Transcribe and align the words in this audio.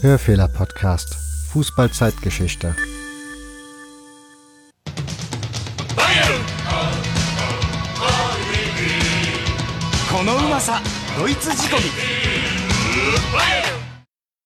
Hörfehler 0.00 0.48
Podcast 0.48 1.14
Fußballzeitgeschichte. 1.52 2.74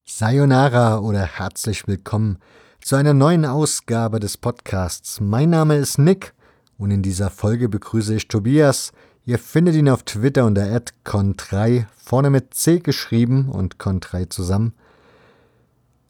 Sayonara 0.05 0.99
oder 0.99 1.21
herzlich 1.21 1.87
willkommen 1.87 2.39
zu 2.83 2.97
einer 2.97 3.15
neuen 3.15 3.45
Ausgabe 3.45 4.19
des 4.19 4.37
Podcasts. 4.37 5.21
Mein 5.21 5.51
Name 5.51 5.77
ist 5.77 5.99
Nick 5.99 6.35
und 6.79 6.91
in 6.91 7.03
dieser 7.03 7.31
Folge 7.31 7.69
begrüße 7.69 8.17
ich 8.17 8.27
Tobias. 8.27 8.91
Ihr 9.27 9.39
findet 9.39 9.75
ihn 9.75 9.89
auf 9.89 10.03
Twitter 10.03 10.47
unter 10.47 10.65
@con3 11.05 11.85
vorne 11.97 12.31
mit 12.31 12.55
C 12.55 12.79
geschrieben 12.79 13.51
und 13.51 13.77
con3 13.77 14.31
zusammen. 14.31 14.73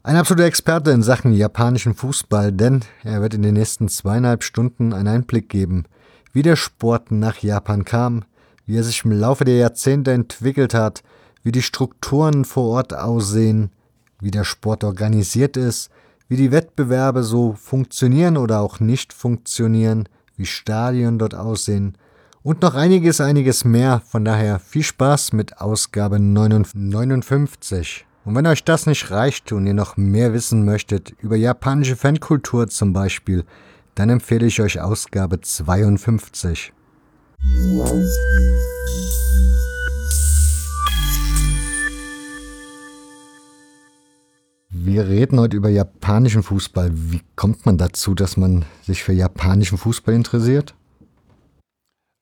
Ein 0.03 0.15
absoluter 0.15 0.47
Experte 0.47 0.91
in 0.91 1.03
Sachen 1.03 1.33
japanischen 1.33 1.93
Fußball, 1.93 2.51
denn 2.53 2.81
er 3.03 3.21
wird 3.21 3.33
in 3.33 3.43
den 3.43 3.53
nächsten 3.53 3.89
zweieinhalb 3.89 4.43
Stunden 4.43 4.93
einen 4.93 5.09
Einblick 5.09 5.49
geben, 5.49 5.83
wie 6.31 6.41
der 6.41 6.55
Sport 6.55 7.11
nach 7.11 7.37
Japan 7.39 7.85
kam, 7.85 8.23
wie 8.65 8.77
er 8.77 8.83
sich 8.83 9.03
im 9.03 9.11
Laufe 9.11 9.43
der 9.43 9.57
Jahrzehnte 9.57 10.11
entwickelt 10.11 10.73
hat, 10.73 11.03
wie 11.43 11.51
die 11.51 11.61
Strukturen 11.61 12.45
vor 12.45 12.69
Ort 12.69 12.93
aussehen, 12.93 13.71
wie 14.21 14.31
der 14.31 14.45
Sport 14.45 14.83
organisiert 14.83 15.57
ist, 15.57 15.91
wie 16.29 16.37
die 16.37 16.51
Wettbewerbe 16.51 17.23
so 17.23 17.53
funktionieren 17.53 18.37
oder 18.37 18.61
auch 18.61 18.79
nicht 18.79 19.11
funktionieren, 19.11 20.07
wie 20.37 20.45
Stadien 20.45 21.19
dort 21.19 21.35
aussehen 21.35 21.97
und 22.43 22.61
noch 22.61 22.75
einiges, 22.75 23.21
einiges 23.21 23.65
mehr. 23.65 24.01
Von 24.07 24.25
daher 24.25 24.59
viel 24.59 24.83
Spaß 24.83 25.33
mit 25.33 25.59
Ausgabe 25.59 26.19
59. 26.19 28.05
Und 28.23 28.35
wenn 28.35 28.47
euch 28.47 28.63
das 28.63 28.85
nicht 28.85 29.09
reicht 29.11 29.51
und 29.51 29.65
ihr 29.65 29.73
noch 29.73 29.97
mehr 29.97 30.33
wissen 30.33 30.63
möchtet 30.65 31.13
über 31.19 31.35
japanische 31.35 31.95
Fankultur 31.95 32.67
zum 32.67 32.93
Beispiel, 32.93 33.45
dann 33.95 34.09
empfehle 34.09 34.45
ich 34.45 34.61
euch 34.61 34.79
Ausgabe 34.79 35.41
52. 35.41 36.73
Wir 44.69 45.07
reden 45.07 45.39
heute 45.39 45.57
über 45.57 45.69
japanischen 45.69 46.43
Fußball. 46.43 46.91
Wie 46.93 47.21
kommt 47.35 47.65
man 47.65 47.77
dazu, 47.77 48.13
dass 48.13 48.37
man 48.37 48.65
sich 48.83 49.03
für 49.03 49.13
japanischen 49.13 49.77
Fußball 49.77 50.13
interessiert? 50.13 50.75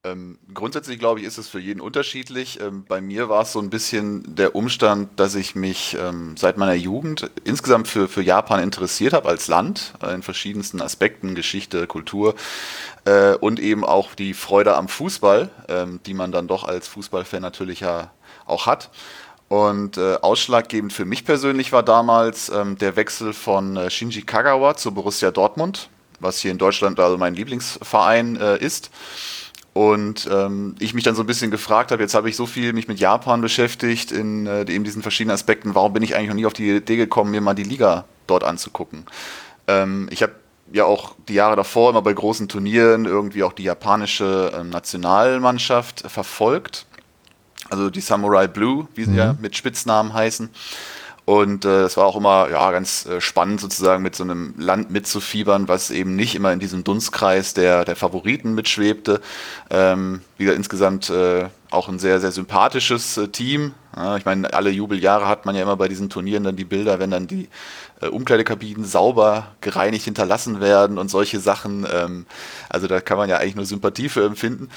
Ähm, 0.06 0.40
grundsätzlich 0.54 0.98
glaube 0.98 1.20
ich, 1.20 1.26
ist 1.26 1.38
es 1.38 1.50
für 1.50 1.60
jeden 1.60 1.82
unterschiedlich. 1.82 2.62
Ähm, 2.62 2.86
bei 2.88 3.02
mir 3.02 3.28
war 3.28 3.42
es 3.42 3.52
so 3.52 3.60
ein 3.60 3.70
bisschen 3.70 4.24
der 4.34 4.56
Umstand, 4.56 5.20
dass 5.20 5.36
ich 5.36 5.56
mich 5.56 5.98
ähm, 6.00 6.38
seit 6.38 6.58
meiner 6.58 6.74
Jugend 6.74 7.30
insgesamt 7.44 7.90
für, 7.90 8.08
für 8.08 8.22
Japan 8.22 8.64
interessiert 8.64 9.12
habe 9.12 9.28
als 9.28 9.50
Land, 9.50 9.94
äh, 10.02 10.14
in 10.14 10.24
verschiedensten 10.24 10.82
Aspekten, 10.82 11.36
Geschichte, 11.36 11.86
Kultur 11.86 12.36
äh, 13.04 13.34
und 13.36 13.60
eben 13.60 13.84
auch 13.84 14.16
die 14.16 14.34
Freude 14.34 14.78
am 14.78 14.88
Fußball, 14.88 15.50
ähm, 15.68 16.00
die 16.06 16.14
man 16.14 16.32
dann 16.32 16.48
doch 16.48 16.64
als 16.64 16.88
Fußballfan 16.88 17.42
natürlich 17.42 17.82
ja 17.82 18.12
auch 18.46 18.68
hat. 18.68 18.92
Und 19.50 19.98
äh, 19.98 20.16
ausschlaggebend 20.22 20.94
für 20.94 21.04
mich 21.04 21.26
persönlich 21.26 21.74
war 21.74 21.84
damals 21.84 22.48
ähm, 22.48 22.78
der 22.78 22.96
Wechsel 22.96 23.34
von 23.34 23.76
äh, 23.76 23.90
Shinji 23.90 24.22
Kagawa 24.22 24.78
zu 24.78 24.94
Borussia 24.94 25.32
Dortmund, 25.32 25.90
was 26.22 26.40
hier 26.40 26.52
in 26.52 26.58
Deutschland 26.58 27.02
also 27.02 27.18
mein 27.18 27.34
Lieblingsverein 27.34 28.38
äh, 28.38 28.64
ist. 28.64 28.92
Und 29.74 30.28
ähm, 30.32 30.76
ich 30.80 30.94
mich 30.94 31.04
dann 31.04 31.16
so 31.16 31.22
ein 31.24 31.28
bisschen 31.28 31.52
gefragt 31.52 31.92
habe, 31.92 32.02
jetzt 32.02 32.16
habe 32.16 32.30
ich 32.30 32.36
so 32.36 32.46
viel 32.46 32.74
mich 32.74 32.88
mit 32.88 33.00
Japan 33.00 33.42
beschäftigt, 33.42 34.12
in 34.12 34.48
äh, 34.48 34.62
eben 34.70 34.84
diesen 34.84 35.02
verschiedenen 35.02 35.36
Aspekten, 35.36 35.76
warum 35.76 35.94
bin 35.94 36.04
ich 36.04 36.16
eigentlich 36.16 36.30
noch 36.30 36.36
nie 36.36 36.46
auf 36.46 36.54
die 36.54 36.78
Idee 36.78 36.98
gekommen, 36.98 37.32
mir 37.32 37.42
mal 37.42 37.54
die 37.54 37.64
Liga 37.64 38.06
dort 38.28 38.44
anzugucken? 38.44 39.06
Ähm, 39.68 40.08
ich 40.12 40.24
habe 40.24 40.34
ja 40.72 40.86
auch 40.86 41.16
die 41.28 41.34
Jahre 41.34 41.56
davor 41.56 41.92
immer 41.92 42.02
bei 42.02 42.14
großen 42.14 42.48
Turnieren 42.48 43.06
irgendwie 43.06 43.44
auch 43.44 43.54
die 43.54 43.64
japanische 43.64 44.52
äh, 44.54 44.64
Nationalmannschaft 44.64 46.02
verfolgt. 46.10 46.86
Also 47.70 47.90
die 47.90 48.02
Samurai 48.02 48.48
Blue, 48.48 48.88
wie 48.96 49.04
sie 49.04 49.12
mhm. 49.12 49.18
ja 49.18 49.36
mit 49.40 49.56
Spitznamen 49.56 50.14
heißen. 50.14 50.50
Und 51.30 51.64
äh, 51.64 51.84
es 51.84 51.96
war 51.96 52.08
auch 52.08 52.16
immer 52.16 52.50
ja, 52.50 52.72
ganz 52.72 53.06
äh, 53.06 53.22
spannend, 53.22 53.62
sozusagen 53.62 54.02
mit 54.02 54.16
so 54.16 54.24
einem 54.24 54.56
Land 54.58 54.90
mitzufiebern, 54.90 55.68
was 55.68 55.92
eben 55.92 56.16
nicht 56.16 56.34
immer 56.34 56.52
in 56.52 56.58
diesem 56.58 56.84
Dunstkreis 56.84 57.54
der, 57.54 57.86
der 57.86 57.96
Favoriten 57.96 58.56
mitschwebte. 58.56 59.22
Ähm, 59.70 60.22
wie 60.38 60.46
gesagt, 60.46 60.58
insgesamt 60.58 61.12
äh, 61.12 61.50
auch 61.70 61.88
ein 61.88 62.00
sehr, 62.00 62.20
sehr 62.20 62.32
sympathisches 62.32 63.16
äh, 63.18 63.28
Team. 63.28 63.76
Ja, 63.96 64.18
ich 64.18 64.26
meine, 64.26 64.52
alle 64.56 64.72
Jubeljahre 64.72 65.28
hat 65.28 65.46
man 65.46 65.54
ja 65.54 65.62
immer 65.62 65.78
bei 65.78 65.88
diesen 65.88 66.10
Turnieren 66.10 66.46
dann 66.46 66.56
die 66.56 66.66
Bilder, 66.66 66.98
wenn 66.98 67.12
dann 67.12 67.28
die 67.28 67.48
äh, 68.02 68.08
Umkleidekabinen 68.08 68.84
sauber 68.84 69.52
gereinigt 69.62 70.06
hinterlassen 70.06 70.62
werden 70.62 70.98
und 70.98 71.12
solche 71.12 71.40
Sachen. 71.40 71.86
Ähm, 71.94 72.26
also 72.70 72.88
da 72.88 73.02
kann 73.02 73.20
man 73.20 73.30
ja 73.30 73.38
eigentlich 73.38 73.56
nur 73.56 73.66
Sympathie 73.66 74.10
für 74.10 74.26
empfinden. 74.26 74.70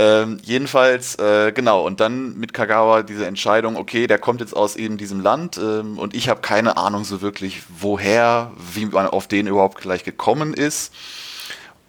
Ähm, 0.00 0.38
jedenfalls, 0.44 1.16
äh, 1.16 1.50
genau, 1.50 1.84
und 1.84 1.98
dann 1.98 2.38
mit 2.38 2.54
Kagawa 2.54 3.02
diese 3.02 3.26
Entscheidung, 3.26 3.76
okay, 3.76 4.06
der 4.06 4.18
kommt 4.18 4.40
jetzt 4.40 4.54
aus 4.54 4.76
eben 4.76 4.96
diesem 4.96 5.20
Land 5.20 5.58
ähm, 5.58 5.98
und 5.98 6.14
ich 6.14 6.28
habe 6.28 6.40
keine 6.40 6.76
Ahnung 6.76 7.02
so 7.02 7.20
wirklich, 7.20 7.62
woher, 7.80 8.52
wie 8.72 8.86
man 8.86 9.08
auf 9.08 9.26
den 9.26 9.48
überhaupt 9.48 9.80
gleich 9.80 10.04
gekommen 10.04 10.54
ist. 10.54 10.94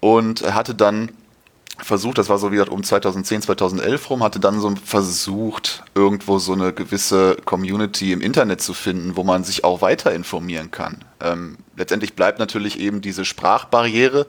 Und 0.02 0.42
hatte 0.53 0.74
dann 0.74 1.12
versucht, 1.78 2.18
das 2.18 2.30
war 2.30 2.38
so 2.38 2.52
wie 2.52 2.59
um 2.59 2.84
2010, 2.84 3.44
2011 3.44 4.09
rum, 4.09 4.24
hatte 4.24 4.40
dann 4.40 4.59
so 4.59 4.74
versucht, 4.84 5.84
irgendwo 5.94 6.40
so 6.40 6.53
eine 6.53 6.74
gewisse 6.74 7.38
Community 7.46 8.12
im 8.12 8.22
Internet 8.22 8.62
zu 8.62 8.74
finden, 8.74 9.16
wo 9.18 9.24
man 9.24 9.44
sich 9.44 9.64
auch 9.64 9.81
weiter 9.81 10.14
informieren 10.14 10.72
kann. 10.72 11.03
Ähm, 11.22 11.58
letztendlich 11.75 12.16
bleibt 12.16 12.40
natürlich 12.40 12.80
eben 12.80 13.02
diese 13.02 13.25
Sprachbarriere, 13.25 14.28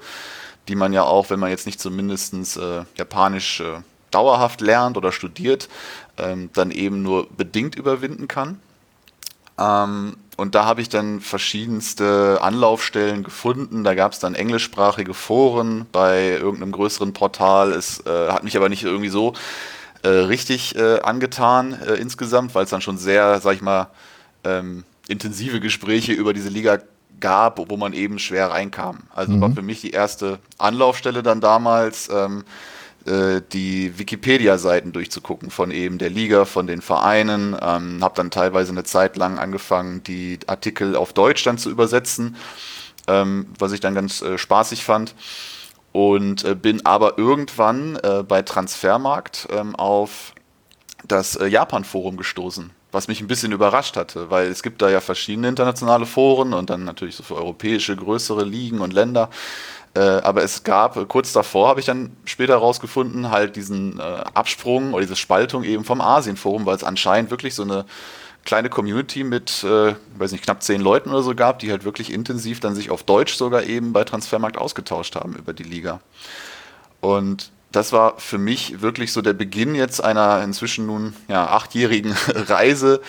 die 0.71 0.77
man 0.77 0.93
ja 0.93 1.03
auch, 1.03 1.31
wenn 1.31 1.41
man 1.41 1.51
jetzt 1.51 1.67
nicht 1.67 1.81
zumindest 1.81 2.57
äh, 2.57 2.85
Japanisch 2.97 3.61
äh, 3.61 3.81
dauerhaft 4.13 4.61
lernt 4.61 4.97
oder 4.97 5.11
studiert, 5.11 5.69
ähm, 6.17 6.49
dann 6.55 6.71
eben 6.71 7.03
nur 7.03 7.29
bedingt 7.37 7.75
überwinden 7.75 8.29
kann. 8.29 8.61
Ähm, 9.59 10.17
und 10.37 10.55
da 10.55 10.65
habe 10.65 10.81
ich 10.81 10.89
dann 10.89 11.21
verschiedenste 11.21 12.39
Anlaufstellen 12.41 13.25
gefunden. 13.25 13.83
Da 13.83 13.95
gab 13.95 14.13
es 14.13 14.21
dann 14.21 14.37
englischsprachige 14.37 15.13
Foren 15.13 15.87
bei 15.91 16.31
irgendeinem 16.31 16.73
größeren 16.73 17.13
Portal. 17.13 17.73
Es 17.73 18.07
äh, 18.07 18.29
hat 18.29 18.45
mich 18.45 18.57
aber 18.57 18.69
nicht 18.69 18.85
irgendwie 18.85 19.11
so 19.11 19.35
äh, 20.03 20.09
richtig 20.09 20.77
äh, 20.77 21.01
angetan 21.01 21.75
äh, 21.75 21.95
insgesamt, 21.97 22.55
weil 22.55 22.65
es 22.65 22.71
dann 22.71 22.81
schon 22.81 22.97
sehr, 22.97 23.41
sag 23.41 23.57
ich 23.57 23.61
mal, 23.61 23.89
ähm, 24.45 24.85
intensive 25.09 25.59
Gespräche 25.59 26.13
über 26.13 26.33
diese 26.33 26.49
Liga 26.49 26.79
gab, 27.21 27.59
wo 27.59 27.77
man 27.77 27.93
eben 27.93 28.19
schwer 28.19 28.51
reinkam. 28.51 29.01
Also 29.15 29.33
mhm. 29.33 29.41
war 29.41 29.51
für 29.53 29.63
mich 29.63 29.81
die 29.81 29.91
erste 29.91 30.39
Anlaufstelle 30.59 31.23
dann 31.23 31.41
damals, 31.41 32.09
ähm, 32.11 32.45
äh, 33.07 33.41
die 33.53 33.99
Wikipedia-Seiten 33.99 34.93
durchzugucken 34.93 35.51
von 35.51 35.71
eben 35.71 35.99
der 35.99 36.11
Liga, 36.11 36.45
von 36.45 36.67
den 36.67 36.83
Vereinen. 36.83 37.57
Ähm, 37.61 38.03
habe 38.03 38.15
dann 38.17 38.31
teilweise 38.31 38.73
eine 38.73 38.85
Zeit 38.85 39.17
lang 39.17 39.39
angefangen, 39.39 40.03
die 40.03 40.39
Artikel 40.47 40.97
auf 40.97 41.13
Deutsch 41.13 41.45
dann 41.45 41.59
zu 41.59 41.71
übersetzen, 41.71 42.37
ähm, 43.07 43.47
was 43.59 43.73
ich 43.73 43.81
dann 43.81 43.95
ganz 43.95 44.23
äh, 44.23 44.39
spaßig 44.39 44.85
fand. 44.85 45.15
Und 45.93 46.45
äh, 46.45 46.55
bin 46.55 46.87
aber 46.87 47.19
irgendwann 47.19 47.97
äh, 47.97 48.23
bei 48.23 48.43
Transfermarkt 48.43 49.49
ähm, 49.51 49.75
auf 49.75 50.35
das 51.07 51.37
äh, 51.37 51.47
Japan-Forum 51.47 52.17
gestoßen 52.17 52.71
was 52.93 53.09
mich 53.09 53.21
ein 53.21 53.27
bisschen 53.27 53.53
überrascht 53.53 53.97
hatte, 53.97 54.31
weil 54.31 54.49
es 54.49 54.63
gibt 54.63 54.83
da 54.83 54.91
ja 54.91 55.01
verschiedene 55.01 55.49
internationale 55.49 56.07
Foren 56.07 56.55
und 56.55 56.71
dann 56.71 56.85
natürlich 56.85 57.17
so 57.17 57.23
für 57.23 57.37
europäische 57.37 57.95
größere 57.97 58.45
Ligen 58.45 58.81
und 58.81 58.93
Länder. 58.93 59.31
Äh, 59.95 60.01
aber 60.01 60.43
es 60.43 60.63
gab, 60.63 60.97
äh, 60.97 61.05
kurz 61.05 61.33
davor 61.33 61.69
habe 61.69 61.81
ich 61.81 61.87
dann 61.87 62.17
später 62.25 62.57
rausgefunden, 62.57 63.31
halt 63.31 63.57
diesen 63.57 63.99
äh, 63.99 64.03
Absprung 64.03 64.93
oder 64.93 65.03
diese 65.03 65.17
Spaltung 65.17 65.65
eben 65.65 65.85
vom 65.85 66.01
Asienforum, 66.01 66.65
weil 66.65 66.77
es 66.77 66.85
anscheinend 66.85 67.31
wirklich 67.31 67.55
so 67.55 67.63
eine 67.63 67.87
kleine 68.45 68.71
Community 68.71 69.25
mit, 69.25 69.65
äh, 69.65 69.95
weiß 70.17 70.33
nicht, 70.33 70.45
knapp 70.45 70.63
zehn 70.63 70.81
Leuten 70.81 71.11
oder 71.11 71.23
so 71.23 71.35
gab, 71.35 71.59
die 71.59 71.71
halt 71.71 71.85
wirklich 71.85 72.13
intensiv 72.13 72.61
dann 72.61 72.75
sich 72.75 72.91
auf 72.91 73.03
Deutsch 73.03 73.35
sogar 73.35 73.65
eben 73.65 73.93
bei 73.93 74.05
Transfermarkt 74.05 74.57
ausgetauscht 74.57 75.17
haben 75.17 75.35
über 75.35 75.53
die 75.53 75.65
Liga. 75.65 76.01
Und 77.01 77.51
das 77.73 77.93
war 77.93 78.19
für 78.19 78.39
mich 78.39 78.81
wirklich 78.81 79.13
so 79.13 79.23
der 79.23 79.33
Beginn 79.33 79.75
jetzt 79.75 80.03
einer 80.03 80.43
inzwischen 80.43 80.87
nun 80.87 81.15
ja, 81.29 81.47
achtjährigen 81.47 82.13
Reise 82.29 83.01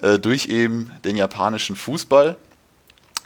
äh, 0.00 0.18
durch 0.18 0.46
eben 0.46 0.90
den 1.04 1.16
japanischen 1.16 1.76
Fußball. 1.76 2.36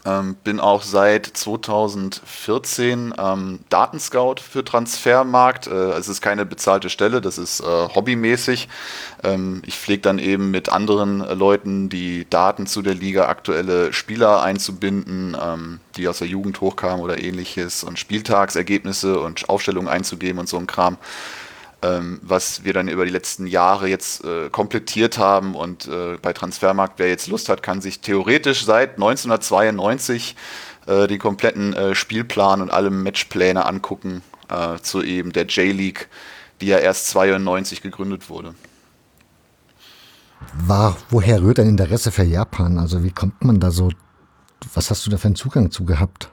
Ähm, 0.06 0.37
bin 0.44 0.61
auch 0.61 0.82
seit 0.82 1.26
2014 1.26 3.14
ähm, 3.19 3.61
Datenscout 3.69 4.37
für 4.41 4.64
Transfermarkt. 4.64 5.67
Äh, 5.67 5.91
es 5.93 6.08
ist 6.08 6.23
keine 6.23 6.47
bezahlte 6.47 6.88
Stelle, 6.88 7.20
das 7.20 7.37
ist 7.37 7.61
äh, 7.61 7.64
hobbymäßig. 7.64 8.69
Ähm, 9.23 9.61
ich 9.67 9.79
pflege 9.79 10.00
dann 10.00 10.19
eben 10.19 10.50
mit 10.50 10.70
anderen 10.70 11.20
äh, 11.20 11.35
Leuten 11.35 11.91
die 11.91 12.26
Daten 12.31 12.67
zu 12.67 12.81
der 12.81 12.94
Liga, 12.94 13.26
aktuelle 13.26 13.93
Spieler 13.93 14.43
einzubinden, 14.43 15.37
ähm, 15.41 15.81
die 15.97 16.08
aus 16.08 16.19
der 16.19 16.29
Jugend 16.29 16.61
hochkamen 16.62 17.05
oder 17.05 17.23
ähnliches 17.23 17.85
und 17.85 17.99
Spieltagsergebnisse 17.99 19.20
und 19.20 19.50
Aufstellungen 19.50 19.88
einzugeben 19.88 20.38
und 20.38 20.49
so 20.49 20.56
ein 20.56 20.67
Kram. 20.67 20.97
Ähm, 21.82 22.20
was 22.22 22.64
wir 22.64 22.72
dann 22.72 22.88
über 22.88 23.04
die 23.04 23.10
letzten 23.10 23.46
Jahre 23.46 23.88
jetzt 23.88 24.24
äh, 24.24 24.50
komplettiert 24.50 25.18
haben. 25.18 25.54
Und 25.54 25.88
äh, 25.88 26.18
bei 26.20 26.32
Transfermarkt, 26.32 26.98
wer 26.98 27.08
jetzt 27.08 27.28
Lust 27.28 27.48
hat, 27.48 27.62
kann 27.62 27.80
sich 27.80 28.00
theoretisch 28.00 28.64
seit 28.64 28.94
1992 28.94 30.36
äh, 30.86 31.06
den 31.06 31.18
kompletten 31.18 31.72
äh, 31.72 31.94
Spielplan 31.94 32.60
und 32.60 32.70
alle 32.70 32.90
Matchpläne 32.90 33.64
angucken 33.64 34.22
äh, 34.48 34.78
zu 34.78 35.02
eben 35.02 35.32
der 35.32 35.46
J-League, 35.46 36.08
die 36.60 36.66
ja 36.66 36.78
erst 36.78 37.08
92 37.08 37.82
gegründet 37.82 38.28
wurde. 38.28 38.54
War, 40.54 40.96
woher 41.10 41.42
rührt 41.42 41.58
dein 41.58 41.68
Interesse 41.68 42.10
für 42.10 42.24
Japan? 42.24 42.78
Also 42.78 43.04
wie 43.04 43.10
kommt 43.10 43.44
man 43.44 43.60
da 43.60 43.70
so, 43.70 43.90
was 44.74 44.90
hast 44.90 45.06
du 45.06 45.10
da 45.10 45.16
für 45.16 45.28
einen 45.28 45.36
Zugang 45.36 45.70
zu 45.70 45.84
gehabt? 45.84 46.30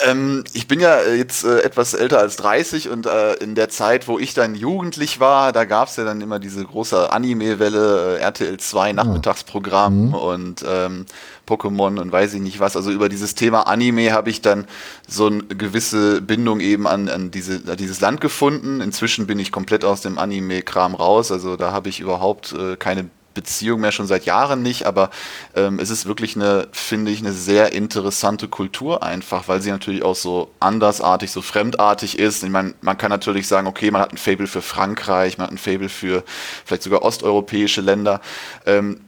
Ähm, 0.00 0.42
ich 0.54 0.68
bin 0.68 0.80
ja 0.80 0.96
äh, 0.96 1.16
jetzt 1.16 1.44
äh, 1.44 1.60
etwas 1.60 1.92
älter 1.92 2.18
als 2.18 2.36
30 2.36 2.88
und 2.88 3.06
äh, 3.06 3.34
in 3.34 3.54
der 3.54 3.68
Zeit, 3.68 4.08
wo 4.08 4.18
ich 4.18 4.32
dann 4.32 4.54
jugendlich 4.54 5.20
war, 5.20 5.52
da 5.52 5.64
gab 5.64 5.88
es 5.88 5.96
ja 5.96 6.04
dann 6.04 6.22
immer 6.22 6.38
diese 6.38 6.64
große 6.64 7.12
Anime-Welle, 7.12 8.18
äh, 8.18 8.20
RTL 8.20 8.58
2 8.58 8.90
ah. 8.90 8.92
Nachmittagsprogramm 8.94 10.08
mhm. 10.08 10.14
und 10.14 10.64
ähm, 10.66 11.04
Pokémon 11.46 12.00
und 12.00 12.10
weiß 12.10 12.32
ich 12.34 12.40
nicht 12.40 12.58
was. 12.58 12.74
Also 12.74 12.90
über 12.90 13.10
dieses 13.10 13.34
Thema 13.34 13.66
Anime 13.66 14.12
habe 14.12 14.30
ich 14.30 14.40
dann 14.40 14.66
so 15.06 15.26
eine 15.26 15.42
gewisse 15.42 16.22
Bindung 16.22 16.60
eben 16.60 16.86
an, 16.86 17.08
an, 17.08 17.30
diese, 17.30 17.60
an 17.70 17.76
dieses 17.76 18.00
Land 18.00 18.20
gefunden. 18.22 18.80
Inzwischen 18.80 19.26
bin 19.26 19.38
ich 19.38 19.52
komplett 19.52 19.84
aus 19.84 20.00
dem 20.00 20.18
Anime-Kram 20.18 20.94
raus, 20.94 21.30
also 21.30 21.56
da 21.56 21.72
habe 21.72 21.90
ich 21.90 22.00
überhaupt 22.00 22.54
äh, 22.54 22.76
keine 22.76 23.10
Beziehung 23.34 23.80
mehr 23.80 23.92
schon 23.92 24.06
seit 24.06 24.24
Jahren 24.24 24.62
nicht, 24.62 24.86
aber 24.86 25.10
ähm, 25.54 25.78
es 25.78 25.90
ist 25.90 26.06
wirklich 26.06 26.36
eine, 26.36 26.68
finde 26.72 27.10
ich, 27.10 27.20
eine 27.20 27.32
sehr 27.32 27.72
interessante 27.72 28.48
Kultur 28.48 29.02
einfach, 29.02 29.48
weil 29.48 29.60
sie 29.60 29.70
natürlich 29.70 30.02
auch 30.02 30.16
so 30.16 30.50
andersartig, 30.60 31.30
so 31.30 31.42
fremdartig 31.42 32.18
ist. 32.18 32.42
Ich 32.42 32.50
meine, 32.50 32.74
man 32.80 32.98
kann 32.98 33.10
natürlich 33.10 33.48
sagen, 33.48 33.66
okay, 33.66 33.90
man 33.90 34.02
hat 34.02 34.12
ein 34.12 34.18
Fable 34.18 34.46
für 34.46 34.62
Frankreich, 34.62 35.38
man 35.38 35.46
hat 35.46 35.52
ein 35.52 35.58
Fable 35.58 35.88
für 35.88 36.24
vielleicht 36.64 36.82
sogar 36.82 37.02
osteuropäische 37.02 37.80
Länder. 37.80 38.20
Ähm, 38.66 39.00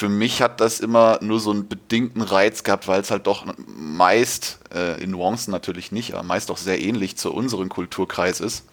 für 0.00 0.08
mich 0.08 0.40
hat 0.40 0.62
das 0.62 0.80
immer 0.80 1.18
nur 1.20 1.40
so 1.40 1.50
einen 1.50 1.68
bedingten 1.68 2.22
Reiz 2.22 2.64
gehabt, 2.64 2.88
weil 2.88 3.02
es 3.02 3.10
halt 3.10 3.26
doch 3.26 3.44
meist, 3.66 4.58
äh, 4.74 4.98
in 5.02 5.10
Nuancen 5.10 5.50
natürlich 5.50 5.92
nicht, 5.92 6.14
aber 6.14 6.22
meist 6.22 6.48
doch 6.48 6.56
sehr 6.56 6.80
ähnlich 6.80 7.18
zu 7.18 7.30
unserem 7.34 7.68
Kulturkreis 7.68 8.40
ist. 8.40 8.64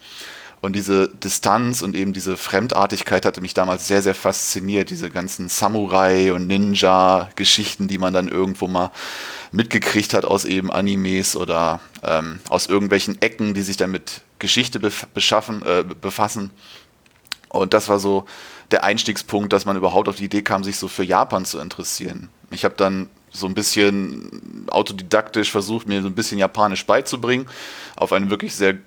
Und 0.60 0.76
diese 0.76 1.10
Distanz 1.10 1.84
und 1.84 1.96
eben 1.96 2.14
diese 2.14 2.36
Fremdartigkeit 2.36 3.26
hatte 3.26 3.42
mich 3.42 3.54
damals 3.54 3.88
sehr, 3.88 4.02
sehr 4.02 4.16
fasziniert. 4.16 4.90
Diese 4.90 5.12
ganzen 5.12 5.50
Samurai- 5.50 6.34
und 6.34 6.48
Ninja-Geschichten, 6.48 7.88
die 7.88 8.00
man 8.00 8.14
dann 8.14 8.28
irgendwo 8.28 8.68
mal 8.68 8.92
mitgekriegt 9.52 10.14
hat 10.14 10.26
aus 10.26 10.46
eben 10.46 10.72
Animes 10.72 11.36
oder 11.36 11.80
ähm, 12.04 12.40
aus 12.50 12.68
irgendwelchen 12.68 13.22
Ecken, 13.22 13.54
die 13.54 13.62
sich 13.62 13.78
dann 13.78 13.92
mit 13.92 14.22
Geschichte 14.40 14.80
beschaffen, 15.14 15.64
äh, 15.64 15.84
befassen. 15.84 16.50
Und 17.50 17.74
das 17.74 17.88
war 17.88 18.00
so 18.00 18.26
der 18.72 18.84
Einstiegspunkt, 18.84 19.54
dass 19.54 19.66
man 19.66 19.78
überhaupt 19.78 20.10
auf 20.10 20.18
die 20.18 20.26
Idee 20.26 20.42
kam, 20.42 20.64
sich 20.64 20.78
so 20.78 20.88
für 20.88 21.04
Japan 21.04 21.46
zu 21.46 21.60
interessieren. 21.60 22.30
Ich 22.52 22.66
habe 22.66 22.76
dann 22.76 23.10
so 23.32 23.46
ein 23.46 23.54
bisschen 23.54 24.68
autodidaktisch 24.70 25.52
versucht, 25.52 25.88
mir 25.88 26.02
so 26.02 26.08
ein 26.08 26.16
bisschen 26.16 26.40
Japanisch 26.40 26.86
beizubringen, 26.86 27.48
auf 27.96 28.12
einem 28.12 28.30
wirklich 28.30 28.56
sehr 28.56 28.78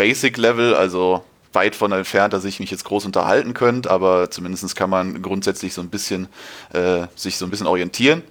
Basic-Level, 0.00 0.74
also 0.74 1.22
weit 1.52 1.76
von 1.76 1.92
entfernt, 1.92 2.32
dass 2.32 2.46
ich 2.46 2.58
mich 2.58 2.70
jetzt 2.70 2.84
groß 2.84 3.04
unterhalten 3.04 3.52
könnte, 3.52 3.90
aber 3.90 4.30
zumindest 4.30 4.74
kann 4.74 4.88
man 4.88 5.20
grundsätzlich 5.20 5.74
so 5.74 5.82
ein 5.82 5.90
bisschen 5.90 6.28
äh, 6.72 7.06
sich 7.16 7.36
so 7.36 7.44
ein 7.44 7.50
bisschen 7.50 7.66
orientieren. 7.66 8.22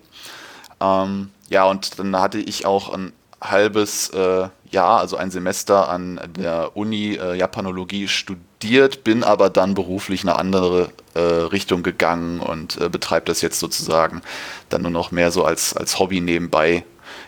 Ähm, 0.82 1.30
ja, 1.48 1.66
und 1.66 2.00
dann 2.00 2.20
hatte 2.20 2.40
ich 2.40 2.66
auch 2.66 2.92
ein 2.92 3.14
halbes 3.40 4.10
äh, 4.10 4.48
Jahr, 4.72 5.00
also 5.00 5.16
ein 5.16 5.30
Semester 5.30 5.90
an 5.90 6.20
der 6.40 6.76
Uni 6.76 7.20
äh, 7.22 7.36
Japanologie 7.36 8.08
studiert, 8.08 9.04
bin 9.04 9.24
aber 9.24 9.52
dann 9.52 9.76
beruflich 9.76 10.24
eine 10.24 10.38
andere 10.38 10.90
äh, 11.14 11.20
Richtung 11.20 11.84
gegangen 11.84 12.40
und 12.40 12.82
äh, 12.82 12.90
betreibe 12.90 13.28
das 13.28 13.42
jetzt 13.42 13.60
sozusagen 13.60 14.24
dann 14.70 14.82
nur 14.82 14.92
noch 14.92 15.12
mehr 15.12 15.30
so 15.30 15.44
als, 15.46 15.78
als 15.78 16.00
Hobby 16.00 16.20
nebenbei 16.20 16.84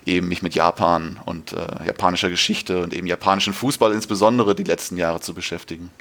eben 0.05 0.27
mich 0.27 0.41
mit 0.41 0.55
Japan 0.55 1.19
und 1.25 1.53
äh, 1.53 1.85
japanischer 1.85 2.29
Geschichte 2.29 2.83
und 2.83 2.93
eben 2.93 3.07
japanischen 3.07 3.53
Fußball 3.53 3.93
insbesondere 3.93 4.55
die 4.55 4.63
letzten 4.63 4.97
Jahre 4.97 5.19
zu 5.21 5.33
beschäftigen. 5.33 5.91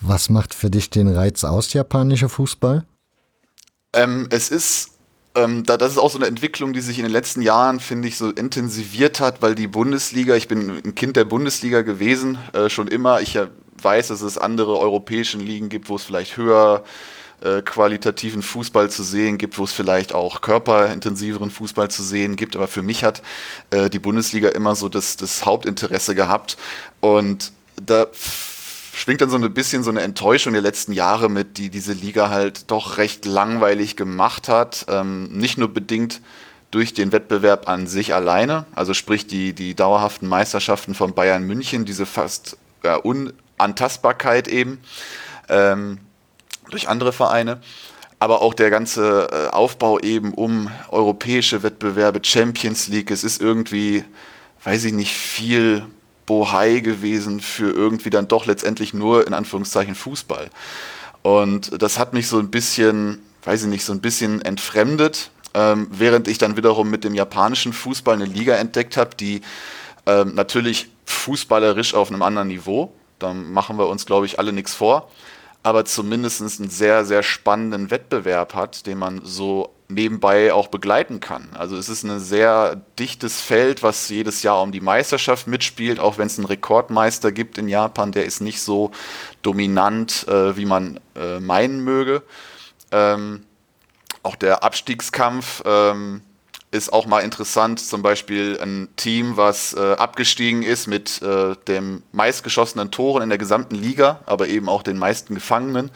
Was 0.00 0.30
macht 0.30 0.54
für 0.54 0.70
dich 0.70 0.90
den 0.90 1.08
Reiz 1.08 1.44
aus, 1.44 1.72
japanischer 1.72 2.28
Fußball? 2.28 2.84
Ähm, 3.92 4.28
es 4.30 4.50
ist 4.50 4.98
ähm, 5.34 5.64
da, 5.64 5.76
das 5.76 5.92
ist 5.92 5.98
auch 5.98 6.10
so 6.10 6.18
eine 6.18 6.26
Entwicklung, 6.26 6.72
die 6.72 6.80
sich 6.80 6.98
in 6.98 7.04
den 7.04 7.12
letzten 7.12 7.42
Jahren, 7.42 7.80
finde 7.80 8.08
ich, 8.08 8.16
so 8.16 8.30
intensiviert 8.30 9.20
hat, 9.20 9.42
weil 9.42 9.54
die 9.54 9.68
Bundesliga, 9.68 10.34
ich 10.34 10.48
bin 10.48 10.82
ein 10.84 10.94
Kind 10.94 11.16
der 11.16 11.24
Bundesliga 11.24 11.82
gewesen, 11.82 12.38
äh, 12.52 12.68
schon 12.68 12.88
immer. 12.88 13.20
Ich 13.20 13.36
äh, 13.36 13.48
weiß, 13.80 14.08
dass 14.08 14.22
es 14.22 14.38
andere 14.38 14.78
europäischen 14.78 15.40
Ligen 15.40 15.68
gibt, 15.68 15.88
wo 15.88 15.96
es 15.96 16.02
vielleicht 16.02 16.36
höher 16.36 16.82
äh, 17.42 17.62
qualitativen 17.62 18.42
Fußball 18.42 18.90
zu 18.90 19.02
sehen 19.02 19.38
gibt, 19.38 19.58
wo 19.58 19.64
es 19.64 19.72
vielleicht 19.72 20.14
auch 20.14 20.40
körperintensiveren 20.40 21.50
Fußball 21.50 21.90
zu 21.90 22.02
sehen 22.02 22.36
gibt. 22.36 22.56
Aber 22.56 22.68
für 22.68 22.82
mich 22.82 23.04
hat 23.04 23.22
äh, 23.70 23.90
die 23.90 23.98
Bundesliga 23.98 24.48
immer 24.48 24.74
so 24.74 24.88
das, 24.88 25.16
das 25.16 25.44
Hauptinteresse 25.44 26.14
gehabt. 26.14 26.56
Und 27.00 27.52
da 27.80 28.06
schwingt 28.92 29.20
dann 29.20 29.30
so 29.30 29.36
ein 29.36 29.54
bisschen 29.54 29.84
so 29.84 29.90
eine 29.90 30.02
Enttäuschung 30.02 30.52
der 30.52 30.62
letzten 30.62 30.92
Jahre 30.92 31.28
mit, 31.28 31.58
die 31.58 31.70
diese 31.70 31.92
Liga 31.92 32.30
halt 32.30 32.70
doch 32.70 32.98
recht 32.98 33.24
langweilig 33.24 33.96
gemacht 33.96 34.48
hat. 34.48 34.86
Ähm, 34.88 35.24
nicht 35.32 35.58
nur 35.58 35.68
bedingt 35.72 36.20
durch 36.70 36.92
den 36.92 37.12
Wettbewerb 37.12 37.68
an 37.68 37.86
sich 37.86 38.14
alleine, 38.14 38.66
also 38.74 38.92
sprich 38.92 39.26
die, 39.26 39.54
die 39.54 39.74
dauerhaften 39.74 40.28
Meisterschaften 40.28 40.94
von 40.94 41.14
Bayern 41.14 41.44
München, 41.44 41.84
diese 41.84 42.04
fast 42.04 42.58
äh, 42.82 42.96
Unantastbarkeit 42.96 44.48
eben, 44.48 44.78
ähm, 45.48 45.98
durch 46.70 46.88
andere 46.88 47.12
Vereine. 47.12 47.60
Aber 48.20 48.42
auch 48.42 48.54
der 48.54 48.70
ganze 48.70 49.28
äh, 49.30 49.54
Aufbau 49.54 50.00
eben 50.00 50.34
um 50.34 50.70
europäische 50.88 51.62
Wettbewerbe, 51.62 52.20
Champions 52.22 52.88
League, 52.88 53.10
es 53.10 53.22
ist 53.22 53.40
irgendwie, 53.40 54.04
weiß 54.64 54.84
ich 54.84 54.92
nicht, 54.92 55.12
viel 55.12 55.86
Bohai 56.26 56.80
gewesen 56.80 57.40
für 57.40 57.70
irgendwie 57.70 58.10
dann 58.10 58.28
doch 58.28 58.46
letztendlich 58.46 58.92
nur 58.92 59.26
in 59.26 59.34
Anführungszeichen 59.34 59.94
Fußball. 59.94 60.50
Und 61.22 61.80
das 61.80 61.98
hat 61.98 62.12
mich 62.12 62.28
so 62.28 62.38
ein 62.38 62.50
bisschen, 62.50 63.22
weiß 63.44 63.62
ich 63.62 63.68
nicht, 63.68 63.84
so 63.84 63.92
ein 63.92 64.00
bisschen 64.00 64.42
entfremdet, 64.42 65.30
ähm, 65.54 65.88
während 65.90 66.28
ich 66.28 66.38
dann 66.38 66.56
wiederum 66.56 66.90
mit 66.90 67.04
dem 67.04 67.14
japanischen 67.14 67.72
Fußball 67.72 68.14
eine 68.14 68.26
Liga 68.26 68.54
entdeckt 68.56 68.96
habe, 68.96 69.10
die 69.18 69.40
ähm, 70.06 70.34
natürlich 70.34 70.88
fußballerisch 71.06 71.94
auf 71.94 72.10
einem 72.10 72.22
anderen 72.22 72.48
Niveau, 72.48 72.92
da 73.18 73.32
machen 73.32 73.78
wir 73.78 73.88
uns, 73.88 74.06
glaube 74.06 74.26
ich, 74.26 74.38
alle 74.38 74.52
nichts 74.52 74.74
vor, 74.74 75.10
aber 75.68 75.84
zumindest 75.84 76.40
einen 76.40 76.70
sehr, 76.70 77.04
sehr 77.04 77.22
spannenden 77.22 77.90
Wettbewerb 77.90 78.54
hat, 78.54 78.86
den 78.86 78.98
man 78.98 79.20
so 79.22 79.74
nebenbei 79.88 80.52
auch 80.52 80.68
begleiten 80.68 81.20
kann. 81.20 81.48
Also 81.54 81.76
es 81.76 81.88
ist 81.88 82.04
ein 82.04 82.20
sehr 82.20 82.76
dichtes 82.98 83.40
Feld, 83.40 83.82
was 83.82 84.08
jedes 84.08 84.42
Jahr 84.42 84.62
um 84.62 84.72
die 84.72 84.80
Meisterschaft 84.80 85.46
mitspielt, 85.46 85.98
auch 85.98 86.18
wenn 86.18 86.26
es 86.26 86.38
einen 86.38 86.46
Rekordmeister 86.46 87.32
gibt 87.32 87.58
in 87.58 87.68
Japan, 87.68 88.12
der 88.12 88.26
ist 88.26 88.40
nicht 88.40 88.60
so 88.60 88.90
dominant, 89.42 90.26
äh, 90.28 90.56
wie 90.56 90.66
man 90.66 91.00
äh, 91.16 91.40
meinen 91.40 91.84
möge. 91.84 92.22
Ähm, 92.90 93.44
auch 94.22 94.36
der 94.36 94.62
Abstiegskampf 94.62 95.62
ähm, 95.64 96.22
ist 96.70 96.92
auch 96.92 97.06
mal 97.06 97.20
interessant, 97.20 97.80
zum 97.80 98.02
Beispiel 98.02 98.58
ein 98.60 98.88
Team, 98.96 99.36
was 99.36 99.74
äh, 99.74 99.94
abgestiegen 99.94 100.62
ist 100.62 100.86
mit 100.86 101.22
äh, 101.22 101.54
dem 101.66 102.02
meistgeschossenen 102.12 102.90
Toren 102.90 103.22
in 103.22 103.28
der 103.30 103.38
gesamten 103.38 103.74
Liga, 103.74 104.20
aber 104.26 104.48
eben 104.48 104.68
auch 104.68 104.82
den 104.82 104.98
meisten 104.98 105.34
Gefangenen, 105.34 105.90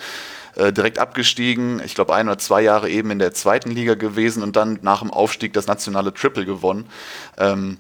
äh, 0.57 0.73
direkt 0.73 0.99
abgestiegen, 0.99 1.83
ich 1.85 1.95
glaube 1.95 2.15
ein 2.15 2.27
oder 2.29 2.39
zwei 2.39 2.63
Jahre 2.63 2.89
eben 2.89 3.11
in 3.11 3.19
der 3.19 3.33
zweiten 3.33 3.71
Liga 3.71 3.95
gewesen 3.95 4.43
und 4.43 4.57
dann 4.57 4.79
nach 4.83 5.01
dem 5.01 5.11
Aufstieg 5.11 5.53
das 5.53 5.67
nationale 5.67 6.15
Triple 6.15 6.47
gewonnen. 6.47 6.87
Ähm, 7.37 7.79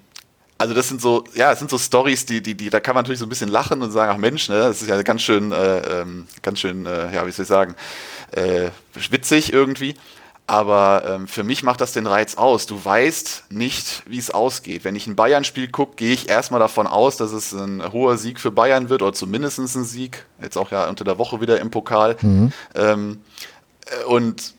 also 0.59 0.75
das 0.75 0.89
sind 0.89 1.01
so, 1.01 1.25
ja, 1.35 1.51
es 1.51 1.59
sind 1.59 1.71
so 1.71 1.79
Stories, 1.79 2.25
die, 2.25 2.41
die, 2.41 2.55
die, 2.55 2.71
da 2.71 2.79
kann 2.79 2.95
man 2.95 3.03
natürlich 3.03 3.19
so 3.19 3.27
ein 3.27 3.29
bisschen 3.29 3.49
lachen 3.49 3.83
und 3.83 3.91
sagen, 3.91 4.13
ach 4.15 4.19
Mensch, 4.19 4.49
ne, 4.49 4.59
das 4.59 4.81
ist 4.81 4.89
ja 4.89 5.03
ganz 5.03 5.23
schön, 5.23 5.51
äh, 5.51 6.03
ähm, 6.03 6.29
ganz 6.43 6.61
schön, 6.61 6.87
äh, 6.87 7.13
ja, 7.13 7.27
wie 7.27 7.33
soll 7.33 7.43
ich 7.43 7.49
sagen, 7.49 7.75
äh, 8.31 8.71
witzig 9.11 9.53
irgendwie. 9.53 9.97
Aber 10.47 11.05
ähm, 11.07 11.29
für 11.29 11.45
mich 11.45 11.63
macht 11.63 11.81
das 11.81 11.93
den 11.93 12.07
Reiz 12.07 12.35
aus. 12.35 12.67
Du 12.67 12.85
weißt 12.85 13.45
nicht, 13.51 14.03
wie 14.07 14.19
es 14.19 14.31
ausgeht. 14.31 14.85
Wenn 14.85 14.97
ich 14.97 15.07
ein 15.07 15.17
Bayern-Spiel 15.17 15.69
gucke, 15.69 15.97
gehe 15.97 16.13
ich 16.13 16.29
erstmal 16.29 16.61
davon 16.61 16.87
aus, 16.87 17.17
dass 17.17 17.33
es 17.33 17.53
ein 17.53 17.93
hoher 17.93 18.19
Sieg 18.19 18.41
für 18.41 18.51
Bayern 18.51 18.89
wird 18.89 19.03
oder 19.03 19.13
zumindest 19.13 19.59
ein 19.59 19.85
Sieg. 19.85 20.27
Jetzt 20.43 20.59
auch 20.59 20.71
ja 20.71 20.89
unter 20.89 21.05
der 21.05 21.19
Woche 21.19 21.41
wieder 21.41 21.61
im 21.61 21.71
Pokal. 21.71 22.17
Mhm. 22.21 22.53
Ähm, 22.75 23.21
äh, 23.87 24.05
und 24.05 24.55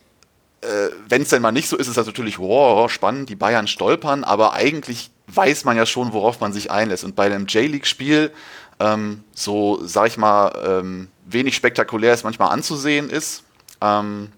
äh, 0.62 0.88
wenn 1.08 1.22
es 1.22 1.28
denn 1.28 1.42
mal 1.42 1.52
nicht 1.52 1.68
so 1.68 1.76
ist, 1.76 1.88
ist 1.88 1.96
das 1.96 2.06
natürlich, 2.06 2.38
wow, 2.38 2.90
spannend, 2.90 3.28
die 3.28 3.36
Bayern 3.36 3.66
stolpern, 3.66 4.24
aber 4.24 4.54
eigentlich 4.54 5.10
weiß 5.26 5.64
man 5.64 5.76
ja 5.76 5.86
schon, 5.86 6.12
worauf 6.12 6.40
man 6.40 6.52
sich 6.52 6.70
einlässt. 6.70 7.04
Und 7.04 7.14
bei 7.16 7.26
einem 7.26 7.46
J-League-Spiel, 7.46 8.32
ähm, 8.80 9.22
so 9.34 9.80
sag 9.84 10.08
ich 10.08 10.16
mal, 10.16 10.52
ähm, 10.66 11.08
wenig 11.26 11.54
spektakulär 11.54 12.12
es 12.12 12.24
manchmal 12.24 12.50
anzusehen 12.50 13.10
ist, 13.10 13.44
ähm, 13.80 14.32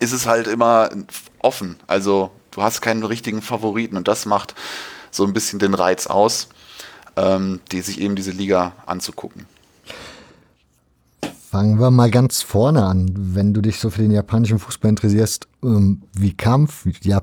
ist 0.00 0.12
es 0.12 0.26
halt 0.26 0.46
immer 0.46 0.90
offen. 1.38 1.76
Also 1.86 2.30
du 2.50 2.62
hast 2.62 2.80
keinen 2.80 3.04
richtigen 3.04 3.42
Favoriten 3.42 3.96
und 3.96 4.08
das 4.08 4.26
macht 4.26 4.54
so 5.10 5.24
ein 5.24 5.32
bisschen 5.32 5.58
den 5.58 5.74
Reiz 5.74 6.06
aus, 6.06 6.48
ähm, 7.16 7.60
die 7.72 7.80
sich 7.80 8.00
eben 8.00 8.16
diese 8.16 8.32
Liga 8.32 8.72
anzugucken. 8.86 9.46
Fangen 11.50 11.80
wir 11.80 11.90
mal 11.90 12.10
ganz 12.10 12.42
vorne 12.42 12.84
an. 12.84 13.10
Wenn 13.14 13.54
du 13.54 13.62
dich 13.62 13.78
so 13.78 13.88
für 13.88 14.02
den 14.02 14.10
japanischen 14.10 14.58
Fußball 14.58 14.90
interessierst, 14.90 15.48
ähm, 15.62 16.02
wie 16.12 16.34
kam, 16.34 16.68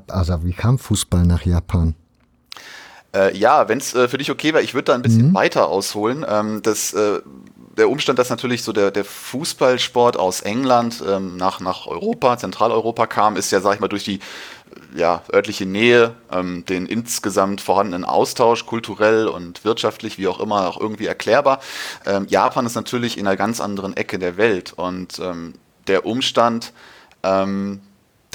also 0.08 0.44
wie 0.44 0.54
kam 0.54 0.80
Fußball 0.80 1.24
nach 1.26 1.46
Japan? 1.46 1.94
Äh, 3.14 3.38
ja, 3.38 3.70
wenn 3.70 3.78
es 3.78 3.94
äh, 3.94 4.08
für 4.08 4.18
dich 4.18 4.32
okay 4.32 4.54
wäre, 4.54 4.64
ich 4.64 4.74
würde 4.74 4.86
da 4.86 4.96
ein 4.96 5.04
bisschen 5.04 5.30
mhm. 5.30 5.34
weiter 5.36 5.68
ausholen. 5.68 6.26
Ähm, 6.28 6.62
das, 6.64 6.94
äh, 6.94 7.20
der 7.78 7.90
Umstand, 7.90 8.20
dass 8.20 8.30
natürlich 8.30 8.64
so 8.64 8.72
der, 8.72 8.92
der 8.92 9.04
Fußballsport 9.04 10.18
aus 10.18 10.42
England 10.42 11.04
ähm, 11.08 11.38
nach, 11.38 11.60
nach 11.60 11.88
Europa, 11.88 12.38
Zentraleuropa 12.38 13.08
kam, 13.08 13.36
ist 13.36 13.52
ja, 13.52 13.62
sag 13.62 13.76
ich 13.76 13.80
mal, 13.80 13.88
durch 13.88 14.04
die 14.04 14.20
ja, 14.96 15.24
örtliche 15.32 15.66
Nähe, 15.66 16.14
ähm, 16.32 16.66
den 16.66 16.86
insgesamt 16.86 17.62
vorhandenen 17.62 18.06
Austausch, 18.06 18.66
kulturell 18.66 19.28
und 19.28 19.66
wirtschaftlich, 19.66 20.18
wie 20.18 20.28
auch 20.28 20.40
immer, 20.40 20.68
auch 20.68 20.80
irgendwie 20.80 21.08
erklärbar. 21.08 21.60
Ähm, 22.06 22.28
Japan 22.30 22.66
ist 22.66 22.76
natürlich 22.76 23.18
in 23.18 23.28
einer 23.28 23.38
ganz 23.38 23.60
anderen 23.60 23.96
Ecke 23.98 24.20
der 24.20 24.38
Welt 24.38 24.74
und 24.74 25.20
ähm, 25.20 25.56
der 25.88 26.06
Umstand, 26.06 26.74
ähm, 27.24 27.82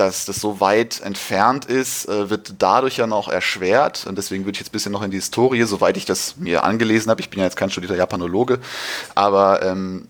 dass 0.00 0.24
das 0.24 0.40
so 0.40 0.60
weit 0.60 1.00
entfernt 1.00 1.64
ist, 1.64 2.08
äh, 2.08 2.30
wird 2.30 2.54
dadurch 2.58 2.96
ja 2.96 3.06
noch 3.06 3.28
erschwert. 3.28 4.06
Und 4.06 4.16
deswegen 4.16 4.44
würde 4.44 4.52
ich 4.56 4.60
jetzt 4.60 4.70
ein 4.70 4.72
bisschen 4.72 4.92
noch 4.92 5.02
in 5.02 5.10
die 5.10 5.16
Historie, 5.16 5.62
soweit 5.64 5.96
ich 5.96 6.04
das 6.04 6.36
mir 6.36 6.64
angelesen 6.64 7.10
habe. 7.10 7.20
Ich 7.20 7.30
bin 7.30 7.38
ja 7.38 7.44
jetzt 7.44 7.56
kein 7.56 7.70
studierter 7.70 7.96
Japanologe, 7.96 8.58
aber 9.14 9.62
ähm, 9.62 10.08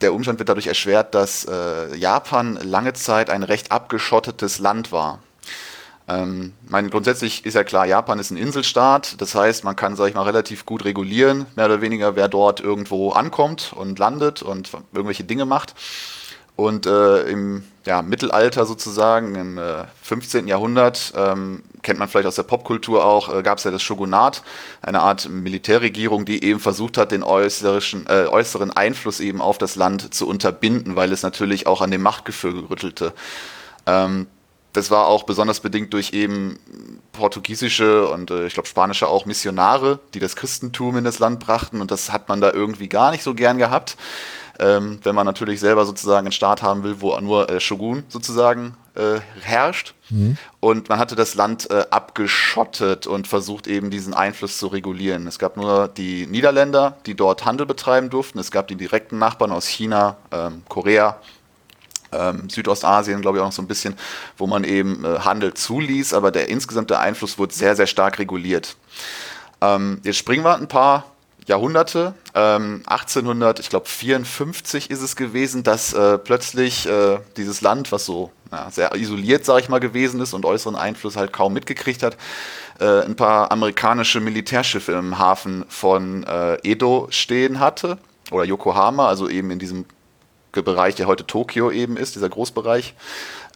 der 0.00 0.14
Umstand 0.14 0.38
wird 0.38 0.48
dadurch 0.48 0.66
erschwert, 0.66 1.14
dass 1.14 1.44
äh, 1.44 1.94
Japan 1.96 2.58
lange 2.62 2.94
Zeit 2.94 3.30
ein 3.30 3.42
recht 3.42 3.70
abgeschottetes 3.70 4.58
Land 4.58 4.92
war. 4.92 5.20
Ähm, 6.08 6.54
mein, 6.68 6.90
grundsätzlich 6.90 7.44
ist 7.46 7.54
ja 7.54 7.62
klar, 7.62 7.86
Japan 7.86 8.18
ist 8.18 8.30
ein 8.30 8.36
Inselstaat, 8.36 9.20
das 9.20 9.34
heißt, 9.34 9.62
man 9.62 9.76
kann, 9.76 9.94
sag 9.94 10.08
ich 10.08 10.14
mal, 10.14 10.22
relativ 10.22 10.66
gut 10.66 10.84
regulieren, 10.84 11.46
mehr 11.54 11.66
oder 11.66 11.82
weniger, 11.82 12.16
wer 12.16 12.26
dort 12.26 12.60
irgendwo 12.60 13.10
ankommt 13.10 13.72
und 13.76 13.98
landet 13.98 14.42
und 14.42 14.70
irgendwelche 14.92 15.24
Dinge 15.24 15.44
macht. 15.44 15.74
Und 16.56 16.86
äh, 16.86 17.22
im 17.22 17.64
ja, 17.86 18.02
Mittelalter 18.02 18.66
sozusagen, 18.66 19.34
im 19.34 19.58
äh, 19.58 19.84
15. 20.02 20.46
Jahrhundert, 20.46 21.12
ähm, 21.16 21.62
kennt 21.82 21.98
man 21.98 22.08
vielleicht 22.08 22.26
aus 22.26 22.34
der 22.34 22.42
Popkultur 22.42 23.04
auch, 23.04 23.34
äh, 23.34 23.42
gab 23.42 23.58
es 23.58 23.64
ja 23.64 23.70
das 23.70 23.82
Shogunat, 23.82 24.42
eine 24.82 25.00
Art 25.00 25.28
Militärregierung, 25.28 26.26
die 26.26 26.44
eben 26.44 26.60
versucht 26.60 26.98
hat, 26.98 27.12
den 27.12 27.22
äußerischen, 27.22 28.06
äh, 28.06 28.26
äußeren 28.26 28.70
Einfluss 28.70 29.20
eben 29.20 29.40
auf 29.40 29.56
das 29.56 29.76
Land 29.76 30.12
zu 30.12 30.28
unterbinden, 30.28 30.96
weil 30.96 31.12
es 31.12 31.22
natürlich 31.22 31.66
auch 31.66 31.80
an 31.80 31.90
dem 31.90 32.02
Machtgefühl 32.02 32.66
rüttelte. 32.66 33.14
Ähm, 33.86 34.26
das 34.72 34.90
war 34.90 35.06
auch 35.06 35.24
besonders 35.24 35.60
bedingt 35.60 35.92
durch 35.94 36.12
eben 36.12 36.58
portugiesische 37.12 38.06
und 38.08 38.30
äh, 38.30 38.46
ich 38.46 38.54
glaube 38.54 38.68
spanische 38.68 39.08
auch 39.08 39.26
Missionare, 39.26 39.98
die 40.14 40.20
das 40.20 40.36
Christentum 40.36 40.96
in 40.96 41.04
das 41.04 41.18
Land 41.18 41.40
brachten 41.40 41.80
und 41.80 41.90
das 41.90 42.12
hat 42.12 42.28
man 42.28 42.40
da 42.40 42.52
irgendwie 42.52 42.88
gar 42.88 43.10
nicht 43.10 43.24
so 43.24 43.34
gern 43.34 43.58
gehabt. 43.58 43.96
Ähm, 44.60 45.00
wenn 45.04 45.14
man 45.14 45.24
natürlich 45.24 45.58
selber 45.58 45.86
sozusagen 45.86 46.26
einen 46.26 46.32
Staat 46.32 46.62
haben 46.62 46.82
will, 46.82 47.00
wo 47.00 47.18
nur 47.20 47.48
äh, 47.48 47.60
Shogun 47.60 48.04
sozusagen 48.08 48.76
äh, 48.94 49.20
herrscht. 49.40 49.94
Mhm. 50.10 50.36
Und 50.60 50.90
man 50.90 50.98
hatte 50.98 51.16
das 51.16 51.34
Land 51.34 51.70
äh, 51.70 51.86
abgeschottet 51.90 53.06
und 53.06 53.26
versucht 53.26 53.66
eben 53.66 53.90
diesen 53.90 54.12
Einfluss 54.12 54.58
zu 54.58 54.66
regulieren. 54.66 55.26
Es 55.26 55.38
gab 55.38 55.56
nur 55.56 55.88
die 55.88 56.26
Niederländer, 56.26 56.98
die 57.06 57.14
dort 57.14 57.46
Handel 57.46 57.66
betreiben 57.66 58.10
durften. 58.10 58.38
Es 58.38 58.50
gab 58.50 58.68
die 58.68 58.76
direkten 58.76 59.18
Nachbarn 59.18 59.50
aus 59.50 59.66
China, 59.66 60.18
ähm, 60.30 60.62
Korea, 60.68 61.16
ähm, 62.12 62.50
Südostasien, 62.50 63.22
glaube 63.22 63.38
ich, 63.38 63.42
auch 63.42 63.46
noch 63.46 63.52
so 63.52 63.62
ein 63.62 63.68
bisschen, 63.68 63.94
wo 64.36 64.46
man 64.46 64.64
eben 64.64 65.04
äh, 65.06 65.20
Handel 65.20 65.54
zuließ, 65.54 66.12
aber 66.12 66.30
der 66.30 66.48
insgesamte 66.48 66.98
Einfluss 66.98 67.38
wurde 67.38 67.54
sehr, 67.54 67.76
sehr 67.76 67.86
stark 67.86 68.18
reguliert. 68.18 68.76
Ähm, 69.62 70.00
jetzt 70.02 70.16
springen 70.16 70.44
wir 70.44 70.56
ein 70.56 70.68
paar 70.68 71.04
Jahrhunderte. 71.50 72.14
Ähm, 72.34 72.82
1800, 72.86 73.60
ich 73.60 73.68
glaube 73.68 73.86
54 73.86 74.90
ist 74.90 75.02
es 75.02 75.16
gewesen, 75.16 75.62
dass 75.62 75.92
äh, 75.92 76.16
plötzlich 76.16 76.86
äh, 76.86 77.18
dieses 77.36 77.60
Land, 77.60 77.92
was 77.92 78.06
so 78.06 78.30
ja, 78.50 78.70
sehr 78.70 78.94
isoliert, 78.94 79.44
sage 79.44 79.60
ich 79.60 79.68
mal, 79.68 79.80
gewesen 79.80 80.20
ist 80.20 80.32
und 80.32 80.44
äußeren 80.44 80.76
Einfluss 80.76 81.16
halt 81.16 81.32
kaum 81.32 81.52
mitgekriegt 81.52 82.02
hat, 82.02 82.16
äh, 82.78 83.02
ein 83.02 83.16
paar 83.16 83.52
amerikanische 83.52 84.20
Militärschiffe 84.20 84.92
im 84.92 85.18
Hafen 85.18 85.64
von 85.68 86.24
äh, 86.24 86.56
Edo 86.62 87.08
stehen 87.10 87.60
hatte 87.60 87.98
oder 88.30 88.44
Yokohama, 88.44 89.08
also 89.08 89.28
eben 89.28 89.50
in 89.50 89.58
diesem 89.58 89.84
Bereich, 90.52 90.94
der 90.94 91.06
heute 91.06 91.26
Tokio 91.26 91.70
eben 91.70 91.96
ist, 91.96 92.14
dieser 92.14 92.28
Großbereich. 92.28 92.94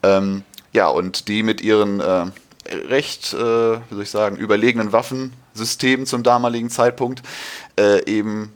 Ähm, 0.02 0.42
ja, 0.72 0.88
und 0.88 1.28
die 1.28 1.42
mit 1.42 1.60
ihren 1.60 2.00
äh, 2.00 2.26
recht, 2.68 3.32
äh, 3.34 3.36
wie 3.36 3.94
soll 3.94 4.02
ich 4.02 4.10
sagen, 4.10 4.36
überlegenen 4.36 4.92
Waffensystemen 4.92 6.06
zum 6.06 6.22
damaligen 6.22 6.70
Zeitpunkt 6.70 7.22
äh, 7.78 8.04
eben 8.06 8.52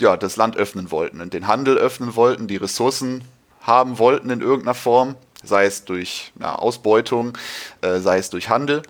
ja, 0.00 0.16
das 0.16 0.36
Land 0.36 0.56
öffnen 0.56 0.90
wollten 0.90 1.20
und 1.20 1.34
den 1.34 1.46
Handel 1.46 1.76
öffnen 1.76 2.14
wollten, 2.14 2.46
die 2.46 2.56
Ressourcen 2.56 3.24
haben 3.60 3.98
wollten 3.98 4.30
in 4.30 4.40
irgendeiner 4.40 4.74
Form, 4.74 5.16
sei 5.42 5.66
es 5.66 5.84
durch 5.84 6.32
ja, 6.40 6.54
Ausbeutung, 6.54 7.36
äh, 7.80 7.98
sei 7.98 8.18
es 8.18 8.30
durch 8.30 8.48
Handel. 8.48 8.82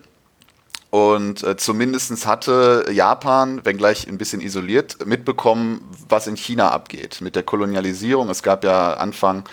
Und 0.91 1.43
äh, 1.43 1.55
zumindest 1.55 2.25
hatte 2.25 2.85
Japan, 2.91 3.63
wenngleich 3.63 4.07
ein 4.07 4.17
bisschen 4.17 4.41
isoliert, 4.41 5.05
mitbekommen, 5.05 5.87
was 6.07 6.25
in 6.25 6.35
China 6.35 6.71
abgeht 6.71 7.21
mit 7.21 7.35
der 7.35 7.43
Kolonialisierung. 7.43 8.29
Es 8.29 8.41
gab 8.41 8.63
ja 8.63 8.93
Anfang 8.93 9.43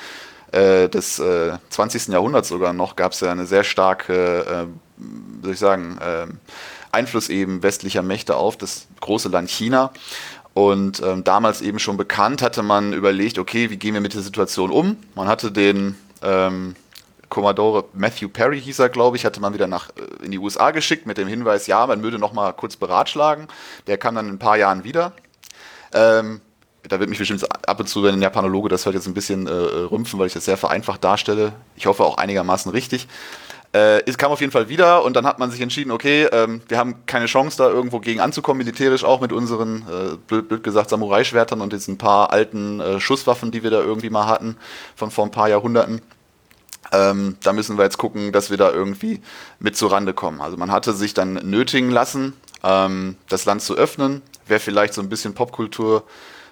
äh, 0.52 0.88
des 0.88 1.18
äh, 1.18 1.58
20. 1.68 2.08
Jahrhunderts 2.08 2.48
sogar 2.48 2.72
noch, 2.72 2.96
gab 2.96 3.12
es 3.12 3.20
ja 3.20 3.32
eine 3.32 3.44
sehr 3.44 3.64
starke, 3.64 4.46
äh, 4.46 5.02
soll 5.42 5.52
ich 5.52 5.58
sagen, 5.58 5.98
äh, 5.98 6.26
Einfluss 6.96 7.28
eben 7.28 7.62
westlicher 7.62 8.02
Mächte 8.02 8.36
auf 8.36 8.56
das 8.56 8.86
große 9.00 9.28
Land 9.28 9.50
China. 9.50 9.92
Und 10.54 11.02
ähm, 11.02 11.22
damals 11.22 11.60
eben 11.60 11.78
schon 11.78 11.98
bekannt, 11.98 12.40
hatte 12.40 12.62
man 12.62 12.94
überlegt, 12.94 13.38
okay, 13.38 13.68
wie 13.68 13.76
gehen 13.76 13.92
wir 13.92 14.00
mit 14.00 14.14
der 14.14 14.22
Situation 14.22 14.70
um? 14.70 14.96
Man 15.14 15.28
hatte 15.28 15.52
den 15.52 15.96
ähm, 16.22 16.74
Commodore 17.28 17.84
Matthew 17.92 18.28
Perry 18.28 18.60
hieß 18.60 18.78
er, 18.78 18.88
glaube 18.88 19.16
ich, 19.16 19.26
hatte 19.26 19.40
man 19.40 19.52
wieder 19.52 19.66
nach 19.66 19.90
äh, 19.90 20.24
in 20.24 20.30
die 20.30 20.38
USA 20.38 20.70
geschickt 20.70 21.06
mit 21.06 21.18
dem 21.18 21.28
Hinweis, 21.28 21.66
ja, 21.66 21.86
man 21.86 22.02
würde 22.02 22.18
noch 22.18 22.32
mal 22.32 22.52
kurz 22.52 22.76
beratschlagen. 22.76 23.48
Der 23.86 23.98
kam 23.98 24.14
dann 24.14 24.28
in 24.28 24.34
ein 24.34 24.38
paar 24.38 24.56
Jahren 24.56 24.84
wieder. 24.84 25.12
Ähm, 25.92 26.40
da 26.88 27.00
wird 27.00 27.10
mich 27.10 27.18
bestimmt 27.18 27.44
ab 27.68 27.80
und 27.80 27.88
zu, 27.88 28.02
wenn 28.02 28.14
ein 28.14 28.22
Japanologe 28.22 28.68
das 28.68 28.86
hört, 28.86 28.94
jetzt 28.94 29.06
ein 29.06 29.14
bisschen 29.14 29.46
äh, 29.46 29.50
rümpfen, 29.50 30.18
weil 30.18 30.28
ich 30.28 30.34
das 30.34 30.44
sehr 30.44 30.56
vereinfacht 30.56 31.02
darstelle. 31.02 31.52
Ich 31.74 31.86
hoffe 31.86 32.04
auch 32.04 32.16
einigermaßen 32.18 32.70
richtig. 32.70 33.08
Äh, 33.76 34.02
es 34.06 34.16
kam 34.16 34.32
auf 34.32 34.40
jeden 34.40 34.52
Fall 34.52 34.70
wieder 34.70 35.04
und 35.04 35.16
dann 35.16 35.26
hat 35.26 35.38
man 35.38 35.50
sich 35.50 35.60
entschieden, 35.60 35.90
okay, 35.90 36.26
ähm, 36.32 36.62
wir 36.66 36.78
haben 36.78 37.04
keine 37.04 37.26
Chance 37.26 37.58
da 37.58 37.68
irgendwo 37.68 38.00
gegen 38.00 38.20
anzukommen, 38.20 38.56
militärisch 38.58 39.04
auch 39.04 39.20
mit 39.20 39.32
unseren, 39.32 39.82
äh, 39.82 40.16
blöd, 40.26 40.48
blöd, 40.48 40.62
gesagt, 40.62 40.88
Samurai-Schwertern 40.88 41.60
und 41.60 41.74
ein 41.74 41.98
paar 41.98 42.32
alten 42.32 42.80
äh, 42.80 43.00
Schusswaffen, 43.00 43.50
die 43.50 43.62
wir 43.62 43.70
da 43.70 43.82
irgendwie 43.82 44.08
mal 44.08 44.28
hatten, 44.28 44.56
von 44.94 45.10
vor 45.10 45.26
ein 45.26 45.30
paar 45.30 45.50
Jahrhunderten. 45.50 46.00
Ähm, 46.90 47.36
da 47.42 47.52
müssen 47.52 47.76
wir 47.76 47.84
jetzt 47.84 47.98
gucken, 47.98 48.32
dass 48.32 48.48
wir 48.48 48.56
da 48.56 48.70
irgendwie 48.72 49.20
mit 49.58 49.76
zurande 49.76 50.14
kommen. 50.14 50.40
Also 50.40 50.56
man 50.56 50.70
hatte 50.70 50.94
sich 50.94 51.12
dann 51.12 51.34
nötigen 51.34 51.90
lassen, 51.90 52.32
ähm, 52.64 53.16
das 53.28 53.44
Land 53.44 53.60
zu 53.60 53.76
öffnen. 53.76 54.22
Wer 54.46 54.58
vielleicht 54.58 54.94
so 54.94 55.02
ein 55.02 55.10
bisschen 55.10 55.34
Popkultur 55.34 56.04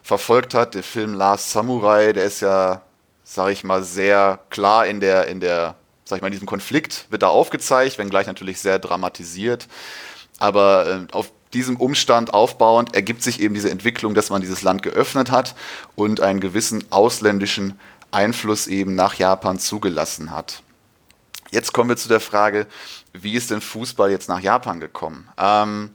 verfolgt 0.02 0.52
hat, 0.52 0.74
der 0.74 0.82
Film 0.82 1.14
Last 1.14 1.52
Samurai, 1.52 2.12
der 2.12 2.24
ist 2.24 2.40
ja, 2.40 2.82
sag 3.22 3.50
ich 3.50 3.64
mal, 3.64 3.82
sehr 3.82 4.40
klar 4.50 4.86
in 4.86 5.00
der, 5.00 5.28
in 5.28 5.40
der, 5.40 5.76
sag 6.04 6.16
ich 6.16 6.22
mal, 6.22 6.28
in 6.28 6.32
diesem 6.32 6.46
Konflikt 6.46 7.06
wird 7.10 7.22
da 7.22 7.28
aufgezeigt, 7.28 7.98
wenngleich 7.98 8.26
natürlich 8.26 8.60
sehr 8.60 8.78
dramatisiert. 8.78 9.68
Aber 10.38 10.86
äh, 11.10 11.12
auf 11.12 11.32
diesem 11.52 11.76
Umstand 11.76 12.34
aufbauend 12.34 12.94
ergibt 12.94 13.22
sich 13.22 13.40
eben 13.40 13.54
diese 13.54 13.70
Entwicklung, 13.70 14.14
dass 14.14 14.30
man 14.30 14.40
dieses 14.40 14.62
Land 14.62 14.82
geöffnet 14.82 15.30
hat 15.30 15.54
und 15.94 16.20
einen 16.20 16.40
gewissen 16.40 16.84
ausländischen 16.90 17.78
Einfluss 18.10 18.66
eben 18.66 18.94
nach 18.94 19.14
Japan 19.14 19.58
zugelassen 19.58 20.30
hat. 20.30 20.62
Jetzt 21.50 21.72
kommen 21.72 21.88
wir 21.88 21.96
zu 21.96 22.08
der 22.08 22.20
Frage, 22.20 22.66
wie 23.12 23.34
ist 23.34 23.50
denn 23.50 23.60
Fußball 23.60 24.10
jetzt 24.10 24.28
nach 24.28 24.40
Japan 24.40 24.80
gekommen? 24.80 25.28
Ähm, 25.38 25.90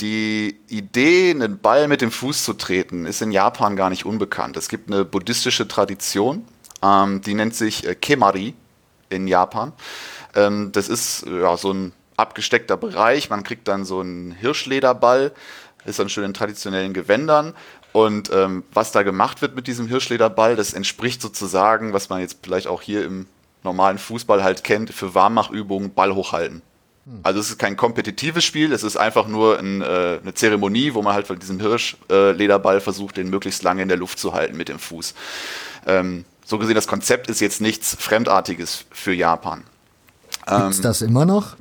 die 0.00 0.58
Idee, 0.68 1.30
einen 1.30 1.60
Ball 1.60 1.86
mit 1.86 2.00
dem 2.00 2.10
Fuß 2.10 2.44
zu 2.44 2.54
treten, 2.54 3.06
ist 3.06 3.22
in 3.22 3.30
Japan 3.30 3.76
gar 3.76 3.90
nicht 3.90 4.04
unbekannt. 4.04 4.56
Es 4.56 4.68
gibt 4.68 4.90
eine 4.90 5.04
buddhistische 5.04 5.68
Tradition, 5.68 6.44
ähm, 6.82 7.20
die 7.22 7.34
nennt 7.34 7.54
sich 7.54 7.86
äh, 7.86 7.94
Kemari 7.94 8.54
in 9.08 9.26
Japan. 9.26 9.72
Ähm, 10.34 10.70
das 10.72 10.88
ist 10.88 11.26
ja, 11.26 11.56
so 11.56 11.72
ein 11.72 11.92
abgesteckter 12.16 12.76
Bereich. 12.76 13.30
Man 13.30 13.42
kriegt 13.42 13.68
dann 13.68 13.84
so 13.84 14.00
einen 14.00 14.32
Hirschlederball, 14.32 15.32
ist 15.84 15.98
dann 15.98 16.08
schön 16.08 16.24
in 16.24 16.34
traditionellen 16.34 16.94
Gewändern 16.94 17.54
und 17.94 18.28
ähm, 18.32 18.64
was 18.72 18.90
da 18.90 19.04
gemacht 19.04 19.40
wird 19.40 19.54
mit 19.54 19.68
diesem 19.68 19.86
Hirschlederball, 19.86 20.56
das 20.56 20.72
entspricht 20.72 21.22
sozusagen, 21.22 21.92
was 21.92 22.08
man 22.08 22.20
jetzt 22.20 22.38
vielleicht 22.42 22.66
auch 22.66 22.82
hier 22.82 23.04
im 23.04 23.26
normalen 23.62 23.98
Fußball 23.98 24.42
halt 24.42 24.64
kennt, 24.64 24.90
für 24.90 25.14
Warmmachübungen 25.14 25.94
Ball 25.94 26.12
hochhalten. 26.12 26.62
Hm. 27.06 27.20
Also 27.22 27.38
es 27.38 27.50
ist 27.50 27.58
kein 27.58 27.76
kompetitives 27.76 28.44
Spiel, 28.44 28.72
es 28.72 28.82
ist 28.82 28.96
einfach 28.96 29.28
nur 29.28 29.60
ein, 29.60 29.80
äh, 29.80 30.18
eine 30.20 30.34
Zeremonie, 30.34 30.94
wo 30.94 31.02
man 31.02 31.14
halt 31.14 31.28
von 31.28 31.38
diesem 31.38 31.60
Hirschlederball 31.60 32.78
äh, 32.78 32.80
versucht, 32.80 33.16
den 33.16 33.30
möglichst 33.30 33.62
lange 33.62 33.82
in 33.82 33.88
der 33.88 33.96
Luft 33.96 34.18
zu 34.18 34.34
halten 34.34 34.56
mit 34.56 34.68
dem 34.68 34.80
Fuß. 34.80 35.14
Ähm, 35.86 36.24
so 36.44 36.58
gesehen, 36.58 36.74
das 36.74 36.86
Konzept 36.86 37.28
ist 37.28 37.40
jetzt 37.40 37.60
nichts 37.60 37.96
Fremdartiges 37.98 38.84
für 38.90 39.12
Japan. 39.12 39.64
Gibt 40.46 40.70
es 40.70 40.76
ähm, 40.76 40.82
das 40.82 41.02
immer 41.02 41.24
noch? 41.24 41.56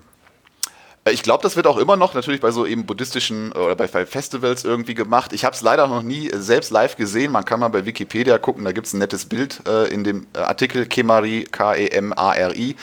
Äh, 1.05 1.11
ich 1.11 1.23
glaube, 1.23 1.43
das 1.43 1.55
wird 1.55 1.67
auch 1.67 1.77
immer 1.77 1.95
noch 1.95 2.13
natürlich 2.13 2.41
bei 2.41 2.51
so 2.51 2.65
eben 2.65 2.85
buddhistischen 2.85 3.51
äh, 3.53 3.57
oder 3.57 3.75
bei 3.75 3.87
Festivals 3.87 4.63
irgendwie 4.63 4.93
gemacht. 4.93 5.33
Ich 5.33 5.45
habe 5.45 5.55
es 5.55 5.61
leider 5.61 5.87
noch 5.87 6.03
nie 6.03 6.29
selbst 6.33 6.71
live 6.71 6.95
gesehen. 6.95 7.31
Man 7.31 7.45
kann 7.45 7.59
mal 7.59 7.69
bei 7.69 7.85
Wikipedia 7.85 8.37
gucken, 8.37 8.65
da 8.65 8.71
gibt 8.71 8.87
es 8.87 8.93
ein 8.93 8.99
nettes 8.99 9.25
Bild 9.25 9.61
äh, 9.67 9.87
in 9.93 10.03
dem 10.03 10.27
Artikel 10.33 10.85
Kemari, 10.85 11.47
K-E-M-A-R-I. 11.49 12.75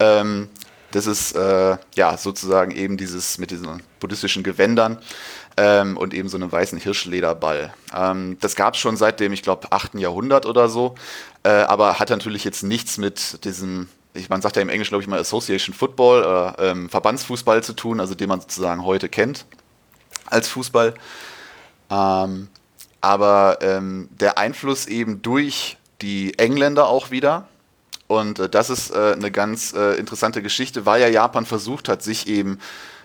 Ähm, 0.00 0.48
das 0.92 1.06
ist 1.06 1.34
äh, 1.34 1.76
ja 1.96 2.16
sozusagen 2.16 2.70
eben 2.70 2.96
dieses 2.96 3.38
mit 3.38 3.50
diesen 3.50 3.82
buddhistischen 3.98 4.44
Gewändern 4.44 4.98
ähm, 5.56 5.96
und 5.96 6.14
eben 6.14 6.28
so 6.28 6.36
einem 6.36 6.52
weißen 6.52 6.78
Hirschlederball. 6.78 7.74
Ähm, 7.92 8.36
das 8.40 8.54
gab 8.54 8.74
es 8.74 8.80
schon 8.80 8.96
seit 8.96 9.18
dem, 9.18 9.32
ich 9.32 9.42
glaube, 9.42 9.72
8. 9.72 9.94
Jahrhundert 9.94 10.46
oder 10.46 10.68
so, 10.68 10.94
äh, 11.44 11.48
aber 11.48 11.98
hat 11.98 12.10
natürlich 12.10 12.44
jetzt 12.44 12.62
nichts 12.62 12.98
mit 12.98 13.44
diesem 13.44 13.88
ich, 14.14 14.28
man 14.28 14.40
sagt 14.40 14.56
ja 14.56 14.62
im 14.62 14.68
Englischen, 14.68 14.90
glaube 14.90 15.02
ich, 15.02 15.08
mal 15.08 15.18
Association 15.18 15.74
Football 15.74 16.20
oder 16.20 16.56
ähm, 16.58 16.88
Verbandsfußball 16.88 17.62
zu 17.62 17.72
tun, 17.72 18.00
also 18.00 18.14
den 18.14 18.28
man 18.28 18.40
sozusagen 18.40 18.84
heute 18.84 19.08
kennt 19.08 19.44
als 20.26 20.48
Fußball. 20.48 20.94
Ähm, 21.90 22.48
aber 23.00 23.58
ähm, 23.60 24.08
der 24.12 24.38
Einfluss 24.38 24.86
eben 24.86 25.20
durch 25.20 25.76
die 26.00 26.38
Engländer 26.38 26.86
auch 26.86 27.10
wieder. 27.10 27.48
Und 28.06 28.38
äh, 28.38 28.48
das 28.48 28.70
ist 28.70 28.94
äh, 28.94 29.12
eine 29.12 29.30
ganz 29.30 29.72
äh, 29.74 29.94
interessante 29.94 30.42
Geschichte, 30.42 30.86
weil 30.86 31.00
ja 31.00 31.08
Japan 31.08 31.44
versucht 31.44 31.88
hat, 31.88 32.02
sich 32.02 32.28
eben, 32.28 32.60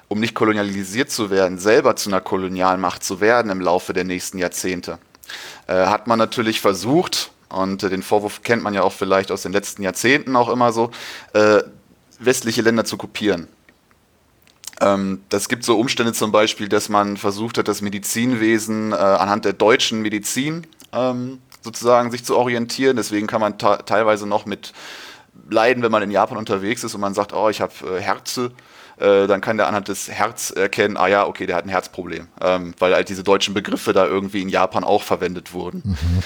um 0.08 0.20
nicht 0.20 0.36
kolonialisiert 0.36 1.12
zu 1.12 1.32
werden, 1.32 1.58
selber 1.58 1.96
zu 1.96 2.10
einer 2.10 2.22
Kolonialmacht 2.22 3.04
zu 3.04 3.20
werden 3.20 3.52
im 3.52 3.62
Laufe 3.62 3.94
der 3.94 4.04
nächsten 4.04 4.38
Jahrzehnte. 4.38 5.00
Äh, 5.68 5.88
hat 5.88 6.08
man 6.08 6.20
natürlich 6.20 6.62
versucht, 6.62 7.32
und 7.50 7.84
äh, 7.84 7.90
den 7.90 8.04
Vorwurf 8.04 8.44
kennt 8.44 8.64
man 8.64 8.74
ja 8.74 8.84
auch 8.84 8.94
vielleicht 8.94 9.32
aus 9.32 9.42
den 9.42 9.52
letzten 9.52 9.84
Jahrzehnten 9.84 10.36
auch 10.36 10.50
immer 10.50 10.72
so, 10.72 10.92
äh, 11.34 11.62
westliche 12.20 12.62
Länder 12.62 12.86
zu 12.86 12.98
kopieren. 12.98 13.48
Ähm, 14.82 15.22
das 15.30 15.50
gibt 15.50 15.64
so 15.64 15.78
Umstände 15.78 16.14
zum 16.14 16.32
Beispiel, 16.32 16.70
dass 16.70 16.90
man 16.90 17.18
versucht 17.18 17.58
hat, 17.58 17.68
das 17.68 17.82
Medizinwesen 17.82 18.92
äh, 18.92 18.96
anhand 18.96 19.46
der 19.46 19.54
deutschen 19.54 20.02
Medizin 20.02 20.68
ähm, 20.94 21.40
sozusagen 21.62 22.12
sich 22.12 22.24
zu 22.24 22.38
orientieren. 22.38 22.96
Deswegen 22.96 23.28
kann 23.28 23.42
man 23.42 23.58
teilweise 23.58 24.28
noch 24.28 24.46
mit 24.46 24.74
leiden, 25.50 25.84
wenn 25.84 25.92
man 25.92 26.04
in 26.04 26.12
Japan 26.12 26.38
unterwegs 26.38 26.84
ist 26.84 26.96
und 26.96 27.02
man 27.02 27.14
sagt, 27.14 27.34
oh, 27.34 27.50
ich 27.50 27.62
habe 27.62 27.74
äh, 27.98 28.00
Herze 28.00 28.52
äh, 29.00 29.28
dann 29.28 29.40
kann 29.40 29.58
der 29.58 29.68
anhand 29.68 29.88
des 29.88 30.10
Herz 30.10 30.52
erkennen, 30.52 30.98
ah 30.98 31.08
ja, 31.08 31.26
okay, 31.26 31.46
der 31.46 31.56
hat 31.56 31.66
ein 31.66 31.70
Herzproblem, 31.70 32.28
ähm, 32.42 32.74
weil 32.80 32.94
halt 32.94 33.08
diese 33.08 33.24
deutschen 33.24 33.54
Begriffe 33.54 33.94
da 33.94 34.06
irgendwie 34.06 34.42
in 34.42 34.50
Japan 34.50 34.84
auch 34.84 35.04
verwendet 35.04 35.54
wurden. 35.54 35.84
Mhm. 35.86 36.24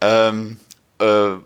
Ähm, 0.00 0.56
äh, 0.98 1.36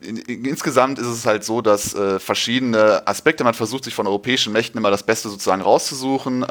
in, 0.00 0.44
insgesamt 0.44 0.98
ist 0.98 1.06
es 1.06 1.26
halt 1.26 1.44
so, 1.44 1.60
dass 1.60 1.94
äh, 1.94 2.18
verschiedene 2.18 3.06
Aspekte, 3.06 3.44
man 3.44 3.54
versucht 3.54 3.84
sich 3.84 3.94
von 3.94 4.06
europäischen 4.06 4.52
Mächten 4.52 4.78
immer 4.78 4.90
das 4.90 5.02
Beste 5.02 5.28
sozusagen 5.28 5.62
rauszusuchen. 5.62 6.42
Äh, 6.42 6.46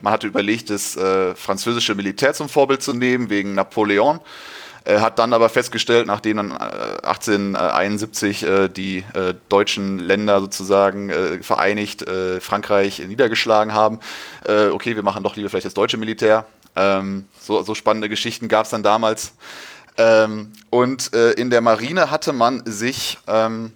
man 0.00 0.12
hatte 0.12 0.26
überlegt, 0.26 0.70
das 0.70 0.96
äh, 0.96 1.34
französische 1.34 1.94
Militär 1.94 2.34
zum 2.34 2.48
Vorbild 2.48 2.82
zu 2.82 2.92
nehmen, 2.92 3.30
wegen 3.30 3.54
Napoleon. 3.54 4.20
hat 4.86 5.18
dann 5.18 5.32
aber 5.32 5.48
festgestellt, 5.48 6.06
nachdem 6.06 6.36
dann 6.36 6.52
1871 6.52 8.42
äh, 8.44 8.64
äh, 8.64 8.68
die 8.68 9.04
deutschen 9.48 9.98
Länder 9.98 10.40
sozusagen 10.40 11.12
vereinigt 11.42 12.04
Frankreich 12.40 13.00
niedergeschlagen 13.00 13.74
haben, 13.74 13.98
okay, 14.72 14.94
wir 14.94 15.02
machen 15.02 15.22
doch 15.24 15.36
lieber 15.36 15.48
vielleicht 15.48 15.66
das 15.66 15.74
deutsche 15.74 15.96
Militär. 15.96 16.46
Ähm, 16.76 17.26
so, 17.40 17.62
so 17.62 17.74
spannende 17.74 18.08
Geschichten 18.08 18.48
gab 18.48 18.66
es 18.66 18.70
dann 18.70 18.82
damals. 18.82 19.32
Ähm, 19.98 20.52
und 20.70 21.14
äh, 21.14 21.32
in 21.32 21.50
der 21.50 21.60
Marine 21.60 22.10
hatte 22.10 22.32
man 22.32 22.62
sich 22.66 23.18
ähm, 23.26 23.72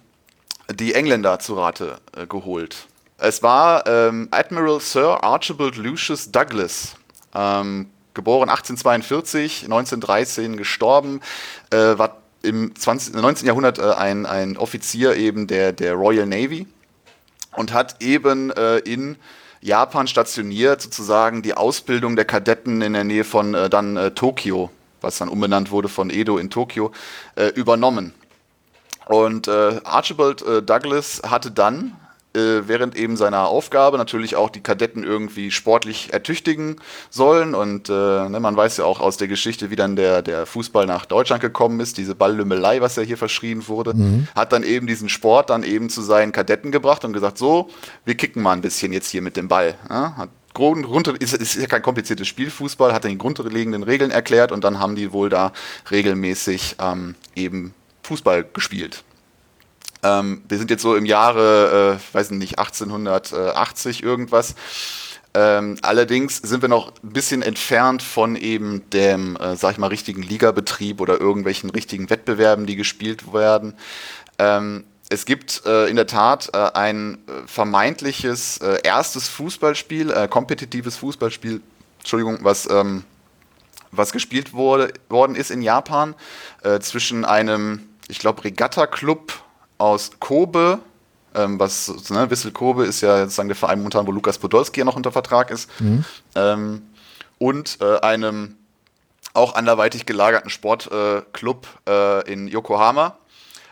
die 0.71 0.93
Engländer 0.93 1.39
zu 1.39 1.55
Rate 1.55 1.97
äh, 2.15 2.27
geholt. 2.27 2.87
Es 3.17 3.43
war 3.43 3.85
ähm, 3.87 4.27
Admiral 4.31 4.79
Sir 4.79 5.23
Archibald 5.23 5.77
Lucius 5.77 6.31
Douglas, 6.31 6.95
ähm, 7.35 7.89
geboren 8.13 8.49
1842, 8.49 9.63
1913 9.63 10.57
gestorben, 10.57 11.21
äh, 11.71 11.97
war 11.97 12.17
im 12.43 12.75
20, 12.75 13.13
19. 13.15 13.47
Jahrhundert 13.47 13.79
äh, 13.79 13.93
ein, 13.93 14.25
ein 14.25 14.57
Offizier 14.57 15.15
eben 15.15 15.47
der, 15.47 15.71
der 15.71 15.93
Royal 15.93 16.25
Navy 16.25 16.67
und 17.55 17.73
hat 17.73 18.01
eben 18.01 18.51
äh, 18.51 18.77
in 18.79 19.17
Japan 19.61 20.07
stationiert 20.07 20.81
sozusagen 20.81 21.43
die 21.43 21.53
Ausbildung 21.53 22.15
der 22.15 22.25
Kadetten 22.25 22.81
in 22.81 22.93
der 22.93 23.03
Nähe 23.03 23.23
von 23.23 23.53
äh, 23.53 23.69
dann 23.69 24.15
Tokio 24.15 24.71
was 25.01 25.17
dann 25.17 25.29
umbenannt 25.29 25.71
wurde 25.71 25.89
von 25.89 26.09
Edo 26.09 26.37
in 26.37 26.49
Tokio, 26.49 26.91
äh, 27.35 27.47
übernommen. 27.47 28.13
Und 29.07 29.47
äh, 29.47 29.81
Archibald 29.83 30.41
äh, 30.41 30.61
Douglas 30.61 31.21
hatte 31.25 31.51
dann 31.51 31.97
äh, 32.33 32.67
während 32.67 32.95
eben 32.95 33.17
seiner 33.17 33.47
Aufgabe 33.47 33.97
natürlich 33.97 34.37
auch 34.37 34.49
die 34.49 34.61
Kadetten 34.61 35.03
irgendwie 35.03 35.51
sportlich 35.51 36.13
ertüchtigen 36.13 36.77
sollen. 37.09 37.53
Und 37.53 37.89
äh, 37.89 38.29
ne, 38.29 38.39
man 38.39 38.55
weiß 38.55 38.77
ja 38.77 38.85
auch 38.85 39.01
aus 39.01 39.17
der 39.17 39.27
Geschichte, 39.27 39.69
wie 39.69 39.75
dann 39.75 39.97
der, 39.97 40.21
der 40.21 40.45
Fußball 40.45 40.85
nach 40.85 41.05
Deutschland 41.05 41.41
gekommen 41.41 41.81
ist, 41.81 41.97
diese 41.97 42.15
Balllümmelei, 42.15 42.79
was 42.79 42.95
ja 42.95 43.03
hier 43.03 43.17
verschrien 43.17 43.67
wurde, 43.67 43.93
mhm. 43.93 44.27
hat 44.33 44.53
dann 44.53 44.63
eben 44.63 44.87
diesen 44.87 45.09
Sport 45.09 45.49
dann 45.49 45.63
eben 45.63 45.89
zu 45.89 46.01
seinen 46.01 46.31
Kadetten 46.31 46.71
gebracht 46.71 47.03
und 47.03 47.11
gesagt, 47.11 47.37
so, 47.37 47.69
wir 48.05 48.15
kicken 48.15 48.41
mal 48.41 48.53
ein 48.53 48.61
bisschen 48.61 48.93
jetzt 48.93 49.09
hier 49.09 49.21
mit 49.21 49.35
dem 49.35 49.49
Ball. 49.49 49.75
Ja? 49.89 50.15
Hat 50.15 50.29
Grund, 50.53 51.07
ist, 51.07 51.33
ist 51.33 51.55
ja 51.55 51.67
kein 51.67 51.81
kompliziertes 51.81 52.27
Spiel, 52.27 52.49
Fußball, 52.49 52.93
hat 52.93 53.03
den 53.03 53.17
grundlegenden 53.17 53.83
Regeln 53.83 54.11
erklärt 54.11 54.51
und 54.51 54.63
dann 54.63 54.79
haben 54.79 54.95
die 54.95 55.11
wohl 55.13 55.29
da 55.29 55.53
regelmäßig 55.89 56.75
ähm, 56.79 57.15
eben 57.35 57.73
Fußball 58.03 58.45
gespielt. 58.53 59.03
Ähm, 60.03 60.41
wir 60.47 60.57
sind 60.57 60.69
jetzt 60.69 60.81
so 60.81 60.95
im 60.95 61.05
Jahre, 61.05 61.99
äh, 61.99 62.15
weiß 62.15 62.31
nicht, 62.31 62.59
1880 62.59 64.03
irgendwas. 64.03 64.55
Ähm, 65.33 65.77
allerdings 65.81 66.37
sind 66.37 66.61
wir 66.61 66.67
noch 66.67 66.91
ein 67.03 67.13
bisschen 67.13 67.41
entfernt 67.41 68.03
von 68.03 68.35
eben 68.35 68.89
dem, 68.89 69.37
äh, 69.37 69.55
sag 69.55 69.73
ich 69.73 69.77
mal, 69.77 69.87
richtigen 69.87 70.21
Ligabetrieb 70.21 70.99
oder 70.99 71.21
irgendwelchen 71.21 71.69
richtigen 71.69 72.09
Wettbewerben, 72.09 72.65
die 72.65 72.75
gespielt 72.75 73.31
werden. 73.31 73.75
Ähm, 74.39 74.83
es 75.11 75.25
gibt 75.25 75.65
äh, 75.65 75.87
in 75.87 75.97
der 75.97 76.07
Tat 76.07 76.49
äh, 76.53 76.57
ein 76.57 77.15
äh, 77.27 77.45
vermeintliches 77.45 78.59
äh, 78.59 78.79
erstes 78.83 79.27
Fußballspiel, 79.27 80.09
äh, 80.09 80.27
kompetitives 80.29 80.95
Fußballspiel, 80.95 81.61
Entschuldigung, 81.99 82.39
was, 82.43 82.69
ähm, 82.69 83.03
was 83.91 84.13
gespielt 84.13 84.53
wurde, 84.53 84.93
worden 85.09 85.35
ist 85.35 85.51
in 85.51 85.61
Japan 85.61 86.15
äh, 86.63 86.79
zwischen 86.79 87.25
einem, 87.25 87.89
ich 88.07 88.19
glaube, 88.19 88.45
Regatta-Club 88.45 89.33
aus 89.77 90.11
Kobe, 90.19 90.79
ähm, 91.35 91.59
was, 91.59 92.09
ne, 92.09 92.29
Wissel 92.29 92.51
Kobe 92.53 92.85
ist 92.85 93.01
ja 93.01 93.23
sozusagen 93.23 93.49
der 93.49 93.57
Verein 93.57 93.79
momentan, 93.79 94.07
wo 94.07 94.11
Lukas 94.11 94.37
Podolski 94.37 94.79
ja 94.79 94.85
noch 94.85 94.95
unter 94.95 95.11
Vertrag 95.11 95.51
ist, 95.51 95.69
mhm. 95.81 96.05
ähm, 96.35 96.81
und 97.37 97.81
einem 97.81 98.55
auch 99.33 99.55
anderweitig 99.55 100.05
gelagerten 100.05 100.51
Sportclub 100.51 101.67
in 102.27 102.47
Yokohama 102.47 103.17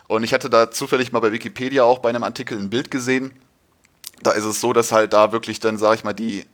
und 0.10 0.24
ich 0.24 0.34
hatte 0.34 0.50
da 0.50 0.72
zufällig 0.72 1.12
mal 1.12 1.20
bei 1.20 1.32
Wikipedia 1.32 1.84
auch 1.84 2.00
bei 2.00 2.10
einem 2.10 2.24
Artikel 2.24 2.58
ein 2.58 2.72
Bild 2.72 2.90
gesehen. 2.90 3.32
Da 4.24 4.32
ist 4.32 4.44
es 4.44 4.60
so, 4.60 4.74
dass 4.74 4.92
halt 4.92 5.14
da 5.14 5.32
wirklich 5.32 5.60
dann, 5.60 5.78
sag 5.78 5.96
ich 5.96 6.04
mal, 6.04 6.14
die 6.14 6.46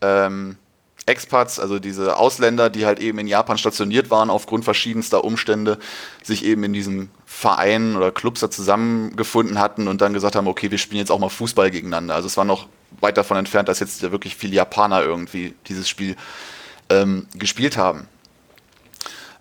ähm, 0.00 0.56
Expats, 1.04 1.58
also 1.58 1.80
diese 1.80 2.16
Ausländer, 2.16 2.70
die 2.70 2.86
halt 2.86 3.00
eben 3.00 3.18
in 3.18 3.26
Japan 3.26 3.58
stationiert 3.58 4.10
waren, 4.10 4.30
aufgrund 4.30 4.64
verschiedenster 4.64 5.24
Umstände, 5.24 5.78
sich 6.22 6.44
eben 6.44 6.62
in 6.62 6.72
diesen 6.72 7.10
Vereinen 7.26 7.96
oder 7.96 8.12
Clubs 8.12 8.38
da 8.38 8.52
zusammengefunden 8.52 9.58
hatten 9.58 9.88
und 9.88 10.00
dann 10.00 10.12
gesagt 10.12 10.36
haben, 10.36 10.46
okay, 10.46 10.70
wir 10.70 10.78
spielen 10.78 11.00
jetzt 11.00 11.10
auch 11.10 11.18
mal 11.18 11.28
Fußball 11.28 11.72
gegeneinander. 11.72 12.14
Also 12.14 12.28
es 12.28 12.36
war 12.36 12.44
noch 12.44 12.68
weit 13.00 13.16
davon 13.16 13.36
entfernt, 13.36 13.68
dass 13.68 13.80
jetzt 13.80 14.00
wirklich 14.02 14.36
viele 14.36 14.54
Japaner 14.54 15.02
irgendwie 15.02 15.54
dieses 15.66 15.88
Spiel 15.88 16.14
ähm, 16.88 17.26
gespielt 17.34 17.76
haben. 17.76 18.06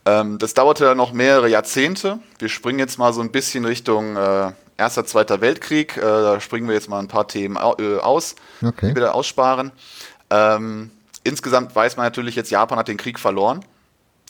Ähm, 0.06 0.40
das 0.40 0.54
dauerte 0.54 0.86
dann 0.86 0.98
noch 0.98 1.14
mehrere 1.14 1.48
Jahrzehnte. 1.50 2.20
Wir 2.40 2.50
springen 2.50 2.80
jetzt 2.80 2.98
mal 2.98 3.14
so 3.14 3.22
ein 3.22 3.32
bisschen 3.32 3.66
Richtung 3.66 4.16
äh, 4.16 4.52
Erster, 4.78 5.06
Zweiter 5.06 5.42
Weltkrieg. 5.42 5.98
Äh, 5.98 6.02
da 6.02 6.40
springen 6.40 6.68
wir 6.68 6.74
jetzt 6.74 6.90
mal 6.90 7.00
ein 7.00 7.08
paar 7.08 7.28
Themen 7.28 7.58
au 7.58 7.76
äh, 7.78 7.98
aus, 7.98 8.36
okay. 8.64 8.90
die 8.90 8.96
wir 8.96 9.04
da 9.04 9.12
aussparen. 9.12 9.72
Ähm, 10.32 10.90
insgesamt 11.24 11.76
weiß 11.76 11.98
man 11.98 12.06
natürlich 12.06 12.36
jetzt, 12.36 12.50
Japan 12.50 12.80
hat 12.80 12.88
den 12.88 12.98
Krieg 12.98 13.20
verloren. 13.20 13.64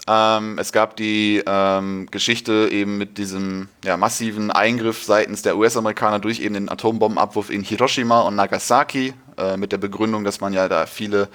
Ähm, 0.07 0.57
es 0.57 0.71
gab 0.71 0.97
die 0.97 1.43
ähm, 1.45 2.07
Geschichte 2.09 2.69
eben 2.71 2.97
mit 2.97 3.17
diesem 3.17 3.69
ja, 3.85 3.97
massiven 3.97 4.51
Eingriff 4.51 5.03
seitens 5.03 5.41
der 5.43 5.57
US-Amerikaner 5.57 6.19
durch 6.19 6.39
eben 6.39 6.55
den 6.55 6.69
Atombombenabwurf 6.69 7.49
in 7.49 7.63
Hiroshima 7.63 8.21
und 8.21 8.35
Nagasaki 8.35 9.13
äh, 9.41 9.57
mit 9.57 9.71
der 9.71 9.77
Begründung, 9.77 10.23
dass 10.23 10.39
man 10.39 10.53
ja 10.53 10.67
da 10.67 10.85
viele 10.85 11.27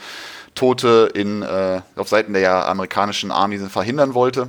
Tote 0.54 1.10
in, 1.14 1.42
äh, 1.42 1.80
auf 1.96 2.08
Seiten 2.08 2.32
der 2.32 2.68
amerikanischen 2.68 3.30
Armee 3.30 3.58
verhindern 3.58 4.14
wollte. 4.14 4.48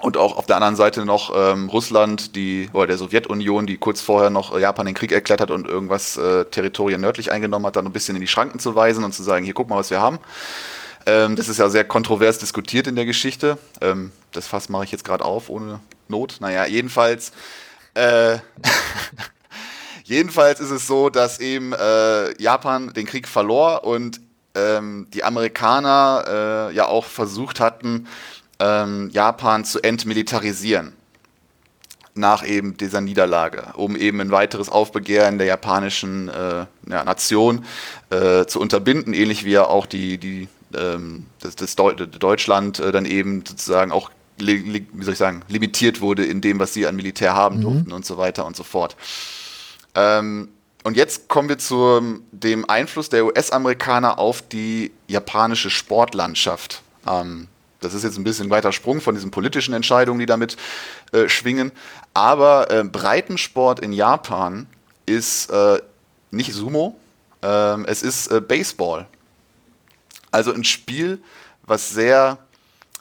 Und 0.00 0.16
auch 0.16 0.36
auf 0.36 0.46
der 0.46 0.56
anderen 0.56 0.74
Seite 0.74 1.04
noch 1.04 1.32
ähm, 1.34 1.68
Russland, 1.68 2.34
die, 2.34 2.68
oder 2.72 2.88
der 2.88 2.98
Sowjetunion, 2.98 3.66
die 3.68 3.76
kurz 3.76 4.00
vorher 4.00 4.30
noch 4.30 4.58
Japan 4.58 4.86
den 4.86 4.96
Krieg 4.96 5.12
erklärt 5.12 5.40
hat 5.40 5.52
und 5.52 5.68
irgendwas 5.68 6.16
äh, 6.16 6.44
Territorien 6.46 7.00
nördlich 7.00 7.30
eingenommen 7.30 7.66
hat, 7.66 7.76
dann 7.76 7.86
ein 7.86 7.92
bisschen 7.92 8.16
in 8.16 8.20
die 8.20 8.26
Schranken 8.26 8.58
zu 8.58 8.74
weisen 8.74 9.04
und 9.04 9.12
zu 9.14 9.22
sagen, 9.22 9.44
hier 9.44 9.54
guck 9.54 9.68
mal, 9.68 9.76
was 9.76 9.90
wir 9.90 10.00
haben. 10.00 10.18
Ähm, 11.06 11.36
das 11.36 11.48
ist 11.48 11.58
ja 11.58 11.68
sehr 11.68 11.84
kontrovers 11.84 12.38
diskutiert 12.38 12.88
in 12.88 12.96
der 12.96 13.06
Geschichte. 13.06 13.58
Ähm, 13.80 14.10
das 14.32 14.48
Fass 14.48 14.68
mache 14.68 14.84
ich 14.84 14.92
jetzt 14.92 15.04
gerade 15.04 15.24
auf, 15.24 15.48
ohne 15.48 15.78
Not. 16.08 16.38
Naja, 16.40 16.66
jedenfalls. 16.66 17.32
Äh, 17.94 18.38
Jedenfalls 20.04 20.60
ist 20.60 20.70
es 20.70 20.86
so, 20.86 21.10
dass 21.10 21.40
eben 21.40 21.72
äh, 21.72 22.40
Japan 22.40 22.92
den 22.92 23.06
Krieg 23.06 23.28
verlor 23.28 23.84
und 23.84 24.20
ähm, 24.54 25.06
die 25.14 25.24
Amerikaner 25.24 26.68
äh, 26.70 26.74
ja 26.74 26.86
auch 26.86 27.06
versucht 27.06 27.60
hatten, 27.60 28.06
ähm, 28.58 29.10
Japan 29.12 29.64
zu 29.64 29.80
entmilitarisieren 29.80 30.92
nach 32.14 32.46
eben 32.46 32.76
dieser 32.76 33.00
Niederlage, 33.00 33.72
um 33.74 33.96
eben 33.96 34.20
ein 34.20 34.30
weiteres 34.30 34.68
Aufbegehren 34.68 35.38
der 35.38 35.46
japanischen 35.46 36.28
äh, 36.28 36.66
ja, 36.88 37.04
Nation 37.04 37.64
äh, 38.10 38.44
zu 38.44 38.60
unterbinden, 38.60 39.14
ähnlich 39.14 39.44
wie 39.44 39.52
ja 39.52 39.64
auch 39.64 39.86
die, 39.86 40.18
die 40.18 40.48
ähm, 40.76 41.26
das, 41.40 41.56
das 41.56 41.74
Deu 41.74 41.94
Deutschland 41.94 42.80
äh, 42.80 42.92
dann 42.92 43.06
eben 43.06 43.44
sozusagen 43.46 43.92
auch 43.92 44.10
wie 44.38 44.86
soll 45.02 45.12
ich 45.12 45.18
sagen, 45.18 45.42
limitiert 45.48 46.00
wurde 46.00 46.24
in 46.24 46.40
dem, 46.40 46.58
was 46.58 46.74
sie 46.74 46.86
an 46.86 46.96
Militär 46.96 47.34
haben 47.34 47.58
mhm. 47.58 47.62
durften 47.62 47.92
und 47.92 48.04
so 48.04 48.16
weiter 48.16 48.44
und 48.44 48.56
so 48.56 48.64
fort. 48.64 48.96
Ähm, 49.94 50.48
und 50.84 50.96
jetzt 50.96 51.28
kommen 51.28 51.48
wir 51.48 51.58
zu 51.58 52.20
dem 52.32 52.68
Einfluss 52.68 53.08
der 53.08 53.24
US-Amerikaner 53.24 54.18
auf 54.18 54.42
die 54.42 54.90
japanische 55.06 55.70
Sportlandschaft. 55.70 56.82
Ähm, 57.06 57.48
das 57.80 57.94
ist 57.94 58.04
jetzt 58.04 58.16
ein 58.16 58.24
bisschen 58.24 58.50
weiter 58.50 58.72
Sprung 58.72 59.00
von 59.00 59.14
diesen 59.14 59.30
politischen 59.30 59.74
Entscheidungen, 59.74 60.20
die 60.20 60.26
damit 60.26 60.56
äh, 61.12 61.28
schwingen. 61.28 61.72
Aber 62.14 62.70
äh, 62.70 62.84
Breitensport 62.84 63.80
in 63.80 63.92
Japan 63.92 64.66
ist 65.06 65.50
äh, 65.50 65.80
nicht 66.30 66.52
Sumo, 66.52 66.96
ähm, 67.42 67.84
es 67.86 68.02
ist 68.02 68.28
äh, 68.28 68.40
Baseball. 68.40 69.06
Also 70.30 70.52
ein 70.52 70.64
Spiel, 70.64 71.22
was 71.64 71.90
sehr, 71.90 72.38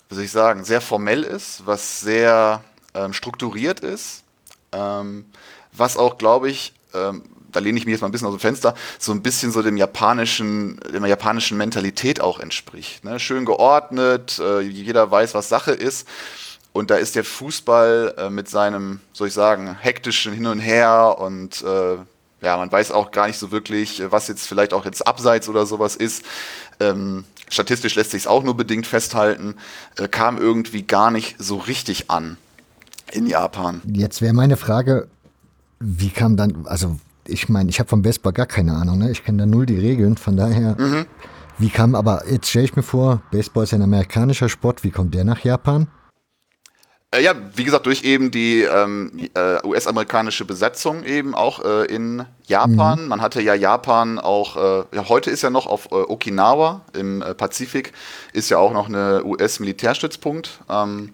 wie 0.10 0.16
soll 0.16 0.24
ich 0.26 0.32
sagen, 0.32 0.64
sehr 0.66 0.82
formell 0.82 1.24
ist, 1.24 1.66
was 1.66 2.02
sehr 2.02 2.64
ähm, 2.94 3.14
strukturiert 3.14 3.80
ist, 3.80 4.24
ähm, 4.72 5.26
was 5.72 5.96
auch, 5.96 6.18
glaube 6.18 6.50
ich, 6.50 6.74
ähm, 6.94 7.24
da 7.52 7.60
lehne 7.60 7.78
ich 7.78 7.86
mich 7.86 7.92
jetzt 7.94 8.02
mal 8.02 8.08
ein 8.08 8.12
bisschen 8.12 8.28
aus 8.28 8.36
dem 8.36 8.40
Fenster, 8.40 8.76
so 8.98 9.12
ein 9.12 9.22
bisschen 9.22 9.52
so 9.52 9.62
dem 9.62 9.78
japanischen, 9.78 10.80
der 10.92 11.06
japanischen 11.08 11.58
Mentalität 11.58 12.22
auch 12.22 12.40
entspricht. 12.40 13.04
Ne? 13.04 13.20
Schön 13.20 13.46
geordnet, 13.46 14.40
äh, 14.40 14.62
jeder 14.62 15.12
weiß, 15.12 15.34
was 15.34 15.50
Sache 15.50 15.72
ist. 15.72 16.08
Und 16.74 16.90
da 16.90 16.96
ist 16.96 17.16
der 17.16 17.26
Fußball 17.26 18.16
äh, 18.18 18.30
mit 18.30 18.48
seinem, 18.48 19.02
soll 19.12 19.28
ich 19.28 19.34
sagen, 19.34 19.76
hektischen 19.78 20.32
Hin 20.32 20.48
und 20.48 20.60
Her 20.60 21.18
und 21.20 21.62
äh, 21.64 21.98
ja, 22.42 22.58
man 22.58 22.72
weiß 22.72 22.92
auch 22.92 23.12
gar 23.12 23.28
nicht 23.28 23.38
so 23.38 23.52
wirklich, 23.52 24.02
was 24.10 24.28
jetzt 24.28 24.48
vielleicht 24.48 24.74
auch 24.74 24.86
jetzt 24.86 25.06
abseits 25.06 25.48
oder 25.48 25.66
sowas 25.66 25.96
ist. 25.96 26.24
Ähm, 26.80 27.26
statistisch 27.50 27.96
lässt 27.96 28.12
sich 28.12 28.24
es 28.24 28.28
auch 28.28 28.44
nur 28.44 28.56
bedingt 28.56 28.88
festhalten, 28.88 29.56
äh, 29.98 30.08
kam 30.08 30.38
irgendwie 30.38 30.84
gar 30.84 31.12
nicht 31.12 31.36
so 31.38 31.58
richtig 31.58 32.10
an 32.10 32.38
in 33.12 33.28
Japan. 33.28 33.82
Jetzt 33.86 34.22
wäre 34.22 34.34
meine 34.34 34.58
Frage, 34.58 35.08
wie 35.82 36.10
kam 36.10 36.38
dann, 36.38 36.66
also 36.66 36.98
ich 37.28 37.50
meine, 37.50 37.70
ich 37.70 37.80
habe 37.80 37.90
vom 37.90 38.02
Baseball 38.02 38.34
gar 38.34 38.46
keine 38.46 38.74
Ahnung, 38.74 39.00
ne? 39.00 39.12
ich 39.12 39.24
kenne 39.24 39.40
da 39.40 39.46
null 39.46 39.66
die 39.66 39.78
Regeln, 39.78 40.18
von 40.18 40.38
daher, 40.38 40.76
mhm. 40.80 41.06
wie 41.58 41.70
kam, 41.70 41.96
aber 41.96 42.24
jetzt 42.30 42.50
stelle 42.50 42.66
ich 42.66 42.76
mir 42.76 42.84
vor, 42.84 43.22
Baseball 43.32 43.64
ist 43.64 43.74
ein 43.74 43.82
amerikanischer 43.82 44.50
Sport, 44.50 44.84
wie 44.84 44.92
kommt 44.92 45.14
der 45.14 45.24
nach 45.24 45.44
Japan? 45.44 45.88
Äh, 47.14 47.24
ja, 47.24 47.34
wie 47.56 47.66
gesagt, 47.66 47.88
durch 47.88 48.04
eben 48.04 48.32
die 48.32 48.62
ähm, 48.62 49.12
äh, 49.34 49.66
US-amerikanische 49.66 50.46
Besetzung 50.46 51.04
eben 51.04 51.36
auch 51.36 51.64
äh, 51.64 51.86
in 51.94 52.26
Japan. 52.48 53.04
Mhm. 53.04 53.08
Man 53.10 53.22
hatte 53.22 53.42
ja 53.42 53.54
Japan 53.54 54.18
auch, 54.18 54.56
äh, 54.56 54.86
ja, 54.96 55.10
heute 55.10 55.30
ist 55.30 55.42
ja 55.42 55.50
noch 55.50 55.68
auf 55.68 55.88
äh, 55.92 55.96
Okinawa 55.96 56.82
im 56.94 57.22
äh, 57.22 57.34
Pazifik, 57.34 57.92
ist 58.32 58.50
ja 58.50 58.60
auch 58.60 58.72
noch 58.72 58.88
eine 58.88 59.26
US-Militärstützpunkt. 59.26 60.62
Ähm, 60.70 61.14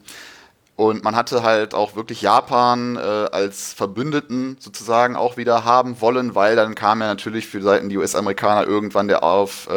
und 0.77 1.03
man 1.03 1.15
hatte 1.15 1.43
halt 1.43 1.73
auch 1.73 1.95
wirklich 1.95 2.21
Japan 2.21 2.97
als 2.97 3.73
Verbündeten 3.73 4.55
sozusagen 4.59 5.17
auch 5.17 5.35
wieder 5.35 5.65
haben 5.65 5.99
wollen, 5.99 6.35
weil 6.35 6.55
dann 6.55 6.75
kam 6.75 7.01
ja 7.01 7.07
natürlich 7.07 7.47
für 7.47 7.61
Seiten 7.61 7.89
die 7.89 7.97
US-Amerikaner 7.97 8.65
irgendwann 8.65 9.09
der 9.09 9.23
auf 9.23 9.67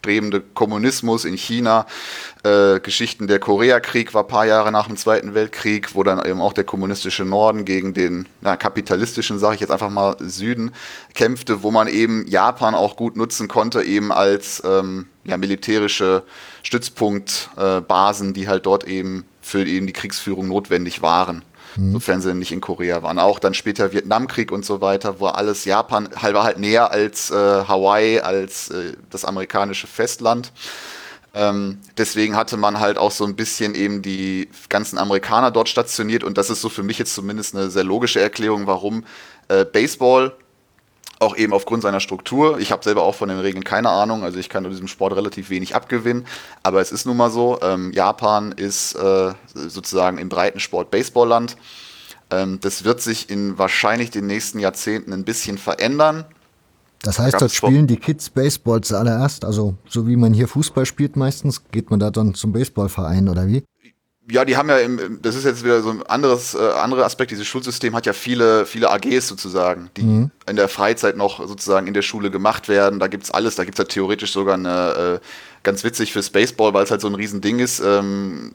aufstrebende 0.00 0.40
Kommunismus 0.40 1.26
in 1.26 1.36
China, 1.36 1.86
äh, 2.42 2.80
Geschichten 2.80 3.26
der 3.26 3.38
Koreakrieg 3.38 4.14
war 4.14 4.24
ein 4.24 4.28
paar 4.28 4.46
Jahre 4.46 4.72
nach 4.72 4.86
dem 4.86 4.96
Zweiten 4.96 5.34
Weltkrieg, 5.34 5.94
wo 5.94 6.02
dann 6.02 6.24
eben 6.24 6.40
auch 6.40 6.54
der 6.54 6.64
kommunistische 6.64 7.26
Norden 7.26 7.66
gegen 7.66 7.92
den 7.92 8.26
na, 8.40 8.56
kapitalistischen, 8.56 9.38
sage 9.38 9.56
ich 9.56 9.60
jetzt 9.60 9.70
einfach 9.70 9.90
mal, 9.90 10.16
Süden 10.20 10.72
kämpfte, 11.14 11.62
wo 11.62 11.70
man 11.70 11.86
eben 11.86 12.26
Japan 12.26 12.74
auch 12.74 12.96
gut 12.96 13.16
nutzen 13.16 13.46
konnte, 13.46 13.82
eben 13.82 14.10
als 14.10 14.62
ähm, 14.64 15.06
ja, 15.24 15.36
militärische 15.36 16.22
Stützpunktbasen, 16.62 18.30
äh, 18.30 18.32
die 18.32 18.48
halt 18.48 18.64
dort 18.64 18.84
eben 18.84 19.26
für 19.50 19.66
eben 19.66 19.86
die 19.86 19.92
Kriegsführung 19.92 20.48
notwendig 20.48 21.02
waren 21.02 21.42
mhm. 21.76 21.92
sofern 21.92 22.20
sie 22.20 22.34
nicht 22.34 22.52
in 22.52 22.60
Korea 22.60 23.02
waren. 23.02 23.18
Auch 23.18 23.38
dann 23.38 23.54
später 23.54 23.92
Vietnamkrieg 23.92 24.52
und 24.52 24.64
so 24.64 24.80
weiter, 24.80 25.20
wo 25.20 25.26
alles 25.26 25.64
Japan 25.64 26.08
halber 26.16 26.42
halt 26.42 26.58
näher 26.58 26.90
als 26.90 27.30
äh, 27.30 27.34
Hawaii, 27.34 28.20
als 28.20 28.70
äh, 28.70 28.94
das 29.10 29.24
amerikanische 29.24 29.86
Festland. 29.86 30.52
Ähm, 31.32 31.78
deswegen 31.96 32.34
hatte 32.36 32.56
man 32.56 32.80
halt 32.80 32.98
auch 32.98 33.12
so 33.12 33.24
ein 33.24 33.36
bisschen 33.36 33.76
eben 33.76 34.02
die 34.02 34.48
ganzen 34.68 34.98
Amerikaner 34.98 35.52
dort 35.52 35.68
stationiert 35.68 36.24
und 36.24 36.36
das 36.36 36.50
ist 36.50 36.60
so 36.60 36.68
für 36.68 36.82
mich 36.82 36.98
jetzt 36.98 37.14
zumindest 37.14 37.54
eine 37.54 37.70
sehr 37.70 37.84
logische 37.84 38.20
Erklärung, 38.20 38.66
warum 38.66 39.04
äh, 39.46 39.64
Baseball 39.64 40.32
auch 41.20 41.36
eben 41.36 41.52
aufgrund 41.52 41.82
seiner 41.82 42.00
Struktur. 42.00 42.58
Ich 42.58 42.72
habe 42.72 42.82
selber 42.82 43.02
auch 43.02 43.14
von 43.14 43.28
den 43.28 43.38
Regeln 43.38 43.62
keine 43.62 43.90
Ahnung, 43.90 44.24
also 44.24 44.38
ich 44.38 44.48
kann 44.48 44.64
diesem 44.64 44.88
Sport 44.88 45.14
relativ 45.14 45.50
wenig 45.50 45.74
abgewinnen, 45.74 46.26
aber 46.62 46.80
es 46.80 46.90
ist 46.90 47.06
nun 47.06 47.16
mal 47.16 47.30
so, 47.30 47.58
ähm, 47.62 47.92
Japan 47.92 48.52
ist 48.52 48.94
äh, 48.94 49.32
sozusagen 49.54 50.18
im 50.18 50.28
Breitensport 50.28 50.90
Baseballland. 50.90 51.56
Ähm, 52.30 52.58
das 52.60 52.84
wird 52.84 53.02
sich 53.02 53.28
in 53.28 53.58
wahrscheinlich 53.58 54.10
den 54.10 54.26
nächsten 54.26 54.58
Jahrzehnten 54.58 55.12
ein 55.12 55.24
bisschen 55.24 55.58
verändern. 55.58 56.24
Das 57.02 57.18
heißt, 57.18 57.40
dort 57.40 57.52
spielen 57.52 57.86
die 57.86 57.96
Kids 57.96 58.28
Baseball 58.30 58.80
zuallererst, 58.80 59.44
also 59.44 59.74
so 59.88 60.06
wie 60.06 60.16
man 60.16 60.34
hier 60.34 60.48
Fußball 60.48 60.84
spielt 60.84 61.16
meistens, 61.16 61.62
geht 61.70 61.90
man 61.90 62.00
da 62.00 62.10
dann 62.10 62.34
zum 62.34 62.52
Baseballverein 62.52 63.28
oder 63.28 63.46
wie? 63.46 63.62
Ja, 64.30 64.44
die 64.44 64.56
haben 64.56 64.68
ja, 64.68 64.78
im, 64.78 65.20
das 65.22 65.34
ist 65.34 65.44
jetzt 65.44 65.64
wieder 65.64 65.82
so 65.82 65.90
ein 65.90 66.02
anderes, 66.04 66.54
äh, 66.54 66.58
anderer 66.58 67.04
Aspekt, 67.04 67.30
dieses 67.30 67.46
Schulsystem 67.46 67.94
hat 67.94 68.06
ja 68.06 68.12
viele, 68.12 68.66
viele 68.66 68.90
AGs 68.90 69.28
sozusagen, 69.28 69.90
die 69.96 70.02
mhm. 70.02 70.30
in 70.48 70.56
der 70.56 70.68
Freizeit 70.68 71.16
noch 71.16 71.46
sozusagen 71.46 71.86
in 71.86 71.94
der 71.94 72.02
Schule 72.02 72.30
gemacht 72.30 72.68
werden. 72.68 72.98
Da 73.00 73.08
gibt's 73.08 73.30
alles, 73.30 73.56
da 73.56 73.64
gibt's 73.64 73.78
ja 73.78 73.84
theoretisch 73.84 74.32
sogar 74.32 74.54
eine, 74.54 75.20
äh, 75.20 75.26
ganz 75.62 75.84
witzig 75.84 76.12
fürs 76.12 76.30
Baseball, 76.30 76.72
weil 76.74 76.84
es 76.84 76.90
halt 76.90 77.00
so 77.00 77.08
ein 77.08 77.14
Riesending 77.14 77.58
ist, 77.58 77.80
ähm, 77.80 78.52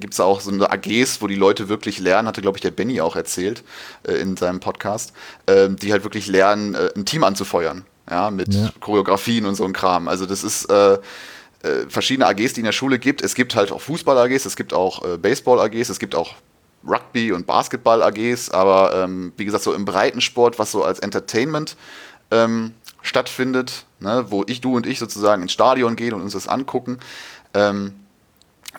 gibt 0.00 0.14
es 0.14 0.20
auch 0.20 0.40
so 0.40 0.50
eine 0.50 0.70
AGs, 0.70 1.22
wo 1.22 1.26
die 1.26 1.34
Leute 1.34 1.68
wirklich 1.68 1.98
lernen, 1.98 2.28
hatte 2.28 2.42
glaube 2.42 2.58
ich 2.58 2.62
der 2.62 2.70
Benny 2.70 3.00
auch 3.00 3.16
erzählt 3.16 3.64
äh, 4.06 4.14
in 4.14 4.36
seinem 4.36 4.60
Podcast, 4.60 5.12
äh, 5.46 5.68
die 5.70 5.92
halt 5.92 6.04
wirklich 6.04 6.26
lernen, 6.26 6.74
äh, 6.74 6.90
ein 6.96 7.06
Team 7.06 7.24
anzufeuern, 7.24 7.84
ja, 8.10 8.30
mit 8.30 8.52
ja. 8.52 8.70
Choreografien 8.80 9.46
und 9.46 9.54
so 9.54 9.64
ein 9.64 9.72
Kram. 9.72 10.08
Also 10.08 10.26
das 10.26 10.44
ist 10.44 10.66
äh, 10.66 10.98
äh, 11.64 11.88
verschiedene 11.88 12.26
AGs, 12.26 12.52
die 12.52 12.60
in 12.60 12.66
der 12.66 12.72
Schule 12.72 12.98
gibt. 12.98 13.22
Es 13.22 13.34
gibt 13.34 13.56
halt 13.56 13.72
auch 13.72 13.80
Fußball-AGs, 13.80 14.44
es 14.44 14.56
gibt 14.56 14.72
auch 14.72 15.04
äh, 15.04 15.16
Baseball-AGs, 15.16 15.88
es 15.88 15.98
gibt 15.98 16.14
auch 16.14 16.34
Rugby- 16.86 17.32
und 17.32 17.46
Basketball-AGs, 17.46 18.50
aber 18.50 19.04
ähm, 19.04 19.32
wie 19.36 19.44
gesagt, 19.44 19.64
so 19.64 19.72
im 19.72 19.84
Breitensport, 19.84 20.58
was 20.58 20.70
so 20.70 20.84
als 20.84 20.98
Entertainment 20.98 21.76
ähm, 22.30 22.74
stattfindet, 23.02 23.86
ne, 24.00 24.26
wo 24.28 24.44
ich, 24.46 24.60
du 24.60 24.76
und 24.76 24.86
ich 24.86 24.98
sozusagen 24.98 25.42
ins 25.42 25.52
Stadion 25.52 25.96
gehen 25.96 26.14
und 26.14 26.22
uns 26.22 26.34
das 26.34 26.48
angucken, 26.48 26.98
ähm, 27.54 27.94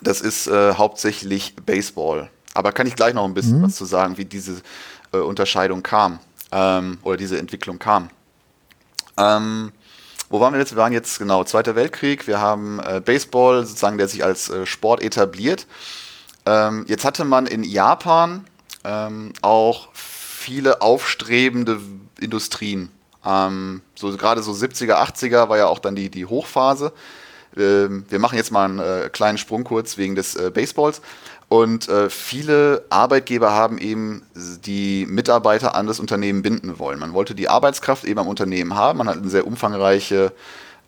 das 0.02 0.20
ist 0.20 0.46
äh, 0.46 0.74
hauptsächlich 0.74 1.56
Baseball. 1.56 2.30
Aber 2.54 2.72
kann 2.72 2.86
ich 2.86 2.96
gleich 2.96 3.14
noch 3.14 3.24
ein 3.24 3.34
bisschen 3.34 3.58
mhm. 3.58 3.64
was 3.64 3.76
zu 3.76 3.84
sagen, 3.84 4.18
wie 4.18 4.24
diese 4.24 4.60
äh, 5.12 5.18
Unterscheidung 5.18 5.82
kam 5.82 6.20
ähm, 6.52 6.98
oder 7.02 7.16
diese 7.16 7.38
Entwicklung 7.38 7.78
kam. 7.78 8.10
Ähm, 9.16 9.72
wo 10.28 10.40
waren 10.40 10.52
wir 10.52 10.60
jetzt? 10.60 10.72
Wir 10.72 10.78
waren 10.78 10.92
jetzt 10.92 11.18
genau 11.18 11.44
Zweiter 11.44 11.74
Weltkrieg. 11.76 12.26
Wir 12.26 12.40
haben 12.40 12.80
äh, 12.80 13.00
Baseball, 13.04 13.64
sozusagen, 13.64 13.98
der 13.98 14.08
sich 14.08 14.24
als 14.24 14.48
äh, 14.48 14.66
Sport 14.66 15.02
etabliert. 15.02 15.66
Ähm, 16.44 16.84
jetzt 16.88 17.04
hatte 17.04 17.24
man 17.24 17.46
in 17.46 17.64
Japan 17.64 18.44
ähm, 18.84 19.32
auch 19.42 19.88
viele 19.92 20.80
aufstrebende 20.80 21.80
Industrien. 22.20 22.90
Ähm, 23.24 23.82
so 23.94 24.16
gerade 24.16 24.42
so 24.42 24.52
70er, 24.52 24.94
80er 24.94 25.48
war 25.48 25.58
ja 25.58 25.66
auch 25.66 25.80
dann 25.80 25.96
die, 25.96 26.08
die 26.08 26.26
Hochphase. 26.26 26.92
Ähm, 27.56 28.04
wir 28.08 28.18
machen 28.18 28.36
jetzt 28.36 28.50
mal 28.50 28.64
einen 28.64 28.78
äh, 28.78 29.08
kleinen 29.10 29.38
Sprung 29.38 29.64
kurz 29.64 29.96
wegen 29.98 30.14
des 30.14 30.36
äh, 30.36 30.50
Baseballs. 30.50 31.00
Und 31.48 31.88
äh, 31.88 32.10
viele 32.10 32.84
Arbeitgeber 32.90 33.52
haben 33.52 33.78
eben 33.78 34.22
die 34.34 35.06
Mitarbeiter 35.08 35.76
an 35.76 35.86
das 35.86 36.00
Unternehmen 36.00 36.42
binden 36.42 36.78
wollen. 36.78 36.98
Man 36.98 37.12
wollte 37.12 37.36
die 37.36 37.48
Arbeitskraft 37.48 38.04
eben 38.04 38.18
am 38.18 38.26
Unternehmen 38.26 38.74
haben. 38.74 38.98
Man 38.98 39.08
hat 39.08 39.18
eine 39.18 39.28
sehr 39.28 39.46
umfangreiche, 39.46 40.32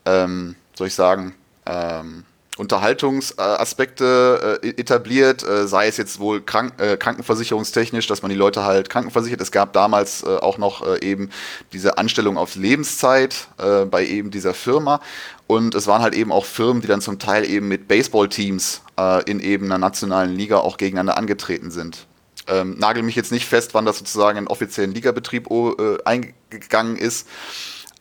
ähm, 0.04 0.56
soll 0.74 0.88
ich 0.88 0.94
sagen, 0.94 1.34
ähm, 1.64 2.24
Unterhaltungsaspekte 2.58 4.60
äh, 4.62 4.68
etabliert, 4.70 5.44
äh, 5.44 5.68
sei 5.68 5.86
es 5.86 5.96
jetzt 5.96 6.18
wohl 6.18 6.40
krank, 6.40 6.72
äh, 6.78 6.96
krankenversicherungstechnisch, 6.96 8.08
dass 8.08 8.22
man 8.22 8.30
die 8.30 8.36
Leute 8.36 8.64
halt 8.64 8.90
krankenversichert. 8.90 9.40
Es 9.40 9.52
gab 9.52 9.72
damals 9.72 10.24
äh, 10.24 10.26
auch 10.26 10.58
noch 10.58 10.84
äh, 10.84 10.98
eben 11.00 11.30
diese 11.72 11.98
Anstellung 11.98 12.36
auf 12.36 12.56
Lebenszeit 12.56 13.46
äh, 13.58 13.84
bei 13.84 14.04
eben 14.04 14.32
dieser 14.32 14.54
Firma. 14.54 15.00
Und 15.46 15.76
es 15.76 15.86
waren 15.86 16.02
halt 16.02 16.14
eben 16.14 16.32
auch 16.32 16.44
Firmen, 16.44 16.82
die 16.82 16.88
dann 16.88 17.00
zum 17.00 17.18
Teil 17.18 17.48
eben 17.48 17.68
mit 17.68 17.88
Baseballteams 17.88 18.82
in 19.26 19.38
eben 19.38 19.66
einer 19.66 19.78
nationalen 19.78 20.34
Liga 20.34 20.58
auch 20.58 20.76
gegeneinander 20.76 21.16
angetreten 21.16 21.70
sind. 21.70 22.08
Ähm, 22.48 22.76
nagel 22.78 23.02
mich 23.02 23.14
jetzt 23.14 23.30
nicht 23.30 23.46
fest, 23.46 23.74
wann 23.74 23.84
das 23.84 23.98
sozusagen 23.98 24.38
in 24.38 24.46
offiziellen 24.48 24.92
Ligabetrieb 24.92 25.50
oh, 25.50 25.74
äh, 25.78 26.32
gegangen 26.50 26.96
ist. 26.96 27.28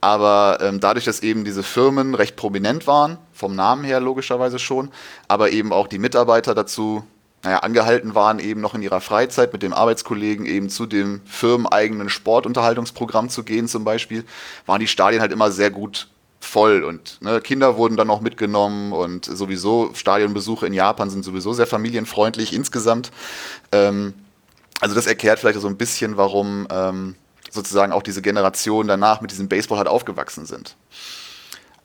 Aber 0.02 0.60
ähm, 0.62 0.80
dadurch, 0.80 1.06
dass 1.06 1.22
eben 1.22 1.44
diese 1.44 1.64
Firmen 1.64 2.14
recht 2.14 2.36
prominent 2.36 2.88
waren, 2.88 3.18
vom 3.34 3.56
Namen 3.56 3.84
her 3.84 4.00
logischerweise 4.00 4.60
schon, 4.60 4.92
aber 5.28 5.52
eben 5.52 5.74
auch 5.74 5.88
die 5.88 6.00
Mitarbeiter 6.00 6.54
dazu 6.54 7.04
naja, 7.44 7.60
angehalten 7.60 8.16
waren, 8.16 8.40
eben 8.40 8.62
noch 8.62 8.76
in 8.76 8.82
ihrer 8.82 9.02
Freizeit 9.02 9.54
mit 9.54 9.64
dem 9.64 9.74
Arbeitskollegen 9.74 10.46
eben 10.46 10.70
zu 10.70 10.86
dem 10.86 11.22
firmeneigenen 11.26 12.10
Sportunterhaltungsprogramm 12.10 13.30
zu 13.30 13.44
gehen 13.44 13.68
zum 13.68 13.84
Beispiel, 13.84 14.26
waren 14.66 14.80
die 14.80 14.88
Stadien 14.88 15.22
halt 15.22 15.32
immer 15.32 15.52
sehr 15.52 15.72
gut 15.72 16.08
voll 16.40 16.84
und 16.84 17.22
ne, 17.22 17.42
Kinder 17.42 17.78
wurden 17.78 17.98
dann 17.98 18.10
auch 18.10 18.22
mitgenommen 18.22 18.94
und 18.94 19.26
sowieso 19.26 19.92
Stadionbesuche 19.94 20.66
in 20.66 20.74
Japan 20.74 21.10
sind 21.10 21.26
sowieso 21.26 21.54
sehr 21.54 21.68
familienfreundlich 21.68 22.54
insgesamt. 22.54 23.12
Ähm, 23.72 24.14
also 24.80 24.96
das 24.96 25.08
erklärt 25.08 25.40
vielleicht 25.40 25.60
so 25.60 25.68
ein 25.68 25.78
bisschen, 25.78 26.18
warum 26.18 26.68
ähm, 26.70 27.16
sozusagen 27.58 27.91
auch 27.91 28.04
diese 28.04 28.22
Generation 28.22 28.88
danach 28.88 29.20
mit 29.22 29.32
diesem 29.32 29.50
Baseball 29.50 29.80
halt 29.80 29.89
aufgewachsen 29.89 30.46
sind. 30.46 30.78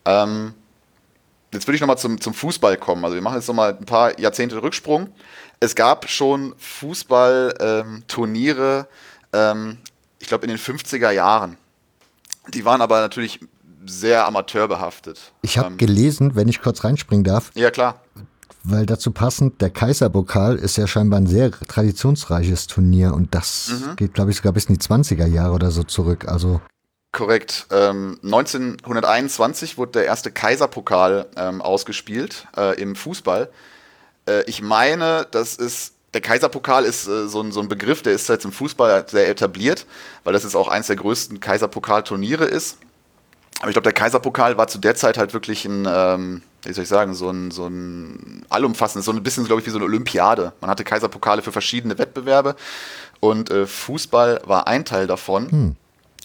Ähm, 0.05 0.53
jetzt 1.53 1.67
würde 1.67 1.77
ich 1.77 1.81
nochmal 1.81 1.97
zum, 1.99 2.21
zum 2.21 2.35
Fußball 2.35 2.77
kommen. 2.77 3.05
Also 3.05 3.17
wir 3.17 3.23
machen 3.23 3.35
jetzt 3.37 3.49
nochmal 3.49 3.77
ein 3.79 3.87
paar 3.87 4.21
Jahrzehnte 4.21 4.63
Rücksprung. 4.63 5.09
Es 5.61 5.75
gab 5.75 6.09
schon 6.09 6.55
Fußballturniere, 6.59 8.87
ähm, 9.33 9.79
ich 10.19 10.29
glaube 10.29 10.45
in 10.47 10.51
den 10.51 10.59
50er 10.59 11.11
Jahren. 11.11 11.57
Die 12.53 12.65
waren 12.65 12.81
aber 12.81 13.01
natürlich 13.01 13.41
sehr 13.87 14.27
amateurbehaftet. 14.27 15.33
Ich 15.43 15.59
habe 15.59 15.71
ähm, 15.71 15.79
gelesen, 15.79 16.35
wenn 16.35 16.49
ich 16.49 16.61
kurz 16.61 16.83
reinspringen 16.85 17.23
darf. 17.25 17.53
Ja, 17.55 17.71
klar. 17.71 18.01
Weil 18.65 18.87
dazu 18.87 19.11
passend, 19.11 19.61
der 19.61 19.71
Kaiserpokal 19.71 20.57
ist 20.57 20.77
ja 20.77 20.87
scheinbar 20.87 21.21
ein 21.21 21.27
sehr 21.27 21.51
traditionsreiches 21.51 22.67
Turnier 22.67 23.15
und 23.15 23.35
das 23.35 23.71
mhm. 23.71 23.97
geht, 23.97 24.15
glaube 24.15 24.31
ich, 24.31 24.37
sogar 24.37 24.53
bis 24.53 24.67
in 24.67 24.75
die 24.75 24.81
20er 24.81 25.27
Jahre 25.27 25.55
oder 25.55 25.71
so 25.71 25.83
zurück. 25.83 26.29
Also 26.29 26.61
Korrekt. 27.13 27.67
Ähm, 27.71 28.19
1921 28.23 29.77
wurde 29.77 29.93
der 29.93 30.07
erste 30.07 30.31
Kaiserpokal 30.31 31.27
ähm, 31.37 31.61
ausgespielt 31.61 32.47
äh, 32.57 32.81
im 32.81 32.97
Fußball. 32.97 33.51
Äh, 34.27 34.45
ich 34.45 34.63
meine, 34.63 35.27
das 35.31 35.57
ist 35.57 35.93
der 36.15 36.21
Kaiserpokal 36.21 36.85
ist 36.85 37.07
äh, 37.07 37.27
so, 37.29 37.43
ein, 37.43 37.53
so, 37.53 37.61
ein, 37.61 37.69
Begriff, 37.69 38.03
der 38.03 38.13
ist 38.13 38.29
jetzt 38.29 38.45
im 38.45 38.53
Fußball 38.53 39.07
sehr 39.09 39.29
etabliert, 39.29 39.87
weil 40.25 40.33
das 40.33 40.43
jetzt 40.43 40.57
auch 40.57 40.69
eins 40.69 40.87
der 40.87 40.97
größten 40.97 41.41
Kaiserpokalturniere 41.41 42.45
ist. 42.45 42.79
Aber 43.61 43.69
ich 43.69 43.75
glaube, 43.75 43.85
der 43.85 43.93
Kaiserpokal 43.93 44.57
war 44.57 44.69
zu 44.69 44.79
der 44.79 44.95
Zeit 44.95 45.19
halt 45.19 45.33
wirklich 45.35 45.65
ein, 45.65 45.87
ähm, 45.89 46.43
wie 46.65 46.73
soll 46.73 46.85
ich 46.85 46.89
sagen, 46.89 47.15
so 47.15 47.29
ein, 47.31 47.51
so 47.51 47.67
ein 47.67 48.45
allumfassendes, 48.49 49.05
so 49.05 49.13
ein 49.13 49.23
bisschen, 49.23 49.45
glaube 49.45 49.61
ich, 49.61 49.67
wie 49.67 49.71
so 49.71 49.79
eine 49.79 49.85
Olympiade. 49.85 50.53
Man 50.61 50.71
hatte 50.71 50.85
Kaiserpokale 50.85 51.43
für 51.43 51.53
verschiedene 51.53 51.99
Wettbewerbe 51.99 52.55
und 53.21 53.51
äh, 53.51 53.67
Fußball 53.67 54.43
war 54.45 54.67
ein 54.67 54.85
Teil 54.85 55.07
davon. 55.07 55.51
Hm. 55.51 55.77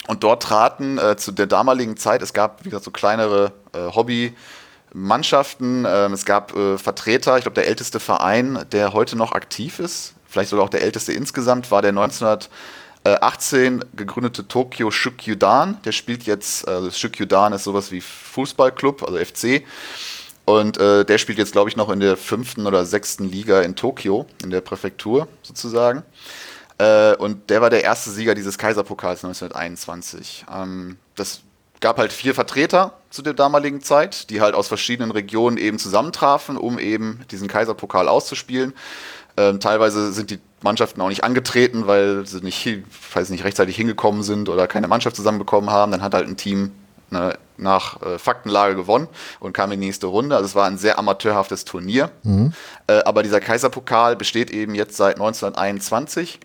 Und 0.06 0.24
dort 0.24 0.42
traten 0.44 0.98
äh, 0.98 1.16
zu 1.16 1.32
der 1.32 1.46
damaligen 1.46 1.96
Zeit, 1.96 2.22
es 2.22 2.32
gab, 2.32 2.64
wie 2.64 2.70
gesagt, 2.70 2.84
so 2.84 2.90
kleinere 2.90 3.52
äh, 3.74 3.90
Hobby-Mannschaften, 3.94 5.84
ähm, 5.86 6.12
es 6.12 6.24
gab 6.24 6.56
äh, 6.56 6.78
Vertreter, 6.78 7.36
ich 7.36 7.42
glaube, 7.42 7.56
der 7.56 7.66
älteste 7.66 8.00
Verein, 8.00 8.64
der 8.72 8.92
heute 8.94 9.16
noch 9.16 9.32
aktiv 9.32 9.80
ist, 9.80 10.14
vielleicht 10.26 10.50
sogar 10.50 10.64
auch 10.64 10.70
der 10.70 10.82
älteste 10.82 11.12
insgesamt, 11.12 11.70
war 11.70 11.82
der 11.82 11.90
1918 11.90 13.84
gegründete 13.96 14.46
Tokyo 14.48 14.90
Shukyudan. 14.90 15.76
Der 15.84 15.92
spielt 15.92 16.22
jetzt, 16.24 16.66
also 16.66 16.90
Shukyudan 16.90 17.52
ist 17.52 17.64
sowas 17.64 17.90
wie 17.90 18.00
Fußballclub, 18.00 19.02
also 19.02 19.18
FC. 19.18 19.64
Und 20.48 20.78
äh, 20.78 21.04
der 21.04 21.18
spielt 21.18 21.36
jetzt, 21.36 21.52
glaube 21.52 21.68
ich, 21.68 21.76
noch 21.76 21.90
in 21.90 22.00
der 22.00 22.16
fünften 22.16 22.66
oder 22.66 22.86
sechsten 22.86 23.30
Liga 23.30 23.60
in 23.60 23.76
Tokio, 23.76 24.24
in 24.42 24.48
der 24.48 24.62
Präfektur 24.62 25.28
sozusagen. 25.42 26.04
Äh, 26.78 27.14
und 27.16 27.50
der 27.50 27.60
war 27.60 27.68
der 27.68 27.84
erste 27.84 28.08
Sieger 28.08 28.34
dieses 28.34 28.56
Kaiserpokals 28.56 29.22
1921. 29.24 30.46
Ähm, 30.50 30.96
das 31.16 31.40
gab 31.80 31.98
halt 31.98 32.14
vier 32.14 32.34
Vertreter 32.34 32.94
zu 33.10 33.20
der 33.20 33.34
damaligen 33.34 33.82
Zeit, 33.82 34.30
die 34.30 34.40
halt 34.40 34.54
aus 34.54 34.68
verschiedenen 34.68 35.10
Regionen 35.10 35.58
eben 35.58 35.78
zusammentrafen, 35.78 36.56
um 36.56 36.78
eben 36.78 37.26
diesen 37.30 37.46
Kaiserpokal 37.46 38.08
auszuspielen. 38.08 38.72
Ähm, 39.36 39.60
teilweise 39.60 40.14
sind 40.14 40.30
die 40.30 40.38
Mannschaften 40.62 41.02
auch 41.02 41.10
nicht 41.10 41.24
angetreten, 41.24 41.86
weil 41.86 42.26
sie 42.26 42.40
nicht, 42.40 42.66
weiß 43.12 43.28
nicht 43.28 43.44
rechtzeitig 43.44 43.76
hingekommen 43.76 44.22
sind 44.22 44.48
oder 44.48 44.66
keine 44.66 44.88
Mannschaft 44.88 45.14
zusammenbekommen 45.14 45.68
haben. 45.68 45.92
Dann 45.92 46.00
hat 46.00 46.14
halt 46.14 46.26
ein 46.26 46.38
Team 46.38 46.72
ne, 47.10 47.38
nach 47.56 48.02
äh, 48.02 48.18
Faktenlage 48.18 48.76
gewonnen 48.76 49.08
und 49.40 49.52
kam 49.52 49.72
in 49.72 49.80
die 49.80 49.86
nächste 49.86 50.06
Runde. 50.06 50.36
Also 50.36 50.46
es 50.46 50.54
war 50.54 50.66
ein 50.66 50.78
sehr 50.78 50.98
amateurhaftes 50.98 51.64
Turnier. 51.64 52.10
Mhm. 52.22 52.52
Äh, 52.86 53.00
aber 53.04 53.22
dieser 53.22 53.40
Kaiserpokal 53.40 54.16
besteht 54.16 54.50
eben 54.50 54.74
jetzt 54.74 54.96
seit 54.96 55.16
1921 55.16 56.40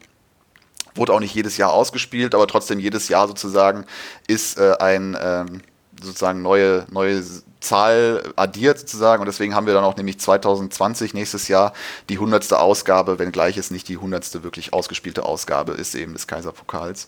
Wurde 0.95 1.13
auch 1.13 1.19
nicht 1.19 1.33
jedes 1.33 1.57
Jahr 1.57 1.73
ausgespielt, 1.73 2.35
aber 2.35 2.47
trotzdem 2.47 2.79
jedes 2.79 3.09
Jahr 3.09 3.27
sozusagen 3.27 3.85
ist 4.27 4.59
äh, 4.59 4.75
ein 4.79 5.17
ähm, 5.19 5.61
sozusagen 6.01 6.41
neue, 6.41 6.85
neue 6.91 7.23
Zahl 7.59 8.33
addiert 8.35 8.79
sozusagen 8.79 9.21
und 9.21 9.25
deswegen 9.25 9.55
haben 9.55 9.65
wir 9.65 9.73
dann 9.73 9.85
auch 9.85 9.95
nämlich 9.95 10.19
2020 10.19 11.13
nächstes 11.13 11.47
Jahr 11.47 11.73
die 12.09 12.19
hundertste 12.19 12.59
Ausgabe, 12.59 13.19
wenngleich 13.19 13.57
es 13.57 13.71
nicht 13.71 13.87
die 13.87 13.97
hundertste 13.97 14.43
wirklich 14.43 14.73
ausgespielte 14.73 15.23
Ausgabe 15.23 15.71
ist 15.73 15.95
eben 15.95 16.13
des 16.13 16.27
Kaiserpokals. 16.27 17.07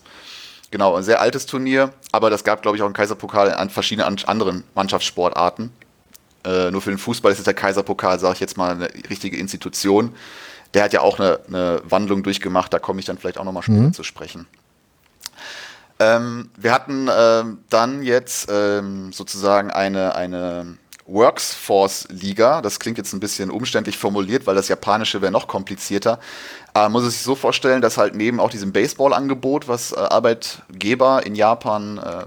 Genau, 0.70 0.96
ein 0.96 1.02
sehr 1.02 1.20
altes 1.20 1.46
Turnier, 1.46 1.92
aber 2.12 2.28
das 2.30 2.44
gab 2.44 2.62
glaube 2.62 2.76
ich 2.76 2.82
auch 2.82 2.86
einen 2.86 2.94
Kaiserpokal 2.94 3.54
an 3.54 3.70
verschiedenen 3.70 4.18
anderen 4.26 4.64
Mannschaftssportarten. 4.74 5.70
Äh, 6.44 6.70
nur 6.70 6.82
für 6.82 6.90
den 6.90 6.98
Fußball 6.98 7.32
ist 7.32 7.38
es 7.38 7.44
der 7.44 7.54
Kaiserpokal, 7.54 8.18
sage 8.18 8.34
ich 8.34 8.40
jetzt 8.40 8.56
mal, 8.56 8.72
eine 8.72 8.88
richtige 9.08 9.36
Institution 9.36 10.14
der 10.76 10.84
hat 10.84 10.92
ja 10.92 11.00
auch 11.00 11.18
eine, 11.18 11.40
eine 11.48 11.80
Wandlung 11.84 12.22
durchgemacht, 12.22 12.72
da 12.72 12.78
komme 12.78 13.00
ich 13.00 13.06
dann 13.06 13.16
vielleicht 13.16 13.38
auch 13.38 13.44
nochmal 13.44 13.62
später 13.62 13.80
mhm. 13.80 13.92
zu 13.94 14.02
sprechen. 14.02 14.46
Ähm, 15.98 16.50
wir 16.56 16.72
hatten 16.72 17.08
ähm, 17.10 17.58
dann 17.70 18.02
jetzt 18.02 18.48
ähm, 18.52 19.10
sozusagen 19.12 19.70
eine, 19.70 20.14
eine 20.14 20.76
Worksforce-Liga. 21.06 22.62
Das 22.62 22.80
klingt 22.80 22.98
jetzt 22.98 23.12
ein 23.12 23.20
bisschen 23.20 23.50
umständlich 23.50 23.96
formuliert, 23.96 24.46
weil 24.46 24.54
das 24.54 24.68
Japanische 24.68 25.22
wäre 25.22 25.32
noch 25.32 25.46
komplizierter. 25.46 26.18
Aber 26.74 26.84
man 26.84 26.92
muss 26.92 27.04
es 27.04 27.14
sich 27.14 27.22
so 27.22 27.34
vorstellen, 27.34 27.80
dass 27.80 27.96
halt 27.96 28.14
neben 28.14 28.40
auch 28.40 28.50
diesem 28.50 28.72
Baseball-Angebot, 28.72 29.68
was 29.68 29.92
äh, 29.92 29.96
Arbeitgeber 29.96 31.24
in 31.24 31.34
Japan 31.34 31.98
äh, 31.98 32.24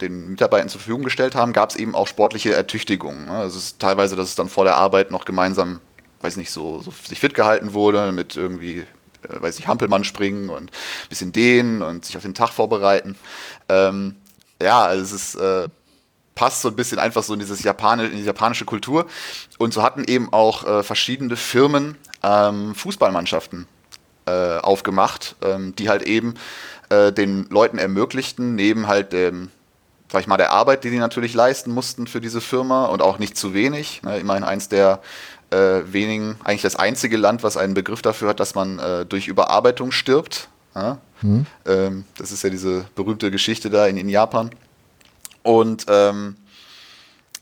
den 0.00 0.30
Mitarbeitern 0.30 0.68
zur 0.68 0.80
Verfügung 0.80 1.02
gestellt 1.02 1.34
haben, 1.34 1.52
gab 1.52 1.70
es 1.70 1.76
eben 1.76 1.94
auch 1.94 2.06
sportliche 2.06 2.54
Ertüchtigungen. 2.54 3.26
Ne? 3.26 3.32
Also 3.32 3.58
es 3.58 3.64
ist 3.64 3.78
teilweise, 3.78 4.16
dass 4.16 4.28
es 4.28 4.34
dann 4.34 4.48
vor 4.48 4.64
der 4.64 4.76
Arbeit 4.76 5.10
noch 5.10 5.24
gemeinsam 5.24 5.80
weiß 6.22 6.36
nicht, 6.36 6.50
so, 6.50 6.80
so 6.80 6.92
sich 7.08 7.18
fit 7.18 7.34
gehalten 7.34 7.72
wurde 7.72 8.12
mit 8.12 8.36
irgendwie 8.36 8.84
äh, 9.28 9.40
weiß 9.40 9.58
ich, 9.58 9.68
Hampelmann 9.68 10.04
springen 10.04 10.50
und 10.50 10.70
ein 10.70 11.08
bisschen 11.08 11.32
dehnen 11.32 11.82
und 11.82 12.04
sich 12.04 12.16
auf 12.16 12.22
den 12.22 12.34
Tag 12.34 12.50
vorbereiten. 12.50 13.16
Ähm, 13.68 14.16
ja, 14.62 14.82
also 14.82 15.02
es 15.02 15.12
ist, 15.12 15.34
äh, 15.36 15.68
passt 16.40 16.62
so 16.62 16.68
ein 16.68 16.74
bisschen 16.74 16.98
einfach 16.98 17.22
so 17.22 17.34
in, 17.34 17.38
dieses 17.38 17.62
Japane, 17.62 18.06
in 18.06 18.16
die 18.16 18.24
japanische 18.24 18.64
Kultur. 18.64 19.04
Und 19.58 19.74
so 19.74 19.82
hatten 19.82 20.04
eben 20.04 20.32
auch 20.32 20.66
äh, 20.66 20.82
verschiedene 20.82 21.36
Firmen 21.36 21.98
ähm, 22.22 22.74
Fußballmannschaften 22.74 23.66
äh, 24.24 24.56
aufgemacht, 24.56 25.36
ähm, 25.42 25.76
die 25.76 25.90
halt 25.90 26.00
eben 26.00 26.32
äh, 26.88 27.12
den 27.12 27.46
Leuten 27.50 27.76
ermöglichten, 27.76 28.54
neben 28.54 28.86
halt 28.86 29.12
dem, 29.12 29.50
sag 30.10 30.22
ich 30.22 30.26
mal, 30.28 30.38
der 30.38 30.50
Arbeit, 30.50 30.82
die 30.84 30.88
sie 30.88 30.98
natürlich 30.98 31.34
leisten 31.34 31.72
mussten 31.72 32.06
für 32.06 32.22
diese 32.22 32.40
Firma 32.40 32.86
und 32.86 33.02
auch 33.02 33.18
nicht 33.18 33.36
zu 33.36 33.52
wenig. 33.52 34.02
Ne, 34.02 34.18
immerhin 34.18 34.42
eins 34.42 34.70
der 34.70 35.02
äh, 35.50 35.82
wenigen, 35.92 36.36
eigentlich 36.42 36.62
das 36.62 36.76
einzige 36.76 37.18
Land, 37.18 37.42
was 37.42 37.58
einen 37.58 37.74
Begriff 37.74 38.00
dafür 38.00 38.30
hat, 38.30 38.40
dass 38.40 38.54
man 38.54 38.78
äh, 38.78 39.04
durch 39.04 39.28
Überarbeitung 39.28 39.92
stirbt. 39.92 40.48
Ja? 40.74 40.96
Mhm. 41.20 41.44
Ähm, 41.66 42.04
das 42.16 42.32
ist 42.32 42.42
ja 42.42 42.48
diese 42.48 42.86
berühmte 42.94 43.30
Geschichte 43.30 43.68
da 43.68 43.86
in, 43.86 43.98
in 43.98 44.08
Japan. 44.08 44.50
Und 45.42 45.86
ähm, 45.88 46.36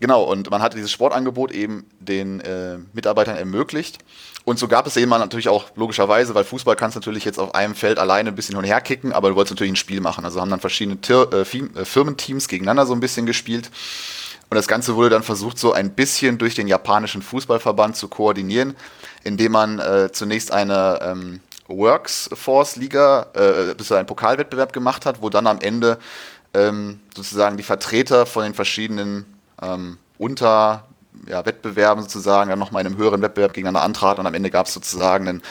genau, 0.00 0.22
und 0.22 0.50
man 0.50 0.62
hat 0.62 0.74
dieses 0.74 0.90
Sportangebot 0.92 1.50
eben 1.52 1.86
den 2.00 2.40
äh, 2.40 2.78
Mitarbeitern 2.92 3.36
ermöglicht. 3.36 3.98
Und 4.44 4.58
so 4.58 4.66
gab 4.66 4.86
es 4.86 4.96
eben 4.96 5.10
natürlich 5.10 5.48
auch 5.48 5.66
logischerweise, 5.76 6.34
weil 6.34 6.44
Fußball 6.44 6.74
kannst 6.74 6.96
du 6.96 7.00
natürlich 7.00 7.24
jetzt 7.24 7.38
auf 7.38 7.54
einem 7.54 7.74
Feld 7.74 7.98
alleine 7.98 8.30
ein 8.30 8.34
bisschen 8.34 8.54
hin 8.54 8.64
und 8.64 8.64
her 8.64 8.80
kicken, 8.80 9.12
aber 9.12 9.28
du 9.28 9.36
wolltest 9.36 9.54
natürlich 9.54 9.72
ein 9.72 9.76
Spiel 9.76 10.00
machen. 10.00 10.24
Also 10.24 10.40
haben 10.40 10.50
dann 10.50 10.60
verschiedene 10.60 11.00
Tir 11.00 11.28
äh, 11.32 11.40
äh 11.40 11.84
Firmenteams 11.84 12.48
gegeneinander 12.48 12.86
so 12.86 12.94
ein 12.94 13.00
bisschen 13.00 13.26
gespielt. 13.26 13.70
Und 14.50 14.54
das 14.54 14.66
Ganze 14.66 14.96
wurde 14.96 15.10
dann 15.10 15.22
versucht, 15.22 15.58
so 15.58 15.72
ein 15.72 15.90
bisschen 15.90 16.38
durch 16.38 16.54
den 16.54 16.68
japanischen 16.68 17.20
Fußballverband 17.20 17.96
zu 17.96 18.08
koordinieren, 18.08 18.74
indem 19.22 19.52
man 19.52 19.78
äh, 19.78 20.10
zunächst 20.10 20.52
eine 20.52 21.00
ähm, 21.02 21.40
Works-Force-Liga, 21.68 23.26
äh, 23.34 23.74
bis 23.74 23.92
einen 23.92 24.06
Pokalwettbewerb 24.06 24.72
gemacht 24.72 25.04
hat, 25.04 25.20
wo 25.20 25.28
dann 25.28 25.46
am 25.46 25.60
Ende 25.60 25.98
ähm, 26.58 27.00
sozusagen 27.14 27.56
die 27.56 27.62
Vertreter 27.62 28.26
von 28.26 28.42
den 28.44 28.54
verschiedenen 28.54 29.24
ähm, 29.62 29.98
Unter- 30.18 30.84
ja, 31.26 31.44
Wettbewerben 31.44 32.02
sozusagen 32.02 32.48
dann 32.50 32.58
nochmal 32.58 32.82
in 32.82 32.86
einem 32.86 32.96
höheren 32.96 33.20
Wettbewerb 33.22 33.52
gegeneinander 33.52 33.82
antraten 33.84 34.20
und 34.20 34.26
am 34.26 34.34
Ende 34.34 34.50
gab 34.50 34.66
es 34.66 34.74
sozusagen 34.74 35.28
einen, 35.28 35.42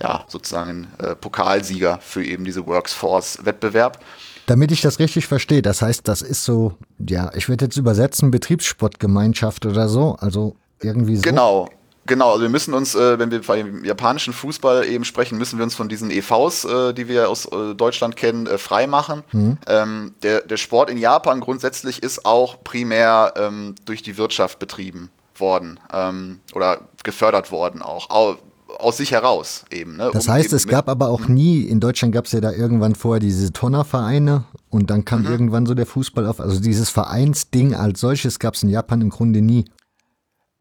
ja, 0.00 0.24
sozusagen 0.28 0.70
einen 0.70 1.10
äh, 1.10 1.14
Pokalsieger 1.16 1.98
für 2.00 2.24
eben 2.24 2.44
diese 2.44 2.66
Works 2.66 2.92
Force 2.92 3.44
Wettbewerb. 3.44 3.98
Damit 4.46 4.70
ich 4.70 4.80
das 4.80 5.00
richtig 5.00 5.26
verstehe, 5.26 5.62
das 5.62 5.82
heißt, 5.82 6.06
das 6.06 6.22
ist 6.22 6.44
so, 6.44 6.74
ja, 6.98 7.32
ich 7.34 7.48
würde 7.48 7.64
jetzt 7.64 7.76
übersetzen, 7.76 8.30
Betriebssportgemeinschaft 8.30 9.66
oder 9.66 9.88
so, 9.88 10.16
also 10.20 10.54
irgendwie 10.80 11.16
so. 11.16 11.22
Genau. 11.22 11.68
Genau, 12.06 12.30
also 12.30 12.42
wir 12.42 12.48
müssen 12.48 12.74
uns, 12.74 12.94
äh, 12.94 13.18
wenn 13.18 13.30
wir 13.30 13.42
beim 13.42 13.84
japanischen 13.84 14.32
Fußball 14.32 14.86
eben 14.86 15.04
sprechen, 15.04 15.38
müssen 15.38 15.58
wir 15.58 15.64
uns 15.64 15.74
von 15.74 15.88
diesen 15.88 16.10
EVs, 16.10 16.64
äh, 16.64 16.92
die 16.94 17.08
wir 17.08 17.28
aus 17.28 17.46
äh, 17.46 17.74
Deutschland 17.74 18.16
kennen, 18.16 18.46
äh, 18.46 18.58
freimachen. 18.58 19.22
Mhm. 19.32 19.58
Ähm, 19.66 20.14
der, 20.22 20.42
der 20.42 20.56
Sport 20.56 20.90
in 20.90 20.98
Japan 20.98 21.40
grundsätzlich 21.40 22.02
ist 22.02 22.24
auch 22.24 22.62
primär 22.62 23.34
ähm, 23.36 23.74
durch 23.84 24.02
die 24.02 24.16
Wirtschaft 24.16 24.58
betrieben 24.58 25.10
worden 25.34 25.80
ähm, 25.92 26.40
oder 26.54 26.80
gefördert 27.02 27.50
worden 27.50 27.82
auch. 27.82 28.10
Au 28.10 28.36
aus 28.78 28.96
sich 28.98 29.12
heraus 29.12 29.64
eben. 29.70 29.96
Ne? 29.96 30.10
Das 30.12 30.26
um 30.26 30.34
heißt, 30.34 30.52
es 30.52 30.66
gab 30.66 30.88
aber 30.88 31.08
auch 31.08 31.28
nie, 31.28 31.62
in 31.62 31.80
Deutschland 31.80 32.12
gab 32.12 32.26
es 32.26 32.32
ja 32.32 32.40
da 32.40 32.52
irgendwann 32.52 32.94
vorher 32.94 33.20
diese 33.20 33.52
Tonnervereine 33.52 34.44
und 34.70 34.90
dann 34.90 35.04
kam 35.04 35.22
mhm. 35.22 35.28
irgendwann 35.28 35.66
so 35.66 35.74
der 35.74 35.86
Fußball 35.86 36.26
auf. 36.26 36.40
Also 36.40 36.60
dieses 36.60 36.90
Vereinsding 36.90 37.74
als 37.74 38.00
solches 38.00 38.38
gab 38.38 38.54
es 38.54 38.62
in 38.62 38.68
Japan 38.68 39.00
im 39.00 39.10
Grunde 39.10 39.40
nie. 39.40 39.64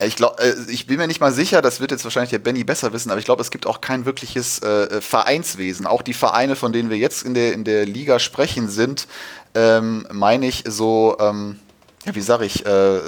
Ich, 0.04 0.18
glaub, 0.18 0.40
äh, 0.42 0.54
ich 0.68 0.88
bin 0.88 0.98
mir 0.98 1.08
nicht 1.08 1.22
mal 1.22 1.32
sicher, 1.32 1.62
das 1.62 1.80
wird 1.80 1.92
jetzt 1.92 2.04
wahrscheinlich 2.04 2.32
der 2.32 2.40
Benny 2.40 2.66
besser 2.66 2.92
wissen, 2.92 3.12
aber 3.12 3.20
ich 3.20 3.26
glaube, 3.26 3.42
es 3.42 3.50
gibt 3.50 3.66
auch 3.66 3.80
kein 3.80 4.06
wirkliches 4.06 4.62
äh, 4.62 5.00
Vereinswesen. 5.00 5.86
Auch 5.88 6.02
die 6.02 6.14
Vereine, 6.14 6.58
von 6.58 6.74
denen 6.74 6.90
wir 6.90 6.98
jetzt 6.98 7.24
in 7.24 7.34
der, 7.34 7.54
in 7.54 7.64
der 7.64 7.86
Liga 7.86 8.20
sprechen, 8.20 8.68
sind, 8.68 9.08
ähm, 9.54 10.06
meine 10.12 10.48
ich, 10.48 10.66
so, 10.68 11.16
ähm, 11.20 11.60
ja, 12.06 12.14
wie 12.14 12.22
sage 12.22 12.46
ich, 12.46 12.66
äh, 12.66 13.00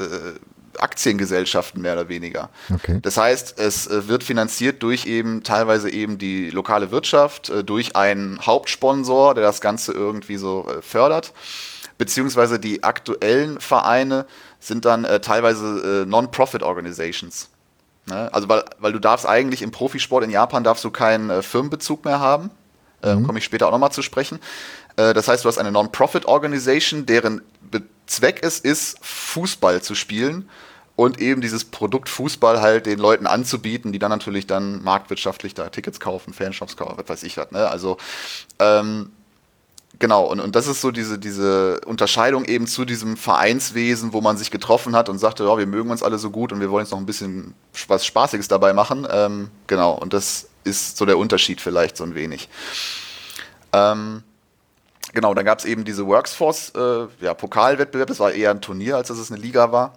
Aktiengesellschaften 0.78 1.82
mehr 1.82 1.93
oder 1.93 2.08
weniger. 2.08 2.50
Okay. 2.73 3.00
Das 3.02 3.17
heißt, 3.17 3.60
es 3.60 3.88
äh, 3.88 4.08
wird 4.08 4.23
finanziert 4.23 4.82
durch 4.82 5.08
eben 5.08 5.43
teilweise 5.43 5.89
eben 5.89 6.17
die 6.17 6.52
lokale 6.52 6.91
Wirtschaft, 6.91 7.50
äh, 7.50 7.63
durch 7.65 7.97
einen 7.97 8.39
Hauptsponsor, 8.45 9.34
der 9.34 9.43
das 9.43 9.60
Ganze 9.60 9.91
irgendwie 9.91 10.38
so 10.38 10.71
fördert 10.82 11.34
beziehungsweise 11.97 12.60
die 12.60 12.84
aktuellen 12.84 13.60
Vereine 13.60 14.26
sind 14.67 14.86
dann 14.86 15.06
äh, 15.06 15.19
teilweise 15.19 16.03
äh, 16.03 16.06
Non-Profit-Organizations. 16.06 17.49
Ne? 18.06 18.34
Also 18.34 18.49
weil, 18.49 18.63
weil 18.80 18.93
du 18.93 18.99
darfst 18.99 19.25
eigentlich 19.25 19.62
im 19.62 19.71
Profisport 19.71 20.23
in 20.23 20.30
Japan 20.30 20.63
darfst 20.63 20.84
du 20.84 20.91
keinen 20.91 21.30
äh, 21.30 21.41
Firmenbezug 21.41 22.06
mehr 22.06 22.19
haben. 22.19 22.51
Ähm, 23.03 23.19
mhm. 23.19 23.23
Komme 23.25 23.39
ich 23.39 23.45
später 23.45 23.67
auch 23.67 23.71
nochmal 23.71 23.91
zu 23.91 24.01
sprechen. 24.01 24.39
Äh, 24.95 25.13
das 25.13 25.27
heißt, 25.27 25.43
du 25.43 25.49
hast 25.49 25.58
eine 25.58 25.71
Non-Profit-Organisation, 25.71 27.06
deren 27.06 27.41
Zweck 28.08 28.39
es 28.41 28.60
ist, 28.60 28.97
Fußball 29.01 29.82
zu 29.82 29.93
spielen 29.93 30.49
und 30.95 31.19
eben 31.19 31.41
dieses 31.41 31.65
Produkt 31.65 32.10
Fußball 32.10 32.62
halt 32.62 32.86
den 32.86 32.97
Leuten 32.97 33.27
anzubieten, 33.27 33.91
die 33.91 33.99
dann 33.99 34.10
natürlich 34.10 34.47
dann 34.47 34.84
marktwirtschaftlich 34.84 35.53
da 35.53 35.69
Tickets 35.69 35.99
kaufen, 35.99 36.34
Fanshops 36.34 36.75
kaufen, 36.75 36.97
was 36.97 37.08
weiß 37.08 37.23
ich 37.23 37.38
was. 37.38 37.51
Ne? 37.51 37.67
Also 37.67 37.97
ähm, 38.60 39.12
Genau, 39.99 40.25
und, 40.25 40.39
und 40.39 40.55
das 40.55 40.67
ist 40.67 40.81
so 40.81 40.91
diese, 40.91 41.17
diese 41.17 41.81
Unterscheidung 41.86 42.45
eben 42.45 42.67
zu 42.67 42.86
diesem 42.86 43.17
Vereinswesen, 43.17 44.13
wo 44.13 44.21
man 44.21 44.38
sich 44.38 44.51
getroffen 44.51 44.95
hat 44.95 45.10
und 45.10 45.17
sagte, 45.17 45.43
ja, 45.43 45.57
wir 45.57 45.65
mögen 45.65 45.89
uns 45.89 46.03
alle 46.03 46.19
so 46.19 46.29
gut 46.29 46.51
und 46.51 46.60
wir 46.60 46.69
wollen 46.69 46.83
jetzt 46.86 46.91
noch 46.91 46.99
ein 46.99 47.07
bisschen 47.07 47.55
was 47.88 48.05
Spaßiges 48.05 48.47
dabei 48.47 48.73
machen. 48.73 49.07
Ähm, 49.10 49.49
genau, 49.65 49.93
und 49.93 50.13
das 50.13 50.49
ist 50.63 50.97
so 50.97 51.05
der 51.05 51.17
Unterschied 51.17 51.62
vielleicht 51.62 51.97
so 51.97 52.03
ein 52.03 52.13
wenig. 52.13 52.47
Ähm, 53.73 54.21
genau, 55.13 55.33
dann 55.33 55.45
gab 55.45 55.60
es 55.60 55.65
eben 55.65 55.83
diese 55.83 56.05
Worksforce, 56.05 56.73
äh, 56.75 57.07
ja, 57.21 57.33
das 57.33 58.19
war 58.19 58.31
eher 58.31 58.51
ein 58.51 58.62
Turnier, 58.62 58.97
als 58.97 59.07
dass 59.07 59.17
es 59.17 59.31
eine 59.31 59.41
Liga 59.41 59.71
war. 59.71 59.93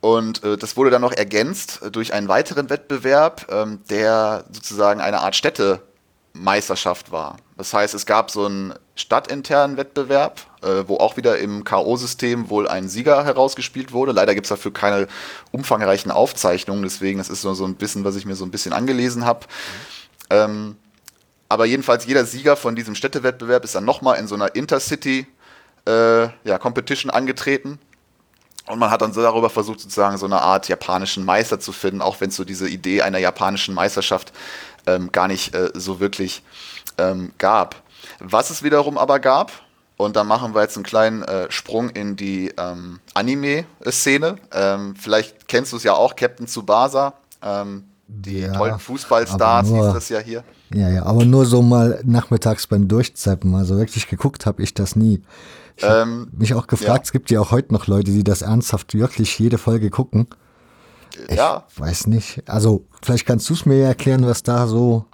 Und 0.00 0.44
äh, 0.44 0.58
das 0.58 0.76
wurde 0.76 0.90
dann 0.90 1.00
noch 1.00 1.12
ergänzt 1.12 1.80
durch 1.92 2.12
einen 2.12 2.28
weiteren 2.28 2.68
Wettbewerb, 2.68 3.46
ähm, 3.50 3.80
der 3.88 4.44
sozusagen 4.52 5.00
eine 5.00 5.20
Art 5.20 5.34
Städtemeisterschaft 6.38 7.12
war. 7.12 7.36
Das 7.56 7.74
heißt, 7.74 7.94
es 7.94 8.06
gab 8.06 8.30
so 8.30 8.46
einen 8.46 8.74
stadtinternen 8.94 9.76
Wettbewerb, 9.76 10.40
äh, 10.62 10.84
wo 10.86 10.96
auch 10.96 11.16
wieder 11.16 11.38
im 11.38 11.64
K.O.-System 11.64 12.48
wohl 12.48 12.68
ein 12.68 12.88
Sieger 12.88 13.24
herausgespielt 13.24 13.92
wurde. 13.92 14.12
Leider 14.12 14.34
gibt 14.34 14.46
es 14.46 14.50
dafür 14.50 14.72
keine 14.72 15.08
umfangreichen 15.50 16.10
Aufzeichnungen, 16.10 16.82
deswegen 16.82 17.18
das 17.18 17.28
ist 17.28 17.44
nur 17.44 17.54
so 17.54 17.64
ein 17.64 17.74
bisschen, 17.74 18.04
was 18.04 18.16
ich 18.16 18.26
mir 18.26 18.36
so 18.36 18.44
ein 18.44 18.50
bisschen 18.50 18.72
angelesen 18.72 19.24
habe. 19.24 19.46
Ähm, 20.30 20.76
aber 21.48 21.64
jedenfalls 21.64 22.06
jeder 22.06 22.24
Sieger 22.24 22.56
von 22.56 22.76
diesem 22.76 22.94
Städtewettbewerb 22.94 23.64
ist 23.64 23.74
dann 23.74 23.84
nochmal 23.84 24.18
in 24.18 24.26
so 24.26 24.34
einer 24.34 24.54
Intercity 24.54 25.26
äh, 25.86 26.24
ja, 26.44 26.58
Competition 26.58 27.10
angetreten. 27.10 27.78
Und 28.66 28.78
man 28.78 28.90
hat 28.90 29.00
dann 29.00 29.14
so 29.14 29.22
darüber 29.22 29.48
versucht, 29.48 29.80
sozusagen 29.80 30.18
so 30.18 30.26
eine 30.26 30.42
Art 30.42 30.68
japanischen 30.68 31.24
Meister 31.24 31.58
zu 31.58 31.72
finden, 31.72 32.02
auch 32.02 32.20
wenn 32.20 32.28
es 32.28 32.36
so 32.36 32.44
diese 32.44 32.68
Idee 32.68 33.00
einer 33.00 33.16
japanischen 33.16 33.74
Meisterschaft 33.74 34.32
ähm, 34.88 35.12
gar 35.12 35.28
nicht 35.28 35.54
äh, 35.54 35.70
so 35.74 36.00
wirklich 36.00 36.42
ähm, 36.96 37.32
gab. 37.38 37.82
Was 38.20 38.50
es 38.50 38.62
wiederum 38.62 38.98
aber 38.98 39.20
gab, 39.20 39.52
und 39.98 40.14
da 40.14 40.22
machen 40.22 40.54
wir 40.54 40.62
jetzt 40.62 40.76
einen 40.76 40.84
kleinen 40.84 41.22
äh, 41.22 41.50
Sprung 41.50 41.90
in 41.90 42.14
die 42.14 42.52
ähm, 42.56 43.00
Anime-Szene. 43.14 44.36
Ähm, 44.52 44.94
vielleicht 44.96 45.48
kennst 45.48 45.72
du 45.72 45.76
es 45.76 45.82
ja 45.82 45.94
auch, 45.94 46.14
Captain 46.14 46.46
Tsubasa. 46.46 47.14
Ähm, 47.42 47.84
die 48.06 48.40
ja, 48.40 48.52
tollen 48.52 48.78
Fußballstars 48.78 49.68
hieß 49.68 49.92
das 49.92 50.08
ja 50.08 50.20
hier. 50.20 50.44
Ja, 50.72 50.88
ja, 50.88 51.04
aber 51.04 51.24
nur 51.24 51.44
so 51.44 51.62
mal 51.62 52.00
nachmittags 52.04 52.66
beim 52.68 52.88
Durchzappen. 52.88 53.54
Also 53.54 53.76
wirklich 53.76 54.08
geguckt 54.08 54.46
habe 54.46 54.62
ich 54.62 54.72
das 54.72 54.96
nie. 54.96 55.20
Ich 55.76 55.84
ähm, 55.84 56.28
mich 56.32 56.54
auch 56.54 56.68
gefragt, 56.68 56.98
ja. 56.98 57.02
es 57.02 57.12
gibt 57.12 57.30
ja 57.30 57.40
auch 57.40 57.50
heute 57.50 57.72
noch 57.72 57.86
Leute, 57.86 58.12
die 58.12 58.24
das 58.24 58.42
ernsthaft 58.42 58.94
wirklich 58.94 59.38
jede 59.38 59.58
Folge 59.58 59.90
gucken. 59.90 60.28
Ich 61.28 61.36
ja. 61.36 61.64
weiß 61.76 62.06
nicht. 62.06 62.42
Also, 62.48 62.86
vielleicht 63.02 63.26
kannst 63.26 63.48
du 63.50 63.54
es 63.54 63.66
mir 63.66 63.84
erklären, 63.84 64.26
was 64.26 64.42
da 64.42 64.66
so 64.66 65.06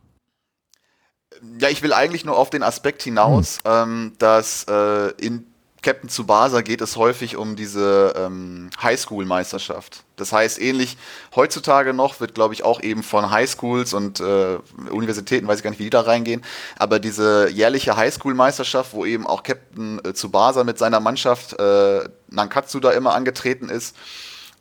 ja, 1.60 1.68
ich 1.68 1.82
will 1.82 1.92
eigentlich 1.92 2.24
nur 2.24 2.38
auf 2.38 2.50
den 2.50 2.62
Aspekt 2.62 3.02
hinaus, 3.02 3.58
hm. 3.64 3.72
ähm, 3.72 4.12
dass 4.18 4.64
äh, 4.64 5.10
in 5.18 5.46
Captain 5.82 6.08
Tsubasa 6.08 6.62
geht 6.62 6.80
es 6.80 6.96
häufig 6.96 7.36
um 7.36 7.56
diese 7.56 8.14
ähm, 8.16 8.70
Highschool-Meisterschaft. 8.82 10.02
Das 10.16 10.32
heißt, 10.32 10.58
ähnlich 10.58 10.96
heutzutage 11.36 11.92
noch 11.92 12.20
wird, 12.20 12.34
glaube 12.34 12.54
ich, 12.54 12.64
auch 12.64 12.80
eben 12.80 13.02
von 13.02 13.30
Highschools 13.30 13.92
und 13.92 14.18
äh, 14.18 14.58
Universitäten, 14.90 15.46
weiß 15.46 15.58
ich 15.58 15.62
gar 15.62 15.68
nicht, 15.70 15.80
wie 15.80 15.84
die 15.84 15.90
da 15.90 16.00
reingehen, 16.00 16.42
aber 16.78 17.00
diese 17.00 17.50
jährliche 17.50 17.98
Highschool-Meisterschaft, 17.98 18.94
wo 18.94 19.04
eben 19.04 19.26
auch 19.26 19.42
Captain 19.42 20.02
äh, 20.02 20.14
Tsubasa 20.14 20.64
mit 20.64 20.78
seiner 20.78 21.00
Mannschaft 21.00 21.52
äh, 21.60 22.08
Nankatsu 22.30 22.80
da 22.80 22.92
immer 22.92 23.14
angetreten 23.14 23.68
ist, 23.68 23.94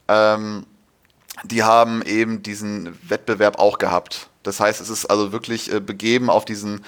ähm, 0.10 0.66
die 1.44 1.64
haben 1.64 2.02
eben 2.04 2.44
diesen 2.44 2.98
Wettbewerb 3.08 3.60
auch 3.60 3.78
gehabt. 3.78 4.30
Das 4.44 4.60
heißt, 4.60 4.82
es 4.82 4.90
ist 4.90 5.06
also 5.06 5.32
wirklich 5.32 5.72
äh, 5.72 5.80
begeben 5.80 6.30
auf 6.30 6.46
diesen, 6.46 6.84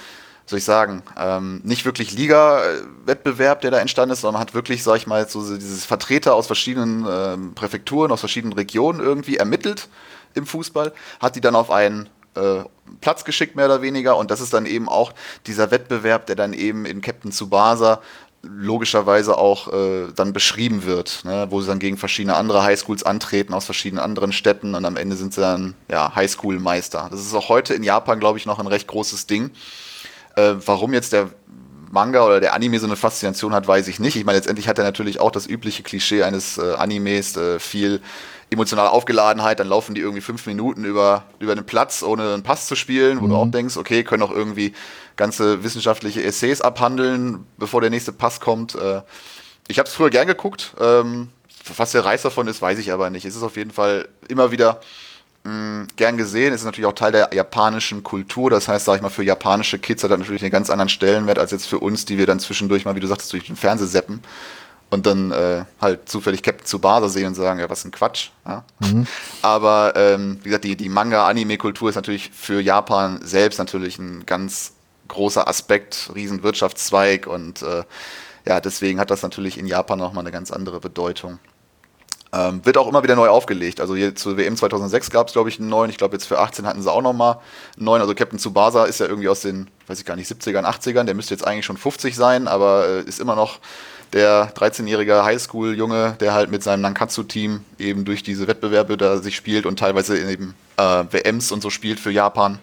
soll 0.46 0.60
ich 0.60 0.66
sagen, 0.66 1.04
ähm, 1.18 1.62
nicht 1.64 1.86
wirklich 1.86 2.14
Liga-Wettbewerb, 2.14 3.62
der 3.62 3.72
da 3.72 3.80
entstanden 3.80 4.14
ist, 4.14 4.22
sondern 4.22 4.42
hat 4.42 4.54
wirklich, 4.54 4.84
sag 4.84 4.98
ich 4.98 5.08
mal, 5.08 5.28
so 5.28 5.56
dieses 5.56 5.86
Vertreter 5.86 6.36
aus 6.36 6.48
verschiedenen 6.48 7.06
ähm, 7.10 7.54
Präfekturen, 7.56 8.12
aus 8.12 8.20
verschiedenen 8.20 8.54
Regionen 8.54 9.00
irgendwie 9.00 9.38
ermittelt 9.38 9.90
im 10.34 10.46
Fußball, 10.46 10.94
hat 11.20 11.36
die 11.36 11.42
dann 11.42 11.56
auf 11.56 11.72
einen 11.72 12.10
äh, 12.36 12.64
Platz 13.02 13.26
geschickt, 13.26 13.56
mehr 13.56 13.66
oder 13.66 13.82
weniger. 13.82 14.18
Und 14.18 14.30
das 14.32 14.42
ist 14.42 14.54
dann 14.54 14.66
eben 14.66 14.88
auch 14.90 15.14
dieser 15.48 15.72
Wettbewerb, 15.72 16.28
der 16.28 16.36
dann 16.36 16.54
eben 16.54 16.86
in 16.86 17.02
Captain 17.02 17.32
Tsubasa 17.32 18.02
logischerweise 18.50 19.38
auch 19.38 19.72
äh, 19.72 20.08
dann 20.16 20.34
beschrieben 20.34 20.86
wird, 20.86 21.22
ne, 21.26 21.48
wo 21.50 21.62
sie 21.62 21.68
dann 21.68 21.80
gegen 21.80 21.98
verschiedene 21.98 22.36
andere 22.36 22.64
Highschools 22.64 23.04
antreten 23.04 23.54
aus 23.54 23.66
verschiedenen 23.66 24.04
anderen 24.04 24.32
Städten 24.32 24.76
und 24.76 24.86
am 24.86 24.98
Ende 24.98 25.16
sind 25.16 25.34
sie 25.34 25.42
dann 25.42 25.76
ja, 25.90 26.16
Highschool-Meister. 26.16 27.08
Das 27.12 27.20
ist 27.20 27.34
auch 27.34 27.50
heute 27.50 27.74
in 27.74 27.84
Japan, 27.84 28.20
glaube 28.20 28.38
ich, 28.38 28.46
noch 28.46 28.60
ein 28.60 28.68
recht 28.68 28.88
großes 28.88 29.28
Ding. 29.28 29.52
Äh, 30.36 30.56
warum 30.66 30.94
jetzt 30.94 31.14
der 31.14 31.30
Manga 31.92 32.26
oder 32.26 32.40
der 32.40 32.54
Anime 32.54 32.80
so 32.80 32.88
eine 32.88 32.96
Faszination 32.96 33.54
hat, 33.54 33.68
weiß 33.68 33.88
ich 33.88 34.00
nicht. 34.00 34.16
Ich 34.16 34.26
meine, 34.26 34.38
letztendlich 34.38 34.68
hat 34.68 34.78
er 34.78 34.84
natürlich 34.84 35.20
auch 35.20 35.32
das 35.32 35.48
übliche 35.48 35.84
Klischee 35.84 36.24
eines 36.24 36.58
äh, 36.58 36.74
Animes, 36.74 37.38
äh, 37.38 37.60
viel 37.60 38.02
emotionale 38.50 38.92
Aufgeladenheit, 38.92 39.60
dann 39.60 39.68
laufen 39.68 39.96
die 39.96 40.02
irgendwie 40.02 40.22
fünf 40.22 40.46
Minuten 40.46 40.86
über, 40.86 41.24
über 41.40 41.56
den 41.56 41.66
Platz, 41.66 42.04
ohne 42.04 42.34
einen 42.34 42.44
Pass 42.44 42.68
zu 42.68 42.76
spielen, 42.76 43.20
wo 43.20 43.26
mhm. 43.26 43.30
du 43.30 43.36
auch 43.36 43.52
denkst, 43.52 43.78
okay, 43.78 44.04
können 44.04 44.24
auch 44.24 44.32
irgendwie 44.32 44.74
ganze 45.16 45.64
wissenschaftliche 45.64 46.24
Essays 46.24 46.62
abhandeln, 46.62 47.46
bevor 47.58 47.82
der 47.82 47.90
nächste 47.90 48.12
Pass 48.12 48.40
kommt. 48.40 48.76
Äh, 48.76 49.02
ich 49.68 49.80
habe 49.80 49.88
es 49.88 49.96
früher 49.96 50.10
gern 50.10 50.28
geguckt. 50.28 50.74
Ähm, 50.80 51.30
was 51.78 51.92
der 51.92 52.06
Reiz 52.06 52.22
davon 52.22 52.48
ist, 52.48 52.62
weiß 52.62 52.78
ich 52.78 52.92
aber 52.92 53.10
nicht. 53.10 53.26
Es 53.26 53.36
ist 53.36 53.42
auf 53.42 53.58
jeden 53.58 53.72
Fall 53.72 54.08
immer 54.28 54.52
wieder 54.52 54.80
mm, 55.44 55.86
gern 55.96 56.16
gesehen. 56.16 56.54
Es 56.54 56.62
ist 56.62 56.66
natürlich 56.66 56.86
auch 56.86 56.94
Teil 56.94 57.12
der 57.12 57.34
japanischen 57.34 58.04
Kultur. 58.04 58.52
Das 58.52 58.68
heißt, 58.68 58.86
sag 58.86 58.98
ich 58.98 59.02
mal, 59.02 59.10
für 59.10 59.24
japanische 59.24 59.80
Kids 59.80 60.04
hat 60.04 60.12
das 60.12 60.20
natürlich 60.20 60.44
einen 60.44 60.52
ganz 60.52 60.70
anderen 60.70 60.90
Stellenwert 60.90 61.40
als 61.40 61.50
jetzt 61.50 61.66
für 61.66 61.80
uns, 61.80 62.06
die 62.06 62.20
wir 62.20 62.28
dann 62.28 62.40
zwischendurch 62.40 62.86
mal, 62.86 62.96
wie 62.96 63.00
du 63.00 63.08
sagst, 63.08 63.34
durch 63.34 63.48
den 63.48 63.56
Fernseher 63.56 63.88
seppen 63.88 64.22
und 64.90 65.06
dann 65.06 65.32
äh, 65.32 65.66
halt 65.82 66.08
zufällig 66.08 66.44
Captain 66.44 66.66
Tsubasa 66.66 67.10
sehen 67.10 67.28
und 67.28 67.36
sagen, 67.36 67.60
ja, 67.60 67.70
was 67.70 67.86
ein 67.86 67.92
Quatsch. 67.92 68.30
Ja? 68.46 68.64
Mhm. 68.80 69.08
Aber 69.42 69.94
ähm, 69.96 70.40
wie 70.42 70.50
gesagt, 70.50 70.64
die, 70.64 70.76
die 70.76 70.90
Manga-Anime-Kultur 70.90 71.90
ist 71.90 71.96
natürlich 71.96 72.32
für 72.32 72.62
Japan 72.62 73.20
selbst 73.24 73.58
natürlich 73.58 73.98
ein 74.00 74.26
ganz 74.26 74.74
großer 75.08 75.48
Aspekt, 75.48 76.12
riesen 76.16 76.44
Wirtschaftszweig 76.44 77.28
und 77.28 77.62
äh, 77.62 77.84
ja, 78.48 78.60
deswegen 78.60 79.00
hat 79.00 79.12
das 79.12 79.24
natürlich 79.24 79.58
in 79.58 79.68
Japan 79.68 79.98
nochmal 80.00 80.24
eine 80.24 80.32
ganz 80.32 80.52
andere 80.52 80.80
Bedeutung. 80.80 81.40
Ähm, 82.32 82.66
wird 82.66 82.78
auch 82.78 82.88
immer 82.88 83.02
wieder 83.02 83.16
neu 83.16 83.30
aufgelegt. 83.30 83.80
Also 83.80 83.96
hier 83.96 84.14
zur 84.14 84.38
WM 84.38 84.58
2006 84.58 85.10
gab 85.10 85.28
es, 85.28 85.34
glaube 85.34 85.50
ich, 85.50 85.60
einen 85.60 85.70
neuen. 85.70 85.90
Ich 85.90 85.98
glaube, 85.98 86.16
jetzt 86.16 86.26
für 86.26 86.40
18 86.40 86.66
hatten 86.66 86.82
sie 86.82 86.92
auch 86.92 87.02
nochmal 87.02 87.40
einen 87.78 87.86
neuen. 87.86 88.02
Also 88.02 88.14
Captain 88.14 88.40
Tsubasa 88.40 88.86
ist 88.86 89.00
ja 89.00 89.06
irgendwie 89.08 89.30
aus 89.30 89.42
den, 89.42 89.70
weiß 89.88 90.00
ich 90.00 90.06
gar 90.06 90.16
nicht, 90.16 90.30
70ern, 90.30 90.66
80ern. 90.66 91.06
Der 91.06 91.16
müsste 91.16 91.34
jetzt 91.34 91.48
eigentlich 91.48 91.66
schon 91.66 91.78
50 91.78 92.16
sein, 92.16 92.48
aber 92.48 92.88
äh, 92.88 93.02
ist 93.04 93.20
immer 93.20 93.36
noch 93.36 93.60
der 94.16 94.52
13-jährige 94.56 95.26
Highschool-Junge, 95.26 96.16
der 96.22 96.34
halt 96.34 96.50
mit 96.50 96.64
seinem 96.64 96.82
Nankatsu-Team 96.82 97.66
eben 97.78 98.06
durch 98.06 98.24
diese 98.24 98.48
Wettbewerbe 98.48 98.96
da 98.96 99.18
sich 99.18 99.36
spielt 99.36 99.66
und 99.66 99.78
teilweise 99.78 100.18
eben 100.18 100.56
äh, 100.78 101.04
WMs 101.12 101.52
und 101.52 101.62
so 101.62 101.70
spielt 101.70 102.00
für 102.00 102.12
Japan. 102.12 102.58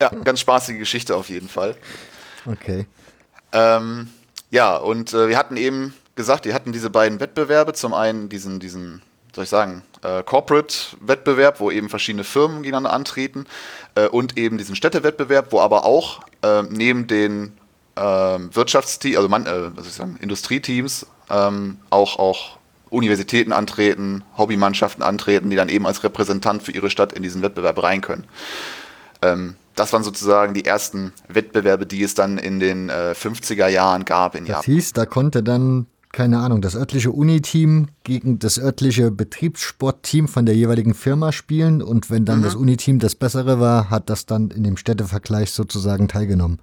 Ja, 0.00 0.10
ganz 0.10 0.40
spaßige 0.40 0.78
Geschichte 0.78 1.16
auf 1.16 1.30
jeden 1.30 1.48
Fall. 1.48 1.74
Okay. 2.44 2.86
Ähm, 3.52 4.10
ja, 4.50 4.76
und 4.76 5.14
äh, 5.14 5.28
wir 5.28 5.38
hatten 5.38 5.56
eben 5.56 5.94
gesagt, 6.16 6.44
die 6.44 6.52
hatten 6.52 6.72
diese 6.72 6.90
beiden 6.90 7.18
Wettbewerbe. 7.18 7.72
Zum 7.72 7.94
einen 7.94 8.28
diesen, 8.28 8.60
diesen 8.60 9.00
soll 9.34 9.44
ich 9.44 9.50
sagen, 9.50 9.82
äh, 10.02 10.22
Corporate-Wettbewerb, 10.22 11.60
wo 11.60 11.70
eben 11.70 11.88
verschiedene 11.88 12.24
Firmen 12.24 12.62
gegeneinander 12.62 12.92
antreten 12.92 13.46
äh, 13.94 14.06
und 14.06 14.36
eben 14.36 14.58
diesen 14.58 14.76
Städtewettbewerb, 14.76 15.52
wo 15.52 15.60
aber 15.60 15.86
auch 15.86 16.20
äh, 16.42 16.62
neben 16.62 17.06
den 17.06 17.56
ähm, 18.00 18.50
Wirtschaftsteams, 18.54 19.16
also 19.16 19.28
man, 19.28 19.46
äh, 19.46 19.76
was 19.76 19.86
ich 19.86 19.92
sagen, 19.92 20.16
Industrieteams 20.20 21.06
ähm, 21.28 21.76
auch, 21.90 22.18
auch 22.18 22.58
Universitäten 22.88 23.52
antreten, 23.52 24.24
Hobbymannschaften 24.36 25.02
antreten, 25.02 25.50
die 25.50 25.56
dann 25.56 25.68
eben 25.68 25.86
als 25.86 26.02
Repräsentant 26.02 26.62
für 26.62 26.72
ihre 26.72 26.90
Stadt 26.90 27.12
in 27.12 27.22
diesen 27.22 27.42
Wettbewerb 27.42 27.82
rein 27.82 28.00
können. 28.00 28.24
Ähm, 29.22 29.54
das 29.76 29.92
waren 29.92 30.02
sozusagen 30.02 30.54
die 30.54 30.64
ersten 30.64 31.12
Wettbewerbe, 31.28 31.86
die 31.86 32.02
es 32.02 32.14
dann 32.14 32.38
in 32.38 32.58
den 32.58 32.88
äh, 32.88 33.14
50er 33.14 33.68
Jahren 33.68 34.04
gab 34.04 34.34
in 34.34 34.44
Das 34.44 34.56
Japan. 34.66 34.74
hieß, 34.74 34.92
da 34.94 35.06
konnte 35.06 35.42
dann, 35.42 35.86
keine 36.12 36.38
Ahnung, 36.38 36.60
das 36.60 36.74
örtliche 36.74 37.12
Uni-Team 37.12 37.88
gegen 38.02 38.38
das 38.38 38.58
örtliche 38.58 39.10
Betriebssportteam 39.10 40.26
von 40.26 40.44
der 40.44 40.56
jeweiligen 40.56 40.94
Firma 40.94 41.32
spielen 41.32 41.82
und 41.82 42.10
wenn 42.10 42.24
dann 42.24 42.42
das 42.42 42.56
Uni-Team 42.56 42.98
das 42.98 43.14
bessere 43.14 43.60
war, 43.60 43.90
hat 43.90 44.10
das 44.10 44.26
dann 44.26 44.50
in 44.50 44.64
dem 44.64 44.76
Städtevergleich 44.76 45.52
sozusagen 45.52 46.08
teilgenommen. 46.08 46.58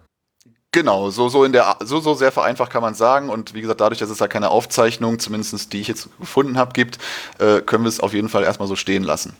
Genau, 0.73 1.09
so, 1.09 1.29
so 1.29 1.43
in 1.43 1.53
der 1.53 1.77
so, 1.79 1.99
so 1.99 2.13
sehr 2.13 2.31
vereinfacht 2.31 2.71
kann 2.71 2.81
man 2.81 2.93
sagen. 2.93 3.29
Und 3.29 3.53
wie 3.53 3.61
gesagt, 3.61 3.81
dadurch, 3.81 3.99
dass 3.99 4.09
es 4.09 4.17
da 4.17 4.27
keine 4.27 4.49
Aufzeichnung, 4.49 5.17
zumindest 5.17 5.73
die 5.73 5.81
ich 5.81 5.87
jetzt 5.87 6.09
gefunden 6.19 6.57
habe, 6.57 6.73
gibt, 6.73 6.99
äh, 7.39 7.61
können 7.61 7.83
wir 7.83 7.89
es 7.89 7.99
auf 7.99 8.13
jeden 8.13 8.29
Fall 8.29 8.43
erstmal 8.43 8.67
so 8.67 8.75
stehen 8.75 9.03
lassen. 9.03 9.35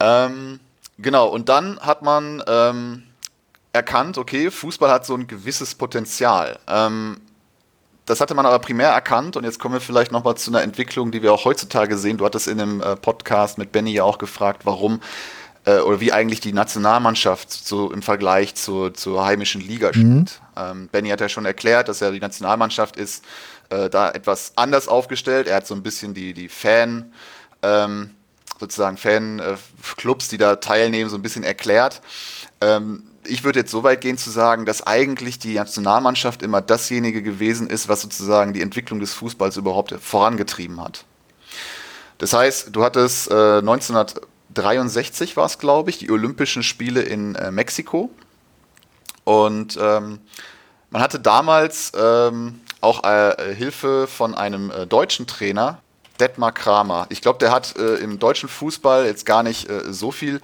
Ähm, 0.00 0.58
genau, 0.98 1.28
und 1.28 1.48
dann 1.48 1.78
hat 1.80 2.02
man 2.02 2.42
ähm, 2.46 3.02
erkannt, 3.72 4.18
okay, 4.18 4.50
Fußball 4.50 4.90
hat 4.90 5.06
so 5.06 5.14
ein 5.14 5.26
gewisses 5.26 5.74
Potenzial. 5.74 6.58
Ähm, 6.66 7.18
das 8.06 8.20
hatte 8.20 8.34
man 8.34 8.44
aber 8.44 8.58
primär 8.58 8.88
erkannt 8.88 9.36
und 9.36 9.44
jetzt 9.44 9.60
kommen 9.60 9.74
wir 9.74 9.80
vielleicht 9.80 10.10
nochmal 10.10 10.36
zu 10.36 10.50
einer 10.50 10.62
Entwicklung, 10.62 11.12
die 11.12 11.22
wir 11.22 11.32
auch 11.32 11.44
heutzutage 11.44 11.96
sehen. 11.96 12.16
Du 12.16 12.24
hattest 12.24 12.48
in 12.48 12.58
dem 12.58 12.80
äh, 12.80 12.96
Podcast 12.96 13.56
mit 13.56 13.70
Benny 13.70 13.92
ja 13.92 14.02
auch 14.02 14.18
gefragt, 14.18 14.62
warum 14.64 15.00
äh, 15.64 15.78
oder 15.78 16.00
wie 16.00 16.12
eigentlich 16.12 16.40
die 16.40 16.52
Nationalmannschaft 16.52 17.50
so 17.52 17.92
im 17.92 18.02
Vergleich 18.02 18.54
zur, 18.54 18.94
zur 18.94 19.24
heimischen 19.24 19.60
Liga 19.60 19.92
steht. 19.92 20.40
Ähm, 20.56 20.88
Benny 20.90 21.10
hat 21.10 21.20
ja 21.20 21.28
schon 21.28 21.46
erklärt, 21.46 21.88
dass 21.88 22.00
ja 22.00 22.10
die 22.10 22.20
Nationalmannschaft 22.20 22.96
ist 22.96 23.24
äh, 23.70 23.88
da 23.88 24.10
etwas 24.10 24.52
anders 24.56 24.88
aufgestellt. 24.88 25.46
Er 25.46 25.56
hat 25.56 25.66
so 25.66 25.74
ein 25.74 25.82
bisschen 25.82 26.14
die, 26.14 26.34
die 26.34 26.48
Fan, 26.48 27.12
ähm, 27.62 28.10
sozusagen 28.58 28.96
Fan-Clubs, 28.96 30.28
die 30.28 30.38
da 30.38 30.56
teilnehmen, 30.56 31.08
so 31.08 31.16
ein 31.16 31.22
bisschen 31.22 31.44
erklärt. 31.44 32.02
Ähm, 32.60 33.04
ich 33.24 33.44
würde 33.44 33.60
jetzt 33.60 33.70
so 33.70 33.82
weit 33.82 34.00
gehen 34.00 34.18
zu 34.18 34.30
sagen, 34.30 34.66
dass 34.66 34.86
eigentlich 34.86 35.38
die 35.38 35.54
Nationalmannschaft 35.54 36.42
immer 36.42 36.60
dasjenige 36.60 37.22
gewesen 37.22 37.68
ist, 37.68 37.88
was 37.88 38.02
sozusagen 38.02 38.52
die 38.52 38.62
Entwicklung 38.62 38.98
des 39.00 39.14
Fußballs 39.14 39.56
überhaupt 39.56 39.94
vorangetrieben 40.00 40.82
hat. 40.82 41.04
Das 42.18 42.32
heißt, 42.32 42.68
du 42.72 42.82
hattest 42.82 43.30
äh, 43.30 43.62
1963 44.50 45.36
war 45.36 45.46
es, 45.46 45.58
glaube 45.58 45.90
ich, 45.90 45.98
die 45.98 46.10
Olympischen 46.10 46.62
Spiele 46.62 47.02
in 47.02 47.36
äh, 47.36 47.52
Mexiko. 47.52 48.10
Und 49.24 49.78
ähm, 49.80 50.18
man 50.90 51.02
hatte 51.02 51.20
damals 51.20 51.92
ähm, 51.96 52.60
auch 52.80 53.04
äh, 53.04 53.54
Hilfe 53.54 54.08
von 54.08 54.34
einem 54.34 54.70
äh, 54.70 54.86
deutschen 54.86 55.28
Trainer, 55.28 55.78
Detmar 56.18 56.52
Kramer. 56.52 57.06
Ich 57.10 57.22
glaube, 57.22 57.38
der 57.38 57.52
hat 57.52 57.76
äh, 57.76 57.96
im 57.96 58.18
deutschen 58.18 58.48
Fußball 58.48 59.06
jetzt 59.06 59.24
gar 59.24 59.44
nicht 59.44 59.70
äh, 59.70 59.92
so 59.92 60.10
viel 60.10 60.40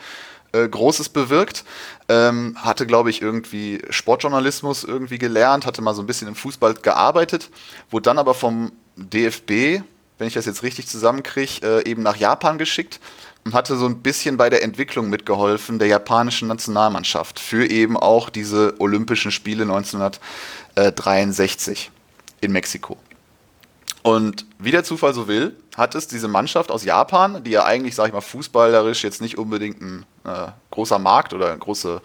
äh, 0.53 0.69
Großes 0.69 1.09
bewirkt. 1.09 1.65
Ähm, 2.09 2.57
hatte, 2.63 2.87
glaube 2.87 3.11
ich, 3.11 3.21
irgendwie 3.21 3.83
Sportjournalismus 3.91 4.85
irgendwie 4.85 5.19
gelernt, 5.19 5.67
hatte 5.67 5.83
mal 5.83 5.95
so 5.95 6.03
ein 6.03 6.07
bisschen 6.07 6.29
im 6.29 6.37
Fußball 6.37 6.75
gearbeitet, 6.75 7.51
wurde 7.91 8.05
dann 8.05 8.19
aber 8.19 8.35
vom 8.35 8.71
DFB, 8.95 9.83
wenn 10.19 10.29
ich 10.29 10.35
das 10.35 10.47
jetzt 10.47 10.63
richtig 10.63 10.87
zusammenkriege, 10.87 11.67
äh, 11.67 11.91
eben 11.91 12.03
nach 12.03 12.17
Japan 12.17 12.57
geschickt 12.57 13.01
und 13.47 13.55
hatte 13.55 13.77
so 13.77 13.87
ein 13.87 14.03
bisschen 14.03 14.37
bei 14.37 14.51
der 14.51 14.65
Entwicklung 14.65 15.09
mitgeholfen 15.09 15.79
der 15.79 15.87
japanischen 15.87 16.49
Nationalmannschaft 16.49 17.39
für 17.39 17.71
eben 17.71 17.97
auch 17.97 18.29
diese 18.29 18.75
Olympischen 18.81 19.31
Spiele 19.31 19.63
1963 19.63 21.93
in 22.41 22.51
Mexiko. 22.51 22.97
Und 24.03 24.47
wie 24.59 24.73
der 24.73 24.85
Zufall 24.85 25.15
so 25.15 25.29
will, 25.29 25.55
hat 25.77 25.95
es 25.95 26.09
diese 26.09 26.29
Mannschaft 26.29 26.71
aus 26.71 26.85
Japan, 26.85 27.45
die 27.45 27.51
ja 27.51 27.65
eigentlich, 27.65 27.95
sag 27.95 28.07
ich 28.07 28.13
mal, 28.13 28.21
fußballerisch 28.21 29.05
jetzt 29.05 29.21
nicht 29.21 29.37
unbedingt 29.37 29.81
ein 29.81 30.07
äh, 30.25 30.49
großer 30.71 30.99
Markt 30.99 31.35
oder 31.35 31.49
eine 31.49 31.59
große 31.59 32.01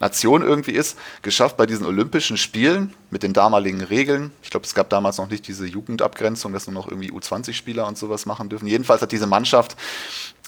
Nation 0.00 0.42
irgendwie 0.42 0.72
ist, 0.72 0.98
geschafft 1.22 1.56
bei 1.56 1.66
diesen 1.66 1.86
Olympischen 1.86 2.36
Spielen 2.36 2.92
mit 3.10 3.22
den 3.22 3.32
damaligen 3.32 3.82
Regeln. 3.82 4.32
Ich 4.42 4.50
glaube, 4.50 4.66
es 4.66 4.74
gab 4.74 4.90
damals 4.90 5.18
noch 5.18 5.28
nicht 5.28 5.46
diese 5.46 5.66
Jugendabgrenzung, 5.66 6.52
dass 6.52 6.66
nur 6.66 6.74
noch 6.74 6.88
irgendwie 6.88 7.12
U20-Spieler 7.12 7.86
und 7.86 7.98
sowas 7.98 8.26
machen 8.26 8.48
dürfen. 8.48 8.66
Jedenfalls 8.66 9.02
hat 9.02 9.12
diese 9.12 9.26
Mannschaft 9.26 9.76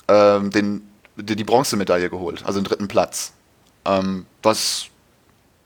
ähm, 0.09 0.51
den, 0.51 0.89
die, 1.17 1.37
die 1.37 1.45
Bronzemedaille 1.45 2.11
geholt, 2.11 2.45
also 2.45 2.61
den 2.61 2.65
dritten 2.65 2.89
Platz. 2.89 3.33
Ähm, 3.85 4.27
was 4.43 4.89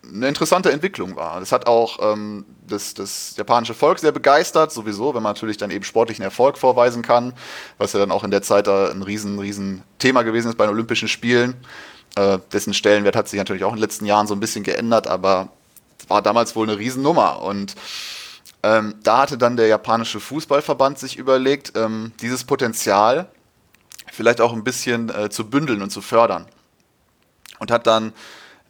eine 0.03 0.29
interessante 0.29 0.73
Entwicklung 0.73 1.17
war. 1.17 1.41
Das 1.41 1.53
hat 1.53 1.67
auch 1.67 1.99
ähm, 2.13 2.45
das, 2.67 2.95
das 2.95 3.35
japanische 3.37 3.75
Volk 3.75 3.99
sehr 3.99 4.13
begeistert, 4.13 4.73
sowieso, 4.73 5.15
wenn 5.15 5.23
man 5.23 5.35
natürlich 5.35 5.57
dann 5.57 5.71
eben 5.71 5.85
sportlichen 5.85 6.25
Erfolg 6.25 6.59
vorweisen 6.59 7.03
kann, 7.03 7.35
was 7.79 7.93
ja 7.93 8.01
dann 8.01 8.11
auch 8.11 8.25
in 8.25 8.31
der 8.31 8.43
Zeit 8.43 8.67
da 8.67 8.91
ein 8.91 9.03
riesen, 9.03 9.39
riesen 9.39 9.83
Thema 9.99 10.23
gewesen 10.23 10.49
ist 10.49 10.57
bei 10.57 10.65
den 10.65 10.73
Olympischen 10.73 11.09
Spielen. 11.09 11.55
Äh, 12.17 12.39
dessen 12.53 12.75
Stellenwert 12.75 13.17
hat 13.17 13.29
sich 13.29 13.39
natürlich 13.39 13.65
auch 13.65 13.71
in 13.71 13.77
den 13.77 13.83
letzten 13.83 14.07
Jahren 14.07 14.27
so 14.27 14.35
ein 14.35 14.41
bisschen 14.41 14.65
geändert, 14.65 15.07
aber 15.07 15.49
war 16.09 16.23
damals 16.23 16.57
wohl 16.57 16.69
eine 16.69 16.79
Riesennummer. 16.79 17.43
Und 17.43 17.75
ähm, 18.63 18.95
da 19.03 19.19
hatte 19.19 19.39
dann 19.39 19.57
der 19.57 19.69
japanische 19.69 20.21
Fußballverband 20.21 20.99
sich 20.99 21.17
überlegt, 21.17 21.73
ähm, 21.77 22.13
dieses 22.21 22.45
Potenzial 22.45 23.29
vielleicht 24.21 24.43
auch 24.43 24.53
ein 24.53 24.65
bisschen 24.65 25.09
äh, 25.09 25.31
zu 25.31 25.49
bündeln 25.49 25.81
und 25.81 25.89
zu 25.89 26.03
fördern. 26.03 26.45
Und 27.59 27.71
hat 27.71 27.87
dann 27.87 28.13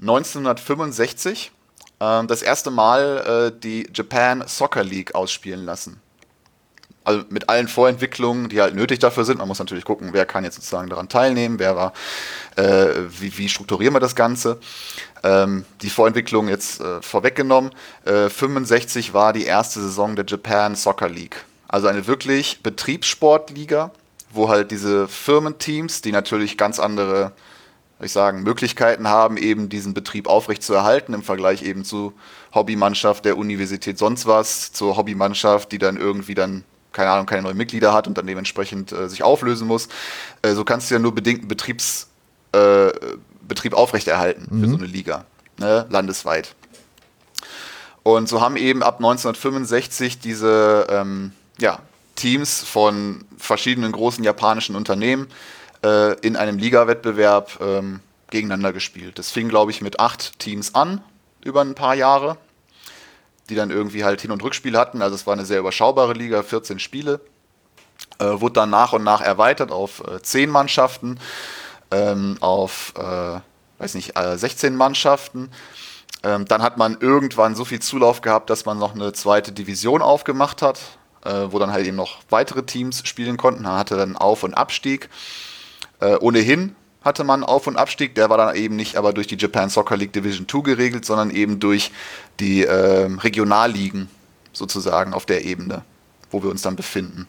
1965 0.00 1.50
äh, 1.98 2.24
das 2.24 2.42
erste 2.42 2.70
Mal 2.70 3.50
äh, 3.52 3.60
die 3.60 3.90
Japan 3.92 4.44
Soccer 4.46 4.84
League 4.84 5.16
ausspielen 5.16 5.64
lassen. 5.64 6.00
Also 7.02 7.24
mit 7.30 7.48
allen 7.48 7.66
Vorentwicklungen, 7.66 8.48
die 8.48 8.60
halt 8.60 8.76
nötig 8.76 9.00
dafür 9.00 9.24
sind. 9.24 9.38
Man 9.38 9.48
muss 9.48 9.58
natürlich 9.58 9.84
gucken, 9.84 10.10
wer 10.12 10.24
kann 10.24 10.44
jetzt 10.44 10.54
sozusagen 10.54 10.88
daran 10.88 11.08
teilnehmen, 11.08 11.58
wer 11.58 11.74
war, 11.74 11.94
äh, 12.54 12.86
wie, 13.18 13.36
wie 13.36 13.48
strukturieren 13.48 13.92
wir 13.92 14.00
das 14.00 14.14
Ganze. 14.14 14.60
Ähm, 15.24 15.64
die 15.82 15.90
Vorentwicklung 15.90 16.46
jetzt 16.46 16.80
äh, 16.80 17.02
vorweggenommen. 17.02 17.72
Äh, 18.04 18.28
65 18.28 19.14
war 19.14 19.32
die 19.32 19.46
erste 19.46 19.80
Saison 19.80 20.14
der 20.14 20.26
Japan 20.26 20.76
Soccer 20.76 21.08
League. 21.08 21.44
Also 21.66 21.88
eine 21.88 22.06
wirklich 22.06 22.62
Betriebssportliga, 22.62 23.90
wo 24.32 24.48
halt 24.48 24.70
diese 24.70 25.08
Firmenteams, 25.08 26.02
die 26.02 26.12
natürlich 26.12 26.56
ganz 26.56 26.78
andere 26.78 27.32
ich 28.02 28.12
sagen, 28.12 28.42
Möglichkeiten 28.42 29.08
haben, 29.08 29.36
eben 29.36 29.68
diesen 29.68 29.94
Betrieb 29.94 30.26
aufrechtzuerhalten 30.26 31.14
im 31.14 31.22
Vergleich 31.22 31.62
eben 31.62 31.84
zu 31.84 32.12
Hobbymannschaft 32.54 33.24
der 33.24 33.36
Universität 33.36 33.98
sonst 33.98 34.26
was, 34.26 34.72
zur 34.72 34.96
Hobbymannschaft, 34.96 35.70
die 35.72 35.78
dann 35.78 35.96
irgendwie 35.96 36.34
dann, 36.34 36.64
keine 36.92 37.10
Ahnung, 37.10 37.26
keine 37.26 37.42
neuen 37.42 37.56
Mitglieder 37.56 37.92
hat 37.92 38.08
und 38.08 38.16
dann 38.16 38.26
dementsprechend 38.26 38.92
äh, 38.92 39.08
sich 39.08 39.22
auflösen 39.22 39.66
muss. 39.66 39.88
Äh, 40.42 40.54
so 40.54 40.64
kannst 40.64 40.90
du 40.90 40.94
ja 40.94 40.98
nur 40.98 41.14
bedingt 41.14 41.40
einen 41.40 41.48
Betriebs, 41.48 42.08
äh, 42.52 42.90
Betrieb 43.46 43.74
aufrechterhalten 43.74 44.46
für 44.48 44.68
so 44.68 44.76
eine 44.76 44.86
Liga, 44.86 45.24
ne, 45.58 45.86
landesweit. 45.90 46.54
Und 48.02 48.28
so 48.28 48.40
haben 48.40 48.56
eben 48.56 48.82
ab 48.82 48.96
1965 48.96 50.20
diese 50.20 50.86
ähm, 50.88 51.32
ja, 51.58 51.80
Teams 52.20 52.62
von 52.62 53.24
verschiedenen 53.38 53.92
großen 53.92 54.22
japanischen 54.22 54.76
Unternehmen 54.76 55.28
äh, 55.82 56.12
in 56.20 56.36
einem 56.36 56.58
Liga-Wettbewerb 56.58 57.58
ähm, 57.62 58.00
gegeneinander 58.28 58.74
gespielt. 58.74 59.18
Das 59.18 59.30
fing, 59.30 59.48
glaube 59.48 59.70
ich, 59.70 59.80
mit 59.80 60.00
acht 60.00 60.38
Teams 60.38 60.74
an 60.74 61.02
über 61.42 61.62
ein 61.62 61.74
paar 61.74 61.94
Jahre, 61.94 62.36
die 63.48 63.54
dann 63.54 63.70
irgendwie 63.70 64.04
halt 64.04 64.20
Hin- 64.20 64.32
und 64.32 64.42
Rückspiel 64.42 64.76
hatten. 64.76 65.00
Also 65.00 65.14
es 65.14 65.26
war 65.26 65.32
eine 65.32 65.46
sehr 65.46 65.60
überschaubare 65.60 66.12
Liga, 66.12 66.42
14 66.42 66.78
Spiele. 66.78 67.22
Äh, 68.18 68.38
wurde 68.38 68.52
dann 68.52 68.68
nach 68.68 68.92
und 68.92 69.02
nach 69.02 69.22
erweitert 69.22 69.72
auf 69.72 70.06
äh, 70.06 70.20
10 70.20 70.50
Mannschaften, 70.50 71.18
ähm, 71.90 72.36
auf, 72.40 72.92
äh, 72.98 73.40
weiß 73.78 73.94
nicht, 73.94 74.18
äh, 74.18 74.36
16 74.36 74.76
Mannschaften. 74.76 75.50
Ähm, 76.22 76.44
dann 76.44 76.60
hat 76.60 76.76
man 76.76 76.98
irgendwann 77.00 77.54
so 77.54 77.64
viel 77.64 77.80
Zulauf 77.80 78.20
gehabt, 78.20 78.50
dass 78.50 78.66
man 78.66 78.78
noch 78.78 78.94
eine 78.94 79.14
zweite 79.14 79.52
Division 79.52 80.02
aufgemacht 80.02 80.60
hat. 80.60 80.80
Äh, 81.24 81.46
wo 81.50 81.58
dann 81.58 81.72
halt 81.72 81.86
eben 81.86 81.96
noch 81.96 82.18
weitere 82.30 82.62
Teams 82.62 83.06
spielen 83.06 83.36
konnten. 83.36 83.62
Man 83.62 83.78
hatte 83.78 83.96
dann 83.96 84.16
Auf- 84.16 84.42
und 84.42 84.54
Abstieg. 84.54 85.08
Äh, 86.00 86.16
ohnehin 86.16 86.74
hatte 87.02 87.24
man 87.24 87.44
Auf- 87.44 87.66
und 87.66 87.76
Abstieg, 87.76 88.14
der 88.14 88.30
war 88.30 88.36
dann 88.36 88.54
eben 88.54 88.76
nicht 88.76 88.96
aber 88.96 89.12
durch 89.12 89.26
die 89.26 89.36
Japan 89.36 89.70
Soccer 89.70 89.96
League 89.96 90.12
Division 90.12 90.46
2 90.48 90.60
geregelt, 90.60 91.04
sondern 91.04 91.30
eben 91.30 91.58
durch 91.58 91.92
die 92.40 92.64
äh, 92.64 93.08
Regionalligen 93.22 94.08
sozusagen 94.52 95.14
auf 95.14 95.26
der 95.26 95.44
Ebene, 95.44 95.82
wo 96.30 96.42
wir 96.42 96.50
uns 96.50 96.62
dann 96.62 96.76
befinden. 96.76 97.26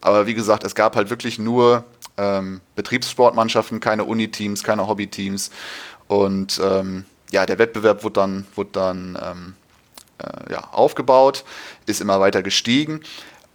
Aber 0.00 0.26
wie 0.26 0.34
gesagt, 0.34 0.64
es 0.64 0.74
gab 0.74 0.96
halt 0.96 1.10
wirklich 1.10 1.38
nur 1.38 1.84
ähm, 2.16 2.60
Betriebssportmannschaften, 2.74 3.80
keine 3.80 4.04
Uniteams, 4.04 4.64
keine 4.64 4.88
Hobbyteams. 4.88 5.50
Und 6.06 6.60
ähm, 6.62 7.04
ja, 7.30 7.46
der 7.46 7.58
Wettbewerb 7.58 8.02
wurde 8.02 8.14
dann, 8.14 8.46
wurde 8.54 8.70
dann 8.72 9.18
ähm, 9.22 9.54
äh, 10.18 10.52
ja, 10.52 10.68
aufgebaut, 10.72 11.44
ist 11.86 12.00
immer 12.00 12.20
weiter 12.20 12.42
gestiegen. 12.42 13.00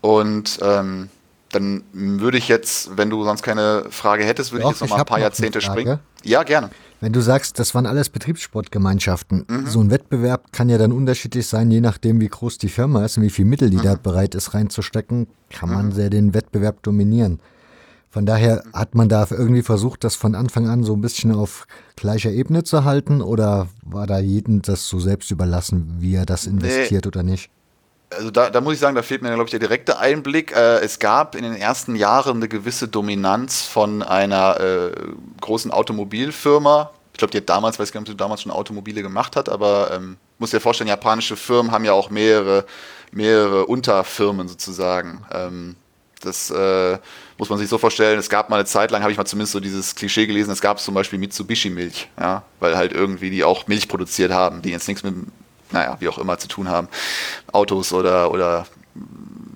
Und 0.02 0.60
ähm, 0.62 1.10
dann 1.52 1.84
würde 1.94 2.38
ich 2.38 2.48
jetzt, 2.48 2.98
wenn 2.98 3.10
du 3.10 3.24
sonst 3.24 3.44
keine 3.44 3.86
Frage 3.90 4.26
hättest, 4.26 4.52
würde 4.52 4.64
Doch, 4.64 4.72
ich 4.72 4.80
jetzt 4.80 4.90
noch 4.90 4.98
mal 4.98 5.04
ein 5.04 5.06
paar 5.06 5.20
Jahrzehnte 5.20 5.62
springen. 5.62 6.00
Ja, 6.24 6.44
gerne. 6.44 6.72
Wenn 7.00 7.14
du 7.14 7.22
sagst, 7.22 7.60
das 7.60 7.76
waren 7.76 7.86
alles 7.86 8.10
Betriebssportgemeinschaften, 8.10 9.46
mhm. 9.48 9.68
so 9.68 9.82
ein 9.82 9.92
Wettbewerb 9.92 10.54
kann 10.54 10.70
ja 10.70 10.78
dann 10.78 10.92
unterschiedlich 10.92 11.48
sein, 11.48 11.70
je 11.70 11.82
nachdem, 11.82 12.22
wie 12.22 12.30
groß 12.30 12.58
die 12.58 12.70
Firma 12.70 13.04
ist 13.04 13.18
und 13.18 13.24
wie 13.24 13.30
viel 13.30 13.46
Mittel 13.46 13.70
die 13.70 13.78
mhm. 13.78 13.84
da 13.84 13.96
bereit 13.96 14.36
ist 14.36 14.54
reinzustecken, 14.54 15.28
kann 15.50 15.70
man 15.70 15.88
mhm. 15.88 15.92
sehr 15.92 16.10
den 16.10 16.34
Wettbewerb 16.34 16.82
dominieren. 16.82 17.40
Von 18.14 18.28
daher 18.28 18.64
hat 18.74 18.94
man 18.94 19.10
da 19.10 19.26
irgendwie 19.32 19.64
versucht, 19.64 20.04
das 20.04 20.16
von 20.16 20.36
Anfang 20.36 20.70
an 20.70 20.84
so 20.84 20.94
ein 20.94 21.02
bisschen 21.02 21.34
auf 21.34 21.66
gleicher 21.96 22.30
Ebene 22.30 22.64
zu 22.64 22.84
halten 22.84 23.24
oder 23.24 23.70
war 23.82 24.06
da 24.06 24.20
jedem 24.20 24.62
das 24.62 24.88
so 24.88 25.00
selbst 25.00 25.32
überlassen, 25.32 25.96
wie 25.98 26.14
er 26.14 26.28
das 26.28 26.46
investiert 26.46 27.06
nee. 27.06 27.08
oder 27.08 27.24
nicht? 27.24 27.50
Also 28.16 28.30
da, 28.30 28.52
da, 28.52 28.62
muss 28.62 28.76
ich 28.76 28.80
sagen, 28.80 28.96
da 28.96 29.02
fehlt 29.02 29.24
mir, 29.24 29.30
glaube 29.30 29.46
ich, 29.46 29.50
der 29.50 29.60
direkte 29.60 29.98
Einblick. 29.98 30.56
Äh, 30.56 30.82
es 30.82 31.00
gab 31.00 31.34
in 31.34 31.42
den 31.42 31.56
ersten 31.56 31.96
Jahren 31.96 32.36
eine 32.36 32.48
gewisse 32.48 32.88
Dominanz 32.88 33.64
von 33.64 34.04
einer 34.04 34.60
äh, 34.60 34.92
großen 35.42 35.72
Automobilfirma. 35.72 36.92
Ich 37.14 37.18
glaube, 37.18 37.32
die 37.32 37.38
hat 37.38 37.50
damals, 37.50 37.80
weiß 37.80 37.92
gar 37.92 38.02
nicht, 38.02 38.10
ob 38.10 38.14
sie 38.14 38.18
damals 38.18 38.44
schon 38.44 38.52
Automobile 38.52 39.02
gemacht 39.02 39.36
hat, 39.36 39.50
aber 39.50 39.90
ähm, 39.92 40.18
muss 40.38 40.52
dir 40.52 40.60
vorstellen, 40.60 40.88
japanische 40.88 41.36
Firmen 41.36 41.72
haben 41.72 41.84
ja 41.84 41.94
auch 41.94 42.12
mehrere, 42.12 42.66
mehrere 43.12 43.66
Unterfirmen 43.66 44.48
sozusagen. 44.48 45.26
Ähm, 45.32 45.76
das 46.26 46.50
äh, 46.52 46.98
muss 47.38 47.50
man 47.50 47.60
sich 47.60 47.70
so 47.70 47.78
vorstellen. 47.78 48.20
Es 48.20 48.30
gab 48.30 48.50
mal 48.50 48.58
eine 48.58 48.66
Zeit 48.66 48.92
lang, 48.92 49.02
habe 49.02 49.12
ich 49.12 49.18
mal 49.18 49.26
zumindest 49.26 49.54
so 49.54 49.60
dieses 49.60 49.96
Klischee 49.96 50.28
gelesen, 50.28 50.52
es 50.52 50.62
gab 50.62 50.80
zum 50.80 50.94
Beispiel 50.94 51.20
Mitsubishi-Milch, 51.20 52.10
ja, 52.20 52.44
weil 52.60 52.76
halt 52.76 52.94
irgendwie 52.94 53.30
die 53.30 53.44
auch 53.44 53.68
Milch 53.68 53.88
produziert 53.88 54.32
haben, 54.32 54.62
die 54.62 54.72
jetzt 54.72 54.88
nichts 54.88 55.04
mit 55.04 55.16
naja, 55.74 55.98
wie 56.00 56.08
auch 56.08 56.20
immer 56.20 56.38
zu 56.38 56.48
tun 56.48 56.70
haben. 56.70 56.88
Autos 57.52 57.92
oder, 57.92 58.32
oder 58.32 58.66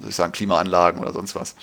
soll 0.01 0.09
ich 0.09 0.15
sagen, 0.15 0.31
Klimaanlagen 0.33 0.99
oder 0.99 1.13
sonst 1.13 1.35
was. 1.35 1.55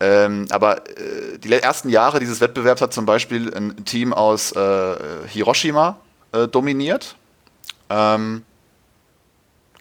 Ähm, 0.00 0.46
aber 0.50 0.88
äh, 0.98 1.38
die 1.38 1.52
ersten 1.52 1.88
Jahre 1.88 2.20
dieses 2.20 2.40
Wettbewerbs 2.40 2.82
hat 2.82 2.92
zum 2.92 3.06
Beispiel 3.06 3.54
ein 3.54 3.84
Team 3.84 4.12
aus 4.12 4.52
äh, 4.52 4.96
Hiroshima 5.28 5.96
äh, 6.32 6.48
dominiert. 6.48 7.14
Ähm, 7.88 8.42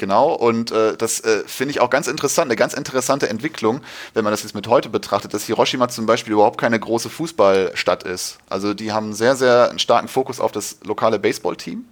genau, 0.04 0.34
und 0.34 0.74
äh, 0.74 0.98
das 0.98 1.22
äh, 1.22 1.44
finde 1.46 1.72
ich 1.72 1.80
auch 1.80 1.90
ganz 1.90 2.08
interessant, 2.08 2.48
eine 2.48 2.58
ganz 2.58 2.74
interessante 2.74 3.30
Entwicklung, 3.30 3.80
wenn 4.14 4.26
man 4.26 4.32
das 4.32 4.44
jetzt 4.44 4.54
mit 4.54 4.68
heute 4.68 4.90
betrachtet, 4.90 5.34
dass 5.34 5.46
Hiroshima 5.46 5.88
zum 5.88 6.06
Beispiel 6.06 6.34
überhaupt 6.34 6.60
keine 6.60 6.78
große 6.78 7.10
Fußballstadt 7.10 8.04
ist. 8.04 8.38
Also 8.50 8.74
die 8.74 8.92
haben 8.92 9.14
sehr, 9.14 9.38
sehr 9.38 9.70
einen 9.70 9.80
starken 9.80 10.10
Fokus 10.10 10.42
auf 10.42 10.52
das 10.52 10.80
lokale 10.84 11.20
Baseballteam 11.20 11.86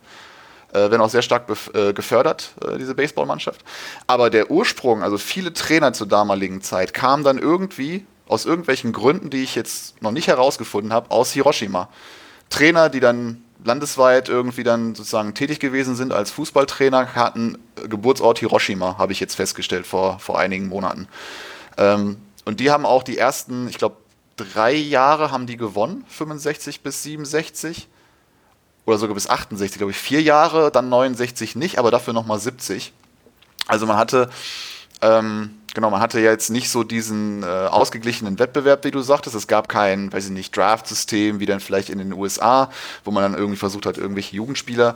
äh, 0.73 0.73
werden 0.73 0.99
auch 0.99 1.09
sehr 1.09 1.21
stark 1.21 1.45
äh, 1.73 1.93
gefördert, 1.93 2.53
äh, 2.65 2.77
diese 2.77 2.95
Baseballmannschaft. 2.95 3.61
Aber 4.07 4.29
der 4.29 4.51
Ursprung, 4.51 5.03
also 5.03 5.17
viele 5.17 5.53
Trainer 5.53 5.93
zur 5.93 6.07
damaligen 6.07 6.61
Zeit, 6.61 6.93
kamen 6.93 7.23
dann 7.23 7.37
irgendwie 7.37 8.05
aus 8.27 8.45
irgendwelchen 8.45 8.91
Gründen, 8.91 9.29
die 9.29 9.43
ich 9.43 9.55
jetzt 9.55 10.01
noch 10.01 10.11
nicht 10.11 10.27
herausgefunden 10.27 10.91
habe, 10.91 11.11
aus 11.11 11.31
Hiroshima. 11.31 11.87
Trainer, 12.49 12.89
die 12.89 12.99
dann 12.99 13.41
landesweit 13.63 14.29
irgendwie 14.29 14.63
dann 14.63 14.95
sozusagen 14.95 15.33
tätig 15.33 15.59
gewesen 15.59 15.95
sind 15.95 16.13
als 16.13 16.31
Fußballtrainer, 16.31 17.15
hatten 17.15 17.57
Geburtsort 17.75 18.39
Hiroshima, 18.39 18.97
habe 18.97 19.11
ich 19.11 19.19
jetzt 19.19 19.35
festgestellt 19.35 19.85
vor, 19.85 20.19
vor 20.19 20.39
einigen 20.39 20.67
Monaten. 20.67 21.07
Ähm, 21.77 22.17
und 22.45 22.59
die 22.59 22.71
haben 22.71 22.85
auch 22.85 23.03
die 23.03 23.17
ersten, 23.17 23.67
ich 23.67 23.77
glaube, 23.77 23.97
drei 24.35 24.73
Jahre 24.73 25.31
haben 25.31 25.45
die 25.45 25.57
gewonnen, 25.57 26.03
65 26.07 26.81
bis 26.81 27.03
67 27.03 27.87
oder 28.85 28.97
sogar 28.97 29.13
bis 29.13 29.29
68, 29.29 29.77
glaube 29.77 29.91
ich, 29.91 29.97
vier 29.97 30.21
Jahre, 30.21 30.71
dann 30.71 30.89
69 30.89 31.55
nicht, 31.55 31.77
aber 31.77 31.91
dafür 31.91 32.13
nochmal 32.13 32.39
70. 32.39 32.93
Also 33.67 33.85
man 33.85 33.97
hatte, 33.97 34.29
ähm, 35.01 35.60
genau, 35.73 35.89
man 35.89 36.01
hatte 36.01 36.19
jetzt 36.19 36.49
nicht 36.49 36.69
so 36.69 36.83
diesen 36.83 37.43
äh, 37.43 37.45
ausgeglichenen 37.45 38.39
Wettbewerb, 38.39 38.83
wie 38.83 38.91
du 38.91 39.01
sagtest. 39.01 39.35
Es 39.35 39.47
gab 39.47 39.69
kein, 39.69 40.11
weiß 40.11 40.25
ich 40.25 40.31
nicht, 40.31 40.55
Draft-System 40.55 41.39
wie 41.39 41.45
dann 41.45 41.59
vielleicht 41.59 41.89
in 41.89 41.97
den 41.97 42.13
USA, 42.13 42.69
wo 43.03 43.11
man 43.11 43.23
dann 43.23 43.33
irgendwie 43.33 43.57
versucht 43.57 43.85
hat, 43.85 43.97
irgendwelche 43.97 44.35
Jugendspieler 44.35 44.95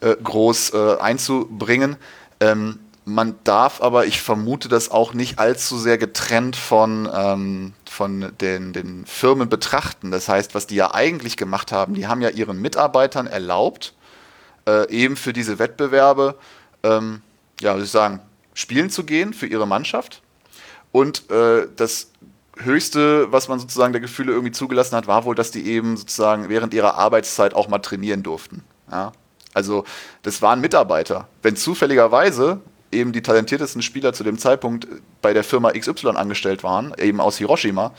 äh, 0.00 0.16
groß 0.22 0.74
äh, 0.74 0.96
einzubringen. 0.98 1.96
Ähm, 2.40 2.78
man 3.04 3.36
darf 3.44 3.80
aber, 3.80 4.06
ich 4.06 4.20
vermute, 4.20 4.68
das 4.68 4.90
auch 4.90 5.14
nicht 5.14 5.38
allzu 5.38 5.78
sehr 5.78 5.98
getrennt 5.98 6.56
von, 6.56 7.08
ähm, 7.12 7.72
von 7.88 8.32
den, 8.40 8.72
den 8.72 9.06
Firmen 9.06 9.48
betrachten. 9.48 10.10
Das 10.10 10.28
heißt, 10.28 10.54
was 10.54 10.66
die 10.66 10.76
ja 10.76 10.94
eigentlich 10.94 11.36
gemacht 11.36 11.72
haben, 11.72 11.94
die 11.94 12.06
haben 12.06 12.20
ja 12.20 12.28
ihren 12.28 12.60
Mitarbeitern 12.60 13.26
erlaubt, 13.26 13.94
äh, 14.66 14.88
eben 14.90 15.16
für 15.16 15.32
diese 15.32 15.58
Wettbewerbe, 15.58 16.36
ähm, 16.82 17.22
ja, 17.60 17.76
wie 17.76 17.82
ich 17.82 17.90
sagen, 17.90 18.20
spielen 18.60 18.90
zu 18.90 19.04
gehen 19.04 19.32
für 19.32 19.46
ihre 19.46 19.66
Mannschaft. 19.66 20.22
Und 20.92 21.30
äh, 21.30 21.66
das 21.76 22.10
Höchste, 22.58 23.32
was 23.32 23.48
man 23.48 23.58
sozusagen 23.58 23.92
der 23.92 24.02
Gefühle 24.02 24.32
irgendwie 24.32 24.52
zugelassen 24.52 24.96
hat, 24.96 25.06
war 25.06 25.24
wohl, 25.24 25.34
dass 25.34 25.50
die 25.50 25.66
eben 25.66 25.96
sozusagen 25.96 26.48
während 26.48 26.74
ihrer 26.74 26.94
Arbeitszeit 26.94 27.54
auch 27.54 27.68
mal 27.68 27.78
trainieren 27.78 28.22
durften. 28.22 28.62
Ja? 28.90 29.12
Also 29.54 29.84
das 30.22 30.42
waren 30.42 30.60
Mitarbeiter. 30.60 31.26
Wenn 31.42 31.56
zufälligerweise 31.56 32.60
eben 32.92 33.12
die 33.12 33.22
talentiertesten 33.22 33.82
Spieler 33.82 34.12
zu 34.12 34.24
dem 34.24 34.38
Zeitpunkt 34.38 34.86
bei 35.22 35.32
der 35.32 35.44
Firma 35.44 35.72
XY 35.72 36.08
angestellt 36.16 36.62
waren, 36.62 36.92
eben 36.98 37.20
aus 37.20 37.38
Hiroshima, 37.38 37.92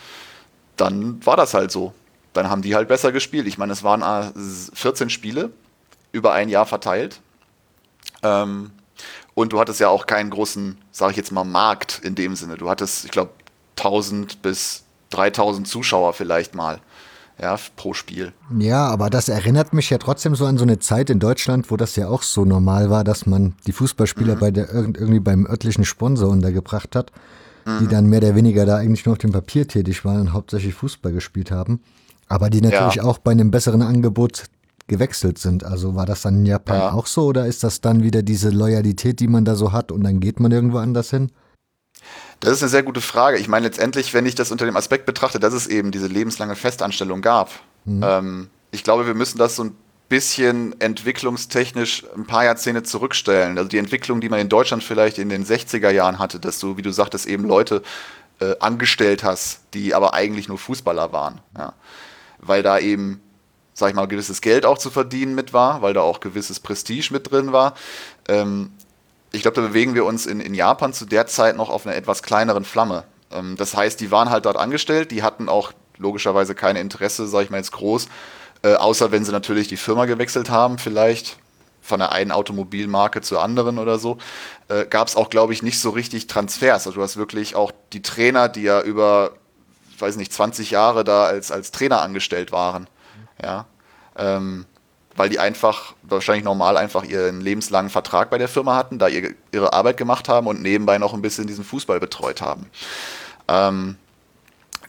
dann 0.76 1.24
war 1.26 1.36
das 1.36 1.54
halt 1.54 1.72
so. 1.72 1.92
Dann 2.34 2.48
haben 2.48 2.62
die 2.62 2.74
halt 2.74 2.88
besser 2.88 3.10
gespielt. 3.10 3.46
Ich 3.46 3.58
meine, 3.58 3.72
es 3.72 3.82
waren 3.82 4.32
14 4.74 5.06
äh, 5.06 5.10
Spiele 5.10 5.50
über 6.12 6.32
ein 6.32 6.48
Jahr 6.48 6.66
verteilt. 6.66 7.20
Ähm, 8.22 8.70
und 9.34 9.52
du 9.52 9.60
hattest 9.60 9.80
ja 9.80 9.88
auch 9.88 10.06
keinen 10.06 10.30
großen, 10.30 10.78
sage 10.90 11.12
ich 11.12 11.16
jetzt 11.16 11.32
mal, 11.32 11.44
Markt 11.44 12.00
in 12.02 12.14
dem 12.14 12.36
Sinne. 12.36 12.56
Du 12.56 12.68
hattest, 12.68 13.04
ich 13.04 13.10
glaube, 13.10 13.32
1000 13.76 14.42
bis 14.42 14.84
3000 15.10 15.66
Zuschauer 15.66 16.12
vielleicht 16.12 16.54
mal 16.54 16.80
ja, 17.40 17.56
pro 17.76 17.94
Spiel. 17.94 18.32
Ja, 18.58 18.86
aber 18.86 19.10
das 19.10 19.28
erinnert 19.28 19.72
mich 19.72 19.90
ja 19.90 19.98
trotzdem 19.98 20.34
so 20.34 20.46
an 20.46 20.58
so 20.58 20.64
eine 20.64 20.78
Zeit 20.78 21.10
in 21.10 21.18
Deutschland, 21.18 21.70
wo 21.70 21.76
das 21.76 21.96
ja 21.96 22.08
auch 22.08 22.22
so 22.22 22.44
normal 22.44 22.90
war, 22.90 23.04
dass 23.04 23.26
man 23.26 23.54
die 23.66 23.72
Fußballspieler 23.72 24.36
mhm. 24.36 24.40
bei 24.40 24.50
der 24.50 24.72
irgendwie 24.72 25.20
beim 25.20 25.46
örtlichen 25.46 25.84
Sponsor 25.84 26.28
untergebracht 26.28 26.94
hat, 26.94 27.10
mhm. 27.64 27.78
die 27.80 27.88
dann 27.88 28.06
mehr 28.06 28.18
oder 28.20 28.36
weniger 28.36 28.66
da 28.66 28.76
eigentlich 28.76 29.06
nur 29.06 29.14
auf 29.14 29.18
dem 29.18 29.32
Papier 29.32 29.66
tätig 29.66 30.04
waren 30.04 30.20
und 30.20 30.32
hauptsächlich 30.32 30.74
Fußball 30.74 31.12
gespielt 31.12 31.50
haben. 31.50 31.80
Aber 32.28 32.48
die 32.48 32.60
natürlich 32.60 32.96
ja. 32.96 33.04
auch 33.04 33.18
bei 33.18 33.32
einem 33.32 33.50
besseren 33.50 33.82
Angebot 33.82 34.44
gewechselt 34.92 35.38
sind. 35.38 35.64
Also 35.64 35.94
war 35.94 36.06
das 36.06 36.22
dann 36.22 36.40
in 36.40 36.46
Japan 36.46 36.78
ja. 36.78 36.92
auch 36.92 37.06
so 37.06 37.24
oder 37.24 37.46
ist 37.46 37.64
das 37.64 37.80
dann 37.80 38.02
wieder 38.02 38.22
diese 38.22 38.50
Loyalität, 38.50 39.20
die 39.20 39.26
man 39.26 39.44
da 39.44 39.54
so 39.54 39.72
hat 39.72 39.90
und 39.90 40.04
dann 40.04 40.20
geht 40.20 40.38
man 40.38 40.52
irgendwo 40.52 40.78
anders 40.78 41.10
hin? 41.10 41.32
Das 42.40 42.52
ist 42.52 42.62
eine 42.62 42.68
sehr 42.68 42.82
gute 42.82 43.00
Frage. 43.00 43.38
Ich 43.38 43.48
meine, 43.48 43.66
letztendlich, 43.66 44.12
wenn 44.12 44.26
ich 44.26 44.34
das 44.34 44.52
unter 44.52 44.66
dem 44.66 44.76
Aspekt 44.76 45.06
betrachte, 45.06 45.40
dass 45.40 45.54
es 45.54 45.66
eben 45.66 45.92
diese 45.92 46.08
lebenslange 46.08 46.56
Festanstellung 46.56 47.22
gab, 47.22 47.50
mhm. 47.84 48.02
ähm, 48.04 48.50
ich 48.70 48.84
glaube, 48.84 49.06
wir 49.06 49.14
müssen 49.14 49.38
das 49.38 49.56
so 49.56 49.64
ein 49.64 49.76
bisschen 50.08 50.78
entwicklungstechnisch 50.78 52.04
ein 52.14 52.26
paar 52.26 52.44
Jahrzehnte 52.44 52.82
zurückstellen. 52.82 53.56
Also 53.56 53.70
die 53.70 53.78
Entwicklung, 53.78 54.20
die 54.20 54.28
man 54.28 54.40
in 54.40 54.50
Deutschland 54.50 54.84
vielleicht 54.84 55.18
in 55.18 55.30
den 55.30 55.46
60er 55.46 55.90
Jahren 55.90 56.18
hatte, 56.18 56.38
dass 56.38 56.58
du, 56.58 56.76
wie 56.76 56.82
du 56.82 56.92
sagtest, 56.92 57.26
eben 57.26 57.44
Leute 57.46 57.82
äh, 58.40 58.56
angestellt 58.60 59.24
hast, 59.24 59.60
die 59.72 59.94
aber 59.94 60.12
eigentlich 60.12 60.48
nur 60.48 60.58
Fußballer 60.58 61.12
waren. 61.12 61.40
Ja. 61.56 61.72
Weil 62.40 62.62
da 62.62 62.78
eben, 62.78 63.22
sag 63.74 63.90
ich 63.90 63.94
mal, 63.94 64.06
gewisses 64.06 64.40
Geld 64.40 64.66
auch 64.66 64.78
zu 64.78 64.90
verdienen 64.90 65.34
mit 65.34 65.52
war, 65.52 65.82
weil 65.82 65.94
da 65.94 66.00
auch 66.00 66.20
gewisses 66.20 66.60
Prestige 66.60 67.08
mit 67.12 67.30
drin 67.30 67.52
war. 67.52 67.74
Ähm, 68.28 68.72
ich 69.32 69.42
glaube, 69.42 69.54
da 69.54 69.62
bewegen 69.62 69.94
wir 69.94 70.04
uns 70.04 70.26
in, 70.26 70.40
in 70.40 70.54
Japan 70.54 70.92
zu 70.92 71.06
der 71.06 71.26
Zeit 71.26 71.56
noch 71.56 71.70
auf 71.70 71.86
einer 71.86 71.96
etwas 71.96 72.22
kleineren 72.22 72.64
Flamme. 72.64 73.04
Ähm, 73.32 73.56
das 73.56 73.74
heißt, 73.76 74.00
die 74.00 74.10
waren 74.10 74.30
halt 74.30 74.44
dort 74.44 74.56
angestellt, 74.56 75.10
die 75.10 75.22
hatten 75.22 75.48
auch 75.48 75.72
logischerweise 75.98 76.54
kein 76.54 76.76
Interesse, 76.76 77.26
sage 77.26 77.44
ich 77.44 77.50
mal 77.50 77.58
jetzt 77.58 77.72
groß, 77.72 78.08
äh, 78.62 78.74
außer 78.74 79.10
wenn 79.10 79.24
sie 79.24 79.32
natürlich 79.32 79.68
die 79.68 79.76
Firma 79.76 80.04
gewechselt 80.04 80.50
haben, 80.50 80.78
vielleicht 80.78 81.38
von 81.80 81.98
der 81.98 82.12
einen 82.12 82.30
Automobilmarke 82.30 83.22
zur 83.22 83.42
anderen 83.42 83.78
oder 83.78 83.98
so, 83.98 84.18
äh, 84.68 84.86
gab 84.86 85.08
es 85.08 85.16
auch, 85.16 85.30
glaube 85.30 85.52
ich, 85.52 85.62
nicht 85.62 85.80
so 85.80 85.90
richtig 85.90 86.28
Transfers. 86.28 86.86
Also 86.86 86.92
du 86.92 87.02
hast 87.02 87.16
wirklich 87.16 87.56
auch 87.56 87.72
die 87.92 88.02
Trainer, 88.02 88.48
die 88.48 88.62
ja 88.62 88.80
über, 88.82 89.32
weiß 89.98 90.16
nicht, 90.16 90.32
20 90.32 90.70
Jahre 90.70 91.02
da 91.02 91.24
als, 91.24 91.50
als 91.50 91.72
Trainer 91.72 92.00
angestellt 92.00 92.52
waren. 92.52 92.86
Ja. 93.42 93.66
Ähm, 94.16 94.66
weil 95.16 95.28
die 95.28 95.38
einfach, 95.38 95.94
wahrscheinlich 96.02 96.44
normal 96.44 96.76
einfach 96.76 97.04
ihren 97.04 97.40
lebenslangen 97.40 97.90
Vertrag 97.90 98.30
bei 98.30 98.38
der 98.38 98.48
Firma 98.48 98.76
hatten, 98.76 98.98
da 98.98 99.08
ihre, 99.08 99.34
ihre 99.52 99.72
Arbeit 99.72 99.96
gemacht 99.96 100.28
haben 100.28 100.46
und 100.46 100.62
nebenbei 100.62 100.98
noch 100.98 101.12
ein 101.12 101.22
bisschen 101.22 101.46
diesen 101.46 101.64
Fußball 101.64 102.00
betreut 102.00 102.40
haben. 102.40 102.70
Ähm, 103.48 103.96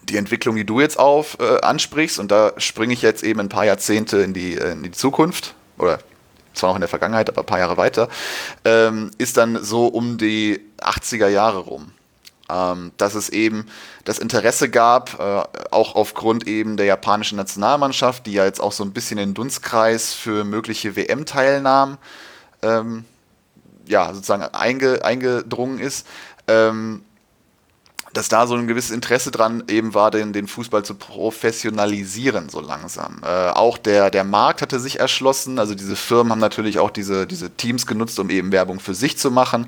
die 0.03 0.17
Entwicklung, 0.17 0.55
die 0.55 0.65
du 0.65 0.79
jetzt 0.79 0.99
auf 0.99 1.37
äh, 1.39 1.61
ansprichst, 1.61 2.19
und 2.19 2.31
da 2.31 2.53
springe 2.57 2.93
ich 2.93 3.01
jetzt 3.01 3.23
eben 3.23 3.39
ein 3.39 3.49
paar 3.49 3.65
Jahrzehnte 3.65 4.17
in 4.17 4.33
die, 4.33 4.57
äh, 4.57 4.71
in 4.71 4.83
die 4.83 4.91
Zukunft, 4.91 5.55
oder 5.77 5.99
zwar 6.53 6.69
noch 6.69 6.75
in 6.75 6.81
der 6.81 6.89
Vergangenheit, 6.89 7.29
aber 7.29 7.41
ein 7.41 7.45
paar 7.45 7.59
Jahre 7.59 7.77
weiter, 7.77 8.09
ähm, 8.65 9.11
ist 9.17 9.37
dann 9.37 9.63
so 9.63 9.87
um 9.87 10.17
die 10.17 10.61
80er 10.79 11.27
Jahre 11.27 11.59
rum. 11.59 11.91
Ähm, 12.53 12.91
dass 12.97 13.15
es 13.15 13.29
eben 13.29 13.65
das 14.05 14.19
Interesse 14.19 14.69
gab, 14.69 15.19
äh, 15.19 15.43
auch 15.71 15.95
aufgrund 15.95 16.45
eben 16.45 16.77
der 16.77 16.85
japanischen 16.85 17.35
Nationalmannschaft, 17.35 18.27
die 18.27 18.33
ja 18.33 18.45
jetzt 18.45 18.61
auch 18.61 18.71
so 18.73 18.83
ein 18.83 18.93
bisschen 18.93 19.17
den 19.17 19.33
Dunstkreis 19.33 20.13
für 20.13 20.43
mögliche 20.43 20.95
WM-Teilnahmen 20.95 21.97
ähm, 22.61 23.05
ja, 23.87 24.13
sozusagen 24.13 24.43
einge, 24.43 25.03
eingedrungen 25.03 25.79
ist, 25.79 26.05
ähm, 26.47 27.03
dass 28.13 28.29
da 28.29 28.45
so 28.45 28.53
ein 28.53 28.67
gewisses 28.67 28.91
Interesse 28.91 29.31
dran 29.31 29.63
eben 29.67 29.95
war, 29.95 30.11
den, 30.11 30.33
den 30.33 30.47
Fußball 30.47 30.85
zu 30.85 30.93
professionalisieren, 30.93 32.49
so 32.49 32.61
langsam. 32.61 33.21
Äh, 33.23 33.49
auch 33.49 33.79
der, 33.79 34.11
der 34.11 34.23
Markt 34.23 34.61
hatte 34.61 34.79
sich 34.79 34.99
erschlossen, 34.99 35.57
also 35.57 35.73
diese 35.73 35.95
Firmen 35.95 36.31
haben 36.31 36.39
natürlich 36.39 36.77
auch 36.77 36.91
diese, 36.91 37.25
diese 37.25 37.49
Teams 37.49 37.87
genutzt, 37.87 38.19
um 38.19 38.29
eben 38.29 38.51
Werbung 38.51 38.79
für 38.79 38.93
sich 38.93 39.17
zu 39.17 39.31
machen. 39.31 39.67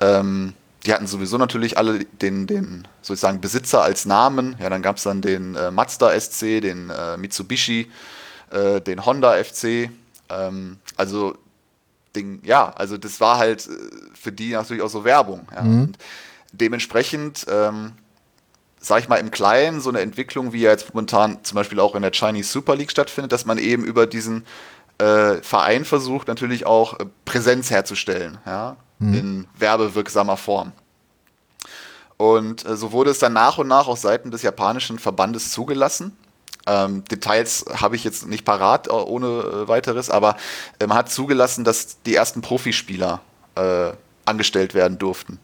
Ähm, 0.00 0.54
die 0.86 0.92
hatten 0.92 1.06
sowieso 1.06 1.38
natürlich 1.38 1.78
alle 1.78 2.04
den, 2.04 2.46
den 2.46 2.86
sozusagen 3.00 3.40
Besitzer 3.40 3.82
als 3.82 4.04
Namen. 4.04 4.56
Ja, 4.60 4.68
dann 4.68 4.82
gab 4.82 4.98
es 4.98 5.04
dann 5.04 5.22
den 5.22 5.54
äh, 5.54 5.70
Mazda 5.70 6.18
SC, 6.18 6.60
den 6.60 6.90
äh, 6.90 7.16
Mitsubishi, 7.16 7.90
äh, 8.50 8.80
den 8.80 9.06
Honda 9.06 9.42
FC. 9.42 9.90
Ähm, 10.28 10.78
also, 10.96 11.36
den, 12.14 12.40
ja, 12.44 12.70
also 12.70 12.98
das 12.98 13.20
war 13.20 13.38
halt 13.38 13.66
äh, 13.66 13.70
für 14.14 14.30
die 14.30 14.50
natürlich 14.50 14.82
auch 14.82 14.90
so 14.90 15.04
Werbung. 15.04 15.48
Ja. 15.54 15.62
Mhm. 15.62 15.82
Und 15.82 15.98
dementsprechend, 16.52 17.46
ähm, 17.48 17.92
sag 18.78 19.00
ich 19.00 19.08
mal, 19.08 19.16
im 19.16 19.30
Kleinen 19.30 19.80
so 19.80 19.88
eine 19.88 20.00
Entwicklung, 20.00 20.52
wie 20.52 20.60
ja 20.60 20.70
jetzt 20.70 20.92
momentan 20.92 21.42
zum 21.44 21.56
Beispiel 21.56 21.80
auch 21.80 21.94
in 21.94 22.02
der 22.02 22.12
Chinese 22.12 22.50
Super 22.50 22.76
League 22.76 22.90
stattfindet, 22.90 23.32
dass 23.32 23.46
man 23.46 23.56
eben 23.56 23.84
über 23.84 24.06
diesen 24.06 24.44
äh, 24.98 25.36
Verein 25.36 25.86
versucht, 25.86 26.28
natürlich 26.28 26.66
auch 26.66 27.00
äh, 27.00 27.06
Präsenz 27.24 27.70
herzustellen. 27.70 28.36
Ja 28.44 28.76
mhm. 29.08 29.14
in 29.14 29.46
werbewirksamer 29.58 30.36
Form. 30.36 30.72
Und 32.16 32.64
äh, 32.64 32.76
so 32.76 32.92
wurde 32.92 33.10
es 33.10 33.18
dann 33.18 33.32
nach 33.32 33.58
und 33.58 33.68
nach 33.68 33.88
auf 33.88 33.98
Seiten 33.98 34.30
des 34.30 34.42
japanischen 34.42 34.98
Verbandes 34.98 35.50
zugelassen. 35.50 36.16
Ähm, 36.66 37.04
Details 37.04 37.66
habe 37.74 37.96
ich 37.96 38.04
jetzt 38.04 38.26
nicht 38.26 38.44
parat, 38.44 38.86
äh, 38.86 38.90
ohne 38.90 39.26
äh, 39.26 39.68
weiteres, 39.68 40.10
aber 40.10 40.36
äh, 40.78 40.86
man 40.86 40.96
hat 40.96 41.10
zugelassen, 41.10 41.64
dass 41.64 42.00
die 42.02 42.14
ersten 42.14 42.40
Profispieler 42.40 43.20
äh, 43.56 43.92
angestellt 44.24 44.74
werden 44.74 44.98
durften. 44.98 45.38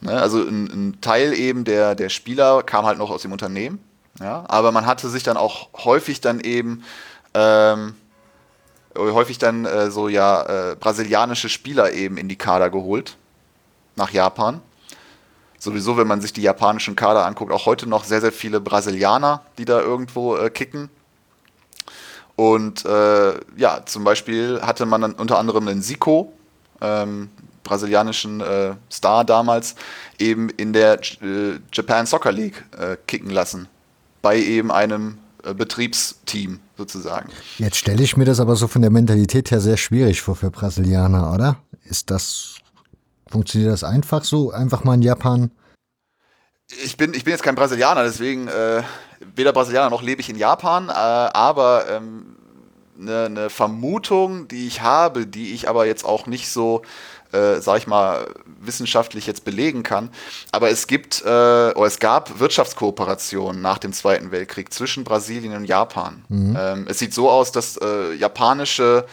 Ne? 0.00 0.12
Also 0.12 0.38
ein, 0.42 0.66
ein, 0.66 1.00
Teil 1.00 1.32
eben 1.32 1.64
der, 1.64 1.94
der 1.94 2.10
Spieler 2.10 2.62
kam 2.62 2.84
halt 2.84 2.98
noch 2.98 3.10
aus 3.10 3.22
dem 3.22 3.32
Unternehmen, 3.32 3.78
ja? 4.20 4.44
aber 4.48 4.72
man 4.72 4.84
hatte 4.84 5.08
sich 5.08 5.22
dann 5.22 5.38
auch 5.38 5.68
häufig 5.84 6.20
dann 6.20 6.40
eben 6.40 6.82
ähm, 7.32 7.94
häufig 8.96 9.38
dann 9.38 9.64
äh, 9.64 9.90
so 9.90 10.08
ja 10.08 10.72
äh, 10.72 10.76
brasilianische 10.76 11.48
Spieler 11.48 11.92
eben 11.92 12.16
in 12.16 12.28
die 12.28 12.36
Kader 12.36 12.70
geholt 12.70 13.16
nach 13.96 14.10
Japan. 14.10 14.60
Sowieso, 15.58 15.96
wenn 15.96 16.06
man 16.06 16.20
sich 16.20 16.32
die 16.32 16.42
japanischen 16.42 16.96
Kader 16.96 17.24
anguckt, 17.24 17.50
auch 17.50 17.66
heute 17.66 17.88
noch 17.88 18.04
sehr, 18.04 18.20
sehr 18.20 18.32
viele 18.32 18.60
Brasilianer, 18.60 19.42
die 19.58 19.64
da 19.64 19.80
irgendwo 19.80 20.36
äh, 20.36 20.50
kicken. 20.50 20.90
Und 22.36 22.84
äh, 22.84 23.32
ja, 23.56 23.84
zum 23.86 24.04
Beispiel 24.04 24.60
hatte 24.60 24.84
man 24.84 25.00
dann 25.00 25.12
unter 25.14 25.38
anderem 25.38 25.66
einen 25.68 25.82
Zico, 25.82 26.34
ähm, 26.82 27.30
brasilianischen 27.64 28.42
äh, 28.42 28.74
Star 28.92 29.24
damals, 29.24 29.74
eben 30.18 30.50
in 30.50 30.74
der 30.74 31.00
äh, 31.22 31.58
Japan 31.72 32.06
Soccer 32.06 32.32
League 32.32 32.62
kicken 33.06 33.30
lassen. 33.30 33.68
Bei 34.20 34.38
eben 34.38 34.70
einem 34.70 35.18
Betriebsteam 35.54 36.60
sozusagen. 36.76 37.30
Jetzt 37.58 37.76
stelle 37.76 38.02
ich 38.02 38.16
mir 38.16 38.24
das 38.24 38.40
aber 38.40 38.56
so 38.56 38.68
von 38.68 38.82
der 38.82 38.90
Mentalität 38.90 39.50
her 39.50 39.60
sehr 39.60 39.76
schwierig 39.76 40.22
vor 40.22 40.36
für 40.36 40.50
Brasilianer, 40.50 41.32
oder? 41.32 41.58
Ist 41.84 42.10
das, 42.10 42.56
funktioniert 43.28 43.72
das 43.72 43.84
einfach 43.84 44.24
so, 44.24 44.50
einfach 44.50 44.84
mal 44.84 44.94
in 44.94 45.02
Japan? 45.02 45.50
Ich 46.82 46.96
bin, 46.96 47.14
ich 47.14 47.24
bin 47.24 47.32
jetzt 47.32 47.42
kein 47.42 47.54
Brasilianer, 47.54 48.02
deswegen 48.02 48.48
äh, 48.48 48.82
weder 49.34 49.52
Brasilianer 49.52 49.90
noch 49.90 50.02
lebe 50.02 50.20
ich 50.20 50.28
in 50.28 50.36
Japan, 50.36 50.88
äh, 50.88 50.92
aber 50.92 51.88
ähm, 51.88 52.36
eine, 53.00 53.24
eine 53.26 53.50
Vermutung, 53.50 54.48
die 54.48 54.66
ich 54.66 54.80
habe, 54.80 55.26
die 55.26 55.54
ich 55.54 55.68
aber 55.68 55.86
jetzt 55.86 56.04
auch 56.04 56.26
nicht 56.26 56.48
so 56.48 56.82
äh, 57.32 57.60
sag 57.60 57.78
ich 57.78 57.86
mal, 57.86 58.26
wissenschaftlich 58.60 59.26
jetzt 59.26 59.44
belegen 59.44 59.82
kann. 59.82 60.10
Aber 60.52 60.70
es 60.70 60.86
gibt, 60.86 61.22
äh, 61.22 61.26
oder 61.28 61.86
es 61.86 61.98
gab 61.98 62.38
Wirtschaftskooperationen 62.38 63.60
nach 63.60 63.78
dem 63.78 63.92
Zweiten 63.92 64.30
Weltkrieg 64.30 64.72
zwischen 64.72 65.04
Brasilien 65.04 65.54
und 65.54 65.64
Japan. 65.64 66.24
Mhm. 66.28 66.56
Ähm, 66.58 66.86
es 66.88 66.98
sieht 66.98 67.14
so 67.14 67.30
aus, 67.30 67.52
dass 67.52 67.76
äh, 67.76 68.14
japanische 68.14 69.06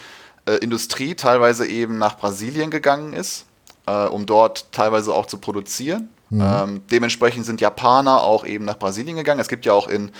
äh, 0.45 0.55
Industrie 0.55 1.15
teilweise 1.15 1.65
eben 1.67 1.97
nach 1.97 2.17
Brasilien 2.17 2.69
gegangen 2.71 3.13
ist, 3.13 3.45
äh, 3.87 4.05
um 4.05 4.25
dort 4.25 4.71
teilweise 4.71 5.13
auch 5.13 5.25
zu 5.25 5.37
produzieren. 5.37 6.09
Mhm. 6.29 6.41
Ähm, 6.41 6.81
dementsprechend 6.91 7.45
sind 7.45 7.61
Japaner 7.61 8.23
auch 8.23 8.45
eben 8.45 8.65
nach 8.65 8.79
Brasilien 8.79 9.15
gegangen. 9.15 9.39
Es 9.39 9.49
gibt 9.49 9.65
ja 9.65 9.73
auch 9.73 9.87
in 9.87 10.11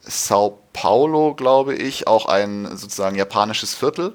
Sao 0.00 0.60
Paulo, 0.72 1.34
glaube 1.34 1.74
ich, 1.74 2.06
auch 2.06 2.26
ein 2.26 2.76
sozusagen 2.76 3.16
japanisches 3.16 3.74
Viertel. 3.74 4.14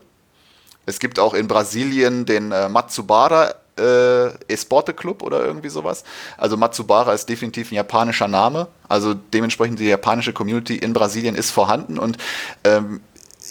Es 0.86 1.00
gibt 1.00 1.20
auch 1.20 1.34
in 1.34 1.48
Brasilien 1.48 2.26
den 2.26 2.52
äh, 2.52 2.70
Matsubara 2.70 3.54
äh, 3.78 4.28
Esporte 4.48 4.94
Club 4.94 5.24
oder 5.24 5.44
irgendwie 5.44 5.70
sowas. 5.70 6.04
Also 6.38 6.58
Matsubara 6.58 7.14
ist 7.14 7.28
definitiv 7.28 7.72
ein 7.72 7.76
japanischer 7.76 8.28
Name. 8.28 8.68
Also 8.88 9.14
dementsprechend 9.14 9.80
die 9.80 9.88
japanische 9.88 10.34
Community 10.34 10.76
in 10.76 10.94
Brasilien 10.94 11.36
ist 11.36 11.52
vorhanden 11.52 11.98
und 11.98 12.18
ähm, 12.64 13.02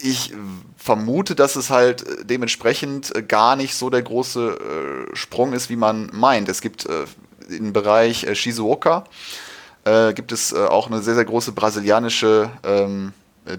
ich 0.02 0.32
vermute, 0.76 1.34
dass 1.34 1.54
es 1.54 1.70
halt 1.70 2.04
dementsprechend 2.24 3.28
gar 3.28 3.54
nicht 3.54 3.74
so 3.74 3.88
der 3.88 4.02
große 4.02 5.06
äh, 5.12 5.16
Sprung 5.16 5.52
ist, 5.52 5.70
wie 5.70 5.76
man 5.76 6.10
meint. 6.12 6.48
Es 6.48 6.60
gibt 6.60 6.86
äh, 6.86 7.04
im 7.48 7.72
Bereich 7.72 8.24
äh, 8.24 8.34
Shizuoka 8.34 9.04
äh, 9.84 10.12
gibt 10.12 10.32
es 10.32 10.52
äh, 10.52 10.58
auch 10.58 10.88
eine 10.88 11.02
sehr, 11.02 11.14
sehr 11.14 11.24
große 11.24 11.52
brasilianische 11.52 12.50
ähm, 12.64 13.12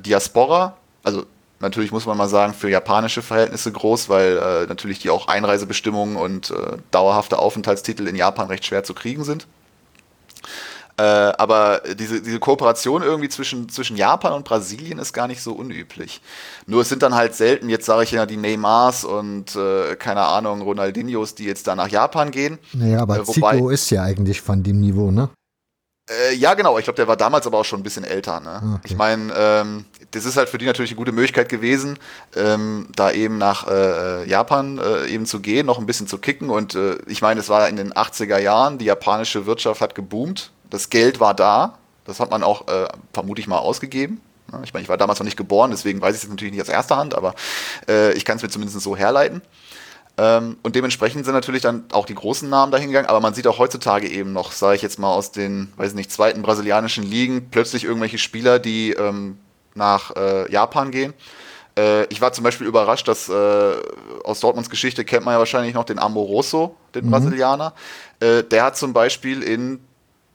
Diaspora. 0.05 0.77
Also 1.03 1.25
natürlich 1.63 1.91
muss 1.91 2.05
man 2.05 2.17
mal 2.17 2.27
sagen, 2.27 2.53
für 2.53 2.69
japanische 2.69 3.23
Verhältnisse 3.23 3.71
groß, 3.71 4.09
weil 4.09 4.37
äh, 4.37 4.67
natürlich 4.67 4.99
die 4.99 5.09
auch 5.09 5.27
Einreisebestimmungen 5.27 6.15
und 6.15 6.51
äh, 6.51 6.77
dauerhafte 6.91 7.39
Aufenthaltstitel 7.39 8.07
in 8.07 8.15
Japan 8.15 8.47
recht 8.47 8.65
schwer 8.65 8.83
zu 8.83 8.93
kriegen 8.93 9.23
sind. 9.23 9.47
Äh, 10.95 11.01
aber 11.01 11.81
diese, 11.97 12.21
diese 12.21 12.37
Kooperation 12.37 13.01
irgendwie 13.01 13.29
zwischen, 13.29 13.67
zwischen 13.67 13.97
Japan 13.97 14.33
und 14.33 14.45
Brasilien 14.45 14.99
ist 14.99 15.11
gar 15.11 15.27
nicht 15.27 15.41
so 15.41 15.53
unüblich. 15.53 16.21
Nur 16.67 16.81
es 16.81 16.89
sind 16.89 17.01
dann 17.01 17.15
halt 17.15 17.33
selten, 17.33 17.67
jetzt 17.67 17.87
sage 17.87 18.03
ich 18.03 18.11
ja 18.11 18.27
die 18.27 18.37
Neymars 18.37 19.03
und 19.03 19.55
äh, 19.55 19.95
keine 19.95 20.21
Ahnung, 20.21 20.61
Ronaldinhos, 20.61 21.33
die 21.33 21.45
jetzt 21.45 21.65
da 21.65 21.75
nach 21.75 21.87
Japan 21.87 22.29
gehen. 22.29 22.59
Naja, 22.73 23.01
aber 23.01 23.17
äh, 23.17 23.27
wobei, 23.27 23.55
Zico 23.55 23.69
ist 23.69 23.89
ja 23.89 24.03
eigentlich 24.03 24.41
von 24.41 24.61
dem 24.61 24.81
Niveau, 24.81 25.09
ne? 25.09 25.29
Äh, 26.09 26.35
ja, 26.35 26.53
genau. 26.53 26.77
Ich 26.77 26.83
glaube, 26.83 26.97
der 26.97 27.07
war 27.07 27.15
damals 27.15 27.47
aber 27.47 27.59
auch 27.59 27.65
schon 27.65 27.79
ein 27.79 27.83
bisschen 27.83 28.03
älter. 28.03 28.39
Ne? 28.39 28.61
Okay. 28.75 28.81
Ich 28.85 28.95
meine, 28.95 29.33
ähm, 29.35 29.85
das 30.11 30.25
ist 30.25 30.35
halt 30.35 30.49
für 30.49 30.57
die 30.57 30.65
natürlich 30.65 30.91
eine 30.91 30.97
gute 30.97 31.11
Möglichkeit 31.11 31.49
gewesen, 31.49 31.97
ähm, 32.35 32.87
da 32.95 33.11
eben 33.11 33.37
nach 33.37 33.67
äh, 33.67 34.27
Japan 34.27 34.79
äh, 34.79 35.07
eben 35.07 35.25
zu 35.25 35.39
gehen, 35.39 35.65
noch 35.65 35.79
ein 35.79 35.85
bisschen 35.85 36.07
zu 36.07 36.17
kicken. 36.17 36.49
Und 36.49 36.75
äh, 36.75 36.97
ich 37.07 37.21
meine, 37.21 37.39
es 37.39 37.49
war 37.49 37.69
in 37.69 37.77
den 37.77 37.93
80er 37.93 38.37
Jahren, 38.37 38.77
die 38.77 38.85
japanische 38.85 39.45
Wirtschaft 39.45 39.81
hat 39.81 39.95
geboomt, 39.95 40.51
das 40.69 40.89
Geld 40.89 41.19
war 41.19 41.33
da, 41.33 41.77
das 42.05 42.19
hat 42.19 42.31
man 42.31 42.43
auch 42.43 42.67
äh, 42.67 42.87
vermutlich 43.13 43.47
mal 43.47 43.59
ausgegeben. 43.59 44.21
Ich 44.63 44.73
meine, 44.73 44.83
ich 44.83 44.89
war 44.89 44.97
damals 44.97 45.19
noch 45.19 45.25
nicht 45.25 45.37
geboren, 45.37 45.71
deswegen 45.71 45.99
weiß 46.01 46.15
ich 46.15 46.23
es 46.23 46.29
natürlich 46.29 46.53
nicht 46.53 46.61
aus 46.61 46.69
erster 46.69 46.97
Hand, 46.97 47.15
aber 47.15 47.33
äh, 47.87 48.13
ich 48.13 48.23
kann 48.23 48.37
es 48.37 48.43
mir 48.43 48.49
zumindest 48.49 48.79
so 48.81 48.95
herleiten. 48.95 49.41
Ähm, 50.17 50.57
und 50.61 50.75
dementsprechend 50.75 51.25
sind 51.25 51.33
natürlich 51.33 51.63
dann 51.63 51.85
auch 51.91 52.05
die 52.05 52.13
großen 52.13 52.47
Namen 52.47 52.71
dahingegangen, 52.71 53.09
aber 53.09 53.19
man 53.19 53.33
sieht 53.33 53.47
auch 53.47 53.57
heutzutage 53.57 54.07
eben 54.07 54.31
noch, 54.31 54.51
sage 54.51 54.75
ich 54.75 54.81
jetzt 54.81 54.99
mal, 54.99 55.11
aus 55.11 55.31
den, 55.31 55.73
weiß 55.77 55.95
nicht, 55.95 56.11
zweiten 56.11 56.43
brasilianischen 56.43 57.03
Ligen 57.03 57.49
plötzlich 57.49 57.83
irgendwelche 57.83 58.19
Spieler, 58.19 58.59
die 58.59 58.91
ähm, 58.91 59.39
nach 59.73 60.15
äh, 60.15 60.51
Japan 60.51 60.91
gehen. 60.91 61.13
Äh, 61.77 62.05
ich 62.05 62.21
war 62.21 62.31
zum 62.31 62.43
Beispiel 62.43 62.67
überrascht, 62.67 63.07
dass 63.07 63.27
äh, 63.27 63.73
aus 64.23 64.39
Dortmunds 64.39 64.69
Geschichte 64.69 65.03
kennt 65.03 65.25
man 65.25 65.33
ja 65.33 65.39
wahrscheinlich 65.39 65.73
noch 65.73 65.85
den 65.85 65.97
Amoroso, 65.97 66.75
den 66.93 67.05
mhm. 67.05 67.11
Brasilianer. 67.11 67.73
Äh, 68.19 68.43
der 68.43 68.65
hat 68.65 68.77
zum 68.77 68.93
Beispiel 68.93 69.41
in 69.41 69.79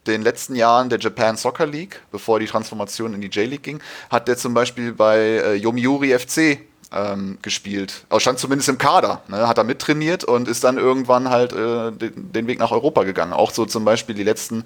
den 0.07 0.21
letzten 0.21 0.55
Jahren 0.55 0.89
der 0.89 0.99
Japan 0.99 1.37
Soccer 1.37 1.67
League, 1.67 2.01
bevor 2.11 2.39
die 2.39 2.47
Transformation 2.47 3.13
in 3.13 3.21
die 3.21 3.27
J-League 3.27 3.63
ging, 3.63 3.79
hat 4.09 4.27
der 4.27 4.37
zum 4.37 4.53
Beispiel 4.53 4.93
bei 4.93 5.19
äh, 5.19 5.53
Yomiuri 5.55 6.17
FC 6.17 6.59
ähm, 6.91 7.37
gespielt. 7.41 8.05
Aber 8.09 8.19
stand 8.19 8.39
zumindest 8.39 8.69
im 8.69 8.77
Kader, 8.77 9.21
ne? 9.27 9.47
hat 9.47 9.57
er 9.57 9.63
mittrainiert 9.63 10.23
und 10.23 10.47
ist 10.47 10.63
dann 10.63 10.77
irgendwann 10.77 11.29
halt 11.29 11.53
äh, 11.53 11.91
den, 11.91 12.31
den, 12.31 12.47
Weg 12.47 12.59
nach 12.59 12.71
Europa 12.71 13.03
gegangen. 13.03 13.33
Auch 13.33 13.51
so 13.51 13.65
zum 13.65 13.85
Beispiel 13.85 14.15
die 14.15 14.23
letzten 14.23 14.65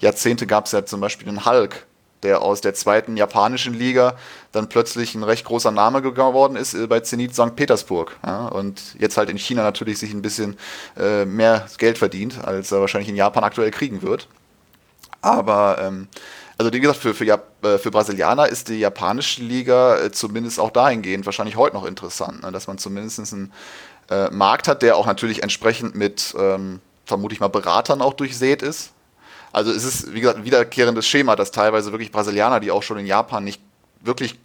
Jahrzehnte 0.00 0.46
gab 0.46 0.66
es 0.66 0.72
ja 0.72 0.84
zum 0.84 1.00
Beispiel 1.00 1.26
den 1.26 1.44
Hulk, 1.44 1.86
der 2.22 2.42
aus 2.42 2.60
der 2.60 2.74
zweiten 2.74 3.16
japanischen 3.16 3.74
Liga 3.74 4.16
dann 4.52 4.68
plötzlich 4.68 5.14
ein 5.14 5.24
recht 5.24 5.44
großer 5.44 5.72
Name 5.72 6.00
geworden 6.00 6.56
ist 6.56 6.74
äh, 6.74 6.86
bei 6.86 7.00
Zenit 7.00 7.34
St. 7.34 7.56
Petersburg. 7.56 8.16
Ja, 8.24 8.46
und 8.46 8.80
jetzt 8.98 9.16
halt 9.16 9.28
in 9.28 9.38
China 9.38 9.62
natürlich 9.62 9.98
sich 9.98 10.12
ein 10.12 10.22
bisschen 10.22 10.56
äh, 10.96 11.24
mehr 11.24 11.66
Geld 11.78 11.98
verdient, 11.98 12.44
als 12.44 12.70
er 12.70 12.80
wahrscheinlich 12.80 13.08
in 13.08 13.16
Japan 13.16 13.42
aktuell 13.42 13.72
kriegen 13.72 14.02
wird. 14.02 14.28
Aber 15.22 15.78
ähm, 15.80 16.08
also 16.56 16.72
wie 16.72 16.80
gesagt, 16.80 17.00
für, 17.00 17.14
für, 17.14 17.24
äh, 17.24 17.78
für 17.78 17.90
Brasilianer 17.90 18.48
ist 18.48 18.68
die 18.68 18.78
japanische 18.78 19.42
Liga 19.42 19.98
äh, 19.98 20.12
zumindest 20.12 20.60
auch 20.60 20.70
dahingehend 20.70 21.26
wahrscheinlich 21.26 21.56
heute 21.56 21.74
noch 21.74 21.84
interessant, 21.84 22.42
ne? 22.42 22.52
dass 22.52 22.66
man 22.66 22.78
zumindest 22.78 23.32
einen 23.32 23.52
äh, 24.10 24.30
Markt 24.30 24.68
hat, 24.68 24.82
der 24.82 24.96
auch 24.96 25.06
natürlich 25.06 25.42
entsprechend 25.42 25.94
mit, 25.94 26.34
ähm, 26.38 26.80
vermute 27.06 27.34
ich 27.34 27.40
mal, 27.40 27.48
Beratern 27.48 28.02
auch 28.02 28.14
durchsät 28.14 28.62
ist. 28.62 28.92
Also 29.52 29.70
es 29.70 29.84
ist, 29.84 30.12
wie 30.14 30.20
gesagt, 30.20 30.38
ein 30.38 30.44
wiederkehrendes 30.44 31.06
Schema, 31.06 31.36
dass 31.36 31.50
teilweise 31.50 31.92
wirklich 31.92 32.12
Brasilianer, 32.12 32.60
die 32.60 32.70
auch 32.70 32.82
schon 32.82 32.98
in 32.98 33.06
Japan 33.06 33.44
nicht 33.44 33.60
wirklich 34.00 34.38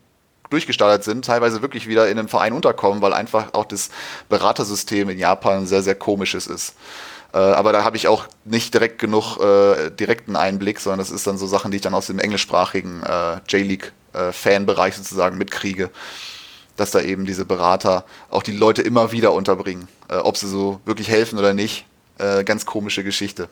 durchgestartet 0.49 1.03
sind, 1.03 1.25
teilweise 1.25 1.61
wirklich 1.61 1.87
wieder 1.87 2.09
in 2.09 2.17
einem 2.17 2.27
Verein 2.27 2.53
unterkommen, 2.53 3.01
weil 3.01 3.13
einfach 3.13 3.53
auch 3.53 3.65
das 3.65 3.89
Beratersystem 4.29 5.09
in 5.09 5.19
Japan 5.19 5.67
sehr, 5.67 5.83
sehr 5.83 5.95
komisches 5.95 6.47
ist. 6.47 6.75
Äh, 7.33 7.37
aber 7.37 7.71
da 7.71 7.83
habe 7.83 7.97
ich 7.97 8.07
auch 8.07 8.25
nicht 8.43 8.73
direkt 8.73 8.99
genug 8.99 9.37
äh, 9.37 9.91
direkten 9.91 10.35
Einblick, 10.35 10.79
sondern 10.79 10.99
das 10.99 11.11
ist 11.11 11.27
dann 11.27 11.37
so 11.37 11.47
Sachen, 11.47 11.71
die 11.71 11.77
ich 11.77 11.83
dann 11.83 11.93
aus 11.93 12.07
dem 12.07 12.19
englischsprachigen 12.19 13.03
äh, 13.03 13.37
J-League-Fanbereich 13.47 14.93
äh, 14.93 14.97
sozusagen 14.97 15.37
mitkriege, 15.37 15.91
dass 16.75 16.91
da 16.91 17.01
eben 17.01 17.25
diese 17.25 17.45
Berater 17.45 18.05
auch 18.29 18.43
die 18.43 18.55
Leute 18.57 18.81
immer 18.81 19.11
wieder 19.11 19.33
unterbringen. 19.33 19.87
Äh, 20.07 20.17
ob 20.17 20.37
sie 20.37 20.47
so 20.47 20.81
wirklich 20.85 21.09
helfen 21.09 21.37
oder 21.37 21.53
nicht, 21.53 21.85
äh, 22.17 22.43
ganz 22.43 22.65
komische 22.65 23.03
Geschichte. 23.03 23.47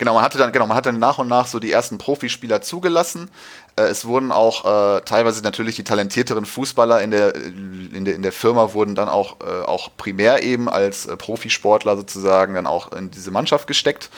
Genau, 0.00 0.14
man 0.14 0.22
hatte 0.22 0.38
dann, 0.38 0.50
genau, 0.50 0.66
man 0.66 0.78
hat 0.78 0.86
dann 0.86 0.98
nach 0.98 1.18
und 1.18 1.28
nach 1.28 1.46
so 1.46 1.58
die 1.58 1.70
ersten 1.70 1.98
Profispieler 1.98 2.62
zugelassen. 2.62 3.30
Äh, 3.76 3.82
es 3.82 4.04
wurden 4.04 4.32
auch 4.32 4.64
äh, 4.64 5.00
teilweise 5.02 5.42
natürlich 5.42 5.76
die 5.76 5.84
talentierteren 5.84 6.44
Fußballer 6.44 7.00
in 7.02 7.10
der, 7.10 7.34
in 7.34 8.04
der, 8.04 8.14
in 8.14 8.22
der 8.22 8.32
Firma 8.32 8.72
wurden 8.72 8.94
dann 8.94 9.08
auch, 9.08 9.36
äh, 9.40 9.64
auch 9.64 9.90
primär 9.96 10.42
eben 10.42 10.68
als 10.68 11.06
äh, 11.06 11.16
Profisportler 11.16 11.96
sozusagen 11.96 12.54
dann 12.54 12.66
auch 12.66 12.92
in 12.92 13.10
diese 13.10 13.30
Mannschaft 13.30 13.66
gesteckt. 13.66 14.10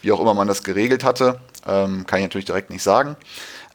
Wie 0.00 0.12
auch 0.12 0.20
immer 0.20 0.34
man 0.34 0.48
das 0.48 0.62
geregelt 0.62 1.02
hatte, 1.02 1.40
ähm, 1.66 2.06
kann 2.06 2.18
ich 2.18 2.24
natürlich 2.24 2.44
direkt 2.44 2.70
nicht 2.70 2.82
sagen. 2.82 3.16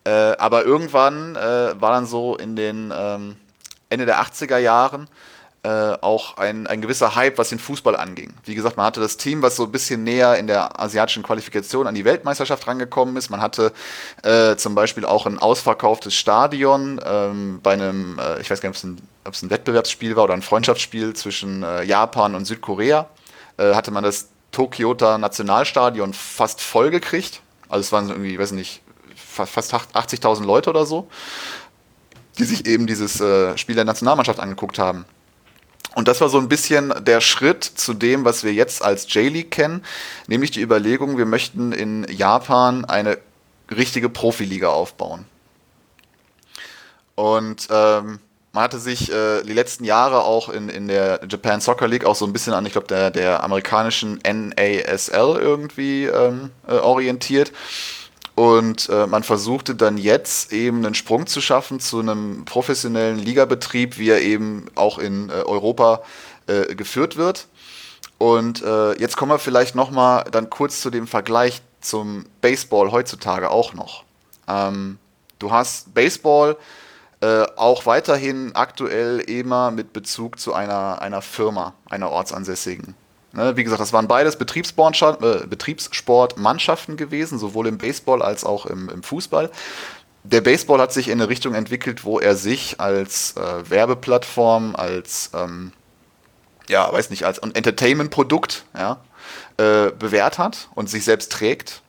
Äh, 0.03 0.09
aber 0.09 0.63
irgendwann 0.63 1.35
äh, 1.35 1.81
war 1.81 1.91
dann 1.91 2.05
so 2.05 2.35
in 2.35 2.55
den 2.55 2.93
ähm, 2.95 3.35
Ende 3.89 4.05
der 4.05 4.21
80er 4.21 4.57
Jahren, 4.57 5.07
äh, 5.63 5.69
auch 6.01 6.37
ein, 6.37 6.67
ein 6.67 6.81
gewisser 6.81 7.15
Hype, 7.15 7.37
was 7.37 7.49
den 7.49 7.59
Fußball 7.59 7.95
anging. 7.95 8.33
Wie 8.45 8.55
gesagt, 8.55 8.77
man 8.77 8.85
hatte 8.85 9.01
das 9.01 9.17
Team, 9.17 9.41
was 9.41 9.57
so 9.57 9.63
ein 9.63 9.71
bisschen 9.71 10.03
näher 10.03 10.37
in 10.37 10.47
der 10.47 10.79
asiatischen 10.79 11.21
Qualifikation 11.21 11.85
an 11.85 11.95
die 11.95 12.05
Weltmeisterschaft 12.05 12.65
rangekommen 12.65 13.17
ist. 13.17 13.29
Man 13.29 13.41
hatte 13.41 13.73
äh, 14.23 14.55
zum 14.55 14.73
Beispiel 14.73 15.05
auch 15.05 15.25
ein 15.25 15.37
ausverkauftes 15.37 16.15
Stadion 16.15 17.01
ähm, 17.05 17.59
bei 17.61 17.73
einem, 17.73 18.19
äh, 18.19 18.39
ich 18.39 18.49
weiß 18.49 18.61
gar 18.61 18.69
nicht, 18.69 18.83
ob 19.25 19.33
es, 19.33 19.41
ein, 19.41 19.47
ein 19.47 19.49
Wettbewerbsspiel 19.49 20.15
war 20.15 20.23
oder 20.23 20.33
ein 20.33 20.41
Freundschaftsspiel 20.41 21.13
zwischen 21.13 21.63
äh, 21.63 21.83
Japan 21.83 22.35
und 22.35 22.45
Südkorea. 22.45 23.09
Äh, 23.57 23.73
hatte 23.73 23.91
man 23.91 24.03
das 24.03 24.29
Tokyota 24.51 25.17
Nationalstadion 25.17 26.13
fast 26.13 26.61
voll 26.61 26.89
gekriegt. 26.89 27.41
Also 27.67 27.81
es 27.81 27.91
waren 27.91 28.07
irgendwie, 28.09 28.33
ich 28.33 28.39
weiß 28.39 28.53
nicht, 28.53 28.81
fast 29.15 29.73
80.000 29.73 30.45
Leute 30.45 30.69
oder 30.69 30.85
so, 30.85 31.09
die 32.37 32.45
sich 32.45 32.65
eben 32.65 32.87
dieses 32.87 33.19
äh, 33.19 33.57
Spiel 33.57 33.75
der 33.75 33.85
Nationalmannschaft 33.85 34.39
angeguckt 34.39 34.79
haben. 34.79 35.05
Und 35.95 36.07
das 36.07 36.21
war 36.21 36.29
so 36.29 36.37
ein 36.37 36.49
bisschen 36.49 36.93
der 37.01 37.19
Schritt 37.19 37.63
zu 37.63 37.93
dem, 37.93 38.23
was 38.25 38.43
wir 38.43 38.53
jetzt 38.53 38.83
als 38.83 39.11
J-League 39.13 39.51
kennen, 39.51 39.83
nämlich 40.27 40.51
die 40.51 40.61
Überlegung, 40.61 41.17
wir 41.17 41.25
möchten 41.25 41.71
in 41.71 42.05
Japan 42.09 42.85
eine 42.85 43.17
richtige 43.69 44.09
Profiliga 44.09 44.69
aufbauen. 44.69 45.25
Und 47.15 47.67
ähm, 47.69 48.19
man 48.51 48.63
hatte 48.63 48.79
sich 48.79 49.11
äh, 49.11 49.43
die 49.43 49.53
letzten 49.53 49.83
Jahre 49.83 50.23
auch 50.23 50.49
in, 50.49 50.69
in 50.69 50.87
der 50.87 51.21
Japan 51.29 51.61
Soccer 51.61 51.87
League 51.87 52.05
auch 52.05 52.15
so 52.15 52.25
ein 52.25 52.33
bisschen 52.33 52.53
an, 52.53 52.65
ich 52.65 52.71
glaube, 52.71 52.87
der, 52.87 53.11
der 53.11 53.43
amerikanischen 53.43 54.19
NASL 54.23 55.37
irgendwie 55.39 56.05
ähm, 56.05 56.51
äh, 56.67 56.73
orientiert. 56.73 57.51
Und 58.39 58.87
äh, 58.87 59.05
man 59.05 59.23
versuchte 59.23 59.75
dann 59.75 59.97
jetzt 59.97 60.53
eben 60.53 60.85
einen 60.85 60.95
Sprung 60.95 61.27
zu 61.27 61.41
schaffen 61.41 61.81
zu 61.81 61.99
einem 61.99 62.45
professionellen 62.45 63.19
Ligabetrieb, 63.19 63.97
wie 63.97 64.11
er 64.11 64.21
eben 64.21 64.67
auch 64.75 64.97
in 64.97 65.29
äh, 65.29 65.33
Europa 65.33 66.03
äh, 66.47 66.73
geführt 66.73 67.17
wird. 67.17 67.47
Und 68.17 68.63
äh, 68.63 68.93
jetzt 68.97 69.17
kommen 69.17 69.33
wir 69.33 69.39
vielleicht 69.39 69.75
nochmal 69.75 70.23
dann 70.31 70.49
kurz 70.49 70.79
zu 70.79 70.89
dem 70.89 71.05
Vergleich 71.05 71.61
zum 71.81 72.27
Baseball 72.39 72.93
heutzutage 72.93 73.51
auch 73.51 73.73
noch. 73.73 74.05
Ähm, 74.47 74.99
du 75.39 75.51
hast 75.51 75.93
Baseball 75.93 76.55
äh, 77.19 77.43
auch 77.57 77.85
weiterhin 77.85 78.55
aktuell 78.55 79.19
immer 79.19 79.69
mit 79.69 79.91
Bezug 79.91 80.39
zu 80.39 80.53
einer, 80.53 81.01
einer 81.01 81.21
Firma, 81.21 81.73
einer 81.89 82.09
ortsansässigen. 82.09 82.95
Ne, 83.31 83.55
wie 83.55 83.63
gesagt, 83.63 83.79
das 83.79 83.93
waren 83.93 84.07
beides 84.07 84.35
äh, 84.35 85.47
Betriebssportmannschaften 85.47 86.97
gewesen, 86.97 87.37
sowohl 87.37 87.67
im 87.67 87.77
Baseball 87.77 88.23
als 88.23 88.43
auch 88.43 88.65
im, 88.65 88.89
im, 88.89 89.03
Fußball. 89.03 89.51
Der 90.23 90.41
Baseball 90.41 90.81
hat 90.81 90.91
sich 90.91 91.09
in 91.09 91.21
eine 91.21 91.29
Richtung 91.29 91.53
entwickelt, 91.53 92.03
wo 92.03 92.19
er 92.19 92.35
sich 92.35 92.79
als 92.79 93.35
äh, 93.37 93.69
Werbeplattform, 93.69 94.75
als 94.75 95.29
ähm, 95.35 95.73
ja, 96.67 96.91
weiß 96.91 97.09
nicht, 97.11 97.23
als 97.25 97.39
Entertainment-Produkt 97.39 98.65
ja, 98.75 98.99
äh, 99.57 99.91
bewährt 99.91 100.37
hat 100.37 100.69
und 100.73 100.89
sich 100.89 101.03
selbst 101.03 101.31
trägt. 101.31 101.81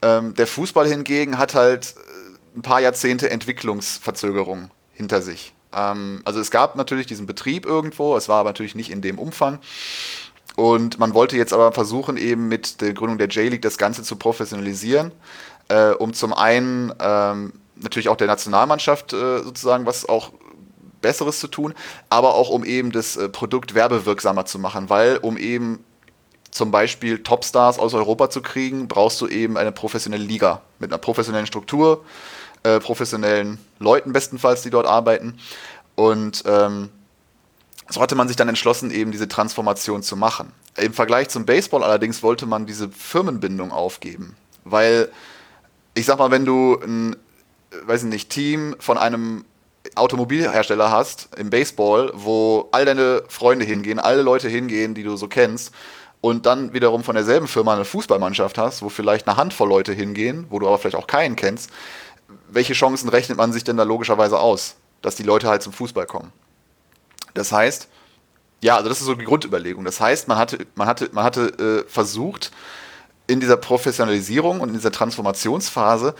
Ähm, 0.00 0.34
der 0.34 0.46
Fußball 0.46 0.86
hingegen 0.86 1.38
hat 1.38 1.54
halt 1.54 1.94
äh, 1.96 2.58
ein 2.58 2.62
paar 2.62 2.80
Jahrzehnte 2.80 3.30
Entwicklungsverzögerung 3.30 4.70
hinter 4.92 5.20
sich. 5.22 5.54
Ähm, 5.74 6.20
also 6.24 6.40
es 6.40 6.50
gab 6.50 6.76
natürlich 6.76 7.06
diesen 7.06 7.26
Betrieb 7.26 7.66
irgendwo, 7.66 8.16
es 8.16 8.28
war 8.28 8.40
aber 8.40 8.50
natürlich 8.50 8.74
nicht 8.74 8.90
in 8.90 9.02
dem 9.02 9.18
Umfang. 9.18 9.58
Und 10.62 11.00
man 11.00 11.12
wollte 11.12 11.36
jetzt 11.36 11.52
aber 11.52 11.72
versuchen, 11.72 12.16
eben 12.16 12.46
mit 12.46 12.80
der 12.80 12.92
Gründung 12.92 13.18
der 13.18 13.26
J-League 13.26 13.62
das 13.62 13.78
Ganze 13.78 14.04
zu 14.04 14.14
professionalisieren, 14.14 15.10
äh, 15.66 15.90
um 15.90 16.14
zum 16.14 16.32
einen 16.32 16.94
ähm, 17.00 17.54
natürlich 17.74 18.08
auch 18.08 18.16
der 18.16 18.28
Nationalmannschaft 18.28 19.12
äh, 19.12 19.42
sozusagen 19.42 19.86
was 19.86 20.08
auch 20.08 20.30
Besseres 21.00 21.40
zu 21.40 21.48
tun, 21.48 21.74
aber 22.10 22.36
auch 22.36 22.48
um 22.48 22.64
eben 22.64 22.92
das 22.92 23.16
äh, 23.16 23.28
Produkt 23.28 23.74
werbewirksamer 23.74 24.44
zu 24.44 24.60
machen, 24.60 24.88
weil 24.88 25.16
um 25.16 25.36
eben 25.36 25.82
zum 26.52 26.70
Beispiel 26.70 27.24
Topstars 27.24 27.80
aus 27.80 27.92
Europa 27.92 28.30
zu 28.30 28.40
kriegen, 28.40 28.86
brauchst 28.86 29.20
du 29.20 29.26
eben 29.26 29.56
eine 29.56 29.72
professionelle 29.72 30.22
Liga 30.22 30.60
mit 30.78 30.92
einer 30.92 30.98
professionellen 30.98 31.48
Struktur, 31.48 32.04
äh, 32.62 32.78
professionellen 32.78 33.58
Leuten 33.80 34.12
bestenfalls, 34.12 34.62
die 34.62 34.70
dort 34.70 34.86
arbeiten. 34.86 35.40
Und 35.96 36.44
ähm, 36.46 36.90
so 37.88 38.00
hatte 38.00 38.14
man 38.14 38.28
sich 38.28 38.36
dann 38.36 38.48
entschlossen, 38.48 38.90
eben 38.90 39.12
diese 39.12 39.28
Transformation 39.28 40.02
zu 40.02 40.16
machen. 40.16 40.52
Im 40.76 40.92
Vergleich 40.92 41.28
zum 41.28 41.44
Baseball 41.44 41.82
allerdings 41.82 42.22
wollte 42.22 42.46
man 42.46 42.66
diese 42.66 42.88
Firmenbindung 42.88 43.72
aufgeben, 43.72 44.36
weil 44.64 45.10
ich 45.94 46.06
sag 46.06 46.18
mal, 46.18 46.30
wenn 46.30 46.44
du 46.44 46.78
ein, 46.82 47.16
weiß 47.84 48.04
ich 48.04 48.08
nicht, 48.08 48.30
Team 48.30 48.76
von 48.78 48.96
einem 48.96 49.44
Automobilhersteller 49.94 50.90
hast 50.90 51.28
im 51.36 51.50
Baseball, 51.50 52.12
wo 52.14 52.68
all 52.72 52.84
deine 52.84 53.24
Freunde 53.28 53.64
hingehen, 53.64 53.98
alle 53.98 54.22
Leute 54.22 54.48
hingehen, 54.48 54.94
die 54.94 55.02
du 55.02 55.16
so 55.16 55.28
kennst, 55.28 55.72
und 56.22 56.46
dann 56.46 56.72
wiederum 56.72 57.02
von 57.02 57.16
derselben 57.16 57.48
Firma 57.48 57.74
eine 57.74 57.84
Fußballmannschaft 57.84 58.56
hast, 58.56 58.82
wo 58.82 58.88
vielleicht 58.88 59.26
eine 59.26 59.36
Handvoll 59.36 59.68
Leute 59.68 59.92
hingehen, 59.92 60.46
wo 60.50 60.60
du 60.60 60.68
aber 60.68 60.78
vielleicht 60.78 60.96
auch 60.96 61.08
keinen 61.08 61.34
kennst, 61.34 61.70
welche 62.48 62.74
Chancen 62.74 63.08
rechnet 63.08 63.36
man 63.36 63.52
sich 63.52 63.64
denn 63.64 63.76
da 63.76 63.82
logischerweise 63.82 64.38
aus, 64.38 64.76
dass 65.02 65.16
die 65.16 65.24
Leute 65.24 65.48
halt 65.48 65.62
zum 65.62 65.72
Fußball 65.72 66.06
kommen? 66.06 66.32
Das 67.34 67.52
heißt, 67.52 67.88
ja, 68.62 68.76
also 68.76 68.88
das 68.88 69.00
ist 69.00 69.06
so 69.06 69.14
die 69.14 69.24
Grundüberlegung. 69.24 69.84
Das 69.84 70.00
heißt, 70.00 70.28
man 70.28 70.38
hatte, 70.38 70.66
man 70.74 70.86
hatte, 70.86 71.10
man 71.12 71.24
hatte 71.24 71.84
äh, 71.86 71.90
versucht, 71.90 72.52
in 73.26 73.40
dieser 73.40 73.56
Professionalisierung 73.56 74.60
und 74.60 74.68
in 74.68 74.74
dieser 74.74 74.92
Transformationsphase 74.92 76.14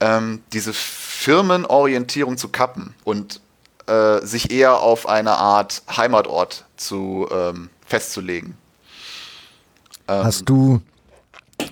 ähm, 0.00 0.42
diese 0.52 0.72
Firmenorientierung 0.72 2.36
zu 2.36 2.48
kappen 2.48 2.94
und 3.04 3.40
äh, 3.86 4.24
sich 4.24 4.50
eher 4.50 4.80
auf 4.80 5.08
eine 5.08 5.36
Art 5.36 5.82
Heimatort 5.96 6.64
zu 6.76 7.26
ähm, 7.32 7.70
festzulegen. 7.86 8.56
Ähm, 10.06 10.24
Hast 10.24 10.48
du 10.48 10.80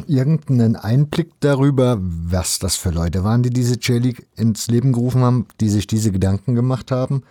irgendeinen 0.09 0.77
Einblick 0.77 1.33
darüber, 1.41 1.99
was 2.01 2.59
das 2.59 2.77
für 2.77 2.91
Leute 2.91 3.23
waren, 3.23 3.43
die 3.43 3.51
diese 3.51 3.75
J-League 3.75 4.27
ins 4.37 4.67
Leben 4.69 4.93
gerufen 4.93 5.23
haben, 5.23 5.47
die 5.61 5.69
sich 5.69 5.87
diese 5.87 6.11
Gedanken 6.11 6.55
gemacht 6.55 6.91
haben? 6.91 7.23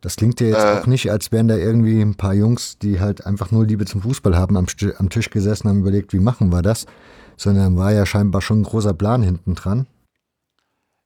Das 0.00 0.16
klingt 0.16 0.40
ja 0.40 0.46
jetzt 0.48 0.64
äh, 0.64 0.78
auch 0.78 0.86
nicht, 0.86 1.10
als 1.10 1.32
wären 1.32 1.48
da 1.48 1.56
irgendwie 1.56 2.00
ein 2.00 2.14
paar 2.14 2.34
Jungs, 2.34 2.78
die 2.78 3.00
halt 3.00 3.26
einfach 3.26 3.50
nur 3.50 3.66
Liebe 3.66 3.84
zum 3.84 4.02
Fußball 4.02 4.36
haben, 4.36 4.56
am, 4.56 4.66
am 4.98 5.10
Tisch 5.10 5.30
gesessen, 5.30 5.68
haben 5.68 5.80
überlegt, 5.80 6.12
wie 6.12 6.20
machen 6.20 6.50
wir 6.50 6.62
das, 6.62 6.86
sondern 7.36 7.76
war 7.76 7.92
ja 7.92 8.06
scheinbar 8.06 8.40
schon 8.40 8.60
ein 8.60 8.64
großer 8.64 8.94
Plan 8.94 9.22
hinten 9.22 9.54
dran. 9.54 9.86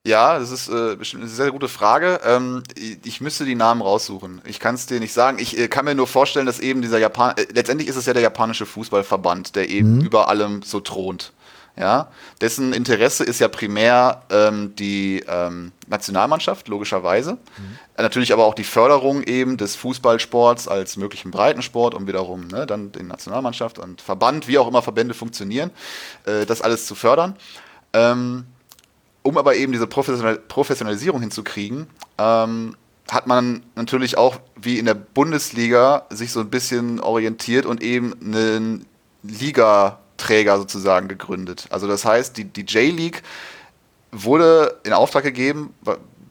Ja, 0.04 0.38
das 0.38 0.50
ist 0.50 0.68
äh, 0.68 0.96
bestimmt 0.96 1.22
eine 1.22 1.30
sehr 1.30 1.52
gute 1.52 1.68
Frage. 1.68 2.20
Ähm, 2.24 2.64
ich 3.04 3.20
müsste 3.20 3.44
die 3.44 3.54
Namen 3.54 3.82
raussuchen. 3.82 4.42
Ich 4.44 4.58
kann 4.58 4.74
es 4.74 4.86
dir 4.86 4.98
nicht 4.98 5.12
sagen. 5.12 5.38
Ich 5.38 5.56
äh, 5.56 5.68
kann 5.68 5.84
mir 5.84 5.94
nur 5.94 6.08
vorstellen, 6.08 6.44
dass 6.44 6.58
eben 6.58 6.82
dieser 6.82 6.98
Japan, 6.98 7.34
äh, 7.36 7.46
letztendlich 7.54 7.88
ist 7.88 7.94
es 7.94 8.06
ja 8.06 8.12
der 8.12 8.22
japanische 8.22 8.66
Fußballverband, 8.66 9.54
der 9.54 9.68
eben 9.68 9.98
mhm. 9.98 10.00
über 10.00 10.28
allem 10.28 10.62
so 10.62 10.80
thront. 10.80 11.32
Ja, 11.76 12.08
dessen 12.40 12.74
Interesse 12.74 13.24
ist 13.24 13.40
ja 13.40 13.48
primär 13.48 14.22
ähm, 14.30 14.74
die 14.76 15.24
ähm, 15.26 15.72
Nationalmannschaft, 15.86 16.68
logischerweise. 16.68 17.32
Mhm. 17.32 17.78
Natürlich 17.96 18.32
aber 18.32 18.44
auch 18.44 18.54
die 18.54 18.64
Förderung 18.64 19.22
eben 19.22 19.56
des 19.56 19.76
Fußballsports 19.76 20.68
als 20.68 20.96
möglichen 20.96 21.30
Breitensport, 21.30 21.94
um 21.94 22.06
wiederum 22.06 22.46
ne, 22.48 22.66
dann 22.66 22.92
den 22.92 23.06
Nationalmannschaft 23.06 23.78
und 23.78 24.02
Verband, 24.02 24.48
wie 24.48 24.58
auch 24.58 24.68
immer 24.68 24.82
Verbände 24.82 25.14
funktionieren, 25.14 25.70
äh, 26.26 26.44
das 26.44 26.60
alles 26.60 26.86
zu 26.86 26.94
fördern. 26.94 27.36
Ähm, 27.94 28.44
um 29.22 29.38
aber 29.38 29.54
eben 29.54 29.72
diese 29.72 29.86
Professionalisierung 29.86 31.20
hinzukriegen, 31.20 31.86
ähm, 32.18 32.76
hat 33.10 33.26
man 33.26 33.62
natürlich 33.76 34.18
auch 34.18 34.36
wie 34.56 34.78
in 34.78 34.86
der 34.86 34.94
Bundesliga 34.94 36.06
sich 36.10 36.32
so 36.32 36.40
ein 36.40 36.50
bisschen 36.50 37.00
orientiert 37.00 37.66
und 37.66 37.82
eben 37.82 38.14
einen 38.20 38.86
Ligaträger 40.22 40.58
sozusagen 40.58 41.08
gegründet. 41.08 41.66
Also 41.70 41.86
das 41.86 42.04
heißt, 42.04 42.36
die, 42.36 42.44
die 42.44 42.62
J-League 42.62 43.22
wurde 44.10 44.80
in 44.84 44.92
Auftrag 44.92 45.24
gegeben, 45.24 45.74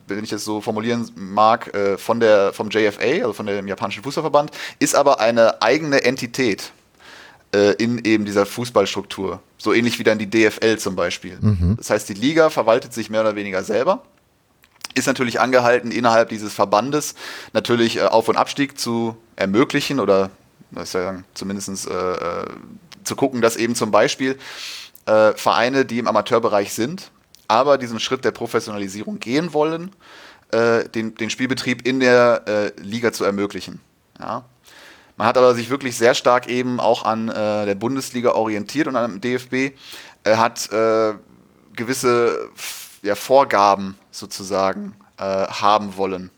wenn 0.07 0.23
ich 0.23 0.29
das 0.29 0.43
so 0.43 0.61
formulieren 0.61 1.09
mag, 1.15 1.73
äh, 1.73 1.97
von 1.97 2.19
der, 2.19 2.53
vom 2.53 2.69
JFA, 2.69 3.01
also 3.01 3.33
von 3.33 3.45
dem 3.45 3.67
japanischen 3.67 4.03
Fußballverband, 4.03 4.51
ist 4.79 4.95
aber 4.95 5.19
eine 5.19 5.61
eigene 5.61 6.03
Entität 6.03 6.71
äh, 7.53 7.73
in 7.73 8.03
eben 8.03 8.25
dieser 8.25 8.45
Fußballstruktur. 8.45 9.41
So 9.57 9.73
ähnlich 9.73 9.99
wie 9.99 10.03
dann 10.03 10.19
die 10.19 10.29
DFL 10.29 10.77
zum 10.77 10.95
Beispiel. 10.95 11.37
Mhm. 11.39 11.75
Das 11.77 11.89
heißt, 11.89 12.09
die 12.09 12.13
Liga 12.13 12.49
verwaltet 12.49 12.93
sich 12.93 13.09
mehr 13.09 13.21
oder 13.21 13.35
weniger 13.35 13.63
selber 13.63 14.03
ist 14.93 15.07
natürlich 15.07 15.39
angehalten, 15.39 15.89
innerhalb 15.89 16.27
dieses 16.27 16.53
Verbandes 16.53 17.15
natürlich 17.53 17.95
äh, 17.95 18.01
Auf- 18.01 18.27
und 18.27 18.35
Abstieg 18.35 18.77
zu 18.77 19.15
ermöglichen 19.37 20.01
oder 20.01 20.31
sagen, 20.83 21.23
zumindest 21.33 21.87
äh, 21.87 22.45
zu 23.03 23.15
gucken, 23.15 23.41
dass 23.41 23.55
eben 23.55 23.75
zum 23.75 23.91
Beispiel 23.91 24.37
äh, 25.05 25.33
Vereine, 25.33 25.85
die 25.85 25.99
im 25.99 26.07
Amateurbereich 26.07 26.73
sind, 26.73 27.11
aber 27.47 27.77
diesen 27.77 27.99
Schritt 27.99 28.23
der 28.23 28.31
Professionalisierung 28.31 29.19
gehen 29.19 29.53
wollen, 29.53 29.91
äh, 30.51 30.87
den, 30.89 31.15
den, 31.15 31.29
Spielbetrieb 31.29 31.87
in 31.87 31.99
der 31.99 32.43
äh, 32.47 32.81
Liga 32.81 33.11
zu 33.11 33.23
ermöglichen. 33.23 33.79
Ja. 34.19 34.43
Man 35.17 35.27
hat 35.27 35.37
aber 35.37 35.53
sich 35.55 35.69
wirklich 35.69 35.97
sehr 35.97 36.15
stark 36.15 36.47
eben 36.47 36.79
auch 36.79 37.05
an 37.05 37.27
der 37.27 37.75
Bundesliga 37.75 38.31
orientiert 38.31 38.87
und 38.87 38.95
am 38.95 39.21
DFB. 39.21 39.75
Er 40.23 40.39
hat 40.39 40.69
gewisse 41.75 42.49
ja, 43.03 43.15
Vorgaben 43.15 43.97
sozusagen 44.09 44.95
äh, 45.17 45.23
haben 45.23 45.97
wollen 45.97 46.31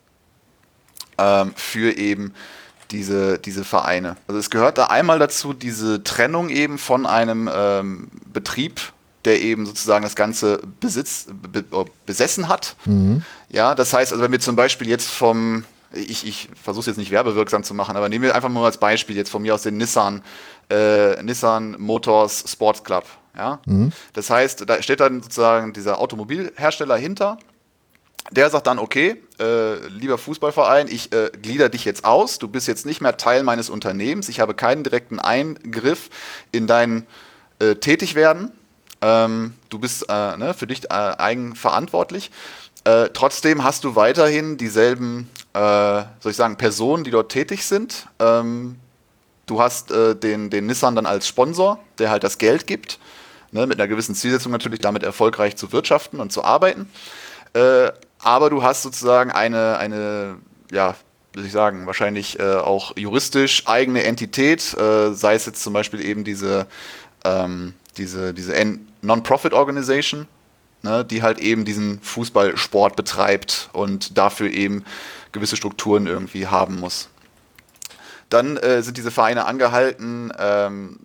ähm, 1.18 1.54
für 1.56 1.96
eben 1.98 2.34
diese, 2.94 3.40
diese 3.40 3.64
Vereine. 3.64 4.16
Also 4.28 4.40
es 4.40 4.50
gehört 4.50 4.78
da 4.78 4.86
einmal 4.86 5.20
dazu 5.20 5.52
diese 5.54 6.04
Trennung 6.04 6.50
eben 6.50 6.78
von 6.78 7.06
einem 7.06 7.50
ähm, 7.54 8.08
Betrieb, 8.32 8.80
der 9.26 9.42
eben 9.42 9.66
sozusagen 9.66 10.04
das 10.04 10.16
Ganze 10.16 10.62
besitz, 10.80 11.28
be, 11.52 11.66
oh, 11.72 11.86
besessen 12.06 12.48
hat. 12.48 12.76
Mhm. 12.86 13.24
Ja, 13.50 13.76
das 13.76 13.94
heißt, 13.94 14.12
also 14.12 14.24
wenn 14.24 14.32
wir 14.32 14.40
zum 14.40 14.56
Beispiel 14.56 14.88
jetzt 14.88 15.10
vom, 15.10 15.66
ich, 15.94 16.26
ich 16.26 16.50
versuche 16.62 16.82
es 16.82 16.88
jetzt 16.88 16.98
nicht 16.98 17.12
werbewirksam 17.12 17.64
zu 17.64 17.74
machen, 17.74 17.96
aber 17.96 18.10
nehmen 18.10 18.24
wir 18.24 18.36
einfach 18.36 18.50
mal 18.50 18.66
als 18.66 18.78
Beispiel 18.78 19.16
jetzt 19.16 19.30
von 19.30 19.42
mir 19.42 19.54
aus 19.56 19.64
den 19.64 19.78
Nissan, 19.78 20.22
äh, 20.70 21.22
Nissan 21.24 21.76
Motors 21.80 22.44
Sports 22.48 22.84
Club. 22.84 23.06
Ja? 23.36 23.60
Mhm. 23.66 23.92
Das 24.14 24.30
heißt, 24.30 24.70
da 24.70 24.82
steht 24.82 25.00
dann 25.00 25.22
sozusagen 25.22 25.74
dieser 25.74 26.00
Automobilhersteller 26.00 26.98
hinter. 26.98 27.38
Der 28.32 28.50
sagt 28.50 28.68
dann, 28.68 28.80
okay, 28.80 29.22
äh, 29.40 29.86
lieber 29.88 30.18
Fußballverein, 30.18 30.88
ich 30.88 31.12
äh, 31.12 31.30
glieder 31.42 31.70
dich 31.70 31.86
jetzt 31.86 32.06
aus, 32.06 32.40
du 32.40 32.48
bist 32.48 32.68
jetzt 32.68 32.86
nicht 32.86 33.02
mehr 33.02 33.18
Teil 33.18 33.44
meines 33.44 33.70
Unternehmens, 33.70 34.30
ich 34.30 34.40
habe 34.40 34.54
keinen 34.54 34.84
direkten 34.84 35.20
Eingriff 35.20 36.10
in 36.52 36.66
dein 36.66 37.06
äh, 37.60 37.76
Tätigwerden, 37.76 38.52
ähm, 39.02 39.54
du 39.70 39.78
bist 39.80 40.06
äh, 40.10 40.38
ne, 40.38 40.54
für 40.54 40.68
dich 40.68 40.86
äh, 40.86 40.94
eigenverantwortlich. 40.94 42.32
Äh, 42.86 43.10
trotzdem 43.14 43.64
hast 43.64 43.84
du 43.84 43.96
weiterhin 43.96 44.58
dieselben, 44.58 45.30
soll 45.54 46.32
ich 46.32 46.36
sagen, 46.36 46.58
Personen, 46.58 47.04
die 47.04 47.12
dort 47.12 47.32
tätig 47.32 47.64
sind. 47.64 48.08
Ähm, 48.18 48.78
du 49.46 49.62
hast 49.62 49.92
den, 49.92 50.50
den 50.50 50.66
Nissan 50.66 50.96
dann 50.96 51.06
als 51.06 51.28
Sponsor, 51.28 51.78
der 52.00 52.10
halt 52.10 52.24
das 52.24 52.40
Geld 52.40 52.66
gibt 52.66 52.98
ne, 53.54 53.68
mit 53.68 53.80
einer 53.80 53.88
gewissen 53.88 54.16
Zielsetzung 54.16 54.52
natürlich 54.52 54.80
damit 54.80 55.04
erfolgreich 55.04 55.56
zu 55.56 55.72
wirtschaften 55.72 56.20
und 56.20 56.32
zu 56.34 56.44
arbeiten. 56.44 56.90
Aber 58.24 58.50
du 58.50 58.64
hast 58.64 58.84
sozusagen 58.84 59.32
eine, 59.32 59.78
eine 59.78 60.38
ja, 60.72 60.96
würde 61.34 61.48
ich 61.48 61.54
sagen, 61.54 61.86
wahrscheinlich 61.86 62.40
äh, 62.40 62.56
auch 62.56 62.96
juristisch 62.96 63.68
eigene 63.68 64.04
Entität, 64.04 64.74
äh, 64.76 65.14
sei 65.14 65.36
es 65.36 65.46
jetzt 65.46 65.64
zum 65.64 65.74
Beispiel 65.74 66.04
eben 66.04 66.24
diese, 66.24 66.68
ähm, 67.26 67.74
diese, 67.98 68.34
diese 68.34 68.54
Non-Profit-Organisation, 69.02 70.28
ne, 70.84 71.04
die 71.04 71.24
halt 71.24 71.40
eben 71.40 71.66
diesen 71.66 72.00
Fußballsport 72.02 72.96
betreibt 72.96 73.70
und 73.74 74.18
dafür 74.18 74.52
eben 74.52 74.86
gewisse 75.32 75.58
Strukturen 75.58 76.08
irgendwie 76.08 76.48
haben 76.48 76.80
muss. 76.80 77.10
Dann 78.30 78.58
äh, 78.58 78.82
sind 78.84 78.98
diese 78.98 79.12
Vereine 79.12 79.46
angehalten, 79.46 80.32
ähm, 80.38 81.00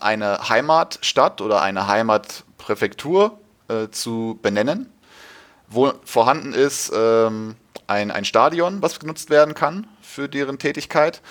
eine 0.00 0.48
Heimatstadt 0.48 1.40
oder 1.40 1.62
eine 1.62 1.86
Heimatpräfektur 1.86 3.38
äh, 3.68 3.88
zu 3.90 4.38
benennen, 4.40 4.86
wo 5.70 5.92
vorhanden 6.04 6.52
ist 6.52 6.92
ähm, 6.94 7.54
ein, 7.86 8.10
ein 8.10 8.24
Stadion, 8.24 8.82
was 8.82 8.98
genutzt 9.00 9.30
werden 9.30 9.54
kann 9.54 9.86
für 10.02 10.28
deren 10.28 10.58
Tätigkeit, 10.58 11.22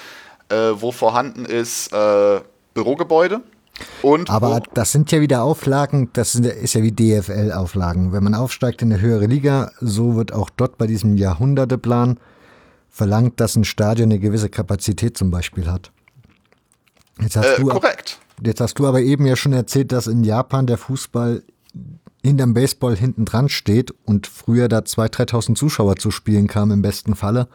äh, 0.50 0.72
wo 0.74 0.92
vorhanden 0.92 1.46
ist 1.46 1.94
äh, 1.94 2.42
Bürogebäude. 2.74 3.42
Und 4.02 4.30
Aber 4.30 4.62
das 4.74 4.92
sind 4.92 5.12
ja 5.12 5.22
wieder 5.22 5.44
Auflagen, 5.44 6.10
das 6.14 6.36
ist 6.36 6.74
ja 6.74 6.82
wie 6.84 6.92
DFL-Auflagen. 6.92 8.12
Wenn 8.12 8.24
man 8.24 8.36
aufsteigt 8.36 8.82
in 8.82 8.92
eine 8.92 9.02
höhere 9.02 9.26
Liga, 9.26 9.72
so 9.80 10.16
wird 10.16 10.34
auch 10.34 10.50
dort 10.50 10.78
bei 10.78 10.88
diesem 10.88 11.16
Jahrhunderteplan 11.16 12.20
verlangt, 12.90 13.40
dass 13.40 13.56
ein 13.56 13.64
Stadion 13.64 14.10
eine 14.10 14.20
gewisse 14.20 14.50
Kapazität 14.50 15.18
zum 15.18 15.32
Beispiel 15.32 15.72
hat. 15.72 15.92
Jetzt 17.22 17.38
hast 17.38 17.58
äh, 17.58 17.62
du 17.62 17.68
korrekt. 17.68 18.20
Jetzt 18.44 18.62
hast 18.62 18.76
du 18.76 18.88
aber 18.88 19.02
eben 19.02 19.26
ja 19.26 19.36
schon 19.36 19.54
erzählt, 19.54 19.92
dass 19.92 20.08
in 20.08 20.24
Japan 20.24 20.66
der 20.66 20.78
Fußball 20.78 21.44
hinterm 22.24 22.54
Baseball 22.54 22.96
hinten 22.96 23.26
dran 23.26 23.50
steht 23.50 23.94
und 24.06 24.28
früher 24.28 24.68
da 24.68 24.80
2.000, 24.80 25.30
3.000 25.30 25.56
Zuschauer 25.56 25.96
zu 25.96 26.12
spielen 26.12 26.48
kamen 26.48 26.72
im 26.72 26.82
besten 26.82 27.16
Falle. 27.16 27.48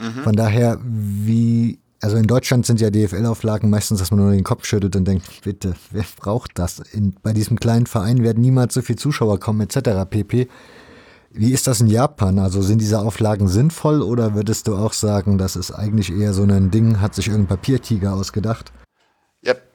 Mhm. 0.00 0.22
Von 0.22 0.36
daher, 0.36 0.78
wie, 0.82 1.78
also 2.00 2.16
in 2.16 2.26
Deutschland 2.26 2.66
sind 2.66 2.80
ja 2.80 2.90
DFL-Auflagen 2.90 3.70
meistens, 3.70 3.98
dass 3.98 4.10
man 4.10 4.20
nur 4.20 4.30
den 4.30 4.44
Kopf 4.44 4.64
schüttelt 4.64 4.94
und 4.96 5.06
denkt, 5.06 5.26
bitte, 5.42 5.74
wer 5.90 6.04
braucht 6.18 6.58
das? 6.58 6.78
In, 6.78 7.14
bei 7.22 7.32
diesem 7.32 7.58
kleinen 7.58 7.86
Verein 7.86 8.22
werden 8.22 8.40
niemals 8.40 8.74
so 8.74 8.82
viele 8.82 8.98
Zuschauer 8.98 9.40
kommen, 9.40 9.60
etc. 9.62 10.08
pp. 10.08 10.48
Wie 11.32 11.52
ist 11.52 11.66
das 11.66 11.80
in 11.80 11.88
Japan? 11.88 12.38
Also 12.38 12.62
sind 12.62 12.80
diese 12.80 13.00
Auflagen 13.00 13.48
sinnvoll 13.48 14.00
oder 14.00 14.34
würdest 14.34 14.68
du 14.68 14.76
auch 14.76 14.92
sagen, 14.92 15.36
das 15.36 15.56
ist 15.56 15.70
eigentlich 15.70 16.10
eher 16.10 16.32
so 16.32 16.44
ein 16.44 16.70
Ding, 16.70 17.00
hat 17.00 17.14
sich 17.14 17.28
irgendein 17.28 17.56
Papiertiger 17.56 18.14
ausgedacht? 18.14 18.72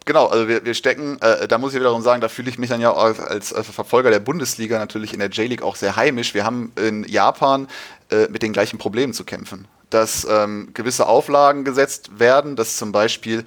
Genau. 0.05 0.27
Also 0.27 0.47
wir, 0.47 0.65
wir 0.65 0.73
stecken, 0.73 1.19
äh, 1.21 1.47
da 1.47 1.57
muss 1.57 1.73
ich 1.73 1.79
wiederum 1.79 2.01
sagen, 2.01 2.21
da 2.21 2.27
fühle 2.27 2.49
ich 2.49 2.57
mich 2.57 2.69
dann 2.69 2.81
ja 2.81 2.93
als, 2.93 3.53
als 3.53 3.67
Verfolger 3.69 4.09
der 4.09 4.19
Bundesliga 4.19 4.79
natürlich 4.79 5.13
in 5.13 5.19
der 5.19 5.29
J-League 5.29 5.61
auch 5.61 5.75
sehr 5.75 5.95
heimisch. 5.95 6.33
Wir 6.33 6.43
haben 6.43 6.71
in 6.75 7.03
Japan 7.03 7.67
äh, 8.09 8.27
mit 8.29 8.41
den 8.41 8.53
gleichen 8.53 8.77
Problemen 8.79 9.13
zu 9.13 9.23
kämpfen. 9.23 9.67
Dass 9.89 10.25
ähm, 10.29 10.69
gewisse 10.73 11.07
Auflagen 11.07 11.65
gesetzt 11.65 12.19
werden, 12.19 12.55
dass 12.55 12.77
zum 12.77 12.91
Beispiel, 12.91 13.43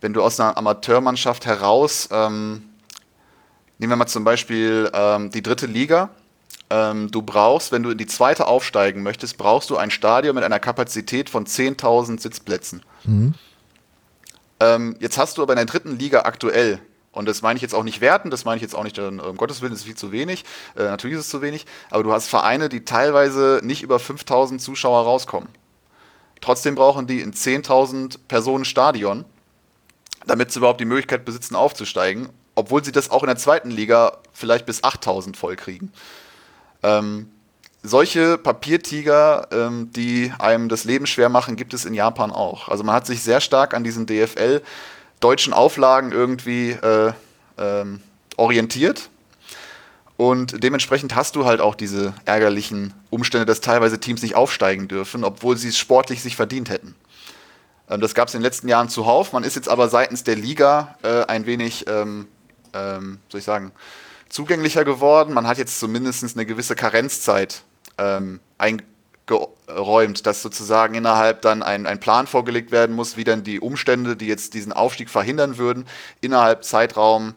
wenn 0.00 0.12
du 0.12 0.22
aus 0.22 0.40
einer 0.40 0.56
Amateurmannschaft 0.56 1.44
heraus, 1.46 2.08
ähm, 2.10 2.62
nehmen 3.78 3.92
wir 3.92 3.96
mal 3.96 4.06
zum 4.06 4.24
Beispiel 4.24 4.90
ähm, 4.94 5.30
die 5.30 5.42
dritte 5.42 5.66
Liga, 5.66 6.10
ähm, 6.70 7.10
du 7.10 7.22
brauchst, 7.22 7.72
wenn 7.72 7.82
du 7.82 7.90
in 7.90 7.98
die 7.98 8.06
zweite 8.06 8.46
aufsteigen 8.46 9.02
möchtest, 9.02 9.36
brauchst 9.36 9.68
du 9.70 9.76
ein 9.76 9.90
Stadion 9.90 10.34
mit 10.36 10.44
einer 10.44 10.60
Kapazität 10.60 11.28
von 11.28 11.44
10.000 11.44 12.20
Sitzplätzen. 12.20 12.82
Mhm. 13.04 13.34
Ähm, 14.60 14.96
jetzt 15.00 15.18
hast 15.18 15.38
du 15.38 15.42
aber 15.42 15.54
in 15.54 15.56
der 15.56 15.66
dritten 15.66 15.98
Liga 15.98 16.20
aktuell, 16.20 16.80
und 17.12 17.26
das 17.26 17.42
meine 17.42 17.56
ich 17.56 17.62
jetzt 17.62 17.74
auch 17.74 17.82
nicht 17.82 18.00
werten, 18.00 18.30
das 18.30 18.44
meine 18.44 18.56
ich 18.56 18.62
jetzt 18.62 18.74
auch 18.74 18.84
nicht, 18.84 18.98
um 18.98 19.36
Gottes 19.36 19.62
Willen, 19.62 19.72
das 19.72 19.80
ist 19.80 19.86
viel 19.86 19.96
zu 19.96 20.12
wenig, 20.12 20.44
äh, 20.76 20.84
natürlich 20.84 21.16
ist 21.16 21.24
es 21.24 21.30
zu 21.30 21.42
wenig, 21.42 21.66
aber 21.90 22.02
du 22.02 22.12
hast 22.12 22.28
Vereine, 22.28 22.68
die 22.68 22.84
teilweise 22.84 23.60
nicht 23.64 23.82
über 23.82 23.98
5000 23.98 24.60
Zuschauer 24.60 25.02
rauskommen. 25.02 25.48
Trotzdem 26.40 26.74
brauchen 26.74 27.06
die 27.06 27.22
ein 27.22 27.32
10.000 27.32 28.18
Personen 28.28 28.64
Stadion, 28.64 29.24
damit 30.26 30.52
sie 30.52 30.58
überhaupt 30.58 30.80
die 30.80 30.86
Möglichkeit 30.86 31.24
besitzen, 31.24 31.56
aufzusteigen, 31.56 32.28
obwohl 32.54 32.84
sie 32.84 32.92
das 32.92 33.10
auch 33.10 33.22
in 33.22 33.28
der 33.28 33.36
zweiten 33.36 33.70
Liga 33.70 34.18
vielleicht 34.32 34.66
bis 34.66 34.84
8000 34.84 35.36
voll 35.36 35.56
kriegen. 35.56 35.92
Ähm, 36.82 37.30
solche 37.82 38.38
Papiertiger, 38.38 39.48
ähm, 39.52 39.90
die 39.92 40.32
einem 40.38 40.68
das 40.68 40.84
Leben 40.84 41.06
schwer 41.06 41.28
machen, 41.28 41.56
gibt 41.56 41.74
es 41.74 41.84
in 41.84 41.94
Japan 41.94 42.30
auch. 42.30 42.68
Also 42.68 42.84
man 42.84 42.94
hat 42.94 43.06
sich 43.06 43.22
sehr 43.22 43.40
stark 43.40 43.74
an 43.74 43.84
diesen 43.84 44.06
DFL 44.06 44.62
deutschen 45.20 45.52
Auflagen 45.52 46.12
irgendwie 46.12 46.70
äh, 46.70 47.12
ähm, 47.58 48.00
orientiert. 48.36 49.10
Und 50.16 50.62
dementsprechend 50.62 51.14
hast 51.14 51.34
du 51.36 51.46
halt 51.46 51.62
auch 51.62 51.74
diese 51.74 52.12
ärgerlichen 52.26 52.92
Umstände, 53.08 53.46
dass 53.46 53.62
teilweise 53.62 54.00
Teams 54.00 54.20
nicht 54.20 54.34
aufsteigen 54.34 54.86
dürfen, 54.86 55.24
obwohl 55.24 55.56
sie 55.56 55.68
es 55.68 55.78
sportlich 55.78 56.22
sich 56.22 56.36
verdient 56.36 56.68
hätten. 56.68 56.94
Ähm, 57.88 58.00
das 58.00 58.14
gab 58.14 58.28
es 58.28 58.34
in 58.34 58.40
den 58.40 58.44
letzten 58.44 58.68
Jahren 58.68 58.90
zuhauf. 58.90 59.32
Man 59.32 59.44
ist 59.44 59.56
jetzt 59.56 59.68
aber 59.68 59.88
seitens 59.88 60.24
der 60.24 60.36
Liga 60.36 60.96
äh, 61.02 61.24
ein 61.24 61.46
wenig, 61.46 61.86
ähm, 61.88 62.28
ähm, 62.74 63.18
soll 63.30 63.38
ich 63.38 63.44
sagen, 63.44 63.72
zugänglicher 64.28 64.84
geworden. 64.84 65.32
Man 65.32 65.46
hat 65.46 65.58
jetzt 65.58 65.80
zumindest 65.80 66.22
eine 66.34 66.46
gewisse 66.46 66.76
Karenzzeit 66.76 67.62
ähm, 68.00 68.40
eingeräumt, 68.58 70.26
dass 70.26 70.42
sozusagen 70.42 70.94
innerhalb 70.94 71.42
dann 71.42 71.62
ein, 71.62 71.86
ein 71.86 72.00
Plan 72.00 72.26
vorgelegt 72.26 72.72
werden 72.72 72.96
muss, 72.96 73.16
wie 73.16 73.24
dann 73.24 73.44
die 73.44 73.60
Umstände, 73.60 74.16
die 74.16 74.26
jetzt 74.26 74.54
diesen 74.54 74.72
Aufstieg 74.72 75.10
verhindern 75.10 75.58
würden, 75.58 75.86
innerhalb 76.20 76.64
Zeitraum, 76.64 77.34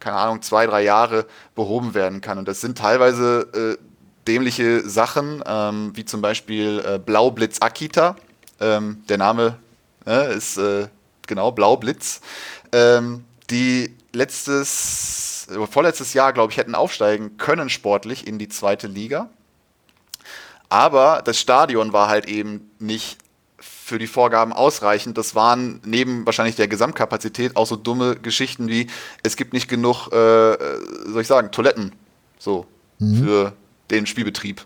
keine 0.00 0.16
Ahnung, 0.16 0.42
zwei, 0.42 0.66
drei 0.66 0.82
Jahre 0.82 1.26
behoben 1.54 1.94
werden 1.94 2.20
kann. 2.20 2.38
Und 2.38 2.48
das 2.48 2.60
sind 2.60 2.78
teilweise 2.78 3.76
äh, 3.78 3.84
dämliche 4.26 4.88
Sachen, 4.88 5.42
ähm, 5.46 5.92
wie 5.94 6.04
zum 6.04 6.20
Beispiel 6.20 6.82
äh, 6.84 6.98
Blaublitz 6.98 7.60
Akita. 7.60 8.16
Ähm, 8.60 9.02
der 9.08 9.18
Name 9.18 9.58
äh, 10.06 10.34
ist 10.36 10.56
äh, 10.58 10.88
genau 11.26 11.52
Blaublitz. 11.52 12.20
Ähm, 12.72 13.24
die 13.50 13.94
letztes, 14.12 15.46
äh, 15.50 15.66
vorletztes 15.66 16.12
Jahr, 16.14 16.32
glaube 16.32 16.52
ich, 16.52 16.58
hätten 16.58 16.74
aufsteigen 16.74 17.38
können 17.38 17.70
sportlich 17.70 18.26
in 18.26 18.38
die 18.38 18.48
zweite 18.48 18.86
Liga. 18.86 19.30
Aber 20.68 21.22
das 21.24 21.38
Stadion 21.38 21.92
war 21.92 22.08
halt 22.08 22.26
eben 22.26 22.70
nicht 22.78 23.18
für 23.58 23.98
die 23.98 24.06
Vorgaben 24.06 24.52
ausreichend. 24.52 25.16
Das 25.16 25.34
waren 25.34 25.80
neben 25.84 26.26
wahrscheinlich 26.26 26.56
der 26.56 26.68
Gesamtkapazität 26.68 27.56
auch 27.56 27.66
so 27.66 27.76
dumme 27.76 28.16
Geschichten 28.16 28.68
wie, 28.68 28.88
es 29.22 29.36
gibt 29.36 29.52
nicht 29.52 29.68
genug, 29.68 30.08
äh, 30.12 30.52
äh 30.52 30.58
soll 31.06 31.22
ich 31.22 31.26
sagen, 31.26 31.50
Toiletten 31.50 31.92
so 32.38 32.66
mhm. 32.98 33.24
für 33.24 33.52
den 33.90 34.06
Spielbetrieb. 34.06 34.64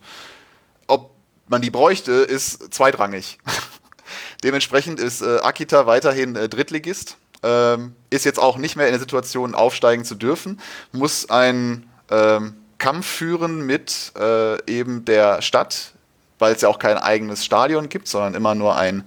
Ob 0.88 1.12
man 1.48 1.62
die 1.62 1.70
bräuchte, 1.70 2.12
ist 2.12 2.74
zweitrangig. 2.74 3.38
Dementsprechend 4.42 4.98
ist 4.98 5.22
äh, 5.22 5.38
Akita 5.38 5.86
weiterhin 5.86 6.34
äh, 6.34 6.48
Drittligist, 6.48 7.16
ähm, 7.44 7.94
ist 8.10 8.24
jetzt 8.24 8.40
auch 8.40 8.58
nicht 8.58 8.76
mehr 8.76 8.86
in 8.86 8.92
der 8.92 9.00
Situation, 9.00 9.54
aufsteigen 9.54 10.04
zu 10.04 10.16
dürfen, 10.16 10.60
muss 10.90 11.30
ein 11.30 11.88
ähm, 12.10 12.54
Kampf 12.82 13.06
führen 13.06 13.64
mit 13.64 14.12
äh, 14.18 14.60
eben 14.68 15.04
der 15.04 15.40
Stadt, 15.40 15.92
weil 16.40 16.52
es 16.52 16.62
ja 16.62 16.68
auch 16.68 16.80
kein 16.80 16.98
eigenes 16.98 17.44
Stadion 17.44 17.88
gibt, 17.88 18.08
sondern 18.08 18.34
immer 18.34 18.56
nur 18.56 18.76
ein, 18.76 19.04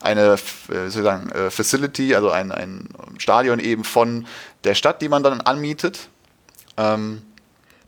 eine 0.00 0.38
äh, 0.70 0.88
sagen, 0.88 1.30
äh, 1.32 1.50
Facility, 1.50 2.14
also 2.14 2.30
ein, 2.30 2.50
ein 2.50 2.88
Stadion 3.18 3.58
eben 3.58 3.84
von 3.84 4.26
der 4.64 4.74
Stadt, 4.74 5.02
die 5.02 5.10
man 5.10 5.22
dann 5.22 5.42
anmietet. 5.42 6.08
Ähm, 6.78 7.20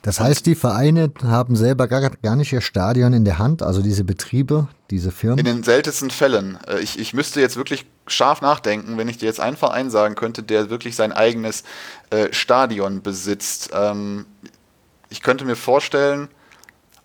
das 0.03 0.21
heißt, 0.21 0.45
die 0.45 0.55
Vereine 0.55 1.11
haben 1.23 1.57
selber 1.57 1.89
gar, 1.89 2.11
gar 2.11 2.37
nicht 2.37 2.53
ihr 2.53 2.61
Stadion 2.61 3.15
in 3.15 3.25
der 3.25 3.39
Hand, 3.39 3.63
also 3.63 3.81
diese 3.81 4.05
Betriebe, 4.05 4.69
diese 4.91 5.11
Firmen? 5.11 5.39
In 5.39 5.47
den 5.47 5.63
seltensten 5.63 6.11
Fällen. 6.11 6.59
Äh, 6.67 6.81
ich, 6.81 6.99
ich 6.99 7.15
müsste 7.15 7.41
jetzt 7.41 7.57
wirklich 7.57 7.87
scharf 8.07 8.43
nachdenken, 8.43 8.99
wenn 8.99 9.09
ich 9.09 9.17
dir 9.17 9.27
jetzt 9.27 9.41
einen 9.41 9.57
Verein 9.57 9.89
sagen 9.89 10.17
könnte, 10.17 10.43
der 10.43 10.69
wirklich 10.69 10.97
sein 10.97 11.13
eigenes 11.13 11.65
äh, 12.11 12.29
Stadion 12.31 13.01
besitzt. 13.01 13.71
Ähm, 13.73 14.27
ich 15.11 15.23
könnte 15.23 15.45
mir 15.45 15.57
vorstellen, 15.57 16.29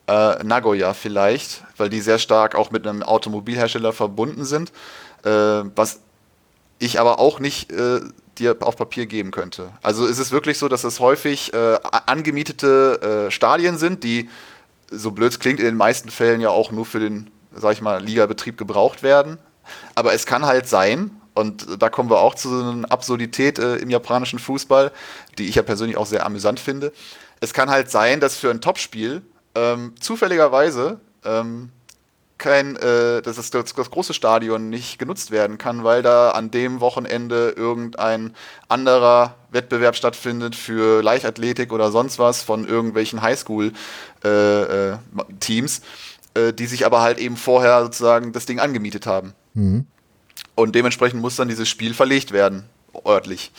äh, 0.07 0.43
Nagoya 0.43 0.93
vielleicht, 0.93 1.63
weil 1.77 1.89
die 1.89 2.01
sehr 2.01 2.19
stark 2.19 2.55
auch 2.55 2.71
mit 2.71 2.87
einem 2.87 3.03
Automobilhersteller 3.03 3.91
verbunden 3.91 4.45
sind, 4.45 4.71
äh, 5.23 5.29
was 5.29 5.99
ich 6.79 6.99
aber 6.99 7.19
auch 7.19 7.39
nicht 7.39 7.71
äh, 7.71 8.01
dir 8.37 8.57
auf 8.59 8.75
Papier 8.75 9.05
geben 9.05 9.31
könnte. 9.31 9.69
Also 9.81 10.05
ist 10.05 10.19
es 10.19 10.31
wirklich 10.31 10.57
so, 10.57 10.67
dass 10.67 10.83
es 10.83 10.99
häufig 10.99 11.53
äh, 11.53 11.79
angemietete 12.05 13.27
äh, 13.27 13.31
Stadien 13.31 13.77
sind, 13.77 14.03
die, 14.03 14.29
so 14.91 15.11
blöd 15.11 15.31
es 15.31 15.39
klingt, 15.39 15.59
in 15.59 15.65
den 15.65 15.77
meisten 15.77 16.09
Fällen 16.09 16.41
ja 16.41 16.49
auch 16.49 16.71
nur 16.71 16.85
für 16.85 16.99
den, 16.99 17.31
sag 17.55 17.73
ich 17.73 17.81
mal, 17.81 18.03
Ligabetrieb 18.03 18.57
gebraucht 18.57 19.03
werden. 19.03 19.37
Aber 19.95 20.13
es 20.13 20.25
kann 20.25 20.45
halt 20.45 20.67
sein, 20.67 21.11
und 21.33 21.81
da 21.81 21.89
kommen 21.89 22.09
wir 22.09 22.19
auch 22.19 22.35
zu 22.35 22.49
so 22.49 22.63
einer 22.63 22.91
Absurdität 22.91 23.57
äh, 23.57 23.77
im 23.77 23.89
japanischen 23.89 24.39
Fußball, 24.39 24.91
die 25.37 25.47
ich 25.47 25.55
ja 25.55 25.63
persönlich 25.63 25.97
auch 25.97 26.05
sehr 26.05 26.25
amüsant 26.25 26.59
finde. 26.59 26.93
Es 27.39 27.53
kann 27.53 27.69
halt 27.69 27.89
sein, 27.89 28.19
dass 28.19 28.37
für 28.37 28.49
ein 28.49 28.61
Topspiel 28.61 29.21
ähm, 29.55 29.93
zufälligerweise 29.99 30.99
ähm, 31.23 31.69
kein, 32.37 32.75
äh, 32.75 33.21
dass 33.21 33.37
das, 33.37 33.49
das, 33.49 33.73
große 33.73 34.13
Stadion 34.13 34.69
nicht 34.69 34.99
genutzt 34.99 35.31
werden 35.31 35.57
kann, 35.57 35.85
weil 35.85 36.03
da 36.03 36.31
an 36.31 36.51
dem 36.51 36.81
Wochenende 36.81 37.53
irgendein 37.55 38.35
anderer 38.67 39.35
Wettbewerb 39.51 39.95
stattfindet 39.95 40.53
für 40.55 41.01
Leichtathletik 41.01 41.71
oder 41.71 41.91
sonst 41.91 42.19
was 42.19 42.43
von 42.43 42.67
irgendwelchen 42.67 43.21
Highschool-Teams, 43.21 45.81
äh, 46.35 46.41
äh, 46.41 46.49
äh, 46.49 46.53
die 46.53 46.65
sich 46.65 46.85
aber 46.85 47.01
halt 47.01 47.19
eben 47.19 47.37
vorher 47.37 47.83
sozusagen 47.83 48.33
das 48.33 48.45
Ding 48.45 48.59
angemietet 48.59 49.07
haben. 49.07 49.33
Mhm. 49.53 49.87
Und 50.55 50.75
dementsprechend 50.75 51.21
muss 51.21 51.37
dann 51.37 51.47
dieses 51.47 51.69
Spiel 51.69 51.93
verlegt 51.93 52.33
werden, 52.33 52.65
örtlich. 53.05 53.53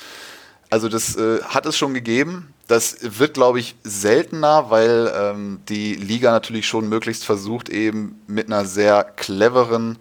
Also 0.71 0.89
das 0.89 1.17
äh, 1.17 1.43
hat 1.43 1.67
es 1.67 1.77
schon 1.77 1.95
gegeben. 1.95 2.53
Das 2.67 2.97
wird, 3.01 3.35
glaube 3.35 3.61
ich, 3.61 3.77
seltener, 3.85 4.71
weil 4.71 5.13
ähm, 5.17 5.61
die 5.69 5.95
Liga 5.95 6.33
natürlich 6.33 6.67
schon 6.67 6.89
möglichst 6.89 7.25
versucht, 7.25 7.69
eben 7.69 8.21
mit 8.27 8.47
einer 8.47 8.65
sehr 8.65 9.05
cleveren, 9.05 9.99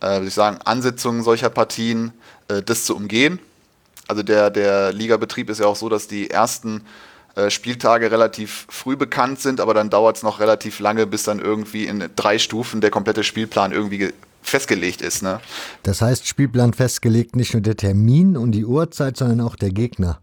äh, 0.00 0.10
würde 0.12 0.28
ich 0.28 0.34
sagen, 0.34 0.58
Ansetzung 0.64 1.24
solcher 1.24 1.50
Partien 1.50 2.12
äh, 2.48 2.62
das 2.62 2.84
zu 2.84 2.94
umgehen. 2.94 3.40
Also 4.06 4.22
der, 4.22 4.50
der 4.50 4.92
Ligabetrieb 4.92 5.50
ist 5.50 5.58
ja 5.58 5.66
auch 5.66 5.74
so, 5.74 5.88
dass 5.88 6.06
die 6.06 6.30
ersten 6.30 6.82
äh, 7.34 7.50
Spieltage 7.50 8.10
relativ 8.10 8.66
früh 8.70 8.96
bekannt 8.96 9.40
sind, 9.40 9.60
aber 9.60 9.74
dann 9.74 9.90
dauert 9.90 10.16
es 10.16 10.22
noch 10.22 10.38
relativ 10.38 10.78
lange, 10.78 11.06
bis 11.06 11.24
dann 11.24 11.40
irgendwie 11.40 11.86
in 11.86 12.08
drei 12.14 12.38
Stufen 12.38 12.80
der 12.80 12.90
komplette 12.90 13.24
Spielplan 13.24 13.72
irgendwie 13.72 14.12
festgelegt 14.48 15.02
ist. 15.02 15.22
Ne? 15.22 15.40
Das 15.82 16.02
heißt, 16.02 16.26
Spielplan 16.26 16.72
festgelegt 16.72 17.36
nicht 17.36 17.52
nur 17.52 17.62
der 17.62 17.76
Termin 17.76 18.36
und 18.36 18.52
die 18.52 18.64
Uhrzeit, 18.64 19.16
sondern 19.16 19.40
auch 19.40 19.56
der 19.56 19.70
Gegner. 19.70 20.20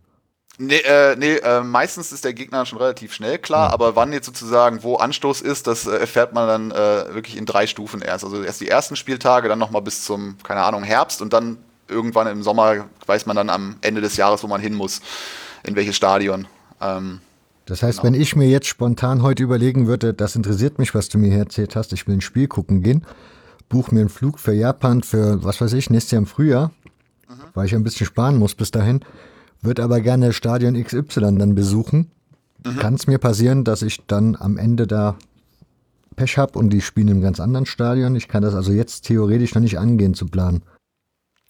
Nee, 0.59 0.77
äh, 0.77 1.15
nee 1.15 1.37
äh, 1.37 1.61
meistens 1.61 2.11
ist 2.11 2.23
der 2.23 2.33
Gegner 2.33 2.65
schon 2.65 2.77
relativ 2.77 3.13
schnell 3.13 3.39
klar, 3.39 3.69
ja. 3.69 3.73
aber 3.73 3.95
wann 3.95 4.13
jetzt 4.13 4.27
sozusagen 4.27 4.83
wo 4.83 4.97
Anstoß 4.97 5.41
ist, 5.41 5.65
das 5.65 5.87
äh, 5.87 5.97
erfährt 5.97 6.33
man 6.33 6.47
dann 6.47 6.71
äh, 6.71 7.13
wirklich 7.13 7.37
in 7.37 7.45
drei 7.45 7.65
Stufen 7.65 8.01
erst. 8.01 8.23
Also 8.23 8.43
erst 8.43 8.61
die 8.61 8.69
ersten 8.69 8.95
Spieltage, 8.95 9.49
dann 9.49 9.57
nochmal 9.57 9.81
bis 9.81 10.05
zum, 10.05 10.37
keine 10.43 10.61
Ahnung, 10.61 10.83
Herbst 10.83 11.21
und 11.23 11.33
dann 11.33 11.57
irgendwann 11.87 12.27
im 12.27 12.43
Sommer 12.43 12.85
weiß 13.07 13.25
man 13.25 13.35
dann 13.35 13.49
am 13.49 13.77
Ende 13.81 14.01
des 14.01 14.15
Jahres, 14.15 14.43
wo 14.43 14.47
man 14.47 14.61
hin 14.61 14.75
muss, 14.75 15.01
in 15.63 15.75
welches 15.75 15.95
Stadion. 15.95 16.47
Ähm, 16.79 17.19
das 17.65 17.81
heißt, 17.81 18.01
genau. 18.01 18.13
wenn 18.13 18.21
ich 18.21 18.35
mir 18.35 18.47
jetzt 18.47 18.67
spontan 18.67 19.23
heute 19.23 19.41
überlegen 19.41 19.87
würde, 19.87 20.13
das 20.13 20.35
interessiert 20.35 20.79
mich, 20.79 20.93
was 20.93 21.09
du 21.09 21.17
mir 21.17 21.35
erzählt 21.35 21.75
hast, 21.75 21.93
ich 21.93 22.07
will 22.07 22.15
ein 22.15 22.21
Spiel 22.21 22.47
gucken 22.47 22.83
gehen, 22.83 23.05
buche 23.73 23.93
mir 23.93 24.01
einen 24.01 24.09
Flug 24.09 24.39
für 24.39 24.53
Japan 24.53 25.03
für, 25.03 25.43
was 25.43 25.59
weiß 25.59 25.73
ich, 25.73 25.89
nächstes 25.89 26.11
Jahr 26.11 26.21
im 26.21 26.27
Frühjahr, 26.27 26.71
mhm. 27.27 27.33
weil 27.53 27.65
ich 27.65 27.75
ein 27.75 27.83
bisschen 27.83 28.05
sparen 28.05 28.37
muss 28.37 28.55
bis 28.55 28.71
dahin 28.71 29.03
würde 29.63 29.83
aber 29.83 30.01
gerne 30.01 30.33
Stadion 30.33 30.81
XY 30.81 31.37
dann 31.37 31.55
besuchen. 31.55 32.11
Mhm. 32.65 32.77
Kann 32.77 32.93
es 32.93 33.07
mir 33.07 33.17
passieren, 33.17 33.63
dass 33.63 33.81
ich 33.81 34.05
dann 34.05 34.35
am 34.35 34.57
Ende 34.57 34.85
da 34.85 35.17
Pech 36.15 36.37
habe 36.37 36.59
und 36.59 36.69
die 36.69 36.81
spielen 36.81 37.07
im 37.07 37.21
ganz 37.21 37.39
anderen 37.39 37.65
Stadion? 37.65 38.15
Ich 38.15 38.27
kann 38.27 38.43
das 38.43 38.53
also 38.53 38.71
jetzt 38.71 39.05
theoretisch 39.05 39.55
noch 39.55 39.61
nicht 39.61 39.79
angehen 39.79 40.13
zu 40.13 40.27
planen. 40.27 40.61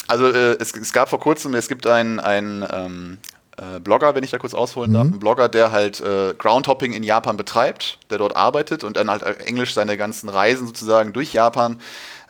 Also 0.07 0.28
äh, 0.28 0.57
es, 0.59 0.76
es, 0.76 0.93
gab 0.93 1.09
vor 1.09 1.19
kurzem, 1.19 1.53
es 1.55 1.67
gibt 1.67 1.88
einen, 1.88 2.19
einen 2.19 2.63
ähm, 2.71 3.17
äh, 3.58 3.80
Blogger, 3.80 4.16
wenn 4.16 4.24
ich 4.24 4.32
da 4.32 4.38
kurz 4.38 4.54
ausholen 4.54 4.91
mhm. 4.91 4.95
darf, 4.95 5.04
einen 5.08 5.20
Blogger, 5.20 5.49
der 5.49 5.72
halt 5.72 6.01
äh, 6.01 6.34
Groundhopping 6.38 6.93
in 6.93 7.04
Japan 7.04 7.38
betreibt, 7.38 7.99
der 8.10 8.18
dort 8.18 8.36
arbeitet 8.36 8.84
und 8.84 8.97
dann 8.97 9.10
halt 9.10 9.24
Englisch 9.45 9.74
seine 9.74 9.97
ganzen 9.97 10.30
Reisen 10.30 10.68
sozusagen 10.68 11.14
durch 11.14 11.34
Japan 11.34 11.80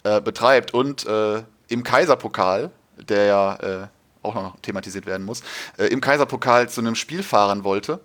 äh, 0.03 0.21
betreibt 0.21 0.73
und 0.73 1.05
äh, 1.05 1.43
im 1.69 1.83
Kaiserpokal, 1.83 2.71
der 2.97 3.25
ja 3.25 3.55
äh, 3.55 3.87
auch 4.21 4.35
noch 4.35 4.59
thematisiert 4.61 5.05
werden 5.05 5.25
muss, 5.25 5.43
äh, 5.77 5.85
im 5.85 6.01
Kaiserpokal 6.01 6.69
zu 6.69 6.81
einem 6.81 6.95
Spiel 6.95 7.23
fahren 7.23 7.63
wollte, 7.63 7.99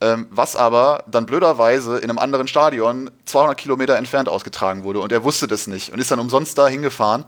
ähm, 0.00 0.26
was 0.30 0.56
aber 0.56 1.04
dann 1.06 1.26
blöderweise 1.26 1.98
in 1.98 2.10
einem 2.10 2.18
anderen 2.18 2.48
Stadion 2.48 3.10
200 3.24 3.56
Kilometer 3.56 3.96
entfernt 3.96 4.28
ausgetragen 4.28 4.84
wurde 4.84 5.00
und 5.00 5.12
er 5.12 5.24
wusste 5.24 5.46
das 5.46 5.66
nicht 5.66 5.92
und 5.92 5.98
ist 5.98 6.10
dann 6.10 6.18
umsonst 6.18 6.58
da 6.58 6.68
hingefahren, 6.68 7.24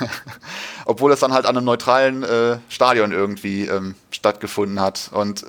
obwohl 0.84 1.10
das 1.10 1.20
dann 1.20 1.32
halt 1.32 1.46
an 1.46 1.56
einem 1.56 1.64
neutralen 1.64 2.22
äh, 2.22 2.58
Stadion 2.68 3.12
irgendwie 3.12 3.66
ähm, 3.66 3.94
stattgefunden 4.10 4.80
hat 4.80 5.10
und 5.12 5.44
äh, 5.44 5.46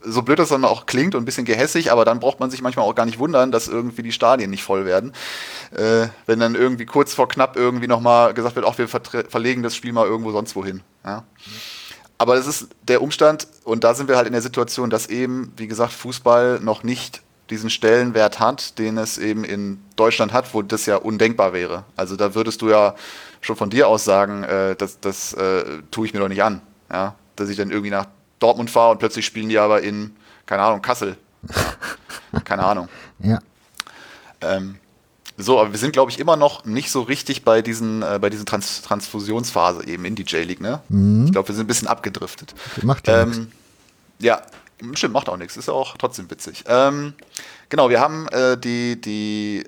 so 0.00 0.22
blöd 0.22 0.38
das 0.38 0.50
dann 0.50 0.64
auch 0.64 0.86
klingt 0.86 1.14
und 1.14 1.22
ein 1.22 1.24
bisschen 1.24 1.44
gehässig, 1.44 1.90
aber 1.90 2.04
dann 2.04 2.20
braucht 2.20 2.40
man 2.40 2.50
sich 2.50 2.62
manchmal 2.62 2.86
auch 2.86 2.94
gar 2.94 3.04
nicht 3.04 3.18
wundern, 3.18 3.50
dass 3.50 3.68
irgendwie 3.68 4.02
die 4.02 4.12
Stadien 4.12 4.50
nicht 4.50 4.62
voll 4.62 4.86
werden. 4.86 5.12
Äh, 5.76 6.08
wenn 6.26 6.38
dann 6.38 6.54
irgendwie 6.54 6.86
kurz 6.86 7.14
vor 7.14 7.28
knapp 7.28 7.56
irgendwie 7.56 7.88
nochmal 7.88 8.32
gesagt 8.32 8.54
wird, 8.54 8.64
auch 8.64 8.78
wir 8.78 8.88
verlegen 8.88 9.62
das 9.62 9.74
Spiel 9.74 9.92
mal 9.92 10.06
irgendwo 10.06 10.30
sonst 10.30 10.54
wohin. 10.54 10.82
Ja? 11.04 11.24
Aber 12.18 12.34
das 12.34 12.48
ist 12.48 12.68
der 12.82 13.00
Umstand, 13.00 13.46
und 13.64 13.84
da 13.84 13.94
sind 13.94 14.08
wir 14.08 14.16
halt 14.16 14.26
in 14.26 14.32
der 14.32 14.42
Situation, 14.42 14.90
dass 14.90 15.06
eben, 15.06 15.52
wie 15.56 15.68
gesagt, 15.68 15.92
Fußball 15.92 16.58
noch 16.60 16.82
nicht 16.82 17.22
diesen 17.50 17.70
Stellenwert 17.70 18.40
hat, 18.40 18.78
den 18.78 18.98
es 18.98 19.18
eben 19.18 19.44
in 19.44 19.80
Deutschland 19.96 20.32
hat, 20.32 20.52
wo 20.52 20.62
das 20.62 20.86
ja 20.86 20.96
undenkbar 20.96 21.52
wäre. 21.52 21.84
Also 21.96 22.16
da 22.16 22.34
würdest 22.34 22.60
du 22.60 22.68
ja 22.68 22.94
schon 23.40 23.56
von 23.56 23.70
dir 23.70 23.88
aus 23.88 24.04
sagen, 24.04 24.42
äh, 24.42 24.76
das, 24.76 25.00
das 25.00 25.32
äh, 25.34 25.64
tue 25.90 26.06
ich 26.06 26.12
mir 26.12 26.20
doch 26.20 26.28
nicht 26.28 26.42
an. 26.42 26.60
Ja? 26.90 27.14
Dass 27.36 27.48
ich 27.48 27.56
dann 27.56 27.70
irgendwie 27.70 27.90
nach 27.90 28.06
Dortmund 28.38 28.70
fahre 28.70 28.92
und 28.92 28.98
plötzlich 28.98 29.24
spielen 29.24 29.48
die 29.48 29.58
aber 29.58 29.82
in, 29.82 30.14
keine 30.44 30.62
Ahnung, 30.62 30.82
Kassel. 30.82 31.16
keine 32.44 32.64
Ahnung. 32.64 32.88
Ja. 33.20 33.38
Ähm, 34.40 34.78
so, 35.38 35.60
aber 35.60 35.72
wir 35.72 35.78
sind, 35.78 35.92
glaube 35.92 36.10
ich, 36.10 36.18
immer 36.18 36.36
noch 36.36 36.64
nicht 36.64 36.90
so 36.90 37.02
richtig 37.02 37.44
bei 37.44 37.62
diesen, 37.62 38.02
äh, 38.02 38.18
bei 38.20 38.28
diesen 38.28 38.44
Trans 38.44 38.82
Transfusionsphase 38.82 39.86
eben 39.86 40.04
in 40.04 40.14
die 40.14 40.24
J-League, 40.24 40.60
ne? 40.60 40.82
Mhm. 40.88 41.26
Ich 41.26 41.32
glaube, 41.32 41.48
wir 41.48 41.54
sind 41.54 41.64
ein 41.64 41.68
bisschen 41.68 41.88
abgedriftet. 41.88 42.54
Macht 42.82 43.06
ja 43.08 43.22
ähm, 43.22 43.52
Ja, 44.18 44.42
Stimmt, 44.94 45.14
macht 45.14 45.28
auch 45.28 45.36
nichts, 45.36 45.56
ist 45.56 45.68
ja 45.68 45.74
auch 45.74 45.96
trotzdem 45.96 46.30
witzig. 46.30 46.64
Ähm, 46.68 47.14
genau, 47.68 47.90
wir 47.90 48.00
haben 48.00 48.28
äh, 48.28 48.56
die, 48.56 49.00
die 49.00 49.64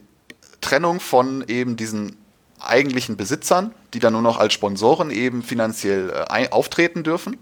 Trennung 0.60 1.00
von 1.00 1.44
eben 1.48 1.76
diesen 1.76 2.16
eigentlichen 2.60 3.16
Besitzern, 3.16 3.74
die 3.92 3.98
dann 3.98 4.12
nur 4.12 4.22
noch 4.22 4.38
als 4.38 4.52
Sponsoren 4.52 5.10
eben 5.10 5.42
finanziell 5.42 6.12
äh, 6.28 6.48
auftreten 6.50 7.02
dürfen. 7.02 7.38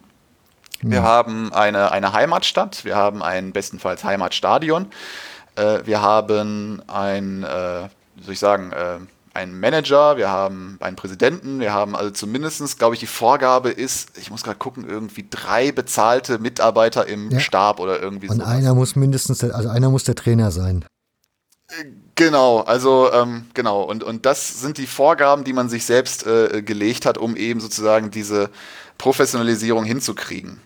Wir 0.81 1.01
mhm. 1.01 1.05
haben 1.05 1.53
eine, 1.53 1.93
eine 1.93 2.13
Heimatstadt, 2.13 2.85
wir 2.85 2.97
haben 2.97 3.23
ein 3.23 3.53
bestenfalls 3.53 4.05
Heimatstadion, 4.05 4.87
äh, 5.57 5.81
wir 5.85 6.01
haben 6.01 6.83
ein, 6.87 7.43
äh, 7.43 7.89
wie 8.19 8.25
soll 8.25 8.35
ich 8.35 8.39
sagen, 8.39 8.73
äh, 8.73 8.99
einen 9.35 9.59
Manager, 9.59 10.17
wir 10.17 10.29
haben 10.29 10.77
einen 10.81 10.97
Präsidenten, 10.97 11.61
wir 11.61 11.73
haben 11.73 11.95
also 11.95 12.11
zumindestens, 12.11 12.77
glaube 12.77 12.95
ich, 12.95 13.01
die 13.01 13.07
Vorgabe 13.07 13.71
ist, 13.71 14.19
ich 14.19 14.31
muss 14.31 14.43
gerade 14.43 14.59
gucken, 14.59 14.89
irgendwie 14.89 15.27
drei 15.29 15.73
bezahlte 15.73 16.39
Mitarbeiter 16.39 17.07
im 17.07 17.31
ja. 17.31 17.41
Stab 17.41 17.81
oder 17.81 18.01
irgendwie 18.01 18.27
so. 18.27 18.33
Und 18.33 18.41
sowas. 18.41 18.53
einer 18.53 18.75
muss 18.75 18.97
mindestens, 18.97 19.43
also 19.45 19.69
einer 19.69 19.91
muss 19.91 20.05
der 20.05 20.15
Trainer 20.15 20.51
sein. 20.51 20.85
Genau, 22.15 22.61
also 22.61 23.13
ähm, 23.13 23.47
genau, 23.55 23.83
und, 23.83 24.03
und 24.03 24.27
das 24.27 24.61
sind 24.61 24.79
die 24.79 24.87
Vorgaben, 24.87 25.45
die 25.45 25.53
man 25.53 25.69
sich 25.69 25.85
selbst 25.85 26.27
äh, 26.27 26.63
gelegt 26.63 27.07
hat, 27.07 27.19
um 27.19 27.37
eben 27.37 27.61
sozusagen 27.61 28.11
diese 28.11 28.51
Professionalisierung 28.97 29.85
hinzukriegen. 29.85 30.61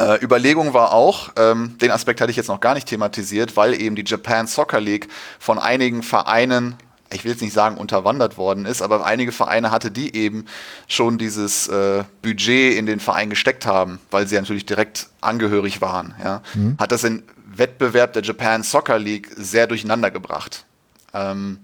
Äh, 0.00 0.22
Überlegung 0.22 0.74
war 0.74 0.92
auch, 0.92 1.30
ähm, 1.36 1.76
den 1.78 1.90
Aspekt 1.90 2.20
hatte 2.20 2.30
ich 2.30 2.36
jetzt 2.36 2.48
noch 2.48 2.60
gar 2.60 2.74
nicht 2.74 2.88
thematisiert, 2.88 3.56
weil 3.56 3.80
eben 3.80 3.96
die 3.96 4.04
Japan 4.06 4.46
Soccer 4.46 4.80
League 4.80 5.08
von 5.38 5.58
einigen 5.58 6.02
Vereinen 6.02 6.76
ich 7.12 7.24
will 7.24 7.32
jetzt 7.32 7.40
nicht 7.40 7.54
sagen 7.54 7.76
unterwandert 7.76 8.36
worden 8.36 8.66
ist, 8.66 8.82
aber 8.82 9.04
einige 9.04 9.32
Vereine 9.32 9.70
hatte, 9.70 9.90
die 9.90 10.14
eben 10.14 10.44
schon 10.86 11.18
dieses 11.18 11.68
äh, 11.68 12.04
Budget 12.22 12.76
in 12.76 12.86
den 12.86 13.00
Verein 13.00 13.30
gesteckt 13.30 13.66
haben, 13.66 13.98
weil 14.10 14.26
sie 14.26 14.36
natürlich 14.36 14.66
direkt 14.66 15.08
angehörig 15.20 15.80
waren. 15.80 16.14
Ja, 16.22 16.42
mhm. 16.54 16.76
hat 16.78 16.92
das 16.92 17.02
den 17.02 17.22
Wettbewerb 17.46 18.12
der 18.12 18.22
Japan 18.22 18.62
Soccer 18.62 18.98
League 18.98 19.28
sehr 19.36 19.66
durcheinander 19.66 20.10
gebracht. 20.10 20.66
Ähm, 21.14 21.60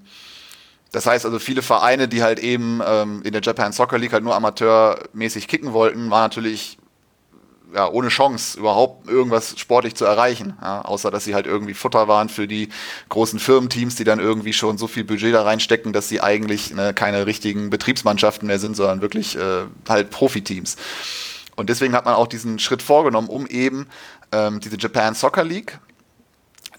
das 0.92 1.06
heißt 1.06 1.24
also, 1.26 1.38
viele 1.38 1.62
Vereine, 1.62 2.08
die 2.08 2.22
halt 2.22 2.38
eben 2.38 2.80
ähm, 2.86 3.22
in 3.24 3.32
der 3.32 3.42
Japan 3.42 3.72
Soccer 3.72 3.98
League 3.98 4.12
halt 4.12 4.24
nur 4.24 4.34
amateurmäßig 4.34 5.48
kicken 5.48 5.72
wollten, 5.72 6.10
waren 6.10 6.22
natürlich 6.22 6.78
ja, 7.74 7.88
ohne 7.88 8.08
Chance, 8.08 8.58
überhaupt 8.58 9.08
irgendwas 9.08 9.58
sportlich 9.58 9.94
zu 9.94 10.04
erreichen. 10.04 10.54
Ja, 10.60 10.82
außer, 10.82 11.10
dass 11.10 11.24
sie 11.24 11.34
halt 11.34 11.46
irgendwie 11.46 11.74
Futter 11.74 12.08
waren 12.08 12.28
für 12.28 12.46
die 12.46 12.68
großen 13.08 13.38
Firmenteams, 13.38 13.96
die 13.96 14.04
dann 14.04 14.20
irgendwie 14.20 14.52
schon 14.52 14.78
so 14.78 14.86
viel 14.86 15.04
Budget 15.04 15.34
da 15.34 15.42
reinstecken, 15.42 15.92
dass 15.92 16.08
sie 16.08 16.20
eigentlich 16.20 16.72
ne, 16.72 16.94
keine 16.94 17.26
richtigen 17.26 17.70
Betriebsmannschaften 17.70 18.46
mehr 18.46 18.58
sind, 18.58 18.76
sondern 18.76 19.00
wirklich 19.00 19.36
äh, 19.36 19.64
halt 19.88 20.10
Profiteams. 20.10 20.76
Und 21.56 21.68
deswegen 21.68 21.94
hat 21.94 22.04
man 22.04 22.14
auch 22.14 22.26
diesen 22.26 22.58
Schritt 22.58 22.82
vorgenommen, 22.82 23.28
um 23.28 23.46
eben 23.46 23.86
ähm, 24.32 24.60
diese 24.60 24.76
Japan 24.76 25.14
Soccer 25.14 25.44
League, 25.44 25.78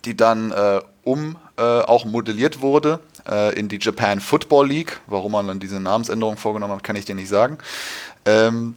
die 0.06 0.16
dann 0.16 0.52
äh, 0.52 0.82
um 1.04 1.38
äh, 1.58 1.62
auch 1.62 2.06
modelliert 2.06 2.62
wurde 2.62 3.00
äh, 3.30 3.58
in 3.58 3.68
die 3.68 3.80
Japan 3.80 4.20
Football 4.20 4.68
League. 4.68 5.00
Warum 5.08 5.34
man 5.34 5.48
dann 5.48 5.60
diese 5.60 5.80
Namensänderung 5.80 6.38
vorgenommen 6.38 6.74
hat, 6.74 6.84
kann 6.84 6.96
ich 6.96 7.06
dir 7.06 7.16
nicht 7.16 7.30
sagen. 7.30 7.58
Ähm, 8.26 8.76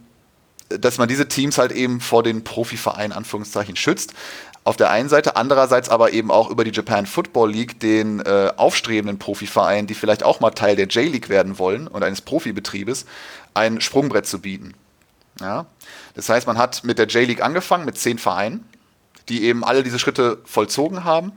dass 0.69 0.97
man 0.97 1.07
diese 1.07 1.27
Teams 1.27 1.57
halt 1.57 1.71
eben 1.71 1.99
vor 1.99 2.23
den 2.23 2.43
Profivereinen 2.43 3.11
Anführungszeichen 3.11 3.75
schützt. 3.75 4.13
Auf 4.63 4.77
der 4.77 4.91
einen 4.91 5.09
Seite, 5.09 5.35
andererseits 5.35 5.89
aber 5.89 6.13
eben 6.13 6.31
auch 6.31 6.49
über 6.49 6.63
die 6.63 6.71
Japan 6.71 7.05
Football 7.05 7.51
League 7.51 7.79
den 7.79 8.19
äh, 8.19 8.51
aufstrebenden 8.55 9.17
Profivereinen, 9.17 9.87
die 9.87 9.93
vielleicht 9.95 10.23
auch 10.23 10.41
mal 10.41 10.51
Teil 10.51 10.75
der 10.75 10.87
J-League 10.87 11.29
werden 11.29 11.57
wollen 11.57 11.87
und 11.87 12.03
eines 12.03 12.21
Profibetriebes, 12.21 13.05
ein 13.53 13.81
Sprungbrett 13.81 14.27
zu 14.27 14.39
bieten. 14.39 14.73
Ja? 15.39 15.65
Das 16.13 16.29
heißt, 16.29 16.45
man 16.45 16.57
hat 16.57 16.83
mit 16.83 16.99
der 16.99 17.07
J-League 17.07 17.41
angefangen, 17.41 17.85
mit 17.85 17.97
zehn 17.97 18.19
Vereinen, 18.19 18.65
die 19.29 19.43
eben 19.43 19.63
alle 19.63 19.81
diese 19.81 19.97
Schritte 19.97 20.39
vollzogen 20.45 21.03
haben 21.03 21.31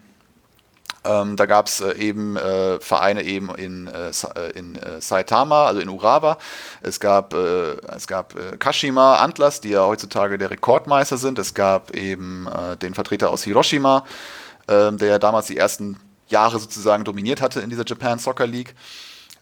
ähm, 1.05 1.37
da 1.37 1.47
gab 1.47 1.67
es 1.67 1.81
äh, 1.81 1.93
eben 1.95 2.37
äh, 2.37 2.79
Vereine 2.79 3.23
eben 3.25 3.53
in, 3.55 3.89
äh, 3.89 4.11
äh 4.11 4.51
in 4.55 4.77
äh, 4.77 5.01
Saitama, 5.01 5.67
also 5.67 5.81
in 5.81 5.89
Urawa. 5.89 6.39
Es 6.81 7.01
gab, 7.01 7.35
äh, 7.35 7.73
es 7.95 8.07
gab 8.07 8.35
Kashima 8.61 9.17
Antlers, 9.17 9.61
die 9.61 9.71
ja 9.71 9.85
heutzutage 9.85 10.39
der 10.39 10.51
Rekordmeister 10.51 11.17
sind. 11.17 11.39
Es 11.39 11.55
gab 11.55 11.95
eben 11.97 12.49
den 12.81 12.95
Vertreter 12.95 13.31
aus 13.31 13.43
Hiroshima, 13.45 14.05
ähm, 14.69 14.99
der 14.99 15.09
ja 15.09 15.19
damals 15.19 15.47
die 15.47 15.57
ersten 15.57 15.99
Jahre 16.29 16.59
sozusagen 16.59 17.05
dominiert 17.05 17.41
hatte 17.41 17.61
in 17.61 17.71
dieser 17.71 17.85
Japan 17.85 18.19
Soccer 18.19 18.47
League. 18.47 18.75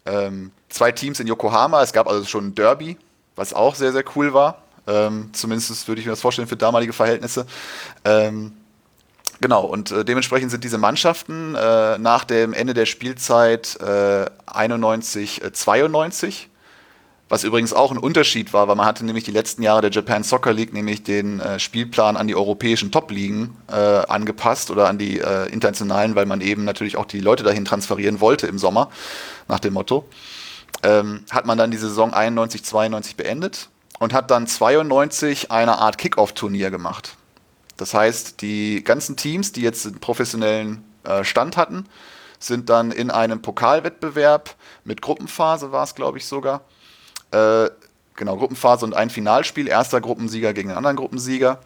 Ähm, 0.07 0.53
zwei 0.69 0.93
Teams 0.93 1.21
in 1.21 1.27
Yokohama. 1.27 1.83
Es 1.83 1.93
gab 1.93 2.09
also 2.09 2.25
schon 2.25 2.49
ein 2.49 2.55
Derby, 2.55 2.97
was 3.37 3.53
auch 3.53 3.75
sehr, 3.75 3.93
sehr 3.93 4.05
cool 4.17 4.33
war. 4.33 4.63
Ähm, 4.87 5.31
zumindest 5.33 5.87
würde 5.89 6.01
ich 6.01 6.07
mir 6.07 6.13
das 6.13 6.21
vorstellen 6.21 6.49
für 6.49 6.57
damalige 6.57 6.93
Verhältnisse. 6.93 7.47
Ähm, 8.05 8.53
Genau, 9.41 9.65
und 9.65 9.91
äh, 9.91 10.05
dementsprechend 10.05 10.51
sind 10.51 10.65
diese 10.65 10.77
Mannschaften 10.77 11.55
äh, 11.55 11.97
nach 11.99 12.25
dem 12.25 12.53
Ende 12.53 12.75
der 12.75 12.85
Spielzeit 12.85 13.79
äh, 13.81 14.27
91, 14.47 15.41
92, 15.53 16.45
äh, 16.45 16.49
was 17.31 17.45
übrigens 17.45 17.73
auch 17.73 17.91
ein 17.91 17.97
Unterschied 17.97 18.53
war, 18.53 18.69
weil 18.69 18.77
man 18.77 18.85
hatte 18.85 19.07
nämlich 19.07 19.25
die 19.25 19.31
letzten 19.31 19.63
Jahre 19.63 19.81
der 19.81 19.91
Japan 19.93 20.25
Soccer 20.25 20.53
League 20.53 20.75
nämlich 20.75 21.05
den 21.05 21.41
äh, 21.41 21.59
Spielplan 21.59 22.19
an 22.19 22.27
die 22.27 22.35
europäischen 22.35 22.93
Top-Ligen 22.93 23.57
äh, 23.69 23.75
angepasst 23.75 24.71
oder 24.71 24.89
an 24.89 24.99
die 24.99 25.19
internationalen, 25.51 26.17
weil 26.17 26.27
man 26.27 26.41
eben 26.43 26.65
natürlich 26.65 26.97
auch 26.97 27.07
die 27.07 27.21
Leute 27.21 27.43
dahin 27.43 27.65
transferieren 27.65 28.21
wollte 28.21 28.47
im 28.47 28.59
Sommer, 28.59 28.91
nach 29.49 29.61
dem 29.61 29.73
Motto. 29.73 30.07
Ähm, 30.83 31.25
hat 31.31 31.47
man 31.47 31.57
dann 31.57 31.71
die 31.71 31.77
Saison 31.77 32.13
91, 32.13 32.65
92 32.65 33.17
beendet 33.17 33.69
und 33.99 34.13
hat 34.13 34.31
dann 34.31 34.47
92 34.47 35.51
eine 35.51 35.79
Art 35.79 35.99
Kickoff-Turnier 35.99 36.71
gemacht. 36.71 37.17
Das 37.81 37.95
heißt, 37.95 38.43
die 38.43 38.85
ganzen 38.85 39.17
Teams, 39.17 39.53
die 39.53 39.63
jetzt 39.63 39.87
einen 39.87 40.01
professionellen 40.01 40.85
äh, 41.05 41.25
Stand 41.25 41.57
hatten, 41.57 41.87
sind 42.39 42.69
dann 42.69 42.91
in 42.91 43.11
einem 43.11 43.41
Pokalwettbewerb 43.41 44.55
mit 44.85 45.01
Gruppenphase 45.01 45.73
war 45.73 45.85
es, 45.85 45.95
glaube 45.95 46.19
ich, 46.19 46.27
sogar. 46.27 46.61
Äh, 47.31 47.71
genau, 48.17 48.37
Gruppenphase 48.37 48.85
und 48.85 48.93
ein 48.93 49.09
Finalspiel, 49.09 49.67
erster 49.67 50.03
Gruppensieger 50.03 50.53
gegen 50.53 50.69
den 50.69 50.77
anderen 50.77 50.97
Gruppensieger, 50.97 51.61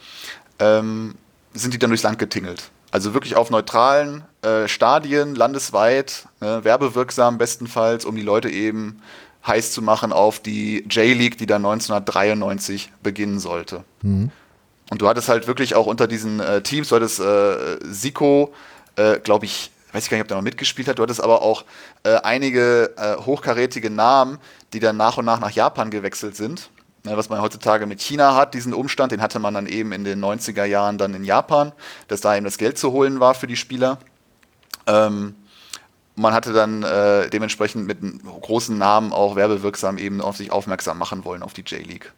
ähm, 0.60 1.16
sind 1.52 1.74
die 1.74 1.78
dann 1.80 1.90
durchs 1.90 2.04
Land 2.04 2.20
getingelt. 2.20 2.70
Also 2.92 3.12
wirklich 3.12 3.34
auf 3.34 3.50
neutralen 3.50 4.22
äh, 4.42 4.68
Stadien, 4.68 5.34
landesweit, 5.34 6.28
äh, 6.40 6.62
werbewirksam 6.62 7.38
bestenfalls, 7.38 8.04
um 8.04 8.14
die 8.14 8.22
Leute 8.22 8.50
eben 8.50 9.02
heiß 9.44 9.72
zu 9.72 9.82
machen 9.82 10.12
auf 10.12 10.38
die 10.38 10.84
J-League, 10.88 11.38
die 11.38 11.46
dann 11.46 11.66
1993 11.66 12.92
beginnen 13.02 13.40
sollte. 13.40 13.82
Mhm. 14.02 14.30
Und 14.90 15.00
du 15.00 15.08
hattest 15.08 15.28
halt 15.28 15.46
wirklich 15.46 15.74
auch 15.74 15.86
unter 15.86 16.06
diesen 16.06 16.40
äh, 16.40 16.62
Teams, 16.62 16.88
du 16.88 16.96
hattest 16.96 17.20
äh, 17.20 17.78
Siko, 17.84 18.52
äh, 18.96 19.18
glaube 19.18 19.46
ich, 19.46 19.70
weiß 19.92 20.04
ich 20.04 20.10
gar 20.10 20.16
nicht, 20.16 20.22
ob 20.22 20.28
der 20.28 20.36
noch 20.36 20.44
mitgespielt 20.44 20.88
hat, 20.88 20.98
du 20.98 21.02
hattest 21.02 21.22
aber 21.22 21.42
auch 21.42 21.64
äh, 22.02 22.16
einige 22.16 22.92
äh, 22.96 23.16
hochkarätige 23.16 23.90
Namen, 23.90 24.38
die 24.72 24.80
dann 24.80 24.96
nach 24.96 25.16
und 25.16 25.24
nach 25.24 25.40
nach 25.40 25.50
Japan 25.50 25.90
gewechselt 25.90 26.36
sind. 26.36 26.70
Ja, 27.06 27.18
was 27.18 27.28
man 27.28 27.40
heutzutage 27.42 27.86
mit 27.86 28.00
China 28.00 28.34
hat, 28.34 28.54
diesen 28.54 28.72
Umstand, 28.72 29.12
den 29.12 29.20
hatte 29.20 29.38
man 29.38 29.52
dann 29.52 29.66
eben 29.66 29.92
in 29.92 30.04
den 30.04 30.24
90er 30.24 30.64
Jahren 30.64 30.96
dann 30.96 31.12
in 31.12 31.22
Japan, 31.22 31.72
dass 32.08 32.22
da 32.22 32.34
eben 32.34 32.44
das 32.44 32.56
Geld 32.56 32.78
zu 32.78 32.92
holen 32.92 33.20
war 33.20 33.34
für 33.34 33.46
die 33.46 33.56
Spieler. 33.56 33.98
Ähm, 34.86 35.34
man 36.16 36.32
hatte 36.32 36.52
dann 36.52 36.82
äh, 36.82 37.28
dementsprechend 37.28 37.86
mit 37.86 37.98
großen 38.24 38.78
Namen 38.78 39.12
auch 39.12 39.36
werbewirksam 39.36 39.98
eben 39.98 40.20
auf 40.20 40.36
sich 40.36 40.50
aufmerksam 40.50 40.96
machen 40.98 41.24
wollen 41.24 41.42
auf 41.42 41.52
die 41.52 41.62
J-League. 41.62 42.12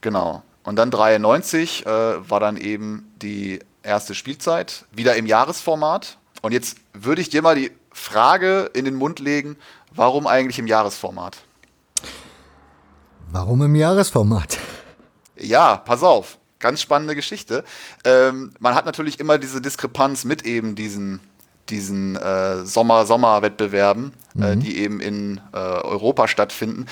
Genau. 0.00 0.42
Und 0.64 0.76
dann 0.76 0.90
93 0.90 1.86
äh, 1.86 1.88
war 2.28 2.40
dann 2.40 2.56
eben 2.56 3.12
die 3.20 3.60
erste 3.82 4.14
Spielzeit, 4.14 4.86
wieder 4.92 5.14
im 5.16 5.26
Jahresformat. 5.26 6.18
Und 6.42 6.52
jetzt 6.52 6.78
würde 6.92 7.20
ich 7.20 7.28
dir 7.28 7.42
mal 7.42 7.54
die 7.54 7.70
Frage 7.92 8.70
in 8.74 8.84
den 8.84 8.94
Mund 8.94 9.20
legen, 9.20 9.56
warum 9.94 10.26
eigentlich 10.26 10.58
im 10.58 10.66
Jahresformat? 10.66 11.38
Warum 13.30 13.62
im 13.62 13.74
Jahresformat? 13.74 14.58
Ja, 15.36 15.76
pass 15.76 16.02
auf, 16.02 16.38
ganz 16.60 16.80
spannende 16.80 17.14
Geschichte. 17.14 17.64
Ähm, 18.04 18.54
man 18.58 18.74
hat 18.74 18.86
natürlich 18.86 19.20
immer 19.20 19.38
diese 19.38 19.60
Diskrepanz 19.60 20.24
mit 20.24 20.44
eben 20.44 20.74
diesen, 20.74 21.20
diesen 21.68 22.16
äh, 22.16 22.64
Sommer-Sommer-Wettbewerben, 22.64 24.12
äh, 24.34 24.38
mhm. 24.38 24.44
äh, 24.44 24.56
die 24.56 24.78
eben 24.78 25.00
in 25.00 25.40
äh, 25.52 25.56
Europa 25.58 26.26
stattfinden 26.26 26.86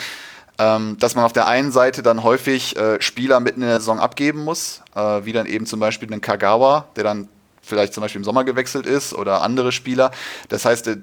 ähm, 0.59 0.97
dass 0.99 1.15
man 1.15 1.25
auf 1.25 1.33
der 1.33 1.47
einen 1.47 1.73
Seite 1.73 2.03
dann 2.03 2.23
häufig 2.23 2.77
äh, 2.77 3.01
Spieler 3.01 3.41
mitten 3.41 3.63
in 3.63 3.69
der 3.69 3.81
Saison 3.81 3.99
abgeben 3.99 4.45
muss, 4.45 4.83
äh, 4.95 5.25
wie 5.25 5.33
dann 5.33 5.47
eben 5.47 5.67
zum 5.67 5.81
Beispiel 5.81 6.11
einen 6.11 6.21
Kagawa, 6.21 6.87
der 6.97 7.05
dann 7.05 7.29
vielleicht 7.63 7.95
zum 7.95 8.03
Beispiel 8.03 8.21
im 8.21 8.25
Sommer 8.25 8.45
gewechselt 8.45 8.87
ist 8.87 9.15
oder 9.15 9.43
andere 9.43 9.73
Spieler. 9.73 10.11
Das 10.49 10.65
heißt, 10.65 10.87
äh, 10.89 10.99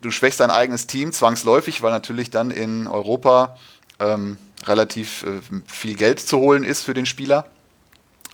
du 0.00 0.10
schwächst 0.10 0.40
dein 0.40 0.50
eigenes 0.50 0.86
Team 0.86 1.12
zwangsläufig, 1.12 1.82
weil 1.82 1.90
natürlich 1.90 2.30
dann 2.30 2.50
in 2.50 2.86
Europa 2.86 3.56
ähm, 3.98 4.36
relativ 4.64 5.24
äh, 5.24 5.40
viel 5.66 5.96
Geld 5.96 6.20
zu 6.20 6.38
holen 6.38 6.64
ist 6.64 6.82
für 6.82 6.94
den 6.94 7.06
Spieler. 7.06 7.46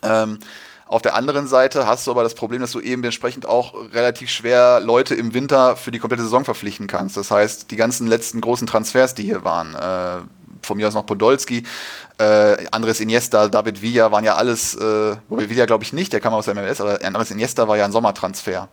Ähm, 0.02 0.38
auf 0.86 1.02
der 1.02 1.14
anderen 1.14 1.46
Seite 1.46 1.86
hast 1.86 2.06
du 2.06 2.10
aber 2.10 2.22
das 2.22 2.34
Problem, 2.34 2.62
dass 2.62 2.72
du 2.72 2.80
eben 2.80 3.04
entsprechend 3.04 3.44
auch 3.46 3.74
relativ 3.92 4.30
schwer 4.30 4.80
Leute 4.80 5.14
im 5.14 5.34
Winter 5.34 5.76
für 5.76 5.90
die 5.90 5.98
komplette 5.98 6.22
Saison 6.22 6.46
verpflichten 6.46 6.86
kannst. 6.86 7.16
Das 7.16 7.30
heißt, 7.30 7.70
die 7.70 7.76
ganzen 7.76 8.06
letzten 8.06 8.40
großen 8.40 8.66
Transfers, 8.66 9.14
die 9.14 9.24
hier 9.24 9.44
waren, 9.44 9.74
äh, 9.74 10.22
von 10.62 10.76
mir 10.76 10.88
aus 10.88 10.94
noch 10.94 11.06
Podolski, 11.06 11.64
äh, 12.18 12.66
Andres 12.70 13.00
Iniesta, 13.00 13.48
David 13.48 13.80
Villa 13.82 14.10
waren 14.10 14.24
ja 14.24 14.36
alles, 14.36 14.74
äh, 14.74 15.16
Villa 15.28 15.66
glaube 15.66 15.84
ich 15.84 15.92
nicht, 15.92 16.12
der 16.12 16.20
kam 16.20 16.34
aus 16.34 16.46
der 16.46 16.54
MLS, 16.54 16.80
aber 16.80 17.04
Andres 17.04 17.30
Iniesta 17.30 17.68
war 17.68 17.76
ja 17.76 17.84
ein 17.84 17.92
Sommertransfer 17.92 18.68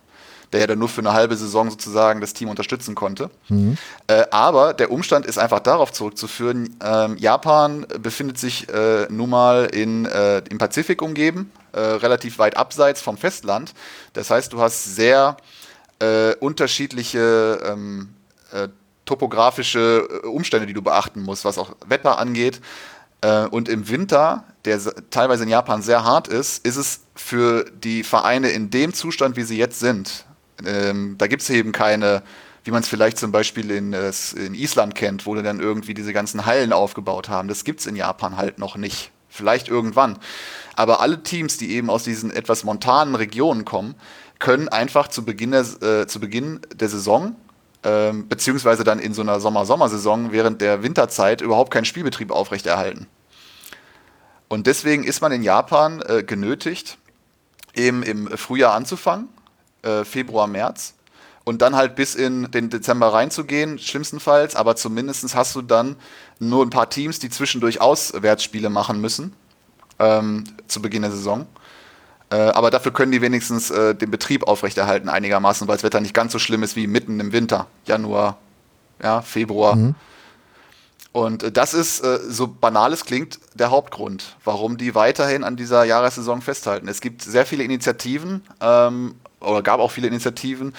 der 0.52 0.60
ja 0.60 0.66
dann 0.66 0.78
nur 0.78 0.88
für 0.88 1.00
eine 1.00 1.12
halbe 1.12 1.36
Saison 1.36 1.70
sozusagen 1.70 2.20
das 2.20 2.32
Team 2.32 2.48
unterstützen 2.48 2.94
konnte. 2.94 3.30
Mhm. 3.48 3.76
Äh, 4.06 4.24
aber 4.30 4.74
der 4.74 4.90
Umstand 4.90 5.26
ist 5.26 5.38
einfach 5.38 5.60
darauf 5.60 5.92
zurückzuführen, 5.92 6.76
ähm, 6.82 7.16
Japan 7.18 7.86
befindet 8.00 8.38
sich 8.38 8.68
äh, 8.68 9.06
nun 9.10 9.30
mal 9.30 9.66
in, 9.66 10.06
äh, 10.06 10.38
im 10.48 10.58
Pazifik 10.58 11.02
umgeben, 11.02 11.52
äh, 11.72 11.80
relativ 11.80 12.38
weit 12.38 12.56
abseits 12.56 13.00
vom 13.00 13.16
Festland. 13.16 13.74
Das 14.12 14.30
heißt, 14.30 14.52
du 14.52 14.60
hast 14.60 14.84
sehr 14.96 15.36
äh, 15.98 16.34
unterschiedliche 16.36 17.60
ähm, 17.64 18.10
äh, 18.52 18.68
topografische 19.06 20.06
Umstände, 20.24 20.66
die 20.66 20.74
du 20.74 20.82
beachten 20.82 21.22
musst, 21.22 21.44
was 21.44 21.56
auch 21.56 21.74
Wetter 21.86 22.18
angeht. 22.18 22.60
und 23.50 23.68
im 23.68 23.88
Winter, 23.88 24.44
der 24.66 24.78
teilweise 25.10 25.44
in 25.44 25.48
Japan 25.48 25.80
sehr 25.80 26.04
hart 26.04 26.28
ist, 26.28 26.66
ist 26.66 26.76
es 26.76 27.00
für 27.14 27.64
die 27.70 28.02
Vereine 28.02 28.50
in 28.50 28.68
dem 28.68 28.92
Zustand, 28.92 29.36
wie 29.36 29.42
sie 29.42 29.56
jetzt 29.56 29.80
sind, 29.80 30.26
ähm, 30.64 31.16
da 31.18 31.26
gibt 31.26 31.42
es 31.42 31.50
eben 31.50 31.72
keine, 31.72 32.22
wie 32.64 32.70
man 32.70 32.82
es 32.82 32.88
vielleicht 32.88 33.18
zum 33.18 33.32
Beispiel 33.32 33.70
in, 33.70 33.92
äh, 33.92 34.12
in 34.36 34.54
Island 34.54 34.94
kennt, 34.94 35.26
wo 35.26 35.34
die 35.34 35.42
dann 35.42 35.60
irgendwie 35.60 35.94
diese 35.94 36.12
ganzen 36.12 36.46
Hallen 36.46 36.72
aufgebaut 36.72 37.28
haben. 37.28 37.48
Das 37.48 37.64
gibt 37.64 37.80
es 37.80 37.86
in 37.86 37.96
Japan 37.96 38.36
halt 38.36 38.58
noch 38.58 38.76
nicht. 38.76 39.10
Vielleicht 39.28 39.68
irgendwann. 39.68 40.18
Aber 40.76 41.00
alle 41.00 41.22
Teams, 41.22 41.58
die 41.58 41.72
eben 41.72 41.90
aus 41.90 42.04
diesen 42.04 42.30
etwas 42.30 42.64
montanen 42.64 43.14
Regionen 43.14 43.64
kommen, 43.64 43.94
können 44.38 44.68
einfach 44.68 45.08
zu 45.08 45.24
Beginn 45.24 45.50
der, 45.50 45.66
äh, 45.82 46.06
zu 46.06 46.20
Beginn 46.20 46.60
der 46.74 46.88
Saison 46.88 47.36
ähm, 47.86 48.26
beziehungsweise 48.26 48.82
dann 48.82 48.98
in 48.98 49.14
so 49.14 49.22
einer 49.22 49.38
Sommer-Sommersaison 49.38 50.32
während 50.32 50.60
der 50.60 50.82
Winterzeit 50.82 51.40
überhaupt 51.40 51.70
keinen 51.72 51.84
Spielbetrieb 51.84 52.32
aufrechterhalten. 52.32 53.06
Und 54.48 54.66
deswegen 54.66 55.04
ist 55.04 55.20
man 55.20 55.30
in 55.30 55.44
Japan 55.44 56.02
äh, 56.02 56.24
genötigt, 56.24 56.98
eben 57.74 58.02
im 58.02 58.26
Frühjahr 58.36 58.74
anzufangen 58.74 59.28
äh, 59.82 60.04
Februar, 60.04 60.48
März. 60.48 60.94
Und 61.44 61.62
dann 61.62 61.76
halt 61.76 61.94
bis 61.94 62.16
in 62.16 62.50
den 62.50 62.70
Dezember 62.70 63.12
reinzugehen, 63.12 63.78
schlimmstenfalls. 63.78 64.56
Aber 64.56 64.74
zumindest 64.74 65.32
hast 65.36 65.54
du 65.54 65.62
dann 65.62 65.94
nur 66.40 66.66
ein 66.66 66.70
paar 66.70 66.90
Teams, 66.90 67.20
die 67.20 67.30
zwischendurch 67.30 67.80
Auswärtsspiele 67.80 68.68
machen 68.68 69.00
müssen. 69.00 69.32
Ähm, 70.00 70.42
zu 70.66 70.82
Beginn 70.82 71.02
der 71.02 71.12
Saison. 71.12 71.46
Äh, 72.30 72.36
aber 72.36 72.70
dafür 72.70 72.92
können 72.92 73.12
die 73.12 73.20
wenigstens 73.20 73.70
äh, 73.70 73.94
den 73.94 74.10
Betrieb 74.10 74.48
aufrechterhalten 74.48 75.08
einigermaßen, 75.08 75.68
weil 75.68 75.76
das 75.76 75.84
Wetter 75.84 76.00
nicht 76.00 76.14
ganz 76.14 76.32
so 76.32 76.38
schlimm 76.38 76.62
ist 76.62 76.74
wie 76.76 76.86
mitten 76.86 77.20
im 77.20 77.32
Winter. 77.32 77.66
Januar, 77.84 78.36
ja, 79.02 79.22
Februar. 79.22 79.76
Mhm. 79.76 79.94
Und 81.12 81.44
äh, 81.44 81.52
das 81.52 81.72
ist, 81.72 82.00
äh, 82.00 82.18
so 82.28 82.46
banal 82.48 82.92
es 82.92 83.04
klingt, 83.04 83.38
der 83.54 83.70
Hauptgrund, 83.70 84.36
warum 84.44 84.76
die 84.76 84.94
weiterhin 84.94 85.44
an 85.44 85.56
dieser 85.56 85.84
Jahressaison 85.84 86.42
festhalten. 86.42 86.88
Es 86.88 87.00
gibt 87.00 87.22
sehr 87.22 87.46
viele 87.46 87.62
Initiativen, 87.62 88.42
ähm, 88.60 89.14
oder 89.40 89.62
gab 89.62 89.80
auch 89.80 89.90
viele 89.90 90.08
Initiativen, 90.08 90.74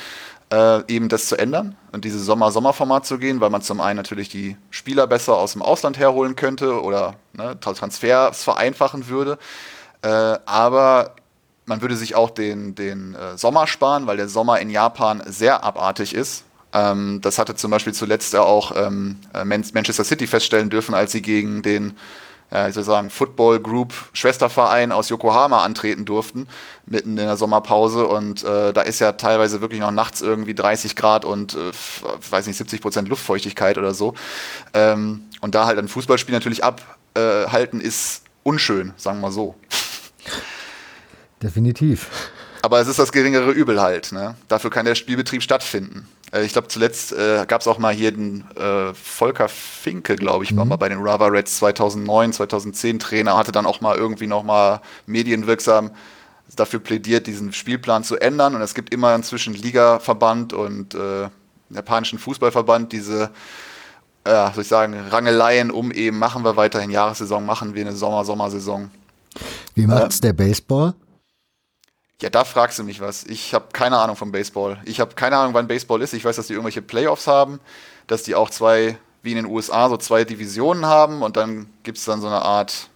äh, 0.52 0.82
eben 0.88 1.10
das 1.10 1.28
zu 1.28 1.38
ändern 1.38 1.76
und 1.92 2.06
dieses 2.06 2.26
Sommer-Sommer-Format 2.26 3.06
zu 3.06 3.18
gehen, 3.18 3.42
weil 3.42 3.50
man 3.50 3.62
zum 3.62 3.82
einen 3.82 3.98
natürlich 3.98 4.30
die 4.30 4.58
Spieler 4.70 5.08
besser 5.08 5.36
aus 5.36 5.54
dem 5.54 5.62
Ausland 5.62 5.98
herholen 5.98 6.36
könnte 6.36 6.82
oder 6.82 7.16
ne, 7.34 7.60
Transfers 7.60 8.44
vereinfachen 8.44 9.08
würde. 9.08 9.38
Äh, 10.04 10.38
aber 10.46 11.16
man 11.68 11.82
würde 11.82 11.96
sich 11.96 12.16
auch 12.16 12.32
den, 12.32 12.74
den 12.74 13.14
äh, 13.14 13.38
Sommer 13.38 13.68
sparen, 13.68 14.08
weil 14.08 14.18
der 14.18 14.30
Sommer 14.30 14.60
in 14.60 14.70
Japan 14.70 15.22
sehr 15.28 15.64
abartig 15.64 16.16
ist. 16.16 16.46
Ähm, 16.74 17.20
das 17.22 17.38
hatte 17.38 17.56
zum 17.56 17.72
Beispiel 17.72 17.94
zuletzt 17.94 18.36
auch 18.36 18.72
ähm, 18.76 19.18
äh, 19.34 19.44
Manchester 19.46 20.04
City 20.04 20.28
feststellen 20.28 20.70
dürfen, 20.70 20.96
als 20.96 21.12
sie 21.12 21.22
gegen 21.22 21.62
den 21.62 21.96
soll 22.50 22.86
sagen, 22.86 23.10
Football 23.10 23.60
Group 23.60 23.94
Schwesterverein 24.14 24.94
aus 24.94 25.10
Yokohama 25.10 25.66
antreten 25.66 26.06
durften, 26.06 26.48
mitten 26.86 27.18
in 27.18 27.26
der 27.26 27.36
Sommerpause. 27.36 28.08
Und 28.08 28.42
äh, 28.46 28.72
da 28.72 28.84
ist 28.84 29.00
ja 29.00 29.12
teilweise 29.12 29.60
wirklich 29.60 29.82
noch 29.82 29.92
nachts 29.92 30.22
irgendwie 30.22 30.56
30 30.56 30.96
Grad 30.96 31.26
und, 31.26 31.56
äh, 31.56 31.72
weiß 32.32 32.48
nicht, 32.48 32.56
70 32.56 32.80
Prozent 32.80 33.10
Luftfeuchtigkeit 33.10 33.78
oder 33.78 33.94
so. 33.94 34.14
Ähm, 34.74 35.24
und 35.42 35.56
da 35.56 35.66
halt 35.66 35.78
ein 35.78 35.90
Fußballspiel 35.90 36.34
natürlich 36.34 36.64
abhalten, 36.64 37.82
ist 37.82 38.24
unschön, 38.44 38.94
sagen 38.96 39.20
wir 39.20 39.34
so. 39.34 39.56
Definitiv. 41.42 42.10
Aber 42.62 42.80
es 42.80 42.88
ist 42.88 43.00
das 43.00 43.12
geringere 43.12 43.52
Übel 43.52 43.82
halt. 43.82 44.12
Ne? 44.12 44.36
Dafür 44.48 44.70
kann 44.70 44.86
der 44.86 44.96
Spielbetrieb 44.96 45.44
stattfinden. 45.44 46.08
Äh, 46.32 46.44
ich 46.44 46.54
glaube, 46.54 46.68
zuletzt 46.68 47.14
äh, 47.14 47.46
gab 47.48 47.62
es 47.62 47.68
auch 47.68 47.78
mal 47.78 47.94
hier 47.94 48.12
den 48.12 48.44
äh, 48.56 48.94
Volker 48.94 49.48
Finke, 49.48 50.16
glaube 50.16 50.44
ich, 50.44 50.52
mhm. 50.52 50.58
war 50.58 50.66
mal 50.66 50.76
bei 50.78 50.90
den 50.90 51.00
Rava 51.00 51.28
Reds 51.28 51.58
2009, 51.58 52.34
2010 52.34 53.00
Trainer, 53.00 53.38
hatte 53.38 53.52
dann 53.52 53.66
auch 53.66 53.82
mal 53.82 53.96
irgendwie 53.96 54.28
noch 54.28 54.44
mal 54.44 54.82
medienwirksam 55.06 55.92
dafür 56.56 56.80
plädiert, 56.80 57.28
diesen 57.28 57.54
Spielplan 57.54 58.04
zu 58.04 58.18
ändern. 58.18 58.56
Und 58.56 58.62
es 58.62 58.74
gibt 58.74 58.94
immer 58.94 59.14
inzwischen 59.14 59.54
Ligaverband 59.54 60.54
und 60.54 60.96
äh, 60.96 61.30
japanischen 61.70 62.20
Fußballverband 62.20 62.94
diese, 62.94 63.30
äh, 64.24 64.52
soll 64.54 64.64
ich 64.64 64.68
sagen, 64.68 64.96
Rangeleien 65.10 65.72
um 65.72 65.92
eben, 65.92 66.18
machen 66.18 66.44
wir 66.44 66.56
weiterhin 66.56 66.90
Jahressaison, 66.90 67.46
machen 67.46 67.76
wir 67.76 67.86
eine 67.86 67.96
Sommer-Sommersaison. 67.96 68.90
Wie 69.76 69.86
macht's 69.86 70.18
ähm, 70.18 70.22
der 70.22 70.34
Baseball? 70.34 70.94
Ja, 72.22 72.30
da 72.32 72.44
fragst 72.46 72.80
du 72.80 72.84
mich 72.84 73.00
was. 73.00 73.24
Ich 73.26 73.54
habe 73.54 73.68
keine 73.74 73.98
Ahnung 73.98 74.16
vom 74.16 74.32
Baseball. 74.32 74.80
Ich 74.86 75.00
habe 75.00 75.14
keine 75.14 75.38
Ahnung, 75.38 75.54
wann 75.54 75.68
Baseball 75.68 76.02
ist. 76.02 76.14
Ich 76.14 76.26
weiß, 76.26 76.36
dass 76.36 76.48
die 76.48 76.54
irgendwelche 76.54 76.82
Playoffs 76.82 77.28
haben, 77.28 77.60
dass 78.08 78.24
die 78.24 78.34
auch 78.34 78.50
zwei, 78.50 78.98
wie 79.22 79.32
in 79.32 79.36
den 79.36 79.46
USA, 79.46 79.88
so 79.88 79.98
zwei 79.98 80.24
Divisionen 80.24 80.86
haben 80.86 81.22
und 81.22 81.38
dann 81.38 81.70
gibt 81.84 82.00
es 82.00 82.06
dann 82.06 82.22
so 82.22 82.28
eine 82.28 82.42
Art 82.42 82.90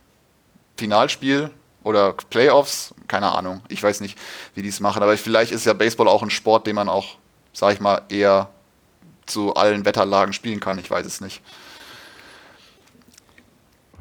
Finalspiel 0.78 1.52
oder 1.84 2.14
Playoffs. 2.14 2.96
Keine 3.08 3.32
Ahnung. 3.32 3.62
Ich 3.68 3.84
weiß 3.84 4.02
nicht, 4.02 4.18
wie 4.56 4.64
die 4.64 4.70
es 4.70 4.80
machen. 4.80 5.04
Aber 5.04 5.16
vielleicht 5.18 5.52
ist 5.52 5.66
ja 5.66 5.74
Baseball 5.74 6.08
auch 6.08 6.24
ein 6.24 6.32
Sport, 6.32 6.66
den 6.66 6.76
man 6.76 6.90
auch, 6.90 7.18
sag 7.54 7.74
ich 7.74 7.80
mal, 7.80 8.02
eher 8.10 8.50
zu 9.28 9.54
allen 9.54 9.86
Wetterlagen 9.86 10.34
spielen 10.34 10.60
kann. 10.60 10.80
Ich 10.80 10.90
weiß 10.90 11.06
es 11.06 11.22
nicht. 11.22 11.44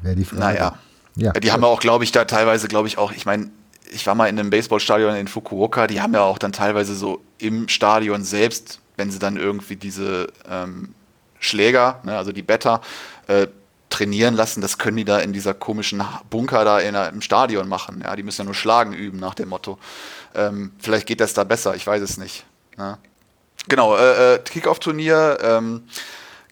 Wäre 0.01 0.15
die 0.15 0.25
Frage. 0.25 0.41
Naja. 0.41 0.79
Ja, 1.15 1.33
die 1.33 1.51
haben 1.51 1.61
ja 1.61 1.67
auch, 1.67 1.81
glaube 1.81 2.05
ich, 2.05 2.11
da 2.11 2.25
teilweise, 2.25 2.67
glaube 2.67 2.87
ich, 2.87 2.97
auch, 2.97 3.11
ich 3.11 3.25
meine, 3.25 3.51
ich 3.91 4.07
war 4.07 4.15
mal 4.15 4.27
in 4.27 4.39
einem 4.39 4.49
Baseballstadion 4.49 5.15
in 5.15 5.27
Fukuoka, 5.27 5.85
die 5.85 6.01
haben 6.01 6.13
ja 6.13 6.21
auch 6.21 6.37
dann 6.37 6.53
teilweise 6.53 6.95
so 6.95 7.21
im 7.37 7.67
Stadion 7.67 8.23
selbst, 8.23 8.79
wenn 8.95 9.11
sie 9.11 9.19
dann 9.19 9.37
irgendwie 9.37 9.75
diese 9.75 10.27
ähm, 10.49 10.95
Schläger, 11.39 11.99
ne, 12.03 12.17
also 12.17 12.31
die 12.31 12.41
Better, 12.41 12.81
äh, 13.27 13.47
trainieren 13.89 14.35
lassen, 14.35 14.61
das 14.61 14.77
können 14.77 14.95
die 14.95 15.03
da 15.03 15.19
in 15.19 15.33
dieser 15.33 15.53
komischen 15.53 16.01
Bunker 16.29 16.63
da 16.63 16.79
in, 16.79 16.95
im 16.95 17.21
Stadion 17.21 17.67
machen. 17.67 18.01
Ja, 18.03 18.15
die 18.15 18.23
müssen 18.23 18.41
ja 18.41 18.45
nur 18.45 18.53
Schlagen 18.53 18.93
üben 18.93 19.19
nach 19.19 19.35
dem 19.35 19.49
Motto. 19.49 19.77
Ähm, 20.33 20.71
vielleicht 20.79 21.07
geht 21.07 21.19
das 21.19 21.33
da 21.33 21.43
besser, 21.43 21.75
ich 21.75 21.85
weiß 21.85 22.01
es 22.01 22.17
nicht. 22.17 22.45
Ne? 22.77 22.97
Genau, 23.67 23.97
äh, 23.97 24.35
äh, 24.35 24.39
Kickoff-Turnier, 24.39 25.39
ähm, 25.41 25.83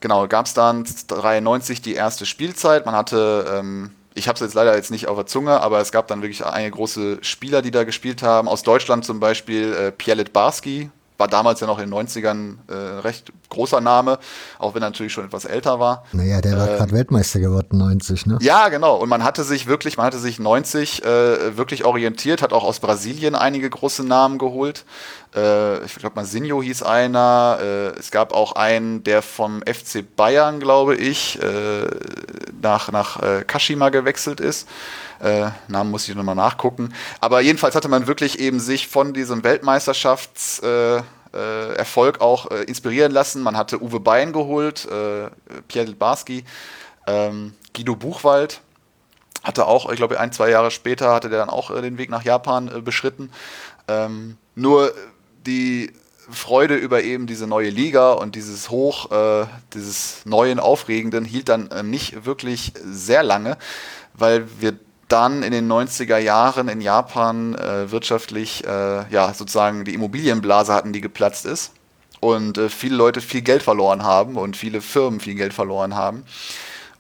genau, 0.02 0.28
gab 0.28 0.48
es 0.48 0.54
dann 0.54 0.86
93 1.08 1.82
die 1.82 1.94
erste 1.94 2.26
Spielzeit. 2.26 2.86
Man 2.86 2.96
hatte 2.96 3.46
ähm, 3.58 3.92
ich 4.20 4.28
habe 4.28 4.36
es 4.36 4.42
jetzt 4.42 4.54
leider 4.54 4.76
jetzt 4.76 4.92
nicht 4.92 5.08
auf 5.08 5.18
der 5.18 5.26
Zunge, 5.26 5.60
aber 5.62 5.80
es 5.80 5.92
gab 5.92 6.08
dann 6.08 6.22
wirklich 6.22 6.46
einige 6.46 6.72
große 6.72 7.20
Spieler, 7.22 7.62
die 7.62 7.72
da 7.72 7.84
gespielt 7.86 8.22
haben. 8.22 8.48
Aus 8.48 8.64
Deutschland 8.64 9.06
zum 9.06 9.20
Beispiel 9.20 9.74
äh, 9.74 9.92
Pierlet 9.92 10.34
Barski, 10.34 10.92
war 11.20 11.28
damals 11.28 11.60
ja 11.60 11.68
noch 11.68 11.80
in 11.80 11.92
den 11.92 12.08
90ern 12.08 12.56
äh, 12.68 13.00
recht 13.02 13.32
großer 13.50 13.82
Name, 13.82 14.20
auch 14.58 14.74
wenn 14.74 14.82
er 14.82 14.90
natürlich 14.90 15.12
schon 15.12 15.26
etwas 15.26 15.44
älter 15.44 15.80
war. 15.80 16.06
Naja, 16.14 16.40
der 16.40 16.58
war 16.58 16.70
ähm, 16.70 16.78
gerade 16.78 16.92
Weltmeister 16.94 17.40
geworden, 17.42 17.78
90, 17.78 18.26
ne? 18.26 18.38
Ja, 18.42 18.70
genau. 18.70 18.96
Und 18.96 19.10
man 19.10 19.24
hatte 19.24 19.44
sich 19.44 19.68
wirklich, 19.68 19.98
man 19.98 20.06
hatte 20.06 20.18
sich 20.18 20.40
90 20.40 21.04
äh, 21.04 21.58
wirklich 21.58 21.84
orientiert, 21.84 22.42
hat 22.42 22.54
auch 22.54 22.64
aus 22.64 22.80
Brasilien 22.80 23.36
einige 23.36 23.70
große 23.70 24.04
Namen 24.04 24.38
geholt. 24.38 24.86
Äh, 25.36 25.84
ich 25.86 25.96
glaube, 25.96 26.16
Masinho 26.16 26.62
hieß 26.62 26.84
einer. 26.84 27.60
Äh, 27.62 28.00
es 28.00 28.12
gab 28.12 28.34
auch 28.34 28.54
einen, 28.54 29.04
der 29.04 29.22
vom 29.22 29.62
FC 29.62 30.04
Bayern, 30.16 30.60
glaube 30.60 30.96
ich, 30.96 31.42
äh, 31.42 31.88
nach, 32.62 32.92
nach 32.92 33.22
äh, 33.22 33.44
Kashima 33.46 33.90
gewechselt 33.90 34.40
ist. 34.40 34.68
Äh, 35.22 35.50
Namen 35.68 35.92
muss 35.92 36.08
ich 36.08 36.16
nochmal 36.16 36.36
nachgucken. 36.36 36.94
Aber 37.20 37.42
jedenfalls 37.42 37.76
hatte 37.76 37.90
man 37.90 38.08
wirklich 38.08 38.40
eben 38.40 38.60
sich 38.60 38.88
von 38.88 39.14
diesem 39.14 39.44
Weltmeisterschaftserfolg 39.44 41.06
äh, 41.34 42.20
äh, 42.20 42.24
auch 42.24 42.46
inspirieren 42.48 43.12
lassen. 43.12 43.44
Man 43.44 43.58
hatte 43.58 43.82
Uwe 43.82 44.00
Bein 44.00 44.34
geholt, 44.34 44.88
Pierre 45.68 45.92
Barski, 45.92 46.44
ähm, 47.06 47.54
Guido 47.76 47.96
Buchwald 47.96 48.62
hatte 49.44 49.68
auch, 49.68 49.90
ich 49.90 49.96
glaube, 49.96 50.20
ein, 50.20 50.34
zwei 50.34 50.50
Jahre 50.50 50.70
später 50.70 51.14
hatte 51.14 51.30
der 51.30 51.40
dann 51.40 51.50
auch 51.50 51.74
den 51.74 51.98
Weg 51.98 52.10
nach 52.10 52.24
Japan 52.24 52.84
beschritten. 52.84 53.32
Ähm, 53.88 54.38
nur 54.56 54.92
die 55.50 55.92
Freude 56.32 56.76
über 56.76 57.02
eben 57.04 57.26
diese 57.26 57.48
neue 57.48 57.70
Liga 57.70 58.14
und 58.14 58.36
dieses 58.36 58.70
Hoch, 58.70 59.12
äh, 59.12 59.48
dieses 59.74 60.26
neuen 60.26 60.60
Aufregenden 60.60 61.26
hielt 61.26 61.50
dann 61.50 61.72
äh, 61.72 61.82
nicht 61.82 62.26
wirklich 62.26 62.74
sehr 62.84 63.24
lange, 63.24 63.58
weil 64.14 64.46
wir 64.60 64.78
dann 65.08 65.42
in 65.42 65.52
den 65.52 65.68
90er 65.68 66.20
Jahren 66.20 66.68
in 66.68 66.82
Japan 66.82 67.56
äh, 67.56 67.90
wirtschaftlich, 67.90 68.64
äh, 68.64 69.12
ja, 69.12 69.34
sozusagen 69.34 69.86
die 69.86 69.96
Immobilienblase 69.96 70.72
hatten, 70.72 70.94
die 70.94 71.02
geplatzt 71.02 71.46
ist 71.46 71.72
und 72.20 72.60
äh, 72.60 72.70
viele 72.70 72.96
Leute 72.96 73.22
viel 73.22 73.42
Geld 73.42 73.64
verloren 73.64 74.04
haben 74.04 74.36
und 74.36 74.56
viele 74.56 74.82
Firmen 74.82 75.20
viel 75.20 75.36
Geld 75.36 75.54
verloren 75.54 75.96
haben. 75.96 76.26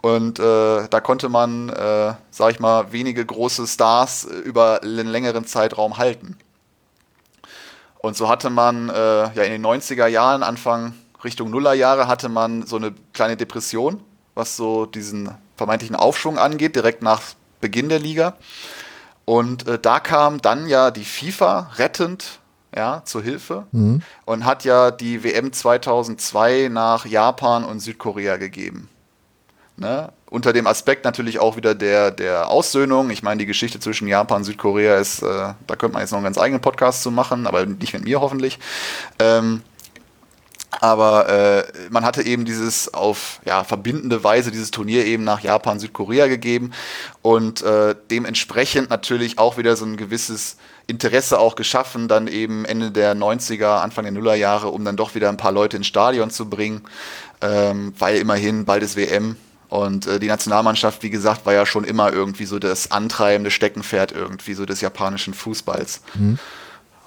Und 0.01 0.39
äh, 0.39 0.87
da 0.87 1.01
konnte 1.01 1.29
man, 1.29 1.69
äh, 1.69 2.13
sag 2.31 2.51
ich 2.51 2.59
mal, 2.59 2.91
wenige 2.93 3.23
große 3.23 3.67
Stars 3.67 4.23
über 4.23 4.81
einen 4.81 5.07
längeren 5.07 5.45
Zeitraum 5.45 5.97
halten. 5.97 6.37
Und 7.99 8.15
so 8.15 8.29
hatte 8.29 8.49
man 8.49 8.89
äh, 8.89 8.93
ja 8.93 9.43
in 9.43 9.51
den 9.51 9.65
90er 9.65 10.07
Jahren, 10.07 10.43
Anfang 10.43 10.93
Richtung 11.23 11.49
Nullerjahre, 11.49 12.07
hatte 12.07 12.29
man 12.29 12.65
so 12.65 12.77
eine 12.77 12.93
kleine 13.13 13.37
Depression, 13.37 14.01
was 14.35 14.55
so 14.55 14.85
diesen 14.85 15.31
vermeintlichen 15.57 15.95
Aufschwung 15.95 16.37
angeht, 16.37 16.75
direkt 16.75 17.03
nach 17.03 17.21
Beginn 17.59 17.89
der 17.89 17.99
Liga. 17.99 18.37
Und 19.25 19.67
äh, 19.67 19.77
da 19.77 19.99
kam 19.99 20.41
dann 20.41 20.67
ja 20.67 20.91
die 20.91 21.05
FIFA 21.05 21.71
rettend 21.75 22.39
ja, 22.75 23.01
zur 23.03 23.21
Hilfe 23.21 23.65
mhm. 23.71 24.01
und 24.25 24.45
hat 24.45 24.63
ja 24.63 24.91
die 24.91 25.23
WM 25.23 25.51
2002 25.51 26.69
nach 26.71 27.05
Japan 27.05 27.63
und 27.65 27.79
Südkorea 27.79 28.37
gegeben. 28.37 28.88
Ne? 29.79 30.11
Unter 30.29 30.51
dem 30.51 30.67
Aspekt 30.67 31.05
natürlich 31.05 31.39
auch 31.39 31.55
wieder 31.55 31.73
der, 31.73 32.11
der 32.11 32.49
Aussöhnung. 32.49 33.09
Ich 33.11 33.23
meine, 33.23 33.39
die 33.39 33.45
Geschichte 33.45 33.79
zwischen 33.79 34.07
Japan 34.07 34.37
und 34.37 34.43
Südkorea 34.43 34.97
ist, 34.97 35.23
äh, 35.23 35.25
da 35.25 35.75
könnte 35.77 35.93
man 35.93 36.01
jetzt 36.01 36.11
noch 36.11 36.17
einen 36.17 36.25
ganz 36.25 36.37
eigenen 36.37 36.61
Podcast 36.61 37.01
zu 37.01 37.11
machen, 37.11 37.47
aber 37.47 37.65
nicht 37.65 37.93
mit 37.93 38.03
mir 38.03 38.19
hoffentlich. 38.19 38.59
Ähm, 39.19 39.61
aber 40.81 41.29
äh, 41.29 41.63
man 41.89 42.05
hatte 42.05 42.23
eben 42.23 42.45
dieses 42.45 42.93
auf 42.93 43.39
ja, 43.45 43.63
verbindende 43.63 44.23
Weise 44.23 44.51
dieses 44.51 44.69
Turnier 44.69 45.05
eben 45.05 45.23
nach 45.23 45.39
Japan, 45.39 45.79
Südkorea 45.79 46.27
gegeben 46.27 46.71
und 47.21 47.61
äh, 47.63 47.95
dementsprechend 48.11 48.89
natürlich 48.89 49.39
auch 49.39 49.57
wieder 49.57 49.75
so 49.75 49.85
ein 49.85 49.97
gewisses 49.97 50.57
Interesse 50.87 51.39
auch 51.39 51.55
geschaffen, 51.55 52.07
dann 52.07 52.27
eben 52.27 52.65
Ende 52.65 52.91
der 52.91 53.15
90er, 53.15 53.79
Anfang 53.79 54.03
der 54.03 54.11
Nullerjahre, 54.11 54.67
um 54.67 54.85
dann 54.85 54.95
doch 54.95 55.15
wieder 55.15 55.29
ein 55.29 55.37
paar 55.37 55.51
Leute 55.51 55.77
ins 55.77 55.87
Stadion 55.87 56.29
zu 56.29 56.49
bringen, 56.49 56.81
ähm, 57.41 57.93
weil 57.97 58.17
immerhin 58.17 58.65
bald 58.65 58.83
ist 58.83 58.95
WM 58.95 59.37
und 59.69 60.07
äh, 60.07 60.19
die 60.19 60.27
Nationalmannschaft, 60.27 61.03
wie 61.03 61.11
gesagt, 61.11 61.45
war 61.45 61.53
ja 61.53 61.65
schon 61.65 61.83
immer 61.83 62.11
irgendwie 62.11 62.45
so 62.45 62.59
das 62.59 62.91
antreibende 62.91 63.51
Steckenpferd 63.51 64.11
irgendwie 64.11 64.55
so 64.55 64.65
des 64.65 64.81
japanischen 64.81 65.33
Fußballs. 65.33 66.01
Mhm. 66.15 66.39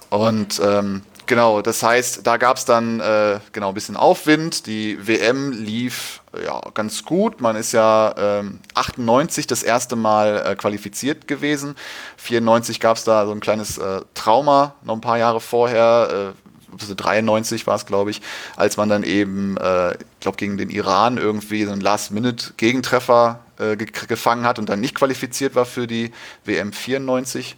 Und 0.09 0.61
ähm, 0.63 1.01
genau, 1.25 1.61
das 1.61 1.83
heißt, 1.83 2.25
da 2.25 2.37
gab 2.37 2.57
es 2.57 2.65
dann 2.65 3.01
äh, 3.01 3.39
genau 3.51 3.69
ein 3.69 3.73
bisschen 3.73 3.97
Aufwind. 3.97 4.65
Die 4.67 4.97
WM 5.05 5.51
lief 5.51 6.21
ja 6.41 6.61
ganz 6.73 7.03
gut. 7.03 7.41
Man 7.41 7.55
ist 7.57 7.73
ja 7.73 8.13
ähm, 8.17 8.59
98 8.75 9.45
das 9.45 9.63
erste 9.63 9.95
Mal 9.97 10.43
äh, 10.45 10.55
qualifiziert 10.55 11.27
gewesen. 11.27 11.75
94 12.17 12.79
gab 12.79 12.95
es 12.95 13.03
da 13.03 13.25
so 13.25 13.33
ein 13.33 13.41
kleines 13.41 13.77
äh, 13.77 14.01
Trauma, 14.13 14.75
noch 14.83 14.93
ein 14.93 15.01
paar 15.01 15.17
Jahre 15.17 15.41
vorher. 15.41 16.33
Äh, 16.89 16.95
93 16.95 17.67
war 17.67 17.75
es, 17.75 17.85
glaube 17.85 18.11
ich, 18.11 18.21
als 18.55 18.77
man 18.77 18.89
dann 18.89 19.03
eben, 19.03 19.57
äh, 19.57 19.91
ich 19.91 20.19
glaube, 20.19 20.37
gegen 20.37 20.57
den 20.57 20.69
Iran 20.69 21.17
irgendwie 21.17 21.65
so 21.65 21.71
einen 21.71 21.81
Last-Minute-Gegentreffer 21.81 23.39
äh, 23.59 23.75
ge 23.75 23.87
gefangen 24.07 24.45
hat 24.45 24.59
und 24.59 24.69
dann 24.69 24.79
nicht 24.79 24.95
qualifiziert 24.95 25.55
war 25.55 25.65
für 25.65 25.87
die 25.87 26.11
WM 26.45 26.73
94. 26.73 27.57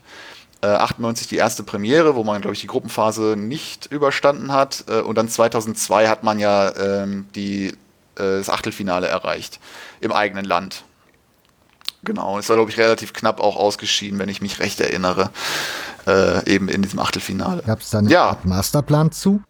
Äh, 0.61 0.67
98 0.67 1.27
die 1.27 1.37
erste 1.37 1.63
Premiere, 1.63 2.15
wo 2.15 2.23
man, 2.23 2.41
glaube 2.41 2.53
ich, 2.53 2.61
die 2.61 2.67
Gruppenphase 2.67 3.35
nicht 3.37 3.87
überstanden 3.87 4.51
hat. 4.51 4.85
Äh, 4.87 5.01
und 5.01 5.15
dann 5.15 5.29
2002 5.29 6.07
hat 6.07 6.23
man 6.23 6.39
ja 6.39 6.75
ähm, 6.75 7.27
die, 7.35 7.67
äh, 7.67 7.73
das 8.15 8.49
Achtelfinale 8.49 9.07
erreicht 9.07 9.59
im 10.01 10.11
eigenen 10.11 10.45
Land. 10.45 10.83
Genau, 12.03 12.37
ist 12.37 12.49
da, 12.49 12.53
glaube 12.53 12.69
ich, 12.69 12.77
relativ 12.77 13.13
knapp 13.13 13.39
auch 13.39 13.55
ausgeschieden, 13.55 14.19
wenn 14.19 14.29
ich 14.29 14.41
mich 14.41 14.59
recht 14.59 14.79
erinnere 14.79 15.31
äh, 16.07 16.49
eben 16.49 16.69
in 16.69 16.81
diesem 16.81 16.99
Achtelfinale. 16.99 17.63
Gab 17.63 17.81
es 17.81 17.89
da 17.89 17.99
einen 17.99 18.09
ja. 18.09 18.37
Masterplan 18.43 19.11
zu? 19.11 19.41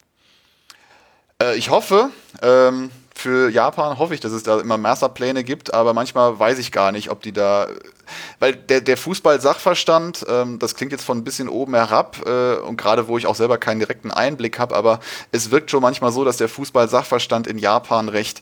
Äh, 1.42 1.56
ich 1.58 1.70
hoffe. 1.70 2.10
Ähm, 2.42 2.92
für 3.18 3.50
Japan 3.50 3.98
hoffe 3.98 4.14
ich, 4.14 4.20
dass 4.20 4.34
es 4.34 4.44
da 4.44 4.60
immer 4.60 4.78
Masterpläne 4.78 5.46
gibt, 5.46 5.74
aber 5.74 5.94
manchmal 5.94 6.38
weiß 6.38 6.60
ich 6.60 6.74
gar 6.74 6.92
nicht, 6.92 7.10
ob 7.10 7.22
die 7.22 7.32
da. 7.32 7.68
Weil 8.40 8.54
der, 8.54 8.82
der 8.82 8.98
Fußball-Sachverstand, 8.98 10.26
ähm, 10.30 10.60
das 10.60 10.76
klingt 10.76 10.92
jetzt 10.92 11.06
von 11.06 11.18
ein 11.18 11.24
bisschen 11.24 11.48
oben 11.48 11.74
herab 11.74 12.18
äh, 12.26 12.58
und 12.58 12.76
gerade 12.78 13.08
wo 13.08 13.18
ich 13.18 13.26
auch 13.26 13.36
selber 13.36 13.58
keinen 13.58 13.80
direkten 13.80 14.12
Einblick 14.12 14.60
habe, 14.60 14.76
aber 14.76 15.00
es 15.32 15.50
wirkt 15.50 15.72
schon 15.72 15.82
manchmal 15.82 16.12
so, 16.12 16.26
dass 16.26 16.38
der 16.38 16.50
Fußball-Sachverstand 16.50 17.48
in 17.48 17.58
Japan 17.58 18.10
recht 18.10 18.42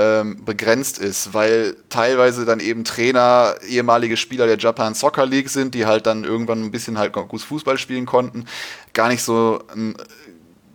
ähm, 0.00 0.44
begrenzt 0.44 0.98
ist, 0.98 1.34
weil 1.34 1.76
teilweise 1.88 2.44
dann 2.44 2.60
eben 2.60 2.84
Trainer 2.84 3.54
ehemalige 3.68 4.16
Spieler 4.16 4.46
der 4.46 4.58
Japan 4.58 4.94
Soccer 4.94 5.26
League 5.26 5.50
sind, 5.50 5.74
die 5.74 5.84
halt 5.84 6.06
dann 6.06 6.24
irgendwann 6.24 6.62
ein 6.62 6.70
bisschen 6.70 6.98
halt 6.98 7.12
gut 7.12 7.42
Fußball 7.42 7.76
spielen 7.76 8.06
konnten, 8.06 8.46
gar 8.94 9.08
nicht 9.08 9.22
so 9.22 9.62
ein 9.74 9.94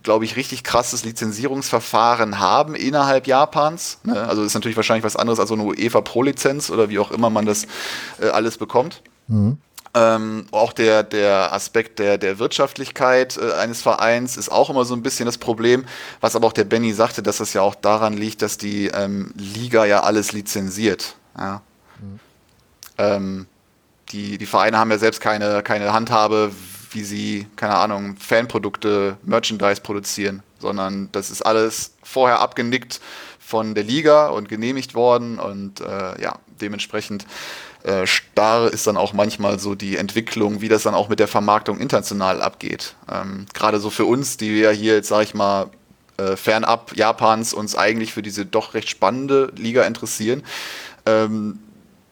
glaube 0.03 0.23
ich, 0.23 0.35
richtig 0.35 0.63
krasses 0.63 1.03
Lizenzierungsverfahren 1.03 2.39
haben 2.39 2.75
innerhalb 2.75 3.25
Japans. 3.25 3.97
Ne? 4.03 4.15
Also 4.27 4.43
ist 4.43 4.53
natürlich 4.53 4.77
wahrscheinlich 4.77 5.03
was 5.03 5.15
anderes 5.15 5.39
als 5.39 5.49
so 5.49 5.55
eine 5.55 5.63
UEFA 5.63 6.01
Pro-Lizenz 6.01 6.69
oder 6.69 6.89
wie 6.89 6.99
auch 6.99 7.09
immer 7.09 7.31
man 7.31 7.47
das 7.47 7.65
äh, 8.21 8.27
alles 8.27 8.59
bekommt. 8.59 9.01
Mhm. 9.27 9.57
Ähm, 9.97 10.45
auch 10.51 10.73
der, 10.73 11.03
der 11.03 11.53
Aspekt 11.53 11.99
der, 11.99 12.17
der 12.17 12.37
Wirtschaftlichkeit 12.37 13.37
äh, 13.37 13.53
eines 13.53 13.81
Vereins 13.81 14.35
ist 14.35 14.49
auch 14.51 14.69
immer 14.69 14.83
so 14.83 14.93
ein 14.93 15.01
bisschen 15.01 15.25
das 15.25 15.37
Problem, 15.37 15.85
was 16.19 16.35
aber 16.35 16.47
auch 16.47 16.53
der 16.53 16.65
Benny 16.65 16.91
sagte, 16.91 17.23
dass 17.23 17.37
das 17.37 17.53
ja 17.53 17.61
auch 17.61 17.75
daran 17.75 18.11
liegt, 18.17 18.41
dass 18.41 18.57
die 18.57 18.87
ähm, 18.87 19.31
Liga 19.37 19.85
ja 19.85 20.03
alles 20.03 20.33
lizenziert. 20.33 21.15
Ja. 21.37 21.61
Mhm. 22.01 22.19
Ähm, 22.97 23.47
die, 24.09 24.37
die 24.37 24.45
Vereine 24.45 24.77
haben 24.77 24.91
ja 24.91 24.97
selbst 24.97 25.21
keine, 25.21 25.63
keine 25.63 25.93
Handhabe, 25.93 26.51
wie 26.91 27.03
sie, 27.03 27.47
keine 27.55 27.75
Ahnung, 27.75 28.17
Fanprodukte, 28.17 29.15
Merchandise 29.23 29.79
produzieren, 29.79 30.43
sondern 30.59 31.09
das 31.13 31.29
ist 31.31 31.41
alles 31.41 31.93
vorher 32.03 32.41
abgenickt 32.41 32.99
von 33.39 33.75
der 33.75 33.85
Liga 33.85 34.27
und 34.27 34.49
genehmigt 34.49 34.93
worden 34.93 35.39
und 35.39 35.79
äh, 35.79 36.21
ja, 36.21 36.39
dementsprechend 36.59 37.25
äh, 37.85 38.07
starr 38.07 38.73
ist 38.73 38.87
dann 38.87 38.97
auch 38.97 39.13
manchmal 39.13 39.59
so 39.59 39.75
die 39.75 39.97
Entwicklung, 39.97 40.59
wie 40.61 40.69
das 40.69 40.83
dann 40.83 40.95
auch 40.95 41.07
mit 41.07 41.19
der 41.19 41.27
Vermarktung 41.27 41.79
international 41.79 42.41
abgeht. 42.41 42.95
Ähm, 43.11 43.45
Gerade 43.53 43.79
so 43.79 43.91
für 43.91 44.05
uns, 44.05 44.37
die 44.37 44.55
wir 44.55 44.71
hier 44.71 44.95
jetzt, 44.95 45.09
sag 45.09 45.21
ich 45.21 45.35
mal, 45.35 45.67
äh, 46.17 46.35
fernab 46.35 46.95
Japans 46.95 47.53
uns 47.53 47.75
eigentlich 47.75 48.11
für 48.11 48.23
diese 48.23 48.45
doch 48.45 48.73
recht 48.73 48.89
spannende 48.89 49.51
Liga 49.55 49.83
interessieren. 49.83 50.43
Ähm, 51.05 51.59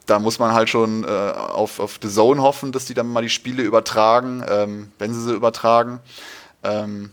da 0.05 0.19
muss 0.19 0.37
man 0.37 0.53
halt 0.53 0.69
schon 0.69 1.05
äh, 1.05 1.07
auf, 1.07 1.79
auf 1.79 1.97
The 1.99 2.09
Zone 2.09 2.41
hoffen, 2.41 2.71
dass 2.71 2.85
die 2.85 2.93
dann 2.93 3.07
mal 3.07 3.23
die 3.23 3.29
Spiele 3.29 3.63
übertragen, 3.63 4.43
ähm, 4.47 4.91
wenn 4.99 5.13
sie 5.13 5.21
sie 5.21 5.33
übertragen. 5.33 5.99
Ähm, 6.63 7.09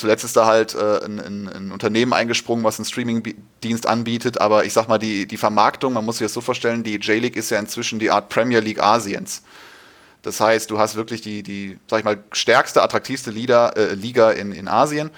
zuletzt 0.00 0.24
ist 0.24 0.36
da 0.36 0.46
halt 0.46 0.74
äh, 0.74 1.04
ein, 1.04 1.20
ein, 1.20 1.72
Unternehmen 1.72 2.12
eingesprungen, 2.12 2.64
was 2.64 2.78
einen 2.78 2.86
Streaming-Dienst 2.86 3.86
anbietet, 3.86 4.40
aber 4.40 4.64
ich 4.64 4.72
sag 4.72 4.88
mal, 4.88 4.98
die, 4.98 5.26
die 5.26 5.36
Vermarktung, 5.36 5.92
man 5.92 6.04
muss 6.04 6.18
sich 6.18 6.24
das 6.24 6.32
so 6.32 6.40
vorstellen, 6.40 6.82
die 6.82 6.96
J-League 6.96 7.36
ist 7.36 7.50
ja 7.50 7.58
inzwischen 7.58 7.98
die 7.98 8.10
Art 8.10 8.28
Premier 8.28 8.60
League 8.60 8.82
Asiens. 8.82 9.42
Das 10.22 10.40
heißt, 10.40 10.70
du 10.70 10.78
hast 10.78 10.96
wirklich 10.96 11.20
die, 11.20 11.42
die 11.42 11.78
sag 11.86 12.00
ich 12.00 12.04
mal, 12.04 12.22
stärkste, 12.32 12.82
attraktivste 12.82 13.30
Liga, 13.30 13.70
äh, 13.70 13.94
Liga 13.94 14.30
in, 14.30 14.52
in 14.52 14.68
Asien 14.68 15.10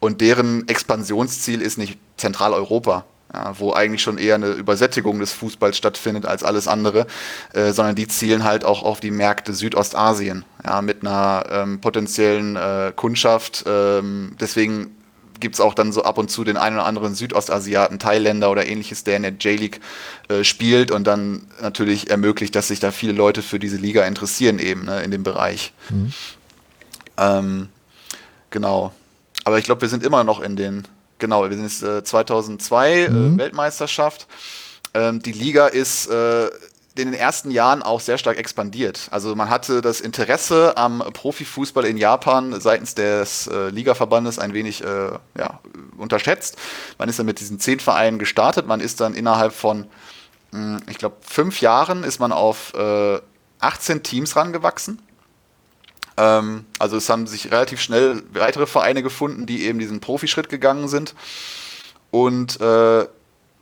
und 0.00 0.20
deren 0.20 0.68
Expansionsziel 0.68 1.60
ist 1.60 1.78
nicht 1.78 1.98
Zentraleuropa, 2.16 3.04
ja, 3.32 3.58
wo 3.58 3.72
eigentlich 3.72 4.02
schon 4.02 4.18
eher 4.18 4.36
eine 4.36 4.50
Übersättigung 4.50 5.18
des 5.18 5.32
Fußballs 5.32 5.76
stattfindet 5.76 6.26
als 6.26 6.42
alles 6.42 6.68
andere, 6.68 7.06
äh, 7.52 7.72
sondern 7.72 7.94
die 7.94 8.08
zielen 8.08 8.44
halt 8.44 8.64
auch 8.64 8.82
auf 8.82 9.00
die 9.00 9.10
Märkte 9.10 9.52
Südostasien, 9.52 10.44
ja, 10.64 10.82
mit 10.82 11.02
einer 11.02 11.44
ähm, 11.50 11.80
potenziellen 11.80 12.56
äh, 12.56 12.92
Kundschaft. 12.94 13.64
Ähm, 13.66 14.36
deswegen 14.40 14.96
gibt 15.40 15.54
es 15.54 15.60
auch 15.60 15.74
dann 15.74 15.92
so 15.92 16.02
ab 16.02 16.18
und 16.18 16.30
zu 16.30 16.44
den 16.44 16.56
einen 16.56 16.76
oder 16.76 16.86
anderen 16.86 17.14
Südostasiaten, 17.14 17.98
Thailänder 17.98 18.50
oder 18.50 18.66
ähnliches, 18.66 19.04
der 19.04 19.16
in 19.16 19.22
der 19.22 19.32
J-League 19.32 19.80
äh, 20.28 20.44
spielt 20.44 20.90
und 20.90 21.06
dann 21.06 21.46
natürlich 21.60 22.10
ermöglicht, 22.10 22.54
dass 22.54 22.68
sich 22.68 22.80
da 22.80 22.90
viele 22.90 23.12
Leute 23.12 23.42
für 23.42 23.58
diese 23.58 23.76
Liga 23.76 24.04
interessieren 24.04 24.58
eben 24.58 24.84
ne, 24.84 25.02
in 25.02 25.10
dem 25.10 25.22
Bereich. 25.22 25.72
Mhm. 25.90 26.12
Ähm, 27.18 27.68
genau. 28.50 28.92
Aber 29.44 29.58
ich 29.58 29.64
glaube, 29.64 29.82
wir 29.82 29.88
sind 29.88 30.02
immer 30.02 30.24
noch 30.24 30.40
in 30.40 30.56
den 30.56 30.88
Genau, 31.18 31.48
wir 31.48 31.56
sind 31.56 31.64
jetzt 31.64 31.82
äh, 31.82 32.04
2002 32.04 32.92
äh, 32.92 33.08
mhm. 33.08 33.34
äh, 33.34 33.38
Weltmeisterschaft. 33.38 34.26
Ähm, 34.94 35.22
die 35.22 35.32
Liga 35.32 35.66
ist 35.66 36.08
äh, 36.08 36.46
in 36.46 37.10
den 37.10 37.14
ersten 37.14 37.50
Jahren 37.50 37.82
auch 37.82 38.00
sehr 38.00 38.16
stark 38.16 38.38
expandiert. 38.38 39.08
Also 39.10 39.34
man 39.34 39.50
hatte 39.50 39.82
das 39.82 40.00
Interesse 40.00 40.76
am 40.76 40.98
Profifußball 40.98 41.84
in 41.84 41.98
Japan 41.98 42.58
seitens 42.60 42.94
des 42.94 43.46
äh, 43.48 43.68
Ligaverbandes 43.68 44.38
ein 44.38 44.54
wenig 44.54 44.82
äh, 44.82 45.10
ja, 45.38 45.60
unterschätzt. 45.98 46.56
Man 46.98 47.08
ist 47.08 47.18
dann 47.18 47.26
mit 47.26 47.40
diesen 47.40 47.60
zehn 47.60 47.80
Vereinen 47.80 48.18
gestartet. 48.18 48.66
Man 48.66 48.80
ist 48.80 49.00
dann 49.00 49.14
innerhalb 49.14 49.52
von, 49.52 49.86
mh, 50.52 50.78
hm, 50.78 50.82
ich 50.88 50.98
glaube, 50.98 51.16
fünf 51.20 51.60
Jahren 51.60 52.02
ist 52.02 52.18
man 52.18 52.32
auf 52.32 52.72
18 53.58 54.02
Teams 54.02 54.36
rangewachsen. 54.36 55.00
Ähm, 56.16 56.64
also 56.78 56.96
es 56.96 57.08
haben 57.08 57.26
sich 57.26 57.50
relativ 57.50 57.80
schnell 57.80 58.22
weitere 58.32 58.66
Vereine 58.66 59.02
gefunden, 59.02 59.46
die 59.46 59.64
eben 59.64 59.78
diesen 59.78 60.00
Profischritt 60.00 60.48
gegangen 60.48 60.88
sind. 60.88 61.14
Und 62.10 62.60
äh, 62.60 63.06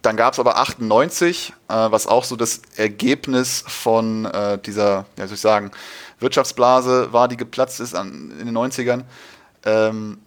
dann 0.02 0.16
gab 0.16 0.34
es 0.34 0.38
aber 0.38 0.58
98, 0.58 1.54
äh, 1.68 1.74
was 1.74 2.06
auch 2.06 2.24
so 2.24 2.36
das 2.36 2.60
Ergebnis 2.76 3.64
von 3.66 4.26
äh, 4.26 4.58
dieser, 4.58 5.06
ja, 5.18 5.26
soll 5.26 5.34
ich 5.34 5.40
sagen, 5.40 5.70
Wirtschaftsblase 6.20 7.12
war, 7.12 7.28
die 7.28 7.36
geplatzt 7.36 7.80
ist 7.80 7.94
an, 7.94 8.32
in 8.38 8.46
den 8.46 8.56
90ern, 8.56 9.04
ähm, 9.64 10.18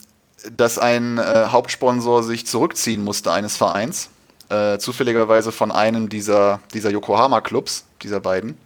dass 0.55 0.79
ein 0.79 1.17
äh, 1.17 1.47
Hauptsponsor 1.49 2.23
sich 2.23 2.47
zurückziehen 2.47 3.03
musste 3.03 3.31
eines 3.31 3.55
Vereins 3.55 4.09
äh, 4.49 4.77
zufälligerweise 4.77 5.51
von 5.51 5.71
einem 5.71 6.09
dieser, 6.09 6.59
dieser 6.73 6.89
Yokohama-Clubs, 6.89 7.85
dieser 8.01 8.19
beiden. 8.19 8.57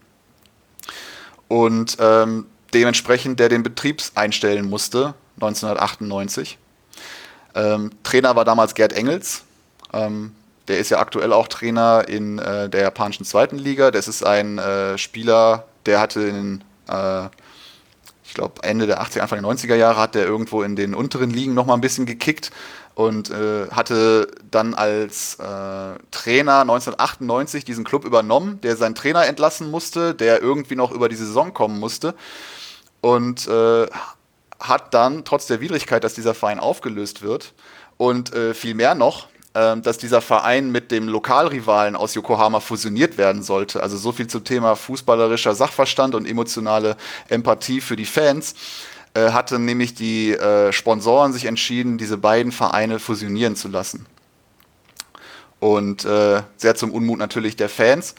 Und 1.48 1.98
ähm, 2.00 2.46
dementsprechend 2.74 3.40
der 3.40 3.50
den 3.50 3.64
Betrieb 3.64 4.02
einstellen 4.16 4.70
musste, 4.70 5.14
1998. 5.36 6.58
Ähm, 7.56 7.92
Trainer 8.04 8.36
war 8.36 8.46
damals 8.46 8.76
Gerd 8.76 8.94
Engels. 8.94 9.44
Ähm, 9.94 10.34
der 10.68 10.80
ist 10.80 10.90
ja 10.90 11.00
aktuell 11.00 11.34
auch 11.34 11.48
Trainer 11.48 12.06
in 12.08 12.40
äh, 12.40 12.70
der 12.70 12.82
japanischen 12.82 13.26
zweiten 13.26 13.58
Liga. 13.58 13.92
Das 13.92 14.08
ist 14.08 14.26
ein 14.26 14.58
äh, 14.58 14.98
Spieler, 14.98 15.66
der 15.86 16.00
hatte 16.00 16.22
in, 16.22 16.64
äh, 16.88 17.26
ich 18.24 18.34
glaube, 18.34 18.64
Ende 18.64 18.88
der 18.88 19.02
80er, 19.02 19.22
Anfang 19.22 19.42
der 19.42 19.52
90er 19.52 19.76
Jahre 19.76 20.00
hat 20.00 20.16
der 20.16 20.26
irgendwo 20.26 20.62
in 20.64 20.76
den 20.76 20.94
unteren 20.94 21.30
Ligen 21.30 21.54
nochmal 21.54 21.78
ein 21.78 21.82
bisschen 21.82 22.06
gekickt 22.06 22.52
und 22.96 23.32
äh, 23.32 23.68
hatte 23.72 24.28
dann 24.50 24.74
als 24.74 25.36
äh, 25.36 26.00
Trainer 26.12 26.62
1998 26.62 27.66
diesen 27.66 27.84
Club 27.84 28.06
übernommen, 28.06 28.62
der 28.62 28.78
seinen 28.78 28.96
Trainer 28.96 29.26
entlassen 29.26 29.72
musste, 29.72 30.14
der 30.14 30.42
irgendwie 30.42 30.76
noch 30.76 30.92
über 30.92 31.10
die 31.10 31.16
Saison 31.16 31.54
kommen 31.54 31.80
musste 31.80 32.14
und 33.02 33.48
äh, 33.48 33.88
hat 34.60 34.94
dann 34.94 35.26
trotz 35.26 35.48
der 35.48 35.60
Widrigkeit, 35.60 36.04
dass 36.04 36.14
dieser 36.14 36.34
Verein 36.34 36.60
aufgelöst 36.60 37.22
wird 37.22 37.54
und 37.98 38.34
äh, 38.34 38.54
viel 38.54 38.76
mehr 38.76 38.96
noch, 38.96 39.28
äh, 39.54 39.78
dass 39.78 39.98
dieser 39.98 40.22
Verein 40.22 40.72
mit 40.72 40.92
dem 40.92 41.08
Lokalrivalen 41.08 41.96
aus 41.96 42.14
Yokohama 42.14 42.60
fusioniert 42.60 43.18
werden 43.18 43.44
sollte. 43.44 43.82
Also 43.82 43.98
so 43.98 44.12
viel 44.12 44.28
zum 44.28 44.44
Thema 44.44 44.76
fußballerischer 44.76 45.56
Sachverstand 45.56 46.16
und 46.16 46.28
emotionale 46.28 46.96
Empathie 47.28 47.82
für 47.82 47.96
die 47.96 48.06
Fans 48.06 48.56
äh, 49.14 49.32
hatte 49.32 49.60
nämlich 49.60 49.94
die 49.94 50.32
äh, 50.32 50.72
Sponsoren 50.72 51.34
sich 51.34 51.46
entschieden, 51.46 51.98
diese 51.98 52.18
beiden 52.18 52.54
Vereine 52.54 52.98
fusionieren 53.00 53.58
zu 53.58 53.68
lassen. 53.68 54.06
Und 55.60 56.06
äh, 56.06 56.42
sehr 56.56 56.76
zum 56.76 56.92
Unmut 56.92 57.20
natürlich 57.20 57.56
der 57.56 57.70
Fans 57.70 58.16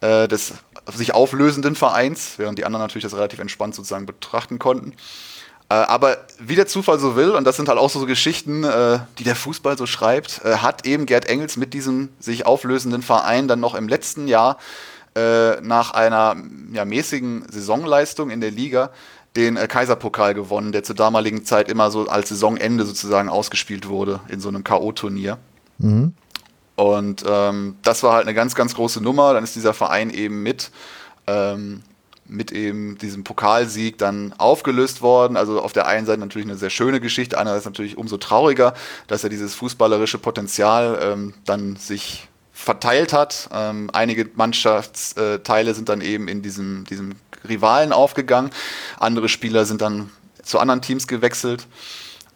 des 0.00 0.54
sich 0.96 1.14
auflösenden 1.14 1.74
Vereins, 1.74 2.34
während 2.36 2.58
die 2.58 2.64
anderen 2.64 2.82
natürlich 2.82 3.04
das 3.04 3.14
relativ 3.14 3.38
entspannt 3.38 3.74
sozusagen 3.74 4.06
betrachten 4.06 4.58
konnten. 4.58 4.94
Äh, 5.68 5.74
aber 5.74 6.18
wie 6.38 6.54
der 6.54 6.66
Zufall 6.66 6.98
so 6.98 7.16
will, 7.16 7.30
und 7.30 7.44
das 7.44 7.56
sind 7.56 7.68
halt 7.68 7.78
auch 7.78 7.90
so 7.90 8.04
Geschichten, 8.06 8.64
äh, 8.64 9.00
die 9.18 9.24
der 9.24 9.36
Fußball 9.36 9.76
so 9.76 9.86
schreibt, 9.86 10.42
hat 10.44 10.86
eben 10.86 11.06
Gerd 11.06 11.26
Engels 11.26 11.56
mit 11.56 11.74
diesem 11.74 12.08
sich 12.18 12.46
auflösenden 12.46 13.02
Verein 13.02 13.48
dann 13.48 13.60
noch 13.60 13.74
im 13.74 13.88
letzten 13.88 14.28
Jahr 14.28 14.58
nach 15.62 15.90
einer 15.90 16.36
ja, 16.72 16.84
mäßigen 16.84 17.46
Saisonleistung 17.50 18.30
in 18.30 18.40
der 18.40 18.52
Liga 18.52 18.90
den 19.38 19.56
äh, 19.56 19.68
Kaiserpokal 19.68 20.34
gewonnen, 20.34 20.72
der 20.72 20.82
zur 20.82 20.96
damaligen 20.96 21.44
Zeit 21.44 21.68
immer 21.68 21.90
so 21.90 22.08
als 22.08 22.28
Saisonende 22.30 22.84
sozusagen 22.84 23.28
ausgespielt 23.28 23.88
wurde 23.88 24.20
in 24.28 24.40
so 24.40 24.48
einem 24.48 24.64
K.O.-Turnier. 24.64 25.36
Mhm. 25.78 26.14
Und 26.78 27.24
ähm, 27.26 27.76
das 27.82 28.04
war 28.04 28.12
halt 28.12 28.22
eine 28.22 28.34
ganz, 28.34 28.54
ganz 28.54 28.76
große 28.76 29.02
Nummer. 29.02 29.34
Dann 29.34 29.42
ist 29.42 29.56
dieser 29.56 29.74
Verein 29.74 30.10
eben 30.10 30.44
mit, 30.44 30.70
ähm, 31.26 31.82
mit 32.24 32.52
eben 32.52 32.96
diesem 32.98 33.24
Pokalsieg 33.24 33.98
dann 33.98 34.32
aufgelöst 34.38 35.02
worden. 35.02 35.36
Also 35.36 35.60
auf 35.60 35.72
der 35.72 35.88
einen 35.88 36.06
Seite 36.06 36.20
natürlich 36.20 36.46
eine 36.46 36.56
sehr 36.56 36.70
schöne 36.70 37.00
Geschichte, 37.00 37.36
andererseits 37.36 37.64
natürlich 37.66 37.98
umso 37.98 38.16
trauriger, 38.16 38.74
dass 39.08 39.24
er 39.24 39.28
dieses 39.28 39.56
fußballerische 39.56 40.18
Potenzial 40.18 41.00
ähm, 41.02 41.34
dann 41.44 41.74
sich 41.74 42.28
verteilt 42.52 43.12
hat. 43.12 43.48
Ähm, 43.52 43.90
einige 43.92 44.30
Mannschaftsteile 44.36 45.74
sind 45.74 45.88
dann 45.88 46.00
eben 46.00 46.28
in 46.28 46.42
diesem, 46.42 46.84
diesem 46.84 47.16
Rivalen 47.48 47.92
aufgegangen. 47.92 48.52
Andere 49.00 49.28
Spieler 49.28 49.64
sind 49.64 49.82
dann 49.82 50.10
zu 50.44 50.60
anderen 50.60 50.80
Teams 50.80 51.08
gewechselt. 51.08 51.66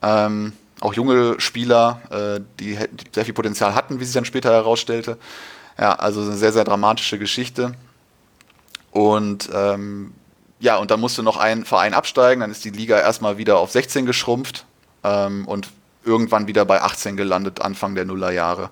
Ähm, 0.02 0.52
auch 0.82 0.94
junge 0.94 1.40
Spieler, 1.40 2.02
äh, 2.10 2.40
die, 2.58 2.76
die 2.76 3.04
sehr 3.12 3.24
viel 3.24 3.34
Potenzial 3.34 3.74
hatten, 3.74 4.00
wie 4.00 4.04
sich 4.04 4.14
dann 4.14 4.24
später 4.24 4.50
herausstellte. 4.50 5.16
Ja, 5.78 5.94
also 5.94 6.20
eine 6.22 6.34
sehr, 6.34 6.52
sehr 6.52 6.64
dramatische 6.64 7.18
Geschichte. 7.18 7.74
Und 8.90 9.48
ähm, 9.54 10.12
ja, 10.60 10.76
und 10.76 10.90
dann 10.90 11.00
musste 11.00 11.22
noch 11.22 11.36
ein 11.36 11.64
Verein 11.64 11.94
absteigen, 11.94 12.40
dann 12.40 12.50
ist 12.50 12.64
die 12.64 12.70
Liga 12.70 12.98
erstmal 12.98 13.38
wieder 13.38 13.58
auf 13.58 13.70
16 13.70 14.06
geschrumpft 14.06 14.66
ähm, 15.02 15.46
und 15.46 15.68
irgendwann 16.04 16.46
wieder 16.46 16.64
bei 16.64 16.82
18 16.82 17.16
gelandet, 17.16 17.62
Anfang 17.62 17.94
der 17.94 18.04
Nullerjahre. 18.04 18.70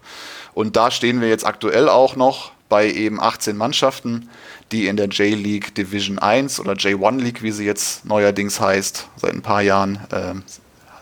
Und 0.52 0.76
da 0.76 0.90
stehen 0.90 1.20
wir 1.20 1.28
jetzt 1.28 1.46
aktuell 1.46 1.88
auch 1.88 2.16
noch 2.16 2.52
bei 2.68 2.90
eben 2.90 3.20
18 3.20 3.56
Mannschaften, 3.56 4.28
die 4.72 4.86
in 4.86 4.96
der 4.96 5.06
J-League 5.06 5.74
Division 5.74 6.18
1 6.18 6.60
oder 6.60 6.72
J1 6.72 7.20
League, 7.20 7.42
wie 7.42 7.50
sie 7.50 7.64
jetzt 7.64 8.04
neuerdings 8.04 8.60
heißt, 8.60 9.08
seit 9.16 9.32
ein 9.32 9.42
paar 9.42 9.62
Jahren, 9.62 10.00
äh, 10.10 10.34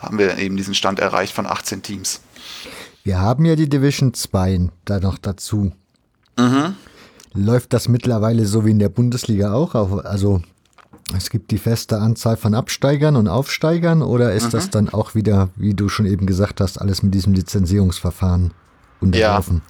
haben 0.01 0.19
wir 0.19 0.39
eben 0.39 0.57
diesen 0.57 0.75
Stand 0.75 0.99
erreicht 0.99 1.35
von 1.35 1.47
18 1.47 1.83
Teams. 1.83 2.20
Wir 3.05 3.20
haben 3.20 3.45
ja 3.45 3.57
die 3.57 3.69
Division 3.69 4.15
2 4.15 4.69
da 4.85 5.01
noch 5.01 5.19
dazu. 5.19 5.73
Mhm. 6.39 6.75
Läuft 7.35 7.73
das 7.73 7.89
mittlerweile 7.89 8.47
so 8.47 8.65
wie 8.65 8.70
in 8.70 8.79
der 8.79 8.89
Bundesliga 8.89 9.53
auch? 9.53 9.75
Also 9.75 10.43
es 11.16 11.31
gibt 11.31 11.51
die 11.51 11.59
feste 11.59 11.99
Anzahl 11.99 12.37
von 12.37 12.55
Absteigern 12.55 13.16
und 13.16 13.29
Aufsteigern 13.29 14.03
oder 14.03 14.33
ist 14.33 14.47
mhm. 14.47 14.51
das 14.51 14.70
dann 14.70 14.89
auch 14.89 15.15
wieder, 15.15 15.49
wie 15.57 15.75
du 15.75 15.89
schon 15.89 16.07
eben 16.07 16.27
gesagt 16.27 16.61
hast, 16.61 16.79
alles 16.81 17.03
mit 17.03 17.15
diesem 17.15 17.33
Lizenzierungsverfahren 17.33 18.53
unterlaufen? 19.01 19.62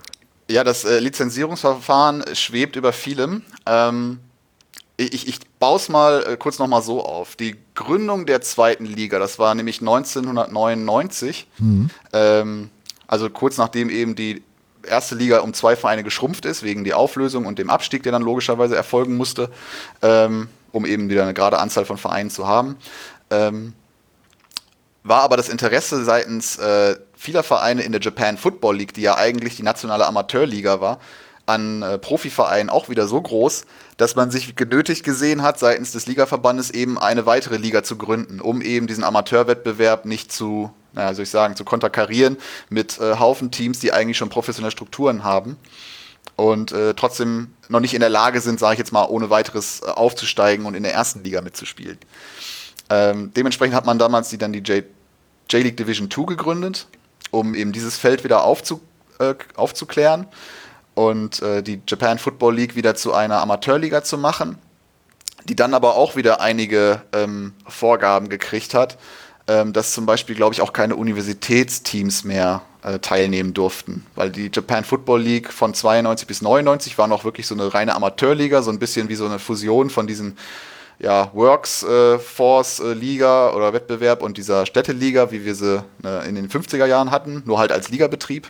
Ja, 0.48 0.56
ja 0.56 0.64
das 0.64 0.84
äh, 0.84 0.98
Lizenzierungsverfahren 0.98 2.24
schwebt 2.34 2.76
über 2.76 2.92
vielem. 2.92 3.42
Ähm, 3.66 4.18
ich, 4.96 5.28
ich 5.28 5.40
baue 5.58 5.76
es 5.76 5.88
mal 5.88 6.24
äh, 6.26 6.36
kurz 6.36 6.58
nochmal 6.58 6.82
so 6.82 7.04
auf. 7.04 7.36
Die 7.36 7.56
Gründung 7.74 8.26
der 8.26 8.40
zweiten 8.40 8.84
Liga, 8.84 9.18
das 9.18 9.38
war 9.38 9.54
nämlich 9.54 9.80
1999, 9.80 11.46
mhm. 11.58 11.90
ähm, 12.12 12.70
also 13.06 13.30
kurz 13.30 13.56
nachdem 13.58 13.90
eben 13.90 14.14
die 14.14 14.42
erste 14.86 15.14
Liga 15.14 15.40
um 15.40 15.54
zwei 15.54 15.76
Vereine 15.76 16.04
geschrumpft 16.04 16.44
ist, 16.44 16.62
wegen 16.62 16.84
der 16.84 16.96
Auflösung 16.96 17.46
und 17.46 17.58
dem 17.58 17.70
Abstieg, 17.70 18.02
der 18.02 18.12
dann 18.12 18.22
logischerweise 18.22 18.76
erfolgen 18.76 19.16
musste. 19.16 19.50
Ähm, 20.02 20.48
um 20.72 20.84
eben 20.84 21.08
wieder 21.08 21.22
eine 21.22 21.34
gerade 21.34 21.58
Anzahl 21.58 21.84
von 21.84 21.96
Vereinen 21.96 22.30
zu 22.30 22.46
haben. 22.46 22.76
Ähm, 23.30 23.72
war 25.02 25.22
aber 25.22 25.36
das 25.36 25.48
Interesse 25.48 26.04
seitens 26.04 26.58
äh, 26.58 26.96
vieler 27.16 27.42
Vereine 27.42 27.82
in 27.82 27.92
der 27.92 28.00
Japan 28.00 28.36
Football 28.36 28.76
League, 28.76 28.94
die 28.94 29.02
ja 29.02 29.16
eigentlich 29.16 29.56
die 29.56 29.62
nationale 29.62 30.06
Amateurliga 30.06 30.80
war, 30.80 31.00
an 31.48 31.82
äh, 31.82 31.98
Profivereinen 31.98 32.68
auch 32.68 32.88
wieder 32.88 33.08
so 33.08 33.20
groß, 33.20 33.64
dass 33.96 34.14
man 34.16 34.30
sich 34.30 34.54
genötigt 34.54 35.02
gesehen 35.02 35.42
hat, 35.42 35.58
seitens 35.58 35.92
des 35.92 36.06
Ligaverbandes 36.06 36.70
eben 36.70 36.98
eine 36.98 37.24
weitere 37.24 37.56
Liga 37.56 37.82
zu 37.82 37.96
gründen, 37.96 38.40
um 38.40 38.60
eben 38.60 38.86
diesen 38.86 39.02
Amateurwettbewerb 39.02 40.04
nicht 40.04 40.30
zu, 40.30 40.70
naja, 40.92 41.14
soll 41.14 41.22
ich 41.22 41.30
sagen, 41.30 41.56
zu 41.56 41.64
konterkarieren 41.64 42.36
mit 42.68 42.98
äh, 43.00 43.18
Haufen 43.18 43.50
Teams, 43.50 43.78
die 43.78 43.92
eigentlich 43.92 44.18
schon 44.18 44.28
professionelle 44.28 44.72
Strukturen 44.72 45.24
haben 45.24 45.56
und 46.36 46.72
äh, 46.72 46.92
trotzdem 46.92 47.54
noch 47.68 47.80
nicht 47.80 47.94
in 47.94 48.00
der 48.00 48.10
Lage 48.10 48.42
sind, 48.42 48.60
sage 48.60 48.74
ich 48.74 48.78
jetzt 48.78 48.92
mal, 48.92 49.06
ohne 49.06 49.30
weiteres 49.30 49.80
äh, 49.80 49.86
aufzusteigen 49.86 50.66
und 50.66 50.74
in 50.74 50.82
der 50.82 50.92
ersten 50.92 51.24
Liga 51.24 51.40
mitzuspielen. 51.40 51.98
Ähm, 52.90 53.32
dementsprechend 53.34 53.74
hat 53.74 53.86
man 53.86 53.98
damals 53.98 54.28
die 54.28 54.38
dann 54.38 54.52
die 54.52 54.62
J-League 54.62 55.76
Division 55.78 56.10
2 56.10 56.24
gegründet, 56.24 56.88
um 57.30 57.54
eben 57.54 57.72
dieses 57.72 57.96
Feld 57.96 58.22
wieder 58.22 58.44
aufzu 58.44 58.82
äh, 59.18 59.34
aufzuklären 59.56 60.26
und 60.98 61.40
äh, 61.42 61.62
die 61.62 61.80
Japan 61.86 62.18
Football 62.18 62.56
League 62.56 62.74
wieder 62.74 62.96
zu 62.96 63.14
einer 63.14 63.40
Amateurliga 63.40 64.02
zu 64.02 64.18
machen, 64.18 64.58
die 65.44 65.54
dann 65.54 65.72
aber 65.72 65.94
auch 65.94 66.16
wieder 66.16 66.40
einige 66.40 67.02
ähm, 67.12 67.52
Vorgaben 67.68 68.28
gekriegt 68.28 68.74
hat, 68.74 68.98
ähm, 69.46 69.72
dass 69.72 69.92
zum 69.92 70.06
Beispiel, 70.06 70.34
glaube 70.34 70.54
ich, 70.54 70.60
auch 70.60 70.72
keine 70.72 70.96
Universitätsteams 70.96 72.24
mehr 72.24 72.62
äh, 72.82 72.98
teilnehmen 72.98 73.54
durften. 73.54 74.06
Weil 74.16 74.30
die 74.30 74.50
Japan 74.52 74.82
Football 74.82 75.22
League 75.22 75.52
von 75.52 75.72
92 75.72 76.26
bis 76.26 76.42
99 76.42 76.98
war 76.98 77.06
noch 77.06 77.24
wirklich 77.24 77.46
so 77.46 77.54
eine 77.54 77.72
reine 77.72 77.94
Amateurliga, 77.94 78.62
so 78.62 78.72
ein 78.72 78.80
bisschen 78.80 79.08
wie 79.08 79.14
so 79.14 79.26
eine 79.26 79.38
Fusion 79.38 79.90
von 79.90 80.08
diesen 80.08 80.36
ja, 80.98 81.30
Works 81.32 81.84
äh, 81.84 82.18
Force 82.18 82.80
äh, 82.80 82.92
Liga 82.92 83.52
oder 83.52 83.72
Wettbewerb 83.72 84.20
und 84.20 84.36
dieser 84.36 84.66
Städteliga, 84.66 85.30
wie 85.30 85.44
wir 85.44 85.54
sie 85.54 85.84
äh, 86.04 86.28
in 86.28 86.34
den 86.34 86.48
50er 86.48 86.86
Jahren 86.86 87.12
hatten, 87.12 87.44
nur 87.46 87.60
halt 87.60 87.70
als 87.70 87.88
Ligabetrieb, 87.88 88.48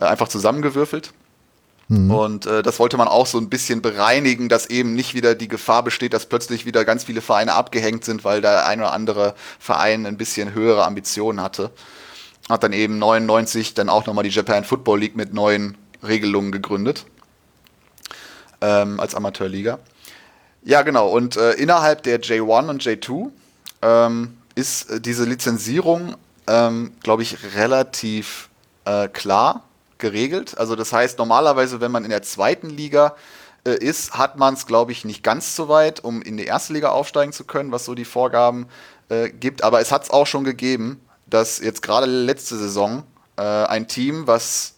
einfach 0.00 0.28
zusammengewürfelt. 0.28 1.12
Mhm. 1.88 2.10
Und 2.10 2.46
äh, 2.46 2.62
das 2.62 2.78
wollte 2.78 2.98
man 2.98 3.08
auch 3.08 3.26
so 3.26 3.38
ein 3.38 3.48
bisschen 3.48 3.80
bereinigen, 3.80 4.48
dass 4.48 4.66
eben 4.66 4.94
nicht 4.94 5.14
wieder 5.14 5.34
die 5.34 5.48
Gefahr 5.48 5.82
besteht, 5.82 6.12
dass 6.12 6.26
plötzlich 6.26 6.66
wieder 6.66 6.84
ganz 6.84 7.04
viele 7.04 7.22
Vereine 7.22 7.54
abgehängt 7.54 8.04
sind, 8.04 8.24
weil 8.24 8.42
der 8.42 8.66
ein 8.66 8.80
oder 8.80 8.92
andere 8.92 9.34
Verein 9.58 10.06
ein 10.06 10.18
bisschen 10.18 10.52
höhere 10.54 10.84
Ambitionen 10.84 11.42
hatte. 11.42 11.70
Hat 12.48 12.62
dann 12.62 12.74
eben 12.74 12.98
99 12.98 13.74
dann 13.74 13.88
auch 13.88 14.06
nochmal 14.06 14.24
die 14.24 14.30
Japan 14.30 14.64
Football 14.64 15.00
League 15.00 15.16
mit 15.16 15.32
neuen 15.32 15.78
Regelungen 16.06 16.52
gegründet. 16.52 17.06
Ähm, 18.60 19.00
als 19.00 19.14
Amateurliga. 19.14 19.78
Ja, 20.64 20.82
genau. 20.82 21.08
Und 21.08 21.36
äh, 21.36 21.52
innerhalb 21.52 22.02
der 22.02 22.20
J1 22.20 22.68
und 22.68 22.82
J2 22.82 23.30
ähm, 23.82 24.36
ist 24.56 24.90
äh, 24.90 25.00
diese 25.00 25.24
Lizenzierung, 25.24 26.16
ähm, 26.48 26.92
glaube 27.02 27.22
ich, 27.22 27.54
relativ 27.54 28.48
äh, 28.84 29.08
klar 29.08 29.67
geregelt. 29.98 30.56
Also 30.58 30.76
das 30.76 30.92
heißt, 30.92 31.18
normalerweise, 31.18 31.80
wenn 31.80 31.90
man 31.90 32.04
in 32.04 32.10
der 32.10 32.22
zweiten 32.22 32.70
Liga 32.70 33.16
äh, 33.64 33.72
ist, 33.72 34.16
hat 34.16 34.38
man 34.38 34.54
es, 34.54 34.66
glaube 34.66 34.92
ich, 34.92 35.04
nicht 35.04 35.22
ganz 35.22 35.56
so 35.56 35.68
weit, 35.68 36.02
um 36.02 36.22
in 36.22 36.36
die 36.36 36.44
erste 36.44 36.72
Liga 36.72 36.90
aufsteigen 36.90 37.32
zu 37.32 37.44
können, 37.44 37.72
was 37.72 37.84
so 37.84 37.94
die 37.94 38.04
Vorgaben 38.04 38.66
äh, 39.08 39.28
gibt. 39.28 39.62
Aber 39.62 39.80
es 39.80 39.92
hat 39.92 40.04
es 40.04 40.10
auch 40.10 40.26
schon 40.26 40.44
gegeben, 40.44 41.00
dass 41.26 41.58
jetzt 41.58 41.82
gerade 41.82 42.06
letzte 42.06 42.56
Saison 42.56 43.02
äh, 43.36 43.42
ein 43.42 43.88
Team, 43.88 44.26
was, 44.26 44.74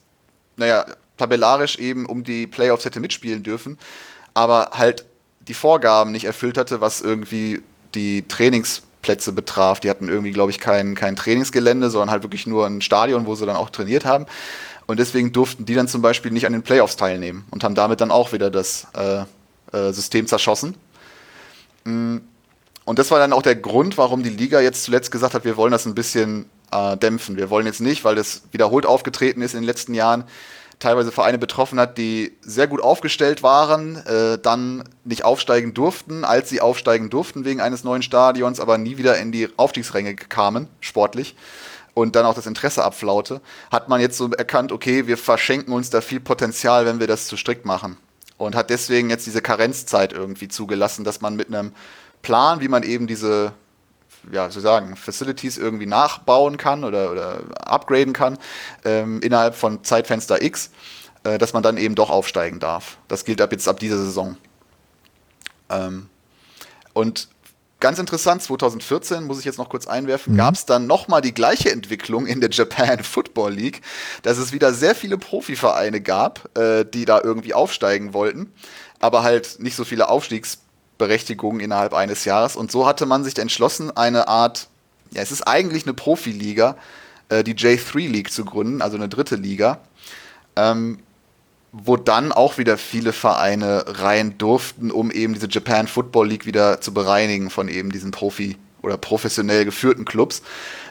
naja, 0.57 0.87
tabellarisch 1.17 1.79
eben 1.79 2.07
um 2.07 2.25
die 2.25 2.47
Playoffs 2.47 2.85
hätte 2.85 3.01
mitspielen 3.01 3.43
dürfen, 3.43 3.79
aber 4.35 4.71
halt 4.73 5.05
die 5.41 5.55
Vorgaben 5.55 6.13
nicht 6.13 6.25
erfüllt 6.25 6.57
hatte, 6.57 6.81
was 6.81 7.01
irgendwie 7.01 7.63
die 7.95 8.27
Trainingsplätze 8.27 9.33
betraf. 9.33 9.81
Die 9.81 9.91
hatten 9.91 10.09
irgendwie, 10.09 10.33
glaube 10.33 10.51
ich, 10.51 10.59
kein, 10.59 10.95
kein 10.95 11.17
Trainingsgelände, 11.17 11.91
sondern 11.91 12.11
halt 12.11 12.23
wirklich 12.23 12.47
nur 12.47 12.67
ein 12.67 12.81
Stadion, 12.81 13.27
wo 13.27 13.35
sie 13.35 13.47
dann 13.47 13.57
auch 13.57 13.71
trainiert 13.71 14.05
haben. 14.05 14.27
Und 14.87 14.99
deswegen 14.99 15.33
durften 15.33 15.67
die 15.67 15.75
dann 15.75 15.89
zum 15.89 16.03
Beispiel 16.03 16.31
nicht 16.31 16.47
an 16.47 16.53
den 16.53 16.63
Playoffs 16.63 16.97
teilnehmen 16.97 17.45
und 17.51 17.65
haben 17.65 17.75
damit 17.75 18.01
dann 18.01 18.11
auch 18.11 18.33
wieder 18.33 18.51
das 18.51 18.87
äh, 18.95 19.23
äh, 19.77 19.93
System 19.93 20.27
zerschossen. 20.27 20.75
Mm. 21.85 22.19
Und 22.87 22.99
das 22.99 23.11
war 23.13 23.21
dann 23.21 23.33
auch 23.33 23.43
der 23.43 23.55
Grund, 23.55 23.99
warum 23.99 24.25
die 24.25 24.31
Liga 24.31 24.61
jetzt 24.61 24.83
zuletzt 24.83 25.13
gesagt 25.13 25.35
hat, 25.35 25.45
wir 25.45 25.57
wollen 25.57 25.71
das 25.71 25.87
ein 25.87 25.95
bisschen 25.95 26.47
äh, 26.73 26.97
dämpfen. 26.97 27.37
Wir 27.37 27.51
wollen 27.51 27.67
jetzt 27.67 27.81
nicht, 27.81 28.05
weil 28.05 28.17
das 28.17 28.43
wiederholt 28.51 28.85
aufgetreten 28.85 29.43
ist 29.43 29.55
in 29.55 29.61
den 29.61 29.67
letzten 29.67 29.95
Jahren, 29.95 30.25
teilweise 30.81 31.13
Vereine 31.13 31.39
betroffen 31.39 31.79
hat, 31.79 31.99
die 31.99 32.33
sehr 32.41 32.67
gut 32.67 32.83
aufgestellt 32.83 33.43
waren, 33.43 33.97
äh, 34.07 34.39
dann 34.39 34.83
nicht 35.05 35.25
aufsteigen 35.25 35.75
durften, 35.75 36.25
als 36.25 36.49
sie 36.49 36.61
aufsteigen 36.61 37.11
durften 37.11 37.45
wegen 37.45 37.61
eines 37.61 37.85
neuen 37.85 38.03
Stadions, 38.03 38.59
aber 38.59 38.79
nie 38.79 38.97
wieder 38.97 39.19
in 39.19 39.31
die 39.31 39.49
Aufstiegsränge 39.57 40.17
kamen, 40.17 40.69
sportlich, 40.81 41.37
und 42.01 42.17
dann 42.17 42.25
auch 42.25 42.35
das 42.35 42.47
Interesse 42.47 42.83
abflaute, 42.83 43.41
hat 43.71 43.89
man 43.89 44.01
jetzt 44.01 44.17
so 44.17 44.31
erkannt, 44.31 44.73
okay, 44.73 45.07
wir 45.07 45.19
verschenken 45.19 45.75
uns 45.75 45.91
da 45.91 46.01
viel 46.01 46.21
Potenzial, 46.21 46.87
wenn 46.87 46.99
wir 46.99 47.07
das 47.07 47.27
zu 47.27 47.37
strikt 47.37 47.67
machen. 47.67 47.99
Und 48.39 48.55
hat 48.55 48.71
deswegen 48.71 49.11
jetzt 49.11 49.27
diese 49.27 49.43
Karenzzeit 49.43 50.15
irgendwie 50.15 50.49
zugelassen, 50.49 51.05
dass 51.05 51.21
man 51.21 51.37
mit 51.37 51.49
einem 51.49 51.73
Plan, 52.23 52.61
wie 52.61 52.69
man 52.69 52.83
eben 52.85 53.07
diese 53.07 53.53
ja, 54.33 54.51
so 54.51 54.61
sagen, 54.61 54.97
Facilities 54.97 55.59
irgendwie 55.59 55.87
nachbauen 55.87 56.57
kann 56.57 56.85
oder, 56.85 57.11
oder 57.13 57.41
upgraden 57.61 58.15
kann 58.15 58.39
ähm, 58.85 59.21
innerhalb 59.21 59.55
von 59.55 59.85
Zeitfenster 59.85 60.43
X, 60.43 60.71
äh, 61.25 61.37
dass 61.37 61.53
man 61.53 61.63
dann 61.63 61.77
eben 61.77 61.95
doch 61.95 62.09
aufsteigen 62.09 62.61
darf. 62.61 62.97
Das 63.09 63.27
gilt 63.27 63.43
ab 63.43 63.53
jetzt 63.53 63.69
ab 63.69 63.79
dieser 63.79 63.99
Saison. 63.99 64.39
Ähm, 65.69 66.09
und 66.95 67.29
ganz 67.81 67.99
interessant, 67.99 68.43
2014, 68.43 69.25
muss 69.25 69.39
ich 69.39 69.45
jetzt 69.45 69.59
noch 69.59 69.69
kurz 69.69 69.87
einwerfen, 69.87 70.35
mhm. 70.35 70.39
gab 70.39 70.55
es 70.55 70.67
dann 70.67 70.87
nochmal 70.87 71.21
die 71.21 71.35
gleiche 71.35 71.71
Entwicklung 71.71 72.27
in 72.27 72.41
der 72.41 72.51
Japan 72.51 72.99
Football 73.03 73.53
League, 73.53 73.83
dass 74.23 74.39
es 74.39 74.53
wieder 74.53 74.73
sehr 74.73 74.95
viele 74.95 75.19
Profivereine 75.19 76.01
gab, 76.01 76.57
äh, 76.57 76.85
die 76.85 77.05
da 77.05 77.21
irgendwie 77.23 77.55
aufsteigen 77.55 78.15
wollten, 78.15 78.53
aber 79.01 79.23
halt 79.23 79.57
nicht 79.59 79.77
so 79.77 79.85
viele 79.85 80.09
Aufstiegs- 80.09 80.59
Berechtigung 81.01 81.59
innerhalb 81.59 81.95
eines 81.95 82.25
Jahres. 82.25 82.55
Und 82.55 82.71
so 82.71 82.87
hatte 82.87 83.07
man 83.07 83.25
sich 83.25 83.37
entschlossen, 83.39 83.91
eine 83.97 84.29
Art, 84.29 84.69
ja, 85.11 85.23
es 85.23 85.33
ist 85.33 85.43
eigentlich 85.49 85.85
eine 85.85 85.95
Profiliga, 85.95 86.77
äh, 87.31 87.43
die 87.43 87.55
J3 87.55 88.09
League 88.09 88.31
zu 88.31 88.45
gründen, 88.45 88.83
also 88.83 88.97
eine 88.97 89.09
dritte 89.09 89.35
Liga, 89.35 89.81
ähm, 90.55 91.01
wo 91.73 91.97
dann 91.97 92.33
auch 92.33 92.59
wieder 92.59 92.77
viele 92.77 93.13
Vereine 93.13 93.85
rein 93.87 94.37
durften, 94.39 94.91
um 94.91 95.11
eben 95.11 95.35
diese 95.35 95.49
Japan 95.49 95.87
Football 95.87 96.29
League 96.29 96.47
wieder 96.47 96.81
zu 96.81 96.93
bereinigen 96.93 97.51
von 97.51 97.69
eben 97.69 97.93
diesen 97.93 98.11
Profi- 98.11 98.57
oder 98.83 98.97
professionell 98.97 99.65
geführten 99.65 100.05
Clubs. 100.05 100.43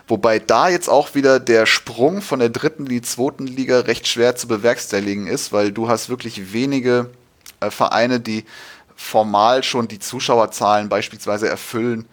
Wobei 0.07 0.39
da 0.39 0.69
jetzt 0.69 0.89
auch 0.89 1.13
wieder 1.15 1.39
der 1.39 1.65
Sprung 1.65 2.21
von 2.21 2.39
der 2.39 2.49
dritten 2.49 2.83
in 2.83 2.89
die 2.89 3.01
zweiten 3.01 3.45
Liga 3.45 3.81
recht 3.81 4.07
schwer 4.07 4.35
zu 4.35 4.47
bewerkstelligen 4.47 5.27
ist, 5.27 5.51
weil 5.51 5.71
du 5.71 5.87
hast 5.89 6.09
wirklich 6.09 6.53
wenige 6.53 7.09
äh, 7.59 7.69
Vereine, 7.69 8.19
die 8.19 8.45
formal 8.95 9.63
schon 9.63 9.87
die 9.87 9.99
Zuschauerzahlen 9.99 10.89
beispielsweise 10.89 11.47
erfüllen, 11.47 12.05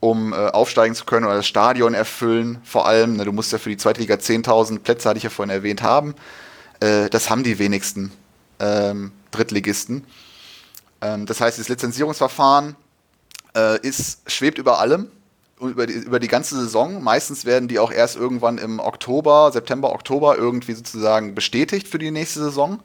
um 0.00 0.32
äh, 0.32 0.36
aufsteigen 0.36 0.94
zu 0.94 1.04
können 1.04 1.26
oder 1.26 1.36
das 1.36 1.46
Stadion 1.46 1.94
erfüllen. 1.94 2.58
Vor 2.64 2.86
allem, 2.86 3.16
ne, 3.16 3.24
du 3.24 3.32
musst 3.32 3.52
ja 3.52 3.58
für 3.58 3.68
die 3.68 3.76
zweite 3.76 4.00
Liga 4.00 4.14
10.000 4.14 4.78
Plätze, 4.78 5.08
hatte 5.08 5.18
ich 5.18 5.24
ja 5.24 5.30
vorhin 5.30 5.54
erwähnt, 5.54 5.82
haben. 5.82 6.14
Äh, 6.82 7.08
das 7.10 7.30
haben 7.30 7.44
die 7.44 7.58
wenigsten 7.58 8.12
ähm, 8.58 9.12
Drittligisten. 9.30 10.04
Ähm, 11.00 11.26
das 11.26 11.40
heißt, 11.40 11.58
das 11.58 11.68
Lizenzierungsverfahren 11.68 12.74
äh, 13.54 13.80
ist, 13.86 14.28
schwebt 14.30 14.58
über 14.58 14.80
allem 14.80 15.08
über 15.60 15.86
die, 15.86 15.94
über 15.94 16.18
die 16.18 16.26
ganze 16.26 16.56
Saison. 16.56 17.04
Meistens 17.04 17.44
werden 17.44 17.68
die 17.68 17.78
auch 17.78 17.92
erst 17.92 18.16
irgendwann 18.16 18.58
im 18.58 18.80
Oktober, 18.80 19.52
September, 19.52 19.92
Oktober 19.92 20.36
irgendwie 20.36 20.72
sozusagen 20.72 21.36
bestätigt 21.36 21.86
für 21.86 21.98
die 21.98 22.10
nächste 22.10 22.40
Saison. 22.40 22.80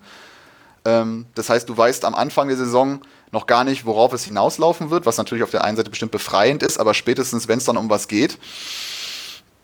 Ähm, 0.86 1.26
das 1.34 1.50
heißt, 1.50 1.68
du 1.68 1.76
weißt 1.76 2.06
am 2.06 2.14
Anfang 2.14 2.50
der 2.50 2.58
Saison, 2.58 3.02
noch 3.32 3.48
gar 3.48 3.64
nicht, 3.64 3.86
worauf 3.86 4.14
es 4.14 4.24
hinauslaufen 4.24 4.92
wird, 4.92 5.06
was 5.08 5.18
natürlich 5.18 5.44
auf 5.44 5.50
der 5.50 5.64
einen 5.64 5.76
Seite 5.76 5.90
bestimmt 5.90 6.12
befreiend 6.12 6.64
ist, 6.64 6.80
aber 6.80 6.94
spätestens, 6.94 7.48
wenn 7.48 7.58
es 7.58 7.66
dann 7.66 7.76
um 7.76 7.90
was 7.90 8.08
geht, 8.08 8.38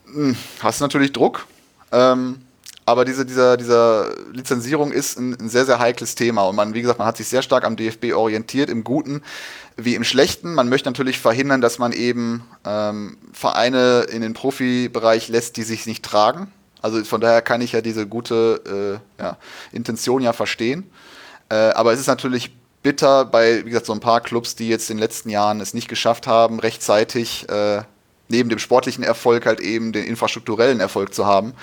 hm, 0.05 0.35
hast 0.59 0.81
du 0.81 0.83
natürlich 0.83 1.13
Druck. 1.13 1.45
Ähm, 1.91 2.42
aber 2.85 3.05
diese, 3.05 3.25
dieser, 3.25 3.55
dieser 3.57 4.09
Lizenzierung 4.31 4.91
ist 4.91 5.17
ein, 5.17 5.37
ein, 5.39 5.49
sehr, 5.49 5.65
sehr 5.65 5.79
heikles 5.79 6.15
Thema. 6.15 6.43
Und 6.43 6.55
man, 6.55 6.73
wie 6.73 6.81
gesagt, 6.81 6.99
man 6.99 7.07
hat 7.07 7.17
sich 7.17 7.27
sehr 7.27 7.41
stark 7.41 7.63
am 7.63 7.75
DFB 7.75 8.13
orientiert, 8.13 8.69
im 8.69 8.83
Guten 8.83 9.21
wie 9.77 9.95
im 9.95 10.03
Schlechten. 10.03 10.53
Man 10.53 10.69
möchte 10.69 10.89
natürlich 10.89 11.19
verhindern, 11.19 11.61
dass 11.61 11.79
man 11.79 11.93
eben 11.93 12.43
ähm, 12.65 13.17
Vereine 13.31 14.01
in 14.11 14.21
den 14.21 14.33
Profibereich 14.33 15.29
lässt, 15.29 15.57
die 15.57 15.63
sich 15.63 15.85
nicht 15.85 16.03
tragen. 16.03 16.51
Also 16.81 17.03
von 17.05 17.21
daher 17.21 17.41
kann 17.41 17.61
ich 17.61 17.71
ja 17.71 17.81
diese 17.81 18.05
gute 18.05 19.01
äh, 19.17 19.23
ja, 19.23 19.37
Intention 19.71 20.21
ja 20.21 20.33
verstehen. 20.33 20.89
Äh, 21.49 21.55
aber 21.55 21.93
es 21.93 21.99
ist 21.99 22.07
natürlich 22.07 22.55
bitter 22.83 23.23
bei, 23.23 23.65
wie 23.65 23.69
gesagt, 23.69 23.85
so 23.85 23.93
ein 23.93 24.01
paar 24.01 24.19
Clubs, 24.19 24.55
die 24.55 24.67
jetzt 24.67 24.89
in 24.89 24.97
den 24.97 25.01
letzten 25.01 25.29
Jahren 25.29 25.61
es 25.61 25.73
nicht 25.73 25.87
geschafft 25.87 26.27
haben, 26.27 26.59
rechtzeitig 26.59 27.47
äh, 27.49 27.83
neben 28.27 28.49
dem 28.49 28.59
sportlichen 28.59 29.03
Erfolg 29.03 29.45
halt 29.45 29.61
eben 29.61 29.93
den 29.93 30.05
infrastrukturellen 30.05 30.81
Erfolg 30.81 31.13
zu 31.13 31.25
haben 31.25 31.53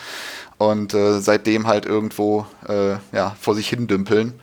und 0.61 0.93
äh, 0.93 1.20
seitdem 1.20 1.66
halt 1.66 1.87
irgendwo 1.87 2.45
äh, 2.69 2.97
ja, 3.12 3.35
vor 3.41 3.55
sich 3.55 3.70
hin 3.70 3.87
dümpeln, 3.87 4.39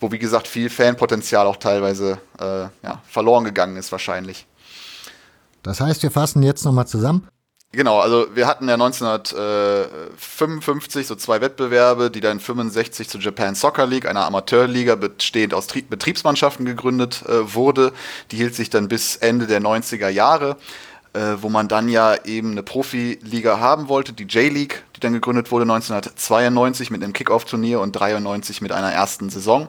wo 0.00 0.10
wie 0.10 0.18
gesagt 0.18 0.48
viel 0.48 0.70
Fanpotenzial 0.70 1.46
auch 1.46 1.58
teilweise 1.58 2.16
äh, 2.40 2.62
ja, 2.82 3.02
verloren 3.06 3.44
gegangen 3.44 3.76
ist 3.76 3.92
wahrscheinlich. 3.92 4.46
Das 5.62 5.82
heißt, 5.82 6.02
wir 6.02 6.10
fassen 6.10 6.42
jetzt 6.42 6.64
nochmal 6.64 6.86
zusammen. 6.86 7.28
Genau, 7.72 8.00
also 8.00 8.28
wir 8.34 8.46
hatten 8.46 8.66
ja 8.68 8.74
1955 8.74 11.06
so 11.06 11.14
zwei 11.14 11.42
Wettbewerbe, 11.42 12.10
die 12.10 12.22
dann 12.22 12.40
65 12.40 13.10
zur 13.10 13.20
Japan 13.20 13.54
Soccer 13.54 13.86
League, 13.86 14.06
einer 14.06 14.24
Amateurliga 14.24 14.94
bestehend 14.94 15.52
aus 15.52 15.66
Tri 15.66 15.82
Betriebsmannschaften 15.82 16.64
gegründet 16.64 17.22
äh, 17.28 17.54
wurde. 17.54 17.92
Die 18.30 18.38
hielt 18.38 18.54
sich 18.54 18.70
dann 18.70 18.88
bis 18.88 19.16
Ende 19.16 19.46
der 19.46 19.60
90er 19.60 20.08
Jahre, 20.08 20.56
äh, 21.12 21.34
wo 21.42 21.50
man 21.50 21.68
dann 21.68 21.90
ja 21.90 22.16
eben 22.24 22.52
eine 22.52 22.62
Profiliga 22.62 23.58
haben 23.58 23.88
wollte, 23.88 24.14
die 24.14 24.24
J-League, 24.24 24.83
die 24.96 25.00
dann 25.00 25.12
gegründet 25.12 25.50
wurde 25.50 25.64
1992 25.64 26.90
mit 26.90 27.02
einem 27.02 27.12
Kickoff-Turnier 27.12 27.80
und 27.80 27.92
93 27.92 28.60
mit 28.60 28.72
einer 28.72 28.92
ersten 28.92 29.30
Saison. 29.30 29.68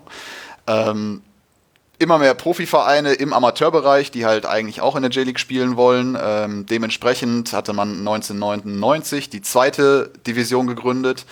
Ähm, 0.68 1.22
immer 1.98 2.18
mehr 2.18 2.34
Profivereine 2.34 3.14
im 3.14 3.34
Amateurbereich, 3.34 4.12
die 4.12 4.26
halt 4.26 4.46
eigentlich 4.46 4.82
auch 4.82 4.96
in 4.96 5.02
der 5.02 5.12
J-League 5.12 5.40
spielen 5.40 5.78
wollen. 5.78 6.18
Ähm, 6.22 6.66
dementsprechend 6.66 7.54
hatte 7.54 7.74
man 7.74 8.00
1999 8.00 9.30
die 9.30 9.42
zweite 9.42 10.12
Division 10.28 10.68
gegründet, 10.68 11.26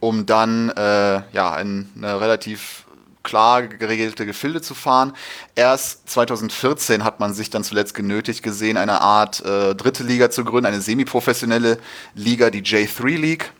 um 0.00 0.26
dann 0.26 0.70
äh, 0.70 1.22
ja, 1.32 1.56
in 1.58 1.90
eine 1.96 2.20
relativ 2.20 2.84
klar 3.28 3.62
geregelte 3.62 4.24
Gefilde 4.24 4.62
zu 4.62 4.74
fahren. 4.74 5.12
Erst 5.54 6.08
2014 6.08 7.04
hat 7.04 7.20
man 7.20 7.34
sich 7.34 7.50
dann 7.50 7.62
zuletzt 7.62 7.94
genötigt 7.94 8.42
gesehen, 8.42 8.78
eine 8.78 9.02
Art 9.02 9.44
äh, 9.44 9.74
dritte 9.74 10.02
Liga 10.02 10.30
zu 10.30 10.44
gründen, 10.44 10.66
eine 10.66 10.80
semiprofessionelle 10.80 11.78
Liga, 12.14 12.50
die 12.50 12.62
J3 12.62 13.16
League 13.16 13.52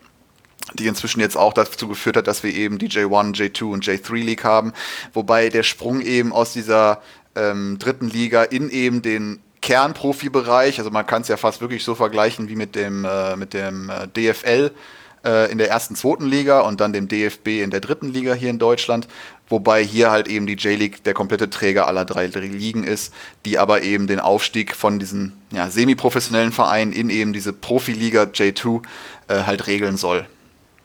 die 0.75 0.85
inzwischen 0.85 1.19
jetzt 1.19 1.35
auch 1.35 1.53
dazu 1.53 1.87
geführt 1.87 2.15
hat, 2.15 2.27
dass 2.27 2.43
wir 2.43 2.53
eben 2.53 2.77
die 2.77 2.89
J1, 2.89 3.35
J2 3.35 3.63
und 3.63 3.85
J3 3.85 4.23
League 4.23 4.43
haben, 4.43 4.71
wobei 5.13 5.49
der 5.49 5.63
Sprung 5.63 5.99
eben 5.99 6.31
aus 6.31 6.53
dieser 6.53 7.01
ähm, 7.35 7.79
dritten 7.79 8.07
Liga 8.07 8.43
in 8.43 8.69
eben 8.69 9.01
den 9.01 9.39
Kernprofibereich, 9.61 10.77
also 10.77 10.91
man 10.91 11.07
kann 11.07 11.23
es 11.23 11.27
ja 11.27 11.37
fast 11.37 11.61
wirklich 11.61 11.83
so 11.83 11.95
vergleichen 11.95 12.49
wie 12.49 12.55
mit 12.55 12.75
dem, 12.75 13.03
äh, 13.03 13.35
mit 13.35 13.55
dem 13.55 13.89
äh, 13.89 14.07
DFL 14.07 14.69
in 15.23 15.57
der 15.57 15.69
ersten, 15.69 15.95
zweiten 15.95 16.25
Liga 16.25 16.61
und 16.61 16.79
dann 16.79 16.93
dem 16.93 17.07
DFB 17.07 17.61
in 17.61 17.71
der 17.71 17.81
dritten 17.81 18.09
Liga 18.09 18.33
hier 18.33 18.49
in 18.49 18.59
Deutschland, 18.59 19.07
wobei 19.49 19.83
hier 19.83 20.11
halt 20.11 20.27
eben 20.27 20.47
die 20.47 20.53
J-League 20.53 21.03
der 21.03 21.13
komplette 21.13 21.49
Träger 21.49 21.87
aller 21.87 22.05
drei 22.05 22.27
Ligen 22.27 22.83
ist, 22.83 23.13
die 23.45 23.57
aber 23.59 23.81
eben 23.81 24.07
den 24.07 24.19
Aufstieg 24.19 24.75
von 24.75 24.99
diesen 24.99 25.33
ja, 25.51 25.69
semi-professionellen 25.69 26.51
Vereinen 26.51 26.93
in 26.93 27.09
eben 27.09 27.33
diese 27.33 27.53
Profiliga 27.53 28.23
J2 28.23 28.81
äh, 29.27 29.43
halt 29.43 29.67
regeln 29.67 29.97
soll. 29.97 30.25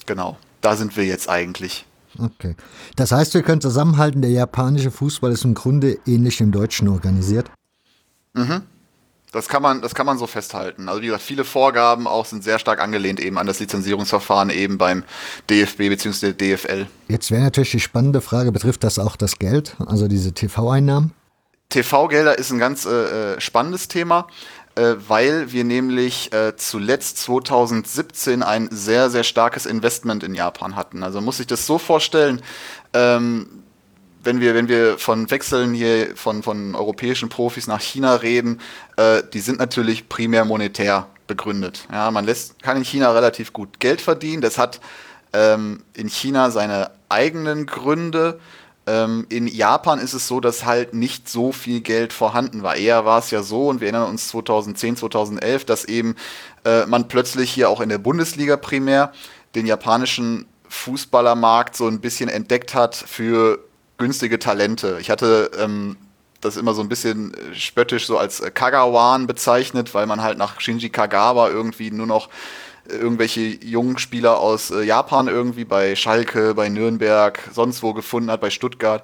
Genau, 0.06 0.36
da 0.61 0.77
sind 0.77 0.97
wir 0.97 1.05
jetzt 1.05 1.28
eigentlich. 1.28 1.85
Okay. 2.19 2.55
Das 2.97 3.12
heißt, 3.12 3.35
wir 3.35 3.43
können 3.43 3.61
zusammenhalten, 3.61 4.23
der 4.23 4.31
japanische 4.31 4.90
Fußball 4.90 5.32
ist 5.32 5.44
im 5.44 5.55
Grunde 5.55 5.98
ähnlich 6.06 6.36
dem 6.39 6.52
deutschen 6.52 6.89
organisiert. 6.89 7.51
Mhm. 8.35 8.62
Das 9.35 9.48
kann 9.48 9.62
man, 9.62 9.82
das 9.82 9.97
kann 9.97 10.06
man 10.06 10.16
so 10.16 10.28
festhalten. 10.28 10.89
Also 10.89 11.02
wie 11.02 11.06
gesagt, 11.06 11.24
viele 11.24 11.44
Vorgaben 11.44 12.06
auch 12.06 12.24
sind 12.24 12.44
sehr 12.44 12.61
stark 12.61 12.81
angelehnt 12.81 13.19
eben 13.19 13.36
an 13.36 13.48
das 13.48 13.59
Lizenzierungsverfahren 13.59 14.48
eben 14.51 14.78
beim 14.78 15.02
DFB 15.51 15.89
bzw. 15.89 16.32
DFL. 16.32 16.86
Jetzt 17.09 17.32
wäre 17.32 17.43
natürlich 17.43 17.73
die 17.73 17.81
spannende 17.81 18.20
Frage, 18.20 18.52
betrifft 18.52 18.85
das 18.85 19.01
auch 19.01 19.16
das 19.16 19.40
Geld, 19.40 19.77
also 19.86 20.06
diese 20.06 20.32
TV-Einnahmen? 20.32 21.12
TV-Gelder 21.70 22.39
ist 22.39 22.52
ein 22.52 22.61
ganz 22.61 22.86
äh, 22.86 23.35
äh 23.35 23.40
spannendes 23.40 23.89
Thema. 23.89 24.28
äh, 24.77 24.94
weil 25.09 25.52
wir 25.52 25.62
nämlich 25.62 26.32
äh, 26.32 26.56
zuletzt 26.56 27.19
2017 27.19 28.43
ein 28.43 28.69
sehr, 28.73 29.09
sehr 29.09 29.23
starkes 29.23 29.66
Investment 29.66 30.24
in 30.24 30.35
Japan 30.35 30.74
hatten. 30.74 31.05
Also 31.05 31.20
muss 31.20 31.39
ich 31.39 31.47
das 31.47 31.65
so 31.65 31.78
vorstellen, 31.78 32.43
ähm, 32.93 33.64
wenn 34.25 34.41
wir, 34.41 34.55
wenn 34.55 34.69
wir 34.69 34.99
von 34.99 35.31
Wechseln 35.31 35.75
hier 35.75 36.17
von, 36.17 36.43
von 36.43 36.75
europäischen 36.75 37.29
Profis 37.29 37.67
nach 37.67 37.81
China 37.81 38.17
reden, 38.17 38.61
äh, 38.97 39.23
die 39.33 39.41
sind 39.41 39.59
natürlich 39.59 40.09
primär 40.09 40.45
monetär 40.45 41.07
begründet. 41.27 41.87
Ja, 41.91 42.11
man 42.11 42.25
lässt, 42.25 42.63
kann 42.63 42.77
in 42.77 42.85
China 42.85 43.13
relativ 43.13 43.53
gut 43.53 43.81
Geld 43.81 44.01
verdienen. 44.01 44.43
Das 44.43 44.59
hat 44.59 44.81
ähm, 45.33 45.83
in 45.95 46.09
China 46.09 46.51
seine 46.51 46.91
eigenen 47.09 47.67
Gründe. 47.67 48.41
Ähm, 48.87 49.27
in 49.31 49.47
Japan 49.47 49.99
ist 49.99 50.13
es 50.13 50.29
so, 50.29 50.41
dass 50.41 50.65
halt 50.65 50.93
nicht 50.93 51.29
so 51.29 51.53
viel 51.53 51.81
Geld 51.81 52.13
vorhanden 52.13 52.63
war. 52.63 52.77
Eher 52.77 53.05
war 53.05 53.19
es 53.19 53.31
ja 53.31 53.43
so, 53.43 53.69
und 53.69 53.81
wir 53.81 53.89
erinnern 53.89 54.11
uns 54.11 54.29
2010, 54.29 54.97
2011, 54.97 55.65
dass 55.65 55.85
eben 55.87 56.17
äh, 56.65 56.85
man 56.87 57.09
plötzlich 57.09 57.51
hier 57.51 57.71
auch 57.71 57.81
in 57.81 57.89
der 57.89 57.99
Bundesliga 57.99 58.57
primär 58.57 59.13
den 59.55 59.67
japanischen 59.67 60.47
Fußballermarkt 60.69 61.77
so 61.77 61.87
ein 61.87 62.01
bisschen 62.01 62.29
entdeckt 62.29 62.75
hat 62.75 62.95
für 62.95 63.64
günstige 63.99 64.39
Talente. 64.39 64.99
Ich 65.01 65.11
hatte 65.11 65.51
ähm, 65.59 65.97
das 66.41 66.57
immer 66.57 66.75
so 66.75 66.83
ein 66.83 66.89
bisschen 66.89 67.33
spöttisch 67.55 68.07
so 68.07 68.19
als 68.19 68.43
Kagawan 68.55 69.27
bezeichnet, 69.27 69.95
weil 69.95 70.07
man 70.07 70.23
halt 70.23 70.39
nach 70.39 70.61
Shinji 70.61 70.91
Kagawa 70.91 71.49
irgendwie 71.49 71.91
nur 71.91 72.07
noch 72.07 72.29
irgendwelche 72.89 73.41
jungen 73.41 73.99
Spieler 73.99 74.39
aus 74.39 74.71
äh, 74.71 74.83
Japan 74.83 75.29
irgendwie 75.29 75.65
bei 75.65 75.97
Schalke, 75.97 76.55
bei 76.55 76.69
Nürnberg, 76.69 77.39
sonst 77.53 77.83
wo 77.83 77.95
gefunden 77.95 78.31
hat, 78.31 78.41
bei 78.41 78.51
Stuttgart. 78.51 79.03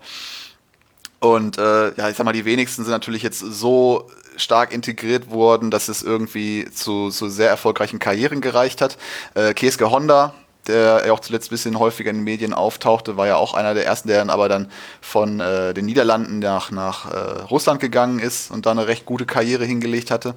Und 1.18 1.58
äh, 1.58 1.94
ja, 1.94 2.08
ich 2.08 2.16
sag 2.16 2.24
mal, 2.24 2.32
die 2.32 2.44
wenigsten 2.44 2.84
sind 2.84 2.92
natürlich 2.92 3.22
jetzt 3.22 3.40
so 3.40 4.10
stark 4.36 4.72
integriert 4.72 5.30
worden, 5.30 5.70
dass 5.70 5.88
es 5.88 6.02
irgendwie 6.02 6.66
zu, 6.72 7.10
zu 7.10 7.28
sehr 7.28 7.48
erfolgreichen 7.48 7.98
Karrieren 7.98 8.40
gereicht 8.40 8.80
hat. 8.80 8.96
Äh, 9.34 9.54
Keske 9.54 9.90
Honda, 9.90 10.34
der 10.66 11.12
auch 11.12 11.20
zuletzt 11.20 11.48
ein 11.48 11.54
bisschen 11.54 11.78
häufiger 11.78 12.10
in 12.10 12.18
den 12.18 12.24
Medien 12.24 12.52
auftauchte, 12.52 13.16
war 13.16 13.26
ja 13.26 13.36
auch 13.36 13.54
einer 13.54 13.74
der 13.74 13.86
ersten, 13.86 14.08
der 14.08 14.18
dann 14.18 14.30
aber 14.30 14.48
dann 14.48 14.70
von 15.00 15.40
äh, 15.40 15.74
den 15.74 15.86
Niederlanden 15.86 16.38
nach, 16.38 16.70
nach 16.70 17.10
äh, 17.10 17.16
Russland 17.42 17.80
gegangen 17.80 18.18
ist 18.18 18.50
und 18.50 18.66
da 18.66 18.70
eine 18.70 18.86
recht 18.86 19.06
gute 19.06 19.26
Karriere 19.26 19.64
hingelegt 19.64 20.10
hatte. 20.10 20.34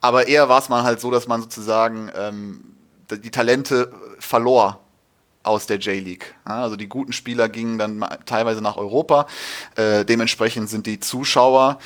Aber 0.00 0.28
eher 0.28 0.48
war 0.48 0.58
es 0.58 0.68
mal 0.68 0.82
halt 0.82 1.00
so, 1.00 1.10
dass 1.10 1.28
man 1.28 1.42
sozusagen 1.42 2.10
ähm, 2.16 2.64
die 3.10 3.30
Talente 3.30 3.92
verlor 4.18 4.80
aus 5.42 5.66
der 5.66 5.78
J-League. 5.78 6.34
Ja, 6.46 6.62
also 6.62 6.76
die 6.76 6.88
guten 6.88 7.12
Spieler 7.12 7.48
gingen 7.48 7.78
dann 7.78 8.04
teilweise 8.26 8.60
nach 8.60 8.76
Europa. 8.76 9.26
Äh, 9.74 10.04
dementsprechend 10.04 10.68
sind 10.68 10.86
die 10.86 11.00
Zuschauer 11.00 11.78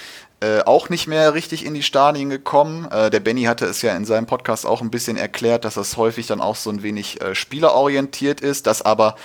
äh, 0.44 0.62
auch 0.64 0.90
nicht 0.90 1.06
mehr 1.06 1.32
richtig 1.32 1.64
in 1.64 1.72
die 1.72 1.82
Stadien 1.82 2.28
gekommen. 2.28 2.86
Äh, 2.90 3.08
der 3.08 3.20
Benny 3.20 3.44
hatte 3.44 3.64
es 3.64 3.80
ja 3.80 3.96
in 3.96 4.04
seinem 4.04 4.26
Podcast 4.26 4.66
auch 4.66 4.82
ein 4.82 4.90
bisschen 4.90 5.16
erklärt, 5.16 5.64
dass 5.64 5.74
das 5.74 5.96
häufig 5.96 6.26
dann 6.26 6.42
auch 6.42 6.56
so 6.56 6.68
ein 6.68 6.82
wenig 6.82 7.22
äh, 7.22 7.34
spielerorientiert 7.34 8.42
ist, 8.42 8.66
dass 8.66 8.82
aber 8.82 9.16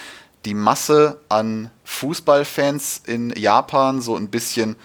die 0.46 0.54
Masse 0.54 1.20
an 1.28 1.72
Fußballfans 1.84 3.02
in 3.06 3.32
Japan 3.36 4.02
so 4.02 4.16
ein 4.16 4.30
bisschen 4.30 4.78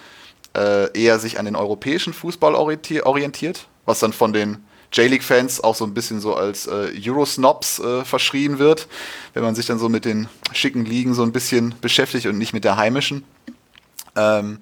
äh, 0.57 0.91
eher 0.99 1.19
sich 1.19 1.39
an 1.39 1.45
den 1.45 1.55
europäischen 1.55 2.11
Fußball 2.11 2.53
orientiert, 2.53 3.67
was 3.85 3.99
dann 3.99 4.11
von 4.11 4.33
den 4.33 4.65
J-League-Fans 4.91 5.63
auch 5.63 5.75
so 5.75 5.85
ein 5.85 5.93
bisschen 5.93 6.19
so 6.19 6.35
als 6.35 6.67
äh, 6.67 6.91
Eurosnobs 7.05 7.79
äh, 7.79 8.03
verschrien 8.03 8.59
wird, 8.59 8.87
wenn 9.33 9.43
man 9.43 9.55
sich 9.55 9.67
dann 9.67 9.79
so 9.79 9.87
mit 9.87 10.03
den 10.03 10.27
schicken 10.51 10.83
Ligen 10.83 11.13
so 11.13 11.23
ein 11.23 11.31
bisschen 11.31 11.75
beschäftigt 11.79 12.25
und 12.25 12.37
nicht 12.37 12.53
mit 12.53 12.65
der 12.65 12.75
heimischen. 12.75 13.23
Ähm, 14.17 14.59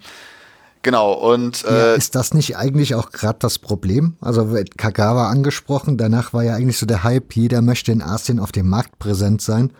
genau, 0.83 1.13
und. 1.13 1.65
Äh, 1.65 1.71
ja, 1.71 1.93
ist 1.95 2.13
das 2.13 2.33
nicht 2.33 2.55
eigentlich 2.55 2.93
auch 2.93 3.11
gerade 3.11 3.39
das 3.39 3.57
Problem? 3.57 4.15
Also, 4.21 4.55
Kagawa 4.77 5.29
angesprochen, 5.29 5.97
danach 5.97 6.33
war 6.33 6.43
ja 6.43 6.53
eigentlich 6.53 6.77
so 6.77 6.85
der 6.85 7.03
Hype, 7.03 7.35
jeder 7.35 7.61
möchte 7.61 7.91
in 7.91 8.01
Asien 8.03 8.39
auf 8.39 8.51
dem 8.51 8.69
Markt 8.69 8.99
präsent 8.99 9.41
sein. 9.41 9.71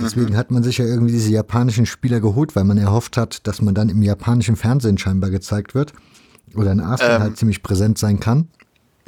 Deswegen 0.00 0.32
mhm. 0.32 0.36
hat 0.36 0.50
man 0.50 0.62
sich 0.62 0.78
ja 0.78 0.84
irgendwie 0.84 1.12
diese 1.12 1.30
japanischen 1.30 1.86
Spieler 1.86 2.20
geholt, 2.20 2.56
weil 2.56 2.64
man 2.64 2.78
erhofft 2.78 3.16
hat, 3.16 3.46
dass 3.46 3.60
man 3.62 3.74
dann 3.74 3.88
im 3.88 4.02
japanischen 4.02 4.56
Fernsehen 4.56 4.98
scheinbar 4.98 5.30
gezeigt 5.30 5.74
wird. 5.74 5.92
Oder 6.54 6.72
in 6.72 6.80
Asien 6.80 7.10
ähm, 7.10 7.22
halt 7.22 7.36
ziemlich 7.36 7.62
präsent 7.62 7.98
sein 7.98 8.20
kann. 8.20 8.48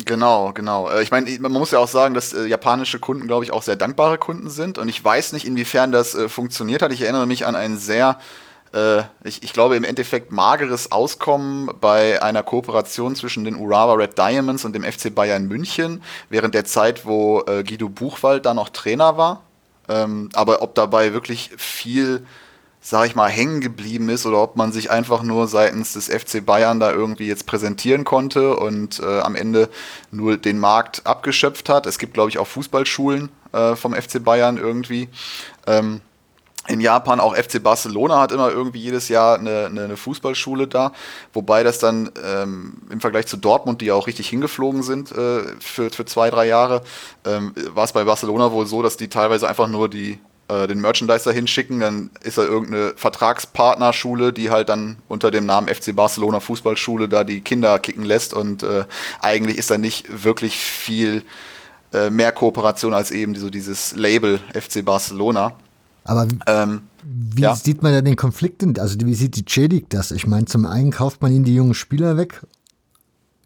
Genau, 0.05 0.53
genau. 0.53 0.91
Äh, 0.91 1.03
ich 1.03 1.11
meine, 1.11 1.31
man 1.41 1.53
muss 1.53 1.71
ja 1.71 1.79
auch 1.79 1.89
sagen, 1.89 2.15
dass 2.15 2.33
äh, 2.33 2.47
japanische 2.47 2.99
Kunden, 2.99 3.27
glaube 3.27 3.45
ich, 3.45 3.53
auch 3.53 3.63
sehr 3.63 3.77
dankbare 3.77 4.19
Kunden 4.19 4.51
sind. 4.51 4.79
Und 4.79 4.89
ich 4.89 5.03
weiß 5.03 5.33
nicht, 5.33 5.47
inwiefern 5.47 5.93
das 5.93 6.15
äh, 6.15 6.29
funktioniert 6.29 6.83
hat. 6.83 6.93
Ich 6.93 7.03
erinnere 7.03 7.27
mich 7.27 7.47
an 7.47 7.55
ein 7.55 7.77
sehr, 7.79 8.19
äh, 8.75 9.05
ich, 9.23 9.43
ich, 9.43 9.53
glaube, 9.53 9.77
im 9.77 9.85
Endeffekt 9.85 10.33
mageres 10.33 10.93
Auskommen 10.93 11.71
bei 11.81 12.23
einer 12.23 12.43
Kooperation 12.43 13.15
zwischen 13.15 13.45
den 13.45 13.57
Urawa 13.57 13.95
Red 13.95 14.19
Diamonds 14.19 14.65
und 14.65 14.75
dem 14.75 14.83
FC 14.83 15.15
Bayern 15.15 15.47
München 15.47 16.03
während 16.29 16.55
der 16.55 16.65
Zeit, 16.65 17.07
wo 17.07 17.43
äh, 17.47 17.63
Guido 17.63 17.89
Buchwald 17.89 18.45
da 18.45 18.55
noch 18.55 18.69
Trainer 18.69 19.17
war. 19.17 19.43
Ähm, 19.89 20.31
aber 20.35 20.63
ob 20.63 20.75
dabei 20.75 21.13
wirklich 21.13 21.51
viel 21.57 22.27
sag 22.87 23.07
ich 23.07 23.15
mal, 23.15 23.31
hängen 23.31 23.63
geblieben 23.63 24.11
ist 24.11 24.27
oder 24.27 24.43
ob 24.43 24.57
man 24.57 24.71
sich 24.71 24.91
einfach 24.91 25.23
nur 25.23 25.49
seitens 25.49 25.95
des 25.95 26.09
FC 26.09 26.45
Bayern 26.45 26.81
da 26.81 26.93
irgendwie 26.93 27.27
jetzt 27.27 27.47
präsentieren 27.47 28.05
konnte 28.05 28.59
und 28.59 29.01
äh, 29.01 29.21
am 29.21 29.37
Ende 29.37 29.71
nur 30.11 30.37
den 30.37 30.59
Markt 30.59 31.07
abgeschöpft 31.07 31.71
hat. 31.71 31.87
Es 31.87 31.99
gibt, 31.99 32.13
glaube 32.13 32.29
ich, 32.29 32.37
auch 32.37 32.47
Fußballschulen 32.47 33.31
äh, 33.55 33.75
vom 33.75 33.95
FC 33.95 34.23
Bayern 34.23 34.59
irgendwie. 34.59 35.09
Ähm, 35.67 36.03
in 36.69 36.81
Japan. 36.81 37.21
Auch 37.21 37.35
FC 37.35 37.63
Barcelona 37.63 38.21
hat 38.21 38.33
immer 38.33 38.51
irgendwie 38.51 38.81
jedes 38.81 39.09
Jahr 39.09 39.39
eine, 39.39 39.67
eine 39.67 39.97
Fußballschule 39.97 40.67
da, 40.67 40.93
wobei 41.33 41.63
das 41.63 41.79
dann 41.79 42.11
ähm, 42.25 42.75
im 42.91 43.01
Vergleich 43.01 43.27
zu 43.27 43.37
Dortmund, 43.37 43.81
die 43.81 43.87
ja 43.87 43.95
auch 43.95 44.07
richtig 44.07 44.29
hingeflogen 44.29 44.83
sind 44.83 45.13
äh, 45.13 45.43
für, 45.61 45.91
für 45.91 46.05
zwei, 46.05 46.31
drei 46.31 46.47
Jahre, 46.47 46.83
ähm, 47.25 47.53
war 47.75 47.85
es 47.85 47.93
bei 47.93 48.05
Barcelona 48.05 48.53
wohl 48.53 48.67
so, 48.67 48.83
dass 48.83 48.97
die 48.97 49.09
teilweise 49.09 49.49
einfach 49.49 49.69
nur 49.69 49.89
die 49.89 50.19
äh, 50.49 50.67
den 50.67 50.81
Merchandiser 50.81 51.33
hinschicken, 51.33 51.81
dann 51.81 52.11
ist 52.23 52.37
da 52.37 52.43
irgendeine 52.43 52.93
Vertragspartnerschule, 52.97 54.33
die 54.33 54.51
halt 54.51 54.69
dann 54.69 54.97
unter 55.09 55.31
dem 55.31 55.47
Namen 55.47 55.69
FC 55.69 55.97
Barcelona 55.97 56.41
Fußballschule 56.41 57.09
da 57.09 57.25
die 57.25 57.41
Kinder 57.41 57.79
kicken 57.79 58.05
lässt. 58.05 58.35
Und 58.35 58.63
äh, 58.63 58.85
eigentlich 59.21 59.57
ist 59.57 59.71
da 59.71 59.79
nicht 59.79 60.23
wirklich 60.25 60.57
viel 60.59 61.23
äh, 61.95 62.11
mehr 62.11 62.33
Kooperation 62.33 62.93
als 62.93 63.11
eben 63.11 63.35
so 63.37 63.49
dieses 63.49 63.97
Label 63.97 64.39
FC 64.53 64.85
Barcelona. 64.85 65.57
Aber 66.05 66.29
ähm, 66.47 66.83
wie 67.03 67.43
ja. 67.43 67.57
sieht 67.57 67.83
man 67.83 67.93
da 67.93 68.03
den 68.03 68.17
Konflikt 68.17 68.63
denn? 68.63 68.79
Also 68.79 68.97
wie 69.01 69.15
sieht 69.15 69.37
die 69.37 69.45
J-League 69.47 69.91
das? 69.91 70.11
Ich 70.11 70.27
meine, 70.27 70.47
zum 70.47 70.67
einen 70.67 70.91
kauft 70.91 71.23
man 71.23 71.33
ihnen 71.33 71.45
die 71.45 71.55
jungen 71.55 71.75
Spieler 71.75 72.17
weg 72.17 72.43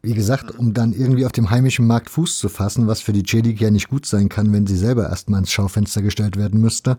wie 0.02 0.14
gesagt, 0.14 0.56
um 0.59 0.74
dann 0.74 0.93
irgendwie 0.93 1.26
auf 1.26 1.32
dem 1.32 1.51
heimischen 1.51 1.86
Markt 1.86 2.10
Fuß 2.10 2.39
zu 2.39 2.48
fassen, 2.48 2.86
was 2.86 3.01
für 3.01 3.12
die 3.12 3.22
J-League 3.22 3.60
ja 3.60 3.70
nicht 3.70 3.89
gut 3.89 4.06
sein 4.06 4.28
kann, 4.28 4.52
wenn 4.52 4.66
sie 4.66 4.76
selber 4.76 5.09
erstmal 5.09 5.40
ins 5.40 5.51
Schaufenster 5.51 6.02
gestellt 6.02 6.36
werden 6.36 6.60
müsste. 6.60 6.98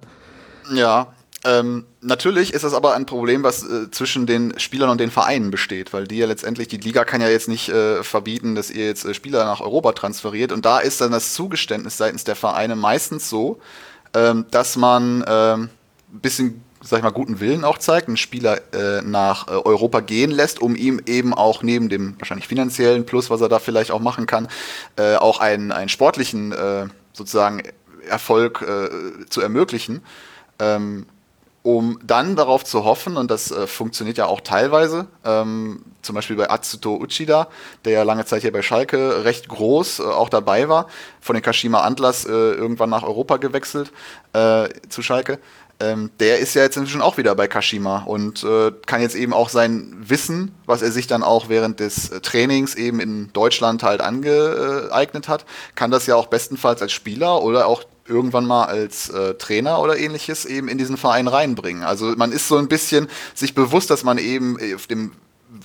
Ja, 0.74 1.14
ähm, 1.46 1.86
natürlich 2.02 2.54
ist 2.54 2.66
das 2.66 2.74
aber 2.74 2.96
ein 2.96 3.06
Problem, 3.06 3.44
was 3.44 3.64
äh, 3.64 3.90
zwischen 3.92 4.26
den 4.26 4.60
Spielern 4.60 4.90
und 4.90 5.00
den 5.00 5.10
Vereinen 5.10 5.52
besteht, 5.52 5.94
weil 5.94 6.06
die 6.06 6.18
ja 6.18 6.28
letztendlich, 6.28 6.68
die 6.68 6.78
Liga 6.78 7.06
kann 7.06 7.22
ja 7.22 7.30
jetzt 7.30 7.48
nicht 7.48 7.70
äh, 7.70 8.04
verbieten, 8.04 8.56
dass 8.56 8.70
ihr 8.70 8.86
jetzt 8.86 9.06
äh, 9.06 9.14
Spieler 9.14 9.46
nach 9.46 9.62
Europa 9.62 9.94
transferiert 9.94 10.52
und 10.52 10.66
da 10.66 10.80
ist 10.80 11.00
dann 11.00 11.12
das 11.12 11.34
Zugeständnis 11.34 11.96
seitens 11.96 12.26
der 12.26 12.36
Vereine 12.36 12.76
meistens 12.76 13.30
so, 13.30 13.62
ähm, 14.14 14.46
dass 14.52 14.76
man 14.76 15.24
ähm, 15.28 15.70
ein 16.14 16.20
bisschen 16.20 16.64
sag 16.82 17.00
ich 17.00 17.04
mal, 17.04 17.12
guten 17.12 17.40
Willen 17.40 17.66
auch 17.66 17.78
zeigt, 17.78 18.08
einen 18.08 18.18
Spieler 18.18 18.62
äh, 18.74 19.02
nach 19.02 19.48
äh, 19.48 19.52
Europa 19.52 20.00
gehen 20.00 20.32
lässt, 20.32 20.62
um 20.62 20.76
ihm 20.76 21.02
eben 21.06 21.34
auch 21.34 21.62
neben 21.62 21.90
dem 21.90 22.16
wahrscheinlich 22.20 22.48
finanziellen 22.48 23.06
Plus, 23.06 23.30
was 23.30 23.42
er 23.42 23.50
da 23.50 23.60
vielleicht 23.60 23.92
auch 23.92 24.00
machen 24.00 24.26
kann, 24.26 24.48
äh, 24.96 25.16
auch 25.16 25.40
einen, 25.40 25.72
einen 25.72 25.90
sportlichen 25.90 26.52
äh, 26.52 26.88
sozusagen 27.12 27.64
Erfolg 28.08 28.62
äh, 28.62 29.26
zu 29.30 29.42
ermöglichen. 29.42 30.02
Ähm, 30.60 31.06
um 31.62 32.00
dann 32.04 32.36
darauf 32.36 32.64
zu 32.64 32.84
hoffen, 32.84 33.18
und 33.18 33.30
das 33.30 33.52
äh, 33.52 33.68
funktioniert 33.68 34.18
ja 34.18 34.26
auch 34.26 34.42
teilweise, 34.42 35.08
ähm, 35.26 35.84
zum 36.02 36.16
Beispiel 36.16 36.36
bei 36.36 36.50
Atsuto 36.50 36.96
Uchida, 36.96 37.48
der 37.86 37.94
ja 37.94 38.04
lange 38.04 38.26
Zeit 38.26 38.42
hier 38.42 38.54
bei 38.54 38.62
Schalke 38.62 39.26
recht 39.26 39.50
groß 39.50 40.00
äh, 40.00 40.04
auch 40.04 40.30
dabei 40.30 40.70
war, 40.70 40.88
von 41.20 41.36
den 41.36 41.44
Kashima 41.44 41.82
Antlers 41.82 42.26
äh, 42.26 42.32
irgendwann 42.32 42.90
nach 42.90 43.04
Europa 43.04 43.38
gewechselt 43.38 43.92
zu 44.90 45.02
Schalke. 45.02 45.40
Ähm, 45.82 46.12
der 46.20 46.40
ist 46.40 46.56
ja 46.56 46.64
jetzt 46.64 46.76
inzwischen 46.76 47.02
auch 47.02 47.18
wieder 47.18 47.34
bei 47.36 47.48
Kashima 47.48 48.04
und 48.04 48.44
äh, 48.44 48.72
kann 48.86 49.02
jetzt 49.02 49.16
eben 49.16 49.32
auch 49.34 49.48
sein 49.48 49.96
Wissen, 50.02 50.54
was 50.66 50.82
er 50.82 50.92
sich 50.92 51.08
dann 51.08 51.24
auch 51.24 51.48
während 51.48 51.80
des 51.80 52.10
äh, 52.10 52.20
Trainings 52.20 52.76
eben 52.76 53.00
in 53.00 53.32
Deutschland 53.32 53.82
halt 53.82 54.02
angeeignet 54.02 55.30
hat, 55.30 55.46
kann 55.76 55.90
das 55.90 56.06
ja 56.06 56.18
auch 56.18 56.28
bestenfalls 56.28 56.82
als 56.82 56.92
Spieler 56.92 57.42
oder 57.42 57.68
auch 57.68 57.86
irgendwann 58.10 58.46
mal 58.46 58.66
als 58.66 59.10
äh, 59.10 59.36
Trainer 59.36 59.82
oder 59.82 59.98
ähnliches 59.98 60.46
eben 60.46 60.68
in 60.68 60.78
diesen 60.78 60.98
Verein 60.98 61.28
reinbringen. 61.28 61.84
Also 61.84 62.08
man 62.18 62.32
ist 62.32 62.48
so 62.48 62.58
ein 62.58 62.68
bisschen 62.68 63.08
sich 63.34 63.56
bewusst, 63.56 63.90
dass 63.90 64.04
man 64.04 64.18
eben 64.18 64.58
auf 64.76 64.88
dem 64.88 65.12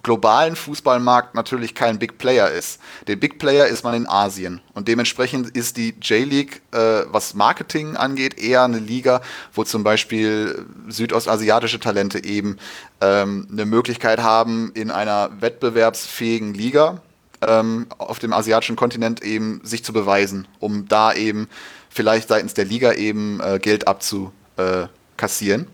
globalen 0.03 0.57
Fußballmarkt 0.57 1.35
natürlich 1.35 1.75
kein 1.75 1.99
Big 1.99 2.16
Player 2.19 2.51
ist. 2.51 2.81
Der 3.07 3.16
Big 3.16 3.39
Player 3.39 3.66
ist 3.66 3.85
man 3.85 3.95
in 3.95 4.09
Asien. 4.09 4.61
Und 4.73 4.89
dementsprechend 4.89 5.51
ist 5.51 5.77
die 5.77 5.95
J-League, 6.01 6.62
äh, 6.73 7.03
was 7.07 7.35
Marketing 7.35 7.97
angeht, 7.97 8.39
eher 8.39 8.62
eine 8.62 8.79
Liga, 8.79 9.21
wo 9.53 9.65
zum 9.65 9.85
Beispiel 9.85 10.66
südostasiatische 10.89 11.81
Talente 11.81 12.25
eben 12.25 12.57
ähm, 13.01 13.47
eine 13.51 13.66
Möglichkeit 13.66 14.21
haben, 14.21 14.73
in 14.75 14.91
einer 14.91 15.31
wettbewerbsfähigen 15.41 16.55
Liga 16.55 17.03
ähm, 17.47 17.87
auf 17.99 18.19
dem 18.19 18.33
asiatischen 18.33 18.77
Kontinent 18.77 19.23
eben 19.23 19.61
sich 19.65 19.85
zu 19.85 19.93
beweisen, 19.93 20.49
um 20.61 20.89
da 20.89 21.12
eben 21.12 21.49
vielleicht 21.95 22.29
seitens 22.29 22.55
der 22.55 22.65
Liga 22.65 22.93
eben 22.93 23.41
äh, 23.41 23.59
Geld 23.61 23.87
abzukassieren. 23.87 25.66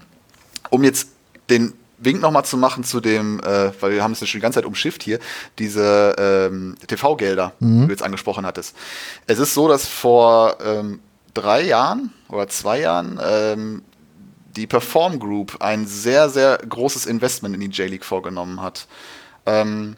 Um 0.68 0.84
jetzt 0.84 1.08
den 1.48 1.72
Wink 1.98 2.20
nochmal 2.20 2.44
zu 2.44 2.56
machen 2.56 2.84
zu 2.84 3.00
dem, 3.00 3.40
äh, 3.40 3.72
weil 3.80 3.92
wir 3.92 4.02
haben 4.02 4.12
es 4.12 4.20
ja 4.20 4.26
schon 4.26 4.38
die 4.38 4.42
ganze 4.42 4.58
Zeit 4.58 4.66
umschifft 4.66 5.02
hier, 5.02 5.18
diese 5.58 6.14
ähm, 6.18 6.76
TV-Gelder, 6.86 7.52
mhm. 7.58 7.80
die 7.80 7.86
du 7.86 7.92
jetzt 7.92 8.02
angesprochen 8.02 8.46
hattest. 8.46 8.76
Es 9.26 9.38
ist 9.38 9.54
so, 9.54 9.66
dass 9.66 9.86
vor 9.86 10.58
ähm, 10.64 11.00
drei 11.34 11.62
Jahren 11.62 12.12
oder 12.28 12.48
zwei 12.48 12.80
Jahren 12.80 13.18
ähm, 13.22 13.82
die 14.56 14.66
Perform 14.66 15.18
Group 15.18 15.56
ein 15.60 15.86
sehr, 15.86 16.28
sehr 16.28 16.58
großes 16.58 17.06
Investment 17.06 17.54
in 17.54 17.60
die 17.60 17.68
J-League 17.68 18.04
vorgenommen 18.04 18.60
hat. 18.60 18.86
Ähm, 19.46 19.96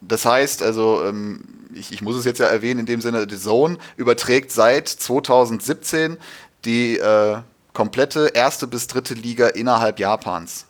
das 0.00 0.24
heißt, 0.24 0.62
also, 0.62 1.04
ähm, 1.04 1.42
ich, 1.74 1.92
ich, 1.92 2.02
muss 2.02 2.16
es 2.16 2.24
jetzt 2.24 2.38
ja 2.38 2.46
erwähnen, 2.46 2.80
in 2.80 2.86
dem 2.86 3.00
Sinne, 3.00 3.26
The 3.28 3.38
Zone 3.38 3.78
überträgt 3.96 4.50
seit 4.50 4.88
2017 4.88 6.18
die 6.64 6.98
äh, 6.98 7.38
komplette 7.72 8.28
erste 8.28 8.66
bis 8.66 8.86
dritte 8.86 9.14
Liga 9.14 9.48
innerhalb 9.48 9.98
Japans. 9.98 10.66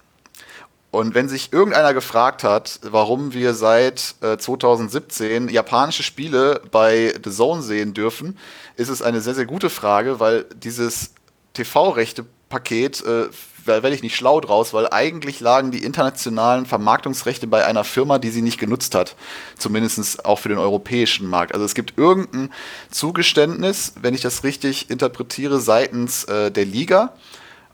Und 0.90 1.14
wenn 1.14 1.28
sich 1.28 1.52
irgendeiner 1.52 1.92
gefragt 1.92 2.44
hat, 2.44 2.78
warum 2.82 3.32
wir 3.32 3.54
seit 3.54 4.14
äh, 4.20 4.36
2017 4.36 5.48
japanische 5.48 6.04
Spiele 6.04 6.62
bei 6.70 7.12
The 7.22 7.30
Zone 7.32 7.62
sehen 7.62 7.94
dürfen, 7.94 8.38
ist 8.76 8.90
es 8.90 9.02
eine 9.02 9.20
sehr, 9.20 9.34
sehr 9.34 9.46
gute 9.46 9.70
Frage, 9.70 10.20
weil 10.20 10.44
dieses 10.54 11.10
TV-Rechte-Paket, 11.54 13.04
äh, 13.04 13.28
werde 13.66 13.94
ich 13.94 14.02
nicht 14.02 14.16
schlau 14.16 14.40
draus, 14.40 14.72
weil 14.72 14.88
eigentlich 14.90 15.40
lagen 15.40 15.70
die 15.70 15.82
internationalen 15.82 16.66
Vermarktungsrechte 16.66 17.46
bei 17.46 17.64
einer 17.64 17.84
Firma, 17.84 18.18
die 18.18 18.30
sie 18.30 18.42
nicht 18.42 18.58
genutzt 18.58 18.94
hat. 18.94 19.16
Zumindest 19.58 20.24
auch 20.24 20.38
für 20.38 20.48
den 20.48 20.58
europäischen 20.58 21.28
Markt. 21.28 21.54
Also 21.54 21.64
es 21.64 21.74
gibt 21.74 21.98
irgendein 21.98 22.50
Zugeständnis, 22.90 23.94
wenn 24.00 24.14
ich 24.14 24.20
das 24.20 24.44
richtig 24.44 24.90
interpretiere, 24.90 25.60
seitens 25.60 26.24
äh, 26.24 26.50
der 26.50 26.64
Liga 26.64 27.14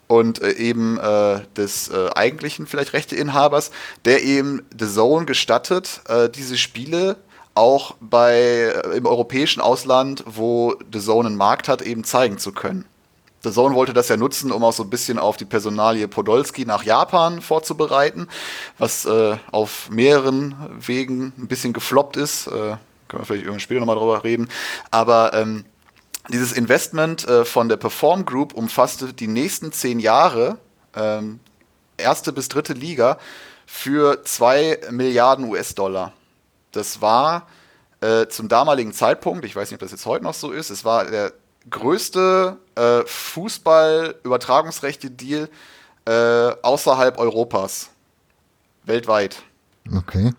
und 0.07 0.43
äh, 0.43 0.53
eben 0.53 0.99
äh, 0.99 1.41
des 1.57 1.89
äh, 1.89 2.11
eigentlichen 2.15 2.67
vielleicht 2.67 2.93
Rechteinhabers, 2.93 3.71
der 4.05 4.25
eben 4.25 4.63
The 4.77 4.89
Zone 4.89 5.25
gestattet, 5.25 6.01
äh, 6.09 6.29
diese 6.29 6.59
Spiele 6.59 7.17
auch 7.55 7.95
bei 8.01 8.35
äh, 8.35 8.97
im 8.97 9.07
europäischen 9.07 9.61
Ausland, 9.61 10.25
wo 10.27 10.75
The 10.93 11.01
Zone 11.01 11.29
einen 11.29 11.37
Markt 11.37 11.69
hat, 11.69 11.83
eben 11.83 12.05
zeigen 12.05 12.39
zu 12.39 12.53
können. 12.53 12.87
The 13.43 13.51
Zone 13.51 13.75
wollte 13.75 13.95
das 13.95 14.09
ja 14.09 14.17
nutzen, 14.17 14.53
um 14.53 14.63
auch 14.65 14.73
so 14.73 14.83
ein 14.83 14.91
bisschen 14.91 15.19
auf 15.19 15.37
die 15.37 15.47
Personalie 15.47 16.09
Podolski 16.09 16.67
nach 16.67 16.83
Japan 16.83 17.41
vorzubereiten, 17.41 18.29
was 18.79 19.07
äh, 19.07 19.37
auf 19.51 19.89
mehreren 19.91 20.55
Wegen 20.79 21.33
ein 21.39 21.49
bisschen 21.49 21.73
gefloppt 21.73 22.17
ist. 22.17 22.49
Äh, 22.49 22.77
können 23.09 23.23
wir 23.23 23.25
vielleicht 23.25 23.45
irgendwann 23.45 23.61
später 23.61 23.81
nochmal 23.81 23.97
drüber 23.97 24.25
reden. 24.25 24.49
Aber 24.91 25.33
ähm, 25.35 25.65
dieses 26.29 26.53
Investment 26.53 27.27
äh, 27.27 27.45
von 27.45 27.69
der 27.69 27.77
Perform 27.77 28.25
Group 28.25 28.53
umfasste 28.53 29.13
die 29.13 29.27
nächsten 29.27 29.73
zehn 29.73 30.01
Jahre, 30.01 30.59
ähm, 30.95 31.41
erste 31.97 32.33
bis 32.33 32.49
dritte 32.49 32.75
Liga, 32.75 33.19
für 33.67 34.23
zwei 34.25 34.79
Milliarden 34.91 35.47
US-Dollar. 35.47 36.13
Das 36.73 37.01
war 37.01 37.47
äh, 38.01 38.27
zum 38.27 38.49
damaligen 38.49 38.93
Zeitpunkt, 38.93 39.45
ich 39.45 39.57
weiß 39.57 39.71
nicht, 39.71 39.77
ob 39.77 39.81
das 39.81 39.93
jetzt 39.93 40.07
heute 40.07 40.25
noch 40.25 40.35
so 40.35 40.51
ist, 40.51 40.71
es 40.71 40.85
war 40.85 41.05
der 41.05 41.33
größte 41.71 42.59
äh, 42.75 43.01
Fußball-Übertragungsrechte-Deal 43.07 45.49
äh, 46.05 46.51
außerhalb 46.63 47.19
Europas. 47.19 47.89
Weltweit. 48.85 49.43
Okay. 49.95 50.33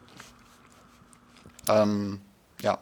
Ähm, 1.68 2.20
ja. 2.62 2.78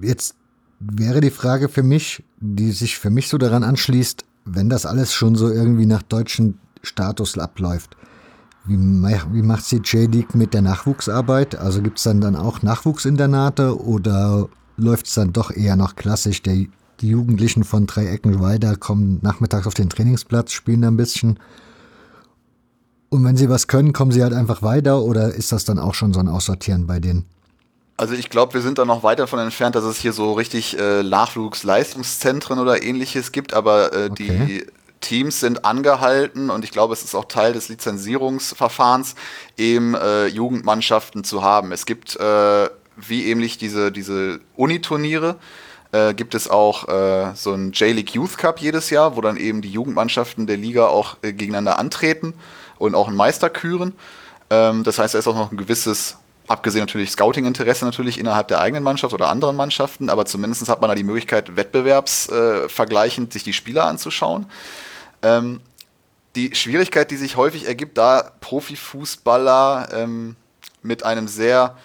Jetzt 0.00 0.34
wäre 0.80 1.20
die 1.20 1.30
Frage 1.30 1.68
für 1.68 1.82
mich, 1.82 2.24
die 2.38 2.72
sich 2.72 2.98
für 2.98 3.10
mich 3.10 3.28
so 3.28 3.38
daran 3.38 3.64
anschließt, 3.64 4.24
wenn 4.44 4.68
das 4.68 4.86
alles 4.86 5.12
schon 5.12 5.36
so 5.36 5.50
irgendwie 5.50 5.86
nach 5.86 6.02
deutschem 6.02 6.58
Status 6.82 7.38
abläuft. 7.38 7.96
Wie, 8.64 8.76
wie 8.76 9.42
macht 9.42 9.70
die 9.70 9.76
J-League 9.76 10.34
mit 10.34 10.52
der 10.52 10.62
Nachwuchsarbeit? 10.62 11.56
Also 11.56 11.82
gibt 11.82 11.98
es 11.98 12.04
dann, 12.04 12.20
dann 12.20 12.34
auch 12.34 12.62
Nachwuchsinternate 12.62 13.80
oder 13.80 14.48
läuft 14.76 15.06
es 15.06 15.14
dann 15.14 15.32
doch 15.32 15.50
eher 15.50 15.76
noch 15.76 15.94
klassisch? 15.94 16.42
Der, 16.42 16.66
die 17.00 17.08
Jugendlichen 17.08 17.64
von 17.64 17.86
drei 17.86 18.06
Ecken 18.06 18.40
weiter 18.40 18.76
kommen 18.76 19.18
nachmittags 19.22 19.66
auf 19.66 19.74
den 19.74 19.90
Trainingsplatz, 19.90 20.52
spielen 20.52 20.82
da 20.82 20.88
ein 20.88 20.96
bisschen. 20.96 21.38
Und 23.08 23.24
wenn 23.24 23.36
sie 23.36 23.48
was 23.48 23.68
können, 23.68 23.92
kommen 23.92 24.12
sie 24.12 24.22
halt 24.22 24.32
einfach 24.32 24.62
weiter 24.62 25.02
oder 25.02 25.32
ist 25.32 25.52
das 25.52 25.64
dann 25.64 25.78
auch 25.78 25.94
schon 25.94 26.12
so 26.12 26.20
ein 26.20 26.28
Aussortieren 26.28 26.86
bei 26.86 26.98
denen? 26.98 27.26
Also 27.96 28.14
ich 28.14 28.28
glaube, 28.28 28.54
wir 28.54 28.60
sind 28.60 28.78
da 28.78 28.84
noch 28.84 29.02
weit 29.02 29.20
davon 29.20 29.38
entfernt, 29.38 29.74
dass 29.74 29.84
es 29.84 29.98
hier 29.98 30.12
so 30.12 30.32
richtig 30.32 30.78
äh, 30.78 31.02
Nachwuchsleistungszentren 31.02 32.58
oder 32.58 32.82
ähnliches 32.82 33.32
gibt, 33.32 33.54
aber 33.54 33.92
äh, 33.94 34.08
okay. 34.10 34.46
die 34.46 34.66
Teams 35.00 35.40
sind 35.40 35.64
angehalten 35.64 36.50
und 36.50 36.64
ich 36.64 36.72
glaube, 36.72 36.92
es 36.92 37.04
ist 37.04 37.14
auch 37.14 37.26
Teil 37.26 37.52
des 37.52 37.68
Lizenzierungsverfahrens, 37.68 39.14
eben 39.56 39.94
äh, 39.94 40.26
Jugendmannschaften 40.26 41.24
zu 41.24 41.42
haben. 41.42 41.72
Es 41.72 41.86
gibt 41.86 42.16
äh, 42.16 42.68
wie 42.96 43.30
ähnlich 43.30 43.56
diese, 43.56 43.92
diese 43.92 44.40
Uniturniere, 44.56 45.36
äh, 45.92 46.14
gibt 46.14 46.34
es 46.34 46.48
auch 46.48 46.88
äh, 46.88 47.34
so 47.34 47.52
ein 47.52 47.72
J-League 47.72 48.14
Youth 48.14 48.38
Cup 48.38 48.60
jedes 48.60 48.90
Jahr, 48.90 49.16
wo 49.16 49.20
dann 49.20 49.36
eben 49.36 49.62
die 49.62 49.70
Jugendmannschaften 49.70 50.46
der 50.46 50.56
Liga 50.56 50.86
auch 50.86 51.16
äh, 51.22 51.32
gegeneinander 51.32 51.78
antreten 51.78 52.34
und 52.78 52.94
auch 52.94 53.08
einen 53.08 53.16
Meister 53.16 53.50
küren. 53.50 53.94
Ähm, 54.50 54.84
das 54.84 54.98
heißt, 54.98 55.14
da 55.14 55.18
ist 55.18 55.28
auch 55.28 55.36
noch 55.36 55.50
ein 55.50 55.56
gewisses 55.56 56.16
Abgesehen 56.48 56.82
natürlich 56.82 57.10
Scouting-Interesse 57.10 57.84
natürlich 57.84 58.18
innerhalb 58.18 58.46
der 58.48 58.60
eigenen 58.60 58.84
Mannschaft 58.84 59.12
oder 59.12 59.28
anderen 59.28 59.56
Mannschaften, 59.56 60.08
aber 60.08 60.26
zumindest 60.26 60.68
hat 60.68 60.80
man 60.80 60.88
da 60.88 60.94
die 60.94 61.02
Möglichkeit, 61.02 61.56
wettbewerbsvergleichend 61.56 63.30
äh, 63.30 63.32
sich 63.32 63.42
die 63.42 63.52
Spieler 63.52 63.84
anzuschauen. 63.84 64.46
Ähm, 65.22 65.60
die 66.36 66.54
Schwierigkeit, 66.54 67.10
die 67.10 67.16
sich 67.16 67.36
häufig 67.36 67.66
ergibt, 67.66 67.98
da 67.98 68.30
Profifußballer 68.40 69.88
ähm, 69.92 70.36
mit 70.82 71.04
einem 71.04 71.26
sehr, 71.26 71.76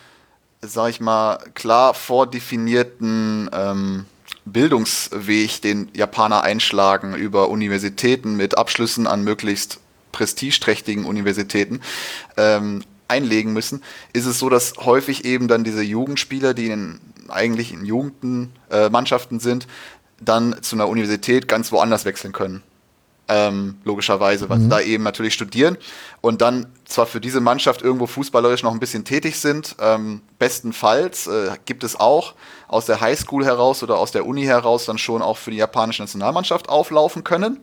sag 0.62 0.90
ich 0.90 1.00
mal, 1.00 1.38
klar 1.54 1.94
vordefinierten 1.94 3.50
ähm, 3.54 4.06
Bildungsweg, 4.46 5.62
den 5.62 5.90
Japaner 5.94 6.44
einschlagen 6.44 7.16
über 7.16 7.50
Universitäten 7.50 8.36
mit 8.36 8.58
Abschlüssen 8.58 9.08
an 9.08 9.24
möglichst 9.24 9.80
prestigeträchtigen 10.12 11.06
Universitäten, 11.06 11.82
ähm, 12.38 12.84
einlegen 13.08 13.54
müssen, 13.54 13.84
ist 14.14 14.26
es 14.26 14.40
so, 14.40 14.50
dass 14.50 14.74
häufig 14.78 15.26
eben 15.26 15.48
dann 15.48 15.64
diese 15.64 15.82
Jugendspieler, 15.82 16.54
die 16.54 16.68
in, 16.68 17.00
eigentlich 17.28 17.74
in 17.74 17.86
Jugendmannschaften 17.86 19.38
äh, 19.38 19.42
sind, 19.42 19.68
dann 20.20 20.56
zu 20.62 20.76
einer 20.76 20.88
Universität 20.88 21.48
ganz 21.48 21.72
woanders 21.72 22.06
wechseln 22.06 22.32
können. 22.32 22.64
Ähm, 23.34 23.76
logischerweise, 23.86 24.50
weil 24.50 24.58
mhm. 24.58 24.64
sie 24.64 24.70
da 24.70 24.82
eben 24.82 25.04
natürlich 25.04 25.34
studieren 25.34 25.78
und 26.20 26.42
dann 26.42 26.66
zwar 26.86 27.06
für 27.06 27.22
diese 27.22 27.40
Mannschaft 27.40 27.82
irgendwo 27.82 28.06
fußballerisch 28.06 28.64
noch 28.64 28.74
ein 28.74 28.80
bisschen 28.80 29.06
tätig 29.06 29.40
sind. 29.40 29.78
Ähm, 29.80 30.22
bestenfalls 30.38 31.28
äh, 31.28 31.52
gibt 31.66 31.86
es 31.86 31.98
auch 31.98 32.34
aus 32.68 32.88
der 32.88 33.00
Highschool 33.00 33.46
heraus 33.46 33.84
oder 33.84 33.98
aus 33.98 34.12
der 34.12 34.26
Uni 34.26 34.44
heraus 34.44 34.86
dann 34.86 34.98
schon 34.98 35.22
auch 35.22 35.38
für 35.38 35.52
die 35.52 35.58
japanische 35.58 36.02
Nationalmannschaft 36.02 36.68
auflaufen 36.68 37.24
können 37.24 37.60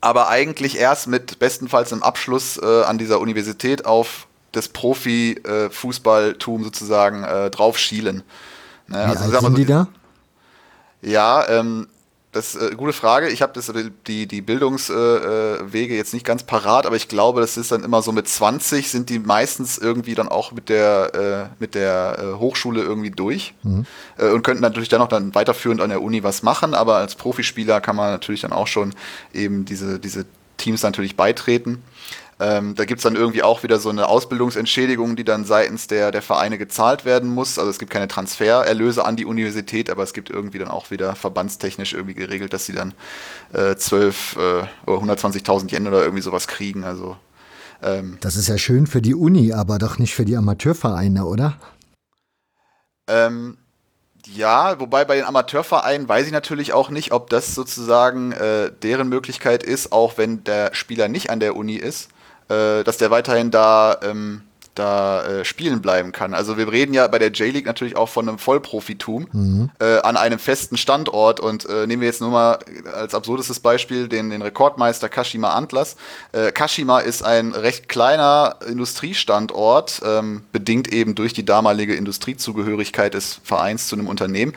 aber 0.00 0.28
eigentlich 0.28 0.78
erst 0.78 1.08
mit 1.08 1.38
bestenfalls 1.38 1.92
einem 1.92 2.02
Abschluss 2.02 2.56
äh, 2.58 2.82
an 2.84 2.98
dieser 2.98 3.20
Universität 3.20 3.84
auf 3.84 4.26
das 4.52 4.68
Profi-Fußballtum 4.68 6.60
äh, 6.60 6.64
sozusagen 6.64 7.24
äh, 7.24 7.50
drauf 7.50 7.78
schielen. 7.78 8.22
Ne? 8.86 8.96
Wie 8.96 8.98
also, 8.98 9.24
alt 9.24 9.32
sind 9.32 9.40
so, 9.40 9.48
die 9.50 9.66
da? 9.66 9.88
Ja, 11.02 11.48
ähm, 11.48 11.88
das 12.38 12.54
ist 12.54 12.62
eine 12.62 12.76
gute 12.76 12.92
Frage. 12.92 13.28
Ich 13.30 13.42
habe 13.42 13.60
die, 14.06 14.26
die 14.28 14.40
Bildungswege 14.40 15.94
äh, 15.94 15.96
jetzt 15.96 16.14
nicht 16.14 16.24
ganz 16.24 16.44
parat, 16.44 16.86
aber 16.86 16.94
ich 16.94 17.08
glaube, 17.08 17.40
das 17.40 17.56
ist 17.56 17.72
dann 17.72 17.82
immer 17.82 18.00
so 18.00 18.12
mit 18.12 18.28
20 18.28 18.88
sind 18.88 19.10
die 19.10 19.18
meistens 19.18 19.76
irgendwie 19.76 20.14
dann 20.14 20.28
auch 20.28 20.52
mit 20.52 20.68
der, 20.68 21.50
äh, 21.50 21.56
mit 21.58 21.74
der 21.74 22.16
äh, 22.18 22.38
Hochschule 22.38 22.80
irgendwie 22.80 23.10
durch 23.10 23.54
mhm. 23.64 23.86
Äh, 24.18 24.30
und 24.30 24.42
könnten 24.42 24.62
natürlich 24.62 24.88
dann 24.88 25.00
noch 25.00 25.08
dann 25.08 25.34
weiterführend 25.34 25.80
an 25.80 25.90
der 25.90 26.00
Uni 26.00 26.22
was 26.22 26.44
machen, 26.44 26.74
aber 26.74 26.96
als 26.96 27.16
Profispieler 27.16 27.80
kann 27.80 27.96
man 27.96 28.12
natürlich 28.12 28.42
dann 28.42 28.52
auch 28.52 28.68
schon 28.68 28.94
eben 29.34 29.64
diese, 29.64 29.98
diese 29.98 30.24
Teams 30.58 30.82
natürlich 30.82 31.16
beitreten. 31.16 31.82
Ähm, 32.40 32.76
da 32.76 32.84
gibt 32.84 33.00
es 33.00 33.02
dann 33.02 33.16
irgendwie 33.16 33.42
auch 33.42 33.64
wieder 33.64 33.80
so 33.80 33.88
eine 33.88 34.08
Ausbildungsentschädigung, 34.08 35.16
die 35.16 35.24
dann 35.24 35.44
seitens 35.44 35.88
der, 35.88 36.12
der 36.12 36.22
Vereine 36.22 36.56
gezahlt 36.56 37.04
werden 37.04 37.28
muss. 37.30 37.58
Also 37.58 37.70
es 37.70 37.80
gibt 37.80 37.90
keine 37.90 38.06
Transfererlöse 38.06 39.04
an 39.04 39.16
die 39.16 39.24
Universität, 39.24 39.90
aber 39.90 40.04
es 40.04 40.12
gibt 40.12 40.30
irgendwie 40.30 40.58
dann 40.58 40.68
auch 40.68 40.92
wieder 40.92 41.16
verbandstechnisch 41.16 41.94
irgendwie 41.94 42.14
geregelt, 42.14 42.52
dass 42.52 42.66
sie 42.66 42.74
dann 42.74 42.94
äh, 43.52 43.74
12 43.74 44.36
äh, 44.36 44.38
oder 44.88 45.14
120.000 45.14 45.72
Yen 45.72 45.88
oder 45.88 46.02
irgendwie 46.02 46.22
sowas 46.22 46.46
kriegen. 46.46 46.84
Also 46.84 47.16
ähm, 47.82 48.18
das 48.20 48.36
ist 48.36 48.48
ja 48.48 48.56
schön 48.56 48.86
für 48.86 49.02
die 49.02 49.14
Uni, 49.14 49.52
aber 49.52 49.78
doch 49.78 49.98
nicht 49.98 50.14
für 50.14 50.24
die 50.24 50.36
Amateurvereine, 50.36 51.24
oder? 51.24 51.58
Ähm, 53.08 53.56
ja, 54.26 54.78
wobei 54.78 55.04
bei 55.04 55.16
den 55.16 55.24
Amateurvereinen 55.24 56.08
weiß 56.08 56.26
ich 56.26 56.32
natürlich 56.32 56.72
auch 56.72 56.90
nicht, 56.90 57.12
ob 57.12 57.30
das 57.30 57.54
sozusagen 57.54 58.32
äh, 58.32 58.70
deren 58.82 59.08
Möglichkeit 59.08 59.62
ist, 59.62 59.90
auch 59.90 60.18
wenn 60.18 60.44
der 60.44 60.74
Spieler 60.74 61.08
nicht 61.08 61.30
an 61.30 61.40
der 61.40 61.56
Uni 61.56 61.74
ist, 61.74 62.10
äh, 62.48 62.84
dass 62.84 62.96
der 62.98 63.10
weiterhin 63.10 63.50
da 63.50 63.98
ähm, 64.02 64.42
da 64.78 65.24
äh, 65.24 65.44
spielen 65.44 65.82
bleiben 65.82 66.12
kann. 66.12 66.34
Also 66.34 66.56
wir 66.56 66.70
reden 66.70 66.94
ja 66.94 67.06
bei 67.08 67.18
der 67.18 67.30
J-League 67.30 67.66
natürlich 67.66 67.96
auch 67.96 68.08
von 68.08 68.28
einem 68.28 68.38
Vollprofitum 68.38 69.26
mhm. 69.32 69.70
äh, 69.80 69.98
an 69.98 70.16
einem 70.16 70.38
festen 70.38 70.76
Standort 70.76 71.40
und 71.40 71.68
äh, 71.68 71.86
nehmen 71.86 72.00
wir 72.00 72.08
jetzt 72.08 72.20
nur 72.20 72.30
mal 72.30 72.58
als 72.94 73.14
absurdestes 73.14 73.60
Beispiel 73.60 74.08
den, 74.08 74.30
den 74.30 74.42
Rekordmeister 74.42 75.08
Kashima 75.08 75.50
Antlers. 75.50 75.96
Äh, 76.32 76.52
Kashima 76.52 77.00
ist 77.00 77.22
ein 77.22 77.52
recht 77.52 77.88
kleiner 77.88 78.56
Industriestandort, 78.66 80.00
ähm, 80.04 80.44
bedingt 80.52 80.92
eben 80.92 81.14
durch 81.14 81.32
die 81.32 81.44
damalige 81.44 81.94
Industriezugehörigkeit 81.94 83.14
des 83.14 83.40
Vereins 83.42 83.88
zu 83.88 83.96
einem 83.96 84.06
Unternehmen, 84.08 84.54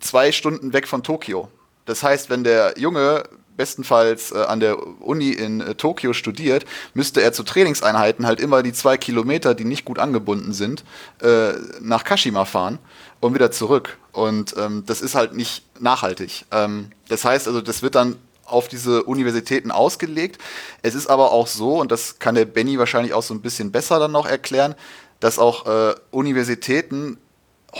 zwei 0.00 0.32
Stunden 0.32 0.72
weg 0.72 0.86
von 0.86 1.02
Tokio. 1.02 1.48
Das 1.86 2.02
heißt, 2.02 2.30
wenn 2.30 2.44
der 2.44 2.74
Junge 2.78 3.24
bestenfalls 3.56 4.32
äh, 4.32 4.38
an 4.38 4.60
der 4.60 4.78
Uni 5.02 5.30
in 5.30 5.60
äh, 5.60 5.74
Tokio 5.74 6.12
studiert, 6.12 6.64
müsste 6.94 7.22
er 7.22 7.32
zu 7.32 7.42
Trainingseinheiten 7.42 8.26
halt 8.26 8.40
immer 8.40 8.62
die 8.62 8.72
zwei 8.72 8.96
Kilometer, 8.96 9.54
die 9.54 9.64
nicht 9.64 9.84
gut 9.84 9.98
angebunden 9.98 10.52
sind, 10.52 10.84
äh, 11.22 11.52
nach 11.80 12.04
Kashima 12.04 12.44
fahren 12.44 12.78
und 13.20 13.34
wieder 13.34 13.50
zurück. 13.50 13.98
Und 14.12 14.54
ähm, 14.58 14.84
das 14.86 15.00
ist 15.00 15.14
halt 15.14 15.34
nicht 15.34 15.64
nachhaltig. 15.80 16.44
Ähm, 16.50 16.90
das 17.08 17.24
heißt 17.24 17.46
also, 17.46 17.60
das 17.60 17.82
wird 17.82 17.94
dann 17.94 18.16
auf 18.46 18.68
diese 18.68 19.04
Universitäten 19.04 19.70
ausgelegt. 19.70 20.38
Es 20.82 20.94
ist 20.94 21.06
aber 21.06 21.32
auch 21.32 21.46
so, 21.46 21.80
und 21.80 21.90
das 21.90 22.18
kann 22.18 22.34
der 22.34 22.44
Benny 22.44 22.78
wahrscheinlich 22.78 23.14
auch 23.14 23.22
so 23.22 23.34
ein 23.34 23.40
bisschen 23.40 23.72
besser 23.72 23.98
dann 23.98 24.12
noch 24.12 24.26
erklären, 24.26 24.74
dass 25.20 25.38
auch 25.38 25.66
äh, 25.66 25.94
Universitäten 26.10 27.18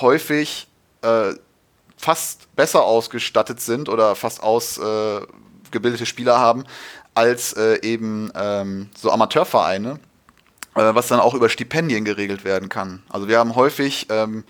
häufig 0.00 0.66
äh, 1.02 1.34
fast 1.96 2.54
besser 2.56 2.84
ausgestattet 2.84 3.60
sind 3.60 3.88
oder 3.88 4.14
fast 4.14 4.42
aus 4.42 4.78
äh, 4.78 5.20
gebildete 5.74 6.06
Spieler 6.06 6.38
haben, 6.38 6.64
als 7.14 7.52
äh, 7.52 7.80
eben 7.82 8.30
ähm, 8.34 8.88
so 8.96 9.10
Amateurvereine, 9.10 9.98
äh, 10.74 10.94
was 10.94 11.08
dann 11.08 11.20
auch 11.20 11.34
über 11.34 11.50
Stipendien 11.50 12.04
geregelt 12.04 12.44
werden 12.44 12.70
kann. 12.70 13.02
Also 13.10 13.28
wir 13.28 13.38
haben 13.38 13.54
häufig 13.54 14.06
ähm, 14.08 14.44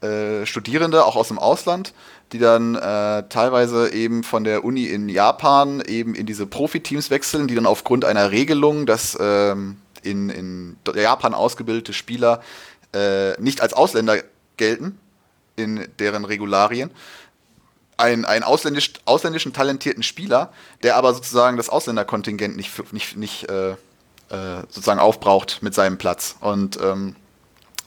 äh, 0.00 0.46
Studierende, 0.46 1.04
auch 1.04 1.16
aus 1.16 1.28
dem 1.28 1.38
Ausland, 1.38 1.92
die 2.32 2.38
dann 2.38 2.74
äh, 2.74 3.24
teilweise 3.28 3.92
eben 3.92 4.22
von 4.22 4.44
der 4.44 4.64
Uni 4.64 4.86
in 4.86 5.10
Japan 5.10 5.82
eben 5.86 6.14
in 6.14 6.24
diese 6.24 6.46
Profiteams 6.46 7.10
wechseln, 7.10 7.48
die 7.48 7.54
dann 7.54 7.66
aufgrund 7.66 8.06
einer 8.06 8.30
Regelung, 8.30 8.86
dass 8.86 9.18
ähm, 9.20 9.76
in, 10.02 10.30
in 10.30 10.76
Japan 10.94 11.34
ausgebildete 11.34 11.92
Spieler 11.92 12.40
äh, 12.94 13.40
nicht 13.40 13.60
als 13.60 13.74
Ausländer 13.74 14.16
gelten 14.56 14.98
in 15.56 15.86
deren 15.98 16.24
Regularien, 16.24 16.90
einen, 18.00 18.24
einen 18.24 18.42
ausländisch, 18.42 18.92
ausländischen 19.04 19.52
talentierten 19.52 20.02
Spieler, 20.02 20.52
der 20.82 20.96
aber 20.96 21.14
sozusagen 21.14 21.56
das 21.56 21.68
Ausländerkontingent 21.68 22.56
nicht, 22.56 22.92
nicht, 22.92 23.16
nicht 23.16 23.48
äh, 23.48 23.70
äh, 23.70 23.76
sozusagen 24.68 25.00
aufbraucht 25.00 25.58
mit 25.60 25.74
seinem 25.74 25.98
Platz. 25.98 26.36
Und 26.40 26.78
ähm, 26.82 27.16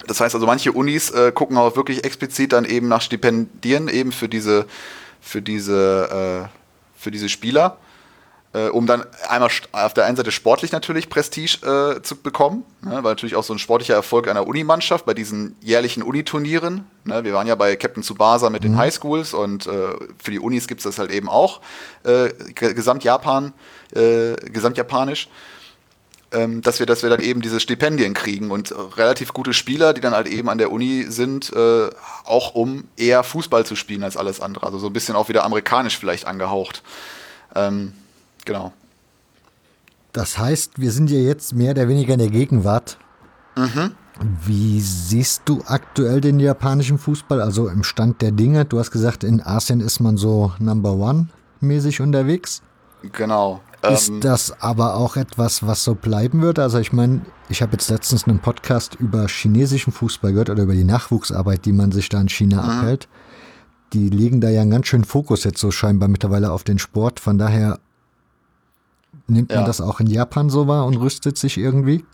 das 0.08 0.20
heißt 0.20 0.36
also, 0.36 0.46
manche 0.46 0.72
Unis 0.72 1.10
äh, 1.12 1.32
gucken 1.32 1.58
auch 1.58 1.76
wirklich 1.76 2.04
explizit 2.04 2.54
dann 2.54 2.66
eben 2.66 2.88
nach 2.88 3.02
Stipendien 3.02 3.88
eben 3.88 4.12
für 4.12 4.30
diese, 4.30 4.66
für 5.22 5.42
diese, 5.42 6.50
äh, 6.50 7.02
für 7.02 7.12
diese 7.12 7.30
Spieler 7.30 7.78
äh, 8.54 8.70
um 8.70 8.86
dann 8.86 9.04
einmal 9.28 9.50
auf 9.72 9.94
der 9.94 10.06
einen 10.06 10.16
Seite 10.16 10.32
sportlich 10.32 10.72
natürlich 10.72 11.10
Prestige 11.10 11.58
äh, 11.98 12.02
zu 12.02 12.16
bekommen, 12.16 12.64
ne, 12.82 13.04
weil 13.04 13.12
natürlich 13.12 13.36
auch 13.36 13.44
so 13.44 13.54
ein 13.54 13.60
sportlicher 13.60 13.96
Erfolg 13.96 14.28
einer 14.28 14.48
Unimannschaft 14.48 15.06
bei 15.06 15.14
diesen 15.14 15.56
jährlichen 15.62 16.04
Uniturnieren, 16.04 16.86
ne, 17.04 17.24
wir 17.24 17.34
waren 17.34 17.48
ja 17.48 17.56
bei 17.56 17.76
Captain 17.76 18.04
Tsubasa 18.04 18.50
mit 18.50 18.64
den 18.64 18.74
mhm. 18.74 18.78
Highschools 18.78 19.34
und 19.34 19.68
äh, 19.68 19.72
für 20.22 20.32
die 20.32 20.40
Unis 20.40 20.68
gibt 20.68 20.80
es 20.80 20.84
das 20.84 21.00
halt 21.00 21.12
eben 21.12 21.30
auch, 21.30 21.62
äh, 22.04 22.30
Gesamtjapan, 22.54 23.54
äh, 23.96 24.36
Gesamtjapanisch 24.36 25.30
ähm, 26.34 26.62
dass 26.62 26.80
wir, 26.80 26.86
dass 26.86 27.04
wir 27.04 27.10
dann 27.10 27.22
eben 27.22 27.42
diese 27.42 27.60
Stipendien 27.60 28.14
kriegen 28.14 28.50
und 28.52 28.74
relativ 28.98 29.34
gute 29.34 29.54
Spieler, 29.54 29.94
die 29.94 30.02
dann 30.02 30.14
halt 30.14 30.28
eben 30.28 30.50
an 30.50 30.58
der 30.58 30.72
Uni 30.72 31.06
sind, 31.08 31.54
äh, 31.54 31.90
auch 32.26 32.56
um 32.56 32.86
eher 32.98 33.24
Fußball 33.24 33.66
zu 33.66 33.76
spielen 33.76 34.04
als 34.04 34.18
alles 34.18 34.42
andere. 34.42 34.66
Also 34.66 34.80
so 34.80 34.88
ein 34.88 34.94
bisschen 34.94 35.16
auch 35.16 35.30
wieder 35.30 35.44
amerikanisch 35.44 35.98
vielleicht 35.98 36.26
angehaucht. 36.26 36.82
Ähm, 37.56 37.94
Genau. 38.46 38.74
Das 40.12 40.38
heißt, 40.38 40.80
wir 40.80 40.92
sind 40.92 41.10
ja 41.10 41.20
jetzt 41.20 41.56
mehr 41.56 41.72
oder 41.72 41.88
weniger 41.88 42.14
in 42.14 42.20
der 42.20 42.30
Gegenwart. 42.30 42.98
Mhm. 43.56 43.92
Wie 44.46 44.80
siehst 44.80 45.42
du 45.46 45.64
aktuell 45.66 46.22
den 46.22 46.40
japanischen 46.40 47.00
Fußball, 47.00 47.42
also 47.42 47.68
im 47.68 47.84
Stand 47.84 48.22
der 48.22 48.32
Dinge? 48.32 48.66
Du 48.66 48.78
hast 48.78 48.92
gesagt, 48.92 49.24
in 49.24 49.42
Asien 49.42 49.82
ist 49.82 50.00
man 50.00 50.18
so 50.18 50.54
Number 50.60 50.94
One 50.94 51.30
mäßig 51.62 52.00
unterwegs. 52.00 52.62
Genau. 53.12 53.62
Ist 53.82 54.10
ähm, 54.10 54.22
das 54.22 54.62
aber 54.62 54.96
auch 54.96 55.18
etwas, 55.18 55.66
was 55.66 55.84
so 55.84 55.96
bleiben 55.96 56.42
wird? 56.42 56.60
Also 56.60 56.78
ich 56.78 56.94
meine, 56.94 57.22
ich 57.50 57.62
habe 57.62 57.74
jetzt 57.74 57.90
letztens 57.90 58.28
einen 58.28 58.40
Podcast 58.40 58.96
über 58.96 59.28
chinesischen 59.28 59.92
Fußball 59.92 60.32
gehört 60.32 60.50
oder 60.50 60.64
über 60.64 60.74
die 60.74 60.86
Nachwuchsarbeit, 60.86 61.66
die 61.66 61.74
man 61.74 61.92
sich 61.92 62.08
da 62.08 62.22
in 62.22 62.30
China 62.30 62.62
mhm. 62.62 62.70
abhält. 62.70 63.08
Die 63.94 64.10
legen 64.10 64.42
da 64.42 64.50
ja 64.50 64.62
einen 64.62 64.72
ganz 64.72 64.88
schönen 64.88 65.04
Fokus 65.04 65.44
jetzt 65.44 65.60
so 65.60 65.72
scheinbar 65.72 66.08
mittlerweile 66.08 66.52
auf 66.52 66.64
den 66.64 66.80
Sport. 66.80 67.20
Von 67.20 67.38
daher 67.38 67.80
Nimmt 69.28 69.52
ja. 69.52 69.58
man 69.58 69.66
das 69.66 69.82
auch 69.82 70.00
in 70.00 70.08
Japan 70.08 70.50
so 70.50 70.68
wahr 70.68 70.86
und 70.86 70.98
rüstet 70.98 71.38
sich 71.38 71.58
irgendwie? 71.58 72.06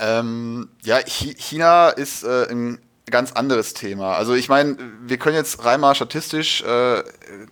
Ähm, 0.00 0.68
ja, 0.82 0.98
China 0.98 1.88
ist 1.90 2.24
äh, 2.24 2.50
ein 2.50 2.78
ganz 3.10 3.32
anderes 3.32 3.74
Thema. 3.74 4.16
Also 4.16 4.34
ich 4.34 4.48
meine, 4.48 4.76
wir 5.02 5.18
können 5.18 5.36
jetzt 5.36 5.64
rein 5.64 5.80
mal 5.80 5.94
statistisch 5.94 6.62
äh, 6.62 7.02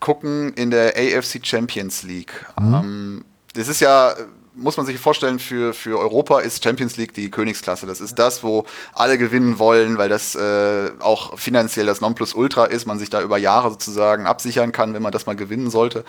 gucken 0.00 0.52
in 0.54 0.70
der 0.70 0.94
AFC 0.96 1.44
Champions 1.44 2.02
League. 2.02 2.46
Mhm. 2.60 2.74
Ähm, 2.74 3.24
das 3.54 3.68
ist 3.68 3.80
ja, 3.80 4.14
muss 4.54 4.76
man 4.76 4.86
sich 4.86 4.98
vorstellen, 4.98 5.38
für, 5.38 5.74
für 5.74 5.98
Europa 5.98 6.40
ist 6.40 6.64
Champions 6.64 6.96
League 6.96 7.14
die 7.14 7.30
Königsklasse. 7.30 7.86
Das 7.86 8.00
ist 8.00 8.18
das, 8.18 8.42
wo 8.42 8.64
alle 8.94 9.18
gewinnen 9.18 9.58
wollen, 9.58 9.98
weil 9.98 10.08
das 10.08 10.34
äh, 10.34 10.90
auch 11.00 11.38
finanziell 11.38 11.86
das 11.86 12.00
Nonplusultra 12.00 12.64
ist, 12.64 12.86
man 12.86 12.98
sich 12.98 13.10
da 13.10 13.22
über 13.22 13.38
Jahre 13.38 13.70
sozusagen 13.70 14.26
absichern 14.26 14.72
kann, 14.72 14.94
wenn 14.94 15.02
man 15.02 15.12
das 15.12 15.26
mal 15.26 15.36
gewinnen 15.36 15.70
sollte. 15.70 16.04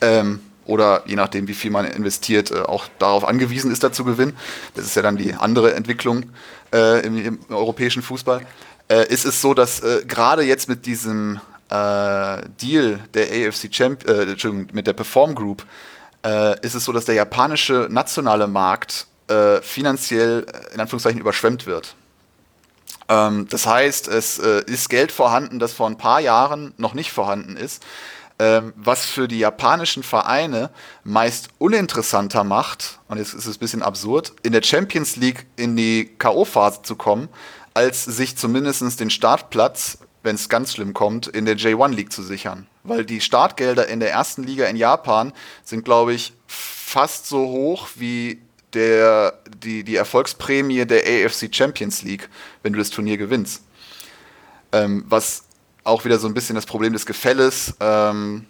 Ähm, 0.00 0.40
oder 0.66 1.02
je 1.06 1.16
nachdem, 1.16 1.48
wie 1.48 1.54
viel 1.54 1.70
man 1.70 1.84
investiert, 1.84 2.50
äh, 2.50 2.60
auch 2.60 2.86
darauf 2.98 3.24
angewiesen 3.24 3.70
ist, 3.70 3.82
da 3.82 3.92
zu 3.92 4.04
gewinnen. 4.04 4.36
Das 4.74 4.84
ist 4.84 4.96
ja 4.96 5.02
dann 5.02 5.16
die 5.16 5.34
andere 5.34 5.74
Entwicklung 5.74 6.24
äh, 6.72 7.04
im, 7.06 7.24
im, 7.24 7.38
europäischen 7.48 8.02
Fußball. 8.02 8.44
Äh, 8.88 9.08
ist 9.08 9.24
es 9.24 9.40
so, 9.40 9.54
dass 9.54 9.80
äh, 9.80 10.04
gerade 10.06 10.42
jetzt 10.42 10.68
mit 10.68 10.86
diesem 10.86 11.40
äh, 11.68 12.42
Deal 12.60 13.00
der 13.14 13.48
AFC 13.48 13.70
Champ, 13.70 14.06
äh, 14.08 14.22
Entschuldigung, 14.22 14.68
mit 14.72 14.86
der 14.86 14.92
Perform 14.92 15.34
Group, 15.34 15.64
ist 16.62 16.74
es 16.74 16.84
so, 16.84 16.90
dass 16.90 17.04
der 17.04 17.14
japanische 17.14 17.86
nationale 17.88 18.48
Markt 18.48 19.06
finanziell 19.62 20.44
in 20.74 20.80
Anführungszeichen 20.80 21.20
überschwemmt 21.20 21.66
wird. 21.66 21.94
Ähm, 23.08 23.46
das 23.48 23.64
heißt, 23.64 24.08
es 24.08 24.38
ist 24.38 24.88
Geld 24.88 25.12
vorhanden, 25.12 25.60
das 25.60 25.72
vor 25.72 25.86
ein 25.86 25.98
paar 25.98 26.18
Jahren 26.18 26.74
noch 26.78 26.94
nicht 26.94 27.12
vorhanden 27.12 27.56
ist 27.56 27.84
ähm, 28.38 28.72
was 28.76 29.06
für 29.06 29.28
die 29.28 29.38
japanischen 29.38 30.02
Vereine 30.02 30.70
meist 31.04 31.48
uninteressanter 31.58 32.44
macht, 32.44 32.98
und 33.08 33.18
jetzt 33.18 33.34
ist 33.34 33.46
es 33.46 33.56
ein 33.56 33.60
bisschen 33.60 33.82
absurd, 33.82 34.32
in 34.42 34.52
der 34.52 34.62
Champions 34.62 35.16
League 35.16 35.46
in 35.56 35.76
die 35.76 36.10
K.O.-Phase 36.18 36.82
zu 36.82 36.96
kommen, 36.96 37.28
als 37.72 38.04
sich 38.04 38.36
zumindest 38.36 39.00
den 39.00 39.10
Startplatz, 39.10 39.98
wenn 40.22 40.34
es 40.34 40.48
ganz 40.48 40.72
schlimm 40.72 40.92
kommt, 40.92 41.26
in 41.28 41.44
der 41.44 41.56
J1 41.56 41.94
League 41.94 42.12
zu 42.12 42.22
sichern. 42.22 42.66
Weil 42.82 43.04
die 43.04 43.20
Startgelder 43.20 43.86
in 43.88 44.00
der 44.00 44.10
ersten 44.10 44.42
Liga 44.42 44.66
in 44.66 44.76
Japan 44.76 45.32
sind, 45.64 45.84
glaube 45.84 46.14
ich, 46.14 46.32
fast 46.46 47.26
so 47.28 47.46
hoch 47.46 47.88
wie 47.94 48.42
der, 48.72 49.38
die, 49.62 49.84
die 49.84 49.96
Erfolgsprämie 49.96 50.84
der 50.84 51.02
AFC 51.04 51.54
Champions 51.54 52.02
League, 52.02 52.28
wenn 52.62 52.72
du 52.72 52.78
das 52.78 52.90
Turnier 52.90 53.16
gewinnst. 53.16 53.62
Ähm, 54.72 55.04
was 55.08 55.45
auch 55.86 56.04
wieder 56.04 56.18
so 56.18 56.26
ein 56.28 56.34
bisschen 56.34 56.54
das 56.54 56.66
Problem 56.66 56.92
des 56.92 57.06
Gefälles 57.06 57.74
ähm, 57.80 58.46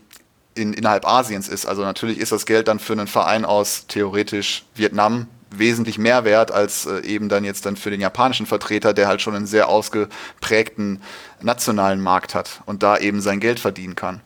in, 0.55 0.73
innerhalb 0.73 1.07
Asiens 1.07 1.49
ist. 1.49 1.67
Also 1.67 1.83
natürlich 1.83 2.19
ist 2.19 2.33
das 2.33 2.47
Geld 2.47 2.69
dann 2.69 2.79
für 2.79 2.95
einen 2.95 3.07
Verein 3.07 3.45
aus 3.45 3.87
theoretisch 3.87 4.65
Vietnam 4.75 5.29
wesentlich 5.51 5.99
mehr 5.99 6.25
wert 6.25 6.51
als 6.51 6.87
äh, 6.87 7.01
eben 7.01 7.29
dann 7.29 7.45
jetzt 7.45 7.67
dann 7.67 7.77
für 7.77 7.91
den 7.91 8.01
japanischen 8.01 8.47
Vertreter, 8.47 8.95
der 8.95 9.07
halt 9.07 9.23
schon 9.23 9.35
einen 9.35 9.47
sehr 9.47 9.69
ausgeprägten 9.69 11.03
nationalen 11.41 12.01
Markt 12.01 12.35
hat 12.35 12.63
und 12.67 12.83
da 12.83 12.99
eben 12.99 13.21
sein 13.21 13.41
Geld 13.41 13.61
verdienen 13.61 13.95
kann. 13.95 14.21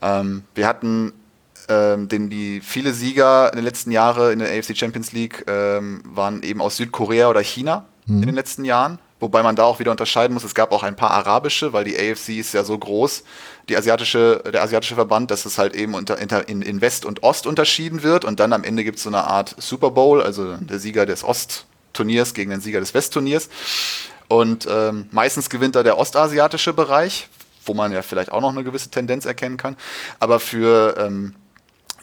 Ähm, 0.00 0.44
wir 0.54 0.66
hatten 0.66 1.12
ähm, 1.68 2.08
den 2.08 2.30
die 2.30 2.60
viele 2.60 2.92
Sieger 2.92 3.50
in 3.52 3.56
den 3.56 3.64
letzten 3.64 3.90
Jahren 3.90 4.32
in 4.32 4.38
der 4.38 4.56
AFC 4.56 4.76
Champions 4.76 5.12
League 5.12 5.44
ähm, 5.48 6.02
waren 6.04 6.42
eben 6.42 6.60
aus 6.60 6.76
Südkorea 6.76 7.28
oder 7.28 7.40
China 7.40 7.86
mhm. 8.06 8.22
in 8.22 8.26
den 8.26 8.34
letzten 8.34 8.64
Jahren. 8.64 8.98
Wobei 9.24 9.42
man 9.42 9.56
da 9.56 9.64
auch 9.64 9.78
wieder 9.78 9.90
unterscheiden 9.90 10.34
muss, 10.34 10.44
es 10.44 10.54
gab 10.54 10.70
auch 10.70 10.82
ein 10.82 10.96
paar 10.96 11.12
arabische, 11.12 11.72
weil 11.72 11.84
die 11.84 11.96
AFC 11.98 12.40
ist 12.40 12.52
ja 12.52 12.62
so 12.62 12.76
groß, 12.76 13.24
die 13.70 13.76
asiatische, 13.78 14.42
der 14.52 14.62
asiatische 14.62 14.96
Verband, 14.96 15.30
dass 15.30 15.46
es 15.46 15.56
halt 15.56 15.74
eben 15.74 15.94
unter, 15.94 16.18
in, 16.46 16.60
in 16.60 16.82
West 16.82 17.06
und 17.06 17.22
Ost 17.22 17.46
unterschieden 17.46 18.02
wird 18.02 18.26
und 18.26 18.38
dann 18.38 18.52
am 18.52 18.64
Ende 18.64 18.84
gibt 18.84 18.98
es 18.98 19.04
so 19.04 19.08
eine 19.08 19.24
Art 19.24 19.54
Super 19.56 19.92
Bowl, 19.92 20.20
also 20.20 20.58
der 20.58 20.78
Sieger 20.78 21.06
des 21.06 21.24
Ostturniers 21.24 22.34
gegen 22.34 22.50
den 22.50 22.60
Sieger 22.60 22.80
des 22.80 22.92
Westturniers. 22.92 23.48
Und 24.28 24.68
ähm, 24.70 25.08
meistens 25.10 25.48
gewinnt 25.48 25.74
da 25.74 25.82
der 25.82 25.96
ostasiatische 25.96 26.74
Bereich, 26.74 27.30
wo 27.64 27.72
man 27.72 27.92
ja 27.92 28.02
vielleicht 28.02 28.30
auch 28.30 28.42
noch 28.42 28.50
eine 28.50 28.62
gewisse 28.62 28.90
Tendenz 28.90 29.24
erkennen 29.24 29.56
kann. 29.56 29.78
Aber 30.20 30.38
für 30.38 30.96
ähm, 30.98 31.34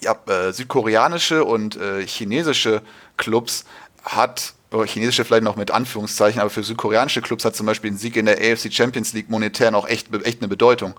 ja, 0.02 0.16
äh, 0.26 0.52
südkoreanische 0.54 1.46
und 1.46 1.76
äh, 1.76 2.02
chinesische 2.08 2.82
Clubs 3.18 3.66
hat 4.04 4.56
chinesische 4.86 5.26
vielleicht 5.26 5.44
noch 5.44 5.56
mit 5.56 5.72
Anführungszeichen, 5.72 6.40
aber 6.40 6.50
für 6.50 6.64
südkoreanische 6.64 7.22
Clubs 7.22 7.46
hat 7.46 7.56
zum 7.56 7.66
Beispiel 7.66 7.92
ein 7.92 7.98
Sieg 7.98 8.16
in 8.16 8.26
der 8.26 8.38
AFC 8.38 8.72
Champions 8.72 9.14
League 9.14 9.30
monetär 9.30 9.72
noch 9.72 9.88
echt, 9.88 10.14
echt 10.24 10.42
eine 10.42 10.48
Bedeutung. 10.48 10.94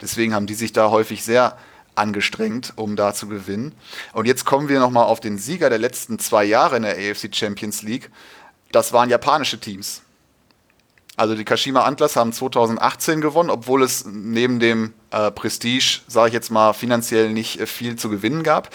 Deswegen 0.00 0.34
haben 0.34 0.46
die 0.46 0.54
sich 0.54 0.72
da 0.72 0.90
häufig 0.90 1.22
sehr 1.22 1.56
angestrengt, 1.94 2.72
um 2.76 2.96
da 2.96 3.14
zu 3.14 3.28
gewinnen. 3.28 3.74
Und 4.12 4.26
jetzt 4.26 4.44
kommen 4.44 4.68
wir 4.68 4.80
nochmal 4.80 5.04
auf 5.04 5.20
den 5.20 5.38
Sieger 5.38 5.68
der 5.68 5.78
letzten 5.78 6.18
zwei 6.18 6.44
Jahre 6.44 6.76
in 6.76 6.82
der 6.82 6.96
AFC 6.96 7.34
Champions 7.34 7.82
League. 7.82 8.10
Das 8.72 8.92
waren 8.92 9.10
japanische 9.10 9.60
Teams. 9.60 10.02
Also 11.16 11.34
die 11.34 11.44
Kashima 11.44 11.82
Antlers 11.82 12.16
haben 12.16 12.32
2018 12.32 13.20
gewonnen, 13.20 13.50
obwohl 13.50 13.82
es 13.82 14.06
neben 14.06 14.60
dem 14.60 14.94
äh, 15.10 15.30
Prestige, 15.30 16.00
sage 16.06 16.28
ich 16.28 16.34
jetzt 16.34 16.50
mal, 16.50 16.72
finanziell 16.72 17.32
nicht 17.32 17.60
äh, 17.60 17.66
viel 17.66 17.96
zu 17.96 18.08
gewinnen 18.08 18.42
gab. 18.42 18.70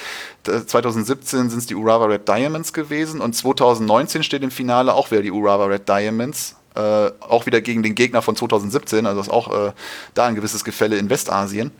D 0.46 0.66
2017 0.66 1.50
sind 1.50 1.58
es 1.58 1.66
die 1.66 1.76
Urawa 1.76 2.06
Red 2.06 2.28
Diamonds 2.28 2.74
gewesen 2.74 3.22
und 3.22 3.34
2019 3.34 4.22
steht 4.22 4.44
im 4.44 4.52
Finale 4.52 4.94
auch 4.94 5.10
wieder 5.10 5.24
die 5.24 5.32
Urawa 5.32 5.66
Red 5.66 5.90
Diamonds. 5.90 6.56
Äh, 6.76 7.12
auch 7.22 7.48
wieder 7.48 7.60
gegen 7.60 7.82
den 7.82 7.96
Gegner 7.96 8.22
von 8.22 8.36
2017, 8.36 9.08
also 9.08 9.20
ist 9.20 9.32
auch 9.32 9.52
äh, 9.52 9.72
da 10.14 10.28
ein 10.28 10.36
gewisses 10.36 10.64
Gefälle 10.64 10.98
in 10.98 11.10
Westasien. 11.10 11.72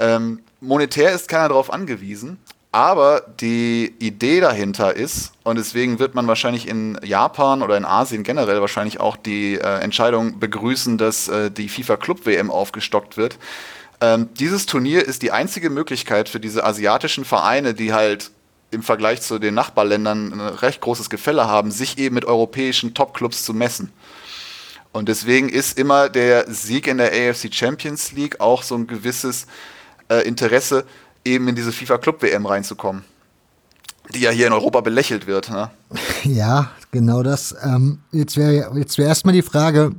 Ähm, 0.00 0.40
monetär 0.60 1.12
ist 1.12 1.28
keiner 1.28 1.50
darauf 1.50 1.72
angewiesen, 1.72 2.38
aber 2.72 3.22
die 3.40 3.94
Idee 3.98 4.40
dahinter 4.40 4.96
ist, 4.96 5.32
und 5.44 5.56
deswegen 5.56 5.98
wird 5.98 6.14
man 6.14 6.26
wahrscheinlich 6.26 6.66
in 6.66 6.98
Japan 7.04 7.62
oder 7.62 7.76
in 7.76 7.84
Asien 7.84 8.22
generell 8.22 8.62
wahrscheinlich 8.62 8.98
auch 8.98 9.16
die 9.16 9.56
äh, 9.56 9.80
Entscheidung 9.80 10.40
begrüßen, 10.40 10.96
dass 10.96 11.28
äh, 11.28 11.50
die 11.50 11.68
FIFA 11.68 11.98
Club 11.98 12.24
WM 12.24 12.50
aufgestockt 12.50 13.18
wird. 13.18 13.38
Ähm, 14.00 14.30
dieses 14.38 14.64
Turnier 14.64 15.06
ist 15.06 15.20
die 15.20 15.32
einzige 15.32 15.68
Möglichkeit 15.68 16.30
für 16.30 16.40
diese 16.40 16.64
asiatischen 16.64 17.26
Vereine, 17.26 17.74
die 17.74 17.92
halt 17.92 18.30
im 18.70 18.82
Vergleich 18.82 19.20
zu 19.20 19.38
den 19.38 19.52
Nachbarländern 19.52 20.32
ein 20.32 20.40
recht 20.40 20.80
großes 20.80 21.10
Gefälle 21.10 21.46
haben, 21.46 21.70
sich 21.70 21.98
eben 21.98 22.14
mit 22.14 22.24
europäischen 22.24 22.94
Topclubs 22.94 23.44
zu 23.44 23.52
messen. 23.52 23.92
Und 24.92 25.08
deswegen 25.08 25.50
ist 25.50 25.78
immer 25.78 26.08
der 26.08 26.50
Sieg 26.50 26.86
in 26.86 26.98
der 26.98 27.12
AFC 27.12 27.52
Champions 27.52 28.12
League 28.12 28.40
auch 28.40 28.62
so 28.62 28.74
ein 28.74 28.86
gewisses 28.86 29.46
äh, 30.08 30.26
Interesse, 30.26 30.84
eben 31.24 31.48
in 31.48 31.54
diese 31.54 31.72
FIFA 31.72 31.98
Club 31.98 32.22
WM 32.22 32.46
reinzukommen. 32.46 33.04
Die 34.14 34.20
ja 34.20 34.30
hier 34.30 34.48
in 34.48 34.52
Europa 34.52 34.80
belächelt 34.80 35.26
wird. 35.26 35.50
Ne? 35.50 35.70
Ja, 36.24 36.70
genau 36.90 37.22
das. 37.22 37.54
Ähm, 37.62 38.00
jetzt 38.12 38.36
wäre 38.36 38.70
jetzt 38.76 38.98
wär 38.98 39.06
erstmal 39.06 39.34
die 39.34 39.42
Frage, 39.42 39.92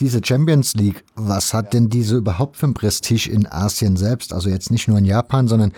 diese 0.00 0.20
Champions 0.24 0.74
League, 0.74 1.04
was 1.14 1.52
hat 1.52 1.74
denn 1.74 1.88
diese 1.88 2.16
überhaupt 2.16 2.56
für 2.56 2.66
ein 2.66 2.74
Prestige 2.74 3.30
in 3.30 3.46
Asien 3.46 3.96
selbst? 3.96 4.32
Also 4.32 4.48
jetzt 4.48 4.70
nicht 4.70 4.88
nur 4.88 4.98
in 4.98 5.04
Japan, 5.04 5.48
sondern 5.48 5.72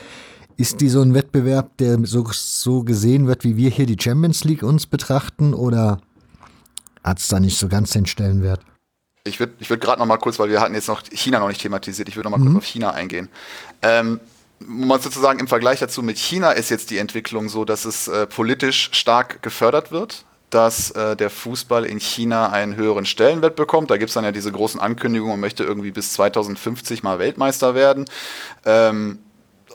ist 0.56 0.80
die 0.80 0.88
so 0.88 1.02
ein 1.02 1.14
Wettbewerb, 1.14 1.76
der 1.78 1.98
so, 2.04 2.24
so 2.32 2.84
gesehen 2.84 3.26
wird, 3.26 3.44
wie 3.44 3.56
wir 3.56 3.70
hier 3.70 3.86
die 3.86 3.96
Champions 4.00 4.44
League 4.44 4.62
uns 4.62 4.86
betrachten? 4.86 5.52
Oder 5.52 5.98
hat 7.02 7.18
es 7.18 7.28
da 7.28 7.40
nicht 7.40 7.58
so 7.58 7.68
ganz 7.68 7.90
den 7.90 8.06
Stellenwert? 8.06 8.60
Ich 9.24 9.40
würde 9.40 9.54
ich 9.58 9.70
würd 9.70 9.80
gerade 9.80 9.98
noch 9.98 10.06
mal 10.06 10.18
kurz, 10.18 10.38
weil 10.38 10.50
wir 10.50 10.60
hatten 10.60 10.74
jetzt 10.74 10.88
noch 10.88 11.02
China 11.10 11.38
noch 11.38 11.48
nicht 11.48 11.60
thematisiert, 11.60 12.08
ich 12.08 12.16
würde 12.16 12.28
noch 12.28 12.36
mal 12.36 12.44
mhm. 12.44 12.52
kurz 12.52 12.64
auf 12.64 12.66
China 12.66 12.90
eingehen. 12.90 13.28
Ähm, 13.82 14.20
man 14.66 15.00
sozusagen 15.00 15.38
im 15.38 15.48
Vergleich 15.48 15.80
dazu 15.80 16.02
mit 16.02 16.18
China 16.18 16.52
ist 16.52 16.70
jetzt 16.70 16.90
die 16.90 16.98
Entwicklung 16.98 17.48
so, 17.48 17.64
dass 17.64 17.84
es 17.84 18.08
äh, 18.08 18.26
politisch 18.26 18.90
stark 18.92 19.42
gefördert 19.42 19.92
wird, 19.92 20.24
dass 20.50 20.90
äh, 20.92 21.16
der 21.16 21.30
Fußball 21.30 21.84
in 21.84 21.98
China 21.98 22.50
einen 22.50 22.76
höheren 22.76 23.06
Stellenwert 23.06 23.56
bekommt. 23.56 23.90
Da 23.90 23.96
gibt 23.96 24.10
es 24.10 24.14
dann 24.14 24.24
ja 24.24 24.32
diese 24.32 24.52
großen 24.52 24.80
Ankündigungen, 24.80 25.34
man 25.34 25.40
möchte 25.40 25.64
irgendwie 25.64 25.90
bis 25.90 26.12
2050 26.14 27.02
mal 27.02 27.18
Weltmeister 27.18 27.74
werden. 27.74 28.06
Ähm, 28.64 29.18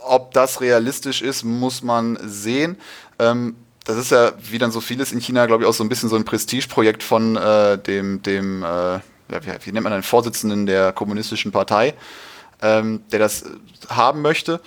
ob 0.04 0.34
das 0.34 0.62
realistisch 0.62 1.22
ist, 1.22 1.44
muss 1.44 1.84
man 1.84 2.18
sehen. 2.24 2.78
Ähm, 3.20 3.56
das 3.86 3.98
ist 3.98 4.12
ja, 4.12 4.34
wie 4.50 4.58
dann 4.58 4.72
so 4.72 4.82
vieles 4.82 5.12
in 5.12 5.20
China, 5.20 5.46
glaube 5.46 5.64
ich, 5.64 5.70
auch 5.70 5.74
so 5.74 5.84
ein 5.84 5.90
bisschen 5.90 6.10
so 6.10 6.16
ein 6.16 6.26
Prestigeprojekt 6.26 7.04
von 7.04 7.36
äh, 7.36 7.78
dem, 7.78 8.22
dem 8.22 8.64
äh, 8.64 9.00
wie, 9.30 9.66
wie, 9.66 9.72
nennt 9.72 9.84
man 9.84 9.94
den 9.94 10.04
Vorsitzenden 10.04 10.66
der 10.66 10.92
kommunistischen 10.92 11.52
Partei 11.52 11.94
ähm, 12.62 13.04
der 13.12 13.20
das 13.20 13.46
haben 13.90 14.22
möchte. 14.22 14.62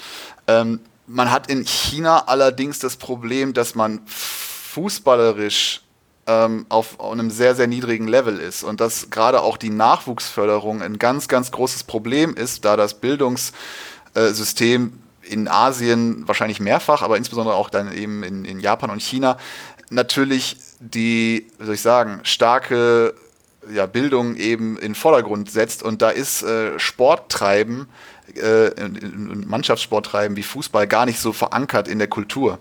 Ähm, 0.46 0.80
man 1.06 1.30
hat 1.30 1.48
in 1.48 1.64
China 1.64 2.24
allerdings 2.26 2.78
das 2.78 2.96
Problem, 2.96 3.52
dass 3.52 3.74
man 3.74 4.00
fußballerisch 4.06 5.82
ähm, 6.26 6.66
auf 6.68 7.00
einem 7.00 7.30
sehr, 7.30 7.54
sehr 7.54 7.66
niedrigen 7.66 8.08
Level 8.08 8.38
ist 8.38 8.62
und 8.62 8.80
dass 8.80 9.10
gerade 9.10 9.42
auch 9.42 9.56
die 9.56 9.70
Nachwuchsförderung 9.70 10.82
ein 10.82 10.98
ganz, 10.98 11.28
ganz 11.28 11.50
großes 11.50 11.84
Problem 11.84 12.34
ist, 12.34 12.64
da 12.64 12.76
das 12.76 12.94
Bildungssystem 12.94 14.98
in 15.22 15.48
Asien 15.48 16.26
wahrscheinlich 16.26 16.60
mehrfach, 16.60 17.02
aber 17.02 17.16
insbesondere 17.16 17.56
auch 17.56 17.70
dann 17.70 17.92
eben 17.92 18.22
in, 18.22 18.44
in 18.44 18.60
Japan 18.60 18.90
und 18.90 19.02
China 19.02 19.36
natürlich 19.90 20.56
die, 20.80 21.48
wie 21.58 21.64
soll 21.64 21.74
ich 21.74 21.82
sagen, 21.82 22.20
starke 22.24 23.14
ja, 23.70 23.86
Bildung 23.86 24.36
eben 24.36 24.76
in 24.76 24.92
den 24.92 24.94
Vordergrund 24.94 25.50
setzt. 25.50 25.82
Und 25.82 26.02
da 26.02 26.10
ist 26.10 26.42
äh, 26.42 26.78
Sporttreiben, 26.78 27.88
äh, 28.34 28.70
Mannschaftssporttreiben 29.46 30.36
wie 30.36 30.42
Fußball 30.42 30.86
gar 30.86 31.06
nicht 31.06 31.20
so 31.20 31.32
verankert 31.32 31.88
in 31.88 31.98
der 31.98 32.08
Kultur. 32.08 32.58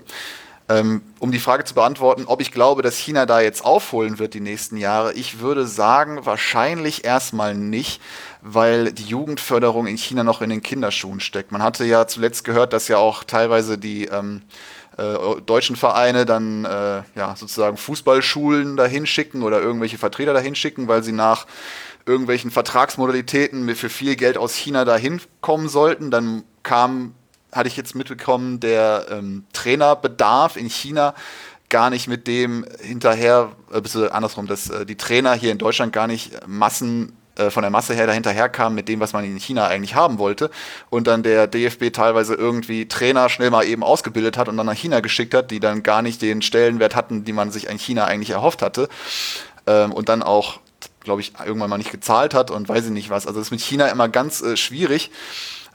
Ähm, 0.72 1.02
um 1.20 1.32
die 1.32 1.40
Frage 1.40 1.66
zu 1.66 1.74
beantworten, 1.74 2.24
ob 2.28 2.40
ich 2.40 2.52
glaube, 2.52 2.82
dass 2.82 2.96
China 2.96 3.26
da 3.26 3.42
jetzt 3.42 3.66
aufholen 3.66 4.20
wird 4.20 4.34
die 4.34 4.40
nächsten 4.40 4.78
Jahre, 4.78 5.12
ich 5.14 5.40
würde 5.40 5.68
sagen, 5.68 6.26
wahrscheinlich 6.26 7.04
erstmal 7.04 7.56
nicht, 7.56 8.02
weil 8.42 8.94
die 8.94 9.04
Jugendförderung 9.04 9.86
in 9.88 9.98
China 9.98 10.24
noch 10.24 10.42
in 10.42 10.50
den 10.50 10.62
Kinderschuhen 10.62 11.20
steckt. 11.20 11.52
Man 11.52 11.62
hatte 11.62 11.84
ja 11.84 12.08
zuletzt 12.08 12.46
gehört, 12.46 12.72
dass 12.72 12.88
ja 12.88 12.98
auch 12.98 13.26
teilweise 13.26 13.78
die 13.78 14.06
ähm, 14.06 14.44
äh, 14.44 14.81
deutschen 15.46 15.76
Vereine 15.76 16.26
dann 16.26 16.66
äh, 16.66 17.02
ja, 17.16 17.36
sozusagen 17.36 17.78
Fußballschulen 17.78 18.76
dahin 18.76 19.06
schicken 19.06 19.42
oder 19.42 19.62
irgendwelche 19.62 19.98
Vertreter 19.98 20.34
dahin 20.34 20.54
schicken, 20.56 20.88
weil 20.88 21.04
sie 21.04 21.14
nach 21.14 21.48
irgendwelchen 22.06 22.52
Vertragsmodalitäten 22.52 23.74
für 23.76 23.90
viel 23.90 24.16
Geld 24.16 24.38
aus 24.38 24.54
China 24.56 24.86
dahin 24.86 25.22
kommen 25.40 25.70
sollten. 25.70 26.12
Dann 26.12 26.44
kam, 26.64 27.14
hatte 27.52 27.68
ich 27.68 27.78
jetzt 27.78 27.96
mitbekommen, 27.96 28.60
der 28.60 29.06
ähm, 29.10 29.46
Trainerbedarf 29.54 30.58
in 30.58 30.70
China 30.70 31.14
gar 31.70 31.90
nicht 31.90 32.08
mit 32.08 32.28
dem 32.28 32.66
hinterher, 32.82 33.54
äh, 33.72 34.08
andersrum, 34.10 34.46
dass 34.46 34.70
äh, 34.70 34.86
die 34.86 34.98
Trainer 34.98 35.34
hier 35.34 35.52
in 35.52 35.58
Deutschland 35.58 35.94
gar 35.94 36.08
nicht 36.08 36.46
Massen 36.46 37.10
äh, 37.10 37.21
von 37.50 37.62
der 37.62 37.70
Masse 37.70 37.94
her 37.94 38.08
dahinter 38.08 38.34
kam 38.50 38.76
mit 38.76 38.88
dem, 38.88 39.00
was 39.00 39.14
man 39.14 39.24
in 39.24 39.38
China 39.38 39.68
eigentlich 39.68 39.96
haben 39.96 40.18
wollte. 40.18 40.52
Und 40.90 41.08
dann 41.08 41.24
der 41.24 41.48
DFB 41.48 41.92
teilweise 41.94 42.36
irgendwie 42.36 42.88
Trainer 42.88 43.30
schnell 43.30 43.50
mal 43.50 43.66
eben 43.66 43.84
ausgebildet 43.84 44.38
hat 44.38 44.50
und 44.50 44.58
dann 44.58 44.66
nach 44.66 44.76
China 44.76 45.00
geschickt 45.00 45.34
hat, 45.34 45.52
die 45.52 45.60
dann 45.60 45.84
gar 45.84 46.02
nicht 46.02 46.22
den 46.22 46.42
Stellenwert 46.42 46.96
hatten, 46.96 47.24
die 47.24 47.34
man 47.34 47.52
sich 47.52 47.70
in 47.70 47.78
China 47.78 48.06
eigentlich 48.06 48.32
erhofft 48.32 48.62
hatte. 48.62 48.90
Ähm, 49.68 49.92
und 49.92 50.10
dann 50.10 50.24
auch, 50.24 50.60
glaube 51.00 51.22
ich, 51.22 51.34
irgendwann 51.46 51.70
mal 51.70 51.78
nicht 51.78 51.92
gezahlt 51.92 52.34
hat 52.34 52.52
und 52.52 52.68
weiß 52.68 52.86
ich 52.86 52.92
nicht 52.92 53.10
was. 53.10 53.28
Also 53.28 53.40
das 53.40 53.48
ist 53.48 53.52
mit 53.52 53.62
China 53.62 53.88
immer 53.88 54.10
ganz 54.10 54.42
äh, 54.42 54.58
schwierig, 54.58 55.12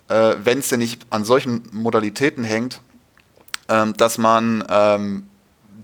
äh, 0.09 0.35
wenn 0.43 0.59
es 0.59 0.69
denn 0.69 0.81
nicht 0.81 1.07
an 1.11 1.25
solchen 1.25 1.63
Modalitäten 1.73 2.45
hängt, 2.45 2.81
ähm, 3.69 3.95
dass 3.97 4.19
man 4.19 4.65
ähm, 4.69 5.29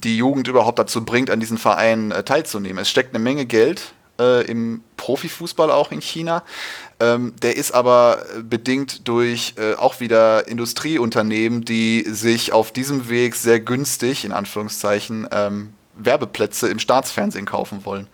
die 0.02 0.16
Jugend 0.16 0.48
überhaupt 0.48 0.78
dazu 0.78 1.04
bringt, 1.04 1.30
an 1.30 1.40
diesen 1.40 1.58
Vereinen 1.58 2.10
äh, 2.10 2.22
teilzunehmen. 2.22 2.78
Es 2.78 2.90
steckt 2.90 3.14
eine 3.14 3.22
Menge 3.22 3.46
Geld 3.46 3.92
äh, 4.22 4.42
im 4.42 4.82
Profifußball 4.96 5.70
auch 5.70 5.90
in 5.90 6.00
China. 6.00 6.42
Ähm, 7.00 7.34
der 7.42 7.56
ist 7.56 7.72
aber 7.72 8.24
bedingt 8.42 9.08
durch 9.08 9.54
äh, 9.56 9.74
auch 9.74 10.00
wieder 10.00 10.46
Industrieunternehmen, 10.46 11.64
die 11.64 12.04
sich 12.08 12.52
auf 12.52 12.72
diesem 12.72 13.08
Weg 13.08 13.34
sehr 13.34 13.60
günstig, 13.60 14.24
in 14.24 14.32
Anführungszeichen, 14.32 15.28
ähm, 15.32 15.72
Werbeplätze 15.96 16.68
im 16.68 16.78
Staatsfernsehen 16.78 17.46
kaufen 17.46 17.84
wollen. 17.84 18.06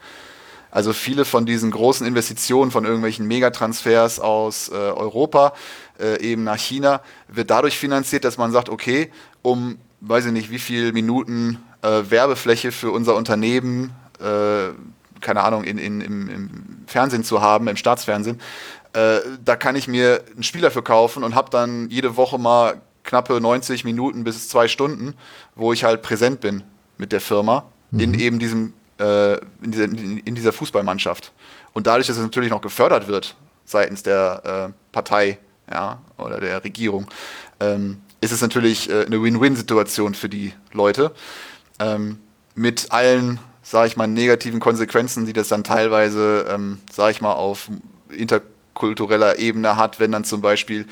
Also 0.71 0.93
viele 0.93 1.25
von 1.25 1.47
diesen 1.47 1.71
großen 1.71 2.07
Investitionen 2.07 2.71
von 2.71 2.85
irgendwelchen 2.85 3.27
Megatransfers 3.27 4.21
aus 4.21 4.69
äh, 4.69 4.75
Europa 4.75 5.55
äh, 5.99 6.21
eben 6.21 6.45
nach 6.45 6.59
China 6.59 7.01
wird 7.29 7.51
dadurch 7.51 7.79
finanziert, 7.79 8.25
dass 8.25 8.37
man 8.37 8.53
sagt, 8.53 8.69
okay, 8.69 9.11
um 9.43 9.79
weiß 10.01 10.27
ich 10.27 10.33
nicht, 10.33 10.51
wie 10.51 10.59
viele 10.59 10.93
Minuten 10.93 11.59
äh, 11.83 12.03
Werbefläche 12.11 12.73
für 12.73 12.91
unser 12.91 13.17
Unternehmen 13.17 13.93
äh, 14.21 14.69
keine 15.21 15.43
Ahnung, 15.43 15.65
in, 15.65 15.79
in, 15.79 16.01
im, 16.01 16.29
im 16.29 16.51
Fernsehen 16.87 17.25
zu 17.25 17.41
haben, 17.41 17.69
im 17.69 17.77
Staatsfernsehen, 17.77 18.41
äh, 18.93 19.19
da 19.45 19.57
kann 19.57 19.77
ich 19.77 19.89
mir 19.89 20.23
einen 20.33 20.43
Spieler 20.43 20.71
für 20.71 20.83
kaufen 20.83 21.23
und 21.23 21.35
habe 21.35 21.51
dann 21.51 21.89
jede 21.91 22.17
Woche 22.17 22.39
mal 22.39 22.81
knappe 23.05 23.41
90 23.41 23.85
Minuten 23.85 24.25
bis 24.25 24.49
zwei 24.49 24.69
Stunden, 24.69 25.15
wo 25.55 25.73
ich 25.73 25.85
halt 25.85 26.03
präsent 26.03 26.41
bin 26.41 26.63
mit 26.99 27.13
der 27.13 27.21
Firma 27.21 27.65
mhm. 27.91 28.01
in 28.01 28.15
eben 28.15 28.39
diesem, 28.39 28.75
äh, 28.99 29.35
in, 29.63 29.73
dieser, 29.73 29.85
in, 29.85 30.35
dieser, 30.35 30.53
Fußballmannschaft. 30.53 31.33
Und 31.73 31.87
dadurch, 31.87 32.07
dass 32.07 32.17
es 32.17 32.23
natürlich 32.23 32.51
noch 32.51 32.61
gefördert 32.61 33.09
wird 33.09 33.37
seitens 33.65 34.03
der 34.03 34.71
äh, 34.71 34.73
Partei 34.93 35.39
ja, 35.71 36.01
oder 36.17 36.41
der 36.41 36.65
Regierung, 36.65 37.07
ähm, 37.61 38.01
ist 38.21 38.33
es 38.33 38.41
natürlich 38.41 38.91
äh, 38.91 39.05
eine 39.05 39.23
Win-Win-Situation 39.23 40.15
für 40.15 40.29
die 40.29 40.53
Leute. 40.73 41.13
Ähm, 41.79 42.19
mit 42.55 42.91
allen 42.91 43.39
sage 43.69 43.89
ich 43.89 43.97
mal, 43.97 44.07
negativen 44.07 44.61
Konsequenzen, 44.61 45.27
die 45.27 45.35
das 45.35 45.49
dann 45.49 45.63
teilweise, 45.63 46.47
ähm, 46.49 46.81
sage 46.91 47.13
ich 47.13 47.21
mal, 47.21 47.35
auf 47.35 47.69
kultureller 48.73 49.39
Ebene 49.39 49.77
hat, 49.77 50.01
wenn 50.01 50.11
dann 50.11 50.25
zum 50.25 50.41
Beispiel 50.41 50.87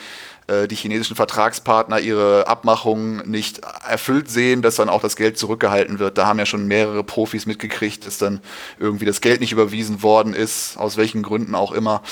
äh, 0.47 0.69
die 0.69 0.74
chinesischen 0.74 1.16
Vertragspartner 1.16 2.01
ihre 2.01 2.47
Abmachungen 2.48 3.31
nicht 3.31 3.62
erfüllt 3.89 4.28
sehen, 4.28 4.61
dass 4.61 4.77
dann 4.77 4.90
auch 4.90 5.01
das 5.01 5.16
Geld 5.16 5.39
zurückgehalten 5.39 5.98
wird. 5.98 6.19
Da 6.19 6.27
haben 6.27 6.39
ja 6.39 6.44
schon 6.44 6.66
mehrere 6.66 7.03
Profis 7.03 7.47
mitgekriegt, 7.47 8.07
dass 8.07 8.19
dann 8.19 8.40
irgendwie 8.78 9.07
das 9.07 9.23
Geld 9.23 9.40
nicht 9.40 9.53
überwiesen 9.53 10.03
worden 10.03 10.35
ist, 10.35 10.77
aus 10.77 10.98
welchen 10.98 11.23
Gründen 11.23 11.55
auch 11.55 11.73
immer. 11.73 12.03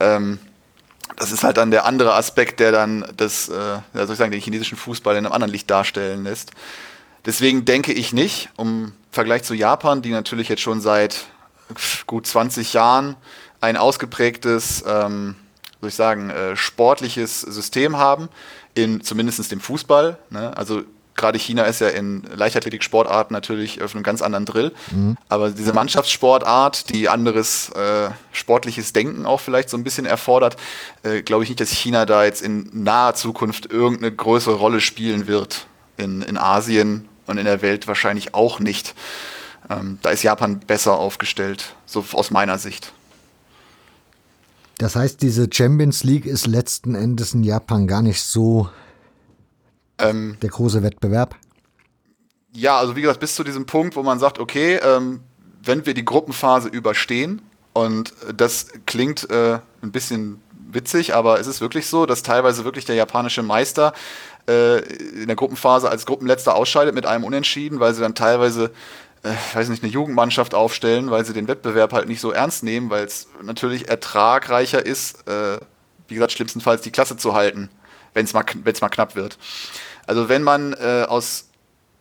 Ähm, 0.00 0.38
das 1.16 1.32
ist 1.32 1.44
halt 1.44 1.56
dann 1.56 1.70
der 1.70 1.86
andere 1.86 2.14
Aspekt, 2.14 2.60
der 2.60 2.72
dann 2.72 3.06
das, 3.16 3.48
äh, 3.48 3.80
sagen, 3.94 4.32
den 4.32 4.40
chinesischen 4.40 4.76
Fußball 4.76 5.16
in 5.16 5.24
einem 5.24 5.32
anderen 5.32 5.52
Licht 5.52 5.70
darstellen 5.70 6.24
lässt. 6.24 6.52
Deswegen 7.24 7.64
denke 7.64 7.92
ich 7.92 8.12
nicht, 8.12 8.48
im 8.58 8.92
Vergleich 9.10 9.42
zu 9.42 9.54
Japan, 9.54 10.02
die 10.02 10.10
natürlich 10.10 10.48
jetzt 10.48 10.62
schon 10.62 10.80
seit 10.80 11.26
gut 12.06 12.26
20 12.26 12.72
Jahren 12.72 13.16
ein 13.60 13.76
ausgeprägtes, 13.76 14.84
ähm, 14.86 15.36
soll 15.80 15.88
ich 15.88 15.94
sagen, 15.94 16.30
äh, 16.30 16.56
sportliches 16.56 17.40
System 17.40 17.96
haben, 17.96 18.28
in 18.74 19.02
zumindest 19.02 19.50
dem 19.50 19.60
Fußball. 19.60 20.18
Ne? 20.30 20.56
Also 20.56 20.82
gerade 21.20 21.38
China 21.38 21.64
ist 21.64 21.80
ja 21.80 21.88
in 21.88 22.22
Leichtathletik-Sportarten 22.34 23.34
natürlich 23.34 23.82
auf 23.82 23.94
einem 23.94 24.02
ganz 24.02 24.22
anderen 24.22 24.46
Drill. 24.46 24.72
Mhm. 24.90 25.16
Aber 25.28 25.50
diese 25.50 25.72
Mannschaftssportart, 25.72 26.88
die 26.90 27.08
anderes 27.08 27.70
äh, 27.70 28.10
sportliches 28.32 28.92
Denken 28.92 29.26
auch 29.26 29.40
vielleicht 29.40 29.68
so 29.68 29.76
ein 29.76 29.84
bisschen 29.84 30.06
erfordert, 30.06 30.56
äh, 31.02 31.22
glaube 31.22 31.44
ich 31.44 31.50
nicht, 31.50 31.60
dass 31.60 31.70
China 31.70 32.06
da 32.06 32.24
jetzt 32.24 32.42
in 32.42 32.70
naher 32.72 33.14
Zukunft 33.14 33.66
irgendeine 33.66 34.12
größere 34.12 34.54
Rolle 34.54 34.80
spielen 34.80 35.26
wird. 35.26 35.66
In, 35.98 36.22
in 36.22 36.38
Asien 36.38 37.09
und 37.30 37.38
in 37.38 37.46
der 37.46 37.62
Welt 37.62 37.86
wahrscheinlich 37.86 38.34
auch 38.34 38.60
nicht. 38.60 38.94
Ähm, 39.70 39.98
da 40.02 40.10
ist 40.10 40.22
Japan 40.22 40.60
besser 40.60 40.98
aufgestellt, 40.98 41.74
so 41.86 42.04
aus 42.12 42.30
meiner 42.30 42.58
Sicht. 42.58 42.92
Das 44.78 44.96
heißt, 44.96 45.22
diese 45.22 45.48
Champions 45.52 46.04
League 46.04 46.26
ist 46.26 46.46
letzten 46.46 46.94
Endes 46.94 47.34
in 47.34 47.44
Japan 47.44 47.86
gar 47.86 48.02
nicht 48.02 48.22
so 48.22 48.68
ähm, 49.98 50.38
der 50.40 50.50
große 50.50 50.82
Wettbewerb. 50.82 51.36
Ja, 52.52 52.78
also 52.78 52.96
wie 52.96 53.02
gesagt, 53.02 53.20
bis 53.20 53.34
zu 53.34 53.44
diesem 53.44 53.66
Punkt, 53.66 53.94
wo 53.94 54.02
man 54.02 54.18
sagt, 54.18 54.38
okay, 54.38 54.76
ähm, 54.76 55.20
wenn 55.62 55.86
wir 55.86 55.94
die 55.94 56.04
Gruppenphase 56.04 56.68
überstehen, 56.68 57.42
und 57.72 58.12
das 58.34 58.68
klingt 58.86 59.30
äh, 59.30 59.60
ein 59.82 59.92
bisschen 59.92 60.40
witzig, 60.72 61.14
aber 61.14 61.38
es 61.40 61.46
ist 61.46 61.60
wirklich 61.60 61.86
so, 61.86 62.06
dass 62.06 62.22
teilweise 62.22 62.64
wirklich 62.64 62.84
der 62.84 62.96
japanische 62.96 63.42
Meister 63.42 63.92
äh, 64.48 64.78
in 64.78 65.26
der 65.26 65.36
Gruppenphase 65.36 65.88
als 65.88 66.06
Gruppenletzter 66.06 66.54
ausscheidet 66.54 66.94
mit 66.94 67.06
einem 67.06 67.24
Unentschieden, 67.24 67.80
weil 67.80 67.94
sie 67.94 68.00
dann 68.00 68.14
teilweise 68.14 68.70
äh, 69.22 69.34
weiß 69.54 69.68
nicht, 69.68 69.82
eine 69.82 69.92
Jugendmannschaft 69.92 70.54
aufstellen, 70.54 71.10
weil 71.10 71.24
sie 71.24 71.32
den 71.32 71.48
Wettbewerb 71.48 71.92
halt 71.92 72.08
nicht 72.08 72.20
so 72.20 72.30
ernst 72.30 72.62
nehmen, 72.62 72.90
weil 72.90 73.04
es 73.04 73.28
natürlich 73.42 73.88
ertragreicher 73.88 74.84
ist, 74.84 75.26
äh, 75.28 75.58
wie 76.08 76.14
gesagt, 76.14 76.32
schlimmstenfalls 76.32 76.82
die 76.82 76.90
Klasse 76.90 77.16
zu 77.16 77.34
halten, 77.34 77.68
wenn 78.14 78.24
es 78.24 78.32
mal, 78.32 78.44
mal 78.80 78.88
knapp 78.88 79.14
wird. 79.14 79.38
Also 80.06 80.28
wenn 80.28 80.42
man 80.42 80.72
äh, 80.72 81.04
aus 81.06 81.46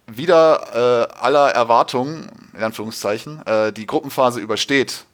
wieder 0.08 1.10
äh, 1.14 1.14
aller 1.20 1.52
Erwartungen, 1.52 2.32
in 2.56 2.64
Anführungszeichen, 2.64 3.46
äh, 3.46 3.72
die 3.72 3.86
Gruppenphase 3.86 4.40
übersteht 4.40 5.06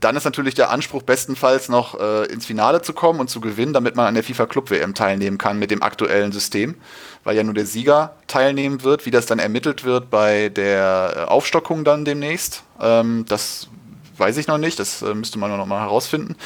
dann 0.00 0.16
ist 0.16 0.24
natürlich 0.24 0.54
der 0.54 0.70
Anspruch 0.70 1.02
bestenfalls 1.02 1.68
noch 1.68 1.98
äh, 1.98 2.26
ins 2.26 2.46
Finale 2.46 2.82
zu 2.82 2.92
kommen 2.92 3.20
und 3.20 3.28
zu 3.28 3.40
gewinnen, 3.40 3.72
damit 3.72 3.96
man 3.96 4.06
an 4.06 4.14
der 4.14 4.22
FIFA 4.22 4.46
Club 4.46 4.70
WM 4.70 4.94
teilnehmen 4.94 5.38
kann 5.38 5.58
mit 5.58 5.70
dem 5.70 5.82
aktuellen 5.82 6.30
System, 6.30 6.76
weil 7.24 7.36
ja 7.36 7.42
nur 7.42 7.54
der 7.54 7.66
Sieger 7.66 8.14
teilnehmen 8.26 8.84
wird. 8.84 9.06
Wie 9.06 9.10
das 9.10 9.26
dann 9.26 9.38
ermittelt 9.38 9.84
wird 9.84 10.10
bei 10.10 10.50
der 10.50 11.14
äh, 11.16 11.20
Aufstockung 11.24 11.84
dann 11.84 12.04
demnächst, 12.04 12.62
ähm, 12.80 13.24
das 13.28 13.68
weiß 14.16 14.36
ich 14.36 14.46
noch 14.46 14.58
nicht, 14.58 14.78
das 14.78 15.02
äh, 15.02 15.14
müsste 15.14 15.38
man 15.38 15.56
noch 15.56 15.66
mal 15.66 15.80
herausfinden. 15.80 16.36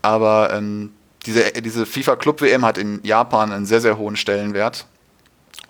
Aber 0.00 0.52
ähm, 0.52 0.92
diese, 1.26 1.52
diese 1.52 1.84
FIFA 1.84 2.16
Club 2.16 2.40
WM 2.40 2.64
hat 2.64 2.78
in 2.78 3.00
Japan 3.02 3.52
einen 3.52 3.66
sehr, 3.66 3.80
sehr 3.80 3.98
hohen 3.98 4.16
Stellenwert. 4.16 4.86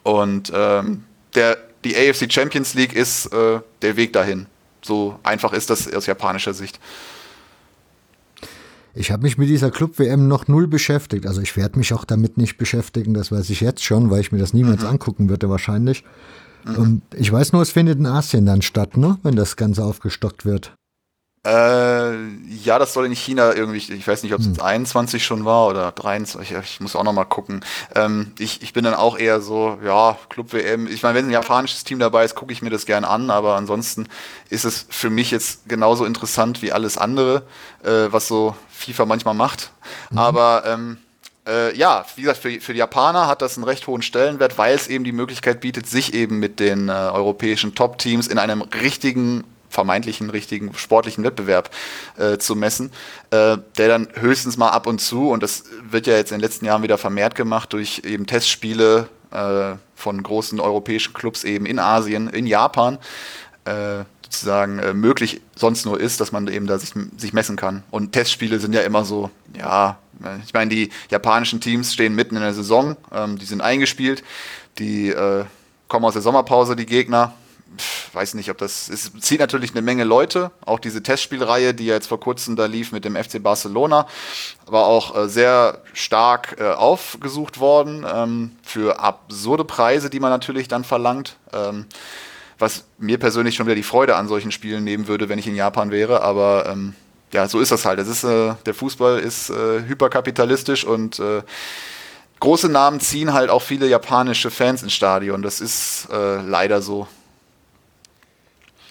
Und 0.04 0.52
ähm, 0.54 1.04
der, 1.34 1.56
die 1.84 1.96
AFC 1.96 2.32
Champions 2.32 2.74
League 2.74 2.94
ist 2.94 3.26
äh, 3.32 3.60
der 3.82 3.96
Weg 3.96 4.12
dahin. 4.12 4.46
So 4.88 5.18
einfach 5.22 5.52
ist 5.52 5.68
das 5.70 5.92
aus 5.92 6.06
japanischer 6.06 6.54
Sicht. 6.54 6.80
Ich 8.94 9.12
habe 9.12 9.22
mich 9.22 9.38
mit 9.38 9.48
dieser 9.48 9.70
Club-WM 9.70 10.26
noch 10.26 10.48
null 10.48 10.66
beschäftigt. 10.66 11.26
Also 11.26 11.42
ich 11.42 11.56
werde 11.56 11.78
mich 11.78 11.92
auch 11.92 12.04
damit 12.04 12.38
nicht 12.38 12.56
beschäftigen, 12.56 13.14
das 13.14 13.30
weiß 13.30 13.50
ich 13.50 13.60
jetzt 13.60 13.84
schon, 13.84 14.10
weil 14.10 14.22
ich 14.22 14.32
mir 14.32 14.38
das 14.38 14.54
niemals 14.54 14.82
mhm. 14.82 14.88
angucken 14.88 15.28
würde 15.28 15.48
wahrscheinlich. 15.50 16.04
Mhm. 16.64 16.74
Und 16.74 17.02
ich 17.14 17.30
weiß 17.30 17.52
nur, 17.52 17.62
es 17.62 17.70
findet 17.70 17.98
in 17.98 18.06
Asien 18.06 18.46
dann 18.46 18.62
statt, 18.62 18.96
ne? 18.96 19.18
wenn 19.22 19.36
das 19.36 19.56
Ganze 19.56 19.84
aufgestockt 19.84 20.44
wird. 20.44 20.74
Äh, 21.46 22.26
ja, 22.64 22.78
das 22.78 22.92
soll 22.92 23.06
in 23.06 23.12
China 23.12 23.54
irgendwie, 23.54 23.78
ich 23.78 24.06
weiß 24.06 24.22
nicht, 24.22 24.34
ob 24.34 24.40
es 24.40 24.46
hm. 24.46 24.60
21 24.60 25.24
schon 25.24 25.44
war 25.44 25.68
oder 25.68 25.92
23, 25.92 26.56
ich 26.62 26.80
muss 26.80 26.96
auch 26.96 27.04
noch 27.04 27.12
mal 27.12 27.24
gucken. 27.24 27.64
Ähm, 27.94 28.32
ich, 28.38 28.62
ich 28.62 28.72
bin 28.72 28.84
dann 28.84 28.94
auch 28.94 29.16
eher 29.16 29.40
so, 29.40 29.78
ja, 29.84 30.18
Club 30.28 30.52
WM. 30.52 30.88
Ich 30.88 31.02
meine, 31.02 31.16
wenn 31.16 31.26
ein 31.26 31.30
japanisches 31.30 31.84
Team 31.84 32.00
dabei 32.00 32.24
ist, 32.24 32.34
gucke 32.34 32.52
ich 32.52 32.60
mir 32.60 32.70
das 32.70 32.86
gern 32.86 33.04
an, 33.04 33.30
aber 33.30 33.54
ansonsten 33.56 34.08
ist 34.50 34.64
es 34.64 34.86
für 34.90 35.10
mich 35.10 35.30
jetzt 35.30 35.68
genauso 35.68 36.04
interessant 36.04 36.60
wie 36.60 36.72
alles 36.72 36.98
andere, 36.98 37.44
äh, 37.84 38.08
was 38.10 38.26
so 38.26 38.56
FIFA 38.70 39.06
manchmal 39.06 39.34
macht. 39.34 39.70
Mhm. 40.10 40.18
Aber 40.18 40.64
ähm, 40.66 40.98
äh, 41.46 41.74
ja, 41.76 42.04
wie 42.16 42.22
gesagt, 42.22 42.40
für, 42.40 42.60
für 42.60 42.72
die 42.72 42.80
Japaner 42.80 43.26
hat 43.26 43.42
das 43.42 43.56
einen 43.56 43.64
recht 43.64 43.86
hohen 43.86 44.02
Stellenwert, 44.02 44.58
weil 44.58 44.74
es 44.74 44.88
eben 44.88 45.04
die 45.04 45.12
Möglichkeit 45.12 45.60
bietet, 45.60 45.86
sich 45.86 46.14
eben 46.14 46.38
mit 46.38 46.60
den 46.60 46.88
äh, 46.88 46.92
europäischen 46.92 47.74
Top-Teams 47.74 48.26
in 48.26 48.38
einem 48.38 48.62
richtigen 48.62 49.44
vermeintlichen 49.70 50.30
richtigen 50.30 50.74
sportlichen 50.74 51.24
Wettbewerb 51.24 51.70
äh, 52.16 52.38
zu 52.38 52.56
messen, 52.56 52.90
äh, 53.30 53.58
der 53.76 53.88
dann 53.88 54.08
höchstens 54.14 54.56
mal 54.56 54.70
ab 54.70 54.86
und 54.86 55.00
zu, 55.00 55.30
und 55.30 55.42
das 55.42 55.64
wird 55.88 56.06
ja 56.06 56.14
jetzt 56.14 56.32
in 56.32 56.38
den 56.38 56.42
letzten 56.42 56.64
Jahren 56.64 56.82
wieder 56.82 56.98
vermehrt 56.98 57.34
gemacht 57.34 57.72
durch 57.72 58.02
eben 58.04 58.26
Testspiele 58.26 59.08
äh, 59.30 59.74
von 59.94 60.22
großen 60.22 60.60
europäischen 60.60 61.12
Clubs 61.12 61.44
eben 61.44 61.66
in 61.66 61.78
Asien, 61.78 62.28
in 62.28 62.46
Japan, 62.46 62.98
äh, 63.64 64.04
sozusagen 64.22 64.78
äh, 64.78 64.94
möglich 64.94 65.40
sonst 65.56 65.86
nur 65.86 65.98
ist, 65.98 66.20
dass 66.20 66.32
man 66.32 66.48
eben 66.48 66.66
da 66.66 66.78
sich, 66.78 66.92
sich 67.16 67.32
messen 67.32 67.56
kann. 67.56 67.82
Und 67.90 68.12
Testspiele 68.12 68.60
sind 68.60 68.74
ja 68.74 68.82
immer 68.82 69.04
so, 69.04 69.30
ja, 69.56 69.98
ich 70.44 70.52
meine, 70.52 70.70
die 70.70 70.90
japanischen 71.10 71.60
Teams 71.60 71.94
stehen 71.94 72.14
mitten 72.14 72.36
in 72.36 72.42
der 72.42 72.54
Saison, 72.54 72.96
ähm, 73.12 73.38
die 73.38 73.46
sind 73.46 73.60
eingespielt, 73.60 74.24
die 74.78 75.10
äh, 75.10 75.44
kommen 75.88 76.04
aus 76.04 76.12
der 76.12 76.22
Sommerpause, 76.22 76.76
die 76.76 76.86
Gegner, 76.86 77.34
weiß 78.12 78.34
nicht, 78.34 78.50
ob 78.50 78.58
das. 78.58 78.88
Es 78.88 79.12
zieht 79.20 79.40
natürlich 79.40 79.72
eine 79.72 79.82
Menge 79.82 80.04
Leute. 80.04 80.50
Auch 80.64 80.78
diese 80.78 81.02
Testspielreihe, 81.02 81.74
die 81.74 81.86
ja 81.86 81.94
jetzt 81.94 82.08
vor 82.08 82.20
kurzem 82.20 82.56
da 82.56 82.66
lief 82.66 82.92
mit 82.92 83.04
dem 83.04 83.16
FC 83.16 83.42
Barcelona, 83.42 84.06
war 84.66 84.86
auch 84.86 85.16
äh, 85.16 85.28
sehr 85.28 85.82
stark 85.92 86.56
äh, 86.58 86.70
aufgesucht 86.70 87.60
worden 87.60 88.06
ähm, 88.12 88.52
für 88.62 89.00
absurde 89.00 89.64
Preise, 89.64 90.10
die 90.10 90.20
man 90.20 90.30
natürlich 90.30 90.68
dann 90.68 90.84
verlangt. 90.84 91.36
Ähm, 91.52 91.86
was 92.58 92.84
mir 92.98 93.18
persönlich 93.18 93.54
schon 93.54 93.66
wieder 93.66 93.76
die 93.76 93.82
Freude 93.82 94.16
an 94.16 94.28
solchen 94.28 94.50
Spielen 94.50 94.82
nehmen 94.82 95.06
würde, 95.06 95.28
wenn 95.28 95.38
ich 95.38 95.46
in 95.46 95.54
Japan 95.54 95.90
wäre. 95.90 96.22
Aber 96.22 96.66
ähm, 96.68 96.94
ja, 97.32 97.46
so 97.48 97.60
ist 97.60 97.70
das 97.70 97.84
halt. 97.84 97.98
Das 97.98 98.08
ist, 98.08 98.24
äh, 98.24 98.54
der 98.66 98.74
Fußball 98.74 99.20
ist 99.20 99.50
äh, 99.50 99.82
hyperkapitalistisch 99.86 100.84
und 100.84 101.18
äh, 101.20 101.42
große 102.40 102.68
Namen 102.68 103.00
ziehen 103.00 103.32
halt 103.32 103.50
auch 103.50 103.62
viele 103.62 103.86
japanische 103.86 104.50
Fans 104.50 104.82
ins 104.82 104.92
Stadion. 104.92 105.42
Das 105.42 105.60
ist 105.60 106.08
äh, 106.10 106.40
leider 106.42 106.82
so. 106.82 107.06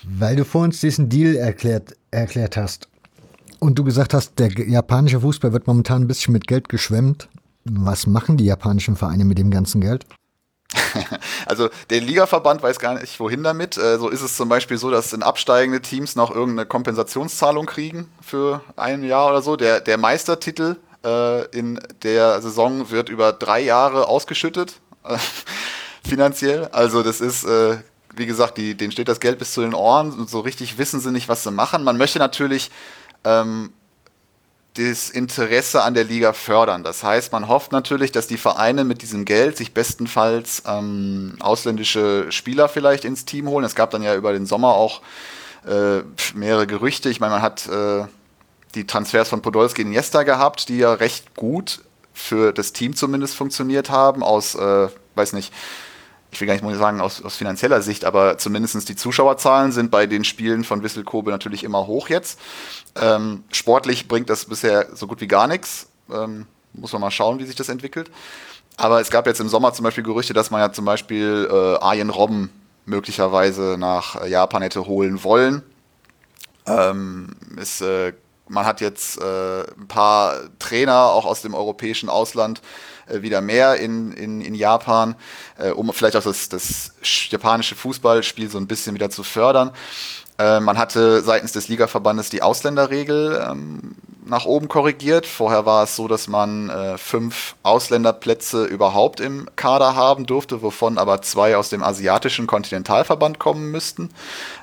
Weil 0.09 0.38
du 0.38 0.45
vor 0.45 0.61
uns 0.61 0.79
diesen 0.79 1.09
Deal 1.09 1.35
erklärt, 1.35 1.93
erklärt 2.11 2.55
hast 2.55 2.88
und 3.59 3.77
du 3.77 3.84
gesagt 3.84 4.13
hast, 4.13 4.39
der 4.39 4.51
japanische 4.53 5.19
Fußball 5.19 5.51
wird 5.51 5.67
momentan 5.67 6.03
ein 6.03 6.07
bisschen 6.07 6.31
mit 6.31 6.47
Geld 6.47 6.69
geschwemmt. 6.69 7.27
Was 7.65 8.07
machen 8.07 8.38
die 8.38 8.45
japanischen 8.45 8.95
Vereine 8.95 9.25
mit 9.25 9.38
dem 9.38 9.51
ganzen 9.51 9.81
Geld? 9.81 10.05
Also 11.45 11.69
der 11.89 12.01
Ligaverband 12.01 12.61
weiß 12.61 12.77
gar 12.79 12.99
nicht, 12.99 13.19
wohin 13.21 13.41
damit. 13.41 13.77
Äh, 13.77 13.99
so 13.99 14.09
ist 14.09 14.21
es 14.21 14.35
zum 14.35 14.49
Beispiel 14.49 14.77
so, 14.77 14.91
dass 14.91 15.13
in 15.13 15.23
absteigende 15.23 15.81
Teams 15.81 16.15
noch 16.17 16.29
irgendeine 16.34 16.65
Kompensationszahlung 16.65 17.65
kriegen 17.65 18.09
für 18.21 18.61
ein 18.75 19.03
Jahr 19.03 19.29
oder 19.29 19.41
so. 19.41 19.55
Der, 19.55 19.79
der 19.79 19.97
Meistertitel 19.97 20.75
äh, 21.05 21.45
in 21.57 21.79
der 22.03 22.41
Saison 22.41 22.91
wird 22.91 23.07
über 23.07 23.31
drei 23.31 23.61
Jahre 23.61 24.07
ausgeschüttet, 24.07 24.81
äh, 25.03 25.17
finanziell. 26.05 26.65
Also 26.73 27.01
das 27.01 27.21
ist 27.21 27.45
äh, 27.45 27.77
wie 28.18 28.26
gesagt, 28.26 28.57
die, 28.57 28.76
denen 28.76 28.91
steht 28.91 29.07
das 29.07 29.19
Geld 29.19 29.39
bis 29.39 29.53
zu 29.53 29.61
den 29.61 29.73
Ohren 29.73 30.11
und 30.11 30.30
so 30.30 30.39
richtig 30.39 30.77
wissen 30.77 30.99
sie 30.99 31.11
nicht, 31.11 31.30
was 31.30 31.44
sie 31.44 31.52
machen. 31.52 31.84
Man 31.84 31.98
möchte 31.98 32.19
natürlich 32.19 32.72
ähm, 33.23 33.72
das 34.77 35.10
Interesse 35.10 35.84
an 35.84 35.94
der 35.94 36.03
Liga 36.03 36.34
fördern. 36.34 36.84
Das 36.84 37.03
heißt, 37.03 37.31
man 37.31 37.48
hofft 37.48 37.72
natürlich, 37.72 38.11
dass 38.11 38.27
die 38.27 38.38
Vereine 38.38 38.84
mit 38.84 39.02
diesem 39.02 39.26
Geld 39.26 39.57
sich 39.57 39.73
bestenfalls 39.73 40.64
ähm, 40.68 41.35
ausländische 41.39 42.31
Spieler 42.31 42.69
vielleicht 42.69 43.06
ins 43.06 43.26
Team 43.26 43.48
holen. 43.48 43.65
Es 43.65 43.76
gab 43.76 43.91
dann 43.91 44.03
ja 44.03 44.15
über 44.15 44.34
den 44.34 44.45
Sommer 44.45 44.69
auch 44.69 45.02
äh, 45.65 46.02
mehrere 46.35 46.68
Gerüchte. 46.68 47.10
Ich 47.10 47.19
meine, 47.19 47.34
man 47.34 47.41
hat 47.41 47.68
äh, 47.68 48.06
die 48.76 48.85
Transfers 48.85 49.30
von 49.30 49.41
Podolski 49.41 49.81
in 49.81 49.91
Jesta 49.91 50.23
gehabt, 50.23 50.69
die 50.69 50.77
ja 50.77 50.94
recht 50.94 51.35
gut 51.35 51.81
für 52.14 52.52
das 52.52 52.73
Team 52.73 52.95
zumindest 52.95 53.35
funktioniert 53.35 53.89
haben, 53.89 54.23
aus, 54.23 54.56
äh, 54.56 54.88
weiß 55.15 55.34
nicht, 55.34 55.53
ich 56.31 56.41
will 56.41 56.47
gar 56.47 56.53
nicht 56.55 56.77
sagen 56.77 57.01
aus, 57.01 57.23
aus 57.23 57.37
finanzieller 57.37 57.81
Sicht, 57.81 58.05
aber 58.05 58.37
zumindest 58.37 58.89
die 58.89 58.95
Zuschauerzahlen 58.95 59.71
sind 59.71 59.91
bei 59.91 60.07
den 60.07 60.23
Spielen 60.23 60.63
von 60.63 60.83
Wissel 60.83 61.03
Kobe 61.03 61.31
natürlich 61.31 61.63
immer 61.63 61.87
hoch 61.87 62.09
jetzt. 62.09 62.39
Ähm, 62.99 63.43
sportlich 63.51 64.07
bringt 64.07 64.29
das 64.29 64.45
bisher 64.45 64.87
so 64.95 65.07
gut 65.07 65.21
wie 65.21 65.27
gar 65.27 65.47
nichts. 65.47 65.87
Ähm, 66.11 66.45
muss 66.73 66.91
man 66.93 67.01
mal 67.01 67.11
schauen, 67.11 67.39
wie 67.39 67.45
sich 67.45 67.55
das 67.55 67.69
entwickelt. 67.69 68.11
Aber 68.75 69.01
es 69.01 69.09
gab 69.09 69.25
jetzt 69.25 69.39
im 69.39 69.49
Sommer 69.49 69.73
zum 69.73 69.83
Beispiel 69.83 70.03
Gerüchte, 70.03 70.33
dass 70.33 70.51
man 70.51 70.61
ja 70.61 70.71
zum 70.71 70.85
Beispiel 70.85 71.47
äh, 71.49 71.83
Arjen 71.83 72.09
Robben 72.09 72.49
möglicherweise 72.85 73.75
nach 73.79 74.25
Japan 74.25 74.61
hätte 74.61 74.85
holen 74.85 75.23
wollen. 75.23 75.63
Ähm, 76.67 77.29
ist, 77.59 77.81
äh, 77.81 78.13
man 78.47 78.65
hat 78.65 78.81
jetzt 78.81 79.19
äh, 79.19 79.61
ein 79.61 79.87
paar 79.87 80.35
Trainer 80.59 81.05
auch 81.05 81.25
aus 81.25 81.41
dem 81.41 81.53
europäischen 81.53 82.09
Ausland 82.09 82.61
wieder 83.09 83.41
mehr 83.41 83.75
in, 83.75 84.11
in, 84.11 84.41
in 84.41 84.55
Japan, 84.55 85.15
äh, 85.57 85.69
um 85.69 85.91
vielleicht 85.93 86.15
auch 86.15 86.23
das, 86.23 86.49
das 86.49 86.93
japanische 87.29 87.75
Fußballspiel 87.75 88.49
so 88.49 88.57
ein 88.57 88.67
bisschen 88.67 88.95
wieder 88.95 89.09
zu 89.09 89.23
fördern. 89.23 89.71
Äh, 90.39 90.59
man 90.59 90.77
hatte 90.77 91.22
seitens 91.22 91.51
des 91.51 91.68
Ligaverbandes 91.68 92.30
die 92.30 92.41
Ausländerregel 92.41 93.47
ähm, 93.49 93.95
nach 94.30 94.45
oben 94.45 94.68
korrigiert. 94.68 95.26
Vorher 95.26 95.65
war 95.65 95.84
es 95.84 95.95
so, 95.95 96.07
dass 96.07 96.27
man 96.27 96.69
äh, 96.69 96.97
fünf 96.97 97.55
Ausländerplätze 97.64 98.65
überhaupt 98.65 99.19
im 99.19 99.49
Kader 99.55 99.95
haben 99.95 100.26
durfte, 100.26 100.61
wovon 100.61 100.97
aber 100.97 101.22
zwei 101.22 101.57
aus 101.57 101.69
dem 101.69 101.84
asiatischen 101.84 102.47
Kontinentalverband 102.47 103.39
kommen 103.39 103.72
müssten. 103.72 104.09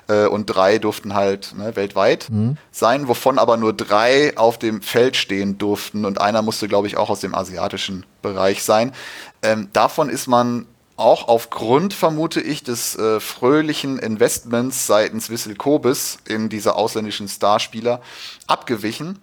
Äh, 0.07 0.27
und 0.27 0.45
drei 0.45 0.77
durften 0.77 1.13
halt 1.13 1.53
ne, 1.57 1.75
weltweit 1.75 2.29
mhm. 2.29 2.57
sein, 2.71 3.07
wovon 3.07 3.39
aber 3.39 3.57
nur 3.57 3.73
drei 3.73 4.37
auf 4.37 4.57
dem 4.57 4.81
Feld 4.81 5.17
stehen 5.17 5.57
durften. 5.57 6.05
Und 6.05 6.21
einer 6.21 6.41
musste, 6.41 6.67
glaube 6.67 6.87
ich, 6.87 6.97
auch 6.97 7.09
aus 7.09 7.19
dem 7.19 7.35
asiatischen 7.35 8.05
Bereich 8.21 8.63
sein. 8.63 8.93
Ähm, 9.41 9.69
davon 9.73 10.09
ist 10.09 10.27
man 10.27 10.65
auch 10.97 11.27
aufgrund, 11.27 11.93
vermute 11.93 12.41
ich, 12.41 12.63
des 12.63 12.95
äh, 12.97 13.19
fröhlichen 13.19 13.99
Investments 13.99 14.87
seitens 14.87 15.29
Wissel 15.29 15.55
Kobis 15.55 16.19
in 16.27 16.49
diese 16.49 16.75
ausländischen 16.75 17.27
Starspieler 17.27 18.01
abgewichen 18.47 19.21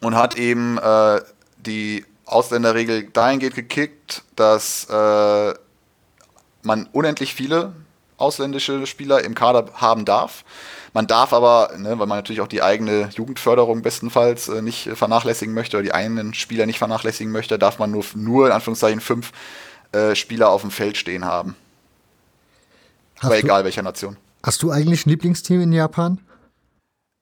und 0.00 0.16
hat 0.16 0.36
eben 0.36 0.78
äh, 0.78 1.20
die 1.58 2.04
Ausländerregel 2.26 3.04
dahingehend 3.04 3.54
gekickt, 3.54 4.22
dass 4.36 4.86
äh, 4.90 5.54
man 6.62 6.88
unendlich 6.92 7.34
viele 7.34 7.72
ausländische 8.16 8.86
Spieler 8.86 9.24
im 9.24 9.34
Kader 9.34 9.66
haben 9.74 10.04
darf. 10.04 10.44
Man 10.92 11.06
darf 11.06 11.32
aber, 11.32 11.70
ne, 11.78 11.98
weil 11.98 12.06
man 12.06 12.18
natürlich 12.18 12.40
auch 12.40 12.48
die 12.48 12.62
eigene 12.62 13.08
Jugendförderung 13.14 13.82
bestenfalls 13.82 14.48
äh, 14.48 14.60
nicht 14.60 14.90
vernachlässigen 14.94 15.54
möchte 15.54 15.76
oder 15.76 15.84
die 15.84 15.94
eigenen 15.94 16.34
Spieler 16.34 16.66
nicht 16.66 16.78
vernachlässigen 16.78 17.32
möchte, 17.32 17.58
darf 17.58 17.78
man 17.78 17.92
nur, 17.92 18.04
nur 18.14 18.46
in 18.46 18.52
Anführungszeichen 18.52 19.00
fünf 19.00 19.32
äh, 19.92 20.14
Spieler 20.14 20.50
auf 20.50 20.62
dem 20.62 20.70
Feld 20.70 20.96
stehen 20.96 21.24
haben. 21.24 21.56
Hast 23.16 23.24
Aber 23.24 23.38
egal 23.38 23.64
welcher 23.64 23.82
Nation. 23.82 24.16
Hast 24.42 24.62
du 24.62 24.70
eigentlich 24.70 25.04
ein 25.04 25.10
Lieblingsteam 25.10 25.60
in 25.60 25.72
Japan? 25.72 26.18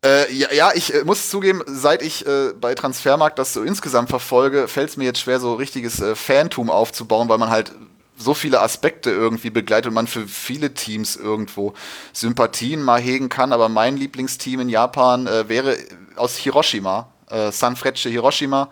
Äh, 0.05 0.33
ja, 0.33 0.53
ja, 0.53 0.71
ich 0.75 0.95
äh, 0.95 1.03
muss 1.05 1.29
zugeben, 1.29 1.63
seit 1.67 2.03
ich 2.03 2.25
äh, 2.25 2.53
bei 2.53 2.77
Transfermarkt 2.77 3.39
das 3.39 3.53
so 3.53 3.65
insgesamt 3.65 4.11
verfolge, 4.11 4.69
fällt 4.69 4.91
es 4.91 4.97
mir 4.97 5.05
jetzt 5.05 5.21
schwer, 5.21 5.41
so 5.41 5.55
richtiges 5.55 6.01
äh, 6.01 6.15
Fantum 6.15 6.71
aufzubauen, 6.71 7.29
weil 7.29 7.39
man 7.39 7.51
halt 7.51 7.73
so 8.17 8.33
viele 8.35 8.61
Aspekte 8.61 9.11
irgendwie 9.11 9.51
begleitet 9.51 9.89
und 9.89 9.95
man 9.95 10.07
für 10.07 10.29
viele 10.29 10.75
Teams 10.75 11.17
irgendwo 11.17 11.75
Sympathien 12.13 12.83
mal 12.83 13.01
hegen 13.01 13.29
kann. 13.29 13.53
Aber 13.53 13.69
mein 13.69 13.97
Lieblingsteam 13.97 14.61
in 14.61 14.69
Japan 14.69 15.27
äh, 15.27 15.49
wäre 15.49 15.77
aus 16.17 16.37
Hiroshima, 16.37 17.09
Sanfrecce 17.51 18.09
Hiroshima. 18.09 18.71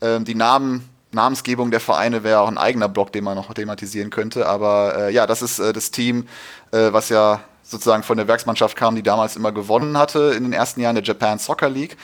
Ähm, 0.00 0.24
die 0.24 0.34
Namen 0.34 0.88
Namensgebung 1.12 1.70
der 1.70 1.80
Vereine 1.80 2.22
wäre 2.22 2.40
auch 2.40 2.48
ein 2.48 2.58
eigener 2.58 2.88
Block, 2.88 3.12
den 3.12 3.24
man 3.24 3.36
noch 3.36 3.52
thematisieren 3.52 4.10
könnte. 4.10 4.46
Aber 4.46 4.96
äh, 4.96 5.12
ja, 5.12 5.26
das 5.26 5.42
ist 5.42 5.58
äh, 5.58 5.72
das 5.72 5.90
Team, 5.90 6.26
äh, 6.72 6.92
was 6.92 7.08
ja 7.08 7.40
sozusagen 7.62 8.02
von 8.02 8.16
der 8.16 8.28
Werksmannschaft 8.28 8.76
kam, 8.76 8.96
die 8.96 9.02
damals 9.02 9.36
immer 9.36 9.52
gewonnen 9.52 9.96
hatte 9.98 10.34
in 10.36 10.44
den 10.44 10.52
ersten 10.52 10.80
Jahren 10.80 10.94
der 10.94 11.04
Japan 11.04 11.38
Soccer 11.38 11.68
League. 11.68 11.96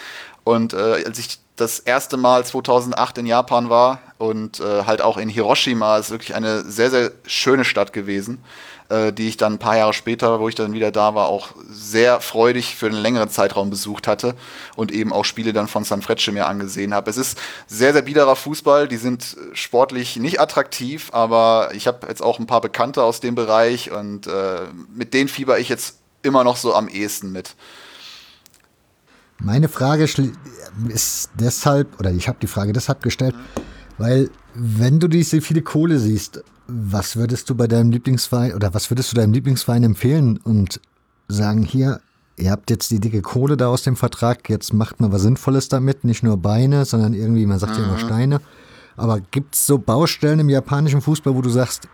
Und 0.44 0.74
äh, 0.74 1.04
als 1.06 1.18
ich 1.18 1.38
das 1.56 1.78
erste 1.78 2.16
Mal 2.16 2.44
2008 2.44 3.18
in 3.18 3.26
Japan 3.26 3.68
war 3.70 4.00
und 4.18 4.60
äh, 4.60 4.84
halt 4.84 5.02
auch 5.02 5.16
in 5.16 5.28
Hiroshima, 5.28 5.98
ist 5.98 6.10
wirklich 6.10 6.34
eine 6.34 6.62
sehr, 6.64 6.90
sehr 6.90 7.12
schöne 7.26 7.64
Stadt 7.64 7.92
gewesen 7.92 8.42
äh, 8.88 9.12
die 9.12 9.28
ich 9.28 9.36
dann 9.36 9.54
ein 9.54 9.58
paar 9.58 9.76
Jahre 9.76 9.92
später, 9.92 10.40
wo 10.40 10.48
ich 10.48 10.54
dann 10.54 10.72
wieder 10.72 10.90
da 10.90 11.14
war, 11.14 11.28
auch 11.28 11.48
sehr 11.70 12.20
freudig 12.20 12.76
für 12.76 12.86
einen 12.86 12.96
längeren 12.96 13.30
Zeitraum 13.30 13.70
besucht 13.70 14.06
hatte 14.06 14.34
und 14.76 14.92
eben 14.92 15.12
auch 15.12 15.24
Spiele 15.24 15.52
dann 15.52 15.68
von 15.68 15.84
San 15.84 16.02
Frecce 16.02 16.32
mir 16.32 16.46
angesehen 16.46 16.94
habe. 16.94 17.10
Es 17.10 17.16
ist 17.16 17.38
sehr, 17.66 17.92
sehr 17.92 18.02
biederer 18.02 18.36
Fußball, 18.36 18.88
die 18.88 18.96
sind 18.96 19.36
sportlich 19.52 20.16
nicht 20.16 20.40
attraktiv, 20.40 21.10
aber 21.12 21.70
ich 21.72 21.86
habe 21.86 22.06
jetzt 22.08 22.22
auch 22.22 22.38
ein 22.38 22.46
paar 22.46 22.60
Bekannte 22.60 23.02
aus 23.02 23.20
dem 23.20 23.34
Bereich 23.34 23.90
und 23.90 24.26
äh, 24.26 24.60
mit 24.94 25.14
denen 25.14 25.28
fieber 25.28 25.58
ich 25.58 25.68
jetzt 25.68 25.98
immer 26.22 26.44
noch 26.44 26.56
so 26.56 26.74
am 26.74 26.88
ehesten 26.88 27.32
mit. 27.32 27.54
Meine 29.38 29.68
Frage 29.68 30.04
ist 30.88 31.30
deshalb, 31.38 31.98
oder 31.98 32.12
ich 32.12 32.28
habe 32.28 32.38
die 32.40 32.46
Frage 32.46 32.72
deshalb 32.72 33.02
gestellt, 33.02 33.34
weil 33.98 34.30
wenn 34.54 35.00
du 35.00 35.08
diese 35.08 35.40
viele 35.40 35.62
Kohle 35.62 35.98
siehst 35.98 36.42
was 36.66 37.16
würdest 37.16 37.50
du 37.50 37.54
bei 37.54 37.66
deinem 37.66 37.90
Lieblingsverein 37.90 38.54
oder 38.54 38.72
was 38.74 38.90
würdest 38.90 39.12
du 39.12 39.16
deinem 39.16 39.32
Lieblingsverein 39.32 39.84
empfehlen 39.84 40.38
und 40.38 40.80
sagen, 41.28 41.62
hier, 41.62 42.00
ihr 42.36 42.50
habt 42.50 42.70
jetzt 42.70 42.90
die 42.90 43.00
dicke 43.00 43.22
Kohle 43.22 43.56
da 43.56 43.68
aus 43.68 43.82
dem 43.82 43.96
Vertrag, 43.96 44.48
jetzt 44.48 44.72
macht 44.72 45.00
mal 45.00 45.12
was 45.12 45.22
Sinnvolles 45.22 45.68
damit, 45.68 46.04
nicht 46.04 46.22
nur 46.22 46.36
Beine, 46.36 46.84
sondern 46.84 47.14
irgendwie, 47.14 47.46
man 47.46 47.58
sagt 47.58 47.76
ja 47.76 47.84
immer 47.84 47.94
mhm. 47.94 48.06
Steine. 48.06 48.40
Aber 48.96 49.20
gibt 49.20 49.54
es 49.54 49.66
so 49.66 49.78
Baustellen 49.78 50.40
im 50.40 50.48
japanischen 50.48 51.00
Fußball, 51.00 51.34
wo 51.34 51.42
du 51.42 51.50
sagst, 51.50 51.88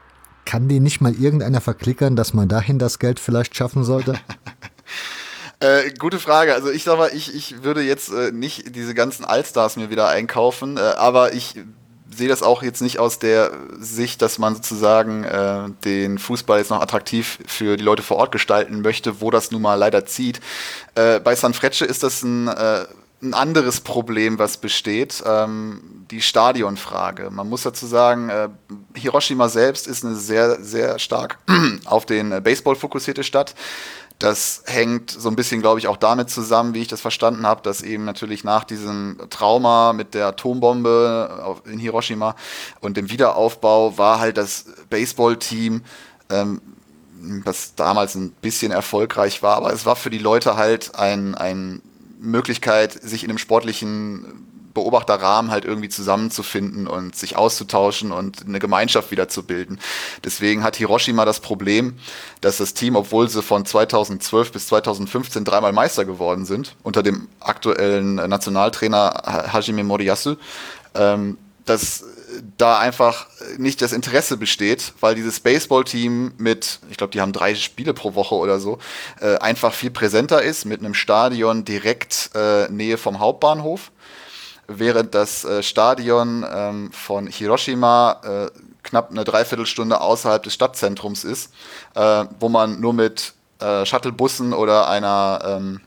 kann 0.44 0.68
die 0.68 0.80
nicht 0.80 1.00
mal 1.00 1.14
irgendeiner 1.14 1.60
verklickern, 1.60 2.16
dass 2.16 2.34
man 2.34 2.48
dahin 2.48 2.78
das 2.78 2.98
Geld 2.98 3.18
vielleicht 3.18 3.56
schaffen 3.56 3.84
sollte? 3.84 4.14
Äh, 5.60 5.90
gute 5.98 6.18
Frage. 6.18 6.54
Also 6.54 6.70
ich 6.70 6.84
sag 6.84 6.96
mal, 6.96 7.10
ich, 7.12 7.34
ich 7.34 7.62
würde 7.62 7.82
jetzt 7.82 8.10
äh, 8.10 8.32
nicht 8.32 8.74
diese 8.74 8.94
ganzen 8.94 9.26
Allstars 9.26 9.76
mir 9.76 9.90
wieder 9.90 10.08
einkaufen, 10.08 10.78
äh, 10.78 10.80
aber 10.80 11.34
ich 11.34 11.54
sehe 12.10 12.28
das 12.28 12.42
auch 12.42 12.62
jetzt 12.62 12.80
nicht 12.80 12.98
aus 12.98 13.18
der 13.18 13.52
Sicht, 13.78 14.22
dass 14.22 14.38
man 14.38 14.54
sozusagen 14.54 15.24
äh, 15.24 15.68
den 15.84 16.18
Fußball 16.18 16.58
jetzt 16.58 16.70
noch 16.70 16.80
attraktiv 16.80 17.38
für 17.46 17.76
die 17.76 17.84
Leute 17.84 18.02
vor 18.02 18.16
Ort 18.16 18.32
gestalten 18.32 18.80
möchte, 18.80 19.20
wo 19.20 19.30
das 19.30 19.50
nun 19.50 19.60
mal 19.60 19.74
leider 19.74 20.06
zieht. 20.06 20.40
Äh, 20.94 21.20
bei 21.20 21.36
San 21.36 21.52
Frecce 21.52 21.82
ist 21.82 22.02
das 22.02 22.22
ein, 22.22 22.48
äh, 22.48 22.86
ein 23.22 23.34
anderes 23.34 23.82
Problem, 23.82 24.38
was 24.38 24.56
besteht, 24.56 25.22
ähm, 25.26 26.06
die 26.10 26.22
Stadionfrage. 26.22 27.30
Man 27.30 27.48
muss 27.50 27.62
dazu 27.62 27.86
sagen, 27.86 28.30
äh, 28.30 28.48
Hiroshima 28.94 29.50
selbst 29.50 29.86
ist 29.86 30.06
eine 30.06 30.16
sehr, 30.16 30.62
sehr 30.64 30.98
stark 30.98 31.38
auf 31.84 32.06
den 32.06 32.42
Baseball 32.42 32.76
fokussierte 32.76 33.24
Stadt. 33.24 33.54
Das 34.20 34.62
hängt 34.66 35.10
so 35.10 35.30
ein 35.30 35.34
bisschen, 35.34 35.62
glaube 35.62 35.80
ich, 35.80 35.88
auch 35.88 35.96
damit 35.96 36.28
zusammen, 36.28 36.74
wie 36.74 36.82
ich 36.82 36.88
das 36.88 37.00
verstanden 37.00 37.46
habe, 37.46 37.62
dass 37.62 37.80
eben 37.80 38.04
natürlich 38.04 38.44
nach 38.44 38.64
diesem 38.64 39.18
Trauma 39.30 39.94
mit 39.94 40.12
der 40.12 40.26
Atombombe 40.26 41.56
in 41.64 41.78
Hiroshima 41.78 42.36
und 42.80 42.98
dem 42.98 43.10
Wiederaufbau 43.10 43.96
war 43.96 44.20
halt 44.20 44.36
das 44.36 44.66
Baseballteam, 44.90 45.82
ähm, 46.28 46.60
was 47.44 47.74
damals 47.76 48.14
ein 48.14 48.32
bisschen 48.32 48.72
erfolgreich 48.72 49.42
war, 49.42 49.56
aber 49.56 49.72
es 49.72 49.86
war 49.86 49.96
für 49.96 50.10
die 50.10 50.18
Leute 50.18 50.56
halt 50.56 50.94
ein, 50.96 51.34
ein 51.34 51.80
Möglichkeit, 52.18 52.92
sich 52.92 53.24
in 53.24 53.30
einem 53.30 53.38
sportlichen 53.38 54.49
Beobachterrahmen 54.74 55.50
halt 55.50 55.64
irgendwie 55.64 55.88
zusammenzufinden 55.88 56.86
und 56.86 57.16
sich 57.16 57.36
auszutauschen 57.36 58.12
und 58.12 58.46
eine 58.46 58.58
Gemeinschaft 58.58 59.10
wieder 59.10 59.28
zu 59.28 59.42
bilden. 59.42 59.78
Deswegen 60.24 60.62
hat 60.62 60.76
Hiroshima 60.76 61.24
das 61.24 61.40
Problem, 61.40 61.98
dass 62.40 62.58
das 62.58 62.74
Team, 62.74 62.96
obwohl 62.96 63.28
sie 63.28 63.42
von 63.42 63.64
2012 63.64 64.52
bis 64.52 64.66
2015 64.68 65.44
dreimal 65.44 65.72
Meister 65.72 66.04
geworden 66.04 66.44
sind, 66.44 66.76
unter 66.82 67.02
dem 67.02 67.28
aktuellen 67.40 68.14
Nationaltrainer 68.14 69.50
Hajime 69.52 69.84
Moriyasu, 69.84 70.36
ähm, 70.94 71.38
dass 71.64 72.04
da 72.56 72.78
einfach 72.78 73.26
nicht 73.58 73.82
das 73.82 73.92
Interesse 73.92 74.36
besteht, 74.36 74.92
weil 75.00 75.14
dieses 75.14 75.40
Baseball-Team 75.40 76.32
mit, 76.38 76.80
ich 76.90 76.96
glaube, 76.96 77.12
die 77.12 77.20
haben 77.20 77.32
drei 77.32 77.54
Spiele 77.54 77.94
pro 77.94 78.14
Woche 78.14 78.34
oder 78.34 78.60
so, 78.60 78.78
äh, 79.20 79.36
einfach 79.38 79.72
viel 79.72 79.90
präsenter 79.90 80.42
ist, 80.42 80.64
mit 80.64 80.80
einem 80.80 80.94
Stadion 80.94 81.64
direkt 81.64 82.30
äh, 82.34 82.68
Nähe 82.68 82.98
vom 82.98 83.18
Hauptbahnhof 83.18 83.90
während 84.78 85.14
das 85.14 85.44
äh, 85.44 85.62
Stadion 85.62 86.46
ähm, 86.50 86.92
von 86.92 87.26
Hiroshima 87.26 88.20
äh, 88.22 88.50
knapp 88.82 89.10
eine 89.10 89.24
Dreiviertelstunde 89.24 90.00
außerhalb 90.00 90.42
des 90.42 90.54
Stadtzentrums 90.54 91.24
ist, 91.24 91.52
äh, 91.94 92.24
wo 92.38 92.48
man 92.48 92.80
nur 92.80 92.92
mit 92.92 93.34
Shuttlebussen 93.84 94.54
oder 94.54 94.88
einer, 94.88 95.40
ähm, 95.44 95.82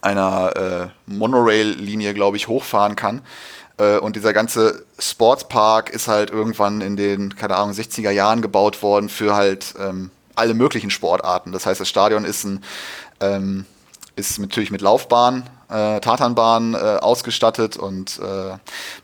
einer 0.00 0.90
Monorail-Linie, 1.04 2.14
glaube 2.14 2.38
ich, 2.38 2.48
hochfahren 2.48 2.96
kann. 2.96 3.20
Und 4.00 4.16
dieser 4.16 4.32
ganze 4.32 4.86
Sportspark 4.98 5.90
ist 5.90 6.08
halt 6.08 6.30
irgendwann 6.30 6.80
in 6.80 6.96
den, 6.96 7.36
keine 7.36 7.56
Ahnung, 7.56 7.74
60er 7.74 8.10
Jahren 8.10 8.40
gebaut 8.40 8.82
worden 8.82 9.10
für 9.10 9.34
halt 9.34 9.74
ähm, 9.78 10.10
alle 10.34 10.54
möglichen 10.54 10.90
Sportarten. 10.90 11.52
Das 11.52 11.66
heißt, 11.66 11.78
das 11.78 11.90
Stadion 11.90 12.24
ist 12.24 12.44
ein 12.44 12.64
ähm, 13.20 13.66
ist 14.16 14.38
natürlich 14.38 14.70
mit 14.70 14.80
Laufbahn 14.80 15.48
äh, 15.68 16.00
Tatanbahn 16.00 16.74
äh, 16.74 16.76
ausgestattet 17.00 17.76
und 17.76 18.18
äh, 18.18 18.56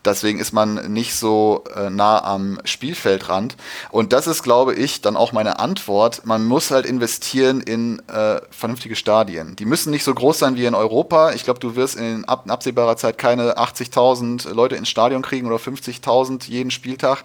deswegen 0.05 0.39
ist 0.39 0.51
man 0.51 0.91
nicht 0.91 1.15
so 1.15 1.63
äh, 1.75 1.89
nah 1.89 2.23
am 2.23 2.59
Spielfeldrand. 2.63 3.57
Und 3.91 4.13
das 4.13 4.27
ist, 4.27 4.43
glaube 4.43 4.73
ich, 4.73 5.01
dann 5.01 5.15
auch 5.15 5.31
meine 5.31 5.59
Antwort. 5.59 6.25
Man 6.25 6.45
muss 6.45 6.71
halt 6.71 6.85
investieren 6.85 7.61
in 7.61 7.99
äh, 8.09 8.41
vernünftige 8.49 8.95
Stadien. 8.95 9.55
Die 9.55 9.65
müssen 9.65 9.91
nicht 9.91 10.03
so 10.03 10.13
groß 10.13 10.39
sein 10.39 10.55
wie 10.55 10.65
in 10.65 10.75
Europa. 10.75 11.31
Ich 11.31 11.43
glaube, 11.43 11.59
du 11.59 11.75
wirst 11.75 11.95
in 11.95 12.25
ab 12.25 12.45
absehbarer 12.47 12.97
Zeit 12.97 13.17
keine 13.17 13.57
80.000 13.57 14.53
Leute 14.53 14.75
ins 14.75 14.89
Stadion 14.89 15.21
kriegen 15.21 15.47
oder 15.47 15.57
50.000 15.57 16.47
jeden 16.49 16.71
Spieltag. 16.71 17.23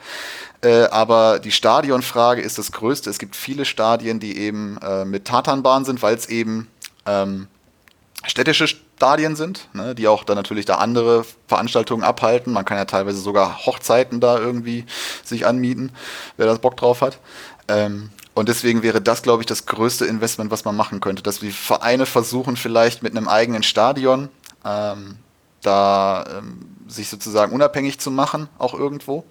Äh, 0.62 0.84
aber 0.84 1.38
die 1.38 1.52
Stadionfrage 1.52 2.40
ist 2.40 2.58
das 2.58 2.72
Größte. 2.72 3.10
Es 3.10 3.18
gibt 3.18 3.36
viele 3.36 3.64
Stadien, 3.64 4.20
die 4.20 4.36
eben 4.38 4.78
äh, 4.78 5.04
mit 5.04 5.26
Tatanbahn 5.26 5.84
sind, 5.84 6.02
weil 6.02 6.14
es 6.14 6.28
eben 6.28 6.68
ähm, 7.06 7.46
städtische 8.24 8.68
Stadien 8.96 9.36
sind, 9.36 9.68
ne, 9.74 9.94
die 9.94 10.08
auch 10.08 10.24
dann 10.24 10.36
natürlich 10.36 10.64
da 10.64 10.76
andere 10.76 11.24
Veranstaltungen 11.48 12.02
abhalten. 12.02 12.52
Man 12.52 12.64
kann 12.64 12.78
ja 12.78 12.86
teilweise 12.86 13.18
sogar 13.18 13.66
Hochzeiten 13.66 14.20
da 14.20 14.38
irgendwie 14.38 14.86
sich 15.22 15.46
anmieten, 15.46 15.92
wer 16.38 16.46
das 16.46 16.60
Bock 16.60 16.76
drauf 16.78 17.02
hat. 17.02 17.18
Ähm, 17.68 18.10
und 18.32 18.48
deswegen 18.48 18.82
wäre 18.82 19.02
das, 19.02 19.22
glaube 19.22 19.42
ich, 19.42 19.46
das 19.46 19.66
größte 19.66 20.06
Investment, 20.06 20.50
was 20.50 20.64
man 20.64 20.76
machen 20.76 21.00
könnte, 21.00 21.22
dass 21.22 21.40
die 21.40 21.52
Vereine 21.52 22.06
versuchen, 22.06 22.56
vielleicht 22.56 23.02
mit 23.02 23.14
einem 23.14 23.28
eigenen 23.28 23.62
Stadion 23.62 24.30
ähm, 24.64 25.16
da 25.62 26.24
ähm, 26.38 26.60
sich 26.88 27.08
sozusagen 27.08 27.52
unabhängig 27.52 27.98
zu 27.98 28.10
machen, 28.10 28.48
auch 28.58 28.72
irgendwo. 28.72 29.24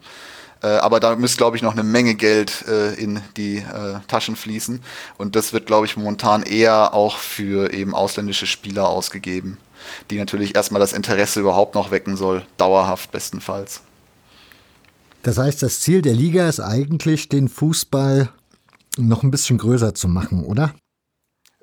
Äh, 0.62 0.68
aber 0.68 1.00
da 1.00 1.16
müsste, 1.16 1.38
glaube 1.38 1.58
ich, 1.58 1.64
noch 1.64 1.74
eine 1.74 1.84
Menge 1.84 2.16
Geld 2.16 2.66
äh, 2.68 2.94
in 2.96 3.22
die 3.38 3.58
äh, 3.58 4.00
Taschen 4.08 4.36
fließen. 4.36 4.82
Und 5.18 5.36
das 5.36 5.54
wird, 5.54 5.66
glaube 5.68 5.86
ich, 5.86 5.98
momentan 5.98 6.44
eher 6.44 6.94
auch 6.94 7.18
für 7.18 7.74
eben 7.74 7.94
ausländische 7.94 8.48
Spieler 8.48 8.88
ausgegeben, 8.88 9.58
die 10.10 10.18
natürlich 10.18 10.56
erstmal 10.56 10.80
das 10.80 10.94
Interesse 10.94 11.40
überhaupt 11.40 11.76
noch 11.76 11.92
wecken 11.92 12.18
soll, 12.18 12.46
dauerhaft 12.58 13.12
bestenfalls. 13.12 13.82
Das 15.24 15.38
heißt, 15.38 15.64
das 15.64 15.80
Ziel 15.80 16.02
der 16.02 16.14
Liga 16.14 16.48
ist 16.48 16.60
eigentlich, 16.60 17.30
den 17.30 17.50
Fußball 17.50 18.30
noch 18.98 19.24
ein 19.24 19.32
bisschen 19.32 19.58
größer 19.58 19.96
zu 19.96 20.08
machen, 20.08 20.44
oder? 20.44 20.74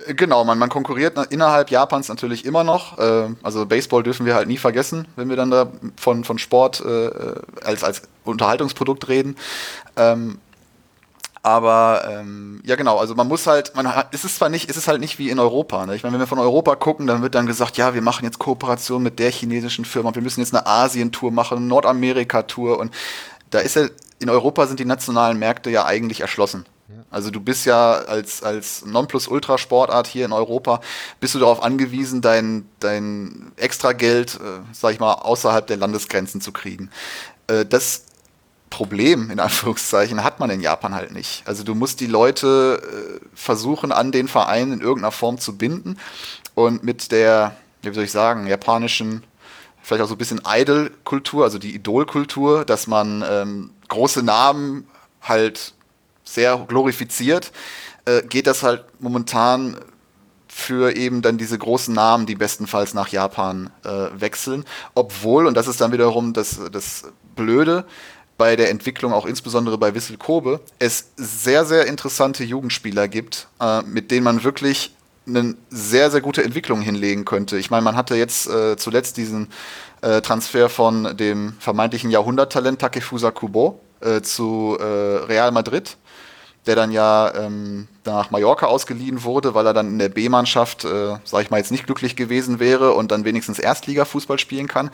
Genau, 0.07 0.45
man, 0.45 0.59
man 0.59 0.69
konkurriert 0.69 1.19
innerhalb 1.31 1.71
Japans 1.71 2.09
natürlich 2.09 2.45
immer 2.45 2.65
noch. 2.65 2.99
Äh, 2.99 3.29
also 3.43 3.67
Baseball 3.67 4.03
dürfen 4.03 4.27
wir 4.27 4.35
halt 4.35 4.49
nie 4.49 4.59
vergessen, 4.59 5.07
wenn 5.17 5.29
wir 5.29 5.37
dann 5.37 5.51
da 5.51 5.71
von, 5.97 6.25
von 6.25 6.39
Sport 6.39 6.83
äh, 6.85 7.11
als, 7.63 7.85
als 7.85 8.03
Unterhaltungsprodukt 8.25 9.09
reden. 9.09 9.37
Ähm, 9.97 10.39
aber 11.45 12.09
ähm, 12.09 12.61
ja 12.65 12.77
genau, 12.77 12.99
also 12.99 13.17
man 13.17 13.27
muss 13.27 13.49
halt, 13.49 13.75
man 13.75 13.93
hat, 13.93 14.15
es 14.15 14.25
ist 14.25 14.37
zwar 14.37 14.49
nicht, 14.49 14.71
es 14.71 14.87
halt 14.87 15.01
nicht 15.01 15.19
wie 15.19 15.29
in 15.29 15.41
Europa. 15.41 15.85
Ne? 15.87 15.97
Ich 15.97 16.05
meine, 16.05 16.15
wenn 16.15 16.21
wir 16.21 16.29
von 16.29 16.39
Europa 16.39 16.77
gucken, 16.77 17.09
dann 17.09 17.23
wird 17.23 17.35
dann 17.35 17.47
gesagt, 17.47 17.77
ja, 17.77 17.95
wir 17.95 18.03
machen 18.03 18.25
jetzt 18.25 18.39
Kooperation 18.39 19.03
mit 19.03 19.19
der 19.19 19.33
chinesischen 19.33 19.85
Firma, 19.85 20.15
wir 20.15 20.23
müssen 20.23 20.41
jetzt 20.41 20.55
eine 20.55 20.67
Asien-Tour 20.67 21.33
machen, 21.33 21.59
eine 21.59 21.67
Nordamerika-Tour 21.67 22.79
und 22.79 22.95
da 23.51 23.59
ist 23.59 23.75
ja, 23.75 23.89
in 24.21 24.31
Europa 24.31 24.67
sind 24.69 24.79
die 24.79 24.85
nationalen 24.85 25.39
Märkte 25.39 25.69
ja 25.71 25.85
eigentlich 25.85 26.21
erschlossen. 26.21 26.65
Also 27.11 27.31
du 27.31 27.41
bist 27.41 27.67
ja 27.67 27.93
als, 27.93 28.43
als 28.43 28.85
Nonplusultra-Sportart 28.87 30.07
hier 30.07 30.25
in 30.25 30.33
Europa, 30.33 30.81
bist 31.21 31.35
du 31.35 31.39
darauf 31.39 31.63
angewiesen, 31.63 32.23
dein, 32.23 32.67
dein 32.81 33.53
Extrageld, 33.57 34.37
äh, 34.37 34.61
sag 34.73 34.93
ich 34.93 35.01
mal, 35.01 35.13
außerhalb 35.13 35.67
der 35.67 35.77
Landesgrenzen 35.77 36.41
zu 36.41 36.53
kriegen. 36.53 36.91
Äh, 37.49 37.67
das 37.67 38.05
Problem, 38.71 39.31
in 39.31 39.39
Anführungszeichen, 39.39 40.25
hat 40.25 40.41
man 40.41 40.49
in 40.49 40.63
Japan 40.63 40.95
halt 40.95 41.13
nicht. 41.13 41.43
Also 41.47 41.63
du 41.63 41.75
musst 41.75 42.01
die 42.01 42.07
Leute 42.07 42.81
äh, 42.83 43.27
versuchen, 43.35 43.93
an 43.93 44.13
den 44.13 44.29
Verein 44.29 44.73
in 44.73 44.81
irgendeiner 44.81 45.13
Form 45.13 45.39
zu 45.39 45.59
binden 45.59 45.99
und 46.55 46.83
mit 46.83 47.13
der, 47.13 47.55
wie 47.83 47.93
soll 47.93 48.05
ich 48.05 48.13
sagen, 48.13 48.47
japanischen, 48.47 49.23
vielleicht 49.83 50.03
auch 50.03 50.09
so 50.09 50.15
ein 50.15 50.19
bisschen 50.19 50.41
Idol-Kultur, 50.47 51.45
also 51.45 51.59
die 51.59 51.75
Idol-Kultur, 51.75 52.65
dass 52.65 52.87
man 52.87 53.23
ähm, 53.29 53.71
große 53.89 54.23
Namen 54.23 54.89
halt 55.21 55.75
sehr 56.35 56.65
glorifiziert, 56.69 57.53
äh, 58.05 58.23
geht 58.23 58.47
das 58.47 58.63
halt 58.63 58.85
momentan 59.01 59.77
für 60.49 60.95
eben 60.95 61.23
dann 61.23 61.39
diese 61.39 61.57
großen 61.59 61.95
Namen, 61.95 62.27
die 62.27 62.35
bestenfalls 62.35 62.93
nach 62.93 63.09
Japan 63.09 63.71
äh, 63.85 64.09
wechseln. 64.15 64.65
Obwohl, 64.95 65.47
und 65.47 65.57
das 65.57 65.67
ist 65.67 65.81
dann 65.81 65.93
wiederum 65.93 66.35
das, 66.35 66.61
das 66.71 67.05
Blöde, 67.35 67.87
bei 68.37 68.57
der 68.57 68.71
Entwicklung, 68.71 69.13
auch 69.13 69.27
insbesondere 69.27 69.79
bei 69.79 69.95
Wissel 69.95 70.17
Kobe, 70.17 70.61
es 70.79 71.13
sehr, 71.17 71.65
sehr 71.65 71.87
interessante 71.87 72.43
Jugendspieler 72.45 73.07
gibt, 73.07 73.47
äh, 73.61 73.83
mit 73.83 74.11
denen 74.11 74.25
man 74.25 74.43
wirklich 74.43 74.95
eine 75.27 75.55
sehr, 75.71 76.11
sehr 76.11 76.21
gute 76.21 76.43
Entwicklung 76.43 76.81
hinlegen 76.81 77.25
könnte. 77.25 77.57
Ich 77.57 77.71
meine, 77.71 77.83
man 77.83 77.97
hatte 77.97 78.17
jetzt 78.17 78.49
äh, 78.49 78.77
zuletzt 78.77 79.17
diesen 79.17 79.49
äh, 80.01 80.21
Transfer 80.21 80.69
von 80.69 81.17
dem 81.17 81.55
vermeintlichen 81.61 82.11
Jahrhunderttalent 82.11 82.81
Takefusa 82.81 83.31
Kubo 83.31 83.81
äh, 84.01 84.23
zu 84.23 84.77
äh, 84.81 84.85
Real 84.85 85.53
Madrid 85.53 85.97
der 86.67 86.77
dann 86.77 86.93
ja 86.93 87.35
ähm, 87.35 87.89
nach 88.05 88.31
Mallorca 88.31 88.67
ausgeliehen 88.67 89.25
wurde, 89.25 89.55
weil 89.55 89.67
er 89.67 89.75
dann 89.75 89.89
in 89.89 89.99
der 89.99 90.09
B-Mannschaft, 90.09 90.85
äh, 90.85 91.17
sag 91.25 91.43
ich 91.43 91.51
mal, 91.51 91.59
jetzt 91.59 91.73
nicht 91.73 91.87
glücklich 91.87 92.15
gewesen 92.15 92.61
wäre 92.61 92.93
und 92.93 93.11
dann 93.11 93.25
wenigstens 93.25 93.59
Erstliga-Fußball 93.59 94.39
spielen 94.39 94.69
kann, 94.69 94.91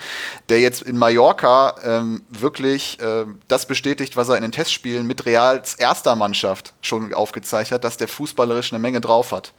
der 0.49 0.61
jetzt 0.61 0.83
in 0.83 0.97
Mallorca 0.97 1.75
ähm, 1.85 2.23
wirklich 2.31 2.99
äh, 3.01 3.27
das 3.49 3.67
bestätigt, 3.67 4.17
was 4.17 4.31
er 4.31 4.37
in 4.37 4.43
den 4.43 4.53
Testspielen 4.53 5.07
mit 5.07 5.27
Reals 5.27 5.75
erster 5.75 6.17
Mannschaft 6.17 6.73
schon 6.81 7.13
aufgezeigt 7.13 7.71
hat, 7.71 7.85
dass 7.85 7.99
der 7.99 8.09
fußballerisch 8.09 8.73
eine 8.73 8.81
Menge 8.81 9.03
drauf 9.03 9.33
hat. 9.33 9.53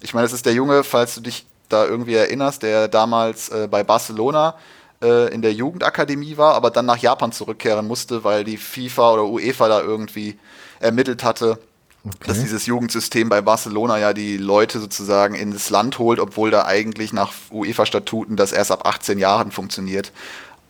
Ich 0.00 0.14
meine, 0.14 0.24
das 0.24 0.32
ist 0.32 0.46
der 0.46 0.54
Junge, 0.54 0.84
falls 0.84 1.16
du 1.16 1.20
dich 1.20 1.46
da 1.68 1.84
irgendwie 1.84 2.14
erinnerst, 2.14 2.62
der 2.62 2.88
damals 2.88 3.48
äh, 3.48 3.68
bei 3.68 3.82
Barcelona 3.82 4.56
äh, 5.02 5.32
in 5.32 5.42
der 5.42 5.52
Jugendakademie 5.52 6.36
war, 6.36 6.54
aber 6.54 6.70
dann 6.70 6.86
nach 6.86 6.98
Japan 6.98 7.32
zurückkehren 7.32 7.86
musste, 7.86 8.22
weil 8.22 8.44
die 8.44 8.56
FIFA 8.56 9.12
oder 9.12 9.24
UEFA 9.24 9.68
da 9.68 9.80
irgendwie 9.80 10.38
ermittelt 10.80 11.22
hatte, 11.22 11.58
okay. 12.04 12.16
dass 12.26 12.40
dieses 12.40 12.66
Jugendsystem 12.66 13.28
bei 13.28 13.40
Barcelona 13.40 13.98
ja 13.98 14.12
die 14.12 14.36
Leute 14.36 14.80
sozusagen 14.80 15.34
ins 15.34 15.70
Land 15.70 15.98
holt, 15.98 16.18
obwohl 16.18 16.50
da 16.50 16.64
eigentlich 16.64 17.12
nach 17.12 17.32
UEFA-Statuten 17.52 18.36
das 18.36 18.52
erst 18.52 18.72
ab 18.72 18.86
18 18.86 19.18
Jahren 19.18 19.52
funktioniert, 19.52 20.12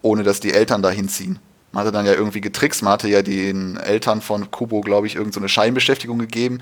ohne 0.03 0.23
dass 0.23 0.41
die 0.41 0.53
Eltern 0.53 0.83
da 0.83 0.91
hinziehen. 0.91 1.39
Man 1.73 1.83
hatte 1.83 1.93
dann 1.93 2.05
ja 2.05 2.15
irgendwie 2.15 2.41
getrickst, 2.41 2.83
man 2.83 2.95
hatte 2.95 3.09
ja 3.09 3.23
den 3.23 3.77
Eltern 3.77 4.21
von 4.21 4.51
Kubo, 4.51 4.81
glaube 4.81 5.07
ich, 5.07 5.15
irgendeine 5.15 5.45
so 5.45 5.49
Scheinbeschäftigung 5.49 6.19
gegeben, 6.19 6.61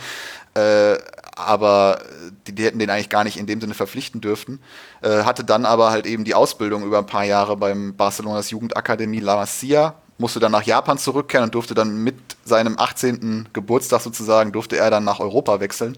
äh, 0.55 0.99
aber 1.35 2.01
die, 2.47 2.55
die, 2.55 2.65
hätten 2.65 2.79
den 2.79 2.91
eigentlich 2.91 3.09
gar 3.09 3.25
nicht 3.25 3.39
in 3.39 3.47
dem 3.47 3.61
Sinne 3.61 3.73
verpflichten 3.73 4.21
dürften. 4.21 4.61
Äh, 5.01 5.23
hatte 5.23 5.45
dann 5.45 5.65
aber 5.65 5.91
halt 5.91 6.05
eben 6.05 6.25
die 6.25 6.35
Ausbildung 6.35 6.83
über 6.83 6.99
ein 6.99 7.07
paar 7.07 7.25
Jahre 7.25 7.57
beim 7.57 7.95
Barcelonas 7.95 8.51
Jugendakademie 8.51 9.21
La 9.21 9.37
Masia 9.37 9.95
musste 10.19 10.41
dann 10.41 10.53
nach 10.53 10.65
Japan 10.65 10.99
zurückkehren 10.99 11.45
und 11.45 11.55
durfte 11.55 11.75
dann 11.75 12.03
mit 12.03 12.17
seinem 12.45 12.79
18. 12.79 13.49
Geburtstag 13.53 14.01
sozusagen, 14.01 14.53
durfte 14.53 14.77
er 14.77 14.91
dann 14.91 15.05
nach 15.05 15.21
Europa 15.21 15.61
wechseln, 15.61 15.97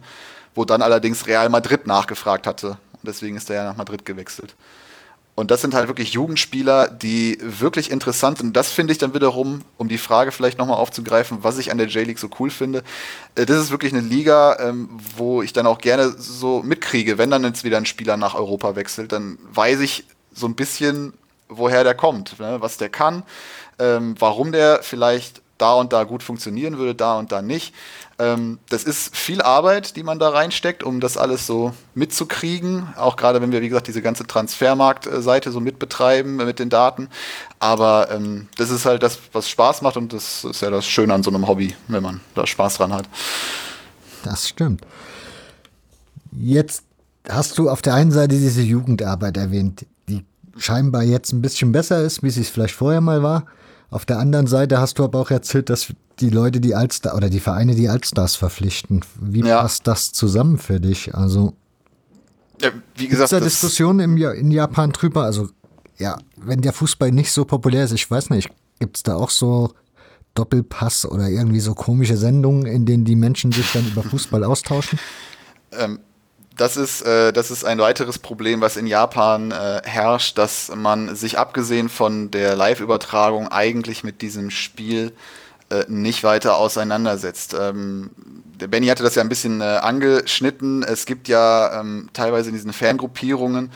wo 0.54 0.64
dann 0.64 0.82
allerdings 0.82 1.26
Real 1.26 1.48
Madrid 1.48 1.86
nachgefragt 1.86 2.46
hatte. 2.46 2.78
Und 2.92 3.04
deswegen 3.04 3.36
ist 3.36 3.48
er 3.48 3.56
ja 3.56 3.64
nach 3.64 3.76
Madrid 3.76 4.04
gewechselt. 4.04 4.54
Und 5.40 5.50
das 5.50 5.62
sind 5.62 5.72
halt 5.72 5.88
wirklich 5.88 6.12
Jugendspieler, 6.12 6.88
die 6.88 7.38
wirklich 7.40 7.90
interessant 7.90 8.38
sind. 8.38 8.48
Und 8.48 8.56
das 8.56 8.70
finde 8.72 8.92
ich 8.92 8.98
dann 8.98 9.14
wiederum, 9.14 9.62
um 9.78 9.88
die 9.88 9.96
Frage 9.96 10.32
vielleicht 10.32 10.58
nochmal 10.58 10.76
aufzugreifen, 10.76 11.38
was 11.40 11.56
ich 11.56 11.70
an 11.70 11.78
der 11.78 11.86
J-League 11.86 12.18
so 12.18 12.28
cool 12.38 12.50
finde. 12.50 12.82
Äh, 13.36 13.46
das 13.46 13.56
ist 13.56 13.70
wirklich 13.70 13.94
eine 13.94 14.02
Liga, 14.02 14.58
ähm, 14.60 14.90
wo 15.16 15.40
ich 15.40 15.54
dann 15.54 15.66
auch 15.66 15.78
gerne 15.78 16.10
so 16.10 16.62
mitkriege, 16.62 17.16
wenn 17.16 17.30
dann 17.30 17.44
jetzt 17.44 17.64
wieder 17.64 17.78
ein 17.78 17.86
Spieler 17.86 18.18
nach 18.18 18.34
Europa 18.34 18.76
wechselt, 18.76 19.12
dann 19.12 19.38
weiß 19.50 19.80
ich 19.80 20.04
so 20.34 20.46
ein 20.46 20.56
bisschen, 20.56 21.14
woher 21.48 21.84
der 21.84 21.94
kommt, 21.94 22.38
ne, 22.38 22.58
was 22.60 22.76
der 22.76 22.90
kann 22.90 23.22
ähm, 23.80 24.14
warum 24.18 24.52
der 24.52 24.80
vielleicht 24.82 25.42
da 25.60 25.74
und 25.74 25.92
da 25.92 26.04
gut 26.04 26.22
funktionieren 26.22 26.78
würde, 26.78 26.94
da 26.94 27.18
und 27.18 27.32
da 27.32 27.42
nicht. 27.42 27.74
Ähm, 28.18 28.58
das 28.68 28.84
ist 28.84 29.14
viel 29.16 29.42
Arbeit, 29.42 29.96
die 29.96 30.02
man 30.02 30.18
da 30.18 30.30
reinsteckt, 30.30 30.82
um 30.82 31.00
das 31.00 31.16
alles 31.16 31.46
so 31.46 31.72
mitzukriegen. 31.94 32.88
Auch 32.96 33.16
gerade 33.16 33.40
wenn 33.40 33.52
wir, 33.52 33.60
wie 33.60 33.68
gesagt, 33.68 33.88
diese 33.88 34.02
ganze 34.02 34.26
Transfermarktseite 34.26 35.50
so 35.50 35.60
mitbetreiben 35.60 36.36
mit 36.36 36.58
den 36.58 36.70
Daten. 36.70 37.08
Aber 37.58 38.10
ähm, 38.10 38.48
das 38.56 38.70
ist 38.70 38.86
halt 38.86 39.02
das, 39.02 39.18
was 39.32 39.48
Spaß 39.48 39.82
macht 39.82 39.96
und 39.96 40.12
das 40.12 40.44
ist 40.44 40.62
ja 40.62 40.70
das 40.70 40.86
Schöne 40.86 41.14
an 41.14 41.22
so 41.22 41.30
einem 41.30 41.46
Hobby, 41.46 41.74
wenn 41.88 42.02
man 42.02 42.20
da 42.34 42.46
Spaß 42.46 42.78
dran 42.78 42.92
hat. 42.92 43.08
Das 44.22 44.48
stimmt. 44.48 44.82
Jetzt 46.32 46.84
hast 47.28 47.58
du 47.58 47.68
auf 47.68 47.82
der 47.82 47.94
einen 47.94 48.12
Seite 48.12 48.36
diese 48.36 48.62
Jugendarbeit 48.62 49.36
erwähnt, 49.36 49.86
die 50.08 50.24
scheinbar 50.56 51.02
jetzt 51.02 51.32
ein 51.32 51.42
bisschen 51.42 51.72
besser 51.72 52.02
ist, 52.02 52.22
wie 52.22 52.30
sie 52.30 52.42
es 52.42 52.50
vielleicht 52.50 52.74
vorher 52.74 53.00
mal 53.00 53.22
war. 53.22 53.46
Auf 53.90 54.06
der 54.06 54.18
anderen 54.18 54.46
Seite 54.46 54.78
hast 54.78 54.98
du 54.98 55.04
aber 55.04 55.18
auch 55.18 55.30
erzählt, 55.30 55.68
dass 55.68 55.92
die 56.20 56.30
Leute 56.30 56.60
die 56.60 56.74
Allstar 56.74 57.16
oder 57.16 57.28
die 57.28 57.40
Vereine 57.40 57.74
die 57.74 57.88
Allstars 57.88 58.36
verpflichten. 58.36 59.00
Wie 59.20 59.44
ja. 59.44 59.60
passt 59.60 59.86
das 59.86 60.12
zusammen 60.12 60.58
für 60.58 60.80
dich? 60.80 61.14
Also 61.14 61.54
ja, 62.60 62.70
wie 62.96 63.08
gesagt, 63.08 63.32
da 63.32 63.40
Diskussionen 63.40 64.00
im, 64.00 64.16
in 64.16 64.50
Japan 64.50 64.92
drüber? 64.92 65.24
Also 65.24 65.48
ja, 65.98 66.18
wenn 66.36 66.60
der 66.60 66.72
Fußball 66.72 67.10
nicht 67.10 67.32
so 67.32 67.44
populär 67.44 67.84
ist, 67.84 67.92
ich 67.92 68.10
weiß 68.10 68.30
nicht, 68.30 68.50
gibt 68.78 68.96
es 68.96 69.02
da 69.02 69.16
auch 69.16 69.30
so 69.30 69.72
Doppelpass 70.34 71.06
oder 71.06 71.28
irgendwie 71.28 71.60
so 71.60 71.74
komische 71.74 72.16
Sendungen, 72.16 72.66
in 72.66 72.86
denen 72.86 73.04
die 73.04 73.16
Menschen 73.16 73.50
sich 73.50 73.72
dann 73.72 73.86
über 73.86 74.02
Fußball 74.02 74.44
austauschen? 74.44 74.98
Ähm, 75.72 76.00
das 76.60 76.76
ist, 76.76 77.00
äh, 77.02 77.32
das 77.32 77.50
ist 77.50 77.64
ein 77.64 77.78
weiteres 77.78 78.18
Problem, 78.18 78.60
was 78.60 78.76
in 78.76 78.86
Japan 78.86 79.50
äh, 79.50 79.80
herrscht, 79.84 80.36
dass 80.36 80.70
man 80.74 81.16
sich 81.16 81.38
abgesehen 81.38 81.88
von 81.88 82.30
der 82.30 82.54
Live-Übertragung 82.54 83.48
eigentlich 83.48 84.04
mit 84.04 84.20
diesem 84.20 84.50
Spiel 84.50 85.12
äh, 85.70 85.84
nicht 85.88 86.22
weiter 86.22 86.56
auseinandersetzt. 86.58 87.56
Ähm, 87.58 88.10
der 88.60 88.68
Benny 88.68 88.88
hatte 88.88 89.02
das 89.02 89.14
ja 89.14 89.22
ein 89.22 89.30
bisschen 89.30 89.62
äh, 89.62 89.64
angeschnitten. 89.64 90.82
Es 90.82 91.06
gibt 91.06 91.28
ja 91.28 91.80
ähm, 91.80 92.10
teilweise 92.12 92.50
in 92.50 92.54
diesen 92.54 92.74
Fangruppierungen 92.74 93.72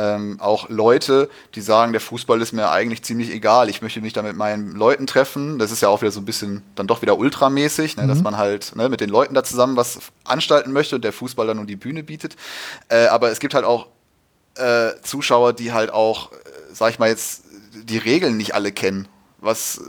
ähm, 0.00 0.40
auch 0.40 0.68
Leute, 0.68 1.28
die 1.54 1.60
sagen, 1.60 1.92
der 1.92 2.00
Fußball 2.00 2.40
ist 2.40 2.52
mir 2.52 2.70
eigentlich 2.70 3.02
ziemlich 3.02 3.30
egal. 3.30 3.68
Ich 3.68 3.82
möchte 3.82 4.00
mich 4.00 4.14
da 4.14 4.22
mit 4.22 4.34
meinen 4.36 4.72
Leuten 4.72 5.06
treffen. 5.06 5.58
Das 5.58 5.70
ist 5.70 5.82
ja 5.82 5.88
auch 5.88 6.00
wieder 6.00 6.10
so 6.10 6.20
ein 6.20 6.24
bisschen 6.24 6.62
dann 6.74 6.86
doch 6.86 7.02
wieder 7.02 7.18
ultramäßig, 7.18 7.96
ne, 7.96 8.04
mhm. 8.04 8.08
dass 8.08 8.22
man 8.22 8.36
halt 8.36 8.74
ne, 8.76 8.88
mit 8.88 9.00
den 9.00 9.10
Leuten 9.10 9.34
da 9.34 9.44
zusammen 9.44 9.76
was 9.76 9.98
anstalten 10.24 10.72
möchte 10.72 10.96
und 10.96 11.04
der 11.04 11.12
Fußball 11.12 11.46
dann 11.46 11.58
nur 11.58 11.66
die 11.66 11.76
Bühne 11.76 12.02
bietet. 12.02 12.36
Äh, 12.88 13.06
aber 13.06 13.30
es 13.30 13.40
gibt 13.40 13.52
halt 13.52 13.64
auch 13.64 13.88
äh, 14.54 14.92
Zuschauer, 15.02 15.52
die 15.52 15.72
halt 15.72 15.92
auch, 15.92 16.32
äh, 16.32 16.36
sag 16.72 16.90
ich 16.90 16.98
mal 16.98 17.08
jetzt, 17.08 17.42
die 17.74 17.98
Regeln 17.98 18.36
nicht 18.36 18.54
alle 18.54 18.72
kennen. 18.72 19.06
Was 19.38 19.80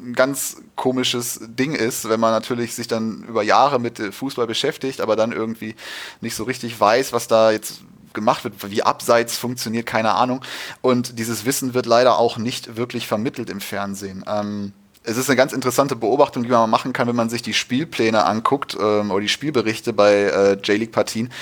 ein 0.00 0.14
ganz 0.14 0.56
komisches 0.74 1.40
Ding 1.42 1.74
ist, 1.74 2.08
wenn 2.08 2.18
man 2.18 2.32
natürlich 2.32 2.74
sich 2.74 2.88
dann 2.88 3.22
über 3.28 3.42
Jahre 3.44 3.78
mit 3.78 3.98
Fußball 3.98 4.48
beschäftigt, 4.48 5.00
aber 5.00 5.14
dann 5.14 5.30
irgendwie 5.30 5.76
nicht 6.20 6.34
so 6.34 6.44
richtig 6.44 6.78
weiß, 6.78 7.12
was 7.12 7.28
da 7.28 7.52
jetzt 7.52 7.82
gemacht 8.14 8.44
wird, 8.44 8.70
wie 8.70 8.82
Abseits 8.82 9.36
funktioniert, 9.36 9.86
keine 9.86 10.14
Ahnung. 10.14 10.42
Und 10.80 11.18
dieses 11.18 11.44
Wissen 11.44 11.74
wird 11.74 11.86
leider 11.86 12.18
auch 12.18 12.36
nicht 12.36 12.76
wirklich 12.76 13.06
vermittelt 13.06 13.50
im 13.50 13.60
Fernsehen. 13.60 14.24
Ähm, 14.26 14.72
es 15.04 15.16
ist 15.16 15.28
eine 15.28 15.36
ganz 15.36 15.52
interessante 15.52 15.96
Beobachtung, 15.96 16.44
die 16.44 16.48
man 16.48 16.70
machen 16.70 16.92
kann, 16.92 17.08
wenn 17.08 17.16
man 17.16 17.28
sich 17.28 17.42
die 17.42 17.54
Spielpläne 17.54 18.24
anguckt 18.24 18.76
ähm, 18.80 19.10
oder 19.10 19.20
die 19.20 19.28
Spielberichte 19.28 19.92
bei 19.92 20.12
äh, 20.12 20.52
J-League-Partien. 20.52 21.32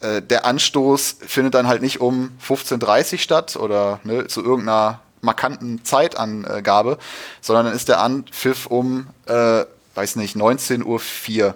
Äh, 0.00 0.22
der 0.22 0.44
Anstoß 0.44 1.16
findet 1.26 1.54
dann 1.54 1.66
halt 1.66 1.82
nicht 1.82 2.00
um 2.00 2.30
15.30 2.46 3.12
Uhr 3.12 3.18
statt 3.18 3.56
oder 3.56 4.00
ne, 4.04 4.26
zu 4.28 4.42
irgendeiner 4.42 5.00
markanten 5.22 5.84
Zeitangabe, 5.84 6.98
sondern 7.40 7.66
dann 7.66 7.74
ist 7.74 7.88
der 7.88 8.00
Anpfiff 8.00 8.66
um, 8.66 9.08
äh, 9.26 9.64
weiß 9.94 10.16
nicht, 10.16 10.36
19.04 10.36 10.84
Uhr. 10.84 11.54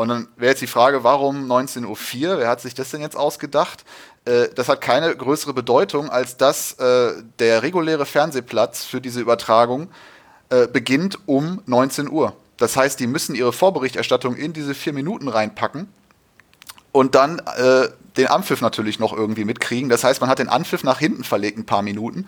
Und 0.00 0.08
dann 0.08 0.28
wäre 0.38 0.52
jetzt 0.52 0.62
die 0.62 0.66
Frage, 0.66 1.04
warum 1.04 1.46
19.04 1.46 1.84
Uhr? 1.84 2.38
Wer 2.38 2.48
hat 2.48 2.62
sich 2.62 2.72
das 2.72 2.90
denn 2.90 3.02
jetzt 3.02 3.18
ausgedacht? 3.18 3.84
Äh, 4.24 4.48
das 4.54 4.70
hat 4.70 4.80
keine 4.80 5.14
größere 5.14 5.52
Bedeutung, 5.52 6.08
als 6.08 6.38
dass 6.38 6.72
äh, 6.78 7.22
der 7.38 7.62
reguläre 7.62 8.06
Fernsehplatz 8.06 8.86
für 8.86 9.02
diese 9.02 9.20
Übertragung 9.20 9.90
äh, 10.48 10.66
beginnt 10.68 11.18
um 11.26 11.60
19 11.66 12.08
Uhr. 12.08 12.34
Das 12.56 12.78
heißt, 12.78 12.98
die 12.98 13.06
müssen 13.06 13.34
ihre 13.34 13.52
Vorberichterstattung 13.52 14.36
in 14.36 14.54
diese 14.54 14.74
vier 14.74 14.94
Minuten 14.94 15.28
reinpacken 15.28 15.86
und 16.92 17.14
dann 17.14 17.38
äh, 17.58 17.90
den 18.16 18.28
Anpfiff 18.28 18.62
natürlich 18.62 19.00
noch 19.00 19.12
irgendwie 19.12 19.44
mitkriegen. 19.44 19.90
Das 19.90 20.02
heißt, 20.02 20.22
man 20.22 20.30
hat 20.30 20.38
den 20.38 20.48
Anpfiff 20.48 20.82
nach 20.82 20.98
hinten 20.98 21.24
verlegt 21.24 21.58
ein 21.58 21.66
paar 21.66 21.82
Minuten, 21.82 22.26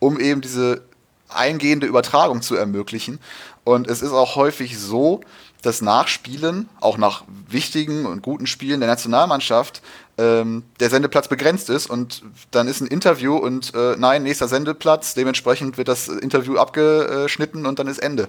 um 0.00 0.18
eben 0.18 0.40
diese 0.40 0.82
eingehende 1.28 1.86
Übertragung 1.86 2.42
zu 2.42 2.56
ermöglichen. 2.56 3.20
Und 3.62 3.88
es 3.88 4.02
ist 4.02 4.10
auch 4.10 4.34
häufig 4.34 4.76
so, 4.76 5.20
dass 5.62 5.80
nach 5.80 6.08
Spielen, 6.08 6.68
auch 6.80 6.98
nach 6.98 7.24
wichtigen 7.48 8.06
und 8.06 8.22
guten 8.22 8.46
Spielen 8.46 8.80
der 8.80 8.88
Nationalmannschaft, 8.88 9.82
ähm, 10.18 10.64
der 10.80 10.90
Sendeplatz 10.90 11.28
begrenzt 11.28 11.70
ist 11.70 11.88
und 11.88 12.22
dann 12.50 12.68
ist 12.68 12.80
ein 12.80 12.86
Interview 12.86 13.36
und 13.36 13.74
äh, 13.74 13.96
nein, 13.96 14.24
nächster 14.24 14.48
Sendeplatz, 14.48 15.14
dementsprechend 15.14 15.78
wird 15.78 15.88
das 15.88 16.08
Interview 16.08 16.56
abgeschnitten 16.56 17.64
und 17.64 17.78
dann 17.78 17.86
ist 17.86 17.98
Ende. 17.98 18.28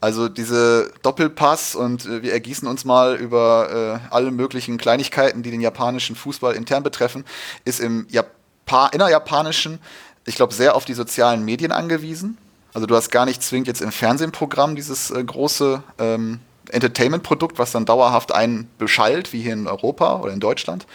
Also 0.00 0.28
diese 0.28 0.92
Doppelpass 1.02 1.74
und 1.74 2.04
äh, 2.06 2.22
wir 2.22 2.32
ergießen 2.32 2.68
uns 2.68 2.84
mal 2.84 3.16
über 3.16 4.00
äh, 4.10 4.14
alle 4.14 4.30
möglichen 4.30 4.76
Kleinigkeiten, 4.78 5.42
die 5.42 5.50
den 5.50 5.60
japanischen 5.60 6.16
Fußball 6.16 6.54
intern 6.54 6.82
betreffen, 6.82 7.24
ist 7.64 7.80
im 7.80 8.06
Japa 8.10 8.88
innerjapanischen, 8.88 9.78
ich 10.26 10.36
glaube, 10.36 10.52
sehr 10.52 10.74
auf 10.74 10.84
die 10.84 10.94
sozialen 10.94 11.44
Medien 11.44 11.72
angewiesen. 11.72 12.36
Also 12.74 12.86
du 12.86 12.94
hast 12.94 13.10
gar 13.10 13.24
nicht 13.24 13.42
zwingend 13.42 13.68
jetzt 13.68 13.80
im 13.80 13.90
Fernsehprogramm 13.90 14.76
dieses 14.76 15.10
äh, 15.10 15.24
große 15.24 15.82
ähm, 15.98 16.40
Entertainment-Produkt, 16.70 17.58
was 17.58 17.72
dann 17.72 17.84
dauerhaft 17.84 18.34
einen 18.34 18.68
beschallt, 18.78 19.32
wie 19.32 19.42
hier 19.42 19.52
in 19.52 19.66
Europa 19.66 20.20
oder 20.20 20.32
in 20.32 20.40
Deutschland. 20.40 20.86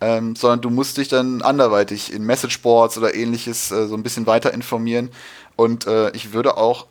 Ähm, 0.00 0.36
sondern 0.36 0.60
du 0.60 0.68
musst 0.68 0.98
dich 0.98 1.08
dann 1.08 1.40
anderweitig 1.40 2.12
in 2.12 2.22
Messageboards 2.24 2.98
oder 2.98 3.14
ähnliches 3.14 3.70
äh, 3.70 3.86
so 3.86 3.94
ein 3.94 4.02
bisschen 4.02 4.26
weiter 4.26 4.52
informieren. 4.52 5.10
Und 5.56 5.86
äh, 5.86 6.10
ich 6.10 6.34
würde 6.34 6.58
auch 6.58 6.86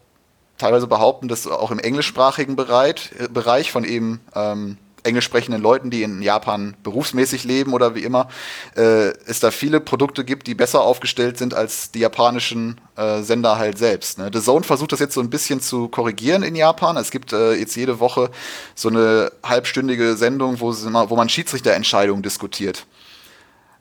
teilweise 0.58 0.88
behaupten, 0.88 1.28
dass 1.28 1.46
auch 1.46 1.70
im 1.70 1.80
englischsprachigen 1.80 2.56
Bereich, 2.56 3.12
Bereich 3.32 3.72
von 3.72 3.84
eben 3.84 4.22
ähm, 4.34 4.78
englisch 5.06 5.26
sprechenden 5.26 5.62
Leuten, 5.62 5.90
die 5.90 6.04
in 6.04 6.22
Japan 6.22 6.76
berufsmäßig 6.84 7.44
leben 7.44 7.74
oder 7.74 7.96
wie 7.96 8.04
immer, 8.04 8.28
äh, 8.76 9.10
es 9.26 9.40
da 9.40 9.52
viele 9.52 9.80
Produkte 9.80 10.26
gibt, 10.26 10.48
die 10.48 10.56
besser 10.56 10.82
aufgestellt 10.82 11.38
sind 11.38 11.54
als 11.54 11.92
die 11.92 12.00
japanischen 12.00 12.82
äh, 12.96 13.22
Sender 13.22 13.58
halt 13.58 13.78
selbst. 13.78 14.18
Ne? 14.18 14.30
The 14.34 14.42
Zone 14.42 14.64
versucht 14.64 14.92
das 14.92 15.00
jetzt 15.00 15.14
so 15.14 15.22
ein 15.22 15.30
bisschen 15.30 15.62
zu 15.62 15.88
korrigieren 15.88 16.44
in 16.44 16.56
Japan. 16.56 16.98
Es 16.98 17.12
gibt 17.12 17.34
äh, 17.34 17.54
jetzt 17.54 17.76
jede 17.76 18.00
Woche 18.00 18.30
so 18.74 18.90
eine 18.90 19.32
halbstündige 19.44 20.16
Sendung, 20.16 20.60
wo, 20.60 20.72
wo 20.74 21.16
man 21.16 21.30
Schiedsrichterentscheidungen 21.30 22.24
diskutiert. 22.24 22.86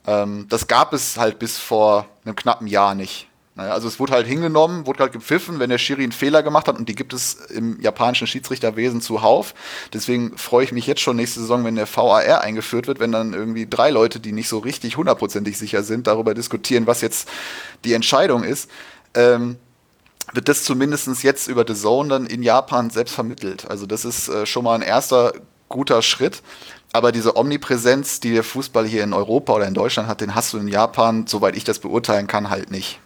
Ähm, 0.07 0.47
das 0.49 0.67
gab 0.67 0.93
es 0.93 1.17
halt 1.17 1.39
bis 1.39 1.59
vor 1.59 2.07
einem 2.25 2.37
knappen 2.37 2.67
Jahr 2.67 2.95
nicht. 2.95 3.29
Naja, 3.57 3.73
also 3.73 3.87
es 3.87 4.01
wurde 4.01 4.15
halt 4.15 4.27
hingenommen, 4.27 4.85
wurde 4.85 5.01
halt 5.01 5.13
gepfiffen, 5.13 5.61
wenn 5.61 5.71
der 5.71 5.79
Schiri 5.79 6.03
einen 6.03 6.11
Fehler 6.11 6.43
gemacht 6.43 6.67
hat 6.67 6.77
und 6.77 6.89
die 6.89 6.97
gibt 6.97 7.13
es 7.13 7.35
im 7.35 7.81
japanischen 7.81 8.27
Schiedsrichterwesen 8.27 9.01
zuhauf. 9.01 9.55
Deswegen 9.93 10.37
freue 10.37 10.65
ich 10.65 10.73
mich 10.73 10.89
jetzt 10.89 11.01
schon 11.01 11.15
nächste 11.15 11.39
Saison, 11.39 11.65
wenn 11.65 11.77
der 11.77 11.87
VAR 11.87 12.41
eingeführt 12.41 12.89
wird, 12.89 12.99
wenn 12.99 13.13
dann 13.13 13.33
irgendwie 13.33 13.69
drei 13.69 13.91
Leute, 13.91 14.19
die 14.19 14.33
nicht 14.33 14.49
so 14.49 14.59
richtig 14.59 14.97
hundertprozentig 14.97 15.57
sicher 15.57 15.85
sind, 15.85 16.09
darüber 16.09 16.35
diskutieren, 16.35 16.89
was 16.89 17.01
jetzt 17.01 17.29
die 17.85 17.93
Entscheidung 17.93 18.43
ist. 18.43 18.69
Ähm, 19.15 19.57
wird 20.33 20.49
das 20.49 20.65
zumindest 20.65 21.23
jetzt 21.23 21.47
über 21.47 21.65
The 21.67 21.75
Zone 21.75 22.09
dann 22.09 22.27
in 22.27 22.43
Japan 22.43 22.91
selbst 22.91 23.15
vermittelt. 23.15 23.71
Also 23.71 23.87
das 23.87 24.05
ist 24.05 24.29
äh, 24.29 24.47
schon 24.47 24.65
mal 24.65 24.75
ein 24.75 24.83
erster 24.83 25.33
guter 25.69 26.03
Schritt. 26.03 26.43
Aber 26.93 27.13
diese 27.13 27.37
Omnipräsenz, 27.37 28.19
die 28.19 28.33
der 28.33 28.43
Fußball 28.45 28.87
hier 28.87 29.05
in 29.05 29.13
Europa 29.13 29.53
oder 29.53 29.69
in 29.69 29.75
Deutschland 29.75 30.09
hat, 30.09 30.21
den 30.21 30.35
hast 30.35 30.53
du 30.53 30.59
in 30.59 30.67
Japan, 30.67 31.27
soweit 31.29 31.57
ich 31.57 31.65
das 31.65 31.79
beurteilen 31.79 32.27
kann, 32.27 32.51
halt 32.51 32.73
nicht. 32.73 33.01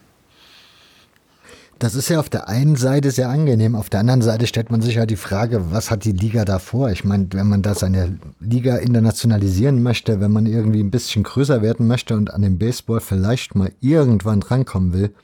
Das 1.78 1.94
ist 1.94 2.08
ja 2.08 2.18
auf 2.18 2.28
der 2.28 2.48
einen 2.48 2.74
Seite 2.74 3.12
sehr 3.12 3.28
angenehm, 3.28 3.76
auf 3.76 3.88
der 3.88 4.00
anderen 4.00 4.22
Seite 4.22 4.48
stellt 4.48 4.70
man 4.70 4.82
sich 4.82 4.96
ja 4.96 5.06
die 5.06 5.16
Frage, 5.16 5.70
was 5.70 5.92
hat 5.92 6.04
die 6.04 6.12
Liga 6.12 6.44
da 6.44 6.58
vor? 6.58 6.90
Ich 6.90 7.04
meine, 7.04 7.28
wenn 7.30 7.48
man 7.48 7.62
da 7.62 7.74
seine 7.74 8.18
Liga 8.40 8.76
internationalisieren 8.76 9.80
möchte, 9.80 10.20
wenn 10.20 10.32
man 10.32 10.46
irgendwie 10.46 10.80
ein 10.80 10.90
bisschen 10.90 11.22
größer 11.22 11.62
werden 11.62 11.86
möchte 11.86 12.16
und 12.16 12.34
an 12.34 12.42
den 12.42 12.58
Baseball 12.58 13.00
vielleicht 13.00 13.54
mal 13.54 13.70
irgendwann 13.80 14.42
rankommen 14.42 14.92
will, 14.92 15.14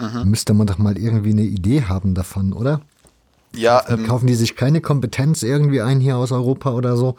mhm. 0.00 0.30
müsste 0.30 0.52
man 0.52 0.66
doch 0.66 0.78
mal 0.78 0.98
irgendwie 0.98 1.30
eine 1.30 1.42
Idee 1.42 1.84
haben 1.84 2.14
davon, 2.14 2.52
oder? 2.52 2.80
Ja, 3.54 3.84
ähm, 3.88 4.04
kaufen 4.04 4.26
die 4.26 4.34
sich 4.34 4.56
keine 4.56 4.80
Kompetenz 4.80 5.44
irgendwie 5.44 5.80
ein 5.80 6.00
hier 6.00 6.16
aus 6.16 6.32
Europa 6.32 6.72
oder 6.72 6.96
so? 6.96 7.14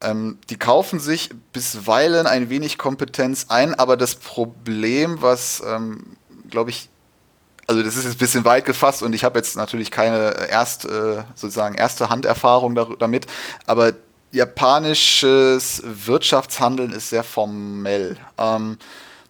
Ähm, 0.00 0.38
die 0.48 0.56
kaufen 0.56 1.00
sich 1.00 1.30
bisweilen 1.52 2.26
ein 2.26 2.50
wenig 2.50 2.78
Kompetenz 2.78 3.46
ein, 3.48 3.74
aber 3.74 3.96
das 3.96 4.14
Problem, 4.14 5.22
was, 5.22 5.62
ähm, 5.66 6.16
glaube 6.48 6.70
ich, 6.70 6.88
also 7.66 7.82
das 7.82 7.96
ist 7.96 8.04
jetzt 8.04 8.14
ein 8.14 8.18
bisschen 8.18 8.44
weit 8.44 8.64
gefasst 8.64 9.02
und 9.02 9.12
ich 9.12 9.24
habe 9.24 9.38
jetzt 9.38 9.56
natürlich 9.56 9.90
keine 9.90 10.48
erst, 10.48 10.84
äh, 10.84 11.22
sozusagen 11.34 11.74
erste 11.74 12.08
Handerfahrung 12.08 12.74
damit, 12.98 13.26
aber 13.66 13.92
japanisches 14.32 15.82
Wirtschaftshandeln 15.84 16.92
ist 16.92 17.10
sehr 17.10 17.22
formell. 17.22 18.16
Ähm, 18.38 18.78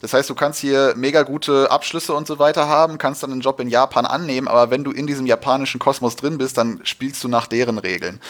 das 0.01 0.15
heißt, 0.15 0.29
du 0.31 0.35
kannst 0.35 0.61
hier 0.61 0.95
mega 0.97 1.23
gute 1.23 1.71
Abschlüsse 1.71 2.15
und 2.15 2.27
so 2.27 2.39
weiter 2.39 2.69
haben, 2.69 2.99
kannst 2.99 3.23
dann 3.23 3.33
einen 3.33 3.41
Job 3.41 3.61
in 3.61 3.69
Japan 3.69 4.07
annehmen, 4.07 4.49
aber 4.49 4.71
wenn 4.71 4.83
du 4.83 4.91
in 4.91 5.07
diesem 5.07 5.27
japanischen 5.27 5.79
Kosmos 5.79 6.17
drin 6.17 6.39
bist, 6.39 6.59
dann 6.59 6.81
spielst 6.85 7.23
du 7.23 7.29
nach 7.29 7.47
deren 7.47 7.79
Regeln. 7.79 8.21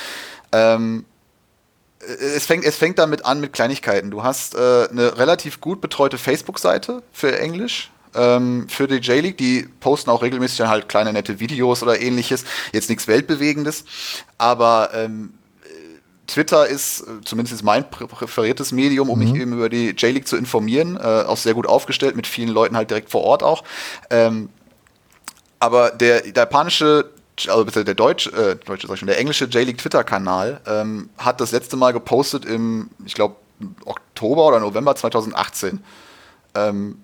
Ähm, 0.50 1.04
es 2.00 2.46
fängt, 2.46 2.64
es 2.64 2.76
fängt 2.76 2.98
damit 2.98 3.24
an 3.24 3.40
mit 3.40 3.52
Kleinigkeiten. 3.52 4.10
Du 4.10 4.24
hast 4.24 4.56
äh, 4.56 4.88
eine 4.90 5.16
relativ 5.18 5.60
gut 5.60 5.80
betreute 5.80 6.18
Facebook-Seite 6.18 7.02
für 7.12 7.38
Englisch 7.38 7.91
ähm, 8.14 8.66
für 8.68 8.86
die 8.86 8.96
J-League. 8.96 9.38
Die 9.38 9.68
posten 9.80 10.10
auch 10.10 10.22
regelmäßig 10.22 10.58
dann 10.58 10.68
halt 10.68 10.88
kleine 10.88 11.12
nette 11.12 11.40
Videos 11.40 11.82
oder 11.82 12.00
ähnliches. 12.00 12.44
Jetzt 12.72 12.88
nichts 12.88 13.08
Weltbewegendes, 13.08 13.84
aber 14.38 14.90
ähm, 14.94 15.34
Twitter 16.26 16.66
ist 16.66 17.00
äh, 17.00 17.04
zumindest 17.24 17.62
mein 17.62 17.90
präferiertes 17.90 18.72
Medium, 18.72 19.10
um 19.10 19.18
mhm. 19.18 19.32
mich 19.32 19.40
eben 19.40 19.52
über 19.52 19.68
die 19.68 19.90
J-League 19.90 20.26
zu 20.26 20.36
informieren. 20.36 20.96
Äh, 20.96 21.24
auch 21.26 21.36
sehr 21.36 21.54
gut 21.54 21.66
aufgestellt, 21.66 22.16
mit 22.16 22.26
vielen 22.26 22.48
Leuten 22.48 22.76
halt 22.76 22.90
direkt 22.90 23.10
vor 23.10 23.22
Ort 23.22 23.42
auch. 23.42 23.64
Ähm, 24.10 24.48
aber 25.58 25.90
der, 25.90 26.22
der 26.22 26.44
japanische 26.44 27.10
also 27.48 27.64
bitte 27.64 27.84
der 27.84 27.94
deutsche, 27.94 28.30
äh, 28.30 28.56
deutsche 28.56 28.86
sag 28.86 28.94
ich 28.94 29.00
schon, 29.00 29.08
der 29.08 29.18
englische 29.18 29.46
J-League 29.46 29.78
Twitter-Kanal 29.78 30.60
ähm, 30.66 31.10
hat 31.18 31.40
das 31.40 31.52
letzte 31.52 31.76
Mal 31.76 31.92
gepostet 31.92 32.44
im, 32.44 32.90
ich 33.04 33.14
glaube, 33.14 33.36
Oktober 33.84 34.46
oder 34.46 34.60
November 34.60 34.94
2018. 34.94 35.82
Ähm, 36.54 36.98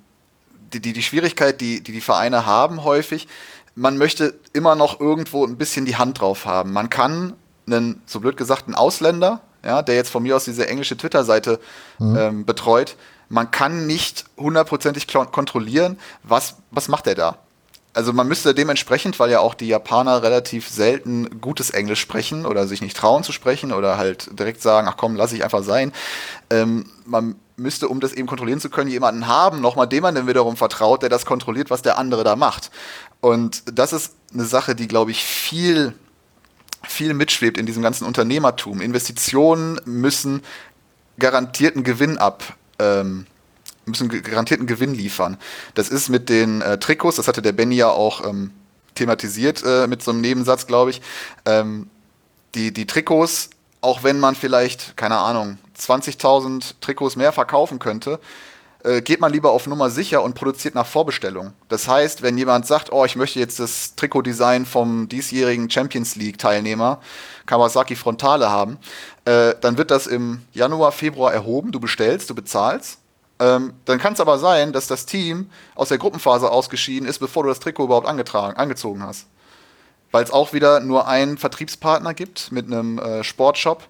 die, 0.72 0.80
die, 0.80 0.92
die 0.92 1.02
Schwierigkeit, 1.02 1.60
die, 1.60 1.82
die 1.82 1.92
die 1.92 2.00
Vereine 2.00 2.46
haben 2.46 2.84
häufig, 2.84 3.28
man 3.74 3.96
möchte 3.96 4.34
immer 4.52 4.74
noch 4.74 5.00
irgendwo 5.00 5.44
ein 5.44 5.56
bisschen 5.56 5.84
die 5.84 5.96
Hand 5.96 6.20
drauf 6.20 6.46
haben. 6.46 6.72
Man 6.72 6.90
kann 6.90 7.34
einen, 7.66 8.02
so 8.06 8.20
blöd 8.20 8.36
gesagt, 8.36 8.66
einen 8.66 8.74
Ausländer, 8.74 9.40
ja, 9.64 9.82
der 9.82 9.94
jetzt 9.94 10.10
von 10.10 10.22
mir 10.22 10.36
aus 10.36 10.44
diese 10.44 10.68
englische 10.68 10.96
Twitter-Seite 10.96 11.60
mhm. 11.98 12.16
ähm, 12.16 12.44
betreut, 12.44 12.96
man 13.28 13.50
kann 13.50 13.86
nicht 13.86 14.24
hundertprozentig 14.36 15.06
kontrollieren, 15.06 15.98
was, 16.22 16.56
was 16.70 16.88
macht 16.88 17.06
er 17.06 17.14
da. 17.14 17.38
Also 17.92 18.12
man 18.12 18.28
müsste 18.28 18.54
dementsprechend, 18.54 19.18
weil 19.18 19.30
ja 19.30 19.40
auch 19.40 19.54
die 19.54 19.68
Japaner 19.68 20.22
relativ 20.22 20.68
selten 20.68 21.40
gutes 21.40 21.70
Englisch 21.70 22.00
sprechen 22.00 22.46
oder 22.46 22.66
sich 22.66 22.80
nicht 22.80 22.96
trauen 22.96 23.24
zu 23.24 23.32
sprechen 23.32 23.72
oder 23.72 23.98
halt 23.98 24.38
direkt 24.38 24.62
sagen, 24.62 24.88
ach 24.88 24.96
komm, 24.96 25.16
lass 25.16 25.32
ich 25.32 25.42
einfach 25.42 25.64
sein. 25.64 25.92
Ähm, 26.48 26.86
man 27.04 27.36
müsste, 27.58 27.88
um 27.88 28.00
das 28.00 28.12
eben 28.12 28.26
kontrollieren 28.26 28.60
zu 28.60 28.70
können, 28.70 28.90
jemanden 28.90 29.26
haben, 29.26 29.60
nochmal 29.60 29.88
dem 29.88 30.02
man 30.02 30.14
dann 30.14 30.26
wiederum 30.26 30.56
vertraut, 30.56 31.02
der 31.02 31.08
das 31.08 31.26
kontrolliert, 31.26 31.70
was 31.70 31.82
der 31.82 31.98
andere 31.98 32.24
da 32.24 32.36
macht. 32.36 32.70
Und 33.20 33.62
das 33.72 33.92
ist 33.92 34.14
eine 34.32 34.44
Sache, 34.44 34.74
die, 34.74 34.88
glaube 34.88 35.10
ich, 35.10 35.24
viel, 35.24 35.94
viel 36.86 37.14
mitschwebt 37.14 37.58
in 37.58 37.66
diesem 37.66 37.82
ganzen 37.82 38.04
Unternehmertum. 38.06 38.80
Investitionen 38.80 39.80
müssen 39.84 40.42
garantierten 41.18 41.82
Gewinn 41.82 42.18
ab. 42.18 42.56
Ähm, 42.78 43.26
müssen 43.86 44.08
garantierten 44.08 44.66
Gewinn 44.66 44.94
liefern. 44.94 45.38
Das 45.74 45.88
ist 45.88 46.08
mit 46.08 46.28
den 46.28 46.60
äh, 46.60 46.78
Trikots, 46.78 47.16
das 47.16 47.26
hatte 47.26 47.42
der 47.42 47.52
Benny 47.52 47.76
ja 47.76 47.88
auch 47.88 48.24
ähm, 48.24 48.52
thematisiert 48.94 49.62
äh, 49.64 49.86
mit 49.86 50.02
so 50.02 50.10
einem 50.10 50.20
Nebensatz, 50.20 50.66
glaube 50.66 50.90
ich. 50.90 51.00
Ähm, 51.46 51.88
die, 52.54 52.72
die 52.72 52.86
Trikots, 52.86 53.50
auch 53.80 54.02
wenn 54.02 54.20
man 54.20 54.34
vielleicht, 54.34 54.96
keine 54.96 55.16
Ahnung, 55.16 55.58
20.000 55.78 56.74
Trikots 56.80 57.16
mehr 57.16 57.32
verkaufen 57.32 57.78
könnte, 57.78 58.20
äh, 58.84 59.02
geht 59.02 59.20
man 59.20 59.32
lieber 59.32 59.50
auf 59.50 59.66
Nummer 59.66 59.90
sicher 59.90 60.22
und 60.22 60.34
produziert 60.34 60.74
nach 60.74 60.86
Vorbestellung. 60.86 61.52
Das 61.68 61.88
heißt, 61.88 62.22
wenn 62.22 62.38
jemand 62.38 62.66
sagt, 62.66 62.92
oh, 62.92 63.04
ich 63.04 63.16
möchte 63.16 63.40
jetzt 63.40 63.58
das 63.58 63.96
Trikotdesign 63.96 64.66
vom 64.66 65.08
diesjährigen 65.08 65.68
Champions 65.68 66.14
League-Teilnehmer 66.14 67.00
Kawasaki 67.46 67.96
Frontale 67.96 68.50
haben, 68.50 68.78
äh, 69.24 69.54
dann 69.60 69.78
wird 69.78 69.90
das 69.90 70.06
im 70.06 70.42
Januar, 70.52 70.92
Februar 70.92 71.32
erhoben, 71.32 71.72
du 71.72 71.80
bestellst, 71.80 72.30
du 72.30 72.34
bezahlst. 72.34 72.98
Ähm, 73.40 73.74
dann 73.84 73.98
kann 73.98 74.12
es 74.12 74.20
aber 74.20 74.38
sein, 74.38 74.72
dass 74.72 74.86
das 74.86 75.06
Team 75.06 75.50
aus 75.74 75.88
der 75.88 75.98
Gruppenphase 75.98 76.50
ausgeschieden 76.50 77.08
ist, 77.08 77.18
bevor 77.18 77.42
du 77.42 77.48
das 77.48 77.60
Trikot 77.60 77.84
überhaupt 77.84 78.06
angetragen, 78.06 78.56
angezogen 78.56 79.02
hast. 79.02 79.26
Weil 80.10 80.24
es 80.24 80.30
auch 80.30 80.52
wieder 80.52 80.80
nur 80.80 81.06
einen 81.06 81.36
Vertriebspartner 81.36 82.14
gibt 82.14 82.50
mit 82.52 82.66
einem 82.66 82.98
äh, 82.98 83.22
Sportshop, 83.24 83.86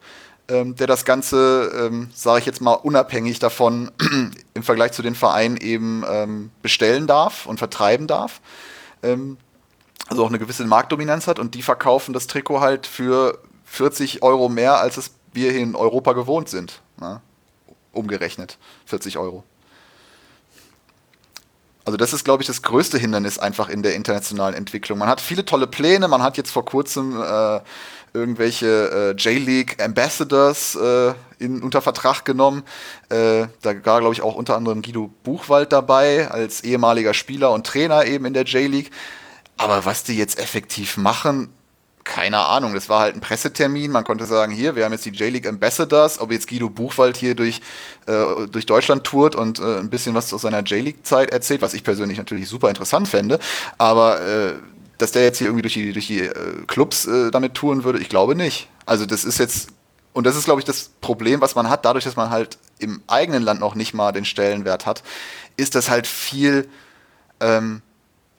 ähm, 0.48 0.74
der 0.76 0.86
das 0.86 1.04
Ganze, 1.04 1.70
ähm, 1.74 2.10
sage 2.14 2.40
ich 2.40 2.46
jetzt 2.46 2.60
mal, 2.60 2.72
unabhängig 2.72 3.38
davon 3.38 3.90
im 4.54 4.62
Vergleich 4.62 4.92
zu 4.92 5.02
den 5.02 5.14
Vereinen 5.14 5.56
eben 5.56 6.04
ähm, 6.08 6.50
bestellen 6.62 7.06
darf 7.06 7.46
und 7.46 7.58
vertreiben 7.58 8.06
darf. 8.06 8.40
Ähm, 9.02 9.36
also 10.08 10.24
auch 10.24 10.28
eine 10.28 10.38
gewisse 10.38 10.64
Marktdominanz 10.64 11.26
hat 11.26 11.38
und 11.38 11.54
die 11.54 11.62
verkaufen 11.62 12.14
das 12.14 12.26
Trikot 12.26 12.60
halt 12.60 12.86
für 12.86 13.38
40 13.66 14.22
Euro 14.22 14.48
mehr, 14.48 14.80
als 14.80 14.96
es 14.96 15.10
wir 15.32 15.52
hier 15.52 15.60
in 15.60 15.74
Europa 15.74 16.14
gewohnt 16.14 16.48
sind. 16.48 16.80
Ne? 16.98 17.20
Umgerechnet 17.92 18.56
40 18.86 19.18
Euro. 19.18 19.44
Also 21.84 21.96
das 21.96 22.12
ist, 22.12 22.24
glaube 22.24 22.42
ich, 22.42 22.46
das 22.46 22.60
größte 22.60 22.98
Hindernis 22.98 23.38
einfach 23.38 23.70
in 23.70 23.82
der 23.82 23.94
internationalen 23.94 24.54
Entwicklung. 24.54 24.98
Man 24.98 25.08
hat 25.08 25.22
viele 25.22 25.46
tolle 25.46 25.66
Pläne. 25.66 26.06
Man 26.08 26.22
hat 26.22 26.36
jetzt 26.36 26.50
vor 26.50 26.66
kurzem 26.66 27.18
äh, 27.18 27.60
irgendwelche 28.18 28.66
äh, 28.66 29.20
J-League 29.20 29.82
Ambassadors 29.82 30.74
äh, 30.74 31.14
in, 31.38 31.62
unter 31.62 31.80
Vertrag 31.80 32.24
genommen. 32.24 32.62
Äh, 33.08 33.46
da 33.62 33.84
war, 33.84 34.00
glaube 34.00 34.12
ich, 34.12 34.22
auch 34.22 34.34
unter 34.34 34.56
anderem 34.56 34.82
Guido 34.82 35.10
Buchwald 35.22 35.72
dabei, 35.72 36.30
als 36.30 36.62
ehemaliger 36.62 37.14
Spieler 37.14 37.52
und 37.52 37.66
Trainer 37.66 38.04
eben 38.04 38.24
in 38.26 38.34
der 38.34 38.44
J-League. 38.44 38.90
Aber 39.56 39.84
was 39.84 40.04
die 40.04 40.16
jetzt 40.16 40.38
effektiv 40.38 40.96
machen, 40.96 41.48
keine 42.08 42.38
Ahnung. 42.38 42.74
Das 42.74 42.88
war 42.88 43.00
halt 43.00 43.14
ein 43.14 43.20
Pressetermin. 43.20 43.92
Man 43.92 44.02
konnte 44.02 44.24
sagen, 44.24 44.50
hier, 44.50 44.74
wir 44.74 44.84
haben 44.84 44.92
jetzt 44.92 45.04
die 45.04 45.10
J-League 45.10 45.46
Ambassadors. 45.46 46.18
Ob 46.18 46.32
jetzt 46.32 46.48
Guido 46.48 46.70
Buchwald 46.70 47.16
hier 47.18 47.34
durch, 47.34 47.60
äh, 48.06 48.46
durch 48.50 48.64
Deutschland 48.66 49.04
tourt 49.04 49.36
und 49.36 49.60
äh, 49.60 49.78
ein 49.78 49.90
bisschen 49.90 50.14
was 50.14 50.32
aus 50.32 50.42
seiner 50.42 50.62
J-League-Zeit 50.62 51.30
erzählt, 51.30 51.60
was 51.60 51.74
ich 51.74 51.84
persönlich 51.84 52.16
natürlich 52.16 52.48
super 52.48 52.70
interessant 52.70 53.08
fände. 53.08 53.38
Aber 53.76 54.20
äh, 54.22 54.54
dass 54.98 55.12
der 55.12 55.22
jetzt 55.22 55.38
hier 55.38 55.46
irgendwie 55.46 55.62
durch 55.62 55.74
die, 55.74 55.92
durch 55.92 56.06
die 56.08 56.20
äh, 56.20 56.64
Clubs 56.66 57.06
äh, 57.06 57.30
damit 57.30 57.54
touren 57.54 57.84
würde, 57.84 58.00
ich 58.00 58.08
glaube 58.08 58.34
nicht. 58.34 58.68
Also 58.84 59.06
das 59.06 59.24
ist 59.24 59.38
jetzt, 59.38 59.70
und 60.12 60.26
das 60.26 60.36
ist, 60.36 60.44
glaube 60.44 60.60
ich, 60.60 60.64
das 60.64 60.90
Problem, 61.00 61.40
was 61.40 61.54
man 61.54 61.70
hat, 61.70 61.84
dadurch, 61.84 62.04
dass 62.04 62.16
man 62.16 62.30
halt 62.30 62.58
im 62.78 63.02
eigenen 63.06 63.42
Land 63.42 63.60
noch 63.60 63.74
nicht 63.74 63.94
mal 63.94 64.12
den 64.12 64.24
Stellenwert 64.24 64.86
hat, 64.86 65.02
ist 65.56 65.74
das 65.74 65.88
halt 65.88 66.06
viel, 66.06 66.68
ähm, 67.40 67.82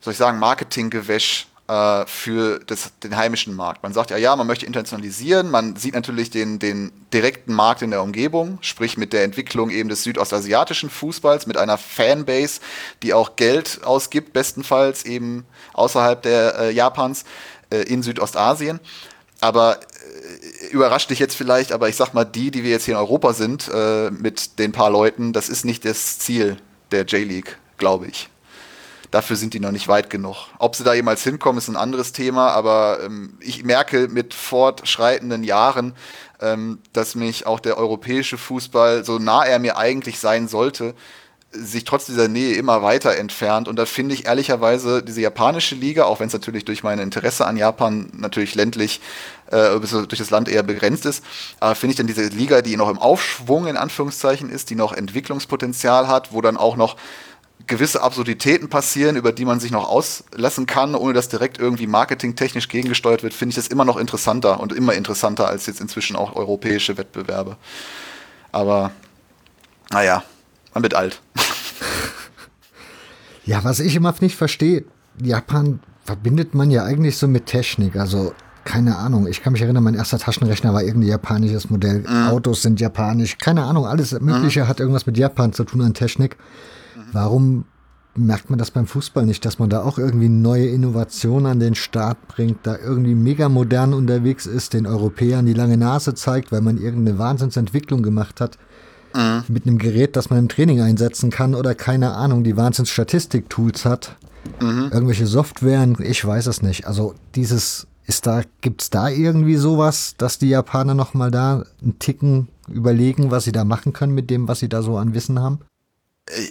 soll 0.02 0.14
ich 0.14 0.20
sagen, 0.20 0.40
Marketinggewäsch 0.40 1.48
äh, 1.70 2.06
für 2.08 2.60
das, 2.66 2.92
den 3.04 3.16
heimischen 3.16 3.56
Markt. 3.56 3.84
Man 3.84 3.94
sagt 3.94 4.10
ja, 4.10 4.18
ja, 4.18 4.36
man 4.36 4.48
möchte 4.48 4.66
internationalisieren, 4.66 5.52
man 5.52 5.76
sieht 5.76 5.94
natürlich 5.94 6.32
den, 6.32 6.58
den 6.58 6.92
direkten 7.14 7.54
Markt 7.54 7.84
in 7.84 7.92
der 7.92 8.02
Umgebung, 8.02 8.58
sprich 8.62 8.98
mit 8.98 9.14
der 9.14 9.24
Entwicklung 9.24 9.70
eben 9.70 9.88
des 9.88 10.04
südostasiatischen 10.04 10.90
Fußballs, 10.90 11.46
mit 11.46 11.58
einer 11.58 11.78
Fanbase, 11.78 12.60
die 13.04 13.14
auch 13.14 13.36
Geld 13.36 13.82
ausgibt, 13.84 14.34
bestenfalls 14.34 15.06
eben 15.06 15.46
außerhalb 15.74 16.22
der 16.24 16.60
äh, 16.60 16.72
Japans 16.72 17.24
äh, 17.70 17.84
in 17.84 18.02
Südostasien. 18.02 18.80
Aber 19.40 19.80
äh, 19.80 20.68
überrascht 20.72 21.12
dich 21.12 21.20
jetzt 21.20 21.36
vielleicht, 21.36 21.72
aber 21.72 21.88
ich 21.88 21.96
sag 21.96 22.16
mal, 22.16 22.26
die, 22.26 22.50
die 22.50 22.64
wir 22.64 22.72
jetzt 22.72 22.86
hier 22.86 22.96
in 22.96 23.00
Europa 23.00 23.34
sind, 23.34 23.70
äh, 23.72 24.10
mit 24.10 24.58
den 24.58 24.72
paar 24.72 24.90
Leuten, 24.90 25.34
das 25.34 25.50
ist 25.50 25.66
nicht 25.66 25.86
das 25.86 26.18
Ziel 26.18 26.58
der 26.92 27.06
J-League, 27.06 27.60
glaube 27.78 28.08
ich 28.08 28.30
dafür 29.12 29.36
sind 29.36 29.54
die 29.54 29.60
noch 29.60 29.72
nicht 29.72 29.88
weit 29.88 30.10
genug. 30.10 30.48
Ob 30.60 30.76
sie 30.76 30.84
da 30.84 30.94
jemals 30.94 31.24
hinkommen, 31.24 31.58
ist 31.58 31.68
ein 31.68 31.76
anderes 31.76 32.12
Thema, 32.12 32.50
aber 32.50 33.00
ähm, 33.04 33.38
ich 33.40 33.64
merke 33.64 34.08
mit 34.08 34.34
fortschreitenden 34.34 35.44
Jahren, 35.44 35.94
ähm, 36.42 36.80
dass 36.94 37.16
mich 37.16 37.46
auch 37.46 37.60
der 37.60 37.78
europäische 37.78 38.38
Fußball, 38.38 39.04
so 39.04 39.20
nah 39.20 39.44
er 39.44 39.60
mir 39.60 39.78
eigentlich 39.78 40.20
sein 40.20 40.48
sollte, 40.48 40.94
sich 41.52 41.84
trotz 41.84 42.06
dieser 42.06 42.28
Nähe 42.28 42.56
immer 42.56 42.84
weiter 42.84 43.16
entfernt. 43.18 43.68
Und 43.68 43.78
da 43.78 43.86
finde 43.86 44.14
ich 44.14 44.28
ehrlicherweise 44.28 45.02
diese 45.02 45.22
japanische 45.22 45.74
Liga, 45.74 46.04
auch 46.04 46.20
wenn 46.20 46.28
es 46.28 46.34
natürlich 46.34 46.64
durch 46.64 46.84
mein 46.84 47.00
Interesse 47.00 47.48
an 47.48 47.58
Japan 47.58 48.12
natürlich 48.14 48.54
ländlich 48.54 49.02
äh, 49.48 49.80
durch 49.80 50.20
das 50.20 50.30
Land 50.30 50.48
eher 50.48 50.62
begrenzt 50.62 51.08
ist, 51.08 51.24
aber 51.60 51.74
finde 51.74 51.94
ich 51.94 51.98
dann 51.98 52.06
diese 52.06 52.28
Liga, 52.28 52.62
die 52.62 52.78
noch 52.78 52.90
im 52.90 53.00
Aufschwung 53.00 53.66
in 53.66 53.78
Anführungszeichen 53.78 54.52
ist, 54.52 54.70
die 54.70 54.76
noch 54.76 54.94
Entwicklungspotenzial 54.94 56.08
hat, 56.08 56.34
wo 56.34 56.42
dann 56.42 56.56
auch 56.56 56.78
noch 56.78 56.98
gewisse 57.68 58.02
Absurditäten 58.02 58.70
passieren, 58.70 59.16
über 59.16 59.32
die 59.32 59.46
man 59.46 59.60
sich 59.60 59.72
noch 59.72 59.88
auslassen 59.88 60.66
kann, 60.66 60.96
ohne 60.96 61.14
dass 61.14 61.30
direkt 61.30 61.60
irgendwie 61.60 61.88
marketingtechnisch 61.88 62.68
gegengesteuert 62.68 63.24
wird, 63.24 63.34
finde 63.34 63.52
ich 63.52 63.56
das 63.56 63.68
immer 63.68 63.86
noch 63.86 63.98
interessanter 63.98 64.60
und 64.60 64.74
immer 64.74 64.94
interessanter 64.94 65.48
als 65.48 65.66
jetzt 65.68 65.82
inzwischen 65.82 66.16
auch 66.16 66.36
europäische 66.36 66.98
Wettbewerbe. 66.98 67.58
Aber 68.52 68.92
naja, 69.92 70.24
man 70.74 70.84
wird 70.84 70.96
alt. 70.96 71.22
Ja, 73.46 73.64
was 73.64 73.80
ich 73.80 73.96
immer 73.96 74.14
nicht 74.20 74.36
verstehe, 74.36 74.84
Japan 75.20 75.80
verbindet 76.06 76.54
man 76.54 76.70
ja 76.70 76.84
eigentlich 76.84 77.18
so 77.18 77.28
mit 77.28 77.48
Technik. 77.48 77.96
Also 77.96 78.32
keine 78.64 78.98
Ahnung. 78.98 79.26
Ich 79.26 79.42
kann 79.42 79.54
mich 79.54 79.64
erinnern, 79.64 79.84
mein 79.84 79.96
erster 79.96 80.20
Taschenrechner 80.20 80.72
war 80.72 80.84
irgendein 80.84 81.10
japanisches 81.10 81.72
Modell. 81.72 82.06
Mhm. 82.08 82.28
Autos 82.28 82.62
sind 82.62 82.80
japanisch. 82.80 83.40
Keine 83.40 83.64
Ahnung, 83.64 83.88
alles 83.88 84.12
Mögliche 84.20 84.64
mhm. 84.64 84.68
hat 84.68 84.80
irgendwas 84.80 85.08
mit 85.08 85.18
Japan 85.18 85.54
zu 85.54 85.64
tun 85.64 85.82
an 85.82 85.96
Technik. 85.96 86.38
Warum 87.14 87.66
merkt 88.16 88.50
man 88.50 88.60
das 88.60 88.72
beim 88.72 88.88
Fußball 88.88 89.26
nicht, 89.26 89.46
dass 89.46 89.60
man 89.60 89.70
da 89.70 89.84
auch 89.84 89.98
irgendwie 89.98 90.30
neue 90.30 90.68
Innovationen 90.68 91.46
an 91.46 91.60
den 91.60 91.76
Start 91.76 92.28
bringt, 92.28 92.60
da 92.64 92.78
irgendwie 92.78 93.16
mega 93.16 93.50
modern 93.50 93.94
unterwegs 93.94 94.46
ist, 94.46 94.74
den 94.74 94.88
Europäern 94.88 95.46
die 95.46 95.54
lange 95.54 95.78
Nase 95.78 96.14
zeigt, 96.16 96.52
weil 96.52 96.62
man 96.62 96.78
irgendeine 96.78 97.18
Wahnsinnsentwicklung 97.18 98.04
gemacht 98.04 98.42
hat 98.42 98.58
mhm. 99.16 99.44
mit 99.48 99.66
einem 99.66 99.78
Gerät, 99.78 100.16
das 100.16 100.30
man 100.30 100.40
im 100.40 100.50
Training 100.50 100.82
einsetzen 100.82 101.30
kann 101.30 101.56
oder 101.56 101.76
keine 101.76 102.14
Ahnung, 102.14 102.44
die 102.44 102.58
Wahnsinns-Statistik-Tools 102.58 103.86
hat, 103.86 104.18
mhm. 104.60 104.90
irgendwelche 104.92 105.28
Softwaren, 105.28 105.96
ich 106.02 106.26
weiß 106.26 106.48
es 106.48 106.62
nicht. 106.62 106.88
Also 106.88 107.14
dieses, 107.36 107.88
ist 108.10 108.26
da, 108.26 108.42
gibt's 108.62 108.90
da 108.90 109.10
irgendwie 109.10 109.56
sowas, 109.56 110.16
dass 110.18 110.40
die 110.40 110.50
Japaner 110.50 110.96
nochmal 110.96 111.32
da 111.32 111.64
einen 111.82 112.00
Ticken 112.00 112.50
überlegen, 112.68 113.32
was 113.32 113.44
sie 113.44 113.52
da 113.52 113.64
machen 113.64 113.94
können 113.94 114.14
mit 114.14 114.30
dem, 114.30 114.48
was 114.48 114.60
sie 114.60 114.70
da 114.70 114.82
so 114.82 114.98
an 114.98 115.14
Wissen 115.14 115.40
haben? 115.40 115.60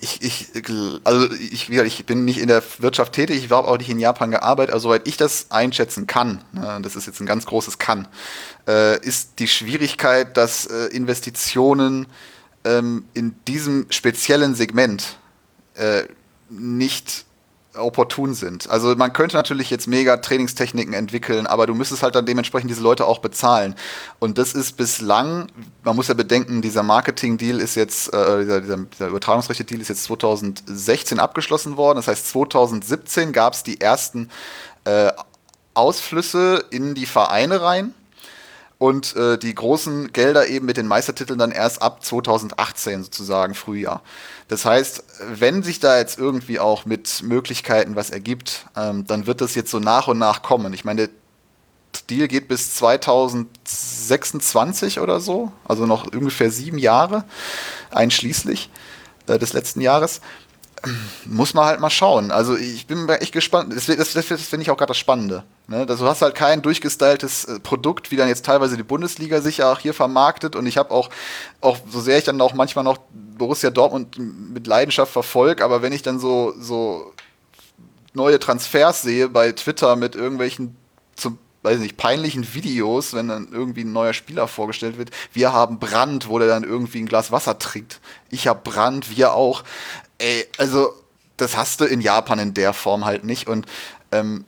Ich, 0.01 0.23
ich, 0.23 0.47
also 1.05 1.31
ich, 1.33 1.71
ich 1.71 2.07
bin 2.07 2.25
nicht 2.25 2.39
in 2.39 2.49
der 2.49 2.63
Wirtschaft 2.79 3.13
tätig, 3.13 3.45
ich 3.45 3.51
habe 3.51 3.69
auch 3.69 3.79
nicht 3.79 3.91
in 3.91 3.99
Japan 3.99 4.31
gearbeitet, 4.31 4.75
also 4.75 4.89
soweit 4.89 5.07
ich 5.07 5.17
das 5.17 5.51
einschätzen 5.51 6.07
kann, 6.07 6.43
ne, 6.53 6.81
das 6.83 6.97
ist 6.97 7.07
jetzt 7.07 7.21
ein 7.21 7.27
ganz 7.27 7.47
großes 7.47 7.79
Kann, 7.79 8.09
äh, 8.67 8.99
ist 9.05 9.39
die 9.39 9.47
Schwierigkeit, 9.47 10.37
dass 10.37 10.67
äh, 10.67 10.87
Investitionen 10.87 12.07
ähm, 12.65 13.05
in 13.15 13.37
diesem 13.47 13.87
speziellen 13.91 14.55
Segment 14.55 15.19
äh, 15.75 16.05
nicht 16.51 17.25
opportun 17.79 18.35
sind. 18.35 18.69
Also 18.69 18.95
man 18.97 19.13
könnte 19.13 19.37
natürlich 19.37 19.71
jetzt 19.71 19.87
mega 19.87 20.17
Trainingstechniken 20.17 20.95
entwickeln, 20.95 21.47
aber 21.47 21.67
du 21.67 21.75
müsstest 21.75 22.03
halt 22.03 22.15
dann 22.15 22.27
dementsprechend 22.27 22.71
diese 22.71 22.83
Leute 22.83 23.07
auch 23.07 23.19
bezahlen. 23.19 23.75
Und 24.19 24.39
das 24.39 24.53
ist 24.53 24.77
bislang, 24.77 25.49
man 25.85 25.97
muss 25.97 26.09
ja 26.09 26.15
bedenken, 26.15 26.63
dieser 26.63 26.83
Marketing-Deal 26.83 27.61
ist 27.61 27.75
jetzt, 27.75 28.13
äh, 28.13 28.41
dieser, 28.41 28.61
dieser, 28.61 28.77
dieser 28.77 29.09
Übertragungsrechte-Deal 29.09 29.81
ist 29.81 29.89
jetzt 29.89 30.05
2016 30.05 31.19
abgeschlossen 31.19 31.77
worden. 31.77 31.97
Das 31.97 32.09
heißt, 32.09 32.29
2017 32.29 33.33
gab 33.33 33.55
es 33.55 33.63
die 33.63 33.81
ersten 33.81 34.31
äh, 34.85 35.13
Ausflüsse 35.75 36.65
in 36.71 36.95
die 36.95 37.07
Vereine 37.07 37.63
rein. 37.63 37.95
und 38.79 39.17
äh, 39.17 39.39
die 39.39 39.55
großen 39.55 40.13
Gelder 40.13 40.47
eben 40.47 40.65
mit 40.67 40.77
den 40.77 40.87
Meistertiteln 40.87 41.39
dann 41.39 41.51
erst 41.51 41.83
ab 41.83 42.05
2018 42.05 43.03
sozusagen 43.03 43.55
Frühjahr. 43.55 44.03
Das 44.49 44.65
heißt, 44.65 45.05
wenn 45.35 45.63
sich 45.63 45.79
da 45.79 45.99
jetzt 45.99 46.19
irgendwie 46.19 46.59
auch 46.59 46.87
mit 46.87 47.23
Möglichkeiten 47.23 47.95
was 47.97 48.09
ergibt, 48.11 48.67
ähm, 48.77 49.07
dann 49.07 49.27
wird 49.27 49.43
das 49.43 49.55
jetzt 49.55 49.71
so 49.71 49.79
nach 49.79 50.09
und 50.09 50.19
nach 50.19 50.43
kommen. 50.43 50.73
Ich 50.73 50.85
meine, 50.85 51.09
der 51.09 51.15
Deal 52.09 52.29
geht 52.29 52.49
bis 52.49 52.75
2026 52.77 55.01
oder 55.01 55.21
so, 55.21 55.53
also 55.67 55.85
noch 55.87 56.11
ungefähr 56.13 56.51
sieben 56.51 56.79
Jahre 56.79 57.25
einschließlich 57.91 58.71
äh, 59.27 59.39
des 59.39 59.53
letzten 59.53 59.83
Jahres 59.83 60.23
muss 61.25 61.55
man 61.55 61.65
halt 61.65 61.81
mal 61.81 61.91
schauen. 61.91 62.31
Also 62.31 62.57
ich 62.57 62.87
bin 62.87 63.09
echt 63.09 63.33
gespannt. 63.33 63.75
Das, 63.75 63.87
das, 63.87 64.13
das 64.13 64.25
finde 64.25 64.63
ich 64.63 64.71
auch 64.71 64.77
gerade 64.77 64.91
das 64.91 64.99
Spannende. 64.99 65.45
Ne? 65.67 65.87
du 65.87 66.07
hast 66.07 66.23
halt 66.23 66.35
kein 66.35 66.63
durchgestyltes 66.63 67.45
äh, 67.45 67.61
Produkt, 67.61 68.11
wie 68.11 68.17
dann 68.17 68.29
jetzt 68.29 68.45
teilweise 68.45 68.77
die 68.77 68.83
Bundesliga 68.83 69.41
sich 69.41 69.59
ja 69.59 69.73
auch 69.73 69.79
hier 69.79 69.95
vermarktet. 69.95 70.57
Und 70.57 70.67
ich 70.67 70.79
habe 70.79 70.91
auch, 70.91 71.11
auch, 71.61 71.79
so 71.91 72.01
sehr 72.01 72.19
ich 72.19 72.25
dann 72.25 72.41
auch 72.41 72.55
manchmal 72.55 72.85
noch 72.85 72.99
Borussia 73.39 73.71
Dortmund 73.71 74.19
mit 74.19 74.67
Leidenschaft 74.67 75.13
verfolge, 75.13 75.65
aber 75.65 75.83
wenn 75.83 75.93
ich 75.93 76.03
dann 76.03 76.19
so, 76.19 76.55
so 76.59 77.13
neue 78.13 78.39
Transfers 78.39 79.03
sehe 79.03 79.29
bei 79.29 79.53
Twitter 79.53 79.97
mit 79.97 80.15
irgendwelchen 80.15 80.77
zum 81.15 81.39
weiß 81.63 81.81
nicht, 81.81 81.97
peinlichen 81.97 82.55
Videos, 82.55 83.15
wenn 83.15 83.29
dann 83.29 83.49
irgendwie 83.53 83.83
ein 83.83 83.93
neuer 83.93 84.13
Spieler 84.13 84.47
vorgestellt 84.47 84.97
wird. 84.97 85.11
Wir 85.33 85.53
haben 85.53 85.79
Brand, 85.79 86.29
wo 86.29 86.39
der 86.39 86.49
dann 86.49 86.65
irgendwie 86.65 87.01
ein 87.01 87.07
Glas 87.07 87.33
Wasser 87.33 87.59
trinkt. 87.59 88.01
Ich 88.31 88.47
habe 88.47 88.61
Brand, 88.63 89.17
wir 89.17 89.35
auch. 89.35 89.65
Ey, 90.19 90.47
also 90.57 90.93
das 91.37 91.57
hast 91.57 91.81
du 91.81 91.85
in 91.85 92.01
Japan 92.01 92.39
in 92.39 92.55
der 92.55 92.73
Form 92.73 93.05
halt 93.05 93.25
nicht. 93.25 93.49
Und 93.49 93.67
ähm, 94.13 94.45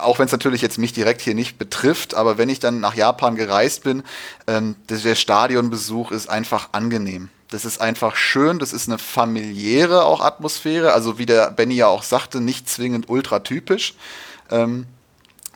auch 0.00 0.18
wenn 0.18 0.26
es 0.26 0.32
natürlich 0.32 0.62
jetzt 0.62 0.78
mich 0.78 0.92
direkt 0.92 1.20
hier 1.20 1.34
nicht 1.34 1.58
betrifft, 1.58 2.14
aber 2.14 2.38
wenn 2.38 2.48
ich 2.48 2.60
dann 2.60 2.80
nach 2.80 2.94
Japan 2.94 3.34
gereist 3.34 3.82
bin, 3.84 4.02
ähm, 4.46 4.76
der 4.88 5.14
Stadionbesuch 5.14 6.10
ist 6.12 6.28
einfach 6.28 6.70
angenehm. 6.72 7.28
Das 7.52 7.64
ist 7.64 7.80
einfach 7.80 8.16
schön, 8.16 8.58
das 8.58 8.72
ist 8.72 8.88
eine 8.88 8.98
familiäre 8.98 10.04
auch 10.04 10.20
Atmosphäre, 10.20 10.92
also 10.92 11.18
wie 11.18 11.26
der 11.26 11.50
Benny 11.50 11.74
ja 11.74 11.86
auch 11.86 12.02
sagte, 12.02 12.40
nicht 12.40 12.68
zwingend 12.68 13.08
ultratypisch, 13.08 13.94
ähm, 14.50 14.86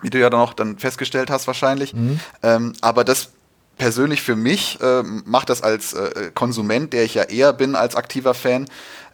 wie 0.03 0.11
du 0.11 0.19
ja 0.19 0.29
dann 0.29 0.41
auch 0.41 0.53
dann 0.53 0.79
festgestellt 0.79 1.31
hast 1.31 1.47
wahrscheinlich. 1.47 1.95
Mhm. 1.95 2.21
Ähm, 2.43 2.73
aber 2.83 3.05
das 3.05 3.31
persönlich 3.79 4.23
für 4.23 4.37
mich 4.37 4.79
äh, 4.81 5.03
macht 5.03 5.49
das 5.49 5.63
als 5.63 5.95
äh, 5.95 6.31
Konsument, 6.35 6.93
der 6.93 7.05
ich 7.05 7.15
ja 7.15 7.25
eher 7.25 7.53
bin 7.53 7.75
als 7.75 7.95
aktiver 7.95 8.35
Fan, 8.35 8.67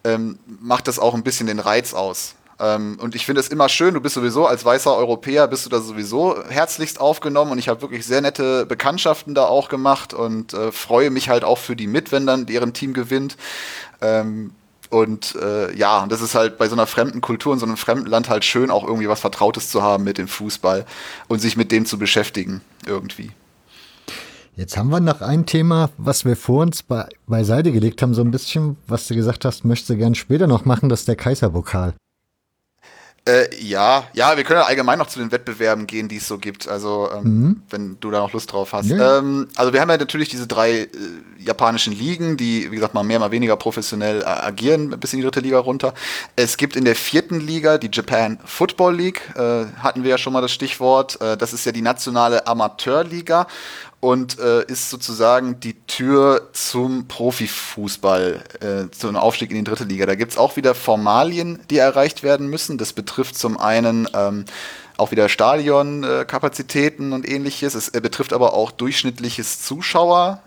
ähm, 0.05 0.39
macht 0.47 0.89
das 0.89 0.99
auch 0.99 1.15
ein 1.15 1.23
bisschen 1.23 1.47
den 1.47 1.61
Reiz 1.61 1.95
aus. 1.95 2.35
Ähm, 2.63 2.97
und 3.01 3.17
ich 3.17 3.27
finde 3.27 3.41
es 3.41 3.49
immer 3.49 3.69
schön, 3.69 3.95
du 3.95 4.01
bist 4.01 4.15
sowieso 4.15 4.47
als 4.47 4.65
weißer 4.65 4.97
Europäer, 4.97 5.49
bist 5.49 5.67
du 5.67 5.71
da 5.71 5.81
sowieso 5.81 6.43
herzlichst 6.49 7.01
aufgenommen 7.01 7.51
und 7.51 7.59
ich 7.59 7.69
habe 7.69 7.83
wirklich 7.83 8.07
sehr 8.07 8.21
nette 8.21 8.67
Bekanntschaften 8.67 9.35
da 9.35 9.47
auch 9.47 9.69
gemacht 9.69 10.15
und 10.15 10.55
äh, 10.55 10.71
freue 10.71 11.11
mich 11.11 11.29
halt 11.29 11.43
auch 11.43 11.59
für 11.59 11.75
die 11.75 11.89
mit, 11.89 12.13
wenn 12.13 12.25
dann 12.25 12.47
deren 12.47 12.73
Team 12.73 12.95
gewinnt. 12.95 13.37
Ähm, 14.01 14.53
und 14.91 15.35
äh, 15.37 15.75
ja, 15.75 16.07
das 16.07 16.21
ist 16.21 16.37
halt 16.37 16.57
bei 16.57 16.69
so 16.69 16.75
einer 16.75 16.87
fremden 16.87 17.21
Kultur 17.21 17.53
in 17.53 17.59
so 17.59 17.67
einem 17.67 17.77
fremden 17.77 18.07
Land 18.07 18.29
halt 18.29 18.45
schön, 18.45 18.71
auch 18.71 18.85
irgendwie 18.85 19.09
was 19.09 19.21
Vertrautes 19.21 19.69
zu 19.71 19.83
haben 19.83 20.05
mit 20.05 20.19
dem 20.19 20.29
Fußball 20.29 20.85
und 21.27 21.41
sich 21.41 21.57
mit 21.57 21.73
dem 21.73 21.85
zu 21.85 21.99
beschäftigen 21.99 22.61
irgendwie. 22.87 23.33
Jetzt 24.55 24.77
haben 24.77 24.91
wir 24.91 25.01
noch 25.01 25.23
ein 25.23 25.47
Thema, 25.47 25.89
was 25.97 26.27
wir 26.27 26.37
vor 26.37 26.63
uns 26.63 26.83
be 26.83 27.09
beiseite 27.27 27.73
gelegt 27.73 28.03
haben, 28.03 28.13
so 28.13 28.21
ein 28.21 28.31
bisschen, 28.31 28.77
was 28.87 29.09
du 29.09 29.15
gesagt 29.15 29.47
hast, 29.47 29.65
möchtest 29.65 29.91
du 29.91 29.97
gern 29.97 30.15
später 30.15 30.47
noch 30.47 30.67
machen, 30.67 30.91
das 30.91 31.01
ist 31.01 31.09
der 31.09 31.17
Kaiserpokal. 31.17 31.95
Äh, 33.25 33.55
ja, 33.57 34.05
ja, 34.15 34.37
wir 34.37 34.43
können 34.43 34.59
ja 34.61 34.67
allgemein 34.67 34.99
noch 34.99 35.07
zu 35.07 35.21
den 35.21 35.31
Wettbewerben 35.31 35.87
gehen, 35.87 36.09
die 36.09 36.17
es 36.17 36.27
so 36.27 36.39
gibt. 36.39 36.67
Also, 36.67 37.09
ähm, 37.15 37.23
mhm. 37.23 37.63
wenn 37.71 38.01
du 38.01 38.11
da 38.11 38.19
noch 38.19 38.33
Lust 38.33 38.53
drauf 38.53 38.73
hast. 38.73 38.89
Ja. 38.89 39.19
Ähm, 39.19 39.47
also, 39.55 39.73
wir 39.73 39.81
haben 39.81 39.91
ja 39.91 39.97
natürlich 39.97 40.29
diese 40.29 40.49
drei 40.49 40.81
äh, 40.81 40.89
japanischen 41.39 41.93
Ligen, 41.93 42.37
die, 42.37 42.73
wie 42.73 42.75
gesagt, 42.75 42.95
mal 42.95 43.05
mehr, 43.05 43.21
mal 43.21 43.31
weniger 43.31 43.57
professionell 43.57 44.23
äh, 44.23 44.25
agieren, 44.25 44.91
bis 44.99 45.13
in 45.13 45.21
die 45.21 45.25
dritte 45.25 45.39
Liga 45.39 45.61
runter. 45.61 45.95
Es 46.35 46.57
gibt 46.57 46.75
in 46.75 46.85
der 46.85 46.97
vierten 46.97 47.39
Liga 47.39 47.79
die 47.79 47.91
Japan 47.93 48.41
Football 48.45 48.97
League, 48.97 49.21
äh, 49.37 49.67
hatten 49.79 50.03
wir 50.03 50.11
ja 50.11 50.19
schon 50.19 50.33
mal 50.33 50.43
das 50.43 50.51
Stichwort. 50.51 51.21
Äh, 51.21 51.37
das 51.37 51.53
ist 51.53 51.65
ja 51.65 51.71
die 51.71 51.83
nationale 51.83 52.49
Amateurliga 52.49 53.47
und 54.03 54.41
äh, 54.41 54.65
ist 54.65 54.91
sozusagen 54.91 55.61
die 55.61 55.75
Tür 55.87 56.49
zum 56.55 57.07
Profifußball, 57.07 58.43
äh, 58.59 58.91
zum 58.91 59.15
Aufstieg 59.15 59.51
in 59.51 59.59
die 59.59 59.65
dritte 59.65 59.85
Liga. 59.85 60.07
Da 60.07 60.17
gibt's 60.17 60.37
auch 60.37 60.57
wieder 60.57 60.75
Formalien, 60.75 61.61
die 61.71 61.79
erreicht 61.79 62.25
werden 62.25 62.49
müssen. 62.49 62.79
Das 62.79 62.95
betrifft 62.95 63.39
zum 63.39 63.57
einen 63.57 64.09
ähm, 64.13 64.45
auch 65.03 65.11
wieder 65.11 65.29
Stadionkapazitäten 65.29 67.13
äh, 67.13 67.15
und 67.15 67.29
ähnliches. 67.29 67.75
Es 67.75 67.89
äh, 67.89 68.01
betrifft 68.01 68.33
aber 68.33 68.55
auch 68.55 68.71
durchschnittliches 68.71 69.61
Zuschauertum 69.63 70.41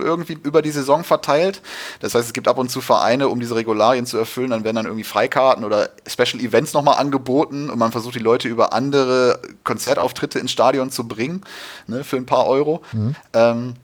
irgendwie 0.00 0.38
über 0.42 0.62
die 0.62 0.70
Saison 0.70 1.02
verteilt. 1.02 1.62
Das 2.00 2.14
heißt, 2.14 2.26
es 2.26 2.32
gibt 2.32 2.46
ab 2.46 2.58
und 2.58 2.70
zu 2.70 2.80
Vereine, 2.80 3.28
um 3.28 3.40
diese 3.40 3.56
Regularien 3.56 4.06
zu 4.06 4.18
erfüllen, 4.18 4.50
dann 4.50 4.64
werden 4.64 4.76
dann 4.76 4.84
irgendwie 4.86 5.04
Freikarten 5.04 5.64
oder 5.64 5.88
Special 6.06 6.40
Events 6.40 6.74
nochmal 6.74 6.98
angeboten 6.98 7.70
und 7.70 7.78
man 7.78 7.90
versucht 7.90 8.14
die 8.14 8.20
Leute 8.20 8.48
über 8.48 8.72
andere 8.72 9.40
Konzertauftritte 9.64 10.38
ins 10.38 10.52
Stadion 10.52 10.90
zu 10.90 11.08
bringen, 11.08 11.42
ne, 11.86 12.04
für 12.04 12.16
ein 12.16 12.26
paar 12.26 12.46
Euro. 12.46 12.82
Mhm. 12.92 13.16
Ähm, 13.32 13.74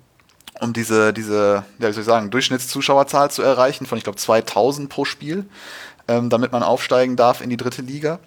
um 0.60 0.72
diese, 0.72 1.12
diese, 1.12 1.64
ja, 1.80 1.88
wie 1.88 1.92
soll 1.92 2.02
ich 2.02 2.06
sagen, 2.06 2.30
Durchschnittszuschauerzahl 2.30 3.30
zu 3.30 3.42
erreichen 3.42 3.86
von, 3.86 3.98
ich 3.98 4.04
glaube, 4.04 4.18
2000 4.18 4.88
pro 4.88 5.04
Spiel 5.04 5.46
ähm, 6.09 6.30
damit 6.30 6.52
man 6.52 6.62
aufsteigen 6.62 7.16
darf 7.16 7.40
in 7.40 7.50
die 7.50 7.56
dritte 7.56 7.82
Liga. 7.82 8.18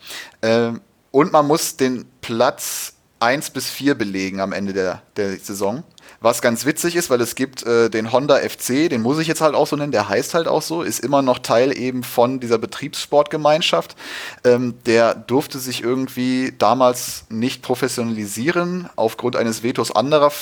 Ähm, 0.42 0.82
und 1.16 1.32
man 1.32 1.48
muss 1.48 1.78
den 1.78 2.04
Platz 2.20 2.92
1 3.22 3.52
bis 3.52 3.70
4 3.70 3.96
belegen 3.96 4.42
am 4.42 4.52
Ende 4.52 4.74
der, 4.74 5.02
der 5.16 5.38
Saison. 5.38 5.86
Was 6.20 6.42
ganz 6.42 6.66
witzig 6.66 6.98
ist, 6.98 7.10
weil 7.10 7.22
es 7.22 7.36
gibt 7.36 7.64
äh, 7.64 7.90
den 7.90 8.12
Honda 8.12 8.36
FC, 8.36 8.90
den 8.90 9.02
muss 9.02 9.18
ich 9.20 9.28
jetzt 9.30 9.40
halt 9.40 9.56
auch 9.56 9.66
so 9.66 9.78
nennen, 9.78 9.94
der 9.94 10.10
heißt 10.10 10.34
halt 10.34 10.50
auch 10.50 10.62
so, 10.62 10.82
ist 10.82 11.00
immer 11.00 11.22
noch 11.22 11.40
Teil 11.40 11.78
eben 11.78 12.04
von 12.04 12.42
dieser 12.42 12.58
Betriebssportgemeinschaft. 12.58 13.96
Ähm, 14.44 14.74
der 14.86 15.16
durfte 15.16 15.58
sich 15.58 15.82
irgendwie 15.82 16.54
damals 16.58 17.24
nicht 17.30 17.62
professionalisieren 17.62 18.90
aufgrund 18.98 19.38
eines 19.38 19.64
Vetos 19.64 19.96
anderer 19.96 20.34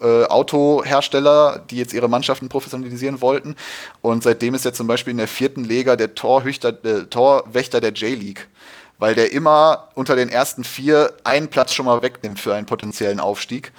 äh, 0.00 0.24
Autohersteller, 0.24 1.64
die 1.70 1.76
jetzt 1.76 1.92
ihre 1.92 2.08
Mannschaften 2.08 2.48
professionalisieren 2.48 3.20
wollten. 3.20 3.54
Und 4.00 4.24
seitdem 4.24 4.54
ist 4.54 4.66
er 4.66 4.72
zum 4.72 4.88
Beispiel 4.88 5.12
in 5.12 5.18
der 5.18 5.28
vierten 5.28 5.62
Liga 5.62 5.94
der 5.94 6.16
Torhüchter, 6.16 6.70
äh, 6.84 7.04
Torwächter 7.04 7.80
der 7.80 7.92
J-League. 7.92 8.48
Weil 9.00 9.16
der 9.16 9.32
immer 9.32 9.88
unter 9.94 10.14
den 10.14 10.28
ersten 10.28 10.62
vier 10.62 11.12
einen 11.24 11.48
Platz 11.48 11.74
schon 11.74 11.86
mal 11.86 12.02
wegnimmt 12.02 12.38
für 12.38 12.54
einen 12.54 12.66
potenziellen 12.66 13.18
Aufstieg. 13.18 13.72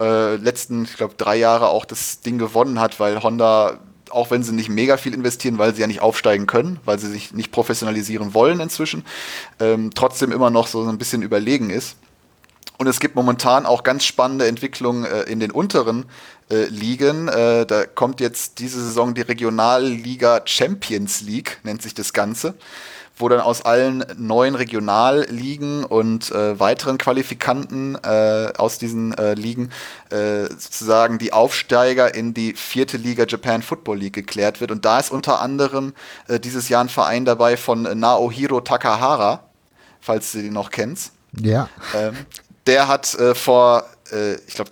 Äh, 0.00 0.36
letzten, 0.36 0.84
ich 0.84 0.96
glaube, 0.96 1.14
drei 1.16 1.36
Jahre 1.36 1.70
auch 1.70 1.84
das 1.84 2.20
Ding 2.20 2.38
gewonnen 2.38 2.78
hat, 2.78 3.00
weil 3.00 3.22
Honda 3.22 3.80
auch 4.10 4.30
wenn 4.30 4.42
sie 4.42 4.52
nicht 4.52 4.68
mega 4.68 4.96
viel 4.96 5.14
investieren, 5.14 5.58
weil 5.58 5.74
sie 5.74 5.80
ja 5.80 5.86
nicht 5.86 6.00
aufsteigen 6.00 6.46
können, 6.46 6.78
weil 6.84 6.98
sie 6.98 7.10
sich 7.10 7.32
nicht 7.32 7.50
professionalisieren 7.50 8.34
wollen 8.34 8.60
inzwischen, 8.60 9.04
ähm, 9.58 9.90
trotzdem 9.94 10.30
immer 10.30 10.48
noch 10.50 10.68
so 10.68 10.86
ein 10.86 10.98
bisschen 10.98 11.22
überlegen 11.22 11.70
ist. 11.70 11.96
Und 12.78 12.86
es 12.86 13.00
gibt 13.00 13.14
momentan 13.14 13.64
auch 13.64 13.82
ganz 13.82 14.04
spannende 14.04 14.46
Entwicklungen 14.46 15.04
äh, 15.04 15.22
in 15.22 15.40
den 15.40 15.50
unteren 15.50 16.04
äh, 16.50 16.66
Ligen. 16.66 17.28
Äh, 17.28 17.64
da 17.64 17.86
kommt 17.86 18.20
jetzt 18.20 18.58
diese 18.58 18.82
Saison 18.82 19.14
die 19.14 19.22
Regionalliga 19.22 20.42
Champions 20.44 21.22
League, 21.22 21.58
nennt 21.62 21.80
sich 21.80 21.94
das 21.94 22.12
Ganze, 22.12 22.54
wo 23.16 23.28
dann 23.28 23.40
aus 23.40 23.62
allen 23.62 24.04
neuen 24.16 24.54
Regionalligen 24.54 25.84
und 25.84 26.30
äh, 26.30 26.58
weiteren 26.60 26.98
Qualifikanten 26.98 27.96
äh, 28.02 28.52
aus 28.56 28.78
diesen 28.78 29.16
äh, 29.16 29.34
Ligen 29.34 29.70
sozusagen 30.08 31.18
die 31.18 31.32
Aufsteiger 31.32 32.14
in 32.14 32.32
die 32.32 32.54
vierte 32.54 32.96
Liga 32.96 33.24
Japan 33.26 33.60
Football 33.60 33.98
League 33.98 34.12
geklärt 34.12 34.60
wird. 34.60 34.70
Und 34.70 34.84
da 34.84 35.00
ist 35.00 35.10
unter 35.10 35.40
anderem 35.40 35.94
dieses 36.28 36.68
Jahr 36.68 36.84
ein 36.84 36.88
Verein 36.88 37.24
dabei 37.24 37.56
von 37.56 37.82
Naohiro 37.98 38.60
Takahara, 38.60 39.42
falls 40.00 40.30
du 40.30 40.42
den 40.42 40.52
noch 40.52 40.70
kennst. 40.70 41.12
Ja. 41.40 41.68
Ähm, 41.92 42.14
der 42.66 42.88
hat 42.88 43.14
äh, 43.14 43.34
vor, 43.34 43.84
äh, 44.12 44.34
ich 44.46 44.54
glaube 44.54 44.70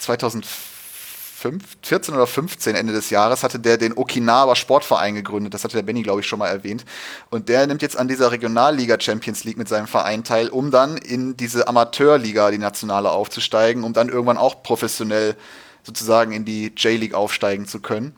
2014 1.45 2.15
oder 2.15 2.27
15 2.27 2.75
Ende 2.75 2.93
des 2.93 3.11
Jahres 3.11 3.43
hatte 3.43 3.59
der 3.59 3.77
den 3.77 3.97
Okinawa 3.97 4.57
Sportverein 4.57 5.15
gegründet. 5.15 5.53
Das 5.53 5.65
hatte 5.65 5.77
der 5.77 5.83
Benny, 5.83 6.03
glaube 6.03 6.21
ich, 6.21 6.27
schon 6.27 6.39
mal 6.39 6.49
erwähnt. 6.49 6.85
Und 7.31 7.49
der 7.49 7.67
nimmt 7.67 7.83
jetzt 7.83 7.97
an 7.99 8.09
dieser 8.09 8.33
Regionalliga 8.33 8.99
Champions 8.99 9.45
League 9.45 9.59
mit 9.59 9.69
seinem 9.69 9.87
Verein 9.87 10.25
teil, 10.25 10.49
um 10.49 10.71
dann 10.71 10.97
in 10.97 11.37
diese 11.37 11.69
Amateurliga, 11.69 12.51
die 12.51 12.59
nationale, 12.59 13.11
aufzusteigen, 13.11 13.85
um 13.85 13.93
dann 13.93 14.09
irgendwann 14.09 14.39
auch 14.39 14.63
professionell 14.63 15.37
sozusagen 15.83 16.33
in 16.33 16.45
die 16.45 16.73
J-League 16.77 17.15
aufsteigen 17.15 17.67
zu 17.67 17.81
können 17.81 18.15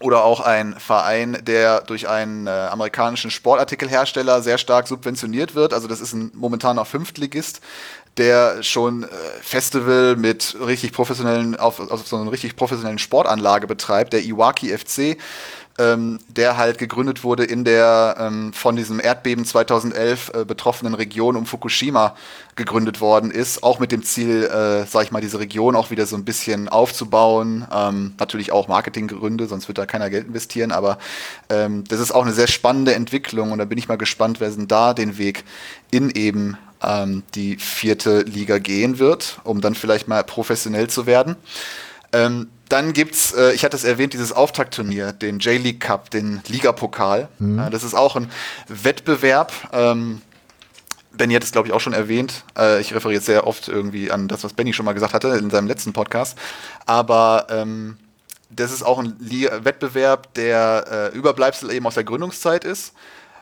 oder 0.00 0.24
auch 0.24 0.40
ein 0.40 0.74
Verein, 0.78 1.38
der 1.42 1.80
durch 1.80 2.06
einen 2.08 2.46
äh, 2.46 2.50
amerikanischen 2.50 3.30
Sportartikelhersteller 3.30 4.42
sehr 4.42 4.58
stark 4.58 4.86
subventioniert 4.88 5.54
wird. 5.54 5.72
Also 5.72 5.88
das 5.88 6.00
ist 6.00 6.12
ein 6.12 6.30
momentaner 6.34 6.84
Fünftligist, 6.84 7.62
der 8.18 8.62
schon 8.62 9.04
äh, 9.04 9.06
Festival 9.40 10.16
mit 10.16 10.56
richtig 10.64 10.92
professionellen, 10.92 11.56
auf, 11.56 11.80
auf 11.80 12.06
so 12.06 12.16
einer 12.16 12.32
richtig 12.32 12.56
professionellen 12.56 12.98
Sportanlage 12.98 13.66
betreibt, 13.66 14.12
der 14.12 14.24
Iwaki 14.24 14.76
FC. 14.76 15.16
ähm, 15.78 16.18
der 16.28 16.56
halt 16.56 16.78
gegründet 16.78 17.22
wurde 17.22 17.44
in 17.44 17.64
der 17.64 18.16
ähm, 18.18 18.52
von 18.52 18.76
diesem 18.76 18.98
Erdbeben 18.98 19.44
2011 19.44 20.32
äh, 20.34 20.44
betroffenen 20.44 20.94
Region 20.94 21.36
um 21.36 21.44
Fukushima 21.44 22.14
gegründet 22.54 23.00
worden 23.00 23.30
ist, 23.30 23.62
auch 23.62 23.78
mit 23.78 23.92
dem 23.92 24.02
Ziel, 24.02 24.44
äh, 24.44 24.86
sag 24.86 25.04
ich 25.04 25.12
mal, 25.12 25.20
diese 25.20 25.38
Region 25.38 25.76
auch 25.76 25.90
wieder 25.90 26.06
so 26.06 26.16
ein 26.16 26.24
bisschen 26.24 26.70
aufzubauen. 26.70 27.66
Ähm, 27.70 28.14
natürlich 28.18 28.52
auch 28.52 28.68
Marketinggründe, 28.68 29.46
sonst 29.46 29.68
wird 29.68 29.76
da 29.76 29.84
keiner 29.84 30.08
Geld 30.08 30.28
investieren, 30.28 30.72
aber 30.72 30.98
ähm, 31.50 31.84
das 31.84 32.00
ist 32.00 32.12
auch 32.12 32.22
eine 32.22 32.32
sehr 32.32 32.46
spannende 32.46 32.94
Entwicklung 32.94 33.52
und 33.52 33.58
da 33.58 33.66
bin 33.66 33.76
ich 33.76 33.88
mal 33.88 33.98
gespannt, 33.98 34.40
wer 34.40 34.50
denn 34.50 34.68
da 34.68 34.94
den 34.94 35.18
Weg 35.18 35.44
in 35.90 36.10
eben 36.10 36.56
ähm, 36.82 37.22
die 37.34 37.56
vierte 37.56 38.20
Liga 38.22 38.58
gehen 38.58 38.98
wird, 38.98 39.38
um 39.44 39.60
dann 39.60 39.74
vielleicht 39.74 40.08
mal 40.08 40.24
professionell 40.24 40.88
zu 40.88 41.06
werden. 41.06 41.36
Ähm, 42.12 42.48
dann 42.68 42.92
gibt's, 42.92 43.32
äh, 43.32 43.52
ich 43.52 43.64
hatte 43.64 43.76
es 43.76 43.84
erwähnt, 43.84 44.12
dieses 44.12 44.32
Auftaktturnier, 44.32 45.12
den 45.12 45.38
J-League 45.38 45.80
Cup, 45.80 46.10
den 46.10 46.42
Ligapokal. 46.48 47.28
Mhm. 47.38 47.58
Äh, 47.58 47.70
das 47.70 47.84
ist 47.84 47.94
auch 47.94 48.16
ein 48.16 48.30
Wettbewerb. 48.68 49.52
Ähm, 49.72 50.22
Benny 51.12 51.34
hat 51.34 51.44
es, 51.44 51.52
glaube 51.52 51.68
ich, 51.68 51.74
auch 51.74 51.80
schon 51.80 51.92
erwähnt. 51.92 52.44
Äh, 52.58 52.80
ich 52.80 52.94
referiere 52.94 53.18
jetzt 53.18 53.26
sehr 53.26 53.46
oft 53.46 53.68
irgendwie 53.68 54.10
an 54.10 54.28
das, 54.28 54.44
was 54.44 54.52
Benny 54.52 54.72
schon 54.72 54.84
mal 54.84 54.92
gesagt 54.92 55.14
hatte 55.14 55.28
in 55.28 55.50
seinem 55.50 55.66
letzten 55.66 55.92
Podcast. 55.92 56.36
Aber 56.84 57.46
ähm, 57.50 57.96
das 58.50 58.72
ist 58.72 58.82
auch 58.82 58.98
ein 58.98 59.16
Liga 59.18 59.64
Wettbewerb, 59.64 60.34
der 60.34 61.12
äh, 61.14 61.16
Überbleibsel 61.16 61.70
eben 61.72 61.86
aus 61.86 61.94
der 61.94 62.04
Gründungszeit 62.04 62.64
ist 62.64 62.92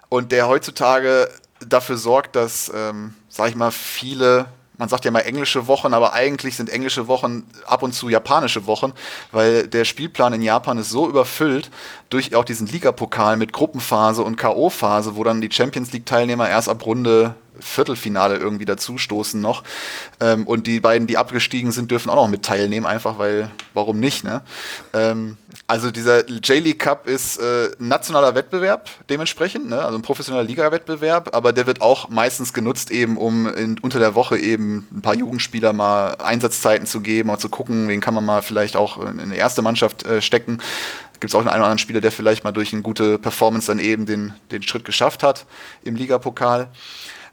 und 0.08 0.32
der 0.32 0.48
heutzutage 0.48 1.28
dafür 1.68 1.97
sorgt, 1.97 2.36
dass, 2.36 2.70
ähm, 2.75 3.15
sag 3.28 3.49
ich 3.49 3.57
mal, 3.57 3.70
viele 3.70 4.47
man 4.76 4.89
sagt 4.89 5.05
ja 5.05 5.10
mal 5.10 5.20
englische 5.20 5.67
Wochen, 5.67 5.94
aber 5.94 6.15
eigentlich 6.15 6.57
sind 6.57 6.68
englische 6.68 7.07
Wochen 7.07 7.44
ab 7.67 7.83
und 7.83 7.93
zu 7.93 8.09
japanische 8.09 8.67
Wochen, 8.67 8.93
weil 9.31 9.68
der 9.68 9.84
Spielplan 9.84 10.33
in 10.33 10.43
Japan 10.43 10.78
ist 10.78 10.91
so 10.91 11.09
überfüllt 11.09 11.70
durch 12.10 12.34
auch 12.34 12.44
diesen 12.44 12.67
Ligapokal 12.67 13.36
mit 13.36 13.52
Gruppenphase 13.52 14.23
und 14.23 14.36
K.O.-Phase, 14.36 15.15
wo 15.15 15.23
dann 15.23 15.41
die 15.41 15.51
Champions 15.51 15.93
League-Teilnehmer 15.93 16.49
erst 16.49 16.68
ab 16.68 16.84
Runde 16.84 17.34
Viertelfinale 17.65 18.36
irgendwie 18.36 18.65
dazustoßen 18.65 19.41
noch. 19.41 19.65
Ähm, 20.20 20.47
und 20.47 20.67
die 20.67 20.81
beiden, 20.81 21.07
die 21.07 21.17
abgestiegen 21.17 21.73
sind, 21.73 21.91
dürfen 21.91 22.10
auch 22.10 22.17
noch 22.17 22.28
mit 22.28 22.44
teilnehmen, 22.44 22.86
einfach 22.86 23.18
weil, 23.18 23.51
warum 23.73 23.99
nicht, 24.01 24.25
ne? 24.25 24.43
Ähm, 24.93 25.36
also 25.67 25.91
dieser 25.91 26.28
J-League 26.28 26.78
Cup 26.78 27.07
ist 27.07 27.39
äh, 27.39 27.70
nationaler 27.78 28.34
Wettbewerb 28.34 28.91
dementsprechend, 29.09 29.68
ne? 29.68 29.83
also 29.83 29.97
ein 29.97 30.02
professioneller 30.02 30.44
Liga-Wettbewerb, 30.47 31.34
aber 31.34 31.55
der 31.55 31.67
wird 31.67 31.81
auch 31.81 32.10
meistens 32.10 32.52
genutzt 32.52 32.91
eben, 32.91 33.17
um 33.17 33.47
in, 33.49 33.78
unter 33.78 33.99
der 33.99 34.15
Woche 34.15 34.36
eben 34.36 34.86
ein 34.93 35.01
paar 35.01 35.15
Jugendspieler 35.15 35.73
mal 35.73 36.17
Einsatzzeiten 36.17 36.86
zu 36.86 37.01
geben, 37.01 37.28
mal 37.28 37.39
zu 37.39 37.49
gucken, 37.49 37.89
wen 37.89 38.02
kann 38.02 38.12
man 38.12 38.26
mal 38.26 38.43
vielleicht 38.43 38.76
auch 38.76 39.02
in 39.02 39.18
eine 39.18 39.36
erste 39.36 39.62
Mannschaft 39.62 40.05
äh, 40.05 40.20
stecken. 40.20 40.60
Gibt 41.20 41.31
es 41.31 41.34
auch 41.34 41.41
einen 41.41 41.49
oder 41.49 41.57
anderen 41.57 41.78
Spieler, 41.78 42.02
der 42.02 42.12
vielleicht 42.12 42.44
mal 42.44 42.52
durch 42.52 42.75
eine 42.75 42.83
gute 42.83 43.18
Performance 43.18 43.68
dann 43.68 43.78
eben 43.78 44.05
den, 44.05 44.34
den 44.51 44.62
Schritt 44.62 44.84
geschafft 44.84 45.23
hat 45.23 45.47
im 45.83 45.97
Ligapokal. 45.97 46.68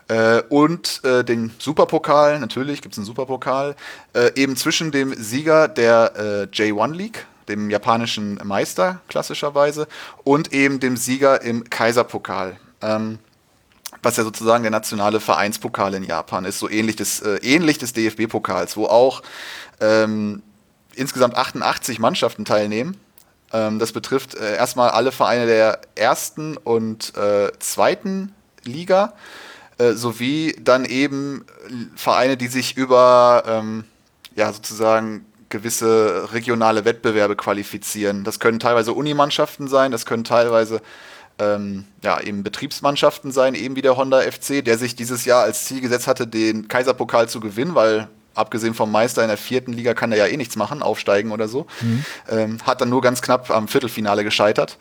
Äh, 0.08 0.42
und 0.50 1.02
äh, 1.04 1.24
den 1.24 1.52
Superpokal, 1.58 2.40
natürlich 2.40 2.82
gibt 2.82 2.94
es 2.94 2.98
einen 2.98 3.06
Superpokal, 3.06 3.76
äh, 4.14 4.32
eben 4.36 4.56
zwischen 4.56 4.92
dem 4.92 5.14
Sieger 5.14 5.68
der 5.68 6.14
äh, 6.16 6.56
J1 6.56 6.94
League, 6.94 7.26
dem 7.48 7.70
japanischen 7.70 8.40
Meister 8.44 9.02
klassischerweise, 9.08 9.88
und 10.24 10.54
eben 10.54 10.80
dem 10.80 10.98
Sieger 10.98 11.42
im 11.42 11.70
Kaiserpokal. 11.70 12.58
Ähm, 12.82 13.20
was 14.04 14.18
ja 14.18 14.24
sozusagen 14.24 14.64
der 14.64 14.72
nationale 14.72 15.20
Vereinspokal 15.20 15.94
in 15.94 16.04
Japan 16.04 16.46
ist, 16.46 16.60
so 16.60 16.70
ähnlich 16.70 16.96
des, 16.96 17.22
äh, 17.22 17.36
ähnlich 17.44 17.78
des 17.78 17.94
DFB-Pokals, 17.94 18.78
wo 18.78 18.86
auch 18.88 19.22
ähm, 19.80 20.42
insgesamt 20.96 21.36
88 21.36 22.00
Mannschaften 22.00 22.46
teilnehmen. 22.46 22.98
Ähm, 23.54 23.80
das 23.80 23.92
betrifft 23.92 24.36
äh, 24.36 24.56
erstmal 24.56 24.90
alle 24.90 25.12
Vereine 25.12 25.46
der 25.46 25.82
ersten 25.96 26.58
und 26.58 27.16
äh, 27.16 27.52
zweiten 27.60 28.34
Liga, 28.64 29.14
äh, 29.82 29.94
sowie 29.94 30.56
dann 30.62 30.86
eben 30.86 31.44
Vereine, 31.96 32.38
die 32.38 32.48
sich 32.48 32.78
über 32.78 33.44
ähm, 33.48 33.86
ja 34.36 34.54
sozusagen 34.54 35.26
gewisse 35.50 36.30
regionale 36.34 36.86
Wettbewerbe 36.86 37.36
qualifizieren. 37.36 38.24
Das 38.24 38.40
können 38.40 38.60
teilweise 38.60 38.94
Unimannschaften 38.94 39.68
sein, 39.68 39.92
das 39.92 40.06
können 40.06 40.24
teilweise 40.24 40.82
ähm, 41.40 41.86
ja, 42.04 42.20
eben 42.22 42.44
Betriebsmannschaften 42.44 43.32
sein, 43.32 43.56
eben 43.56 43.76
wie 43.76 43.82
der 43.82 43.98
Honda 43.98 44.22
FC, 44.22 44.64
der 44.64 44.78
sich 44.78 44.96
dieses 44.96 45.26
Jahr 45.26 45.44
als 45.44 45.66
Ziel 45.66 45.82
gesetzt 45.82 46.08
hatte, 46.08 46.28
den 46.28 46.68
Kaiserpokal 46.68 47.28
zu 47.28 47.40
gewinnen, 47.40 47.74
weil 47.74 48.08
abgesehen 48.36 48.74
vom 48.74 48.92
Meister 48.92 49.24
in 49.24 49.30
der 49.30 49.38
vierten 49.38 49.74
Liga 49.74 49.94
kann 49.94 50.12
er 50.12 50.20
ja 50.20 50.28
eh 50.28 50.38
nichts 50.38 50.56
machen, 50.56 50.84
aufsteigen 50.84 51.32
oder 51.32 51.48
so. 51.48 51.66
Mhm. 51.82 52.06
Ähm, 52.30 52.58
hat 52.66 52.82
dann 52.82 52.90
nur 52.90 53.02
ganz 53.02 53.22
knapp 53.22 53.50
am 53.50 53.68
Viertelfinale 53.68 54.24
gescheitert 54.24 54.78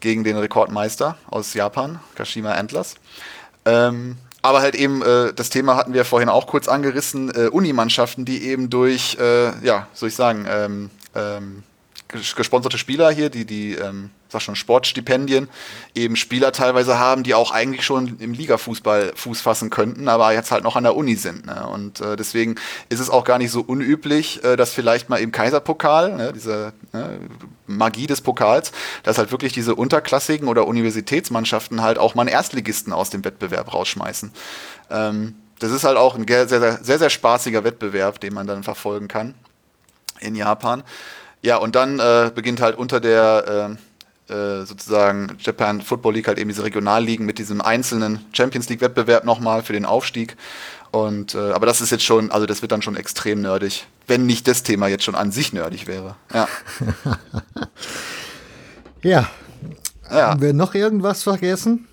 gegen 0.00 0.24
den 0.24 0.36
Rekordmeister 0.36 1.16
aus 1.30 1.54
Japan, 1.54 2.00
Kashima 2.16 2.52
Antlers. 2.52 2.96
Ähm, 3.64 4.16
aber 4.42 4.60
halt 4.60 4.74
eben, 4.74 5.02
äh, 5.02 5.32
das 5.34 5.50
Thema 5.50 5.76
hatten 5.76 5.94
wir 5.94 6.04
vorhin 6.04 6.28
auch 6.28 6.46
kurz 6.46 6.68
angerissen, 6.68 7.30
äh, 7.34 7.48
Unimannschaften, 7.48 8.24
die 8.24 8.44
eben 8.44 8.70
durch, 8.70 9.16
äh, 9.20 9.52
ja, 9.64 9.86
soll 9.92 10.08
ich 10.08 10.14
sagen, 10.14 10.46
ähm, 10.48 10.90
ähm, 11.14 11.62
gesponserte 12.08 12.78
Spieler 12.78 13.10
hier, 13.10 13.30
die, 13.30 13.44
die, 13.44 13.74
ähm, 13.74 14.10
sag 14.30 14.42
schon, 14.42 14.56
Sportstipendien, 14.56 15.48
eben 15.94 16.16
Spieler 16.16 16.52
teilweise 16.52 16.98
haben, 16.98 17.22
die 17.22 17.34
auch 17.34 17.50
eigentlich 17.50 17.84
schon 17.84 18.18
im 18.18 18.32
Ligafußball 18.32 19.12
Fuß 19.14 19.40
fassen 19.40 19.70
könnten, 19.70 20.08
aber 20.08 20.32
jetzt 20.32 20.50
halt 20.50 20.64
noch 20.64 20.76
an 20.76 20.84
der 20.84 20.96
Uni 20.96 21.16
sind. 21.16 21.46
Ne? 21.46 21.66
Und 21.68 22.00
äh, 22.00 22.16
deswegen 22.16 22.56
ist 22.88 23.00
es 23.00 23.10
auch 23.10 23.24
gar 23.24 23.38
nicht 23.38 23.50
so 23.50 23.60
unüblich, 23.60 24.42
äh, 24.44 24.56
dass 24.56 24.72
vielleicht 24.72 25.08
mal 25.08 25.18
im 25.18 25.32
Kaiserpokal, 25.32 26.16
ne, 26.16 26.32
diese 26.32 26.72
ne, 26.92 27.20
Magie 27.66 28.06
des 28.06 28.20
Pokals, 28.20 28.72
dass 29.02 29.18
halt 29.18 29.32
wirklich 29.32 29.52
diese 29.52 29.74
unterklassigen 29.74 30.48
oder 30.48 30.66
Universitätsmannschaften 30.66 31.82
halt 31.82 31.98
auch 31.98 32.14
mal 32.14 32.22
einen 32.22 32.30
Erstligisten 32.30 32.92
aus 32.92 33.10
dem 33.10 33.24
Wettbewerb 33.24 33.72
rausschmeißen. 33.72 34.32
Ähm, 34.90 35.34
das 35.58 35.72
ist 35.72 35.84
halt 35.84 35.96
auch 35.96 36.16
ein 36.16 36.26
sehr, 36.26 36.48
sehr, 36.48 36.78
sehr, 36.82 36.98
sehr 36.98 37.10
spaßiger 37.10 37.64
Wettbewerb, 37.64 38.20
den 38.20 38.32
man 38.32 38.46
dann 38.46 38.62
verfolgen 38.62 39.08
kann 39.08 39.34
in 40.20 40.34
Japan. 40.34 40.82
Ja, 41.42 41.56
und 41.56 41.74
dann 41.74 41.98
äh, 41.98 42.30
beginnt 42.34 42.60
halt 42.60 42.76
unter 42.76 43.00
der 43.00 43.70
äh, 43.70 43.89
äh, 44.30 44.64
sozusagen 44.64 45.36
Japan 45.40 45.80
Football 45.80 46.14
League 46.14 46.28
halt 46.28 46.38
eben 46.38 46.48
diese 46.48 46.64
Regionalligen 46.64 47.26
mit 47.26 47.38
diesem 47.38 47.60
einzelnen 47.60 48.24
Champions 48.32 48.68
League 48.68 48.80
Wettbewerb 48.80 49.24
nochmal 49.24 49.62
für 49.62 49.72
den 49.72 49.84
Aufstieg. 49.84 50.36
Und 50.90 51.34
äh, 51.34 51.52
aber 51.52 51.66
das 51.66 51.80
ist 51.80 51.90
jetzt 51.90 52.04
schon, 52.04 52.30
also 52.30 52.46
das 52.46 52.62
wird 52.62 52.72
dann 52.72 52.82
schon 52.82 52.96
extrem 52.96 53.42
nerdig, 53.42 53.86
wenn 54.06 54.26
nicht 54.26 54.48
das 54.48 54.62
Thema 54.62 54.88
jetzt 54.88 55.04
schon 55.04 55.14
an 55.14 55.30
sich 55.30 55.52
nerdig 55.52 55.86
wäre. 55.86 56.16
Ja. 56.32 56.48
ja. 59.02 59.30
ja. 60.10 60.28
Haben 60.28 60.40
wir 60.40 60.52
noch 60.52 60.74
irgendwas 60.74 61.22
vergessen? 61.22 61.86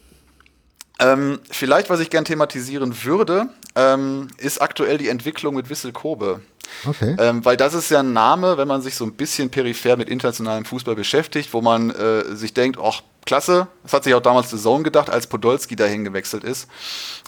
Ähm, 0.99 1.39
vielleicht, 1.51 1.89
was 1.89 1.99
ich 1.99 2.09
gern 2.09 2.25
thematisieren 2.25 3.03
würde, 3.03 3.49
ähm, 3.75 4.29
ist 4.37 4.61
aktuell 4.61 4.97
die 4.97 5.09
Entwicklung 5.09 5.55
mit 5.55 5.69
Wissel 5.69 5.91
Kobe. 5.91 6.41
Okay. 6.85 7.15
Ähm, 7.19 7.43
weil 7.43 7.57
das 7.57 7.73
ist 7.73 7.89
ja 7.89 7.99
ein 7.99 8.13
Name, 8.13 8.57
wenn 8.57 8.67
man 8.67 8.81
sich 8.81 8.95
so 8.95 9.05
ein 9.05 9.13
bisschen 9.13 9.49
peripher 9.49 9.97
mit 9.97 10.09
internationalem 10.09 10.65
Fußball 10.65 10.95
beschäftigt, 10.95 11.53
wo 11.53 11.61
man 11.61 11.89
äh, 11.91 12.35
sich 12.35 12.53
denkt, 12.53 12.79
ach, 12.81 13.01
klasse, 13.25 13.67
das 13.83 13.93
hat 13.93 14.03
sich 14.03 14.13
auch 14.13 14.21
damals 14.21 14.49
The 14.49 14.57
Zone 14.57 14.83
gedacht, 14.83 15.09
als 15.09 15.27
Podolski 15.27 15.75
dahin 15.75 16.03
gewechselt 16.03 16.43
ist. 16.43 16.67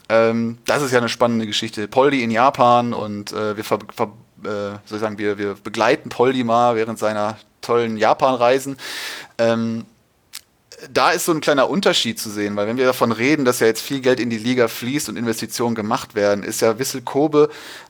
Ähm, 0.07 0.57
das 0.65 0.81
ist 0.81 0.91
ja 0.91 0.99
eine 0.99 1.09
spannende 1.09 1.45
Geschichte. 1.45 1.87
Poldi 1.87 2.23
in 2.23 2.31
Japan 2.31 2.93
und 2.93 3.31
äh, 3.31 3.55
wir, 3.57 3.63
ver, 3.63 3.79
ver, 3.95 4.11
äh, 4.43 4.77
soll 4.85 4.97
ich 4.97 4.99
sagen, 4.99 5.17
wir, 5.17 5.37
wir 5.37 5.55
begleiten 5.55 6.09
Poldi 6.09 6.43
mal 6.43 6.75
während 6.75 6.97
seiner 6.97 7.37
tollen 7.61 7.97
Japan-Reisen. 7.97 8.77
Ähm, 9.37 9.85
da 10.91 11.11
ist 11.11 11.25
so 11.25 11.31
ein 11.31 11.41
kleiner 11.41 11.69
Unterschied 11.69 12.19
zu 12.19 12.29
sehen, 12.29 12.55
weil 12.55 12.67
wenn 12.67 12.77
wir 12.77 12.85
davon 12.85 13.11
reden, 13.11 13.45
dass 13.45 13.59
ja 13.59 13.67
jetzt 13.67 13.81
viel 13.81 14.01
Geld 14.01 14.19
in 14.19 14.29
die 14.29 14.37
Liga 14.37 14.67
fließt 14.67 15.09
und 15.09 15.17
Investitionen 15.17 15.75
gemacht 15.75 16.15
werden, 16.15 16.43
ist 16.43 16.61
ja 16.61 16.79
Wissel 16.79 17.01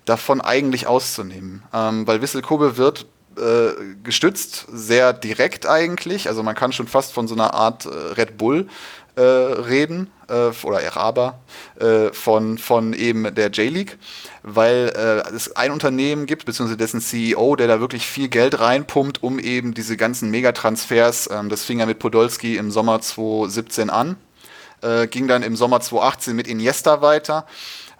davon 0.05 0.41
eigentlich 0.41 0.87
auszunehmen. 0.87 1.63
Ähm, 1.73 2.07
weil 2.07 2.21
Wissel 2.21 2.41
wird 2.77 3.05
äh, 3.37 3.73
gestützt, 4.03 4.65
sehr 4.71 5.13
direkt 5.13 5.65
eigentlich. 5.65 6.27
Also 6.27 6.43
man 6.43 6.55
kann 6.55 6.73
schon 6.73 6.87
fast 6.87 7.13
von 7.13 7.27
so 7.27 7.35
einer 7.35 7.53
Art 7.53 7.85
äh, 7.85 7.89
Red 7.89 8.37
Bull 8.37 8.67
äh, 9.19 9.21
reden 9.21 10.09
äh, 10.29 10.51
oder 10.63 10.81
Eraba 10.81 11.39
äh, 11.79 12.13
von, 12.13 12.57
von 12.57 12.93
eben 12.93 13.35
der 13.35 13.49
J-League, 13.49 13.97
weil 14.43 14.93
äh, 14.95 15.35
es 15.35 15.55
ein 15.57 15.71
Unternehmen 15.71 16.25
gibt, 16.25 16.45
beziehungsweise 16.45 16.77
dessen 16.77 17.01
CEO, 17.01 17.57
der 17.57 17.67
da 17.67 17.81
wirklich 17.81 18.07
viel 18.07 18.29
Geld 18.29 18.61
reinpumpt, 18.61 19.21
um 19.21 19.39
eben 19.39 19.73
diese 19.73 19.97
ganzen 19.97 20.31
Megatransfers, 20.31 21.29
ähm, 21.31 21.49
das 21.49 21.65
fing 21.65 21.79
ja 21.79 21.85
mit 21.85 21.99
Podolski 21.99 22.55
im 22.55 22.71
Sommer 22.71 23.01
2017 23.01 23.89
an, 23.89 24.15
ging 25.11 25.27
dann 25.27 25.43
im 25.43 25.57
Sommer 25.57 25.81
2018 25.81 26.37
mit 26.37 26.47
Iniesta 26.47 27.01
weiter. 27.01 27.45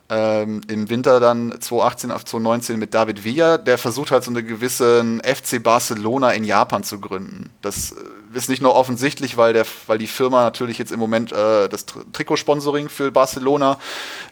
Ähm, 0.08 0.62
im 0.70 0.90
Winter 0.90 1.20
dann 1.20 1.60
2018 1.60 2.12
auf 2.12 2.24
2019 2.24 2.80
mit 2.80 2.94
David 2.94 3.26
Villa, 3.26 3.58
der 3.58 3.78
versucht 3.78 4.12
halt 4.12 4.24
so 4.24 4.32
eine 4.32 4.44
gewisse 4.44 5.20
FC 5.22 5.62
Barcelona 5.62 6.32
in 6.32 6.46
Japan 6.46 6.84
zu 6.84 7.02
gründen. 7.02 7.50
Das 7.62 7.94
ist 8.34 8.50
nicht 8.50 8.62
nur 8.62 8.76
offensichtlich, 8.76 9.38
weil, 9.38 9.54
der, 9.54 9.66
weil 9.88 9.98
die 9.98 10.08
Firma 10.08 10.44
natürlich 10.44 10.78
jetzt 10.78 10.92
im 10.92 11.00
Moment 11.00 11.32
äh, 11.32 11.68
das 11.70 11.86
Trikotsponsoring 11.86 12.90
für 12.90 13.12
Barcelona 13.12 13.80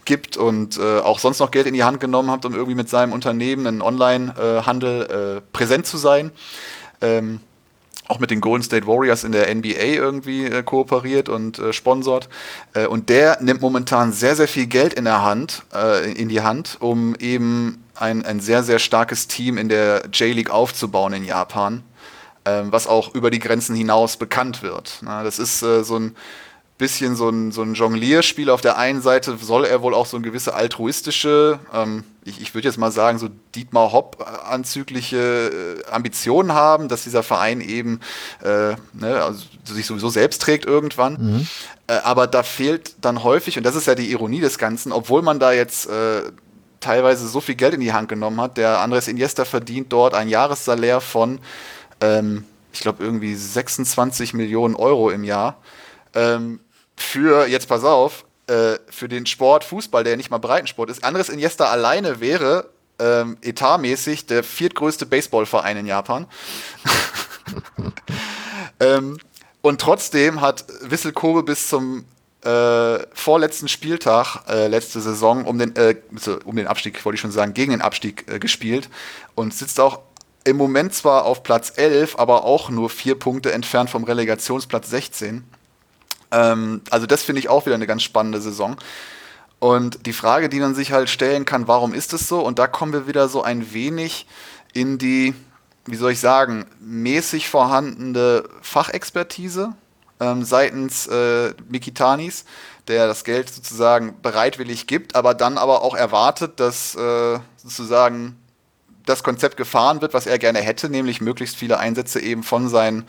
gibt 0.06 0.38
und 0.38 0.77
äh, 0.77 1.00
auch 1.00 1.19
sonst 1.19 1.40
noch 1.40 1.51
Geld 1.51 1.67
in 1.67 1.74
die 1.74 1.84
Hand 1.84 2.00
genommen 2.00 2.32
hat, 2.32 2.45
um 2.45 2.53
irgendwie 2.53 2.76
mit 2.76 2.90
seinem 2.90 3.14
Unternehmen, 3.14 3.67
einen 3.67 3.82
Online-Handel, 3.82 5.38
äh, 5.38 5.42
präsent 5.51 5.85
zu 5.85 5.98
sein. 5.98 6.32
Ähm, 7.01 7.40
auch 8.08 8.19
mit 8.19 8.32
den 8.32 8.42
Golden 8.42 8.64
State 8.64 8.88
Warriors 8.88 9.24
in 9.24 9.32
der 9.32 9.53
NBA 9.53 9.80
irgendwie 9.80 10.45
äh, 10.45 10.64
kooperiert 10.64 11.30
und 11.30 11.59
äh, 11.59 11.74
sponsort. 11.74 12.30
Äh, 12.74 12.88
und 12.88 13.09
der 13.09 13.40
nimmt 13.42 13.61
momentan 13.61 14.14
sehr, 14.14 14.35
sehr 14.35 14.48
viel 14.48 14.67
Geld 14.67 14.93
in 14.93 15.06
der 15.06 15.24
Hand, 15.24 15.64
äh, 15.74 16.11
in 16.14 16.30
die 16.30 16.42
Hand, 16.42 16.77
um 16.80 17.16
eben 17.16 17.84
ein, 17.95 18.26
ein 18.26 18.40
sehr, 18.40 18.64
sehr 18.64 18.80
starkes 18.80 19.27
Team 19.27 19.58
in 19.58 19.69
der 19.69 20.03
J-League 20.14 20.51
aufzubauen 20.51 21.14
in 21.14 21.26
Japan, 21.26 21.84
was 22.69 22.88
auch 22.88 23.14
über 23.16 23.32
die 23.32 23.40
Grenzen 23.40 23.76
hinaus 23.76 24.17
bekannt 24.17 24.61
wird. 24.61 25.00
Na, 25.01 25.24
das 25.24 25.40
ist 25.40 25.61
äh, 25.61 25.84
so 25.84 25.98
ein 25.98 26.16
bisschen 26.77 27.16
so 27.16 27.30
ein, 27.30 27.51
so 27.51 27.64
ein 27.64 27.74
Jonglierspiel. 27.74 28.50
Auf 28.50 28.61
der 28.61 28.77
einen 28.77 29.01
Seite 29.01 29.35
soll 29.42 29.66
er 29.66 29.82
wohl 29.82 29.93
auch 29.93 30.06
so 30.06 30.17
eine 30.17 30.26
gewisse 30.26 30.53
altruistische, 30.53 31.59
ähm, 31.74 32.03
ich, 32.24 32.42
ich 32.42 32.53
würde 32.53 32.67
jetzt 32.67 32.77
mal 32.77 32.92
sagen, 32.92 33.17
so 33.17 33.30
Dietmar 33.56 33.92
Hopp-anzügliche 33.92 35.82
äh, 35.88 35.92
Ambitionen 35.92 36.53
haben, 36.53 36.88
dass 36.88 37.03
dieser 37.03 37.24
Verein 37.24 37.61
eben 37.61 38.00
äh, 38.43 38.76
ne, 38.93 39.24
also 39.24 39.43
sich 39.66 39.88
sowieso 39.88 40.09
selbst 40.09 40.42
trägt 40.42 40.66
irgendwann. 40.66 41.14
Mhm. 41.14 41.48
Äh, 41.88 41.93
aber 42.03 42.27
da 42.27 42.43
fehlt 42.43 42.95
dann 43.01 43.24
häufig, 43.24 43.58
und 43.58 43.64
das 43.64 43.76
ist 43.76 43.88
ja 43.88 43.95
die 43.95 44.11
Ironie 44.11 44.42
des 44.42 44.59
Ganzen, 44.59 44.92
obwohl 44.92 45.24
man 45.24 45.40
da 45.40 45.53
jetzt 45.53 45.90
äh, 45.90 46.24
teilweise 46.80 47.27
so 47.27 47.42
viel 47.42 47.56
Geld 47.56 47.74
in 47.74 47.82
die 47.82 47.93
Hand 47.93 48.08
genommen 48.08 48.40
hat, 48.40 48.58
der 48.58 48.80
Andres 48.80 49.08
Iniesta 49.08 49.45
verdient 49.45 49.92
dort 49.92 50.14
ein 50.14 50.30
Jahressalär 50.30 51.01
von, 51.01 51.40
ähm, 52.01 52.43
ich 52.72 52.82
glaube, 52.82 53.03
irgendwie 53.03 53.35
26 53.35 54.34
Millionen 54.34 54.76
Euro 54.76 55.09
im 55.09 55.24
Jahr. 55.24 55.58
Ähm, 56.14 56.59
für, 56.95 57.48
jetzt 57.48 57.67
pass 57.67 57.84
auf, 57.84 58.26
äh, 58.48 58.77
für 58.90 59.08
den 59.08 59.26
Sport 59.26 59.64
Fußball, 59.64 60.03
der 60.03 60.11
ja 60.11 60.17
nicht 60.17 60.32
mal 60.32 60.38
Breitensport 60.38 60.90
ist. 60.90 61.03
Andres 61.03 61.30
Iniesta 61.30 61.66
alleine 61.66 62.19
wäre 62.19 62.69
ähm, 63.00 63.38
etatmäßig 63.42 64.26
der 64.26 64.43
viertgrößte 64.43 65.06
Baseballverein 65.06 65.77
in 65.77 65.85
Japan. 65.85 66.27
ähm, 68.80 69.17
und 69.61 69.82
trotzdem 69.82 70.42
hat 70.42 70.66
Wissel 70.82 71.11
Kobe 71.11 71.43
bis 71.43 71.67
zum 71.67 72.06
äh, 72.43 73.00
vorletzten 73.14 73.67
Spieltag 73.67 74.48
äh, 74.48 74.67
letzte 74.67 75.01
Saison 75.01 75.45
um 75.45 75.59
den, 75.59 75.76
äh, 75.76 75.95
um 76.45 76.56
den 76.56 76.67
Abstieg, 76.67 77.03
wollte 77.03 77.16
ich 77.16 77.22
schon 77.22 77.32
sagen, 77.32 77.53
gegen 77.53 77.72
den 77.72 77.82
Abstieg 77.82 78.26
äh, 78.32 78.40
gespielt 78.40 78.90
und 79.35 79.53
sitzt 79.53 79.80
auch 79.80 80.00
im 80.43 80.57
Moment 80.57 80.93
zwar 80.93 81.25
auf 81.25 81.43
Platz 81.43 81.74
11, 81.75 82.17
aber 82.17 82.45
auch 82.45 82.69
nur 82.69 82.90
vier 82.90 83.16
Punkte 83.16 83.51
entfernt 83.51 83.90
vom 83.90 84.03
Relegationsplatz 84.03 84.90
16. 84.90 85.43
Ähm, 86.32 86.82
also 86.90 87.06
das 87.06 87.24
finde 87.24 87.40
ich 87.40 87.49
auch 87.49 87.66
wieder 87.66 87.75
eine 87.75 87.88
ganz 87.88 88.03
spannende 88.03 88.41
Saison. 88.41 88.77
Und 89.59 90.06
die 90.06 90.14
Frage, 90.14 90.49
die 90.49 90.59
man 90.59 90.75
sich 90.75 90.91
halt 90.91 91.09
stellen 91.09 91.45
kann, 91.45 91.67
warum 91.67 91.93
ist 91.93 92.14
es 92.14 92.27
so? 92.27 92.40
Und 92.41 92.59
da 92.59 92.67
kommen 92.67 92.93
wir 92.93 93.07
wieder 93.07 93.27
so 93.27 93.41
ein 93.41 93.74
wenig 93.74 94.27
in 94.74 94.98
die, 94.98 95.33
wie 95.85 95.95
soll 95.95 96.11
ich 96.11 96.19
sagen, 96.19 96.66
mäßig 96.80 97.49
vorhandene 97.49 98.43
Fachexpertise 98.61 99.74
ähm, 100.19 100.43
seitens 100.43 101.07
äh, 101.07 101.53
Mikitanis, 101.69 102.45
der 102.88 103.07
das 103.07 103.24
Geld 103.24 103.49
sozusagen 103.49 104.22
bereitwillig 104.22 104.88
gibt, 104.88 105.16
aber 105.16 105.33
dann 105.33 105.57
aber 105.57 105.82
auch 105.82 105.95
erwartet, 105.95 106.59
dass 106.59 106.95
äh, 106.95 107.40
sozusagen 107.57 108.38
das 109.08 109.24
Konzept 109.24 109.58
gefahren 109.58 110.02
wird, 110.02 110.14
was 110.14 110.27
er 110.27 110.38
gerne 110.38 110.60
hätte, 110.60 110.90
nämlich 110.90 111.22
möglichst 111.22 111.56
viele 111.56 111.80
Einsätze 111.80 112.19
eben 112.19 112.44
von 112.44 112.69
seinen 112.69 113.06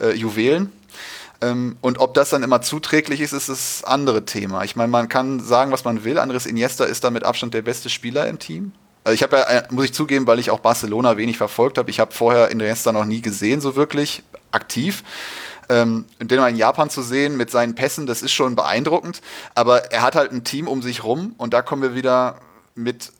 äh, 0.00 0.12
Juwelen. 0.14 0.72
Ähm, 1.42 1.76
und 1.80 1.98
ob 1.98 2.14
das 2.14 2.30
dann 2.30 2.42
immer 2.42 2.62
zuträglich 2.62 3.20
ist, 3.20 3.32
ist 3.32 3.48
das 3.48 3.84
andere 3.84 4.24
Thema. 4.24 4.64
Ich 4.64 4.76
meine, 4.76 4.90
man 4.90 5.08
kann 5.08 5.40
sagen, 5.40 5.72
was 5.72 5.84
man 5.84 6.04
will. 6.04 6.18
Andres 6.18 6.46
Iniesta 6.46 6.84
ist 6.84 7.04
da 7.04 7.10
mit 7.10 7.24
Abstand 7.24 7.54
der 7.54 7.62
beste 7.62 7.88
Spieler 7.88 8.26
im 8.28 8.38
Team. 8.38 8.72
Also 9.04 9.14
ich 9.14 9.22
habe 9.22 9.36
ja, 9.36 9.42
äh, 9.44 9.62
muss 9.70 9.86
ich 9.86 9.94
zugeben, 9.94 10.26
weil 10.26 10.38
ich 10.38 10.50
auch 10.50 10.60
Barcelona 10.60 11.16
wenig 11.16 11.38
verfolgt 11.38 11.78
habe. 11.78 11.90
Ich 11.90 12.00
habe 12.00 12.12
vorher 12.12 12.50
Iniesta 12.50 12.92
noch 12.92 13.06
nie 13.06 13.22
gesehen, 13.22 13.60
so 13.60 13.76
wirklich 13.76 14.22
aktiv. 14.52 15.02
Ähm, 15.68 16.04
den 16.20 16.40
mal 16.40 16.48
in 16.48 16.56
Japan 16.56 16.90
zu 16.90 17.00
sehen 17.00 17.36
mit 17.36 17.50
seinen 17.50 17.74
Pässen, 17.74 18.06
das 18.06 18.22
ist 18.22 18.32
schon 18.32 18.56
beeindruckend. 18.56 19.22
Aber 19.54 19.92
er 19.92 20.02
hat 20.02 20.16
halt 20.16 20.32
ein 20.32 20.44
Team 20.44 20.68
um 20.68 20.82
sich 20.82 21.04
rum 21.04 21.34
und 21.38 21.54
da 21.54 21.62
kommen 21.62 21.82
wir 21.82 21.94
wieder 21.94 22.36
mit 22.74 23.12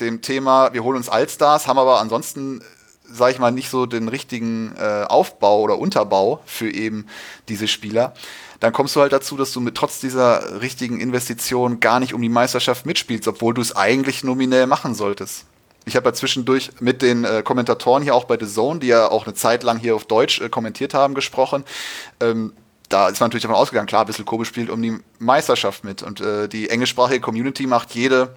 dem 0.00 0.22
Thema, 0.22 0.72
wir 0.72 0.84
holen 0.84 0.96
uns 0.96 1.08
Allstars, 1.08 1.66
haben 1.66 1.78
aber 1.78 2.00
ansonsten 2.00 2.62
sage 3.10 3.32
ich 3.32 3.38
mal, 3.38 3.50
nicht 3.50 3.70
so 3.70 3.86
den 3.86 4.08
richtigen 4.08 4.74
äh, 4.76 5.04
Aufbau 5.04 5.60
oder 5.60 5.78
Unterbau 5.78 6.40
für 6.44 6.70
eben 6.70 7.06
diese 7.48 7.68
Spieler, 7.68 8.14
dann 8.60 8.72
kommst 8.72 8.96
du 8.96 9.00
halt 9.00 9.12
dazu, 9.12 9.36
dass 9.36 9.52
du 9.52 9.60
mit 9.60 9.74
trotz 9.74 10.00
dieser 10.00 10.60
richtigen 10.60 11.00
Investition 11.00 11.80
gar 11.80 12.00
nicht 12.00 12.14
um 12.14 12.22
die 12.22 12.28
Meisterschaft 12.28 12.86
mitspielst, 12.86 13.28
obwohl 13.28 13.54
du 13.54 13.60
es 13.60 13.76
eigentlich 13.76 14.24
nominell 14.24 14.66
machen 14.66 14.94
solltest. 14.94 15.44
Ich 15.84 15.94
habe 15.94 16.08
ja 16.08 16.14
zwischendurch 16.14 16.72
mit 16.80 17.00
den 17.00 17.24
äh, 17.24 17.42
Kommentatoren 17.44 18.02
hier 18.02 18.14
auch 18.14 18.24
bei 18.24 18.36
The 18.38 18.46
Zone, 18.46 18.80
die 18.80 18.88
ja 18.88 19.08
auch 19.08 19.24
eine 19.24 19.34
Zeit 19.34 19.62
lang 19.62 19.78
hier 19.78 19.94
auf 19.94 20.04
Deutsch 20.04 20.40
äh, 20.40 20.48
kommentiert 20.48 20.94
haben, 20.94 21.14
gesprochen. 21.14 21.64
Ähm, 22.18 22.54
da 22.88 23.08
ist 23.08 23.20
man 23.20 23.28
natürlich 23.28 23.42
davon 23.42 23.56
ausgegangen, 23.56 23.86
klar, 23.86 24.04
Bissel 24.04 24.24
Kobe 24.24 24.44
spielt 24.44 24.70
um 24.70 24.80
die 24.82 24.98
Meisterschaft 25.18 25.84
mit. 25.84 26.02
Und 26.02 26.20
äh, 26.20 26.48
die 26.48 26.70
englischsprachige 26.70 27.20
Community 27.20 27.66
macht 27.66 27.94
jede, 27.94 28.34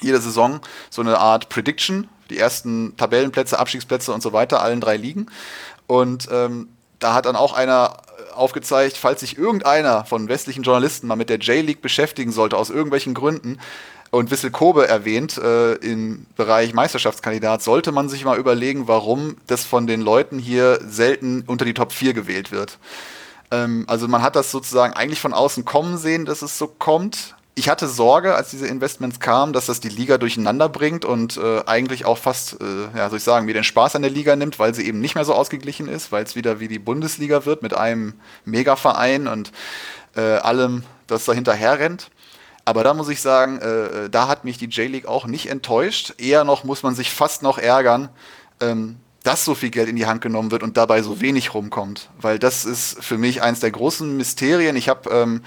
jede 0.00 0.20
Saison 0.20 0.60
so 0.90 1.02
eine 1.02 1.18
Art 1.18 1.48
Prediction 1.48 2.08
die 2.30 2.38
ersten 2.38 2.96
Tabellenplätze, 2.96 3.58
Abstiegsplätze 3.58 4.12
und 4.12 4.22
so 4.22 4.32
weiter, 4.32 4.62
allen 4.62 4.80
drei 4.80 4.96
liegen. 4.96 5.26
Und 5.86 6.28
ähm, 6.30 6.68
da 6.98 7.14
hat 7.14 7.26
dann 7.26 7.36
auch 7.36 7.52
einer 7.52 7.98
aufgezeigt, 8.34 8.96
falls 8.96 9.20
sich 9.20 9.38
irgendeiner 9.38 10.04
von 10.04 10.28
westlichen 10.28 10.62
Journalisten 10.62 11.06
mal 11.06 11.16
mit 11.16 11.30
der 11.30 11.38
J-League 11.38 11.82
beschäftigen 11.82 12.32
sollte, 12.32 12.56
aus 12.56 12.70
irgendwelchen 12.70 13.14
Gründen, 13.14 13.58
und 14.12 14.30
Wissel 14.30 14.50
Kobe 14.50 14.86
erwähnt 14.86 15.36
äh, 15.36 15.74
im 15.74 16.26
Bereich 16.36 16.72
Meisterschaftskandidat, 16.72 17.60
sollte 17.62 17.90
man 17.90 18.08
sich 18.08 18.24
mal 18.24 18.38
überlegen, 18.38 18.86
warum 18.86 19.36
das 19.48 19.64
von 19.64 19.88
den 19.88 20.00
Leuten 20.00 20.38
hier 20.38 20.78
selten 20.86 21.42
unter 21.46 21.64
die 21.64 21.74
Top 21.74 21.92
4 21.92 22.14
gewählt 22.14 22.52
wird. 22.52 22.78
Ähm, 23.50 23.84
also 23.88 24.06
man 24.06 24.22
hat 24.22 24.36
das 24.36 24.52
sozusagen 24.52 24.94
eigentlich 24.94 25.20
von 25.20 25.34
außen 25.34 25.64
kommen 25.64 25.98
sehen, 25.98 26.24
dass 26.24 26.42
es 26.42 26.56
so 26.56 26.68
kommt, 26.68 27.35
ich 27.58 27.70
hatte 27.70 27.88
Sorge, 27.88 28.34
als 28.34 28.50
diese 28.50 28.66
Investments 28.66 29.18
kamen, 29.18 29.54
dass 29.54 29.64
das 29.64 29.80
die 29.80 29.88
Liga 29.88 30.18
durcheinander 30.18 30.68
bringt 30.68 31.06
und 31.06 31.38
äh, 31.38 31.62
eigentlich 31.64 32.04
auch 32.04 32.18
fast, 32.18 32.60
äh, 32.60 32.96
ja, 32.96 33.08
soll 33.08 33.16
ich 33.16 33.24
sagen, 33.24 33.46
mir 33.46 33.54
den 33.54 33.64
Spaß 33.64 33.96
an 33.96 34.02
der 34.02 34.10
Liga 34.10 34.36
nimmt, 34.36 34.58
weil 34.58 34.74
sie 34.74 34.86
eben 34.86 35.00
nicht 35.00 35.14
mehr 35.14 35.24
so 35.24 35.34
ausgeglichen 35.34 35.88
ist, 35.88 36.12
weil 36.12 36.22
es 36.22 36.36
wieder 36.36 36.60
wie 36.60 36.68
die 36.68 36.78
Bundesliga 36.78 37.46
wird 37.46 37.62
mit 37.62 37.74
einem 37.74 38.12
Megaverein 38.44 39.26
und 39.26 39.52
äh, 40.16 40.20
allem, 40.20 40.84
das 41.06 41.24
da 41.24 41.32
hinterher 41.32 41.78
rennt. 41.78 42.10
Aber 42.66 42.84
da 42.84 42.92
muss 42.92 43.08
ich 43.08 43.22
sagen, 43.22 43.58
äh, 43.58 44.10
da 44.10 44.28
hat 44.28 44.44
mich 44.44 44.58
die 44.58 44.66
J-League 44.66 45.06
auch 45.06 45.24
nicht 45.24 45.48
enttäuscht. 45.48 46.14
Eher 46.18 46.44
noch 46.44 46.62
muss 46.62 46.82
man 46.82 46.94
sich 46.94 47.10
fast 47.10 47.42
noch 47.42 47.56
ärgern, 47.56 48.10
ähm, 48.60 48.96
dass 49.22 49.46
so 49.46 49.54
viel 49.54 49.70
Geld 49.70 49.88
in 49.88 49.96
die 49.96 50.06
Hand 50.06 50.20
genommen 50.20 50.50
wird 50.50 50.62
und 50.62 50.76
dabei 50.76 51.00
so 51.00 51.22
wenig 51.22 51.54
rumkommt. 51.54 52.10
Weil 52.20 52.38
das 52.38 52.66
ist 52.66 53.02
für 53.02 53.16
mich 53.16 53.40
eins 53.40 53.60
der 53.60 53.70
großen 53.70 54.14
Mysterien. 54.14 54.76
Ich 54.76 54.90
habe 54.90 55.08
ähm, 55.10 55.42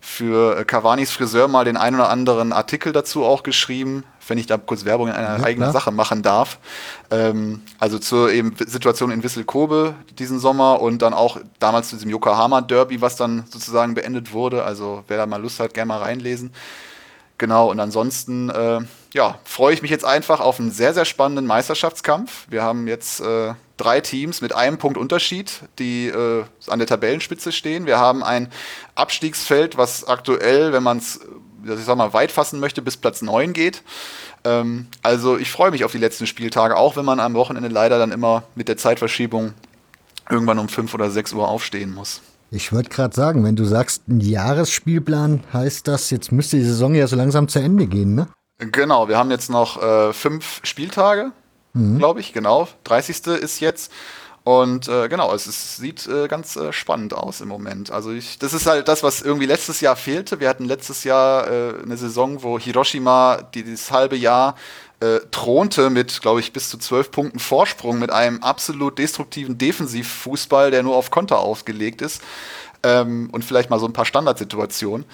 für 0.00 0.64
Cavani's 0.64 1.10
Friseur 1.10 1.48
mal 1.48 1.64
den 1.64 1.76
einen 1.76 1.96
oder 1.96 2.10
anderen 2.10 2.52
Artikel 2.52 2.92
dazu 2.92 3.24
auch 3.24 3.42
geschrieben, 3.42 4.04
wenn 4.28 4.38
ich 4.38 4.46
da 4.46 4.56
kurz 4.56 4.84
Werbung 4.84 5.08
in 5.08 5.14
einer 5.14 5.38
ja, 5.38 5.44
eigenen 5.44 5.72
Sache 5.72 5.90
machen 5.90 6.22
darf. 6.22 6.58
Ähm, 7.10 7.62
also 7.78 7.98
zur 7.98 8.32
eben 8.32 8.54
Situation 8.66 9.10
in 9.10 9.22
Wissel 9.22 9.44
Kobe 9.44 9.94
diesen 10.18 10.38
Sommer 10.38 10.80
und 10.80 11.02
dann 11.02 11.14
auch 11.14 11.38
damals 11.58 11.90
zu 11.90 11.96
diesem 11.96 12.10
Yokohama 12.10 12.60
Derby, 12.60 13.00
was 13.00 13.16
dann 13.16 13.44
sozusagen 13.48 13.94
beendet 13.94 14.32
wurde. 14.32 14.64
Also 14.64 15.04
wer 15.08 15.16
da 15.16 15.26
mal 15.26 15.40
Lust 15.40 15.60
hat, 15.60 15.74
gerne 15.74 15.88
mal 15.88 16.02
reinlesen. 16.02 16.52
Genau, 17.38 17.70
und 17.70 17.80
ansonsten 17.80 18.48
äh, 18.48 18.80
ja, 19.12 19.38
freue 19.44 19.74
ich 19.74 19.82
mich 19.82 19.90
jetzt 19.90 20.04
einfach 20.04 20.40
auf 20.40 20.58
einen 20.58 20.70
sehr, 20.70 20.94
sehr 20.94 21.04
spannenden 21.04 21.46
Meisterschaftskampf. 21.46 22.46
Wir 22.48 22.62
haben 22.62 22.86
jetzt 22.86 23.20
äh, 23.20 23.54
drei 23.76 24.00
Teams 24.00 24.40
mit 24.40 24.54
einem 24.54 24.78
Punkt 24.78 24.98
Unterschied, 24.98 25.60
die 25.78 26.08
äh, 26.08 26.44
an 26.68 26.78
der 26.78 26.88
Tabellenspitze 26.88 27.52
stehen. 27.52 27.86
Wir 27.86 27.98
haben 27.98 28.22
ein 28.22 28.48
Abstiegsfeld, 28.94 29.76
was 29.76 30.06
aktuell, 30.06 30.72
wenn 30.72 30.82
man 30.82 30.98
es, 30.98 31.20
ich 31.64 31.84
sag 31.84 31.96
mal, 31.96 32.12
weit 32.12 32.32
fassen 32.32 32.60
möchte, 32.60 32.82
bis 32.82 32.96
Platz 32.96 33.22
9 33.22 33.52
geht. 33.52 33.82
Ähm, 34.44 34.86
also 35.02 35.36
ich 35.36 35.50
freue 35.50 35.70
mich 35.70 35.84
auf 35.84 35.92
die 35.92 35.98
letzten 35.98 36.26
Spieltage, 36.26 36.76
auch 36.76 36.96
wenn 36.96 37.04
man 37.04 37.20
am 37.20 37.34
Wochenende 37.34 37.68
leider 37.68 37.98
dann 37.98 38.12
immer 38.12 38.44
mit 38.54 38.68
der 38.68 38.76
Zeitverschiebung 38.76 39.54
irgendwann 40.30 40.58
um 40.58 40.68
5 40.68 40.94
oder 40.94 41.10
6 41.10 41.34
Uhr 41.34 41.48
aufstehen 41.48 41.94
muss. 41.94 42.22
Ich 42.50 42.72
wollte 42.72 42.90
gerade 42.90 43.14
sagen, 43.14 43.44
wenn 43.44 43.56
du 43.56 43.64
sagst, 43.64 44.06
ein 44.08 44.20
Jahresspielplan 44.20 45.42
heißt 45.52 45.88
das, 45.88 46.10
jetzt 46.10 46.30
müsste 46.30 46.56
die 46.56 46.64
Saison 46.64 46.94
ja 46.94 47.06
so 47.06 47.16
langsam 47.16 47.48
zu 47.48 47.58
Ende 47.58 47.86
gehen, 47.86 48.14
ne? 48.14 48.28
Genau, 48.58 49.08
wir 49.08 49.18
haben 49.18 49.30
jetzt 49.30 49.50
noch 49.50 49.82
äh, 49.82 50.12
fünf 50.14 50.60
Spieltage 50.62 51.32
mhm. 51.76 51.98
glaube 51.98 52.20
ich, 52.20 52.32
genau. 52.32 52.68
30. 52.84 53.26
ist 53.26 53.60
jetzt. 53.60 53.92
Und 54.44 54.86
äh, 54.86 55.08
genau, 55.08 55.34
es 55.34 55.48
ist, 55.48 55.78
sieht 55.78 56.06
äh, 56.06 56.28
ganz 56.28 56.54
äh, 56.54 56.72
spannend 56.72 57.14
aus 57.14 57.40
im 57.40 57.48
Moment. 57.48 57.90
Also 57.90 58.12
ich, 58.12 58.38
das 58.38 58.52
ist 58.52 58.66
halt 58.66 58.86
das, 58.86 59.02
was 59.02 59.20
irgendwie 59.20 59.46
letztes 59.46 59.80
Jahr 59.80 59.96
fehlte. 59.96 60.38
Wir 60.38 60.48
hatten 60.48 60.66
letztes 60.66 61.02
Jahr 61.02 61.50
äh, 61.50 61.82
eine 61.82 61.96
Saison, 61.96 62.44
wo 62.44 62.56
Hiroshima 62.56 63.42
die, 63.54 63.64
dieses 63.64 63.90
halbe 63.90 64.14
Jahr 64.14 64.54
äh, 65.00 65.18
thronte 65.32 65.90
mit, 65.90 66.22
glaube 66.22 66.38
ich, 66.38 66.52
bis 66.52 66.68
zu 66.68 66.78
zwölf 66.78 67.10
Punkten 67.10 67.40
Vorsprung 67.40 67.98
mit 67.98 68.12
einem 68.12 68.40
absolut 68.40 68.98
destruktiven 69.00 69.58
Defensivfußball, 69.58 70.70
der 70.70 70.84
nur 70.84 70.94
auf 70.94 71.10
Konter 71.10 71.40
ausgelegt 71.40 72.00
ist 72.00 72.22
ähm, 72.84 73.28
und 73.32 73.44
vielleicht 73.44 73.68
mal 73.68 73.80
so 73.80 73.86
ein 73.86 73.92
paar 73.92 74.06
Standardsituationen. 74.06 75.06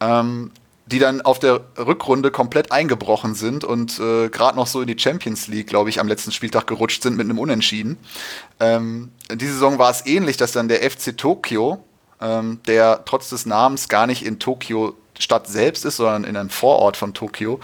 Ähm, 0.00 0.50
die 0.86 0.98
dann 0.98 1.22
auf 1.22 1.38
der 1.38 1.60
Rückrunde 1.78 2.30
komplett 2.30 2.70
eingebrochen 2.70 3.34
sind 3.34 3.64
und 3.64 3.98
äh, 3.98 4.28
gerade 4.28 4.56
noch 4.56 4.66
so 4.66 4.82
in 4.82 4.86
die 4.86 4.98
Champions 4.98 5.46
League, 5.48 5.66
glaube 5.66 5.88
ich, 5.88 5.98
am 5.98 6.08
letzten 6.08 6.30
Spieltag 6.30 6.66
gerutscht 6.66 7.02
sind 7.02 7.16
mit 7.16 7.24
einem 7.24 7.38
Unentschieden. 7.38 7.96
Ähm, 8.60 9.10
diese 9.32 9.54
Saison 9.54 9.78
war 9.78 9.90
es 9.90 10.04
ähnlich, 10.06 10.36
dass 10.36 10.52
dann 10.52 10.68
der 10.68 10.88
FC 10.88 11.16
Tokio, 11.16 11.82
ähm, 12.20 12.60
der 12.66 13.04
trotz 13.06 13.30
des 13.30 13.46
Namens 13.46 13.88
gar 13.88 14.06
nicht 14.06 14.24
in 14.26 14.38
Tokio 14.38 14.94
Stadt 15.18 15.46
selbst 15.46 15.84
ist, 15.84 15.96
sondern 15.96 16.24
in 16.24 16.36
einem 16.36 16.50
Vorort 16.50 16.96
von 16.96 17.14
Tokio, 17.14 17.60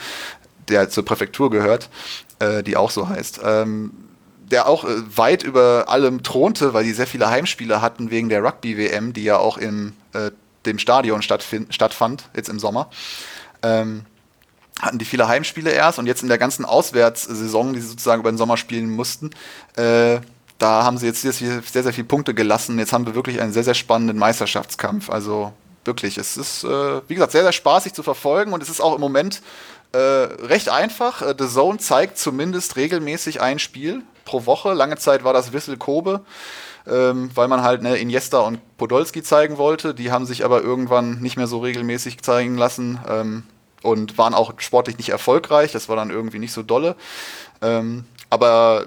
der 0.69 0.89
zur 0.89 1.05
Präfektur 1.05 1.51
gehört, 1.51 1.91
äh, 2.39 2.63
die 2.63 2.77
auch 2.77 2.91
so 2.91 3.09
heißt, 3.09 3.41
ähm, 3.45 3.93
der 4.51 4.69
auch 4.69 4.85
äh, 4.85 4.89
weit 5.17 5.43
über 5.43 5.87
allem 5.89 6.23
thronte, 6.23 6.75
weil 6.75 6.85
die 6.85 6.93
sehr 6.93 7.07
viele 7.07 7.29
Heimspiele 7.29 7.83
hatten 7.83 8.11
wegen 8.11 8.29
der 8.29 8.43
Rugby-WM, 8.43 9.13
die 9.13 9.25
ja 9.25 9.37
auch 9.37 9.59
in 9.59 9.93
äh, 10.13 10.31
dem 10.67 10.79
Stadion 10.79 11.23
stattfand, 11.23 12.25
jetzt 12.35 12.49
im 12.49 12.59
Sommer. 12.59 12.91
Ähm, 13.63 14.05
hatten 14.81 14.99
die 14.99 15.05
viele 15.05 15.29
Heimspiele 15.29 15.71
erst 15.71 15.99
und 15.99 16.07
jetzt 16.07 16.23
in 16.23 16.29
der 16.29 16.39
ganzen 16.39 16.65
Auswärtssaison, 16.65 17.75
die 17.75 17.81
sie 17.81 17.89
sozusagen 17.89 18.21
über 18.21 18.33
den 18.33 18.39
Sommer 18.39 18.57
spielen 18.57 18.91
mussten, 18.91 19.31
äh, 19.77 20.21
da 20.59 20.85
haben 20.85 20.99
sie 20.99 21.07
jetzt 21.07 21.23
sehr, 21.23 21.33
sehr, 21.33 21.93
viele 21.93 22.07
Punkte 22.07 22.35
gelassen. 22.35 22.79
Jetzt 22.79 22.93
haben 22.93 23.07
wir 23.07 23.15
wirklich 23.15 23.41
einen 23.41 23.53
sehr, 23.53 23.65
sehr 23.65 23.75
spannenden 23.75 24.19
Meisterschaftskampf. 24.19 25.09
Also 25.09 25.55
wirklich, 25.87 26.19
es 26.19 26.37
ist, 26.37 26.65
äh, 26.65 27.01
wie 27.09 27.15
gesagt, 27.15 27.33
sehr, 27.33 27.43
sehr 27.43 27.53
spaßig 27.53 27.95
zu 27.95 28.03
verfolgen 28.03 28.53
und 28.53 28.63
es 28.63 28.69
ist 28.69 28.81
auch 28.81 28.95
im 28.95 29.01
Moment 29.01 29.41
äh, 29.93 29.99
recht 29.99 30.69
einfach. 30.69 31.23
Äh, 31.23 31.35
The 31.39 31.49
Zone 31.49 31.79
zeigt 31.79 32.19
zumindest 32.19 32.77
regelmäßig 32.77 33.41
ein 33.41 33.59
Spiel 33.59 34.03
pro 34.27 34.45
Woche. 34.45 34.75
Lange 34.75 34.97
Zeit 34.97 35.25
war 35.25 35.33
das 35.33 35.55
Wissel 35.55 35.79
Kobe 35.79 36.21
ähm, 36.91 37.31
weil 37.35 37.49
man 37.49 37.63
halt 37.63 37.83
ne, 37.83 37.97
Iniesta 37.97 38.41
und 38.41 38.59
Podolski 38.77 39.23
zeigen 39.23 39.57
wollte. 39.59 39.95
Die 39.95 40.11
haben 40.11 40.27
sich 40.27 40.45
aber 40.45 40.63
irgendwann 40.63 41.21
nicht 41.21 41.37
mehr 41.37 41.47
so 41.47 41.59
regelmäßig 41.59 42.23
zeigen 42.23 42.57
lassen 42.57 42.99
ähm, 43.09 43.45
und 43.83 44.19
waren 44.19 44.35
auch 44.35 44.53
sportlich 44.59 44.99
nicht 44.99 45.11
erfolgreich. 45.11 45.73
Das 45.73 45.89
war 45.89 45.97
dann 45.97 46.11
irgendwie 46.11 46.39
nicht 46.39 46.53
so 46.53 46.63
dolle. 46.63 46.97
Ähm, 47.63 48.05
aber 48.29 48.87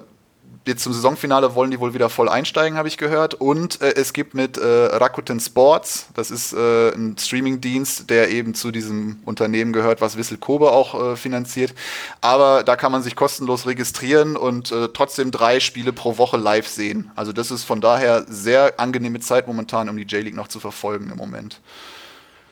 jetzt 0.66 0.84
zum 0.84 0.94
Saisonfinale 0.94 1.56
wollen 1.56 1.72
die 1.72 1.80
wohl 1.80 1.94
wieder 1.94 2.10
voll 2.10 2.30
einsteigen, 2.30 2.78
habe 2.78 2.88
ich 2.88 2.98
gehört. 2.98 3.34
Und 3.34 3.82
äh, 3.82 3.96
es 3.96 4.14
gibt 4.14 4.34
mit 4.34 4.58
äh, 4.58 4.66
Rakuten 4.66 5.40
Sports, 5.40 6.08
das 6.14 6.32
ist 6.32 6.54
äh, 6.54 6.94
ein 6.94 7.18
Streamingdienst, 7.18 8.10
der 8.10 8.30
eben 8.30 8.54
zu 8.54 8.72
diesem 8.72 9.20
Unternehmen 9.26 9.74
gehört, 9.74 10.02
was 10.02 10.18
Wissel 10.18 10.38
Kobe 10.38 10.72
auch 10.72 11.14
äh, 11.14 11.16
finanziert. 11.16 11.74
Aber 12.22 12.64
da 12.64 12.76
kann 12.76 12.92
man 12.92 13.04
sich 13.04 13.16
kostenlos 13.16 13.66
registrieren 13.66 14.36
und 14.36 14.72
äh, 14.72 14.90
trotzdem 14.94 15.32
drei 15.32 15.60
Spiele 15.60 15.94
pro 15.94 16.18
Woche 16.18 16.38
live 16.38 16.68
sehen. 16.68 17.12
Also 17.16 17.34
das 17.34 17.52
ist 17.52 17.64
von 17.64 17.82
daher 17.82 18.26
sehr 18.28 18.80
angenehme 18.80 19.20
Zeit 19.20 19.48
momentan, 19.48 19.90
um 19.90 19.98
die 19.98 20.04
J-League 20.04 20.36
noch 20.36 20.48
zu 20.48 20.60
verfolgen 20.60 21.10
im 21.12 21.18
Moment. 21.18 21.62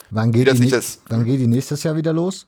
Wann 0.09 0.33
geht, 0.33 0.51
die, 0.51 0.72
wann 1.07 1.23
geht 1.23 1.40
die 1.40 1.48
nächstes 1.48 1.83
Jahr 1.83 1.95
wieder 1.95 2.11
los? 2.11 2.48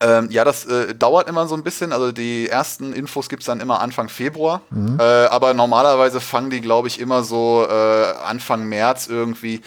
Ähm, 0.00 0.28
ja, 0.30 0.44
das 0.44 0.66
äh, 0.66 0.94
dauert 0.94 1.28
immer 1.28 1.46
so 1.46 1.54
ein 1.54 1.62
bisschen. 1.62 1.92
Also 1.92 2.12
die 2.12 2.48
ersten 2.48 2.92
Infos 2.92 3.30
gibt 3.30 3.42
es 3.42 3.46
dann 3.46 3.60
immer 3.60 3.80
Anfang 3.80 4.08
Februar. 4.08 4.60
Mhm. 4.70 4.98
Äh, 5.00 5.02
aber 5.02 5.54
normalerweise 5.54 6.20
fangen 6.20 6.50
die, 6.50 6.60
glaube 6.60 6.88
ich, 6.88 7.00
immer 7.00 7.22
so 7.22 7.66
äh, 7.68 8.12
Anfang 8.24 8.68
März 8.68 9.06
irgendwie 9.06 9.62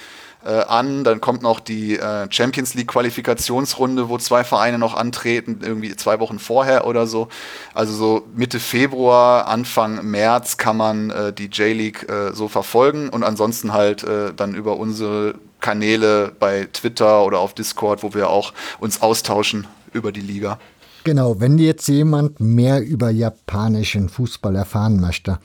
äh, 0.46 0.52
an. 0.52 1.04
Dann 1.04 1.20
kommt 1.20 1.42
noch 1.42 1.60
die 1.60 1.98
äh, 1.98 2.28
Champions 2.30 2.76
League 2.76 2.90
Qualifikationsrunde, 2.90 4.08
wo 4.08 4.20
zwei 4.20 4.44
Vereine 4.44 4.78
noch 4.78 4.94
antreten, 4.94 5.62
irgendwie 5.64 5.96
zwei 5.96 6.20
Wochen 6.20 6.38
vorher 6.38 6.86
oder 6.86 7.08
so. 7.08 7.28
Also 7.74 7.94
so 7.94 8.28
Mitte 8.36 8.60
Februar, 8.60 9.48
Anfang 9.48 10.06
März 10.06 10.58
kann 10.58 10.78
man 10.78 11.10
äh, 11.10 11.34
die 11.34 11.48
J-League 11.48 12.06
so 12.34 12.48
verfolgen 12.48 13.10
und 13.10 13.24
ansonsten 13.24 13.74
halt 13.74 14.06
dann 14.36 14.54
über 14.54 14.78
unsere 14.78 15.36
Kanäle 15.60 16.32
bei 16.40 16.68
Twitter 16.72 17.24
oder 17.24 17.40
auf 17.40 17.54
Discord, 17.54 18.04
wo 18.04 18.14
wir 18.14 18.30
auch 18.30 18.54
uns 18.80 19.02
austauschen 19.02 19.68
über 19.94 20.12
die 20.12 20.22
Liga. 20.22 20.60
Genau, 21.04 21.40
wenn 21.40 21.58
jetzt 21.58 21.88
jemand 21.88 22.40
mehr 22.40 22.82
über 22.82 23.10
japanischen 23.10 24.10
Fußball 24.10 24.56
erfahren 24.56 25.00
möchte. 25.00 25.40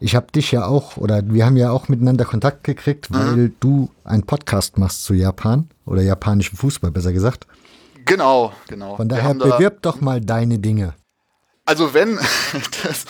Ich 0.00 0.16
habe 0.16 0.32
dich 0.32 0.50
ja 0.50 0.64
auch, 0.64 0.96
oder 0.96 1.22
wir 1.26 1.44
haben 1.44 1.58
ja 1.58 1.70
auch 1.70 1.88
miteinander 1.88 2.24
Kontakt 2.24 2.64
gekriegt, 2.64 3.10
mhm. 3.10 3.14
weil 3.14 3.36
mhm. 3.36 3.54
du 3.60 3.90
einen 4.04 4.24
Podcast 4.24 4.78
machst 4.78 5.04
zu 5.04 5.12
Japan 5.12 5.68
oder 5.84 6.02
japanischem 6.02 6.56
Fußball, 6.56 6.90
besser 6.90 7.12
gesagt. 7.12 7.46
Genau, 8.06 8.52
genau. 8.66 8.96
Von 8.96 9.08
daher 9.08 9.34
bewirb 9.34 9.82
doch 9.82 10.00
mal 10.00 10.20
deine 10.20 10.58
Dinge. 10.58 10.94
Also 11.66 11.92
wenn 11.92 12.16
das, 12.82 13.04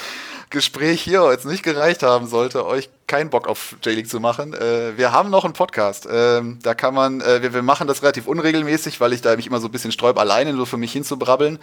Gespräch 0.50 1.00
hier 1.00 1.30
jetzt 1.30 1.46
nicht 1.46 1.62
gereicht 1.62 2.02
haben 2.02 2.26
sollte, 2.26 2.66
euch 2.66 2.90
keinen 3.10 3.28
Bock 3.28 3.48
auf 3.48 3.74
J-League 3.82 4.08
zu 4.08 4.20
machen, 4.20 4.54
äh, 4.54 4.96
wir 4.96 5.10
haben 5.10 5.30
noch 5.30 5.44
einen 5.44 5.52
Podcast. 5.52 6.06
Ähm, 6.08 6.60
da 6.62 6.74
kann 6.74 6.94
man, 6.94 7.20
äh, 7.20 7.42
wir, 7.42 7.52
wir 7.52 7.62
machen 7.62 7.88
das 7.88 8.02
relativ 8.02 8.28
unregelmäßig, 8.28 9.00
weil 9.00 9.12
ich 9.12 9.20
da 9.20 9.34
mich 9.34 9.48
immer 9.48 9.58
so 9.58 9.66
ein 9.66 9.72
bisschen 9.72 9.90
sträub, 9.90 10.16
alleine 10.16 10.52
nur 10.52 10.66
für 10.66 10.76
mich 10.76 10.92
hinzubrabbeln. 10.92 11.58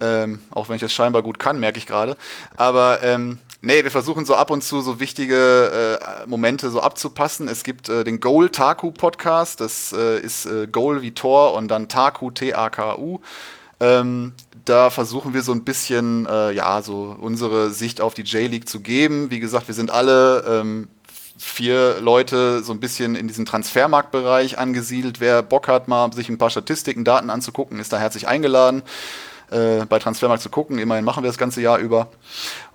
Ähm, 0.00 0.40
auch 0.50 0.68
wenn 0.68 0.74
ich 0.74 0.80
das 0.80 0.92
scheinbar 0.92 1.22
gut 1.22 1.38
kann, 1.38 1.60
merke 1.60 1.78
ich 1.78 1.86
gerade. 1.86 2.16
Aber 2.56 3.04
ähm, 3.04 3.38
nee, 3.60 3.84
wir 3.84 3.92
versuchen 3.92 4.24
so 4.24 4.34
ab 4.34 4.50
und 4.50 4.64
zu 4.64 4.80
so 4.80 4.98
wichtige 4.98 6.00
äh, 6.00 6.26
Momente 6.26 6.70
so 6.70 6.80
abzupassen. 6.80 7.46
Es 7.46 7.62
gibt 7.62 7.88
äh, 7.88 8.02
den 8.02 8.18
Goal 8.18 8.48
Taku 8.48 8.90
Podcast, 8.90 9.60
das 9.60 9.92
äh, 9.92 10.18
ist 10.18 10.46
äh, 10.46 10.66
Goal 10.66 11.02
wie 11.02 11.12
Tor 11.12 11.54
und 11.54 11.68
dann 11.68 11.86
Taku, 11.86 12.32
T-A-K-U. 12.32 13.20
Ähm, 13.80 14.32
da 14.64 14.90
versuchen 14.90 15.34
wir 15.34 15.42
so 15.42 15.52
ein 15.52 15.64
bisschen, 15.64 16.26
äh, 16.26 16.52
ja, 16.52 16.82
so 16.82 17.16
unsere 17.18 17.70
Sicht 17.70 18.00
auf 18.00 18.14
die 18.14 18.22
J-League 18.22 18.68
zu 18.68 18.80
geben. 18.80 19.30
Wie 19.30 19.40
gesagt, 19.40 19.68
wir 19.68 19.74
sind 19.74 19.90
alle 19.90 20.44
ähm, 20.46 20.88
vier 21.38 22.00
Leute 22.00 22.62
so 22.62 22.72
ein 22.72 22.80
bisschen 22.80 23.16
in 23.16 23.26
diesem 23.26 23.46
Transfermarktbereich 23.46 24.58
angesiedelt. 24.58 25.20
Wer 25.20 25.42
Bock 25.42 25.68
hat, 25.68 25.88
mal 25.88 26.12
sich 26.12 26.28
ein 26.28 26.38
paar 26.38 26.50
Statistiken, 26.50 27.04
Daten 27.04 27.30
anzugucken, 27.30 27.80
ist 27.80 27.92
da 27.92 27.98
herzlich 27.98 28.28
eingeladen, 28.28 28.82
äh, 29.50 29.86
bei 29.86 29.98
Transfermarkt 29.98 30.42
zu 30.42 30.50
gucken. 30.50 30.78
Immerhin 30.78 31.04
machen 31.04 31.22
wir 31.22 31.28
das 31.28 31.38
ganze 31.38 31.62
Jahr 31.62 31.78
über. 31.78 32.08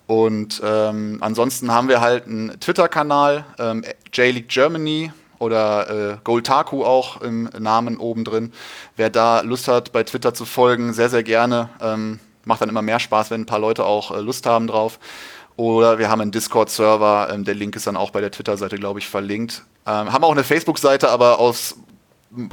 Und 0.07 0.61
ähm, 0.63 1.17
ansonsten 1.21 1.71
haben 1.71 1.87
wir 1.87 2.01
halt 2.01 2.25
einen 2.25 2.59
Twitter-Kanal, 2.59 3.45
ähm, 3.59 3.83
J-League 4.11 4.49
Germany, 4.49 5.11
oder 5.39 6.13
äh, 6.13 6.17
Goltaku 6.23 6.83
auch 6.83 7.21
im 7.21 7.49
Namen 7.57 7.97
oben 7.97 8.23
drin. 8.23 8.53
Wer 8.95 9.09
da 9.09 9.41
Lust 9.41 9.67
hat, 9.67 9.91
bei 9.91 10.03
Twitter 10.03 10.33
zu 10.33 10.45
folgen, 10.45 10.93
sehr, 10.93 11.09
sehr 11.09 11.23
gerne. 11.23 11.69
Ähm, 11.81 12.19
macht 12.45 12.61
dann 12.61 12.69
immer 12.69 12.81
mehr 12.81 12.99
Spaß, 12.99 13.31
wenn 13.31 13.41
ein 13.41 13.45
paar 13.45 13.59
Leute 13.59 13.85
auch 13.85 14.11
äh, 14.11 14.21
Lust 14.21 14.45
haben 14.45 14.67
drauf. 14.67 14.99
Oder 15.57 15.99
wir 15.99 16.09
haben 16.09 16.21
einen 16.21 16.31
Discord-Server, 16.31 17.29
ähm, 17.31 17.45
der 17.45 17.55
Link 17.55 17.75
ist 17.75 17.87
dann 17.87 17.97
auch 17.97 18.11
bei 18.11 18.21
der 18.21 18.31
Twitter-Seite, 18.31 18.77
glaube 18.77 18.99
ich, 18.99 19.07
verlinkt. 19.07 19.63
Ähm, 19.85 20.11
haben 20.11 20.23
auch 20.23 20.31
eine 20.31 20.43
Facebook-Seite, 20.43 21.09
aber 21.09 21.39
aus 21.39 21.75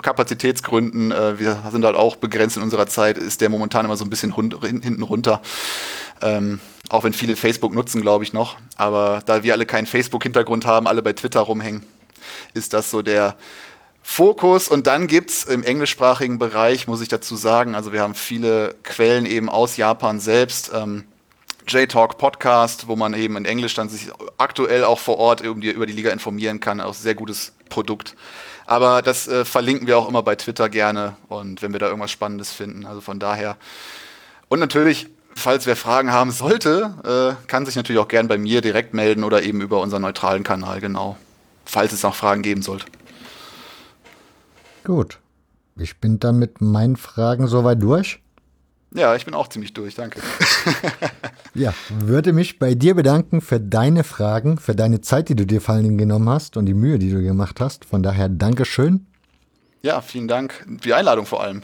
Kapazitätsgründen, 0.01 1.11
äh, 1.11 1.39
wir 1.39 1.63
sind 1.71 1.85
halt 1.85 1.97
auch 1.97 2.17
begrenzt 2.17 2.57
in 2.57 2.63
unserer 2.63 2.87
Zeit, 2.87 3.19
ist 3.19 3.41
der 3.41 3.49
momentan 3.49 3.85
immer 3.85 3.97
so 3.97 4.05
ein 4.05 4.11
bisschen 4.11 4.33
hinten 4.33 5.03
runter. 5.03 5.43
Ähm, 6.21 6.61
auch 6.89 7.05
wenn 7.05 7.13
viele 7.13 7.37
Facebook 7.37 7.75
nutzen, 7.75 8.03
glaube 8.03 8.23
ich 8.23 8.33
noch. 8.33 8.57
Aber 8.77 9.23
da 9.27 9.43
wir 9.43 9.55
alle 9.55 9.67
keinen 9.67 9.87
Facebook-Hintergrund 9.87 10.67
haben, 10.67 10.87
alle 10.87 11.03
bei 11.03 11.13
Twitter 11.13 11.41
rumhängen, 11.41 11.85
ist 12.55 12.73
das 12.73 12.91
so 12.91 13.03
der 13.03 13.37
Fokus. 14.03 14.69
Und 14.69 14.87
dann 14.87 15.07
gibt 15.07 15.31
es 15.31 15.45
im 15.45 15.63
englischsprachigen 15.63 16.39
Bereich, 16.39 16.87
muss 16.87 17.01
ich 17.01 17.09
dazu 17.09 17.37
sagen, 17.37 17.75
also 17.75 17.93
wir 17.93 18.03
haben 18.03 18.15
viele 18.15 18.75
Quellen 18.83 19.27
eben 19.27 19.49
aus 19.49 19.77
Japan 19.77 20.21
selbst. 20.21 20.73
Ähm, 20.75 21.05
J-Talk 21.67 22.19
Podcast, 22.19 22.89
wo 22.89 22.97
man 22.97 23.15
eben 23.15 23.37
in 23.37 23.45
Englisch 23.45 23.75
dann 23.75 23.89
sich 23.89 24.11
aktuell 24.37 24.83
auch 24.83 24.99
vor 24.99 25.19
Ort 25.19 25.41
über 25.43 25.87
die, 25.87 25.93
Liga 25.93 26.11
informieren 26.11 26.59
kann. 26.59 26.81
Auch 26.81 26.95
sehr 26.95 27.15
gutes 27.15 27.53
Produkt. 27.69 28.17
Aber 28.67 29.01
das 29.01 29.29
äh, 29.29 29.45
verlinken 29.45 29.87
wir 29.87 29.97
auch 29.97 30.09
immer 30.09 30.25
bei 30.25 30.35
Twitter 30.35 30.69
gerne 30.69 31.17
und 31.29 31.63
wenn 31.63 31.73
wir 31.73 31.79
da 31.79 31.87
irgendwas 31.87 32.11
Spannendes 32.11 32.53
finden. 32.53 32.85
Also 32.85 33.01
von 33.01 33.21
daher. 33.21 33.57
Und 34.49 34.59
natürlich, 34.59 35.07
falls 35.35 35.67
wer 35.67 35.77
Fragen 35.77 36.13
haben 36.13 36.33
sollte, 36.33 37.37
äh, 37.39 37.47
kann 37.47 37.65
sich 37.65 37.77
natürlich 37.77 38.01
auch 38.01 38.09
gern 38.09 38.27
bei 38.27 38.39
mir 38.39 38.61
direkt 38.61 38.93
melden 38.93 39.23
oder 39.23 39.43
eben 39.43 39.61
über 39.61 39.81
unseren 39.81 40.03
neutralen 40.03 40.43
Kanal, 40.43 40.81
genau 40.81 41.17
falls 41.73 41.93
es 41.93 42.03
noch 42.03 42.15
Fragen 42.15 42.43
geben 42.43 42.61
sollte. 42.61 42.85
Gut. 44.85 45.19
Ich 45.77 45.99
bin 46.01 46.21
dann 46.21 46.39
mit 46.39 46.61
meinen 46.61 46.97
Fragen 46.97 47.47
soweit 47.47 47.83
durch. 47.83 48.21
Ja, 48.95 49.17
ich 49.17 49.25
bin 49.25 49.33
auch 49.33 49.49
ziemlich 49.49 49.73
durch, 49.73 49.95
danke. 49.95 50.21
ja, 51.55 51.73
würde 51.89 52.35
mich 52.35 52.59
bei 52.59 52.75
dir 52.75 52.95
bedanken 52.95 53.41
für 53.41 53.59
deine 53.59 54.05
Fragen, 54.05 54.59
für 54.59 54.75
deine 54.75 55.01
Zeit, 55.01 55.31
die 55.31 55.35
du 55.35 55.47
dir 55.47 55.63
vor 55.63 55.77
allem 55.77 55.97
genommen 55.97 56.29
hast 56.29 56.59
und 56.59 56.67
die 56.67 56.75
Mühe, 56.75 56.99
die 56.99 57.11
du 57.11 57.23
gemacht 57.23 57.59
hast. 57.59 57.87
Von 57.87 58.03
daher 58.03 58.29
Dankeschön. 58.29 59.07
Ja, 59.81 60.03
vielen 60.03 60.29
Dank. 60.29 60.67
Die 60.85 60.93
Einladung 60.93 61.25
vor 61.25 61.43
allem. 61.43 61.63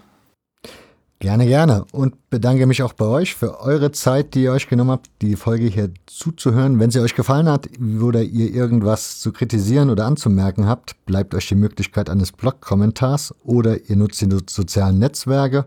Gerne, 1.20 1.46
gerne. 1.46 1.84
Und 1.90 2.30
bedanke 2.30 2.66
mich 2.66 2.82
auch 2.84 2.92
bei 2.92 3.06
euch 3.06 3.34
für 3.34 3.60
eure 3.60 3.90
Zeit, 3.90 4.34
die 4.34 4.44
ihr 4.44 4.52
euch 4.52 4.68
genommen 4.68 4.92
habt, 4.92 5.10
die 5.20 5.34
Folge 5.34 5.66
hier 5.66 5.90
zuzuhören. 6.06 6.78
Wenn 6.78 6.92
sie 6.92 7.00
euch 7.00 7.16
gefallen 7.16 7.48
hat 7.48 7.68
oder 8.00 8.22
ihr 8.22 8.54
irgendwas 8.54 9.18
zu 9.18 9.32
kritisieren 9.32 9.90
oder 9.90 10.06
anzumerken 10.06 10.66
habt, 10.66 10.94
bleibt 11.06 11.34
euch 11.34 11.48
die 11.48 11.56
Möglichkeit 11.56 12.08
eines 12.08 12.30
Blog-Kommentars 12.30 13.34
oder 13.42 13.90
ihr 13.90 13.96
nutzt 13.96 14.20
die 14.20 14.28
sozialen 14.48 15.00
Netzwerke. 15.00 15.66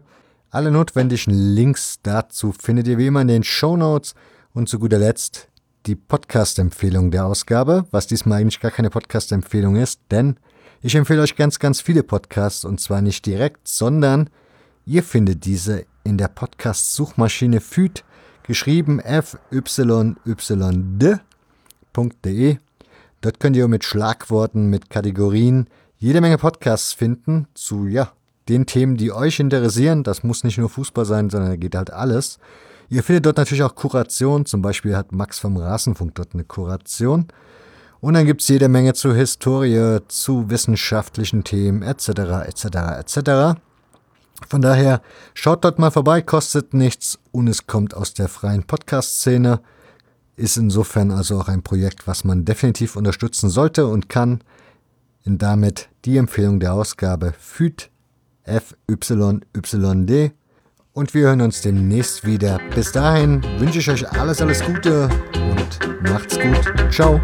Alle 0.51 0.71
notwendigen 0.71 1.33
Links 1.33 1.99
dazu 2.01 2.53
findet 2.53 2.87
ihr 2.87 2.97
wie 2.97 3.07
immer 3.07 3.21
in 3.21 3.27
den 3.27 3.43
Show 3.43 3.75
Notes. 3.75 4.15
Und 4.53 4.69
zu 4.69 4.79
guter 4.79 4.99
Letzt 4.99 5.49
die 5.85 5.95
Podcast-Empfehlung 5.95 7.11
der 7.11 7.25
Ausgabe, 7.25 7.85
was 7.91 8.07
diesmal 8.07 8.39
eigentlich 8.39 8.59
gar 8.59 8.71
keine 8.71 8.89
Podcast-Empfehlung 8.89 9.75
ist, 9.75 9.99
denn 10.11 10.37
ich 10.81 10.95
empfehle 10.95 11.21
euch 11.21 11.35
ganz, 11.35 11.59
ganz 11.59 11.81
viele 11.81 12.03
Podcasts 12.03 12.65
und 12.65 12.79
zwar 12.79 13.01
nicht 13.01 13.25
direkt, 13.25 13.67
sondern 13.67 14.29
Ihr 14.91 15.03
findet 15.03 15.45
diese 15.45 15.85
in 16.03 16.17
der 16.17 16.27
Podcast-Suchmaschine 16.27 17.61
FYD, 17.61 18.03
geschrieben 18.43 18.99
fyyd.de. 18.99 20.57
Dort 23.21 23.39
könnt 23.39 23.55
ihr 23.55 23.69
mit 23.69 23.85
Schlagworten, 23.85 24.65
mit 24.65 24.89
Kategorien 24.89 25.67
jede 25.97 26.19
Menge 26.19 26.37
Podcasts 26.37 26.91
finden 26.91 27.47
zu, 27.53 27.87
ja, 27.87 28.11
den 28.49 28.65
Themen, 28.65 28.97
die 28.97 29.13
euch 29.13 29.39
interessieren. 29.39 30.03
Das 30.03 30.23
muss 30.23 30.43
nicht 30.43 30.57
nur 30.57 30.67
Fußball 30.67 31.05
sein, 31.05 31.29
sondern 31.29 31.51
da 31.51 31.55
geht 31.55 31.75
halt 31.75 31.93
alles. 31.93 32.37
Ihr 32.89 33.01
findet 33.01 33.25
dort 33.25 33.37
natürlich 33.37 33.63
auch 33.63 33.75
Kuration. 33.75 34.45
Zum 34.45 34.61
Beispiel 34.61 34.97
hat 34.97 35.13
Max 35.13 35.39
vom 35.39 35.55
Rasenfunk 35.55 36.15
dort 36.15 36.33
eine 36.33 36.43
Kuration. 36.43 37.27
Und 38.01 38.15
dann 38.15 38.25
gibt 38.25 38.41
es 38.41 38.49
jede 38.49 38.67
Menge 38.67 38.93
zu 38.93 39.15
Historie, 39.15 39.99
zu 40.09 40.49
wissenschaftlichen 40.49 41.45
Themen 41.45 41.81
etc. 41.81 42.09
etc. 42.45 42.65
etc. 42.99 43.61
Von 44.47 44.61
daher 44.61 45.01
schaut 45.33 45.63
dort 45.63 45.79
mal 45.79 45.91
vorbei, 45.91 46.21
kostet 46.21 46.73
nichts 46.73 47.19
und 47.31 47.47
es 47.47 47.67
kommt 47.67 47.93
aus 47.93 48.13
der 48.13 48.27
freien 48.27 48.63
Podcast-Szene. 48.63 49.61
Ist 50.35 50.57
insofern 50.57 51.11
also 51.11 51.39
auch 51.39 51.47
ein 51.47 51.61
Projekt, 51.61 52.07
was 52.07 52.23
man 52.23 52.45
definitiv 52.45 52.95
unterstützen 52.95 53.49
sollte 53.49 53.85
und 53.85 54.09
kann. 54.09 54.43
Und 55.25 55.41
damit 55.41 55.89
die 56.05 56.17
Empfehlung 56.17 56.59
der 56.59 56.73
Ausgabe 56.73 57.33
FÜD 57.37 57.91
FYYD. 58.45 60.31
Und 60.93 61.13
wir 61.13 61.27
hören 61.27 61.41
uns 61.41 61.61
demnächst 61.61 62.25
wieder. 62.25 62.59
Bis 62.75 62.91
dahin 62.91 63.41
wünsche 63.59 63.79
ich 63.79 63.89
euch 63.89 64.09
alles, 64.11 64.41
alles 64.41 64.63
Gute 64.63 65.09
und 65.35 66.01
macht's 66.09 66.37
gut. 66.37 66.91
Ciao. 66.91 67.21